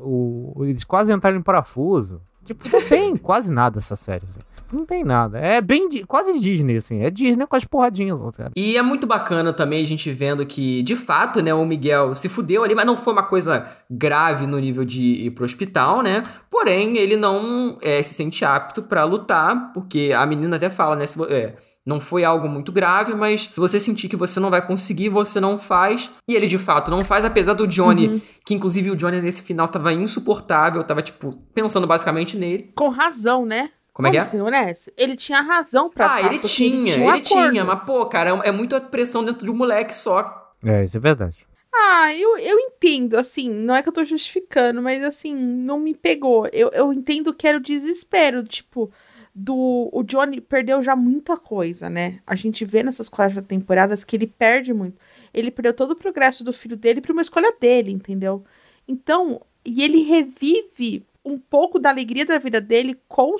o, 0.03 0.53
eles 0.65 0.83
quase 0.83 1.13
entraram 1.13 1.37
em 1.37 1.43
parafuso. 1.43 2.21
Tipo, 2.43 2.67
não 2.69 2.81
tem 2.81 3.15
quase 3.17 3.51
nada 3.51 3.77
essa 3.77 3.95
série. 3.95 4.25
Assim. 4.29 4.39
Não 4.71 4.85
tem 4.85 5.03
nada. 5.03 5.37
É 5.39 5.61
bem 5.61 5.89
quase 6.07 6.39
Disney, 6.39 6.77
assim. 6.77 7.01
É 7.01 7.09
Disney 7.09 7.45
com 7.45 7.55
as 7.55 7.65
porradinhas, 7.65 8.23
assim. 8.23 8.43
E 8.55 8.77
é 8.77 8.81
muito 8.81 9.07
bacana 9.07 9.51
também 9.51 9.83
a 9.83 9.87
gente 9.87 10.11
vendo 10.11 10.45
que, 10.45 10.81
de 10.83 10.95
fato, 10.95 11.41
né, 11.41 11.53
o 11.53 11.65
Miguel 11.65 12.13
se 12.15 12.29
fudeu 12.29 12.63
ali, 12.63 12.75
mas 12.75 12.85
não 12.85 12.97
foi 12.97 13.13
uma 13.13 13.23
coisa 13.23 13.65
grave 13.89 14.45
no 14.45 14.59
nível 14.59 14.85
de 14.85 15.01
ir 15.01 15.31
pro 15.31 15.45
hospital, 15.45 16.01
né? 16.01 16.23
Porém, 16.49 16.97
ele 16.97 17.15
não 17.15 17.77
é, 17.81 18.01
se 18.03 18.13
sente 18.13 18.45
apto 18.45 18.83
para 18.83 19.03
lutar, 19.03 19.73
porque 19.73 20.11
a 20.15 20.25
menina 20.25 20.55
até 20.55 20.69
fala, 20.69 20.95
né? 20.95 21.05
Se, 21.05 21.21
é, 21.23 21.55
não 21.85 21.99
foi 21.99 22.23
algo 22.23 22.47
muito 22.47 22.71
grave, 22.71 23.15
mas 23.15 23.43
se 23.43 23.59
você 23.59 23.79
sentir 23.79 24.07
que 24.07 24.15
você 24.15 24.39
não 24.39 24.51
vai 24.51 24.65
conseguir, 24.65 25.09
você 25.09 25.39
não 25.39 25.57
faz. 25.57 26.11
E 26.29 26.35
ele 26.35 26.45
de 26.45 26.59
fato 26.59 26.91
não 26.91 27.03
faz, 27.03 27.25
apesar 27.25 27.53
do 27.53 27.65
Johnny, 27.65 28.07
uhum. 28.07 28.21
que 28.45 28.53
inclusive 28.53 28.91
o 28.91 28.95
Johnny 28.95 29.19
nesse 29.19 29.41
final 29.41 29.67
tava 29.67 29.91
insuportável, 29.91 30.83
tava 30.83 31.01
tipo 31.01 31.31
pensando 31.53 31.87
basicamente 31.87 32.37
nele. 32.37 32.71
Com 32.75 32.89
razão, 32.89 33.43
né? 33.45 33.69
Como 33.99 34.07
é 34.07 34.11
que 34.11 34.17
é? 34.17 34.21
Ser 34.21 34.41
honesto. 34.41 34.93
Ele 34.95 35.17
tinha 35.17 35.41
razão 35.41 35.89
pra 35.89 36.13
Ah, 36.13 36.21
ele 36.21 36.39
tinha, 36.39 36.95
ele, 36.95 37.03
ele 37.03 37.19
tinha, 37.19 37.65
mas 37.65 37.83
pô, 37.83 38.05
cara, 38.05 38.29
é, 38.29 38.47
é 38.47 38.51
muita 38.53 38.79
pressão 38.79 39.25
dentro 39.25 39.43
de 39.43 39.51
um 39.51 39.53
moleque 39.53 39.93
só. 39.93 40.53
É, 40.63 40.85
isso 40.85 40.95
é 40.95 41.01
verdade. 41.01 41.45
Ah, 41.75 42.15
eu, 42.15 42.37
eu 42.37 42.57
entendo, 42.57 43.15
assim, 43.15 43.49
não 43.49 43.75
é 43.75 43.83
que 43.83 43.89
eu 43.89 43.93
tô 43.93 44.01
justificando, 44.05 44.81
mas 44.81 45.03
assim, 45.03 45.35
não 45.35 45.77
me 45.77 45.93
pegou. 45.93 46.47
Eu, 46.53 46.69
eu 46.69 46.93
entendo 46.93 47.33
que 47.33 47.45
era 47.45 47.57
o 47.57 47.61
desespero, 47.61 48.41
tipo, 48.41 48.89
do 49.35 49.89
o 49.91 50.01
Johnny 50.01 50.39
perdeu 50.39 50.81
já 50.81 50.95
muita 50.95 51.35
coisa, 51.35 51.89
né? 51.89 52.21
A 52.25 52.35
gente 52.35 52.63
vê 52.63 52.81
nessas 52.81 53.09
quatro 53.09 53.41
temporadas 53.41 54.05
que 54.05 54.15
ele 54.15 54.27
perde 54.27 54.73
muito. 54.73 54.97
Ele 55.33 55.51
perdeu 55.51 55.73
todo 55.73 55.91
o 55.91 55.95
progresso 55.97 56.41
do 56.41 56.53
filho 56.53 56.77
dele 56.77 57.01
para 57.01 57.11
uma 57.11 57.21
escolha 57.21 57.53
dele, 57.59 57.91
entendeu? 57.91 58.45
Então, 58.87 59.41
e 59.65 59.83
ele 59.83 60.03
revive 60.03 61.05
um 61.29 61.37
pouco 61.39 61.79
da 61.79 61.89
alegria 61.89 62.25
da 62.25 62.37
vida 62.37 62.59
dele 62.61 62.97
com 63.07 63.35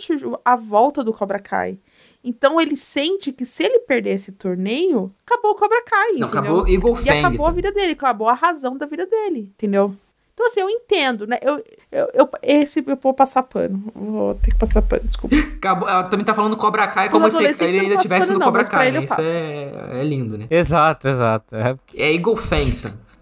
a 0.45 0.56
volta 0.56 1.03
do 1.03 1.14
Cobra 1.14 1.40
Kai. 1.40 1.77
Então 2.24 2.59
ele 2.59 2.76
sente 2.76 3.32
que 3.32 3.45
se 3.45 3.64
ele 3.64 3.80
perder 3.80 4.11
esse 4.16 4.32
torneio, 4.34 5.14
acabou 5.26 5.51
o 5.51 5.56
Cobra 5.56 5.82
Kai, 5.84 6.11
Não, 6.14 6.27
entendeu? 6.27 6.40
acabou 6.42 6.68
Eagle 6.68 6.93
E 7.01 7.06
Fang. 7.06 7.19
acabou 7.19 7.45
a 7.48 7.51
vida 7.51 7.72
dele, 7.72 7.93
acabou 7.93 8.27
a 8.27 8.34
razão 8.34 8.77
da 8.77 8.85
vida 8.85 9.06
dele, 9.06 9.51
entendeu? 9.56 9.95
Então, 10.34 10.48
assim, 10.48 10.61
eu 10.61 10.69
entendo, 10.69 11.27
né? 11.27 11.38
Eu, 11.42 11.61
eu, 11.92 12.08
eu- 12.14 12.30
esse 12.42 12.82
eu 12.88 12.98
vou 13.01 13.14
passar 13.14 13.43
pano. 13.43 13.84
Vou 13.93 14.35
ter 14.35 14.51
que 14.51 14.58
passar 14.58 14.82
pano, 14.82 15.03
desculpa. 15.06 15.35
Acabou- 15.58 15.90
ela 15.90 16.03
também 16.06 16.26
tá 16.26 16.34
falando 16.34 16.56
Cobra 16.56 16.88
Kai 16.88 17.09
Como 17.09 17.30
se 17.30 17.38
ele 17.43 17.80
ainda 17.80 17.95
passa 17.95 18.01
tivesse 18.01 18.27
pano 18.27 18.34
no 18.34 18.40
não, 18.40 18.48
Cobra 18.48 18.61
mas 18.61 18.69
pra 18.69 18.80
Kai, 18.80 18.88
ele 18.88 18.98
eu 18.98 19.01
né? 19.01 19.06
Isso 19.08 19.22
é, 19.22 20.00
é 20.00 20.03
lindo, 20.03 20.38
né? 20.38 20.48
Exato, 20.50 21.09
exato. 21.09 21.56
É, 21.58 21.77
É 21.93 22.14
Eagle 22.14 22.38
Fang, 22.38 22.72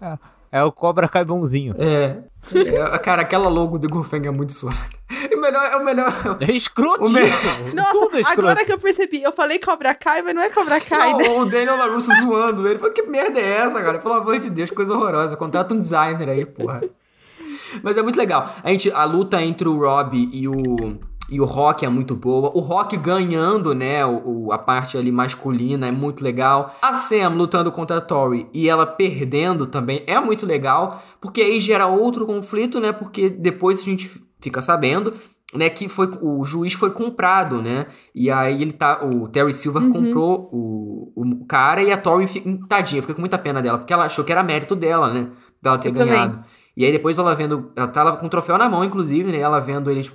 tá? 0.00 0.18
É 0.50 0.62
o 0.62 0.72
Cobra 0.72 1.08
Kai 1.08 1.24
bonzinho. 1.24 1.74
É. 1.78 2.18
É, 2.54 2.98
Cara, 2.98 3.22
aquela 3.22 3.48
logo 3.48 3.78
do 3.78 4.02
Fang 4.02 4.26
é 4.26 4.30
muito 4.30 4.52
suave. 4.52 4.78
E 5.30 5.34
o 5.34 5.40
melhor, 5.40 5.64
é 5.64 5.76
o 5.76 5.84
melhor... 5.84 6.38
É 6.40 6.52
escrotíssimo. 6.52 7.74
Nossa, 7.74 7.92
Tudo 7.92 8.16
é 8.16 8.20
escroto. 8.20 8.40
agora 8.40 8.64
que 8.64 8.72
eu 8.72 8.78
percebi, 8.78 9.22
eu 9.22 9.32
falei 9.32 9.58
Cobra 9.58 9.94
Kai, 9.94 10.22
mas 10.22 10.34
não 10.34 10.42
é 10.42 10.50
Cobra 10.50 10.80
Kai, 10.80 11.12
Não, 11.12 11.18
né? 11.18 11.28
o 11.28 11.44
Daniel 11.44 11.76
LaRusso 11.76 12.10
zoando 12.22 12.66
ele. 12.66 12.78
Falei, 12.78 12.94
que 12.94 13.02
merda 13.02 13.38
é 13.38 13.58
essa, 13.58 13.82
cara? 13.82 13.98
Pelo 13.98 14.14
amor 14.14 14.38
de 14.38 14.50
Deus, 14.50 14.70
coisa 14.70 14.94
horrorosa. 14.94 15.36
Contrata 15.36 15.74
um 15.74 15.78
designer 15.78 16.28
aí, 16.28 16.44
porra. 16.46 16.82
Mas 17.82 17.96
é 17.98 18.02
muito 18.02 18.18
legal. 18.18 18.54
A, 18.62 18.70
gente, 18.70 18.90
a 18.90 19.04
luta 19.04 19.42
entre 19.42 19.68
o 19.68 19.78
Rob 19.78 20.16
e 20.32 20.48
o, 20.48 20.54
e 21.30 21.40
o 21.40 21.44
Rock 21.44 21.84
é 21.84 21.88
muito 21.88 22.14
boa. 22.14 22.50
O 22.54 22.60
Rock 22.60 22.96
ganhando, 22.96 23.74
né, 23.74 24.04
o, 24.06 24.46
o- 24.46 24.52
a 24.52 24.58
parte 24.58 24.96
ali 24.96 25.12
masculina 25.12 25.86
é 25.86 25.90
muito 25.92 26.22
legal. 26.24 26.74
A 26.82 26.92
Sam 26.94 27.30
lutando 27.30 27.70
contra 27.70 27.98
a 27.98 28.00
Tori 28.00 28.48
e 28.52 28.68
ela 28.68 28.86
perdendo 28.86 29.66
também 29.66 30.02
é 30.06 30.18
muito 30.20 30.46
legal. 30.46 31.02
Porque 31.20 31.42
aí 31.42 31.60
gera 31.60 31.86
outro 31.86 32.24
conflito, 32.26 32.80
né? 32.80 32.92
Porque 32.92 33.28
depois 33.28 33.80
a 33.80 33.82
gente 33.84 34.10
fica 34.40 34.62
sabendo 34.62 35.14
né, 35.54 35.70
que 35.70 35.88
foi 35.88 36.10
o 36.20 36.44
juiz 36.44 36.74
foi 36.74 36.90
comprado, 36.90 37.62
né? 37.62 37.86
E 38.14 38.30
aí 38.30 38.60
ele 38.60 38.72
tá, 38.72 39.02
o 39.04 39.26
Terry 39.28 39.52
Silver 39.54 39.82
Uhum. 39.82 39.92
comprou 39.92 40.48
o, 40.52 41.12
o 41.16 41.46
cara 41.46 41.82
e 41.82 41.90
a 41.90 41.96
Tori 41.96 42.26
fica, 42.26 42.50
tadinha, 42.68 43.00
fica 43.00 43.14
com 43.14 43.20
muita 43.20 43.38
pena 43.38 43.62
dela, 43.62 43.78
porque 43.78 43.92
ela 43.92 44.04
achou 44.04 44.22
que 44.24 44.30
era 44.32 44.42
mérito 44.42 44.76
dela, 44.76 45.10
né? 45.12 45.28
Dela 45.62 45.78
ter 45.78 45.88
Eu 45.88 45.94
também. 45.94 46.12
ganhado. 46.12 46.44
E 46.76 46.84
aí 46.84 46.92
depois 46.92 47.18
ela 47.18 47.34
vendo, 47.34 47.72
ela 47.74 47.88
tá 47.88 48.12
com 48.16 48.26
o 48.26 48.28
troféu 48.28 48.56
na 48.58 48.68
mão, 48.68 48.84
inclusive, 48.84 49.32
né? 49.32 49.38
Ela 49.38 49.58
vendo 49.58 49.90
ele, 49.90 50.02
dan- 50.02 50.12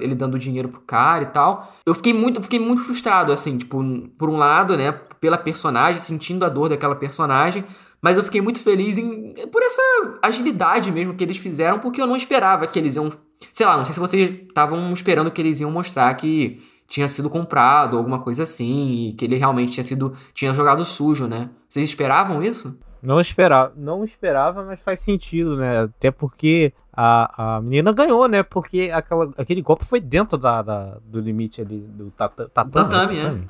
ele 0.00 0.14
dando 0.14 0.38
dinheiro 0.38 0.68
pro 0.68 0.80
cara 0.80 1.24
e 1.24 1.26
tal. 1.26 1.74
Eu 1.86 1.94
fiquei 1.94 2.12
muito, 2.12 2.42
fiquei 2.42 2.58
muito 2.58 2.82
frustrado, 2.82 3.32
assim, 3.32 3.56
tipo, 3.58 3.82
por 4.18 4.28
um 4.28 4.36
lado, 4.36 4.76
né? 4.76 4.92
Pela 5.20 5.38
personagem, 5.38 6.00
sentindo 6.00 6.44
a 6.44 6.48
dor 6.48 6.68
daquela 6.68 6.94
personagem. 6.94 7.64
Mas 8.02 8.18
eu 8.18 8.24
fiquei 8.24 8.42
muito 8.42 8.60
feliz 8.60 8.98
em, 8.98 9.32
por 9.50 9.62
essa 9.62 9.80
agilidade 10.22 10.92
mesmo 10.92 11.14
que 11.14 11.24
eles 11.24 11.38
fizeram, 11.38 11.78
porque 11.78 12.02
eu 12.02 12.06
não 12.06 12.16
esperava 12.16 12.66
que 12.66 12.78
eles 12.78 12.96
iam. 12.96 13.10
Sei 13.50 13.64
lá, 13.64 13.76
não 13.76 13.84
sei 13.84 13.94
se 13.94 14.00
vocês 14.00 14.30
estavam 14.30 14.92
esperando 14.92 15.30
que 15.30 15.40
eles 15.40 15.60
iam 15.60 15.70
mostrar 15.70 16.12
que 16.14 16.62
tinha 16.86 17.08
sido 17.08 17.30
comprado, 17.30 17.96
alguma 17.96 18.20
coisa 18.20 18.42
assim, 18.42 19.08
e 19.08 19.12
que 19.14 19.24
ele 19.24 19.36
realmente 19.36 19.72
tinha 19.72 19.84
sido. 19.84 20.12
tinha 20.34 20.52
jogado 20.52 20.84
sujo, 20.84 21.26
né? 21.26 21.48
Vocês 21.66 21.88
esperavam 21.88 22.42
isso? 22.42 22.78
Não 23.02 23.20
esperava, 23.20 23.72
não 23.76 24.04
esperava, 24.04 24.62
mas 24.64 24.80
faz 24.80 25.00
sentido, 25.00 25.56
né? 25.56 25.84
Até 25.84 26.10
porque 26.10 26.72
a, 26.96 27.56
a 27.56 27.60
menina 27.60 27.92
ganhou, 27.92 28.26
né? 28.28 28.42
Porque 28.42 28.90
aquela, 28.92 29.32
aquele 29.36 29.60
golpe 29.62 29.84
foi 29.84 30.00
dentro 30.00 30.38
da, 30.38 30.62
da- 30.62 30.98
do 31.04 31.20
limite 31.20 31.60
ali 31.60 31.78
do 31.80 32.10
tata- 32.10 32.48
tatame. 32.48 32.72
Tatame, 32.90 33.22
né? 33.22 33.42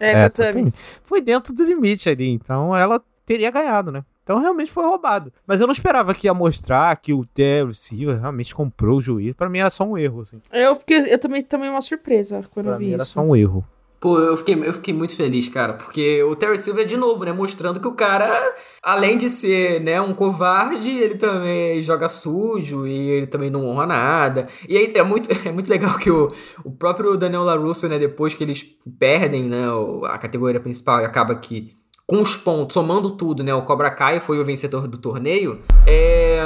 É, 0.00 0.10
É, 0.10 0.28
Tatame. 0.28 0.52
tatame. 0.52 0.74
Foi 1.04 1.20
dentro 1.20 1.52
do 1.54 1.64
limite 1.64 2.08
ali, 2.08 2.28
então 2.30 2.74
ela 2.76 3.00
teria 3.24 3.50
ganhado, 3.50 3.92
né? 3.92 4.04
Então 4.22 4.38
realmente 4.40 4.72
foi 4.72 4.84
roubado. 4.84 5.32
Mas 5.46 5.60
eu 5.60 5.66
não 5.66 5.72
esperava 5.72 6.14
que 6.14 6.26
ia 6.26 6.32
mostrar 6.34 6.96
que 6.96 7.12
o 7.12 7.22
Terry 7.26 7.70
realmente 8.18 8.54
comprou 8.54 8.96
o 8.98 9.00
juiz. 9.00 9.34
Pra 9.34 9.48
mim 9.50 9.58
era 9.58 9.68
só 9.70 9.84
um 9.84 9.98
erro, 9.98 10.22
assim. 10.22 10.40
Eu, 10.50 10.74
fiquei, 10.74 11.12
eu 11.12 11.18
também 11.18 11.42
tomei 11.42 11.68
uma 11.68 11.82
surpresa 11.82 12.40
quando 12.52 12.66
Pra 12.66 12.74
eu 12.76 12.78
mim 12.80 12.86
vi 12.86 12.94
era 12.94 13.02
isso. 13.02 13.12
só 13.12 13.20
um 13.20 13.36
erro. 13.36 13.64
Pô, 14.04 14.18
eu 14.18 14.36
fiquei, 14.36 14.54
eu 14.62 14.74
fiquei 14.74 14.92
muito 14.92 15.16
feliz, 15.16 15.48
cara, 15.48 15.72
porque 15.72 16.22
o 16.24 16.36
Terry 16.36 16.58
Silver, 16.58 16.86
de 16.86 16.94
novo, 16.94 17.24
né, 17.24 17.32
mostrando 17.32 17.80
que 17.80 17.88
o 17.88 17.92
cara, 17.92 18.54
além 18.82 19.16
de 19.16 19.30
ser, 19.30 19.80
né, 19.80 19.98
um 19.98 20.12
covarde, 20.12 20.90
ele 20.90 21.14
também 21.14 21.82
joga 21.82 22.06
sujo 22.06 22.86
e 22.86 22.92
ele 22.92 23.26
também 23.26 23.48
não 23.48 23.66
honra 23.66 23.86
nada. 23.86 24.46
E 24.68 24.76
aí 24.76 24.92
é 24.94 25.02
muito, 25.02 25.30
é 25.48 25.50
muito 25.50 25.70
legal 25.70 25.96
que 25.96 26.10
o, 26.10 26.30
o 26.62 26.70
próprio 26.70 27.16
Daniel 27.16 27.44
LaRusso, 27.44 27.88
né, 27.88 27.98
depois 27.98 28.34
que 28.34 28.44
eles 28.44 28.66
perdem, 28.98 29.44
né, 29.44 29.64
a 30.04 30.18
categoria 30.18 30.60
principal 30.60 31.00
e 31.00 31.06
acaba 31.06 31.34
que 31.36 31.74
com 32.06 32.20
os 32.20 32.36
pontos, 32.36 32.74
somando 32.74 33.16
tudo, 33.16 33.42
né, 33.42 33.54
o 33.54 33.62
Cobra 33.62 33.90
Kai 33.90 34.20
foi 34.20 34.38
o 34.38 34.44
vencedor 34.44 34.86
do 34.86 34.98
torneio, 34.98 35.62
é... 35.86 36.42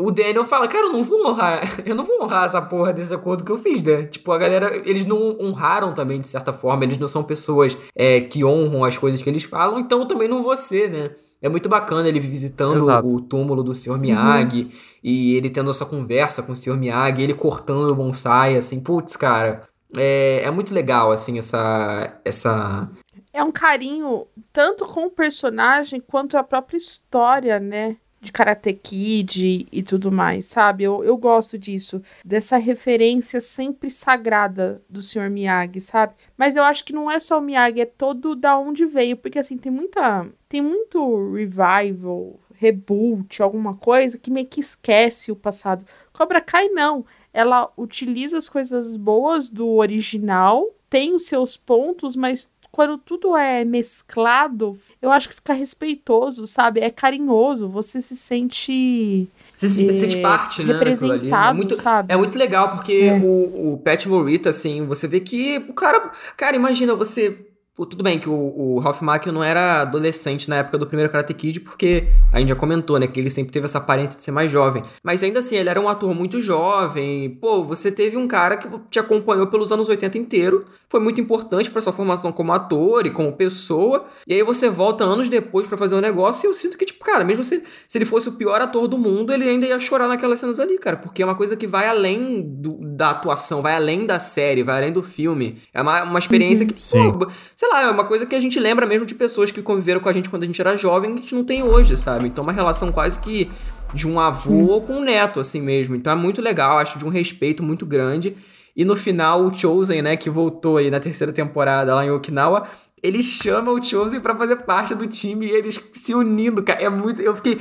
O 0.00 0.12
Daniel 0.12 0.44
fala, 0.44 0.68
cara, 0.68 0.86
eu 0.86 0.92
não 0.92 1.02
vou 1.02 1.26
honrar, 1.26 1.60
eu 1.84 1.94
não 1.94 2.04
vou 2.04 2.22
honrar 2.22 2.44
essa 2.44 2.62
porra 2.62 2.92
desse 2.92 3.12
acordo 3.12 3.44
que 3.44 3.50
eu 3.50 3.58
fiz, 3.58 3.82
né? 3.82 4.04
Tipo, 4.04 4.30
a 4.30 4.38
galera, 4.38 4.76
eles 4.88 5.04
não 5.04 5.36
honraram 5.40 5.92
também, 5.92 6.20
de 6.20 6.28
certa 6.28 6.52
forma, 6.52 6.84
eles 6.84 6.98
não 6.98 7.08
são 7.08 7.24
pessoas 7.24 7.76
é, 7.96 8.20
que 8.20 8.44
honram 8.44 8.84
as 8.84 8.96
coisas 8.96 9.20
que 9.20 9.28
eles 9.28 9.42
falam, 9.42 9.80
então 9.80 10.00
eu 10.00 10.06
também 10.06 10.28
não 10.28 10.42
vou 10.42 10.56
ser, 10.56 10.88
né? 10.88 11.10
É 11.40 11.48
muito 11.48 11.68
bacana 11.68 12.08
ele 12.08 12.18
visitando 12.20 12.78
Exato. 12.78 13.06
o 13.06 13.20
túmulo 13.20 13.62
do 13.62 13.74
Sr. 13.74 13.98
Miyagi 13.98 14.72
e 15.02 15.34
ele 15.34 15.48
tendo 15.50 15.70
essa 15.70 15.86
conversa 15.86 16.42
com 16.42 16.52
o 16.52 16.56
Sr. 16.56 16.76
Miyagi, 16.76 17.22
ele 17.22 17.34
cortando 17.34 17.90
o 17.90 17.94
bonsai, 17.94 18.56
assim, 18.56 18.80
putz, 18.80 19.16
cara. 19.16 19.62
É, 19.96 20.42
é 20.42 20.50
muito 20.50 20.74
legal, 20.74 21.12
assim, 21.12 21.38
essa. 21.38 22.20
essa 22.24 22.88
É 23.32 23.42
um 23.42 23.52
carinho 23.52 24.26
tanto 24.52 24.84
com 24.84 25.06
o 25.06 25.10
personagem 25.10 26.00
quanto 26.00 26.36
a 26.36 26.42
própria 26.42 26.76
história, 26.76 27.60
né? 27.60 27.96
De 28.20 28.32
Karate 28.32 28.72
Kid 28.72 29.66
e 29.70 29.82
tudo 29.82 30.10
mais, 30.10 30.46
sabe? 30.46 30.84
Eu, 30.84 31.04
eu 31.04 31.16
gosto 31.16 31.58
disso. 31.58 32.02
Dessa 32.24 32.56
referência 32.56 33.40
sempre 33.40 33.90
sagrada 33.90 34.82
do 34.88 35.00
Sr. 35.00 35.30
Miyagi, 35.30 35.80
sabe? 35.80 36.14
Mas 36.36 36.56
eu 36.56 36.62
acho 36.64 36.84
que 36.84 36.92
não 36.92 37.10
é 37.10 37.20
só 37.20 37.38
o 37.38 37.42
Miyagi, 37.42 37.80
é 37.80 37.86
todo 37.86 38.34
da 38.34 38.58
onde 38.58 38.84
veio. 38.84 39.16
Porque, 39.16 39.38
assim, 39.38 39.56
tem 39.56 39.70
muita... 39.70 40.26
Tem 40.48 40.62
muito 40.62 41.32
revival, 41.32 42.40
reboot, 42.58 43.40
alguma 43.40 43.74
coisa 43.76 44.18
que 44.18 44.30
meio 44.30 44.46
que 44.46 44.60
esquece 44.60 45.30
o 45.30 45.36
passado. 45.36 45.84
Cobra 46.12 46.40
Kai, 46.40 46.68
não. 46.68 47.04
Ela 47.32 47.70
utiliza 47.76 48.36
as 48.36 48.48
coisas 48.48 48.96
boas 48.96 49.48
do 49.48 49.68
original, 49.74 50.66
tem 50.90 51.14
os 51.14 51.26
seus 51.26 51.56
pontos, 51.56 52.16
mas 52.16 52.50
quando 52.78 52.96
tudo 52.96 53.36
é 53.36 53.64
mesclado, 53.64 54.78
eu 55.02 55.10
acho 55.10 55.28
que 55.28 55.34
fica 55.34 55.52
respeitoso, 55.52 56.46
sabe? 56.46 56.78
É 56.78 56.88
carinhoso, 56.88 57.68
você 57.68 58.00
se 58.00 58.16
sente 58.16 59.28
Você 59.56 59.68
se 59.68 59.90
É, 59.90 59.96
sente 59.96 60.18
parte, 60.18 60.62
né? 60.62 60.70
É 60.70 60.72
representado, 60.74 61.56
muito, 61.56 61.74
sabe? 61.74 62.12
é 62.12 62.16
muito 62.16 62.38
legal, 62.38 62.70
porque 62.76 62.92
É. 62.92 63.18
o, 63.20 63.72
o 63.74 63.78
Pat 63.78 64.06
Morita, 64.06 64.50
assim, 64.50 64.86
você 64.86 65.08
vê 65.08 65.18
que 65.18 65.58
o 65.68 65.72
cara. 65.74 66.12
Cara, 66.36 66.54
imagina 66.54 66.94
você. 66.94 67.47
Tudo 67.86 68.02
bem 68.02 68.18
que 68.18 68.28
o, 68.28 68.34
o 68.56 68.78
Ralph 68.80 69.00
Macchio 69.02 69.32
não 69.32 69.42
era 69.42 69.82
adolescente 69.82 70.48
na 70.48 70.56
época 70.56 70.76
do 70.78 70.86
primeiro 70.86 71.10
Karate 71.10 71.32
Kid, 71.34 71.60
porque 71.60 72.08
a 72.32 72.38
gente 72.40 72.48
já 72.48 72.56
comentou, 72.56 72.98
né? 72.98 73.06
Que 73.06 73.20
ele 73.20 73.30
sempre 73.30 73.52
teve 73.52 73.66
essa 73.66 73.78
aparência 73.78 74.16
de 74.16 74.22
ser 74.22 74.30
mais 74.32 74.50
jovem. 74.50 74.82
Mas 75.02 75.22
ainda 75.22 75.38
assim, 75.38 75.56
ele 75.56 75.68
era 75.68 75.80
um 75.80 75.88
ator 75.88 76.14
muito 76.14 76.40
jovem. 76.40 77.30
Pô, 77.40 77.62
você 77.64 77.90
teve 77.92 78.16
um 78.16 78.26
cara 78.26 78.56
que 78.56 78.68
te 78.90 78.98
acompanhou 78.98 79.46
pelos 79.46 79.70
anos 79.72 79.88
80 79.88 80.18
inteiro. 80.18 80.64
Foi 80.90 81.00
muito 81.00 81.20
importante 81.20 81.70
pra 81.70 81.80
sua 81.82 81.92
formação 81.92 82.32
como 82.32 82.52
ator 82.52 83.06
e 83.06 83.10
como 83.10 83.32
pessoa. 83.32 84.06
E 84.26 84.34
aí 84.34 84.42
você 84.42 84.68
volta 84.68 85.04
anos 85.04 85.28
depois 85.28 85.66
pra 85.66 85.76
fazer 85.78 85.94
um 85.94 86.00
negócio 86.00 86.46
e 86.46 86.50
eu 86.50 86.54
sinto 86.54 86.76
que, 86.76 86.84
tipo, 86.84 87.04
cara, 87.04 87.24
mesmo 87.24 87.44
se, 87.44 87.62
se 87.86 87.98
ele 87.98 88.04
fosse 88.04 88.28
o 88.28 88.32
pior 88.32 88.60
ator 88.60 88.88
do 88.88 88.96
mundo, 88.98 89.32
ele 89.32 89.48
ainda 89.48 89.66
ia 89.66 89.78
chorar 89.78 90.08
naquelas 90.08 90.40
cenas 90.40 90.58
ali, 90.58 90.78
cara. 90.78 90.96
Porque 90.96 91.22
é 91.22 91.24
uma 91.24 91.34
coisa 91.34 91.56
que 91.56 91.66
vai 91.66 91.86
além 91.86 92.42
do- 92.42 92.78
da 92.82 93.10
atuação, 93.10 93.62
vai 93.62 93.74
além 93.74 94.06
da 94.06 94.18
série, 94.18 94.62
vai 94.62 94.78
além 94.78 94.92
do 94.92 95.02
filme. 95.02 95.60
É 95.72 95.80
uma, 95.82 96.02
uma 96.04 96.18
experiência 96.18 96.66
que, 96.66 96.82
Sim. 96.82 97.12
pô, 97.12 97.28
sei 97.54 97.67
lá, 97.68 97.82
é 97.82 97.90
uma 97.90 98.04
coisa 98.04 98.26
que 98.26 98.34
a 98.34 98.40
gente 98.40 98.58
lembra 98.58 98.86
mesmo 98.86 99.06
de 99.06 99.14
pessoas 99.14 99.50
que 99.50 99.62
conviveram 99.62 100.00
com 100.00 100.08
a 100.08 100.12
gente 100.12 100.28
quando 100.28 100.42
a 100.42 100.46
gente 100.46 100.60
era 100.60 100.76
jovem 100.76 101.14
que 101.14 101.18
a 101.18 101.22
gente 101.22 101.34
não 101.34 101.44
tem 101.44 101.62
hoje, 101.62 101.96
sabe? 101.96 102.26
Então 102.26 102.42
uma 102.42 102.52
relação 102.52 102.90
quase 102.92 103.18
que 103.18 103.50
de 103.94 104.06
um 104.06 104.20
avô 104.20 104.80
com 104.80 104.94
um 104.94 105.00
neto, 105.00 105.40
assim 105.40 105.60
mesmo. 105.60 105.94
Então 105.94 106.12
é 106.12 106.16
muito 106.16 106.42
legal, 106.42 106.78
acho 106.78 106.98
de 106.98 107.04
um 107.04 107.08
respeito 107.08 107.62
muito 107.62 107.86
grande. 107.86 108.36
E 108.76 108.84
no 108.84 108.94
final, 108.94 109.44
o 109.44 109.52
Chosen, 109.52 110.02
né, 110.02 110.16
que 110.16 110.30
voltou 110.30 110.76
aí 110.76 110.90
na 110.90 111.00
terceira 111.00 111.32
temporada 111.32 111.94
lá 111.94 112.04
em 112.04 112.10
Okinawa, 112.10 112.68
ele 113.02 113.22
chama 113.22 113.72
o 113.72 113.82
Chosen 113.82 114.20
pra 114.20 114.36
fazer 114.36 114.56
parte 114.58 114.94
do 114.94 115.06
time 115.06 115.46
e 115.46 115.50
eles 115.50 115.80
se 115.92 116.14
unindo, 116.14 116.62
cara. 116.62 116.80
É 116.80 116.88
muito. 116.88 117.20
Eu 117.20 117.34
fiquei. 117.34 117.60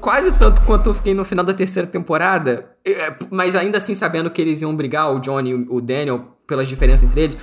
Quase 0.00 0.36
tanto 0.38 0.60
quanto 0.62 0.90
eu 0.90 0.94
fiquei 0.94 1.14
no 1.14 1.24
final 1.24 1.42
da 1.42 1.54
terceira 1.54 1.88
temporada, 1.88 2.76
é, 2.84 3.14
mas 3.30 3.56
ainda 3.56 3.78
assim 3.78 3.94
sabendo 3.94 4.30
que 4.30 4.42
eles 4.42 4.60
iam 4.60 4.76
brigar, 4.76 5.10
o 5.10 5.18
Johnny 5.18 5.50
e 5.50 5.54
o 5.54 5.80
Daniel, 5.80 6.36
pelas 6.46 6.68
diferenças 6.68 7.08
entre 7.08 7.22
eles, 7.22 7.38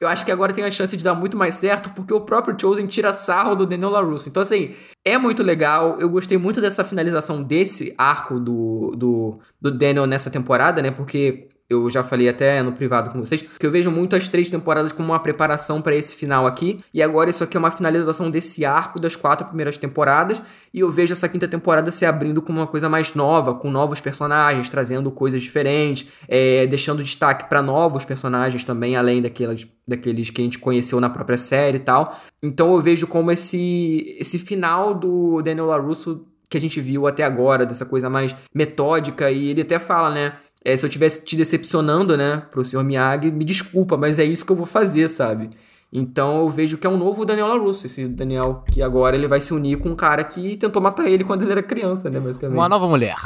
eu 0.00 0.08
acho 0.08 0.24
que 0.24 0.32
agora 0.32 0.52
tem 0.52 0.64
a 0.64 0.70
chance 0.70 0.96
de 0.96 1.04
dar 1.04 1.14
muito 1.14 1.36
mais 1.36 1.56
certo, 1.56 1.90
porque 1.90 2.14
o 2.14 2.22
próprio 2.22 2.58
Chosen 2.58 2.86
tira 2.86 3.12
sarro 3.12 3.54
do 3.54 3.66
Daniel 3.66 3.90
LaRusso. 3.90 4.30
Então, 4.30 4.42
assim, 4.42 4.74
é 5.04 5.18
muito 5.18 5.42
legal. 5.42 5.98
Eu 6.00 6.08
gostei 6.08 6.38
muito 6.38 6.58
dessa 6.58 6.82
finalização 6.82 7.42
desse 7.42 7.94
arco 7.98 8.40
do, 8.40 8.94
do, 8.96 9.38
do 9.60 9.70
Daniel 9.70 10.06
nessa 10.06 10.30
temporada, 10.30 10.80
né? 10.80 10.90
Porque 10.90 11.49
eu 11.70 11.88
já 11.88 12.02
falei 12.02 12.28
até 12.28 12.60
no 12.64 12.72
privado 12.72 13.10
com 13.10 13.20
vocês, 13.20 13.44
que 13.58 13.64
eu 13.64 13.70
vejo 13.70 13.92
muito 13.92 14.16
as 14.16 14.26
três 14.28 14.50
temporadas 14.50 14.90
como 14.90 15.12
uma 15.12 15.20
preparação 15.20 15.80
para 15.80 15.94
esse 15.94 16.16
final 16.16 16.44
aqui, 16.44 16.80
e 16.92 17.00
agora 17.00 17.30
isso 17.30 17.44
aqui 17.44 17.56
é 17.56 17.60
uma 17.60 17.70
finalização 17.70 18.28
desse 18.28 18.64
arco 18.64 19.00
das 19.00 19.14
quatro 19.14 19.46
primeiras 19.46 19.78
temporadas, 19.78 20.42
e 20.74 20.80
eu 20.80 20.90
vejo 20.90 21.12
essa 21.12 21.28
quinta 21.28 21.46
temporada 21.46 21.92
se 21.92 22.04
abrindo 22.04 22.42
como 22.42 22.58
uma 22.58 22.66
coisa 22.66 22.88
mais 22.88 23.14
nova, 23.14 23.54
com 23.54 23.70
novos 23.70 24.00
personagens, 24.00 24.68
trazendo 24.68 25.12
coisas 25.12 25.40
diferentes, 25.40 26.08
é, 26.26 26.66
deixando 26.66 27.04
destaque 27.04 27.48
para 27.48 27.62
novos 27.62 28.04
personagens 28.04 28.64
também, 28.64 28.96
além 28.96 29.22
daquelas, 29.22 29.64
daqueles 29.86 30.28
que 30.28 30.40
a 30.40 30.44
gente 30.44 30.58
conheceu 30.58 31.00
na 31.00 31.08
própria 31.08 31.38
série 31.38 31.76
e 31.76 31.80
tal. 31.80 32.20
Então 32.42 32.74
eu 32.74 32.82
vejo 32.82 33.06
como 33.06 33.30
esse, 33.30 34.16
esse 34.18 34.40
final 34.40 34.92
do 34.92 35.40
Daniel 35.40 35.66
LaRusso 35.66 36.26
que 36.50 36.56
a 36.58 36.60
gente 36.60 36.80
viu 36.80 37.06
até 37.06 37.22
agora, 37.22 37.64
dessa 37.64 37.86
coisa 37.86 38.10
mais 38.10 38.34
metódica, 38.52 39.30
e 39.30 39.50
ele 39.50 39.62
até 39.62 39.78
fala, 39.78 40.10
né? 40.10 40.32
É, 40.64 40.76
se 40.76 40.84
eu 40.84 40.90
tivesse 40.90 41.24
te 41.24 41.36
decepcionando, 41.36 42.16
né, 42.16 42.42
pro 42.50 42.64
Sr. 42.64 42.84
Miyagi, 42.84 43.30
me 43.30 43.44
desculpa, 43.44 43.96
mas 43.96 44.18
é 44.18 44.24
isso 44.24 44.44
que 44.44 44.52
eu 44.52 44.56
vou 44.56 44.66
fazer, 44.66 45.08
sabe? 45.08 45.50
Então 45.92 46.40
eu 46.40 46.50
vejo 46.50 46.76
que 46.78 46.86
é 46.86 46.90
um 46.90 46.96
novo 46.98 47.24
Daniel 47.24 47.46
LaRusso, 47.48 47.86
esse 47.86 48.06
Daniel 48.06 48.62
que 48.70 48.82
agora 48.82 49.16
ele 49.16 49.26
vai 49.26 49.40
se 49.40 49.52
unir 49.52 49.78
com 49.78 49.88
um 49.88 49.96
cara 49.96 50.22
que 50.22 50.56
tentou 50.56 50.80
matar 50.80 51.08
ele 51.08 51.24
quando 51.24 51.42
ele 51.42 51.52
era 51.52 51.62
criança, 51.62 52.08
né, 52.10 52.20
basicamente. 52.20 52.56
Uma 52.58 52.68
nova 52.68 52.86
mulher. 52.86 53.16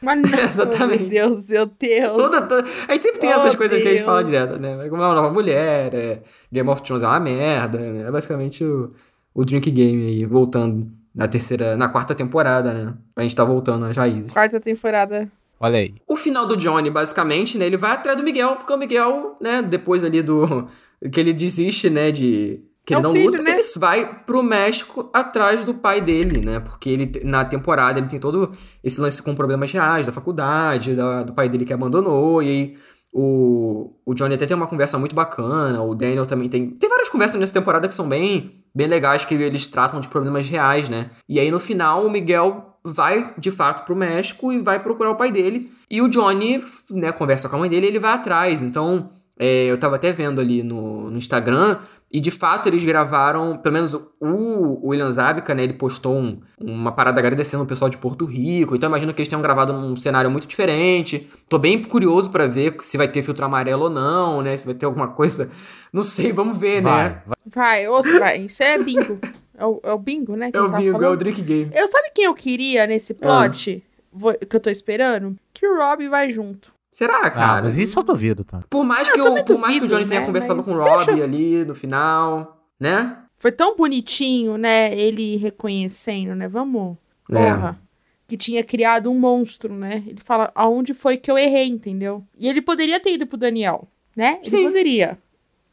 Mas 0.00 0.18
não, 0.28 0.38
Exatamente. 0.38 1.00
meu 1.02 1.08
Deus, 1.08 1.48
meu 1.48 1.66
Deus. 1.66 2.16
Toda, 2.16 2.42
toda- 2.42 2.68
A 2.88 2.92
gente 2.92 3.02
sempre 3.02 3.20
tem 3.20 3.30
Oh, 3.30 3.34
essas 3.34 3.54
coisas 3.54 3.76
que 3.80 3.86
a 3.86 3.90
gente 3.90 3.98
Deus. 3.98 4.06
fala 4.06 4.24
direto, 4.24 4.58
né? 4.58 4.88
Como 4.88 5.00
é 5.00 5.06
uma 5.06 5.14
nova 5.14 5.30
mulher, 5.30 5.94
é... 5.94 6.22
Game 6.50 6.68
of 6.68 6.82
Thrones 6.82 7.04
é 7.04 7.06
uma 7.06 7.20
merda, 7.20 7.78
né? 7.78 8.08
É 8.08 8.10
basicamente 8.10 8.64
o, 8.64 8.88
o 9.32 9.44
Drink 9.44 9.70
Game 9.70 10.04
aí, 10.06 10.24
voltando 10.24 10.90
na 11.14 11.28
terceira, 11.28 11.76
na 11.76 11.88
quarta 11.88 12.16
temporada, 12.16 12.72
né? 12.72 12.94
A 13.14 13.22
gente 13.22 13.36
tá 13.36 13.44
voltando 13.44 13.84
às 13.84 13.96
raízes. 13.96 14.32
Quarta 14.32 14.58
temporada. 14.58 15.30
Olha 15.62 15.78
aí. 15.78 15.94
O 16.08 16.16
final 16.16 16.44
do 16.46 16.56
Johnny, 16.56 16.90
basicamente, 16.90 17.56
né? 17.56 17.66
Ele 17.66 17.76
vai 17.76 17.92
atrás 17.92 18.16
do 18.18 18.24
Miguel, 18.24 18.56
porque 18.56 18.72
o 18.72 18.76
Miguel, 18.76 19.36
né, 19.40 19.62
depois 19.62 20.02
ali 20.02 20.20
do. 20.22 20.66
que 21.12 21.20
ele 21.20 21.32
desiste, 21.32 21.88
né, 21.88 22.10
de. 22.10 22.60
Que 22.84 22.94
É 22.94 22.96
ele 22.96 23.02
não 23.04 23.12
filho, 23.12 23.30
luta, 23.30 23.42
né? 23.44 23.52
ele 23.52 23.62
vai 23.78 24.12
pro 24.24 24.42
México 24.42 25.08
atrás 25.12 25.62
do 25.62 25.72
pai 25.72 26.00
dele, 26.00 26.40
né? 26.44 26.58
Porque 26.58 26.90
ele, 26.90 27.12
na 27.22 27.44
temporada, 27.44 28.00
ele 28.00 28.08
tem 28.08 28.18
todo 28.18 28.50
esse 28.82 29.00
lance 29.00 29.22
com 29.22 29.36
problemas 29.36 29.70
reais 29.70 30.04
da 30.04 30.10
faculdade, 30.10 30.96
da- 30.96 31.22
do 31.22 31.32
pai 31.32 31.48
dele 31.48 31.64
que 31.64 31.72
abandonou, 31.72 32.42
e 32.42 32.48
aí 32.48 32.76
o, 33.12 33.92
o 34.04 34.14
Johnny 34.14 34.34
até 34.34 34.46
tem 34.46 34.56
uma 34.56 34.66
conversa 34.66 34.98
muito 34.98 35.14
bacana, 35.14 35.80
o 35.82 35.94
Daniel 35.94 36.26
também 36.26 36.48
tem. 36.48 36.70
Tem 36.70 36.90
várias 36.90 37.08
conversas 37.08 37.38
nessa 37.38 37.52
temporada 37.54 37.86
que 37.86 37.94
são 37.94 38.08
bem, 38.08 38.64
bem 38.74 38.88
legais, 38.88 39.24
que 39.24 39.34
eles 39.34 39.66
tratam 39.68 40.00
de 40.00 40.08
problemas 40.08 40.48
reais, 40.48 40.88
né? 40.88 41.10
E 41.28 41.38
aí 41.38 41.52
no 41.52 41.60
final 41.60 42.04
o 42.04 42.10
Miguel 42.10 42.71
vai 42.84 43.32
de 43.38 43.50
fato 43.50 43.84
pro 43.84 43.94
México 43.96 44.52
e 44.52 44.58
vai 44.58 44.78
procurar 44.80 45.10
o 45.10 45.16
pai 45.16 45.30
dele. 45.30 45.70
E 45.90 46.00
o 46.02 46.08
Johnny, 46.08 46.62
né, 46.90 47.12
conversa 47.12 47.48
com 47.48 47.56
a 47.56 47.58
mãe 47.58 47.70
dele 47.70 47.86
e 47.86 47.88
ele 47.90 47.98
vai 47.98 48.12
atrás. 48.12 48.62
Então, 48.62 49.10
é, 49.38 49.66
eu 49.66 49.78
tava 49.78 49.96
até 49.96 50.12
vendo 50.12 50.40
ali 50.40 50.62
no, 50.62 51.10
no 51.10 51.16
Instagram. 51.18 51.78
E 52.14 52.20
de 52.20 52.30
fato 52.30 52.68
eles 52.68 52.84
gravaram, 52.84 53.56
pelo 53.56 53.72
menos 53.72 53.94
o, 53.94 54.06
o 54.20 54.88
William 54.88 55.10
Zabka, 55.10 55.54
né? 55.54 55.62
Ele 55.62 55.72
postou 55.72 56.14
um- 56.14 56.40
uma 56.60 56.92
parada 56.92 57.18
agradecendo 57.18 57.62
o 57.62 57.66
pessoal 57.66 57.88
de 57.88 57.96
Porto 57.96 58.26
Rico. 58.26 58.76
Então 58.76 58.86
eu 58.86 58.90
imagino 58.90 59.14
que 59.14 59.20
eles 59.22 59.28
tenham 59.30 59.40
gravado 59.40 59.72
num 59.72 59.96
cenário 59.96 60.30
muito 60.30 60.46
diferente. 60.46 61.30
Tô 61.48 61.58
bem 61.58 61.82
curioso 61.82 62.28
pra 62.30 62.46
ver 62.46 62.76
se 62.82 62.98
vai 62.98 63.08
ter 63.08 63.22
filtro 63.22 63.46
amarelo 63.46 63.84
ou 63.84 63.90
não, 63.90 64.42
né? 64.42 64.54
Se 64.58 64.66
vai 64.66 64.74
ter 64.74 64.84
alguma 64.84 65.08
coisa. 65.08 65.50
Não 65.90 66.02
sei, 66.02 66.32
vamos 66.34 66.58
ver, 66.58 66.82
Vai, 66.82 67.04
né? 67.08 67.22
vai. 67.26 67.36
Vai, 67.46 67.88
ouça, 67.88 68.18
vai. 68.18 68.40
Isso 68.42 68.62
é 68.62 68.76
bingo. 68.76 69.18
É 69.62 69.66
o, 69.66 69.80
é 69.84 69.92
o 69.92 69.98
bingo, 69.98 70.34
né? 70.34 70.50
que 70.50 70.56
É 70.56 70.60
a 70.60 70.64
o 70.64 70.72
bingo, 70.72 70.96
é 70.96 70.98
o 70.98 71.00
falando. 71.00 71.18
Drink 71.18 71.40
Game. 71.42 71.70
Eu 71.74 71.86
sabe 71.86 72.10
quem 72.14 72.24
eu 72.24 72.34
queria 72.34 72.86
nesse 72.86 73.14
plot? 73.14 73.82
Vou- 74.12 74.34
que 74.34 74.56
eu 74.56 74.60
tô 74.60 74.68
esperando? 74.70 75.36
Que 75.54 75.66
o 75.66 75.76
Rob 75.76 76.08
vai 76.08 76.30
junto. 76.32 76.74
Será, 76.90 77.18
Ah, 77.18 77.30
cara? 77.30 77.62
mas 77.62 77.78
isso 77.78 77.98
eu 77.98 78.02
duvido, 78.02 78.44
tá? 78.44 78.62
Por 78.68 78.84
mais 78.84 79.06
Eu 79.08 79.14
que, 79.14 79.20
o, 79.20 79.24
também 79.24 79.44
por 79.44 79.58
mais 79.58 79.72
que 79.72 79.78
o 79.78 79.80
duvido, 79.82 79.94
Johnny 79.96 80.06
tenha 80.08 80.20
né? 80.20 80.26
conversado 80.26 80.56
Mas 80.58 80.66
com 80.66 80.72
o 80.72 80.78
Rob 80.78 80.90
acha- 81.02 81.12
ali 81.12 81.64
no 81.64 81.74
final, 81.74 82.60
né? 82.78 83.16
Foi 83.38 83.50
tão 83.52 83.76
bonitinho, 83.76 84.56
né? 84.58 84.94
Ele 84.98 85.36
reconhecendo, 85.36 86.34
né? 86.34 86.46
Vamos. 86.48 86.96
É. 87.30 87.34
Porra. 87.34 87.80
Que 88.26 88.36
tinha 88.36 88.62
criado 88.64 89.10
um 89.10 89.18
monstro, 89.18 89.74
né? 89.74 90.02
Ele 90.06 90.20
fala 90.22 90.50
aonde 90.54 90.92
foi 90.92 91.16
que 91.16 91.30
eu 91.30 91.38
errei, 91.38 91.68
entendeu? 91.68 92.24
E 92.38 92.48
ele 92.48 92.60
poderia 92.60 92.98
ter 93.00 93.14
ido 93.14 93.26
pro 93.26 93.38
Daniel, 93.38 93.86
né? 94.16 94.38
Ele 94.42 94.50
Sim. 94.56 94.64
poderia. 94.64 95.18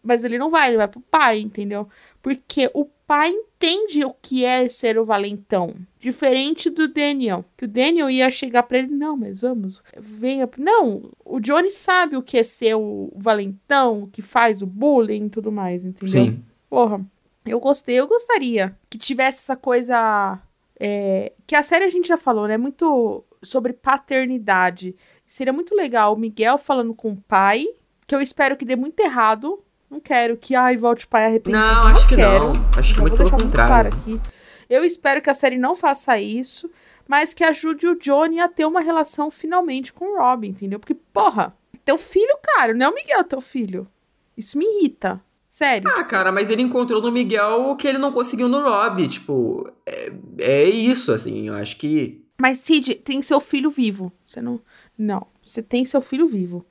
Mas 0.02 0.24
ele 0.24 0.38
não 0.38 0.50
vai, 0.50 0.70
ele 0.70 0.78
vai 0.78 0.88
pro 0.88 1.02
pai, 1.02 1.40
entendeu? 1.40 1.88
Porque 2.22 2.70
o 2.74 2.86
pai 3.06 3.34
entende 3.60 4.06
o 4.06 4.14
que 4.14 4.46
é 4.46 4.68
ser 4.70 4.98
o 4.98 5.04
valentão. 5.04 5.76
Diferente 6.00 6.70
do 6.70 6.88
Daniel. 6.88 7.44
Que 7.58 7.66
o 7.66 7.68
Daniel 7.68 8.10
ia 8.10 8.30
chegar 8.30 8.64
pra 8.64 8.80
ele, 8.80 8.88
não, 8.88 9.18
mas 9.18 9.40
vamos, 9.40 9.84
venha. 9.98 10.50
Não, 10.58 11.12
o 11.26 11.40
Johnny 11.42 11.70
sabe 11.70 12.16
o 12.16 12.24
que 12.24 12.38
é 12.38 12.44
ser 12.44 12.76
o 12.76 13.12
valentão, 13.16 14.04
o 14.04 14.08
que 14.08 14.22
faz 14.22 14.62
o 14.62 14.66
bullying 14.66 15.26
e 15.26 15.30
tudo 15.30 15.52
mais, 15.52 15.84
entendeu? 15.84 16.26
Sim. 16.26 16.44
Porra, 16.70 17.06
eu 17.46 17.60
gostei, 17.60 17.96
eu 18.00 18.08
gostaria 18.08 18.76
que 18.90 18.98
tivesse 18.98 19.40
essa 19.40 19.58
coisa. 19.58 20.40
é, 20.80 21.34
que 21.46 21.56
a 21.56 21.64
série 21.64 21.84
a 21.84 21.90
gente 21.90 22.08
já 22.08 22.18
falou, 22.18 22.48
né? 22.48 22.58
Muito 22.58 23.26
sobre 23.42 23.74
paternidade. 23.74 24.96
Seria 25.26 25.54
muito 25.54 25.76
legal 25.76 26.14
o 26.14 26.20
Miguel 26.20 26.58
falando 26.58 26.94
com 26.94 27.12
o 27.12 27.22
pai, 27.28 27.68
que 28.08 28.16
eu 28.16 28.22
espero 28.22 28.56
que 28.56 28.66
dê 28.66 28.76
muito 28.76 29.00
errado. 29.02 29.62
Não 29.90 30.00
quero 30.00 30.38
que, 30.38 30.56
ai, 30.56 30.78
volte 30.78 31.06
o 31.06 31.08
pai 31.08 31.26
arrependido. 31.26 31.62
Não, 31.62 31.88
acho 31.88 32.08
que 32.08 32.16
quero. 32.16 32.54
não. 32.54 32.70
Acho 32.78 32.90
que 32.94 32.96
Já 32.96 33.02
muito 33.02 33.18
pelo 33.18 33.32
contrário. 33.32 33.68
claro 33.70 33.88
aqui. 33.90 34.22
Eu 34.70 34.84
espero 34.86 35.20
que 35.22 35.30
a 35.30 35.34
série 35.34 35.58
não 35.58 35.76
faça 35.76 36.20
isso, 36.20 36.70
mas 37.08 37.34
que 37.34 37.44
ajude 37.44 37.88
o 37.88 37.96
Johnny 37.96 38.40
a 38.40 38.48
ter 38.48 38.66
uma 38.66 38.82
relação 38.82 39.32
finalmente 39.32 39.92
com 39.92 40.06
o 40.14 40.20
Robin, 40.20 40.50
entendeu? 40.50 40.80
Porque, 40.80 40.94
porra, 41.12 41.56
teu 41.84 41.98
filho, 41.98 42.38
cara, 42.56 42.74
não 42.74 42.86
é 42.86 42.90
o 42.90 42.94
Miguel 42.94 43.24
teu 43.24 43.42
filho. 43.42 43.88
Isso 44.38 44.58
me 44.60 44.66
irrita. 44.66 45.20
Sério. 45.50 45.90
Ah, 45.96 46.04
cara, 46.04 46.32
mas 46.32 46.52
ele 46.52 46.62
encontrou 46.62 47.02
no 47.02 47.12
Miguel 47.12 47.70
o 47.72 47.76
que 47.76 47.88
ele 47.88 47.98
não 47.98 48.12
conseguiu 48.12 48.48
no 48.48 48.62
Rob. 48.62 49.08
Tipo, 49.08 49.68
é, 49.84 50.12
é 50.38 50.64
isso, 50.70 51.12
assim. 51.12 51.48
Eu 51.48 51.56
acho 51.56 51.76
que. 51.78 52.24
Mas, 52.40 52.60
Cid, 52.60 52.94
tem 52.96 53.22
seu 53.24 53.40
filho 53.40 53.72
vivo. 53.72 54.14
Você 54.24 54.40
não. 54.40 54.62
Não. 54.96 55.26
Você 55.44 55.64
tem 55.64 55.84
seu 55.84 56.00
filho 56.00 56.28
vivo. 56.28 56.64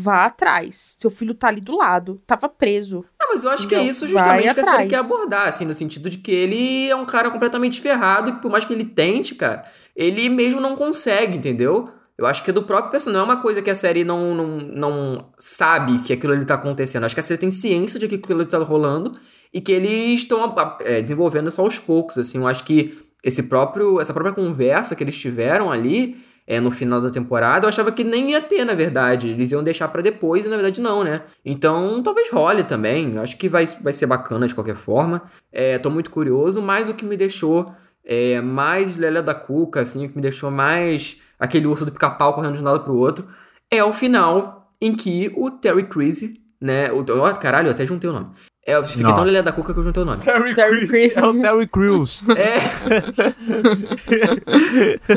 Vá 0.00 0.26
atrás. 0.26 0.96
Seu 0.98 1.10
filho 1.10 1.34
tá 1.34 1.48
ali 1.48 1.60
do 1.60 1.76
lado. 1.76 2.22
Tava 2.24 2.48
preso. 2.48 3.04
Ah, 3.20 3.26
mas 3.30 3.42
eu 3.42 3.50
acho 3.50 3.66
que 3.66 3.74
é 3.74 3.82
isso 3.82 4.06
justamente 4.06 4.54
que 4.54 4.60
a 4.60 4.64
série 4.64 4.88
quer 4.88 5.00
abordar, 5.00 5.48
assim, 5.48 5.64
no 5.64 5.74
sentido 5.74 6.08
de 6.08 6.18
que 6.18 6.30
ele 6.30 6.88
é 6.88 6.94
um 6.94 7.04
cara 7.04 7.30
completamente 7.30 7.80
ferrado, 7.80 8.34
que 8.34 8.42
por 8.42 8.50
mais 8.50 8.64
que 8.64 8.72
ele 8.72 8.84
tente, 8.84 9.34
cara, 9.34 9.64
ele 9.96 10.28
mesmo 10.28 10.60
não 10.60 10.76
consegue, 10.76 11.36
entendeu? 11.36 11.88
Eu 12.16 12.26
acho 12.26 12.44
que 12.44 12.50
é 12.50 12.52
do 12.52 12.62
próprio 12.62 12.92
personagem, 12.92 13.26
não 13.26 13.32
é 13.32 13.34
uma 13.34 13.42
coisa 13.42 13.60
que 13.60 13.70
a 13.70 13.74
série 13.74 14.04
não, 14.04 14.34
não, 14.34 14.58
não 14.58 15.32
sabe 15.38 15.98
que 15.98 16.12
aquilo 16.12 16.32
ali 16.32 16.44
tá 16.44 16.54
acontecendo. 16.54 17.04
Acho 17.04 17.14
que 17.14 17.20
a 17.20 17.24
série 17.24 17.40
tem 17.40 17.50
ciência 17.50 17.98
de 17.98 18.06
que 18.06 18.16
aquilo 18.16 18.40
ali 18.40 18.48
tá 18.48 18.58
rolando 18.58 19.18
e 19.52 19.60
que 19.60 19.72
eles 19.72 20.20
estão 20.20 20.54
é, 20.80 21.00
desenvolvendo 21.00 21.48
isso 21.48 21.60
aos 21.60 21.78
poucos, 21.78 22.18
assim. 22.18 22.38
Eu 22.38 22.46
acho 22.46 22.64
que 22.64 22.98
esse 23.22 23.44
próprio, 23.44 24.00
essa 24.00 24.12
própria 24.12 24.34
conversa 24.34 24.94
que 24.94 25.02
eles 25.02 25.18
tiveram 25.18 25.70
ali 25.70 26.27
é, 26.50 26.58
no 26.60 26.70
final 26.70 26.98
da 26.98 27.10
temporada, 27.10 27.66
eu 27.66 27.68
achava 27.68 27.92
que 27.92 28.02
nem 28.02 28.30
ia 28.30 28.40
ter, 28.40 28.64
na 28.64 28.74
verdade. 28.74 29.28
Eles 29.28 29.52
iam 29.52 29.62
deixar 29.62 29.86
pra 29.88 30.00
depois 30.00 30.46
e 30.46 30.48
na 30.48 30.56
verdade 30.56 30.80
não, 30.80 31.04
né? 31.04 31.20
Então 31.44 32.02
talvez 32.02 32.30
role 32.30 32.64
também. 32.64 33.16
Eu 33.16 33.22
acho 33.22 33.36
que 33.36 33.50
vai, 33.50 33.66
vai 33.82 33.92
ser 33.92 34.06
bacana 34.06 34.48
de 34.48 34.54
qualquer 34.54 34.76
forma. 34.76 35.24
É, 35.52 35.76
tô 35.76 35.90
muito 35.90 36.10
curioso, 36.10 36.62
mas 36.62 36.88
o 36.88 36.94
que 36.94 37.04
me 37.04 37.18
deixou 37.18 37.70
é, 38.02 38.40
mais 38.40 38.96
Lélia 38.96 39.22
da 39.22 39.34
Cuca, 39.34 39.80
assim, 39.80 40.06
o 40.06 40.08
que 40.08 40.16
me 40.16 40.22
deixou 40.22 40.50
mais 40.50 41.20
aquele 41.38 41.66
urso 41.66 41.84
do 41.84 41.92
pica-pau 41.92 42.32
correndo 42.32 42.54
de 42.54 42.62
um 42.62 42.64
lado 42.64 42.82
pro 42.82 42.96
outro, 42.96 43.26
é 43.70 43.84
o 43.84 43.92
final 43.92 44.72
em 44.80 44.94
que 44.94 45.30
o 45.36 45.50
Terry 45.50 45.84
Creasy, 45.84 46.40
né? 46.58 46.90
O, 46.90 47.00
oh, 47.00 47.34
caralho, 47.34 47.68
eu 47.68 47.72
até 47.72 47.84
juntei 47.84 48.08
o 48.08 48.12
nome. 48.14 48.30
É, 48.68 48.76
eu 48.76 48.84
fiquei 48.84 49.02
tão 49.02 49.12
Nossa. 49.12 49.24
Lélia 49.24 49.42
da 49.42 49.50
Cuca 49.50 49.72
que 49.72 49.80
eu 49.80 49.84
juntei 49.84 50.02
o 50.02 50.04
nome. 50.04 50.20
Terry, 50.20 50.54
Terry 50.54 50.86
Crews. 50.86 51.16
É 51.16 51.24
o 51.24 51.40
Terry 51.40 51.66
Crews. 51.66 52.24
É. 52.36 52.58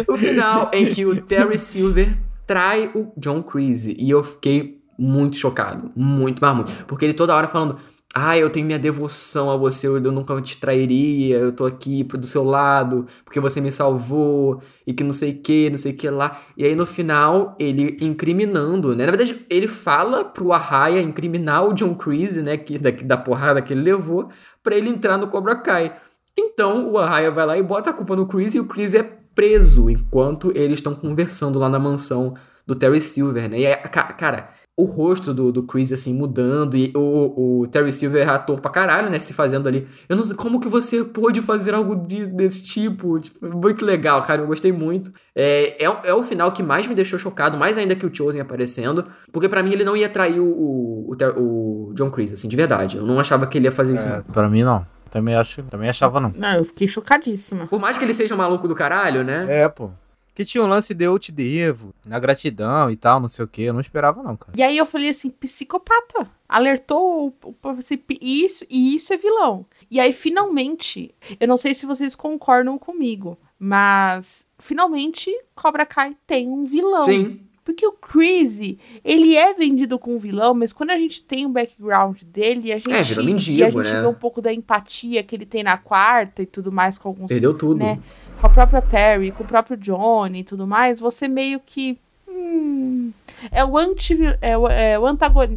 o 0.08 0.16
final 0.18 0.72
em 0.72 0.86
que 0.86 1.06
o 1.06 1.22
Terry 1.22 1.58
Silver 1.58 2.18
trai 2.48 2.90
o 2.96 3.12
John 3.18 3.44
Creasy. 3.44 3.98
E 4.00 4.10
eu 4.10 4.24
fiquei 4.24 4.80
muito 4.98 5.36
chocado. 5.36 5.92
Muito, 5.94 6.40
mas 6.40 6.56
muito. 6.56 6.86
Porque 6.86 7.04
ele 7.04 7.14
toda 7.14 7.36
hora 7.36 7.46
falando. 7.46 7.78
Ah, 8.14 8.38
eu 8.38 8.50
tenho 8.50 8.66
minha 8.66 8.78
devoção 8.78 9.50
a 9.50 9.56
você, 9.56 9.88
eu 9.88 10.02
nunca 10.02 10.40
te 10.42 10.58
trairia, 10.58 11.38
eu 11.38 11.54
tô 11.54 11.66
aqui 11.66 12.04
do 12.04 12.28
seu 12.28 12.44
lado, 12.44 13.06
porque 13.24 13.40
você 13.40 13.62
me 13.62 13.72
salvou, 13.72 14.62
e 14.86 14.94
que 14.94 15.02
não 15.02 15.14
sei 15.14 15.32
o 15.32 15.42
que, 15.42 15.70
não 15.70 15.78
sei 15.78 15.94
o 15.94 15.96
que 15.96 16.10
lá. 16.10 16.42
E 16.58 16.66
aí 16.66 16.76
no 16.76 16.86
final, 16.86 17.56
ele 17.58 17.98
incriminando, 18.02 18.94
né? 18.94 19.06
Na 19.06 19.12
verdade, 19.12 19.46
ele 19.50 19.66
fala 19.66 20.26
pro 20.26 20.52
Arraia 20.52 21.00
incriminar 21.02 21.66
o 21.66 21.74
John 21.74 21.96
Creasy, 21.96 22.42
né? 22.42 22.58
Que, 22.58 22.78
da, 22.78 22.92
da 22.92 23.16
porrada 23.18 23.62
que 23.62 23.72
ele 23.74 23.82
levou, 23.82 24.30
pra 24.62 24.76
ele 24.76 24.90
entrar 24.90 25.18
no 25.18 25.28
Cobra 25.30 25.56
Kai. 25.56 25.96
Então 26.38 26.92
o 26.92 26.98
Arraia 26.98 27.32
vai 27.32 27.46
lá 27.46 27.58
e 27.58 27.64
bota 27.64 27.92
a 27.92 27.94
culpa 27.94 28.16
no 28.16 28.26
Chris 28.28 28.56
e 28.56 28.60
o 28.60 28.66
Chris 28.66 28.94
é 28.94 29.04
preso 29.04 29.90
enquanto 29.90 30.52
eles 30.56 30.80
estão 30.80 30.94
conversando 30.94 31.58
lá 31.60 31.70
na 31.70 31.80
mansão 31.80 32.34
do 32.68 32.76
Terry 32.76 33.00
Silver, 33.00 33.50
né? 33.50 33.60
E 33.60 33.66
aí, 33.66 33.76
ca- 33.90 34.12
cara, 34.14 34.50
o 34.78 34.86
rosto 34.86 35.34
do, 35.34 35.52
do 35.52 35.64
Chris, 35.64 35.92
assim, 35.92 36.14
mudando, 36.14 36.76
e 36.78 36.92
o, 36.96 37.62
o 37.62 37.68
Terry 37.68 37.92
Silver 37.92 38.28
é 38.28 38.32
ator 38.32 38.60
pra 38.60 38.72
caralho, 38.72 39.10
né, 39.10 39.20
se 39.20 39.34
fazendo 39.34 39.68
ali. 39.68 39.88
Eu 40.08 40.16
não 40.16 40.24
sei 40.24 40.36
como 40.36 40.60
que 40.60 40.68
você 40.68 41.04
pôde 41.04 41.42
fazer 41.42 41.74
algo 41.74 41.96
de, 41.96 42.26
desse 42.26 42.64
tipo, 42.64 43.20
tipo, 43.20 43.46
muito 43.46 43.86
legal, 43.86 44.24
cara, 44.24 44.42
eu 44.42 44.48
gostei 44.48 44.72
muito. 44.72 45.12
É, 45.36 45.84
é, 45.84 45.98
é, 46.06 46.14
o 46.14 46.24
final 46.24 46.52
que 46.52 46.64
mais 46.64 46.88
me 46.88 46.96
deixou 46.96 47.20
chocado, 47.20 47.58
mais 47.58 47.78
ainda 47.78 47.96
que 47.96 48.06
o 48.06 48.14
Chosen 48.14 48.42
aparecendo, 48.42 49.06
porque 49.32 49.50
para 49.50 49.62
mim 49.62 49.74
ele 49.74 49.84
não 49.84 49.96
ia 49.96 50.10
trair 50.10 50.40
o, 50.40 50.46
o, 50.46 51.16
o, 51.38 51.94
John 51.94 52.10
Chris, 52.10 52.32
assim, 52.34 52.48
de 52.48 52.56
verdade. 52.56 52.98
Eu 52.98 53.06
não 53.06 53.20
achava 53.20 53.46
que 53.46 53.58
ele 53.58 53.66
ia 53.66 53.72
fazer 53.72 53.96
isso. 53.96 54.08
É, 54.08 54.22
para 54.32 54.50
mim 54.50 54.64
não. 54.64 54.86
Também, 55.12 55.36
acho, 55.36 55.62
também 55.64 55.90
achava 55.90 56.22
não. 56.22 56.32
Não, 56.38 56.54
eu 56.54 56.64
fiquei 56.64 56.88
chocadíssima. 56.88 57.68
Por 57.68 57.82
mais 57.82 57.98
que 57.98 58.06
ele 58.06 58.14
seja 58.14 58.34
um 58.34 58.38
maluco 58.38 58.66
do 58.66 58.74
caralho, 58.74 59.26
né? 59.26 59.46
É, 59.50 59.68
pô. 59.68 59.92
Que 60.34 60.46
tinha 60.46 60.64
um 60.64 60.68
lance 60.68 60.94
de 60.94 61.06
eu 61.06 61.20
te 61.20 61.32
devo, 61.32 61.94
na 62.06 62.18
gratidão 62.18 62.90
e 62.90 62.96
tal, 62.96 63.20
não 63.20 63.28
sei 63.28 63.44
o 63.44 63.48
que. 63.48 63.64
Eu 63.64 63.74
não 63.74 63.82
esperava, 63.82 64.24
não, 64.24 64.38
cara. 64.38 64.58
E 64.58 64.64
aí 64.64 64.78
eu 64.78 64.86
falei 64.86 65.10
assim, 65.10 65.30
psicopata. 65.30 66.30
Alertou 66.48 67.34
assim, 67.78 68.02
isso, 68.22 68.66
e 68.70 68.96
isso 68.96 69.14
é 69.14 69.18
vilão. 69.18 69.66
E 69.90 70.00
aí, 70.00 70.12
finalmente, 70.12 71.14
eu 71.40 71.48
não 71.48 71.58
sei 71.58 71.74
se 71.74 71.86
vocês 71.86 72.16
concordam 72.16 72.78
comigo, 72.78 73.38
mas 73.58 74.48
finalmente 74.58 75.32
Cobra 75.56 75.86
Kai 75.86 76.16
tem 76.26 76.50
um 76.50 76.66
vilão. 76.66 77.06
Sim. 77.06 77.42
Porque 77.64 77.86
o 77.86 77.92
Crazy, 77.92 78.80
ele 79.04 79.36
é 79.36 79.54
vendido 79.54 80.00
como 80.00 80.18
vilão, 80.18 80.54
mas 80.54 80.74
quando 80.74 80.90
a 80.90 80.98
gente 80.98 81.24
tem 81.24 81.46
o 81.46 81.50
background 81.50 82.24
dele, 82.24 82.74
a 82.74 82.78
gente, 82.78 82.92
é, 82.92 83.02
virou 83.04 83.24
mendigo, 83.24 83.60
e 83.60 83.64
a 83.64 83.70
gente 83.70 83.94
né? 83.94 84.02
vê 84.02 84.08
um 84.08 84.14
pouco 84.16 84.42
da 84.42 84.52
empatia 84.52 85.22
que 85.22 85.36
ele 85.36 85.46
tem 85.46 85.62
na 85.62 85.78
quarta 85.78 86.42
e 86.42 86.46
tudo 86.48 86.72
mais 86.72 86.98
com 86.98 87.08
alguns. 87.08 87.30
Perdeu 87.30 87.56
tudo. 87.56 87.78
Né, 87.78 88.00
com 88.42 88.48
a 88.48 88.50
própria 88.50 88.82
Terry, 88.82 89.32
com 89.32 89.44
o 89.44 89.48
próprio 89.48 89.78
Johnny 89.78 90.40
e 90.40 90.44
tudo 90.44 90.66
mais, 90.66 91.00
você 91.00 91.28
meio 91.28 91.62
que. 91.64 92.00
Hum, 92.28 93.12
é 93.52 93.64
o 93.64 93.78
anti. 93.78 94.18
É 94.42 94.58
o, 94.58 94.68
é 94.68 94.98
o. 94.98 95.08
É, 95.08 95.12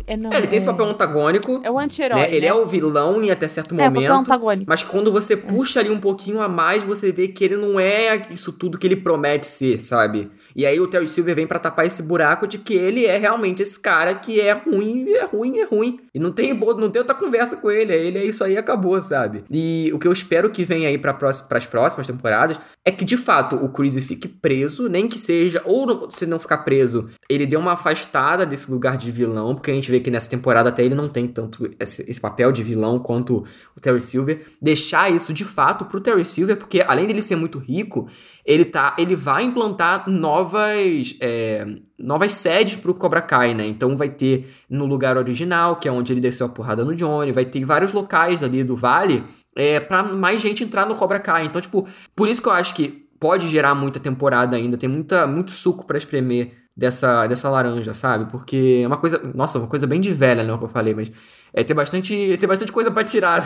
é, 0.06 0.36
ele 0.36 0.46
tem 0.46 0.58
esse 0.58 0.66
papel 0.66 0.84
antagônico. 0.84 1.60
É 1.64 1.70
o 1.70 1.78
anti-herói. 1.78 2.20
Né? 2.20 2.28
Ele 2.28 2.42
né? 2.42 2.46
é 2.48 2.54
o 2.54 2.66
vilão 2.66 3.22
em 3.24 3.30
até 3.30 3.48
certo 3.48 3.74
é, 3.74 3.88
momento. 3.88 4.04
É 4.04 4.12
o 4.12 4.16
antagônico. 4.16 4.66
Mas 4.68 4.82
quando 4.82 5.10
você 5.10 5.34
puxa 5.34 5.80
ali 5.80 5.90
um 5.90 5.98
pouquinho 5.98 6.42
a 6.42 6.48
mais, 6.48 6.82
você 6.82 7.10
vê 7.10 7.28
que 7.28 7.42
ele 7.42 7.56
não 7.56 7.80
é 7.80 8.26
isso 8.30 8.52
tudo 8.52 8.76
que 8.76 8.86
ele 8.86 8.96
promete 8.96 9.46
ser, 9.46 9.80
sabe? 9.80 10.30
E 10.54 10.64
aí 10.64 10.78
o 10.78 10.86
Terry 10.86 11.08
Silver 11.08 11.34
vem 11.34 11.46
para 11.46 11.58
tapar 11.58 11.86
esse 11.86 12.02
buraco 12.02 12.46
de 12.46 12.58
que 12.58 12.74
ele 12.74 13.06
é 13.06 13.18
realmente 13.18 13.62
esse 13.62 13.78
cara 13.78 14.14
que 14.14 14.40
é 14.40 14.52
ruim, 14.52 15.10
é 15.10 15.24
ruim, 15.24 15.58
é 15.58 15.64
ruim. 15.64 16.00
E 16.14 16.18
não 16.18 16.30
tem, 16.30 16.54
não 16.54 16.90
tem 16.90 17.00
outra 17.00 17.14
conversa 17.14 17.56
com 17.56 17.70
ele. 17.70 17.92
Ele 17.92 18.18
é 18.18 18.24
isso 18.24 18.44
aí 18.44 18.56
acabou, 18.56 19.00
sabe? 19.00 19.44
E 19.50 19.90
o 19.92 19.98
que 19.98 20.06
eu 20.06 20.12
espero 20.12 20.50
que 20.50 20.64
venha 20.64 20.88
aí 20.88 20.98
para 20.98 21.16
as 21.28 21.66
próximas 21.66 22.06
temporadas 22.06 22.60
é 22.84 22.90
que 22.90 23.04
de 23.04 23.16
fato 23.16 23.56
o 23.56 23.68
Chris 23.70 23.96
fique 24.04 24.28
preso, 24.28 24.88
nem 24.88 25.08
que 25.08 25.18
seja, 25.18 25.62
ou 25.64 26.10
se 26.10 26.26
não 26.26 26.38
ficar 26.38 26.58
preso, 26.58 27.08
ele 27.28 27.46
dê 27.46 27.56
uma 27.56 27.72
afastada 27.72 28.44
desse 28.44 28.70
lugar 28.70 28.96
de 28.96 29.10
vilão, 29.10 29.54
porque 29.54 29.70
a 29.70 29.74
gente 29.74 29.90
vê 29.90 30.00
que 30.00 30.10
nessa 30.10 30.28
temporada 30.28 30.68
até 30.68 30.84
ele 30.84 30.94
não 30.94 31.08
tem 31.08 31.26
tanto 31.26 31.70
esse, 31.80 32.08
esse 32.08 32.20
papel 32.20 32.52
de 32.52 32.62
vilão 32.62 32.98
quanto 32.98 33.44
o 33.76 33.80
Terry 33.80 34.00
Silver. 34.00 34.44
Deixar 34.60 35.10
isso 35.10 35.32
de 35.32 35.44
fato 35.44 35.86
pro 35.86 36.00
Terry 36.00 36.24
Silver, 36.24 36.56
porque 36.56 36.82
além 36.86 37.06
dele 37.06 37.22
ser 37.22 37.36
muito 37.36 37.58
rico, 37.58 38.08
ele 38.44 38.64
tá 38.64 38.94
ele 38.98 39.16
vai 39.16 39.44
implantar 39.44 40.08
novas 40.08 41.16
é, 41.20 41.66
novas 41.98 42.32
sedes 42.34 42.76
pro 42.76 42.94
Cobra 42.94 43.22
Kai, 43.22 43.54
né? 43.54 43.66
Então 43.66 43.96
vai 43.96 44.08
ter 44.08 44.48
no 44.68 44.84
lugar 44.84 45.16
original, 45.16 45.76
que 45.76 45.88
é 45.88 45.92
onde 45.92 46.12
ele 46.12 46.20
desceu 46.20 46.46
a 46.46 46.50
porrada 46.50 46.84
no 46.84 46.94
Johnny, 46.94 47.32
vai 47.32 47.44
ter 47.44 47.64
vários 47.64 47.92
locais 47.92 48.42
ali 48.42 48.62
do 48.62 48.76
vale 48.76 49.24
é, 49.56 49.80
para 49.80 50.02
mais 50.02 50.42
gente 50.42 50.62
entrar 50.62 50.86
no 50.86 50.94
Cobra 50.94 51.18
Kai. 51.18 51.46
Então, 51.46 51.60
tipo, 51.60 51.86
por 52.14 52.28
isso 52.28 52.42
que 52.42 52.48
eu 52.48 52.52
acho 52.52 52.74
que 52.74 53.04
pode 53.18 53.48
gerar 53.48 53.74
muita 53.74 53.98
temporada 53.98 54.56
ainda, 54.56 54.76
tem 54.76 54.88
muita 54.88 55.26
muito 55.26 55.52
suco 55.52 55.86
para 55.86 55.96
espremer 55.96 56.52
dessa, 56.76 57.26
dessa 57.26 57.48
laranja, 57.48 57.94
sabe? 57.94 58.30
Porque 58.30 58.80
é 58.82 58.86
uma 58.86 58.96
coisa, 58.96 59.20
nossa, 59.34 59.58
uma 59.58 59.68
coisa 59.68 59.86
bem 59.86 60.00
de 60.00 60.12
velha, 60.12 60.42
né, 60.42 60.52
o 60.52 60.58
que 60.58 60.64
eu 60.64 60.68
falei, 60.68 60.94
mas 60.94 61.10
é 61.54 61.62
ter 61.62 61.72
bastante, 61.72 62.36
ter 62.38 62.46
bastante 62.46 62.72
coisa 62.72 62.90
para 62.90 63.04
tirar. 63.04 63.40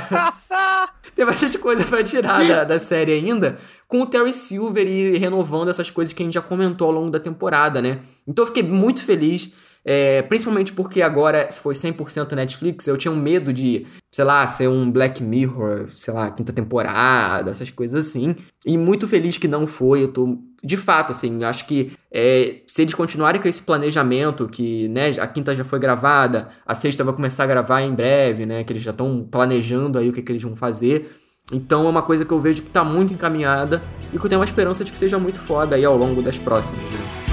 tem 1.14 1.26
bastante 1.26 1.58
coisa 1.58 1.84
para 1.84 2.02
tirar 2.04 2.46
da, 2.48 2.64
da, 2.64 2.78
série 2.78 3.12
ainda, 3.12 3.58
com 3.86 4.00
o 4.00 4.06
Terry 4.06 4.32
Silver 4.32 4.86
e 4.86 5.18
renovando 5.18 5.68
essas 5.68 5.90
coisas 5.90 6.14
que 6.14 6.22
a 6.22 6.24
gente 6.24 6.34
já 6.34 6.42
comentou 6.42 6.88
ao 6.88 6.94
longo 6.94 7.10
da 7.10 7.20
temporada, 7.20 7.82
né? 7.82 8.00
Então 8.26 8.44
eu 8.44 8.46
fiquei 8.46 8.62
muito 8.62 9.04
feliz 9.04 9.52
é, 9.84 10.20
principalmente 10.20 10.72
porque 10.72 11.00
agora 11.00 11.48
foi 11.50 11.74
100% 11.74 12.32
Netflix, 12.32 12.86
eu 12.86 12.98
tinha 12.98 13.10
um 13.10 13.16
medo 13.16 13.54
de, 13.54 13.86
sei 14.12 14.24
lá, 14.24 14.46
ser 14.46 14.68
um 14.68 14.92
Black 14.92 15.22
Mirror, 15.22 15.88
sei 15.94 16.12
lá, 16.12 16.30
quinta 16.30 16.52
temporada, 16.52 17.50
essas 17.50 17.70
coisas 17.70 18.06
assim. 18.06 18.36
E 18.66 18.76
muito 18.76 19.08
feliz 19.08 19.38
que 19.38 19.48
não 19.48 19.66
foi. 19.66 20.04
Eu 20.04 20.12
tô, 20.12 20.38
de 20.62 20.76
fato, 20.76 21.12
assim, 21.12 21.44
acho 21.44 21.66
que 21.66 21.92
é, 22.10 22.62
se 22.66 22.82
eles 22.82 22.94
continuarem 22.94 23.40
com 23.40 23.46
esse 23.46 23.62
planejamento, 23.62 24.48
que 24.48 24.88
né, 24.88 25.10
a 25.20 25.26
quinta 25.26 25.54
já 25.54 25.64
foi 25.64 25.78
gravada, 25.78 26.48
a 26.66 26.74
sexta 26.74 27.04
vai 27.04 27.14
começar 27.14 27.44
a 27.44 27.46
gravar 27.46 27.80
em 27.82 27.94
breve, 27.94 28.44
né? 28.44 28.64
Que 28.64 28.72
eles 28.72 28.82
já 28.82 28.90
estão 28.90 29.26
planejando 29.30 29.98
aí 29.98 30.08
o 30.08 30.12
que, 30.12 30.22
que 30.22 30.32
eles 30.32 30.42
vão 30.42 30.56
fazer. 30.56 31.16
Então 31.52 31.86
é 31.86 31.88
uma 31.88 32.02
coisa 32.02 32.24
que 32.24 32.32
eu 32.32 32.40
vejo 32.40 32.62
que 32.62 32.70
tá 32.70 32.84
muito 32.84 33.12
encaminhada 33.12 33.82
e 34.12 34.18
que 34.18 34.24
eu 34.24 34.28
tenho 34.28 34.40
uma 34.40 34.44
esperança 34.44 34.84
de 34.84 34.92
que 34.92 34.98
seja 34.98 35.18
muito 35.18 35.40
foda 35.40 35.76
aí 35.76 35.84
ao 35.84 35.96
longo 35.96 36.20
das 36.20 36.38
próximas. 36.38 36.82
Né? 36.84 37.27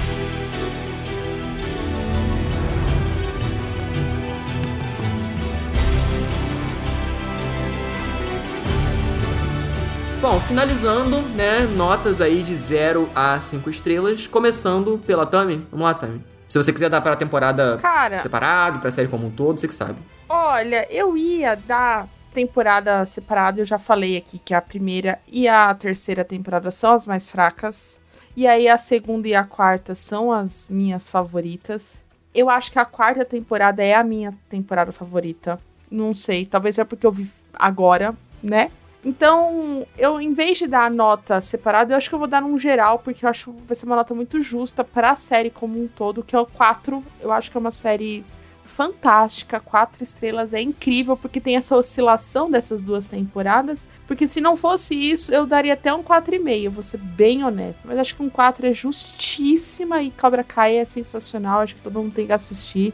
Finalizando, 10.46 11.20
né, 11.34 11.60
notas 11.76 12.20
aí 12.20 12.40
de 12.42 12.54
0 12.54 13.10
a 13.14 13.40
5 13.40 13.68
estrelas, 13.68 14.26
começando 14.28 14.98
pela 15.04 15.26
Tami. 15.26 15.66
Vamos 15.70 15.84
lá, 15.84 15.94
Tami. 15.94 16.24
Se 16.48 16.56
você 16.56 16.72
quiser 16.72 16.88
dar 16.88 17.00
para 17.00 17.14
a 17.14 17.16
temporada 17.16 17.76
Cara, 17.78 18.20
separado, 18.20 18.78
para 18.78 18.88
a 18.88 18.92
série 18.92 19.08
como 19.08 19.26
um 19.26 19.30
todo, 19.30 19.58
você 19.58 19.66
que 19.66 19.74
sabe. 19.74 19.96
Olha, 20.28 20.86
eu 20.88 21.16
ia 21.16 21.56
dar 21.56 22.08
temporada 22.32 23.04
separada, 23.04 23.60
eu 23.60 23.64
já 23.64 23.76
falei 23.76 24.16
aqui 24.16 24.38
que 24.38 24.54
a 24.54 24.60
primeira 24.60 25.18
e 25.26 25.48
a 25.48 25.74
terceira 25.74 26.24
temporada 26.24 26.70
são 26.70 26.94
as 26.94 27.06
mais 27.06 27.28
fracas. 27.28 27.98
E 28.36 28.46
aí 28.46 28.68
a 28.68 28.78
segunda 28.78 29.26
e 29.26 29.34
a 29.34 29.42
quarta 29.42 29.94
são 29.96 30.30
as 30.30 30.68
minhas 30.70 31.08
favoritas. 31.08 32.02
Eu 32.32 32.48
acho 32.48 32.70
que 32.70 32.78
a 32.78 32.84
quarta 32.84 33.24
temporada 33.24 33.82
é 33.82 33.94
a 33.94 34.04
minha 34.04 34.32
temporada 34.48 34.92
favorita. 34.92 35.58
Não 35.90 36.14
sei, 36.14 36.46
talvez 36.46 36.78
é 36.78 36.84
porque 36.84 37.06
eu 37.06 37.12
vi 37.12 37.28
agora, 37.58 38.14
né? 38.42 38.70
Então, 39.06 39.86
eu, 39.96 40.20
em 40.20 40.32
vez 40.32 40.58
de 40.58 40.66
dar 40.66 40.86
a 40.86 40.90
nota 40.90 41.40
separada, 41.40 41.92
eu 41.92 41.96
acho 41.96 42.08
que 42.08 42.14
eu 42.16 42.18
vou 42.18 42.26
dar 42.26 42.42
num 42.42 42.58
geral, 42.58 42.98
porque 42.98 43.24
eu 43.24 43.30
acho 43.30 43.52
que 43.52 43.62
vai 43.62 43.76
ser 43.76 43.86
uma 43.86 43.94
nota 43.94 44.12
muito 44.12 44.40
justa 44.40 44.82
para 44.82 45.10
a 45.10 45.16
série 45.16 45.48
como 45.48 45.80
um 45.80 45.86
todo, 45.86 46.24
que 46.24 46.34
é 46.34 46.40
o 46.40 46.44
4. 46.44 47.00
Eu 47.20 47.30
acho 47.30 47.48
que 47.48 47.56
é 47.56 47.60
uma 47.60 47.70
série 47.70 48.24
fantástica, 48.64 49.60
quatro 49.60 50.02
estrelas, 50.02 50.52
é 50.52 50.60
incrível, 50.60 51.16
porque 51.16 51.40
tem 51.40 51.54
essa 51.54 51.76
oscilação 51.76 52.50
dessas 52.50 52.82
duas 52.82 53.06
temporadas. 53.06 53.86
Porque 54.08 54.26
se 54.26 54.40
não 54.40 54.56
fosse 54.56 54.92
isso, 54.92 55.32
eu 55.32 55.46
daria 55.46 55.74
até 55.74 55.94
um 55.94 56.02
4,5, 56.02 56.68
vou 56.68 56.82
ser 56.82 56.98
bem 56.98 57.44
honesta. 57.44 57.82
Mas 57.84 58.00
acho 58.00 58.16
que 58.16 58.24
um 58.24 58.28
4 58.28 58.66
é 58.66 58.72
justíssima 58.72 60.02
e 60.02 60.10
Cobra 60.10 60.42
Kai 60.42 60.78
é 60.78 60.84
sensacional, 60.84 61.60
acho 61.60 61.76
que 61.76 61.80
todo 61.80 62.00
mundo 62.00 62.12
tem 62.12 62.26
que 62.26 62.32
assistir. 62.32 62.92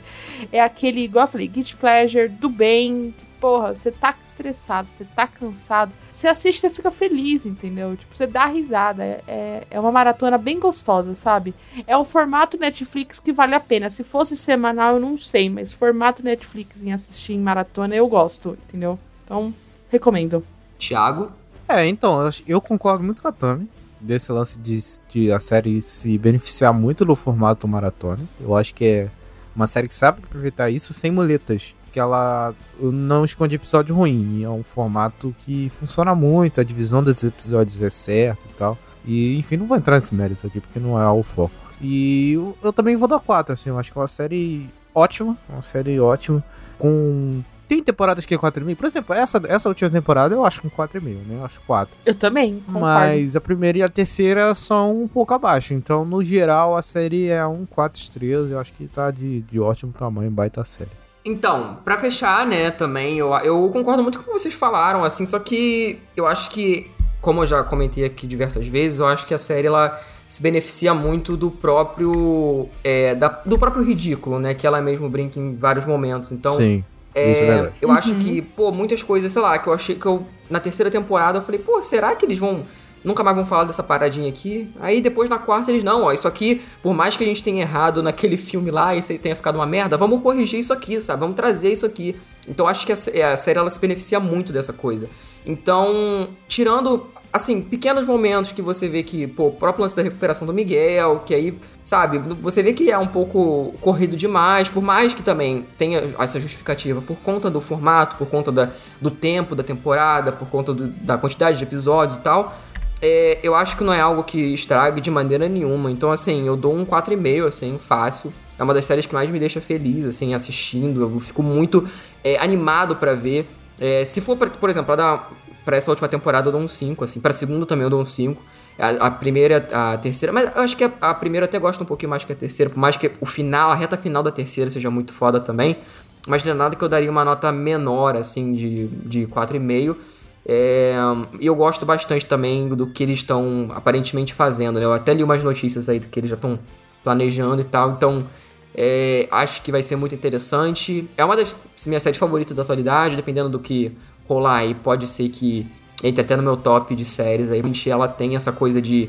É 0.53 0.61
aquele, 0.61 1.01
igual 1.01 1.25
eu 1.25 1.31
falei, 1.33 1.49
Guilty 1.49 1.75
Pleasure 1.75 2.29
do 2.29 2.51
bem, 2.51 3.15
porra, 3.43 3.75
você 3.75 3.91
tá 3.91 4.15
estressado, 4.25 4.89
você 4.89 5.05
tá 5.05 5.27
cansado, 5.27 5.93
você 6.13 6.29
assiste, 6.29 6.61
você 6.61 6.71
fica 6.71 6.93
feliz, 6.93 7.45
entendeu? 7.45 7.97
Tipo, 7.97 8.17
você 8.17 8.25
dá 8.25 8.47
risada. 8.47 9.03
É, 9.03 9.21
é, 9.27 9.67
é 9.69 9.81
uma 9.81 9.91
maratona 9.91 10.39
bem 10.39 10.61
gostosa, 10.61 11.13
sabe? 11.17 11.53
É 11.85 11.97
o 11.97 12.05
formato 12.05 12.57
Netflix 12.57 13.19
que 13.19 13.33
vale 13.33 13.57
a 13.57 13.61
pena. 13.61 13.91
Se 13.91 14.05
fosse 14.05 14.37
semanal, 14.37 14.95
eu 14.95 15.01
não 15.01 15.19
sei, 15.19 15.51
mas 15.51 15.73
formato 15.73 16.23
Netflix 16.23 16.85
em 16.85 16.93
assistir 16.93 17.33
em 17.33 17.41
maratona 17.41 17.97
eu 17.97 18.07
gosto, 18.07 18.57
entendeu? 18.69 18.97
Então, 19.25 19.53
recomendo. 19.91 20.45
Thiago? 20.79 21.33
É, 21.69 21.85
então, 21.89 22.31
eu 22.47 22.61
concordo 22.61 23.03
muito 23.03 23.23
com 23.23 23.29
a 23.29 23.33
Tami 23.33 23.69
desse 24.01 24.31
lance 24.31 24.57
de, 24.57 24.79
de, 25.09 25.33
a 25.33 25.41
série 25.41 25.83
se 25.83 26.17
beneficiar 26.17 26.73
muito 26.73 27.05
do 27.05 27.17
formato 27.17 27.67
maratona. 27.67 28.23
Eu 28.41 28.55
acho 28.57 28.73
que 28.73 28.85
é 28.85 29.11
uma 29.55 29.67
série 29.67 29.89
que 29.89 29.95
sabe 29.97 30.21
aproveitar 30.23 30.71
isso 30.71 30.95
sem 30.95 31.11
muletas 31.11 31.75
que 31.93 32.01
ela 32.01 32.55
não 32.81 33.25
esconde 33.25 33.57
episódio 33.57 33.95
ruim. 33.95 34.43
É 34.43 34.49
um 34.49 34.63
formato 34.63 35.35
que 35.39 35.71
funciona 35.79 36.15
muito, 36.15 36.61
a 36.61 36.65
divisão 36.65 37.03
dos 37.05 37.23
episódios 37.23 37.81
é 37.83 37.91
certa 37.91 38.43
e 38.51 38.55
tal. 38.55 38.79
E, 39.05 39.39
enfim, 39.39 39.57
não 39.57 39.67
vou 39.67 39.77
entrar 39.77 40.01
nesse 40.01 40.15
mérito 40.15 40.47
aqui, 40.47 40.61
porque 40.61 40.81
não 40.81 41.01
é 41.01 41.09
o 41.11 41.23
foco. 41.23 41.55
E 41.81 42.33
eu, 42.33 42.57
eu 42.63 42.73
também 42.73 42.97
vou 42.97 43.09
dar 43.09 43.19
4, 43.19 43.53
assim, 43.53 43.69
eu 43.69 43.79
acho 43.79 43.93
que 43.93 43.99
é 43.99 44.01
uma 44.01 44.09
série 44.09 44.71
ótima, 44.95 45.37
uma 45.49 45.63
série 45.63 45.99
ótima, 46.01 46.43
com... 46.79 47.43
Tem 47.69 47.83
temporadas 47.83 48.27
que 48.27 48.35
é 48.35 48.39
4,5. 48.39 48.77
Por 48.77 48.87
exemplo, 48.87 49.15
essa, 49.15 49.41
essa 49.49 49.69
última 49.69 49.89
temporada 49.89 50.35
eu 50.35 50.45
acho 50.45 50.67
um 50.67 50.69
4,5, 50.69 51.03
né? 51.27 51.37
Eu 51.39 51.45
acho 51.45 51.59
4. 51.63 51.95
Eu 52.05 52.15
também, 52.15 52.61
concordo. 52.61 52.81
Mas 52.81 53.35
a 53.35 53.41
primeira 53.41 53.79
e 53.79 53.83
a 53.83 53.89
terceira 53.89 54.55
são 54.55 55.05
um 55.05 55.09
pouco 55.09 55.33
abaixo. 55.33 55.73
Então, 55.73 56.05
no 56.05 56.23
geral, 56.23 56.77
a 56.77 56.83
série 56.83 57.29
é 57.29 57.47
um 57.47 57.65
4 57.65 57.99
estrelas. 57.99 58.51
Eu 58.51 58.61
acho 58.61 58.75
que 58.75 58.87
tá 58.89 59.11
de, 59.11 59.41
de 59.41 59.59
ótimo 59.59 59.91
tamanho, 59.91 60.31
baita 60.31 60.63
série. 60.67 60.91
Então, 61.25 61.79
para 61.85 61.97
fechar, 61.99 62.47
né, 62.47 62.71
também, 62.71 63.19
eu, 63.19 63.33
eu 63.45 63.69
concordo 63.73 64.03
muito 64.03 64.19
com 64.19 64.25
o 64.25 64.27
que 64.35 64.41
vocês 64.41 64.55
falaram, 64.55 65.05
assim, 65.05 65.25
só 65.25 65.39
que 65.39 65.99
eu 66.17 66.27
acho 66.27 66.51
que, 66.51 66.91
como 67.21 67.43
eu 67.43 67.47
já 67.47 67.63
comentei 67.63 68.05
aqui 68.05 68.27
diversas 68.27 68.67
vezes, 68.67 68.99
eu 68.99 69.07
acho 69.07 69.25
que 69.25 69.33
a 69.33 69.39
série, 69.39 69.69
ela 69.69 70.01
se 70.29 70.43
beneficia 70.43 70.93
muito 70.95 71.37
do 71.37 71.51
próprio 71.51 72.69
é, 72.83 73.15
da- 73.15 73.41
do 73.45 73.59
próprio 73.59 73.85
ridículo, 73.85 74.39
né? 74.41 74.55
Que 74.55 74.67
ela 74.67 74.81
mesmo 74.81 75.09
brinca 75.09 75.39
em 75.39 75.55
vários 75.55 75.85
momentos. 75.85 76.33
Então, 76.33 76.55
Sim. 76.57 76.83
é, 77.15 77.31
isso 77.31 77.43
é 77.43 77.47
verdade. 77.47 77.75
eu 77.83 77.91
acho 77.93 78.15
que, 78.15 78.41
pô, 78.41 78.73
muitas 78.73 79.03
coisas, 79.03 79.31
sei 79.31 79.43
lá, 79.43 79.59
que 79.59 79.69
eu 79.69 79.75
achei 79.75 79.95
que 79.95 80.07
eu. 80.07 80.27
Na 80.49 80.59
terceira 80.59 80.91
temporada 80.91 81.39
eu 81.39 81.43
falei, 81.43 81.61
pô, 81.61 81.81
será 81.83 82.17
que 82.17 82.25
eles 82.25 82.39
vão. 82.39 82.63
Nunca 83.05 83.25
mais 83.25 83.37
vão 83.37 83.45
falar 83.45 83.65
dessa 83.65 83.83
paradinha 83.83 84.29
aqui? 84.29 84.71
Aí 84.81 85.01
depois 85.01 85.29
na 85.29 85.39
quarta 85.39 85.71
eles, 85.71 85.83
não, 85.83 86.05
ó, 86.05 86.13
isso 86.13 86.29
aqui, 86.29 86.63
por 86.83 86.95
mais 86.95 87.17
que 87.17 87.25
a 87.25 87.27
gente 87.27 87.43
tenha 87.43 87.63
errado 87.63 88.03
naquele 88.03 88.37
filme 88.37 88.71
lá 88.71 88.95
e 88.95 89.03
tenha 89.19 89.35
ficado 89.35 89.57
uma 89.57 89.67
merda, 89.67 89.97
vamos 89.97 90.21
corrigir 90.23 90.61
isso 90.61 90.73
aqui, 90.73 91.01
sabe? 91.01 91.21
Vamos 91.21 91.35
trazer 91.37 91.73
isso 91.73 91.85
aqui. 91.85 92.15
Então 92.49 92.69
acho 92.69 92.87
que 92.87 92.93
a, 92.93 93.33
a 93.33 93.37
série 93.37 93.59
ela 93.59 93.71
se 93.71 93.79
beneficia 93.79 94.21
muito 94.21 94.53
dessa 94.53 94.73
coisa. 94.73 95.09
Então, 95.45 96.29
tirando, 96.47 97.07
assim, 97.33 97.61
pequenos 97.63 98.07
momentos 98.07 98.53
que 98.53 98.63
você 98.63 98.89
vê 98.89 99.03
que, 99.03 99.27
pô, 99.27 99.49
o 99.49 99.53
próprio 99.53 99.83
lance 99.83 99.97
da 99.97 100.03
recuperação 100.03 100.47
do 100.47 100.53
Miguel, 100.55 101.23
que 101.27 101.35
aí, 101.35 101.59
sabe, 101.85 102.19
você 102.19 102.63
vê 102.63 102.73
que 102.73 102.91
é 102.91 102.97
um 102.99 103.07
pouco 103.09 103.75
corrido 103.81 104.17
demais, 104.17 104.69
por 104.69 104.83
mais 104.83 105.13
que 105.13 105.23
também 105.23 105.67
tenha 105.77 106.15
essa 106.19 106.41
justificativa 106.41 107.01
por 107.03 107.17
conta 107.17 107.51
do 107.51 107.61
formato, 107.61 108.17
por 108.17 108.29
conta 108.29 108.53
da, 108.53 108.71
do 109.01 109.11
tempo 109.11 109.55
da 109.57 109.63
temporada, 109.63 110.31
por 110.33 110.49
conta 110.49 110.73
do- 110.73 110.87
da 110.89 111.19
quantidade 111.19 111.59
de 111.59 111.65
episódios 111.65 112.19
e 112.19 112.21
tal. 112.21 112.57
É, 113.05 113.41
eu 113.43 113.53
acho 113.57 113.77
que 113.77 113.83
não 113.83 113.93
é 113.93 114.01
algo 114.01 114.23
que 114.23 114.39
estrague 114.39 115.01
de 115.01 115.11
maneira 115.11 115.49
nenhuma. 115.49 115.91
Então, 115.91 116.13
assim, 116.13 116.47
eu 116.47 116.57
dou 116.57 116.73
um 116.73 116.85
4,5, 116.85 117.49
assim, 117.49 117.77
fácil. 117.77 118.33
É 118.57 118.63
uma 118.63 118.73
das 118.73 118.85
séries 118.85 119.05
que 119.05 119.13
mais 119.13 119.29
me 119.29 119.41
deixa 119.41 119.61
feliz, 119.61 120.07
assim, 120.07 120.35
assistindo. 120.35 121.03
Eu 121.03 121.19
fico 121.19 121.43
muito 121.43 121.85
é, 122.23 122.39
animado 122.39 122.95
pra 122.95 123.15
ver. 123.15 123.49
É, 123.81 124.05
se 124.05 124.21
for, 124.21 124.37
pra, 124.37 124.49
por 124.49 124.71
exemplo, 124.71 124.87
pra, 124.87 124.95
dar, 124.95 125.33
pra 125.65 125.77
essa 125.77 125.91
última 125.91 126.09
temporada 126.09 126.47
eu 126.47 126.53
dou 126.53 126.61
um 126.61 126.69
5, 126.69 127.03
assim. 127.03 127.19
Pra 127.19 127.33
segunda 127.33 127.67
também 127.67 127.83
eu 127.83 127.91
dou 127.91 128.01
um 128.01 128.07
5. 128.07 128.41
A, 128.79 128.89
a 129.07 129.11
primeira, 129.11 129.67
a 129.73 129.99
terceira... 129.99 130.33
Mas 130.33 130.55
eu 130.55 130.63
acho 130.63 130.77
que 130.77 130.85
a, 130.85 130.93
a 131.01 131.13
primeira 131.13 131.47
até 131.47 131.59
gosto 131.59 131.83
um 131.83 131.87
pouquinho 131.87 132.11
mais 132.11 132.25
que 132.25 132.33
a 132.33 132.37
terceira. 132.37 132.71
Por 132.71 132.79
mais 132.79 132.97
que 132.97 133.11
o 133.21 133.27
final, 133.27 133.73
a 133.73 133.75
reta 133.75 133.97
final 133.97 134.23
da 134.23 134.31
terceira 134.31 134.71
seja 134.71 134.91
muito 134.91 135.13
foda 135.13 135.41
também. 135.41 135.77
Mas 136.25 136.45
não 136.45 136.53
é 136.53 136.55
nada 136.55 136.77
que 136.77 136.85
eu 136.85 136.89
daria 136.89 137.11
uma 137.11 137.25
nota 137.25 137.51
menor, 137.51 138.17
assim, 138.17 138.53
de, 138.53 138.87
de 138.87 139.27
4,5. 139.27 139.97
É, 140.45 140.95
e 141.41 141.47
eu 141.47 141.55
gosto 141.55 141.87
bastante 141.87 142.27
também 142.27 142.69
do 142.69 142.87
que 142.87 143.03
eles 143.03 143.19
estão 143.19 143.71
aparentemente 143.75 144.35
fazendo, 144.35 144.79
né? 144.79 144.85
Eu 144.85 144.93
até 144.93 145.15
li 145.15 145.23
umas 145.23 145.43
notícias 145.43 145.89
aí 145.89 146.01
do 146.01 146.09
que 146.09 146.19
eles 146.19 146.31
já 146.31 146.37
estão 146.37 146.59
planejando 147.05 147.61
e 147.61 147.65
tal, 147.65 147.93
então 147.93 148.27
é, 148.75 149.29
acho 149.31 149.63
que 149.63 149.71
vai 149.71 149.83
ser 149.83 149.97
muito 149.97 150.15
interessante. 150.15 151.09
É 151.17 151.25
uma 151.25 151.37
das 151.37 151.55
minhas 151.87 152.03
séries 152.03 152.19
favoritas 152.19 152.57
da 152.57 152.63
atualidade, 152.63 153.17
dependendo 153.17 153.49
do 153.49 153.59
que 153.59 153.93
rolar 154.27 154.59
aí, 154.59 154.75
pode 154.75 155.07
ser 155.07 155.29
que 155.29 155.67
entre 156.03 156.23
até 156.23 156.37
no 156.37 156.43
meu 156.43 156.57
top 156.57 156.95
de 156.95 157.05
séries 157.05 157.51
aí. 157.51 157.63
Ela 157.87 158.09
tem 158.09 158.35
essa 158.35 158.51
coisa 158.51 158.83
de 158.83 159.09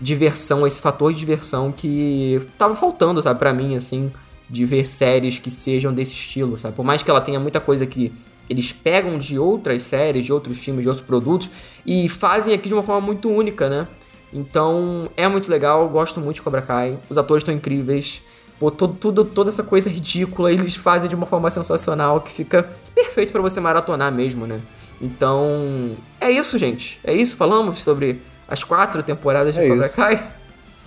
diversão, 0.00 0.66
esse 0.66 0.80
fator 0.80 1.12
de 1.12 1.18
diversão 1.18 1.70
que 1.70 2.40
tava 2.56 2.74
faltando, 2.74 3.22
sabe, 3.22 3.38
pra 3.38 3.52
mim, 3.52 3.76
assim, 3.76 4.10
de 4.48 4.64
ver 4.64 4.86
séries 4.86 5.38
que 5.38 5.50
sejam 5.50 5.92
desse 5.92 6.12
estilo, 6.12 6.56
sabe? 6.56 6.74
Por 6.74 6.84
mais 6.84 7.02
que 7.02 7.10
ela 7.10 7.20
tenha 7.20 7.38
muita 7.38 7.60
coisa 7.60 7.84
que 7.86 8.12
eles 8.50 8.72
pegam 8.72 9.16
de 9.16 9.38
outras 9.38 9.84
séries, 9.84 10.24
de 10.24 10.32
outros 10.32 10.58
filmes, 10.58 10.82
de 10.82 10.88
outros 10.88 11.06
produtos 11.06 11.48
e 11.86 12.08
fazem 12.08 12.52
aqui 12.52 12.68
de 12.68 12.74
uma 12.74 12.82
forma 12.82 13.00
muito 13.00 13.30
única, 13.30 13.70
né? 13.70 13.86
Então 14.32 15.08
é 15.16 15.28
muito 15.28 15.48
legal, 15.48 15.88
gosto 15.88 16.20
muito 16.20 16.36
de 16.36 16.42
Cobra 16.42 16.60
Kai, 16.60 16.98
os 17.08 17.16
atores 17.16 17.42
estão 17.42 17.54
incríveis. 17.54 18.20
Pô, 18.58 18.70
todo, 18.70 18.94
tudo, 18.94 19.24
toda 19.24 19.48
essa 19.48 19.62
coisa 19.62 19.88
ridícula 19.88 20.52
eles 20.52 20.74
fazem 20.74 21.08
de 21.08 21.14
uma 21.14 21.26
forma 21.26 21.48
sensacional 21.50 22.20
que 22.20 22.32
fica 22.32 22.68
perfeito 22.92 23.32
pra 23.32 23.40
você 23.40 23.60
maratonar 23.60 24.12
mesmo, 24.12 24.46
né? 24.46 24.60
Então 25.00 25.96
é 26.20 26.30
isso, 26.30 26.58
gente. 26.58 26.98
É 27.04 27.14
isso. 27.14 27.36
Falamos 27.36 27.78
sobre 27.78 28.20
as 28.46 28.64
quatro 28.64 29.02
temporadas 29.02 29.54
de 29.54 29.60
É 29.60 29.68
Cobra. 29.68 29.88
Kai. 29.88 30.30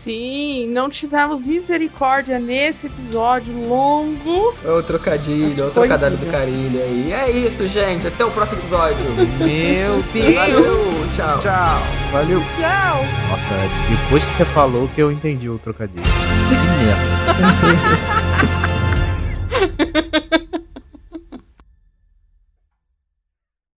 Sim, 0.03 0.67
não 0.67 0.90
tivemos 0.90 1.45
misericórdia 1.45 2.38
nesse 2.38 2.88
episódio 2.88 3.53
longo. 3.53 4.53
É 4.61 4.69
ô, 4.69 4.83
trocadilho, 4.83 5.64
ô, 5.64 5.67
é 5.69 5.72
trocadilho 5.72 6.17
do 6.17 6.25
carilho 6.25 6.83
aí. 6.83 7.14
É 7.14 7.32
isso, 7.32 7.65
gente. 7.69 8.06
Até 8.07 8.25
o 8.25 8.32
próximo 8.32 8.59
episódio. 8.59 8.98
Meu 9.40 10.03
Deus. 10.11 10.35
Valeu, 10.35 10.93
tchau. 11.15 11.40
Tchau. 11.40 11.82
Valeu. 12.11 12.41
Tchau. 12.41 13.06
Nossa, 13.30 13.53
depois 13.90 14.25
que 14.25 14.32
você 14.32 14.43
falou 14.43 14.90
que 14.93 15.01
eu 15.01 15.09
entendi 15.09 15.48
o 15.48 15.57
trocadilho. 15.57 16.03
Que 16.49 16.57
merda. 19.88 20.43